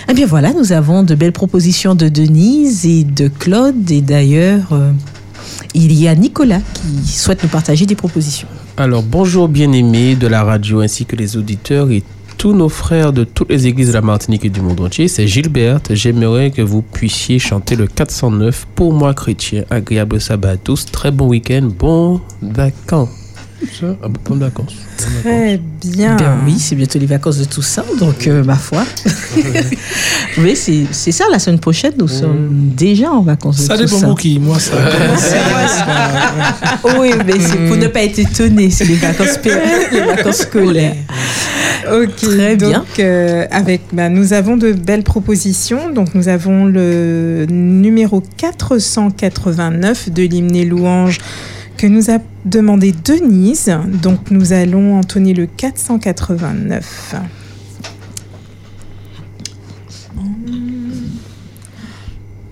Eh 0.08 0.14
bien 0.14 0.26
voilà, 0.26 0.52
nous 0.52 0.72
avons 0.72 1.02
de 1.02 1.14
belles 1.14 1.32
propositions 1.32 1.94
de 1.94 2.08
Denise 2.08 2.86
et 2.86 3.04
de 3.04 3.28
Claude 3.28 3.90
et 3.90 4.00
d'ailleurs 4.00 4.68
euh, 4.72 4.90
il 5.74 5.92
y 5.92 6.06
a 6.08 6.14
Nicolas 6.14 6.60
qui 6.74 7.08
souhaite 7.12 7.42
nous 7.42 7.48
partager 7.48 7.86
des 7.86 7.94
propositions. 7.96 8.48
Alors, 8.76 9.02
bonjour 9.02 9.48
bien-aimés 9.48 10.14
de 10.14 10.26
la 10.26 10.42
radio 10.44 10.80
ainsi 10.80 11.04
que 11.04 11.16
les 11.16 11.36
auditeurs 11.36 11.90
et 11.90 12.02
tous 12.40 12.54
nos 12.54 12.70
frères 12.70 13.12
de 13.12 13.24
toutes 13.24 13.50
les 13.50 13.66
églises 13.66 13.88
de 13.88 13.92
la 13.92 14.00
Martinique 14.00 14.46
et 14.46 14.48
du 14.48 14.62
monde 14.62 14.80
entier. 14.80 15.08
C'est 15.08 15.26
Gilberte. 15.26 15.94
J'aimerais 15.94 16.50
que 16.50 16.62
vous 16.62 16.80
puissiez 16.80 17.38
chanter 17.38 17.76
le 17.76 17.86
409 17.86 18.66
pour 18.74 18.94
moi 18.94 19.12
chrétien. 19.12 19.64
Agréable 19.68 20.18
sabbat 20.22 20.52
à 20.52 20.56
tous. 20.56 20.86
Très 20.86 21.10
bon 21.10 21.28
week-end. 21.28 21.68
Bon 21.78 22.18
vacances. 22.40 23.19
Ça, 23.78 23.94
ah, 24.02 24.08
bonnes 24.28 24.40
vacances. 24.40 24.74
Très 25.22 25.60
bien. 25.82 26.16
Ben 26.16 26.38
oui, 26.46 26.58
c'est 26.58 26.74
bientôt 26.74 26.98
les 26.98 27.06
vacances 27.06 27.38
de 27.38 27.44
Toussaint, 27.44 27.84
donc 27.98 28.26
euh, 28.26 28.42
ma 28.42 28.56
foi. 28.56 28.84
oui, 30.38 30.56
c'est 30.56 30.84
c'est 30.90 31.12
ça, 31.12 31.24
la 31.30 31.38
semaine 31.38 31.60
prochaine, 31.60 31.92
nous 31.98 32.08
sommes 32.08 32.70
déjà 32.74 33.10
en 33.10 33.22
vacances 33.22 33.58
de 33.58 33.62
Ça 33.62 33.76
Toussaint. 33.76 33.96
dépend 33.96 34.08
pour 34.08 34.18
qui. 34.18 34.38
Moi, 34.38 34.58
ça. 34.58 34.72
Oui, 36.98 37.10
mais 37.26 37.34
c'est 37.38 37.66
pour 37.66 37.76
ne 37.76 37.86
pas 37.88 38.02
être 38.02 38.18
étonné, 38.18 38.70
c'est 38.70 38.84
les 38.84 38.96
vacances, 38.96 39.38
les 39.92 40.00
vacances 40.00 40.38
scolaires. 40.38 40.96
Ok, 41.92 42.16
Très 42.16 42.56
bien. 42.56 42.78
donc 42.80 42.98
euh, 42.98 43.46
avec, 43.50 43.82
bah, 43.92 44.08
nous 44.08 44.32
avons 44.32 44.56
de 44.56 44.72
belles 44.72 45.02
propositions. 45.02 45.90
Donc 45.90 46.14
nous 46.14 46.28
avons 46.28 46.66
le 46.66 47.46
numéro 47.48 48.22
489 48.36 50.10
de 50.10 50.22
l'hymne 50.22 50.54
et 50.56 50.64
louange 50.64 51.18
que 51.80 51.86
nous 51.86 52.10
a 52.10 52.18
demandé 52.44 52.92
Denise. 52.92 53.74
Donc 54.02 54.30
nous 54.30 54.52
allons 54.52 54.98
entonner 54.98 55.32
le 55.32 55.46
489. 55.46 57.14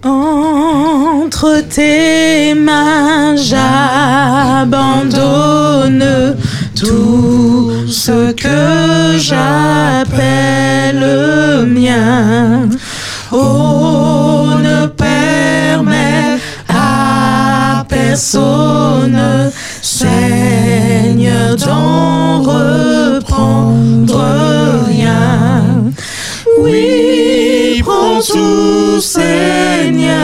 Entre 0.02 1.60
tes 1.68 2.54
mains, 2.54 3.36
j'abandonne 3.36 3.66
tout 6.74 7.70
ce 7.86 8.32
que 8.32 9.18
j'appelle 9.18 11.04
mien. 11.66 12.66
Oh, 13.30 14.46
ne 14.62 14.86
permets 14.86 16.27
personne, 18.08 19.52
Seigneur, 19.82 21.56
d'en 21.56 22.40
reprendre 22.40 24.24
rien. 24.86 25.92
Oui, 26.58 27.82
prends 27.84 28.20
tout, 28.20 29.00
Seigneur. 29.00 30.16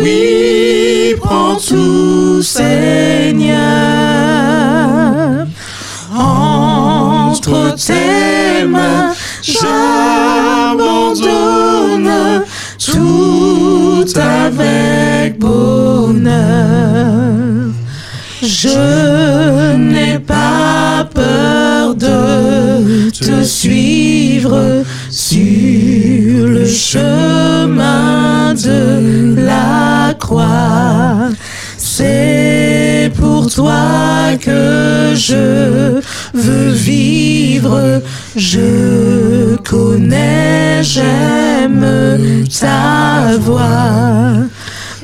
Oui, 0.00 1.14
prends 1.18 1.56
tout, 1.56 2.42
Seigneur. 2.42 3.56
Entre 6.14 7.74
tes 7.86 8.66
mains, 8.66 9.14
j'abandonne 9.42 10.82
tout 12.78 14.04
avec 14.14 15.01
bonheur. 15.42 17.32
Je 18.42 19.76
n'ai 19.76 20.18
pas 20.18 21.08
peur 21.14 21.94
de 21.94 23.10
te 23.10 23.42
suivre 23.44 24.82
sur 25.10 26.48
le 26.48 26.66
chemin 26.66 28.54
de 28.54 29.34
la 29.36 30.14
croix. 30.18 31.30
C'est 31.76 33.12
pour 33.16 33.50
toi 33.50 34.36
que 34.40 35.14
je 35.14 36.00
veux 36.34 36.72
vivre. 36.72 38.00
Je 38.36 39.56
connais, 39.56 40.82
j'aime 40.82 41.86
ta 42.60 43.36
voix. 43.38 44.46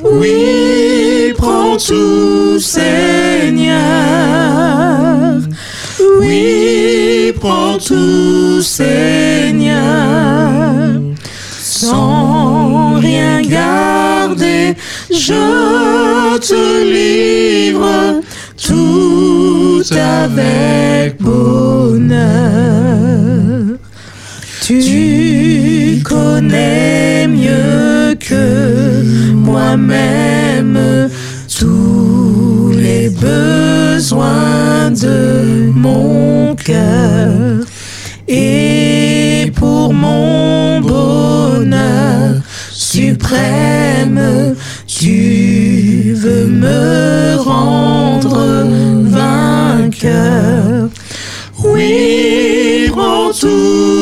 Oui, 0.03 1.33
prends 1.37 1.77
tout, 1.77 2.59
Seigneur. 2.59 3.79
Oui, 6.19 7.33
prends 7.39 7.77
tout, 7.77 8.61
Seigneur. 8.61 9.79
Sans 11.61 12.95
rien 12.95 13.41
garder, 13.41 14.75
je 15.11 16.37
te 16.39 16.83
livre 16.83 18.21
tout 18.57 19.83
avec 19.91 21.21
bonheur. 21.21 22.19
Tu 24.61 26.01
connais 26.03 27.27
mieux 27.27 28.15
que 28.19 28.78
moi-même 29.69 31.09
tous 31.59 32.71
les 32.75 33.09
besoins 33.09 34.89
de 34.89 35.71
mon 35.73 36.55
cœur. 36.55 37.29
Et 38.27 39.51
pour 39.55 39.93
mon 39.93 40.81
bonheur, 40.81 42.41
suprême, 42.71 44.55
tu 44.87 46.15
veux 46.15 46.47
me 46.47 47.35
rendre 47.37 48.65
vainqueur. 49.03 50.89
Oui, 51.63 52.87
prends 52.91 53.31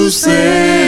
Seigneur. 0.09 0.86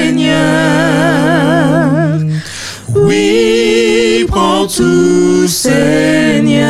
Tout, 4.75 5.47
Seigneur. 5.47 6.69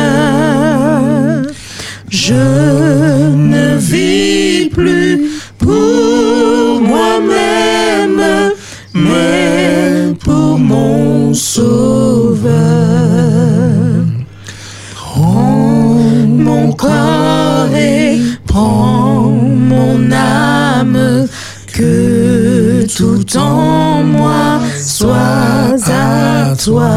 Je 2.08 2.34
ne 2.34 3.76
vis 3.76 4.70
plus 4.70 5.30
pour 5.58 6.80
moi-même, 6.80 8.22
mais 8.94 10.14
pour 10.24 10.58
mon 10.58 11.34
Sauveur. 11.34 12.50
Prends 14.94 15.98
mon 16.26 16.72
corps 16.72 17.74
et 17.74 18.18
prends 18.46 19.30
mon 19.30 20.10
âme, 20.10 21.26
que 21.72 22.86
tout 22.96 23.36
en 23.36 24.02
moi 24.02 24.60
soit 24.80 25.76
à 25.88 26.54
toi. 26.56 26.90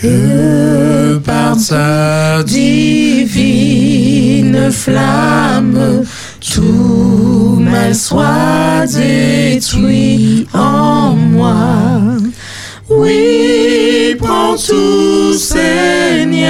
Que 0.00 1.18
par 1.18 1.56
ta 1.68 2.42
divine 2.42 3.40
flamme, 4.70 6.04
tout 6.40 7.58
mal 7.60 7.94
soit 7.94 8.86
détruit 8.86 10.46
en 10.54 11.14
moi. 11.14 12.00
Oui, 12.88 14.16
prends 14.18 14.56
tout, 14.56 15.34
Seigneur. 15.34 16.48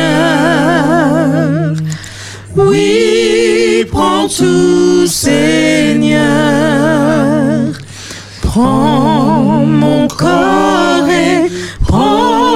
Oui, 2.54 3.84
prends 3.90 4.28
tout, 4.28 5.08
Seigneur. 5.08 6.20
Prends 8.42 9.64
mon 9.66 10.06
corps 10.06 11.08
et 11.08 11.50
prends. 11.84 12.49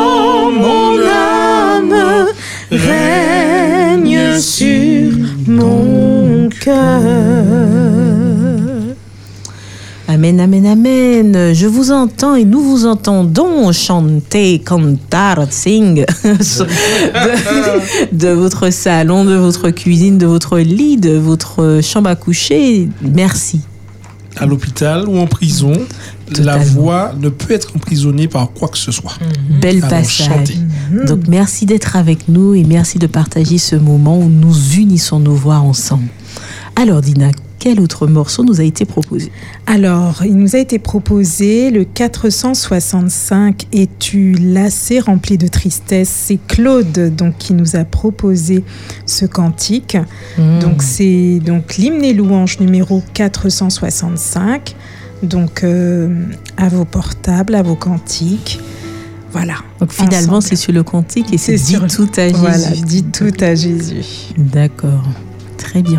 Règne 2.75 4.41
sur 4.41 5.13
mon 5.47 6.49
cœur. 6.49 7.03
Amen, 10.09 10.41
amen, 10.41 10.67
amen. 10.67 11.55
Je 11.55 11.67
vous 11.67 11.93
entends 11.93 12.35
et 12.35 12.45
nous 12.45 12.61
vous 12.61 12.85
entendons 12.85 13.71
chanter, 13.71 14.59
cantar, 14.59 15.47
sing 15.51 16.05
de, 16.25 16.37
de 18.13 18.29
votre 18.29 18.71
salon, 18.71 19.25
de 19.25 19.37
votre 19.37 19.71
cuisine, 19.71 20.19
de 20.19 20.27
votre 20.27 20.59
lit, 20.59 20.97
de 20.97 21.17
votre 21.17 21.81
chambre 21.81 22.11
à 22.11 22.17
coucher. 22.17 22.89
Merci. 23.03 23.61
À 24.37 24.47
l'hôpital 24.47 25.09
ou 25.09 25.17
en 25.19 25.27
prison, 25.27 25.75
la 26.39 26.59
voix 26.59 27.15
ne 27.19 27.29
peut 27.29 27.53
être 27.53 27.75
emprisonnée 27.77 28.29
par 28.29 28.51
quoi 28.53 28.69
que 28.69 28.79
ce 28.79 28.93
soit. 28.93 29.15
Bel 29.61 29.79
Allons 29.79 29.89
passage. 29.89 30.27
chanter. 30.27 30.59
Donc 31.07 31.27
merci 31.29 31.67
d'être 31.67 31.97
avec 31.97 32.29
nous 32.29 32.55
et 32.55 32.65
merci 32.65 32.99
de 32.99 33.07
partager 33.07 33.59
ce 33.59 33.77
moment 33.77 34.19
où 34.19 34.29
nous 34.29 34.55
unissons 34.77 35.21
nos 35.21 35.35
voix 35.35 35.57
ensemble. 35.57 36.09
Alors 36.77 37.01
Dina, 37.01 37.31
quel 37.65 37.81
autre 37.81 38.07
morceau 38.07 38.45
nous 38.45 38.61
a 38.61 38.65
été 38.65 38.85
proposé? 38.85 39.33
Alors, 39.65 40.23
il 40.27 40.37
nous 40.37 40.55
a 40.55 40.59
été 40.59 40.79
proposé 40.79 41.71
le 41.71 41.85
465 41.85 43.69
Es-tu 43.73 44.35
lassé, 44.35 45.01
rempli 45.01 45.39
de 45.39 45.49
tristesse? 45.49 46.11
C'est 46.11 46.39
Claude 46.47 47.15
donc 47.17 47.39
qui 47.39 47.55
nous 47.55 47.75
a 47.75 47.85
proposé 47.85 48.65
ce 49.07 49.25
cantique. 49.25 49.97
Mm. 50.37 50.59
Donc 50.59 50.83
c'est 50.83 51.39
donc 51.39 51.77
l'hymne 51.77 52.05
et 52.05 52.13
louange 52.13 52.61
numéro 52.61 53.03
465. 53.15 54.77
Donc 55.25 55.65
euh, 55.65 56.27
à 56.57 56.69
vos 56.69 56.85
portables, 56.85 57.55
à 57.55 57.63
vos 57.63 57.77
cantiques. 57.77 58.61
Voilà. 59.33 59.57
Donc 59.81 59.93
finalement, 59.93 60.41
c'est 60.41 60.57
sur 60.57 60.73
le 60.73 60.85
cantique 60.85 61.33
et 61.33 61.39
c'est 61.39 61.57
dit 61.57 61.77
tout 61.89 62.09
à 62.17 62.29
Jésus. 62.29 62.39
Voilà, 62.39 62.71
dit 62.71 63.05
tout 63.05 63.33
à 63.41 63.55
Jésus. 63.55 64.05
D'accord. 64.37 65.03
Très 65.59 65.83
bien. 65.83 65.99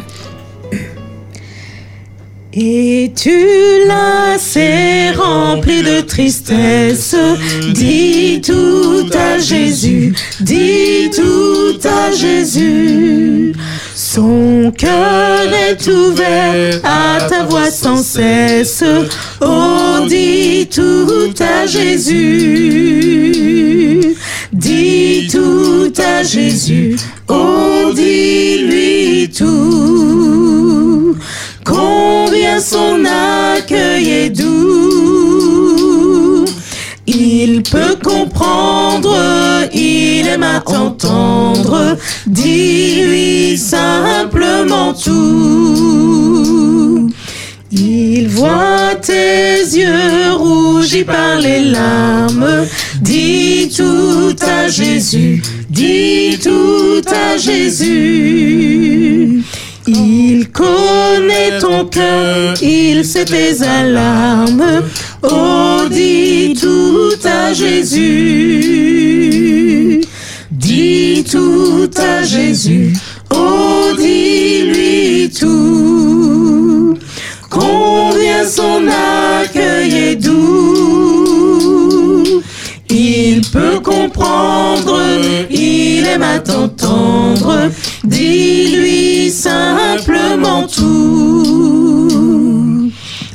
Es-tu 2.57 3.85
lassé, 3.85 5.11
rempli 5.17 5.83
de 5.83 5.99
tristesse 5.99 7.13
Dis 7.73 8.39
tout 8.41 9.09
à 9.13 9.37
Jésus, 9.39 10.15
dis 10.39 11.11
tout 11.13 11.77
à 11.85 12.13
Jésus. 12.13 13.51
Son 13.93 14.71
cœur 14.71 15.51
est 15.69 15.85
ouvert 15.85 16.79
à 16.85 17.27
ta 17.27 17.43
voix 17.43 17.69
sans 17.69 18.01
cesse. 18.01 18.85
Oh, 19.41 20.05
dis 20.07 20.69
tout 20.73 21.33
à 21.41 21.65
Jésus. 21.65 22.15
Dis 24.53 25.27
tout 25.29 25.91
à 26.01 26.23
Jésus. 26.23 26.95
Oh, 27.27 27.91
dis-lui 27.93 29.29
tout. 29.37 29.75
Son 32.59 33.03
accueil 33.05 34.09
est 34.09 34.29
doux. 34.29 35.65
Il 37.05 37.63
peut 37.63 37.97
comprendre, 38.01 39.15
il 39.73 40.27
aime 40.27 40.43
à 40.43 40.61
t'entendre. 40.61 41.97
Dis-lui 42.25 43.57
simplement 43.57 44.93
tout. 44.93 46.15
Il 47.71 48.29
voit 48.29 48.95
tes 49.01 49.57
yeux 49.59 50.33
rougis 50.37 51.03
par 51.03 51.39
les 51.41 51.59
larmes. 51.61 52.65
Dis 53.01 53.69
tout 53.75 54.35
à 54.41 54.69
Jésus, 54.69 55.43
dis 55.69 56.39
tout 56.41 57.01
à 57.13 57.35
Jésus. 57.37 58.95
Il 59.87 60.49
connaît 60.51 61.59
ton 61.59 61.85
cœur, 61.85 62.55
il 62.61 63.05
sait 63.05 63.25
tes 63.25 63.61
alarmes. 63.61 64.81
Oh, 65.21 65.81
dis 65.91 66.55
tout 66.59 67.13
à 67.23 67.53
Jésus. 67.53 68.01
Dis 70.49 71.23
tout 71.29 71.91
à 71.97 72.23
Jésus. 72.23 72.93
Oh, 73.31 73.91
dis-lui 73.95 75.29
tout. 75.29 76.97
Combien 77.51 78.43
son 78.47 78.87
accueil 78.87 79.93
est 79.93 80.15
doux. 80.15 81.45
Il 82.89 83.41
peut 83.51 83.79
comprendre, 83.83 84.99
il 85.51 86.07
aime 86.07 86.23
à 86.23 86.39
t'entendre. 86.39 87.69
Dis-lui 88.03 88.74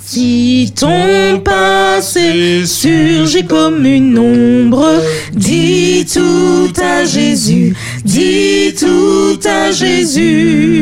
Si 0.05 0.73
ton 0.79 1.41
passé 1.41 2.67
surgit 2.67 3.47
comme 3.47 3.87
une 3.87 4.19
ombre, 4.19 5.01
dis 5.33 6.05
tout 6.12 6.73
à 6.83 7.05
Jésus, 7.05 7.75
dis 8.05 8.75
tout 8.79 9.39
à 9.49 9.70
Jésus. 9.70 10.81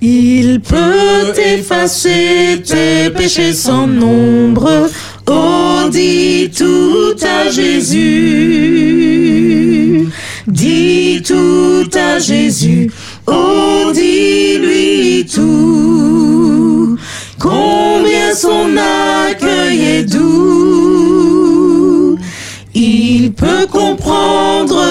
Il 0.00 0.60
peut 0.60 1.32
effacer 1.38 2.60
tes 2.66 3.08
péchés 3.10 3.52
sans 3.52 3.86
nombre. 3.86 4.90
Oh, 5.28 5.88
dis 5.90 6.50
tout 6.56 7.14
à 7.22 7.48
Jésus. 7.50 8.02
Dis 10.48 11.22
tout 11.24 11.88
à 11.94 12.18
Jésus. 12.18 12.90
Oh, 13.26 13.90
dis-lui 13.92 15.26
tout. 15.26 16.96
Combien 17.38 18.34
son 18.34 18.76
accueil 18.76 19.84
est 19.84 20.04
doux. 20.04 20.22
Il 22.74 23.32
peut 23.32 23.66
comprendre, 23.70 24.82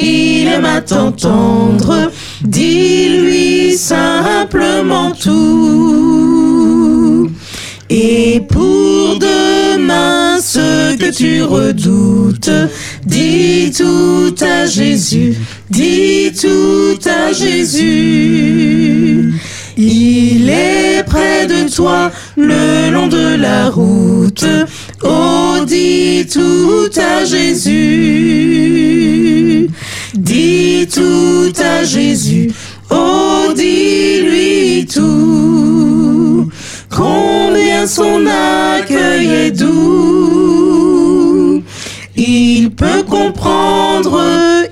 il 0.00 0.46
aime 0.48 0.66
à 0.66 0.80
t'entendre. 0.80 2.10
Dis-lui 2.44 3.76
simplement 3.76 5.12
tout. 5.12 6.22
Et 7.88 8.40
pour 8.48 9.18
demain, 9.18 10.38
ce 10.40 10.96
que 10.96 11.10
tu 11.10 11.42
redoutes, 11.42 12.50
dis 13.04 13.72
tout 13.76 14.34
à 14.40 14.66
Jésus, 14.66 15.34
dis 15.70 16.32
tout 16.40 16.98
à 17.08 17.32
Jésus. 17.32 17.82
Il 19.76 20.50
est 20.50 21.02
près 21.04 21.46
de 21.46 21.68
toi 21.74 22.10
le 22.36 22.90
long 22.90 23.06
de 23.08 23.36
la 23.36 23.70
route. 23.70 24.44
Oh, 25.02 25.56
dis 25.66 26.26
tout 26.30 26.90
à 26.96 27.24
Jésus. 27.24 27.72
Dis 30.14 30.86
tout 30.92 31.52
à 31.58 31.84
Jésus. 31.84 32.50
Oh, 32.90 33.52
dis-lui 33.56 34.86
tout. 34.86 36.48
Combien 36.94 37.86
son 37.86 38.26
accueil 38.26 39.26
est 39.46 39.52
doux. 39.52 40.71
Il 42.16 42.70
peut 42.70 43.02
comprendre, 43.08 44.20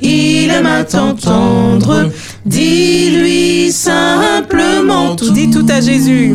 il 0.03 0.51
aime 0.51 0.67
à 0.67 0.85
t'entendre. 0.85 2.11
Dis-lui 2.45 3.73
simplement 3.73 5.17
tout. 5.17 5.31
Dis 5.31 5.49
tout 5.51 5.67
à 5.69 5.81
Jésus. 5.81 6.35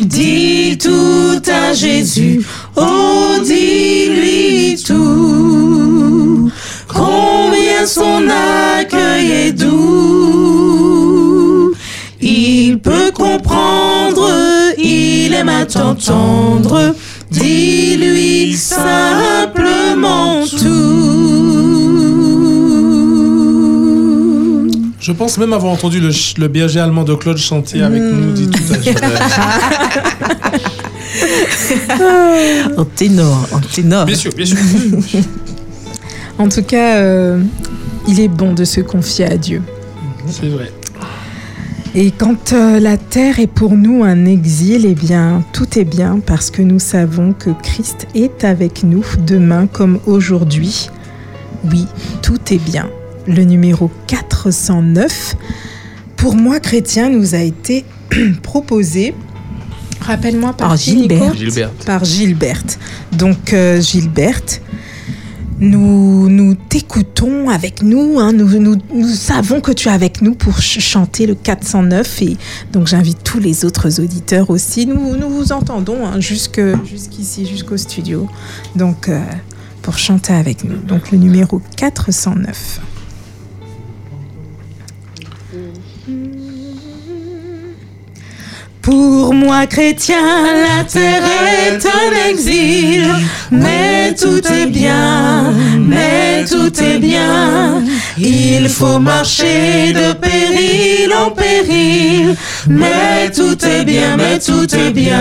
Dis 0.00 0.76
tout 0.78 1.40
à 1.50 1.72
Jésus. 1.72 2.44
Oh, 2.76 3.36
dis-lui 3.42 4.76
tout. 4.84 6.50
Combien 6.88 7.86
son 7.86 8.28
accueil 8.78 9.30
est 9.30 9.52
doux. 9.52 9.72
Il 12.20 12.78
peut 12.78 13.10
comprendre, 13.14 14.28
il 14.78 15.32
aime 15.34 15.48
à 15.48 15.64
t'entendre. 15.64 16.94
Dis-lui 17.32 18.54
simplement 18.56 20.44
tout. 20.46 20.68
Je 25.00 25.12
pense 25.12 25.38
même 25.38 25.52
avoir 25.52 25.72
entendu 25.72 25.98
le, 26.00 26.12
ch- 26.12 26.34
le 26.38 26.48
berger 26.48 26.80
allemand 26.80 27.04
de 27.04 27.14
Claude 27.14 27.38
chanter 27.38 27.82
avec 27.82 28.02
nous. 28.02 28.32
Dit 28.32 28.48
tout 28.48 28.62
à 29.02 29.08
l'heure. 29.08 29.20
en 32.78 32.84
ténor, 32.84 33.48
en 33.52 33.58
ténor. 33.60 34.04
Bien 34.06 34.16
sûr, 34.16 34.32
bien 34.36 34.46
sûr. 34.46 34.56
En 36.38 36.48
tout 36.48 36.62
cas, 36.62 36.96
euh, 36.98 37.40
il 38.08 38.20
est 38.20 38.28
bon 38.28 38.52
de 38.52 38.64
se 38.64 38.80
confier 38.80 39.26
à 39.26 39.36
Dieu. 39.36 39.62
C'est 40.28 40.48
vrai. 40.48 40.72
Et 41.94 42.10
quand 42.10 42.54
euh, 42.54 42.80
la 42.80 42.96
terre 42.96 43.38
est 43.38 43.46
pour 43.46 43.72
nous 43.76 44.02
un 44.02 44.24
exil, 44.24 44.86
eh 44.86 44.94
bien, 44.94 45.44
tout 45.52 45.78
est 45.78 45.84
bien 45.84 46.20
parce 46.24 46.50
que 46.50 46.62
nous 46.62 46.78
savons 46.78 47.34
que 47.34 47.50
Christ 47.50 48.06
est 48.14 48.44
avec 48.44 48.82
nous 48.82 49.04
demain 49.26 49.66
comme 49.66 50.00
aujourd'hui. 50.06 50.88
Oui, 51.70 51.86
tout 52.22 52.40
est 52.50 52.58
bien. 52.64 52.88
Le 53.26 53.44
numéro 53.44 53.90
409, 54.06 55.36
pour 56.16 56.34
moi 56.34 56.60
chrétien, 56.60 57.10
nous 57.10 57.34
a 57.34 57.40
été 57.40 57.84
proposé. 58.42 59.14
Rappelle-moi 60.00 60.54
par, 60.54 60.70
Par 60.70 60.78
qui, 60.78 60.96
Nico? 60.96 61.08
Gilbert. 61.14 61.34
Gilberte. 61.36 61.84
Par 61.84 62.04
Gilberte. 62.04 62.78
Donc 63.12 63.52
euh, 63.52 63.82
Gilberte, 63.82 64.62
nous, 65.62 66.28
nous 66.28 66.54
t'écoutons 66.54 67.48
avec 67.48 67.82
nous, 67.82 68.18
hein, 68.18 68.32
nous, 68.32 68.58
nous, 68.58 68.76
nous 68.92 69.08
savons 69.08 69.60
que 69.60 69.70
tu 69.72 69.88
es 69.88 69.92
avec 69.92 70.20
nous 70.20 70.34
pour 70.34 70.54
ch- 70.58 70.80
chanter 70.84 71.26
le 71.26 71.34
409 71.36 72.20
et 72.22 72.36
donc 72.72 72.88
j'invite 72.88 73.22
tous 73.22 73.38
les 73.38 73.64
autres 73.64 74.00
auditeurs 74.00 74.50
aussi. 74.50 74.86
Nous, 74.86 75.16
nous 75.16 75.30
vous 75.30 75.52
entendons 75.52 76.04
hein, 76.04 76.20
jusqu'ici, 76.20 77.46
jusqu'au 77.46 77.76
studio, 77.76 78.28
donc 78.76 79.08
euh, 79.08 79.20
pour 79.82 79.98
chanter 79.98 80.32
avec 80.32 80.64
nous. 80.64 80.76
Donc 80.76 81.10
le 81.12 81.18
numéro 81.18 81.62
409. 81.76 82.80
Pour 88.82 89.32
moi, 89.32 89.66
chrétien, 89.68 90.16
la 90.66 90.82
terre 90.82 91.22
est 91.22 91.86
un 91.86 92.30
exil. 92.30 93.06
Mais 93.52 94.12
tout 94.20 94.42
est 94.52 94.66
bien, 94.66 95.52
mais 95.78 96.44
tout 96.44 96.72
est 96.82 96.98
bien. 96.98 97.80
Il 98.18 98.68
faut 98.68 98.98
marcher 98.98 99.92
de 99.92 100.12
péril 100.14 101.12
en 101.14 101.30
péril. 101.30 102.34
Mais 102.66 103.30
tout 103.30 103.64
est 103.64 103.84
bien, 103.84 104.16
mais 104.16 104.40
tout 104.40 104.74
est 104.74 104.90
bien. 104.90 105.20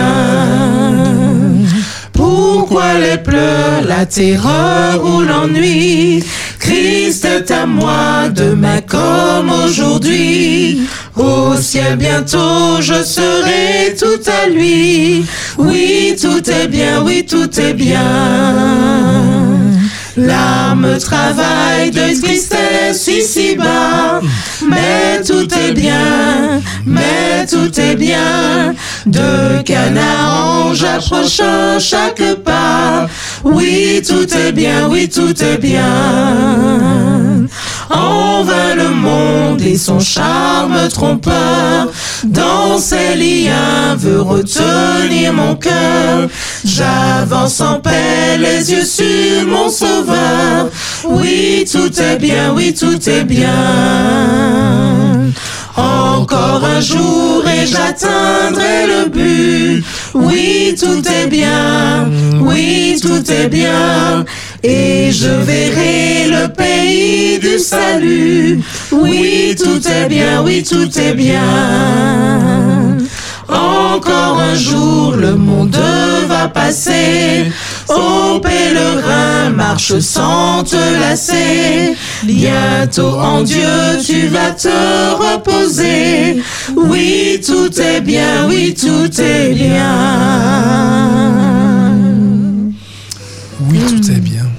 Pourquoi 2.13 2.95
les 2.95 3.17
pleurs, 3.17 3.83
la 3.87 4.05
terreur 4.07 5.03
ou 5.03 5.21
l'ennui? 5.21 6.23
Christ 6.61 7.25
est 7.25 7.51
à 7.51 7.65
moi 7.65 8.29
demain 8.29 8.81
comme 8.81 9.49
aujourd'hui. 9.49 10.81
Au 11.17 11.55
ciel 11.55 11.97
bientôt 11.97 12.79
je 12.79 13.03
serai 13.03 13.95
tout 13.99 14.21
à 14.29 14.47
lui. 14.47 15.25
Oui, 15.57 16.15
tout 16.21 16.49
est 16.49 16.67
bien, 16.67 17.01
oui, 17.03 17.25
tout 17.27 17.59
est 17.59 17.73
bien. 17.73 17.99
L'âme 20.15 20.97
travaille 20.99 21.89
de 21.89 22.21
tristesse 22.21 23.07
ici-bas, 23.07 24.21
mais 24.69 25.21
tout 25.25 25.47
est 25.53 25.73
bien, 25.73 26.61
mais 26.85 27.45
tout 27.49 27.79
est 27.79 27.95
bien. 27.95 28.75
De 29.05 29.61
canard 29.63 30.41
j'approchant 30.73 31.79
chaque 31.79 32.35
pas. 32.43 33.07
Oui, 33.43 34.01
tout 34.07 34.31
est 34.35 34.51
bien, 34.51 34.87
oui, 34.89 35.09
tout 35.09 35.43
est 35.43 35.57
bien. 35.57 37.47
En 37.89 38.43
vain 38.43 38.75
le 38.75 38.89
monde 38.89 39.61
et 39.61 39.77
son 39.77 39.99
charme 39.99 40.87
trompeur, 40.89 41.89
dans 42.23 42.77
ses 42.77 43.15
liens 43.15 43.95
veut 43.97 44.21
retenir 44.21 45.33
mon 45.33 45.55
cœur. 45.55 46.29
J'avance 46.63 47.59
en 47.61 47.79
paix, 47.79 48.37
les 48.37 48.71
yeux 48.71 48.85
sur 48.85 49.47
mon 49.47 49.69
sauveur. 49.69 50.69
Oui, 51.09 51.65
tout 51.69 51.99
est 51.99 52.17
bien, 52.17 52.53
oui, 52.53 52.73
tout 52.73 53.09
est 53.09 53.23
bien. 53.23 53.49
Encore 55.77 56.63
un 56.65 56.81
jour 56.81 57.43
et 57.47 57.65
j'atteindrai 57.65 58.87
le 58.87 59.09
but. 59.09 59.85
Oui, 60.13 60.75
tout 60.77 61.01
est 61.07 61.27
bien, 61.27 62.09
oui, 62.41 62.97
tout 63.01 63.31
est 63.31 63.47
bien. 63.47 64.25
Et 64.63 65.11
je 65.11 65.29
verrai 65.29 66.27
le 66.27 66.47
pays 66.49 67.39
du 67.39 67.57
salut. 67.57 68.61
Oui, 68.91 69.55
tout 69.57 69.81
est 69.87 70.07
bien, 70.07 70.43
oui, 70.43 70.63
tout 70.63 70.89
est 70.99 71.13
bien. 71.13 71.41
Encore 73.47 74.39
un 74.39 74.55
jour, 74.55 75.15
le 75.15 75.35
monde 75.35 75.77
va 76.27 76.47
passer. 76.47 77.51
Ô 77.95 78.39
pèlerin, 78.39 79.49
marche 79.51 79.99
sans 79.99 80.63
te 80.63 80.75
lasser. 80.99 81.95
Bientôt 82.23 83.19
en 83.19 83.43
Dieu, 83.43 83.97
tu 84.05 84.27
vas 84.27 84.51
te 84.51 84.69
reposer. 85.13 86.41
Oui, 86.75 87.41
tout 87.45 87.79
est 87.79 88.01
bien, 88.01 88.47
oui, 88.47 88.75
tout 88.79 89.21
est 89.21 89.53
bien. 89.53 89.91
Oui, 93.69 93.79
tout 93.87 94.11
est 94.11 94.19
bien. 94.19 94.50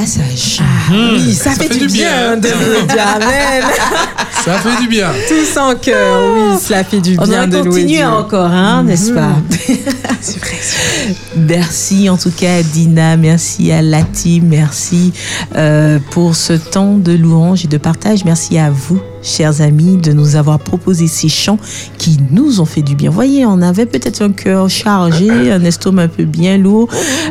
Passage. 0.00 0.62
Oui, 0.90 1.34
ça, 1.34 1.50
fait, 1.50 1.68
du 1.68 1.86
bien, 1.86 2.34
de 2.38 2.48
le 2.48 2.86
dire. 2.86 3.06
Amen. 3.16 3.62
Ça 4.44 4.54
fait 4.54 4.80
du 4.80 4.88
bien. 4.88 5.10
Tous 5.28 5.58
en 5.58 5.74
cœur, 5.74 6.22
oui, 6.34 6.58
cela 6.58 6.84
fait 6.84 7.00
du 7.00 7.18
On 7.18 7.24
bien 7.26 7.40
va 7.40 7.46
de 7.46 7.58
louer 7.58 7.64
continuer 7.64 7.96
Dieu. 7.98 8.06
encore, 8.06 8.50
hein, 8.50 8.82
n'est-ce 8.82 9.12
pas 9.12 9.34
Merci 11.36 12.08
en 12.08 12.16
tout 12.16 12.30
cas 12.30 12.54
à 12.54 12.62
Dina, 12.62 13.18
merci 13.18 13.70
à 13.72 13.82
Lati, 13.82 14.40
merci 14.40 15.12
euh, 15.54 15.98
pour 16.12 16.34
ce 16.34 16.54
temps 16.54 16.96
de 16.96 17.12
louange 17.12 17.66
et 17.66 17.68
de 17.68 17.76
partage. 17.76 18.24
Merci 18.24 18.56
à 18.56 18.70
vous, 18.70 19.02
chers 19.22 19.60
amis, 19.60 19.96
de 19.96 20.12
nous 20.12 20.36
avoir 20.36 20.58
proposé 20.58 21.06
ces 21.06 21.28
chants 21.28 21.58
qui 21.98 22.18
nous 22.30 22.60
ont 22.60 22.64
fait 22.64 22.82
du 22.82 22.94
bien. 22.94 23.10
Voyez, 23.10 23.46
on 23.46 23.62
avait 23.62 23.86
peut-être 23.86 24.22
un 24.22 24.32
cœur 24.32 24.68
chargé, 24.68 25.50
un 25.50 25.64
estomac 25.64 26.02
un 26.02 26.08
peu 26.08 26.24
bien 26.24 26.56
lourd. 26.56 26.88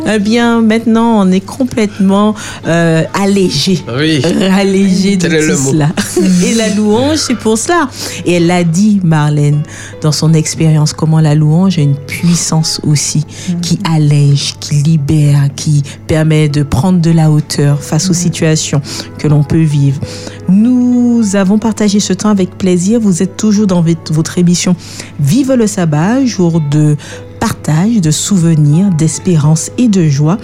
Eh 0.08 0.20
bien, 0.20 0.62
maintenant, 0.62 1.26
on 1.26 1.32
est 1.32 1.40
complètement 1.40 2.36
euh, 2.68 3.04
allégé. 3.14 3.80
Oui. 3.98 4.22
Allégé 4.52 5.18
de 5.18 5.28
tout 5.28 5.70
cela. 5.70 5.90
Et 6.46 6.54
la 6.54 6.70
louange, 6.70 7.18
c'est 7.18 7.38
pour 7.38 7.58
cela. 7.58 7.90
Et 8.26 8.34
elle 8.34 8.48
l'a 8.48 8.64
dit, 8.64 9.00
Marlène, 9.04 9.64
dans 10.02 10.12
son 10.12 10.34
expérience, 10.34 10.94
comment 10.94 11.20
la 11.20 11.36
louange 11.36 11.80
a 11.80 11.82
une 11.82 11.96
puissance 11.96 12.80
aussi 12.84 13.26
qui 13.62 13.80
allège, 13.84 14.56
qui 14.60 14.76
libère, 14.76 15.50
qui 15.56 15.84
permet 16.08 16.50
de 16.50 16.64
prendre 16.64 17.00
de 17.00 17.12
la 17.12 17.32
hauteur 17.32 17.82
face 17.82 18.10
aux 18.10 18.14
situations 18.14 18.82
que 19.18 19.28
l'on 19.28 19.44
peut 19.44 19.58
vivre. 19.58 20.00
Nous 20.48 20.89
avons 21.36 21.60
partagé 21.60 22.00
ce 22.00 22.14
temps 22.14 22.30
avec 22.30 22.58
plaisir. 22.58 23.00
Vous 23.00 23.24
êtes 23.24 23.38
toujours 23.38 23.68
dans 23.68 23.82
votre 23.82 24.14
votre 24.14 24.38
émission 24.38 24.76
Vive 25.20 25.54
le 25.54 25.68
sabbat, 25.68 26.26
jour 26.26 26.62
de 26.72 26.96
partage, 27.40 28.02
de 28.02 28.12
souvenirs, 28.12 28.90
d'espérance 28.90 29.72
et 29.78 29.88
de 29.88 30.08
joie. 30.08 30.38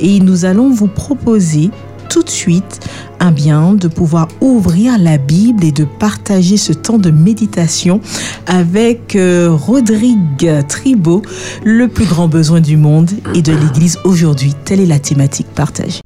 Et 0.00 0.20
nous 0.20 0.44
allons 0.44 0.70
vous 0.70 0.88
proposer 0.88 1.70
tout 2.08 2.22
de 2.22 2.30
suite 2.30 2.80
un 3.20 3.32
bien 3.32 3.72
de 3.72 3.88
pouvoir 3.88 4.28
ouvrir 4.40 4.98
la 4.98 5.16
Bible 5.16 5.64
et 5.64 5.72
de 5.72 5.84
partager 5.84 6.56
ce 6.56 6.72
temps 6.72 6.98
de 6.98 7.10
méditation 7.10 8.00
avec 8.46 9.16
euh, 9.16 9.48
Rodrigue 9.50 10.66
Tribault, 10.68 11.22
le 11.64 11.88
plus 11.88 12.04
grand 12.04 12.28
besoin 12.28 12.60
du 12.60 12.76
monde 12.76 13.10
et 13.34 13.40
de 13.40 13.52
l'Église 13.52 13.98
aujourd'hui. 14.04 14.54
Telle 14.64 14.80
est 14.80 14.86
la 14.86 14.98
thématique 14.98 15.48
partagée. 15.54 16.02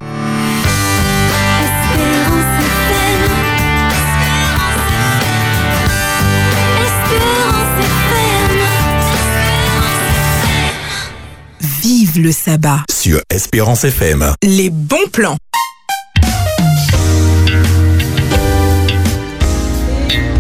Vive 12.17 12.25
le 12.25 12.33
sabbat. 12.33 12.85
Sur 12.91 13.21
Espérance 13.31 13.85
FM. 13.85 14.33
Les 14.43 14.71
bons 14.71 14.97
plans. 15.13 15.37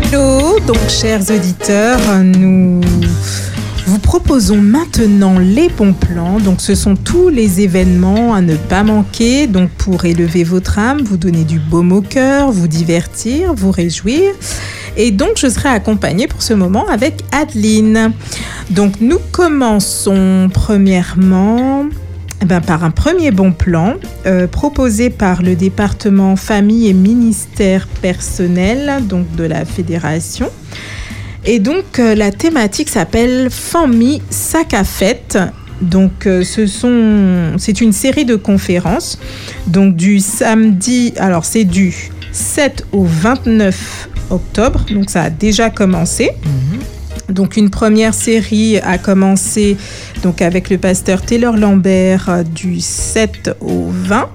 Hello, 0.04 0.58
donc 0.66 0.78
chers 0.88 1.30
auditeurs, 1.30 2.00
nous 2.22 2.80
vous 3.86 3.98
proposons 3.98 4.56
maintenant 4.56 5.38
les 5.38 5.68
bons 5.68 5.92
plans. 5.92 6.40
Donc 6.40 6.62
ce 6.62 6.74
sont 6.74 6.96
tous 6.96 7.28
les 7.28 7.60
événements 7.60 8.34
à 8.34 8.40
ne 8.40 8.56
pas 8.56 8.82
manquer. 8.82 9.46
Donc 9.46 9.70
pour 9.70 10.06
élever 10.06 10.44
votre 10.44 10.78
âme, 10.78 11.02
vous 11.02 11.18
donner 11.18 11.44
du 11.44 11.58
baume 11.58 11.92
au 11.92 12.00
cœur, 12.00 12.52
vous 12.52 12.68
divertir, 12.68 13.52
vous 13.54 13.70
réjouir. 13.70 14.32
Et 14.96 15.10
donc 15.10 15.32
je 15.36 15.48
serai 15.48 15.68
accompagnée 15.68 16.26
pour 16.26 16.42
ce 16.42 16.54
moment 16.54 16.86
avec 16.88 17.22
Adeline. 17.32 18.12
Donc 18.70 19.00
nous 19.00 19.18
commençons 19.30 20.48
premièrement 20.52 21.86
eh 22.42 22.44
ben, 22.44 22.60
par 22.60 22.84
un 22.84 22.90
premier 22.90 23.30
bon 23.30 23.52
plan 23.52 23.94
euh, 24.26 24.46
proposé 24.46 25.10
par 25.10 25.42
le 25.42 25.54
département 25.54 26.36
famille 26.36 26.88
et 26.88 26.94
ministère 26.94 27.86
personnel 27.86 29.06
donc 29.06 29.34
de 29.36 29.44
la 29.44 29.64
fédération. 29.64 30.50
Et 31.44 31.58
donc 31.58 31.98
euh, 31.98 32.14
la 32.14 32.32
thématique 32.32 32.88
s'appelle 32.88 33.48
Famille 33.50 34.22
sac 34.30 34.72
à 34.72 34.84
fête. 34.84 35.38
Donc 35.82 36.26
euh, 36.26 36.42
ce 36.42 36.66
sont 36.66 37.52
c'est 37.58 37.82
une 37.82 37.92
série 37.92 38.24
de 38.24 38.34
conférences 38.34 39.18
donc 39.66 39.94
du 39.94 40.20
samedi 40.20 41.12
alors 41.18 41.44
c'est 41.44 41.64
du 41.64 41.94
7 42.32 42.86
au 42.92 43.04
29 43.04 44.08
octobre 44.30 44.84
donc 44.90 45.10
ça 45.10 45.22
a 45.22 45.30
déjà 45.30 45.70
commencé. 45.70 46.30
Donc 47.28 47.56
une 47.56 47.70
première 47.70 48.14
série 48.14 48.78
a 48.78 48.98
commencé 48.98 49.76
donc 50.22 50.42
avec 50.42 50.70
le 50.70 50.78
pasteur 50.78 51.22
Taylor 51.22 51.56
Lambert 51.56 52.28
euh, 52.28 52.42
du 52.44 52.80
7 52.80 53.56
au 53.60 53.86
20 53.90 54.28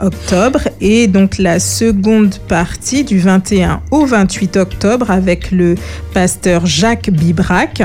octobre 0.00 0.60
et 0.80 1.06
donc 1.06 1.38
la 1.38 1.58
seconde 1.58 2.36
partie 2.48 3.02
du 3.02 3.18
21 3.18 3.80
au 3.90 4.06
28 4.06 4.56
octobre 4.56 5.10
avec 5.10 5.50
le 5.50 5.74
pasteur 6.14 6.66
Jacques 6.66 7.10
Bibrac. 7.10 7.82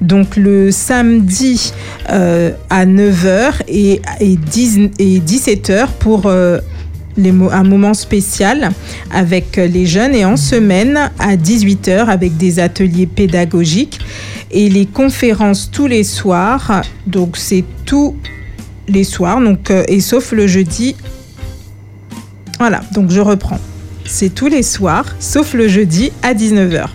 Donc 0.00 0.36
le 0.36 0.70
samedi 0.70 1.72
euh, 2.10 2.52
à 2.70 2.86
9h 2.86 3.62
et, 3.68 4.00
et, 4.20 4.36
10 4.36 4.90
et 4.98 5.20
17h 5.20 5.88
pour 5.98 6.26
euh, 6.26 6.58
un 7.16 7.62
moment 7.62 7.94
spécial 7.94 8.70
avec 9.10 9.56
les 9.56 9.86
jeunes 9.86 10.14
et 10.14 10.24
en 10.24 10.36
semaine 10.36 11.10
à 11.18 11.36
18h 11.36 12.06
avec 12.06 12.36
des 12.36 12.58
ateliers 12.58 13.06
pédagogiques 13.06 14.00
et 14.50 14.68
les 14.68 14.86
conférences 14.86 15.70
tous 15.70 15.86
les 15.86 16.04
soirs. 16.04 16.82
Donc 17.06 17.36
c'est 17.36 17.64
tous 17.84 18.16
les 18.88 19.04
soirs 19.04 19.40
donc, 19.40 19.70
euh, 19.70 19.84
et 19.88 20.00
sauf 20.00 20.32
le 20.32 20.46
jeudi. 20.46 20.96
Voilà, 22.58 22.80
donc 22.92 23.10
je 23.10 23.20
reprends. 23.20 23.58
C'est 24.04 24.34
tous 24.34 24.48
les 24.48 24.62
soirs 24.62 25.06
sauf 25.18 25.54
le 25.54 25.68
jeudi 25.68 26.12
à 26.22 26.34
19h. 26.34 26.86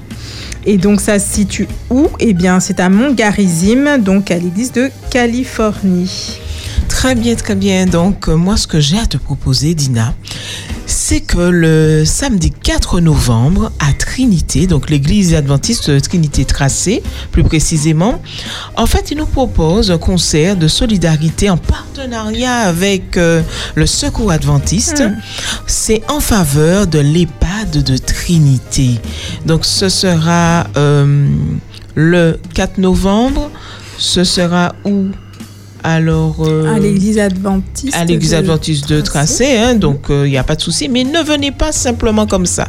Et 0.66 0.78
donc 0.78 1.00
ça 1.00 1.18
se 1.18 1.34
situe 1.34 1.68
où? 1.90 2.08
Eh 2.20 2.34
bien 2.34 2.60
c'est 2.60 2.80
à 2.80 2.90
Montgarizim, 2.90 3.98
donc 4.00 4.32
à 4.32 4.38
l'église 4.38 4.72
de 4.74 4.90
Californie. 5.10 6.40
Très 6.98 7.14
bien, 7.14 7.36
très 7.36 7.54
bien. 7.54 7.86
Donc, 7.86 8.28
euh, 8.28 8.36
moi, 8.36 8.58
ce 8.58 8.66
que 8.66 8.80
j'ai 8.80 8.98
à 8.98 9.06
te 9.06 9.18
proposer, 9.18 9.76
Dina, 9.76 10.16
c'est 10.88 11.22
que 11.22 11.38
le 11.38 12.04
samedi 12.06 12.50
4 12.50 13.02
novembre, 13.02 13.72
à 13.78 13.94
Trinité, 13.94 14.66
donc 14.66 14.90
l'église 14.90 15.36
adventiste 15.36 16.02
Trinité 16.02 16.44
Tracé, 16.44 17.04
plus 17.32 17.44
précisément, 17.44 18.20
en 18.76 18.88
fait, 18.88 19.12
il 19.12 19.18
nous 19.18 19.28
propose 19.28 19.92
un 19.92 20.00
concert 20.00 20.56
de 20.56 20.68
solidarité 20.68 21.52
en 21.52 21.58
partenariat 21.58 22.62
avec 22.62 23.16
euh, 23.18 23.44
le 23.76 23.86
Secours 23.86 24.32
adventiste. 24.32 25.04
C'est 25.68 26.02
en 26.10 26.20
faveur 26.20 26.88
de 26.88 26.98
l'EHPAD 26.98 27.84
de 27.84 27.96
Trinité. 27.96 29.00
Donc, 29.46 29.66
ce 29.66 29.88
sera 29.88 30.66
euh, 30.78 31.30
le 31.94 32.40
4 32.56 32.80
novembre. 32.80 33.52
Ce 34.00 34.24
sera 34.24 34.74
où? 34.84 35.10
Alors, 35.88 36.36
euh, 36.46 36.76
À 36.76 36.80
l'église 36.80 37.18
adventiste. 37.18 37.96
à 37.96 38.04
l'église 38.04 38.32
de 38.32 38.36
adventiste 38.36 38.90
de 38.90 39.00
Tracé, 39.00 39.58
hein, 39.58 39.76
donc 39.76 40.08
il 40.10 40.30
n'y 40.30 40.38
a 40.38 40.44
pas 40.44 40.56
de 40.56 40.62
souci. 40.62 40.90
Mais 40.90 41.06
ne 41.06 41.24
venez 41.24 41.52
pas 41.52 41.72
simplement 41.72 42.28
comme 42.28 42.46
ça. 42.46 42.68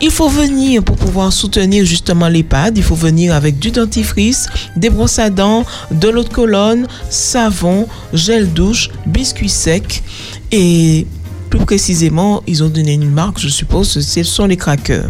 Il 0.00 0.10
faut 0.10 0.28
venir 0.28 0.82
pour 0.82 0.96
pouvoir 0.96 1.32
soutenir 1.32 1.84
justement 1.84 2.28
l'EHPAD. 2.28 2.76
Il 2.76 2.82
faut 2.82 2.96
venir 2.96 3.34
avec 3.34 3.60
du 3.60 3.70
dentifrice, 3.70 4.48
des 4.74 4.90
brosses 4.90 5.20
à 5.20 5.30
dents, 5.30 5.64
de 5.92 6.08
l'eau 6.08 6.24
de 6.24 6.28
colonne, 6.28 6.88
savon, 7.08 7.86
gel 8.12 8.52
douche, 8.52 8.90
biscuits 9.06 9.48
secs 9.48 10.02
et 10.50 11.06
plus 11.50 11.60
précisément, 11.60 12.42
ils 12.46 12.64
ont 12.64 12.68
donné 12.68 12.94
une 12.94 13.10
marque, 13.10 13.38
je 13.38 13.48
suppose, 13.48 14.00
ce 14.00 14.22
sont 14.24 14.46
les 14.46 14.56
crackers. 14.56 15.08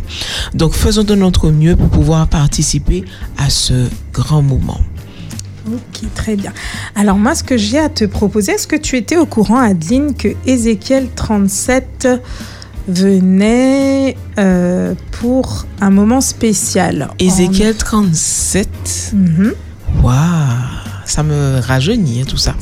Donc 0.52 0.75
faisons 0.75 1.05
de 1.05 1.15
notre 1.15 1.51
mieux 1.51 1.76
pour 1.76 1.89
pouvoir 1.89 2.28
participer 2.28 3.05
à 3.39 3.49
ce 3.49 3.89
grand 4.12 4.43
moment. 4.43 4.81
Ok, 5.67 6.03
très 6.15 6.36
bien. 6.36 6.53
Alors 6.95 7.17
moi, 7.17 7.35
ce 7.35 7.43
que 7.43 7.57
j'ai 7.57 7.78
à 7.78 7.89
te 7.89 8.05
proposer, 8.05 8.53
est-ce 8.53 8.67
que 8.69 8.77
tu 8.77 8.97
étais 8.97 9.17
au 9.17 9.27
courant, 9.27 9.59
Adeline, 9.59 10.15
que 10.15 10.28
Ézéchiel 10.47 11.09
37 11.15 12.09
venait 12.89 14.17
euh, 14.39 14.95
pour 15.11 15.67
un 15.81 15.91
moment 15.91 16.20
spécial 16.20 17.09
Ézéchiel 17.19 17.75
37 17.77 19.12
Mhm. 19.12 19.53
Waouh, 20.03 20.15
ça 21.07 21.23
me 21.23 21.60
rajeunit 21.60 22.20
hein, 22.20 22.25
tout 22.28 22.36
ça. 22.36 22.55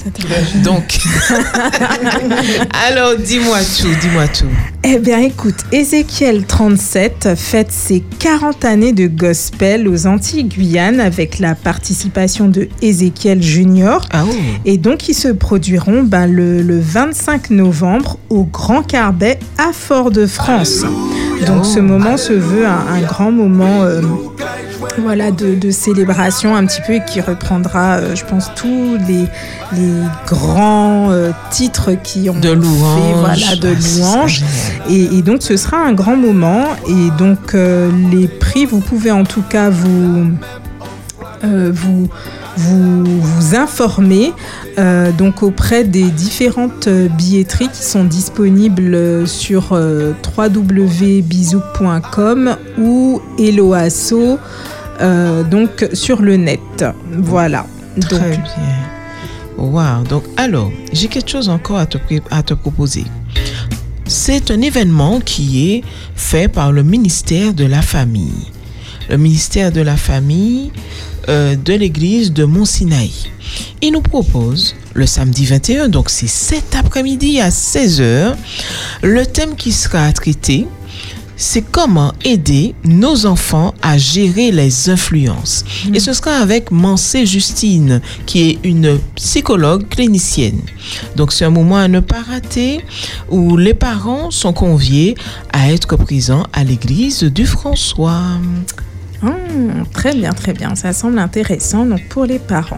Donc, 0.62 0.98
alors 2.86 3.16
dis-moi 3.16 3.58
tout, 3.80 3.88
dis-moi 4.00 4.28
tout. 4.28 4.46
Eh 4.84 4.98
bien, 4.98 5.18
écoute, 5.20 5.56
Ézéchiel 5.72 6.44
37 6.44 7.30
fête 7.36 7.72
ses 7.72 8.04
40 8.18 8.64
années 8.64 8.92
de 8.92 9.06
gospel 9.06 9.88
aux 9.88 10.06
Antilles-Guyane 10.06 11.00
avec 11.00 11.38
la 11.38 11.54
participation 11.54 12.48
de 12.48 12.68
Ézéchiel 12.82 13.42
Junior. 13.42 14.06
Ah 14.12 14.24
Et 14.66 14.76
donc, 14.76 15.08
ils 15.08 15.14
se 15.14 15.28
produiront 15.28 16.02
ben, 16.02 16.26
le, 16.26 16.60
le 16.60 16.78
25 16.78 17.50
novembre 17.50 18.18
au 18.28 18.44
Grand 18.44 18.82
Carbet 18.82 19.38
à 19.56 19.72
Fort-de-France. 19.72 20.84
Donc, 21.46 21.64
ce 21.64 21.80
moment 21.80 22.16
se 22.16 22.32
veut 22.32 22.66
un, 22.66 22.86
un 22.94 23.00
grand 23.00 23.32
moment 23.32 23.82
euh, 23.82 24.00
voilà, 24.98 25.30
de, 25.30 25.54
de 25.54 25.70
célébration 25.70 26.54
un 26.56 26.64
petit 26.66 26.80
peu 26.86 26.94
et 26.94 27.02
qui 27.04 27.20
reprendra, 27.20 27.96
euh, 27.96 28.14
je 28.14 28.24
pense, 28.24 28.50
tous 28.54 28.96
les, 29.08 29.24
les 29.72 29.92
grands 30.26 31.10
euh, 31.10 31.30
titres 31.50 31.92
qui 32.02 32.28
ont 32.30 32.34
De 32.38 32.48
fait, 32.48 32.54
louanges. 32.54 33.16
voilà, 33.20 33.56
de 33.56 33.74
Ah, 33.76 33.98
louanges. 33.98 34.42
Et, 34.88 35.16
et 35.18 35.22
donc, 35.22 35.42
ce 35.42 35.56
sera 35.56 35.78
un 35.78 35.92
grand 35.92 36.16
moment. 36.16 36.64
Et 36.88 37.10
donc, 37.18 37.54
euh, 37.54 37.90
les 38.12 38.28
prix, 38.28 38.64
vous 38.66 38.80
pouvez 38.80 39.10
en 39.10 39.24
tout 39.24 39.42
cas 39.42 39.70
vous, 39.70 40.26
vous, 41.42 42.08
vous, 42.56 43.04
vous 43.04 43.54
informer 43.56 44.32
euh, 44.78 45.10
donc 45.12 45.42
auprès 45.42 45.84
des 45.84 46.04
différentes 46.10 46.88
billetteries 46.88 47.68
qui 47.68 47.82
sont 47.84 48.04
disponibles 48.04 49.26
sur 49.26 49.72
euh, 49.72 50.12
www.bisou.com 50.36 52.56
ou 52.78 53.20
Eloasso 53.38 54.38
euh, 55.00 55.42
donc 55.42 55.88
sur 55.92 56.22
le 56.22 56.36
net. 56.36 56.84
Voilà. 57.18 57.66
Donc, 57.96 58.10
Très 58.10 58.30
bien. 58.36 58.42
Wow. 59.56 60.04
Donc, 60.08 60.24
alors, 60.36 60.70
j'ai 60.92 61.08
quelque 61.08 61.30
chose 61.30 61.48
encore 61.48 61.78
à 61.78 61.86
te, 61.86 61.98
pré- 61.98 62.22
à 62.30 62.42
te 62.42 62.54
proposer. 62.54 63.04
C'est 64.06 64.50
un 64.50 64.60
événement 64.60 65.20
qui 65.20 65.70
est 65.72 65.82
fait 66.14 66.48
par 66.48 66.72
le 66.72 66.82
ministère 66.82 67.54
de 67.54 67.64
la 67.64 67.82
Famille. 67.82 68.50
Le 69.10 69.16
ministère 69.16 69.72
de 69.72 69.80
la 69.80 69.96
Famille 69.96 70.70
euh, 71.28 71.56
de 71.56 71.74
l'église 71.74 72.32
de 72.32 72.44
Mont-Sinaï. 72.44 73.10
Il 73.82 73.92
nous 73.92 74.00
propose 74.00 74.74
le 74.94 75.06
samedi 75.06 75.44
21, 75.44 75.88
donc 75.88 76.10
c'est 76.10 76.28
cet 76.28 76.74
après-midi 76.74 77.40
à 77.40 77.50
16h, 77.50 78.34
le 79.02 79.26
thème 79.26 79.56
qui 79.56 79.72
sera 79.72 80.12
traité, 80.12 80.66
c'est 81.36 81.62
comment 81.62 82.12
aider 82.24 82.74
nos 82.84 83.26
enfants 83.26 83.74
à 83.82 83.98
gérer 83.98 84.52
les 84.52 84.88
influences. 84.88 85.64
Et 85.92 86.00
ce 86.00 86.12
sera 86.12 86.36
avec 86.36 86.70
Mancé 86.70 87.26
Justine, 87.26 88.00
qui 88.26 88.50
est 88.50 88.58
une 88.62 88.98
psychologue 89.16 89.88
clinicienne. 89.88 90.60
Donc 91.16 91.32
c'est 91.32 91.44
un 91.44 91.50
moment 91.50 91.76
à 91.76 91.88
ne 91.88 92.00
pas 92.00 92.22
rater 92.22 92.84
où 93.30 93.56
les 93.56 93.74
parents 93.74 94.30
sont 94.30 94.52
conviés 94.52 95.16
à 95.52 95.72
être 95.72 95.96
présents 95.96 96.44
à 96.52 96.64
l'église 96.64 97.24
du 97.24 97.46
François. 97.46 98.38
Hum, 99.24 99.84
très 99.92 100.14
bien, 100.14 100.32
très 100.32 100.52
bien. 100.52 100.74
Ça 100.74 100.92
semble 100.92 101.18
intéressant 101.18 101.86
donc 101.86 102.06
pour 102.08 102.24
les 102.26 102.38
parents. 102.38 102.76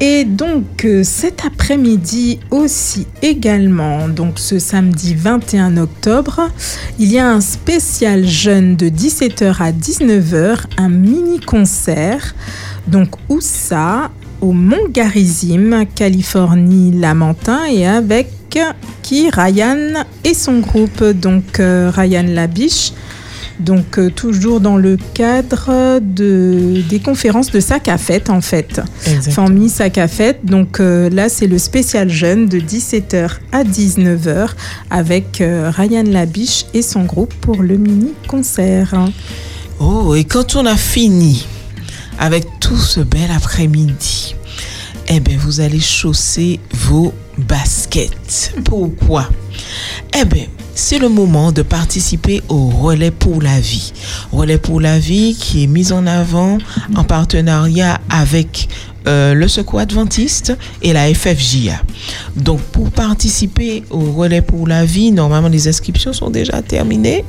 Et 0.00 0.24
donc 0.24 0.84
euh, 0.84 1.02
cet 1.02 1.44
après-midi 1.44 2.38
aussi 2.52 3.08
également, 3.20 4.08
donc 4.08 4.38
ce 4.38 4.60
samedi 4.60 5.16
21 5.16 5.76
octobre, 5.76 6.50
il 7.00 7.10
y 7.10 7.18
a 7.18 7.28
un 7.28 7.40
spécial 7.40 8.24
jeune 8.24 8.76
de 8.76 8.88
17h 8.88 9.56
à 9.60 9.72
19h, 9.72 10.66
un 10.76 10.88
mini-concert. 10.88 12.36
Donc 12.86 13.08
où 13.28 13.40
Au 14.40 14.52
Mont 14.52 14.88
Garizim, 14.90 15.84
Californie, 15.94 16.92
Lamentin, 16.92 17.64
et 17.66 17.86
avec 17.86 18.28
qui? 19.02 19.30
Ryan 19.30 20.04
et 20.24 20.34
son 20.34 20.60
groupe, 20.60 21.02
donc 21.02 21.60
euh, 21.60 21.90
Ryan 21.94 22.24
Labiche. 22.26 22.92
Donc 23.60 23.98
euh, 23.98 24.10
toujours 24.10 24.60
dans 24.60 24.76
le 24.76 24.96
cadre 25.14 25.98
de, 26.00 26.82
des 26.88 27.00
conférences 27.00 27.50
de 27.50 27.60
Sac 27.60 27.88
à 27.88 27.98
Fête 27.98 28.30
en 28.30 28.40
fait. 28.40 28.80
Famille 29.30 29.68
Sac 29.68 29.98
à 29.98 30.08
Fête. 30.08 30.44
Donc 30.44 30.80
euh, 30.80 31.10
là 31.10 31.28
c'est 31.28 31.46
le 31.46 31.58
spécial 31.58 32.08
jeune 32.08 32.46
de 32.46 32.58
17h 32.58 33.30
à 33.52 33.64
19h 33.64 34.50
avec 34.90 35.40
euh, 35.40 35.70
Ryan 35.74 36.04
Labiche 36.06 36.66
et 36.74 36.82
son 36.82 37.04
groupe 37.04 37.34
pour 37.34 37.62
le 37.62 37.76
mini 37.76 38.12
concert. 38.28 38.94
Oh, 39.80 40.14
et 40.14 40.24
quand 40.24 40.56
on 40.56 40.66
a 40.66 40.76
fini 40.76 41.46
avec 42.18 42.44
tout 42.60 42.76
ce 42.76 43.00
bel 43.00 43.30
après-midi, 43.34 44.34
eh 45.08 45.20
bien, 45.20 45.38
vous 45.38 45.60
allez 45.60 45.80
chausser 45.80 46.60
vos 46.72 47.14
baskets. 47.38 48.52
Pourquoi? 48.64 49.28
Eh 50.18 50.24
bien, 50.24 50.46
c'est 50.74 50.98
le 50.98 51.08
moment 51.08 51.52
de 51.52 51.62
participer 51.62 52.42
au 52.48 52.68
Relais 52.68 53.10
pour 53.10 53.42
la 53.42 53.60
vie. 53.60 53.92
Relais 54.32 54.58
pour 54.58 54.80
la 54.80 54.98
vie 54.98 55.36
qui 55.38 55.64
est 55.64 55.66
mis 55.66 55.92
en 55.92 56.06
avant 56.06 56.58
en 56.94 57.04
partenariat 57.04 58.00
avec 58.10 58.68
euh, 59.06 59.34
le 59.34 59.48
Secours 59.48 59.80
Adventiste 59.80 60.56
et 60.82 60.92
la 60.92 61.12
FFJA. 61.12 61.80
Donc, 62.36 62.60
pour 62.60 62.90
participer 62.90 63.84
au 63.90 64.12
Relais 64.12 64.42
pour 64.42 64.66
la 64.66 64.84
vie, 64.84 65.12
normalement, 65.12 65.48
les 65.48 65.68
inscriptions 65.68 66.12
sont 66.12 66.30
déjà 66.30 66.60
terminées. 66.62 67.24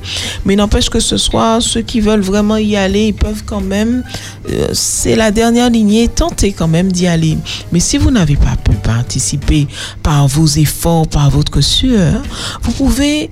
Mais 0.45 0.55
n'empêche 0.55 0.89
que 0.89 0.99
ce 0.99 1.17
soir, 1.17 1.61
ceux 1.61 1.81
qui 1.81 2.01
veulent 2.01 2.21
vraiment 2.21 2.57
y 2.57 2.75
aller, 2.75 3.07
ils 3.07 3.13
peuvent 3.13 3.43
quand 3.45 3.61
même, 3.61 4.03
euh, 4.49 4.67
c'est 4.73 5.15
la 5.15 5.31
dernière 5.31 5.69
lignée, 5.69 6.07
tenter 6.07 6.53
quand 6.53 6.67
même 6.67 6.91
d'y 6.91 7.07
aller. 7.07 7.37
Mais 7.71 7.79
si 7.79 7.97
vous 7.97 8.11
n'avez 8.11 8.35
pas 8.35 8.55
pu 8.63 8.75
participer 8.75 9.67
par 10.01 10.27
vos 10.27 10.47
efforts, 10.47 11.07
par 11.07 11.29
votre 11.29 11.61
sueur, 11.61 12.21
vous 12.63 12.71
pouvez, 12.71 13.29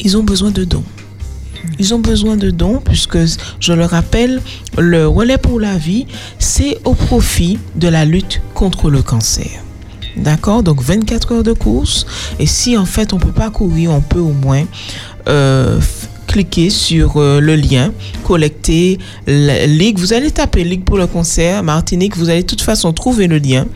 ils 0.00 0.16
ont 0.16 0.22
besoin 0.22 0.50
de 0.50 0.64
dons. 0.64 0.84
Ils 1.78 1.94
ont 1.94 1.98
besoin 1.98 2.36
de 2.36 2.50
dons 2.50 2.80
puisque, 2.84 3.18
je 3.60 3.72
le 3.72 3.84
rappelle, 3.84 4.40
le 4.78 5.06
relais 5.06 5.38
pour 5.38 5.60
la 5.60 5.76
vie, 5.76 6.06
c'est 6.38 6.78
au 6.84 6.94
profit 6.94 7.58
de 7.76 7.88
la 7.88 8.04
lutte 8.04 8.40
contre 8.54 8.90
le 8.90 9.02
cancer. 9.02 9.62
D'accord? 10.16 10.62
Donc 10.62 10.82
24 10.82 11.32
heures 11.32 11.42
de 11.42 11.52
course. 11.52 12.06
Et 12.38 12.46
si 12.46 12.76
en 12.76 12.84
fait 12.84 13.12
on 13.12 13.16
ne 13.16 13.22
peut 13.22 13.32
pas 13.32 13.50
courir, 13.50 13.92
on 13.92 14.00
peut 14.00 14.18
au 14.18 14.32
moins 14.32 14.64
euh, 15.28 15.80
cliquer 16.26 16.70
sur 16.70 17.16
euh, 17.16 17.40
le 17.40 17.56
lien, 17.56 17.92
collecter 18.24 18.98
la 19.26 19.66
Ligue. 19.66 19.98
Vous 19.98 20.12
allez 20.12 20.30
taper 20.30 20.64
Ligue 20.64 20.84
pour 20.84 20.98
le 20.98 21.06
concert, 21.06 21.62
Martinique. 21.62 22.16
Vous 22.16 22.28
allez 22.28 22.42
de 22.42 22.46
toute 22.46 22.62
façon 22.62 22.92
trouver 22.92 23.26
le 23.26 23.38
lien. 23.38 23.66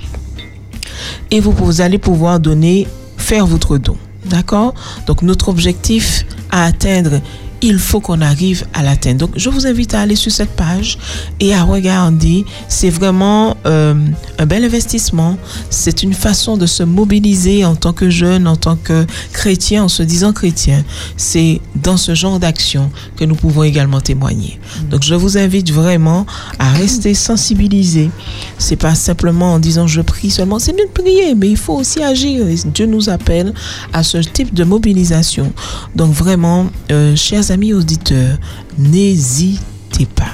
Et 1.31 1.41
vous, 1.41 1.53
vous 1.53 1.81
allez 1.81 1.99
pouvoir 1.99 2.41
donner, 2.41 2.87
faire 3.17 3.47
votre 3.47 3.79
don. 3.79 3.97
D'accord? 4.25 4.75
Donc 5.07 5.23
notre 5.23 5.49
objectif 5.49 6.27
à 6.51 6.65
atteindre, 6.65 7.21
il 7.63 7.79
faut 7.79 8.01
qu'on 8.01 8.21
arrive 8.21 8.67
à 8.75 8.83
l'atteindre. 8.83 9.21
Donc 9.27 9.31
je 9.37 9.49
vous 9.49 9.67
invite 9.67 9.95
à 9.95 10.01
aller 10.01 10.17
sur 10.17 10.33
cette 10.33 10.51
page 10.51 10.99
et 11.41 11.55
à 11.55 11.63
regarder. 11.65 12.45
C'est 12.69 12.91
vraiment 12.91 13.57
euh, 13.67 13.95
un 14.39 14.47
bel 14.47 14.65
investissement. 14.65 15.37
C'est 15.71 16.03
une 16.03 16.15
façon 16.15 16.57
de 16.57 16.67
se 16.67 16.83
mobiliser 16.83 17.65
en 17.65 17.77
tant 17.77 17.93
que 17.93 18.11
jeune, 18.11 18.47
en 18.47 18.57
tant 18.57 18.77
que 18.77 19.07
chrétien, 19.33 19.85
en 19.85 19.89
se 19.89 20.03
disant 20.03 20.33
chrétien. 20.33 20.85
C'est 21.17 21.61
dans 21.75 21.97
ce 21.97 22.15
genre 22.15 22.39
d'action 22.39 22.91
que 23.17 23.25
nous 23.25 23.35
pouvons 23.35 23.63
également 23.63 24.01
témoigner. 24.01 24.61
Donc 24.91 25.03
je 25.03 25.15
vous 25.15 25.39
invite 25.39 25.73
vraiment 25.73 26.27
à 26.59 26.73
rester 26.73 27.15
sensibilisé. 27.15 28.11
C'est 28.59 28.77
pas 28.77 28.95
simplement 28.95 29.55
en 29.55 29.59
disant 29.59 29.87
je 29.87 30.01
prie 30.01 30.31
seulement. 30.31 30.59
C'est 30.59 30.73
bien 30.73 30.87
de 30.87 30.91
prier, 30.91 31.35
mais 31.35 31.51
il 31.51 31.57
faut 31.57 31.75
aussi 31.75 32.03
agir. 32.03 32.47
Et 32.47 32.57
Dieu 32.67 32.87
nous 32.87 33.09
appelle 33.09 33.53
à 33.93 34.03
ce 34.03 34.19
type 34.19 34.55
de 34.55 34.65
mobilisation. 34.65 35.53
Donc 35.95 36.13
vraiment, 36.13 36.67
euh, 36.91 37.17
chers 37.17 37.51
amis 37.51 37.56
auditeurs, 37.75 38.39
n'hésitez 38.79 40.07
pas. 40.15 40.25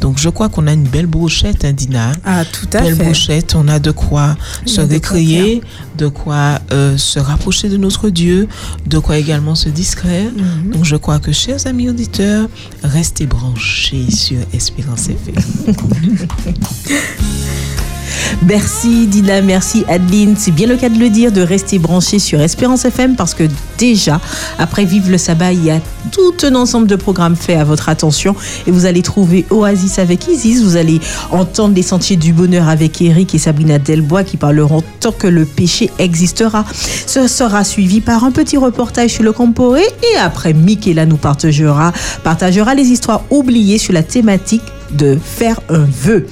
Donc 0.00 0.18
je 0.18 0.28
crois 0.28 0.50
qu'on 0.50 0.66
a 0.66 0.72
une 0.74 0.84
belle 0.84 1.06
brochette, 1.06 1.64
hein, 1.64 1.72
Dina. 1.72 2.12
Ah, 2.24 2.44
tout 2.44 2.66
à 2.74 2.82
belle 2.82 2.94
fait. 2.94 3.04
brochette, 3.04 3.54
on 3.54 3.66
a 3.68 3.78
de 3.78 3.90
quoi 3.90 4.36
se 4.66 4.82
a 4.82 4.84
de 4.84 4.88
quoi 4.88 5.16
récréer, 5.16 5.62
de 5.96 6.08
quoi 6.08 6.58
euh, 6.72 6.98
se 6.98 7.18
rapprocher 7.18 7.70
de 7.70 7.78
notre 7.78 8.10
Dieu, 8.10 8.46
de 8.86 8.98
quoi 8.98 9.16
également 9.16 9.54
se 9.54 9.70
distraire. 9.70 10.30
Mhm. 10.36 10.72
Donc 10.72 10.84
je 10.84 10.96
crois 10.96 11.20
que, 11.20 11.32
chers 11.32 11.66
amis 11.66 11.88
auditeurs, 11.88 12.50
restez 12.82 13.24
branchés 13.24 14.10
sur 14.10 14.40
Espérance 14.52 15.08
FM. 15.08 15.36
Merci 18.46 19.06
Dina, 19.06 19.40
merci 19.40 19.84
Adeline. 19.88 20.34
C'est 20.38 20.50
bien 20.50 20.66
le 20.66 20.76
cas 20.76 20.88
de 20.88 20.98
le 20.98 21.10
dire, 21.10 21.32
de 21.32 21.40
rester 21.40 21.78
branché 21.78 22.18
sur 22.18 22.40
Espérance 22.40 22.84
FM 22.84 23.16
parce 23.16 23.34
que 23.34 23.44
déjà, 23.78 24.20
après 24.58 24.84
Vive 24.84 25.10
le 25.10 25.18
sabbat, 25.18 25.52
il 25.52 25.64
y 25.64 25.70
a 25.70 25.80
tout 26.12 26.34
un 26.42 26.54
ensemble 26.54 26.86
de 26.86 26.96
programmes 26.96 27.36
faits 27.36 27.58
à 27.58 27.64
votre 27.64 27.88
attention 27.88 28.34
et 28.66 28.70
vous 28.70 28.86
allez 28.86 29.02
trouver 29.02 29.46
Oasis 29.50 29.98
avec 29.98 30.28
Isis, 30.28 30.62
vous 30.62 30.76
allez 30.76 31.00
entendre 31.30 31.74
les 31.74 31.82
sentiers 31.82 32.16
du 32.16 32.32
bonheur 32.32 32.68
avec 32.68 33.00
Eric 33.00 33.34
et 33.34 33.38
Sabrina 33.38 33.78
Delbois 33.78 34.24
qui 34.24 34.36
parleront 34.36 34.82
tant 35.00 35.12
que 35.12 35.26
le 35.26 35.44
péché 35.44 35.90
existera. 35.98 36.64
Ce 37.06 37.28
sera 37.28 37.64
suivi 37.64 38.00
par 38.00 38.24
un 38.24 38.30
petit 38.30 38.56
reportage 38.56 39.10
sur 39.10 39.22
le 39.22 39.32
Comporé 39.32 39.82
et 39.82 40.18
après 40.18 40.52
Michaela 40.52 41.06
nous 41.06 41.16
partagera, 41.16 41.92
partagera 42.22 42.74
les 42.74 42.88
histoires 42.88 43.22
oubliées 43.30 43.78
sur 43.78 43.92
la 43.92 44.02
thématique 44.02 44.62
de 44.92 45.18
faire 45.22 45.60
un 45.68 45.84
vœu. 45.84 46.26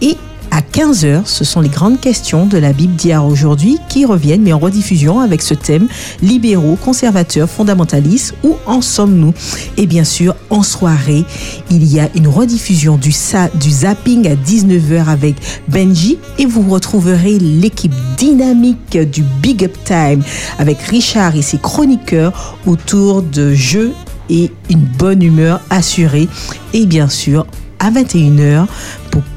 Et 0.00 0.16
à 0.56 0.62
15h, 0.62 1.26
ce 1.26 1.44
sont 1.44 1.60
les 1.60 1.68
grandes 1.68 2.00
questions 2.00 2.46
de 2.46 2.56
la 2.56 2.72
Bible 2.72 2.94
d'hier 2.94 3.22
aujourd'hui 3.22 3.76
qui 3.90 4.06
reviennent, 4.06 4.40
mais 4.40 4.54
en 4.54 4.58
rediffusion 4.58 5.20
avec 5.20 5.42
ce 5.42 5.52
thème 5.52 5.86
libéraux, 6.22 6.78
conservateurs, 6.82 7.50
fondamentalistes, 7.50 8.34
où 8.42 8.56
en 8.64 8.80
sommes-nous? 8.80 9.34
Et 9.76 9.86
bien 9.86 10.04
sûr, 10.04 10.34
en 10.48 10.62
soirée, 10.62 11.26
il 11.70 11.84
y 11.84 12.00
a 12.00 12.08
une 12.14 12.26
rediffusion 12.26 12.96
du, 12.96 13.12
du 13.60 13.70
zapping 13.70 14.26
à 14.28 14.34
19h 14.34 15.08
avec 15.08 15.36
Benji 15.68 16.18
et 16.38 16.46
vous 16.46 16.62
retrouverez 16.70 17.38
l'équipe 17.38 17.94
dynamique 18.16 18.96
du 18.96 19.24
Big 19.42 19.62
Up 19.62 19.76
Time 19.84 20.22
avec 20.58 20.80
Richard 20.80 21.36
et 21.36 21.42
ses 21.42 21.58
chroniqueurs 21.58 22.56
autour 22.64 23.20
de 23.20 23.52
jeux 23.52 23.92
et 24.30 24.50
une 24.70 24.80
bonne 24.80 25.22
humeur 25.22 25.60
assurée. 25.68 26.28
Et 26.72 26.86
bien 26.86 27.10
sûr, 27.10 27.46
à 27.78 27.90
21h, 27.90 28.66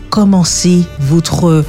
pour 0.10 0.24
commencer 0.24 0.84
votre 1.00 1.64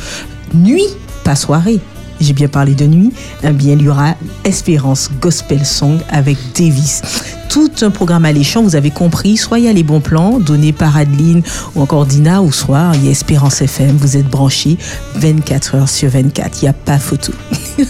nuit, 0.55 0.89
pas 1.25 1.37
soirée. 1.37 1.81
J'ai 2.21 2.33
bien 2.33 2.49
parlé 2.49 2.75
de 2.75 2.87
nuit. 2.87 3.13
Eh 3.43 3.51
bien, 3.51 3.75
il 3.75 3.83
y 3.83 3.89
aura 3.89 4.15
Espérance 4.45 5.11
Gospel 5.21 5.65
Song 5.65 5.99
avec 6.11 6.37
Davis. 6.55 7.03
Tout 7.51 7.73
un 7.83 7.91
programme 7.91 8.25
alléchant, 8.27 8.63
vous 8.63 8.77
avez 8.77 8.93
compris. 8.93 9.37
Soit 9.37 9.59
il 9.59 9.65
y 9.65 9.69
a 9.69 9.73
les 9.73 9.83
bons 9.83 10.01
plans 10.01 10.39
donnés 10.39 10.73
par 10.73 10.97
Adeline 10.97 11.43
ou 11.75 11.83
encore 11.83 12.07
Dina, 12.07 12.43
ou 12.43 12.53
soit 12.53 12.93
il 12.95 13.07
y 13.07 13.09
a 13.09 13.11
Espérance 13.11 13.61
FM. 13.61 13.97
Vous 13.97 14.17
êtes 14.17 14.29
branchés 14.29 14.79
24 15.17 15.75
heures 15.75 15.89
sur 15.89 16.11
24. 16.11 16.63
Il 16.63 16.65
n'y 16.67 16.69
a 16.69 16.73
pas 16.73 17.01
photo. 17.01 17.33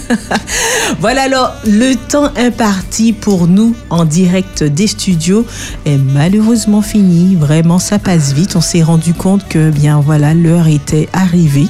Voilà 0.99 1.23
alors, 1.23 1.53
le 1.67 1.95
temps 1.95 2.31
imparti 2.37 3.13
pour 3.13 3.47
nous 3.47 3.77
en 3.91 4.05
direct 4.05 4.65
des 4.65 4.87
studios 4.87 5.45
est 5.85 5.99
malheureusement 5.99 6.83
fini. 6.83 7.37
Vraiment, 7.37 7.79
ça 7.79 7.99
passe 7.99 8.33
vite. 8.33 8.57
On 8.57 8.63
s'est 8.63 8.83
rendu 8.83 9.13
compte 9.13 9.47
que, 9.47 9.71
bien 9.71 10.01
voilà, 10.01 10.33
l'heure 10.33 10.69
était 10.69 11.09
arrivée. 11.13 11.69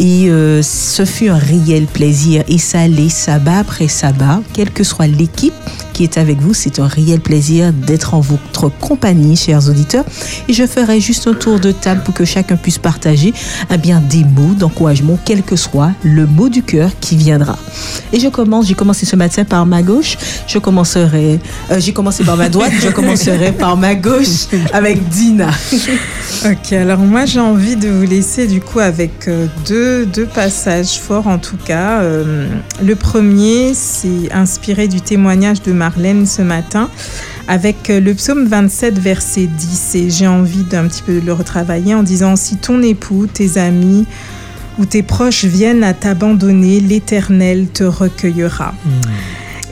Et 0.00 0.30
euh, 0.30 0.62
ce 0.62 1.04
fut 1.04 1.28
un 1.28 1.38
réel 1.38 1.86
plaisir. 1.86 2.42
Et 2.48 2.58
ça 2.58 2.80
allait 2.80 3.08
sabbat 3.08 3.60
après 3.60 3.86
sabbat, 3.86 4.40
quelle 4.52 4.72
que 4.72 4.82
soit 4.82 5.06
l'équipe 5.06 5.54
qui 5.94 6.02
est 6.02 6.18
avec 6.18 6.38
vous. 6.40 6.52
C'est 6.52 6.80
un 6.80 6.86
réel 6.86 7.20
plaisir 7.20 7.72
d'être 7.72 8.12
en 8.12 8.20
votre 8.20 8.68
compagnie, 8.68 9.36
chers 9.36 9.68
auditeurs. 9.70 10.04
Et 10.48 10.52
je 10.52 10.66
ferai 10.66 11.00
juste 11.00 11.26
un 11.26 11.32
tour 11.32 11.60
de 11.60 11.72
table 11.72 12.02
pour 12.04 12.12
que 12.12 12.26
chacun 12.26 12.56
puisse 12.56 12.78
partager 12.78 13.32
eh 13.72 13.78
bien, 13.78 14.00
des 14.00 14.24
mots 14.24 14.54
d'encouragement, 14.54 15.18
quel 15.24 15.42
que 15.42 15.56
soit 15.56 15.92
le 16.02 16.26
mot 16.26 16.50
du 16.50 16.62
cœur 16.62 16.90
qui 17.00 17.16
viendra. 17.16 17.56
Et 18.12 18.20
je 18.20 18.28
commence, 18.28 18.66
j'ai 18.66 18.74
commencé 18.74 19.06
ce 19.06 19.16
matin 19.16 19.44
par 19.44 19.64
ma 19.64 19.82
gauche. 19.82 20.18
Je 20.46 20.58
commencerai, 20.58 21.38
euh, 21.70 21.80
j'ai 21.80 21.92
commencé 21.92 22.24
par 22.24 22.36
ma 22.36 22.48
droite, 22.48 22.72
je 22.82 22.90
commencerai 22.90 23.52
par 23.58 23.76
ma 23.76 23.94
gauche 23.94 24.48
avec 24.72 25.08
Dina. 25.08 25.50
Ok, 26.44 26.72
alors 26.72 26.98
moi 26.98 27.24
j'ai 27.24 27.40
envie 27.40 27.76
de 27.76 27.88
vous 27.88 28.04
laisser 28.04 28.46
du 28.46 28.60
coup 28.60 28.80
avec 28.80 29.28
euh, 29.28 29.46
deux, 29.66 30.04
deux 30.04 30.26
passages 30.26 30.98
forts 30.98 31.28
en 31.28 31.38
tout 31.38 31.56
cas. 31.56 32.00
Euh, 32.00 32.48
le 32.82 32.96
premier, 32.96 33.72
c'est 33.74 34.32
inspiré 34.32 34.88
du 34.88 35.00
témoignage 35.00 35.62
de 35.62 35.72
Marlène 35.84 36.24
ce 36.24 36.40
matin 36.40 36.88
avec 37.46 37.90
euh, 37.90 38.00
le 38.00 38.14
psaume 38.14 38.46
27 38.46 38.98
verset 38.98 39.46
10 39.46 39.94
et 39.96 40.08
j'ai 40.08 40.26
envie 40.26 40.64
d'un 40.64 40.88
petit 40.88 41.02
peu 41.02 41.20
le 41.20 41.32
retravailler 41.34 41.94
en 41.94 42.02
disant 42.02 42.36
si 42.36 42.56
ton 42.56 42.80
époux, 42.80 43.26
tes 43.26 43.58
amis 43.58 44.06
ou 44.78 44.86
tes 44.86 45.02
proches 45.02 45.44
viennent 45.44 45.84
à 45.84 45.92
t'abandonner, 45.92 46.80
l'Éternel 46.80 47.66
te 47.66 47.84
recueillera. 47.84 48.72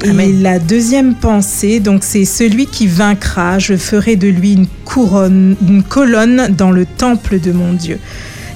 Et 0.05 0.33
la 0.35 0.59
deuxième 0.59 1.15
pensée, 1.15 1.81
donc 1.81 2.05
c'est 2.05 2.27
celui 2.27 2.67
qui 2.67 2.89
vaincra, 2.89 3.59
je 3.59 3.77
ferai 3.77 4.17
de 4.17 4.29
lui 4.29 4.53
une 4.53 4.67
couronne, 4.85 5.57
une 5.67 5.83
colonne 5.83 6.49
dans 6.55 6.73
le 6.73 6.85
temple 6.85 7.41
de 7.41 7.53
mon 7.53 7.73
Dieu. 7.73 7.99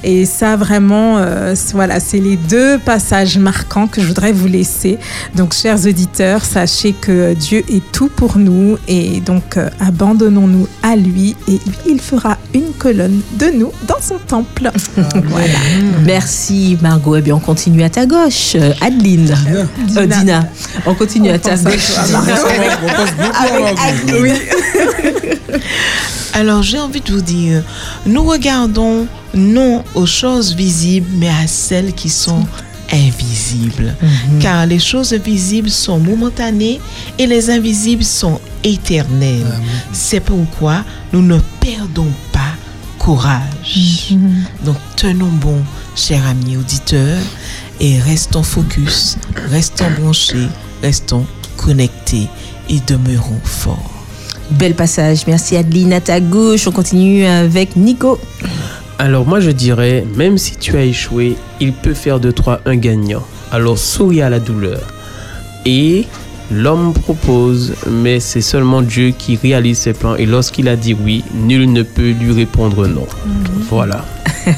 Et 0.09 0.25
ça, 0.25 0.55
vraiment, 0.55 1.19
euh, 1.19 1.57
voilà, 1.75 1.99
c'est 1.99 2.21
les 2.21 2.37
deux 2.37 2.79
passages 2.79 3.39
marquants 3.39 3.89
que 3.89 4.01
je 4.01 4.07
voudrais 4.07 4.31
vous 4.31 4.47
laisser. 4.47 4.99
Donc, 5.35 5.53
chers 5.53 5.85
auditeurs, 5.85 6.45
sachez 6.45 6.93
que 6.93 7.35
Dieu 7.35 7.65
est 7.69 7.83
tout 7.91 8.07
pour 8.09 8.39
nous 8.39 8.79
et 8.87 9.19
donc 9.19 9.57
euh, 9.57 9.69
abandonnons-nous 9.81 10.69
à 10.85 10.95
lui 10.95 11.35
et 11.49 11.59
lui, 11.67 11.77
il 11.89 12.01
fera 12.01 12.39
une 12.55 12.73
colonne 12.79 13.21
de 13.33 13.47
nous 13.47 13.73
dans 13.89 14.01
son 14.01 14.19
temple. 14.19 14.71
voilà. 14.97 15.59
Merci 16.05 16.79
Margot. 16.81 17.17
Eh 17.17 17.23
bien, 17.23 17.35
on 17.35 17.41
continue 17.41 17.83
à 17.83 17.91
ta 17.91 18.07
gauche. 18.07 18.55
Euh, 18.55 18.73
Adeline. 18.81 19.35
Euh, 19.51 20.07
Dina. 20.07 20.45
On 20.87 20.95
continue 20.95 21.31
à 21.31 21.41
ta 21.41 21.57
gauche. 21.57 21.91
Avec. 24.15 24.41
Alors 26.33 26.63
j'ai 26.63 26.79
envie 26.79 27.01
de 27.01 27.11
vous 27.11 27.23
dire, 27.23 27.63
nous 28.05 28.23
regardons 28.23 29.07
non 29.37 29.85
aux 29.95 30.07
choses 30.07 30.55
visibles, 30.55 31.09
mais 31.15 31.29
à 31.29 31.47
celles 31.47 31.93
qui 31.93 32.09
sont 32.09 32.45
invisibles. 32.93 33.95
Car 34.41 34.67
les 34.67 34.79
choses 34.79 35.13
visibles 35.13 35.71
sont 35.71 35.99
momentanées 35.99 36.81
et 37.19 37.27
les 37.27 37.51
invisibles 37.51 38.05
sont 38.05 38.41
éternelles. 38.65 39.61
C'est 39.93 40.21
pourquoi 40.21 40.85
nous 41.13 41.23
ne 41.23 41.39
perdons 41.61 42.13
pas 42.33 42.41
courage. 42.99 44.15
Donc 44.65 44.77
tenons 44.97 45.27
bon, 45.27 45.63
chers 45.95 46.27
amis 46.27 46.57
auditeurs, 46.57 47.23
et 47.79 47.99
restons 48.01 48.43
focus, 48.43 49.19
restons 49.51 49.91
branchés, 50.01 50.49
restons 50.83 51.27
connectés 51.57 52.29
et 52.69 52.81
demeurons 52.87 53.41
forts. 53.45 53.93
Bel 54.51 54.75
passage. 54.75 55.27
Merci 55.27 55.57
Adeline. 55.57 55.93
À 55.93 56.01
ta 56.01 56.21
gauche, 56.21 56.67
on 56.67 56.73
continue 56.73 57.27
avec 57.27 57.77
Nico. 57.77 58.19
Alors 58.99 59.27
moi 59.27 59.41
je 59.41 59.51
dirais, 59.51 60.07
même 60.17 60.39
si 60.39 60.57
tu 60.57 60.77
as 60.77 60.85
échoué, 60.85 61.37
il 61.61 61.73
peut 61.73 61.95
faire 61.95 62.19
de 62.19 62.31
toi 62.31 62.61
un 62.65 62.77
gagnant. 62.77 63.23
Alors 63.53 63.79
souris 63.79 64.23
à 64.23 64.31
la 64.31 64.41
douleur. 64.41 64.81
Et 65.67 66.07
l'homme 66.51 66.95
propose, 66.95 67.75
mais 67.91 68.21
c'est 68.21 68.41
seulement 68.41 68.81
Dieu 68.81 69.11
qui 69.11 69.37
réalise 69.37 69.79
ses 69.79 69.93
plans. 69.93 70.17
Et 70.17 70.25
lorsqu'il 70.25 70.69
a 70.69 70.77
dit 70.77 70.95
oui, 70.95 71.25
nul 71.35 71.71
ne 71.73 71.83
peut 71.83 72.13
lui 72.13 72.33
répondre 72.33 72.87
non. 72.87 73.07
Voilà. 73.69 74.05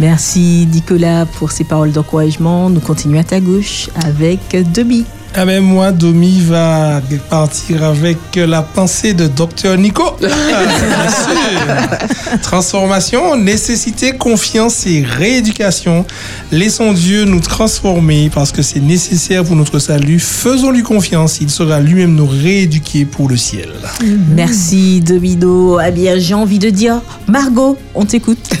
Merci 0.00 0.66
Nicolas 0.72 1.26
pour 1.26 1.52
ces 1.52 1.64
paroles 1.64 1.92
d'encouragement. 1.92 2.68
Nous 2.68 2.80
continuons 2.80 3.20
à 3.20 3.24
ta 3.24 3.40
gauche 3.40 3.90
avec 4.04 4.40
Demi. 4.72 5.04
Ah 5.34 5.46
ben 5.46 5.62
moi, 5.62 5.92
Domi 5.92 6.42
va 6.42 7.00
partir 7.30 7.82
avec 7.84 8.18
la 8.36 8.60
pensée 8.60 9.14
de 9.14 9.26
Dr 9.28 9.78
Nico. 9.78 10.04
Ah, 10.22 10.26
bien 10.26 11.10
sûr. 11.10 12.38
Transformation, 12.42 13.34
nécessité, 13.36 14.12
confiance 14.12 14.86
et 14.86 15.02
rééducation. 15.02 16.04
Laissons 16.50 16.92
Dieu 16.92 17.24
nous 17.24 17.40
transformer 17.40 18.30
parce 18.34 18.52
que 18.52 18.60
c'est 18.60 18.80
nécessaire 18.80 19.42
pour 19.44 19.56
notre 19.56 19.78
salut. 19.78 20.18
Faisons-lui 20.20 20.82
confiance, 20.82 21.40
il 21.40 21.48
sera 21.48 21.80
lui-même 21.80 22.14
nous 22.14 22.26
rééduquer 22.26 23.06
pour 23.06 23.30
le 23.30 23.38
ciel. 23.38 23.70
Merci 24.34 25.00
Domino. 25.00 25.80
Eh 25.80 25.92
bien, 25.92 26.18
j'ai 26.18 26.34
envie 26.34 26.58
de 26.58 26.68
dire, 26.68 27.00
Margot, 27.26 27.78
on 27.94 28.04
t'écoute. 28.04 28.50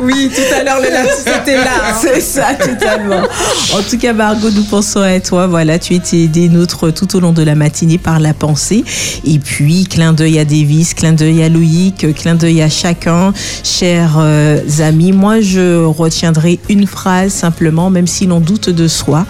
oui, 0.00 0.30
tout 0.34 0.54
à 0.58 0.62
l'heure, 0.64 0.80
le 0.80 0.88
lapsus 0.90 1.28
était 1.42 1.56
là. 1.56 1.70
hein. 1.90 1.94
C'est 2.00 2.20
ça, 2.22 2.54
totalement. 2.54 3.22
En 3.74 3.82
tout 3.82 3.98
cas, 3.98 4.12
Margot, 4.14 4.37
nous 4.44 4.62
pensons 4.62 5.00
à 5.00 5.18
toi. 5.20 5.46
Voilà, 5.46 5.78
tu 5.78 5.94
étais 5.94 6.28
des 6.28 6.48
nôtres 6.48 6.92
tout 6.92 7.16
au 7.16 7.20
long 7.20 7.32
de 7.32 7.42
la 7.42 7.54
matinée 7.54 7.98
par 7.98 8.20
la 8.20 8.34
pensée. 8.34 8.84
Et 9.24 9.38
puis, 9.38 9.84
clin 9.84 10.12
d'œil 10.12 10.38
à 10.38 10.44
Davis, 10.44 10.94
clin 10.94 11.12
d'œil 11.12 11.42
à 11.42 11.48
Loïc, 11.48 12.14
clin 12.14 12.34
d'œil 12.34 12.62
à 12.62 12.68
chacun. 12.68 13.32
Chers 13.64 14.16
euh, 14.18 14.60
amis, 14.80 15.12
moi, 15.12 15.40
je 15.40 15.84
retiendrai 15.84 16.60
une 16.68 16.86
phrase 16.86 17.32
simplement, 17.32 17.90
même 17.90 18.06
si 18.06 18.26
l'on 18.26 18.40
doute 18.40 18.70
de 18.70 18.86
soi, 18.86 19.26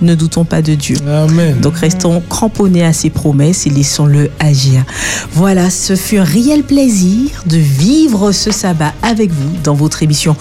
ne 0.00 0.14
doutons 0.14 0.44
pas 0.44 0.62
de 0.62 0.74
Dieu. 0.74 0.96
Amen. 1.08 1.58
Donc, 1.60 1.76
restons 1.76 2.22
cramponnés 2.28 2.84
à 2.84 2.92
ses 2.92 3.10
promesses 3.10 3.66
et 3.66 3.70
laissons-le 3.70 4.30
agir. 4.38 4.84
Voilà, 5.32 5.70
ce 5.70 5.96
fut 5.96 6.18
un 6.18 6.24
réel 6.24 6.62
plaisir 6.62 7.42
de 7.46 7.56
vivre 7.56 8.32
ce 8.32 8.50
sabbat 8.50 8.92
avec 9.02 9.30
vous 9.30 9.56
dans 9.64 9.74
votre 9.74 10.02
émission 10.02 10.36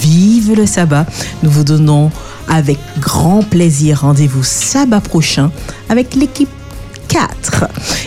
Vive 0.00 0.54
le 0.54 0.66
sabbat. 0.66 1.06
Nous 1.42 1.50
vous 1.50 1.64
donnons 1.64 2.10
avec 2.50 2.78
grand 2.98 3.42
plaisir 3.42 4.02
rendez-vous 4.02 4.42
sabbat 4.42 5.00
prochain 5.00 5.50
avec 5.88 6.14
l'équipe 6.14 6.50
4. 7.08 7.66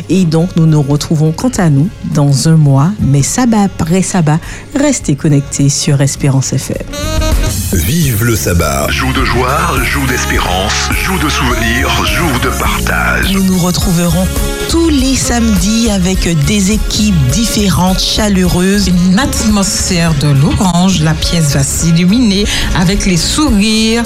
Et 0.09 0.25
donc, 0.25 0.55
nous 0.55 0.65
nous 0.65 0.81
retrouvons 0.81 1.31
quant 1.31 1.51
à 1.57 1.69
nous 1.69 1.89
dans 2.13 2.47
un 2.47 2.55
mois, 2.55 2.91
mais 3.01 3.21
sabbat 3.21 3.63
après 3.63 4.01
sabbat, 4.01 4.39
restez 4.75 5.15
connectés 5.15 5.69
sur 5.69 6.01
Espérance 6.01 6.53
FM. 6.53 7.32
Vive 7.73 8.23
le 8.23 8.35
sabbat. 8.35 8.85
Joue 8.89 9.11
de 9.13 9.25
joie, 9.25 9.57
joue 9.83 10.05
d'espérance, 10.05 10.89
joue 10.91 11.17
de 11.17 11.27
souvenirs, 11.27 11.89
joue 12.05 12.39
de 12.43 12.49
partage. 12.59 13.33
Nous 13.33 13.43
nous 13.43 13.57
retrouverons 13.57 14.27
tous 14.69 14.89
les 14.89 15.15
samedis 15.15 15.89
avec 15.89 16.19
des 16.45 16.71
équipes 16.71 17.17
différentes, 17.31 17.99
chaleureuses. 17.99 18.89
Une 18.89 19.17
atmosphère 19.17 20.13
de 20.13 20.27
l'orange, 20.27 21.01
la 21.01 21.15
pièce 21.15 21.55
va 21.55 21.63
s'illuminer 21.63 22.45
avec 22.79 23.07
les 23.07 23.17
sourires, 23.17 24.03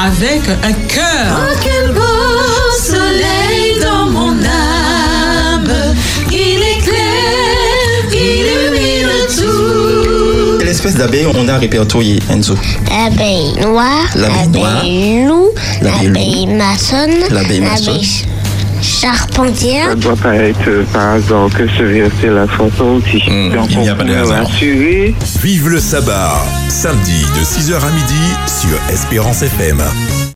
avec 0.00 0.42
un 0.62 0.72
cœur. 0.72 1.40
Oh, 1.40 1.58
quel 1.60 1.92
beau 1.92 2.00
soleil 2.80 3.47
tout. 10.78 10.82
Quelle 10.82 10.90
espèce 10.92 10.94
d'abeille 10.96 11.26
on 11.34 11.48
a 11.48 11.58
répertorié, 11.58 12.18
Enzo 12.30 12.54
L'abeille 12.90 13.52
noire, 13.60 14.06
L'abeille 14.16 14.48
noire. 14.48 14.74
l'abeille 14.76 15.24
loup, 15.26 15.48
L'abeille 15.82 16.46
maçonne, 16.46 17.10
L'abeille 17.30 17.60
maçonne. 17.60 18.00
charpentière. 18.82 19.88
Ça 19.90 19.94
doit 19.96 20.16
pas 20.16 20.34
être 20.36 20.68
euh, 20.68 20.84
par 20.92 21.14
hasard 21.14 21.48
que 21.56 21.66
ce 21.76 21.82
verset 21.82 22.28
la 22.30 22.46
chanson 22.48 23.00
aussi. 23.02 23.18
Donc 23.52 23.70
il 23.70 23.78
n'y 23.80 23.88
a 23.88 23.94
on 23.94 23.96
pas 23.96 24.04
de 24.04 24.14
hasard. 24.14 24.46
Vive 25.42 25.68
le 25.68 25.80
sabbat. 25.80 26.32
Samedi 26.68 27.22
de 27.38 27.44
6h 27.44 27.74
à 27.76 27.90
midi 27.90 28.14
sur 28.46 28.78
Espérance 28.92 29.42
FM. 29.42 29.82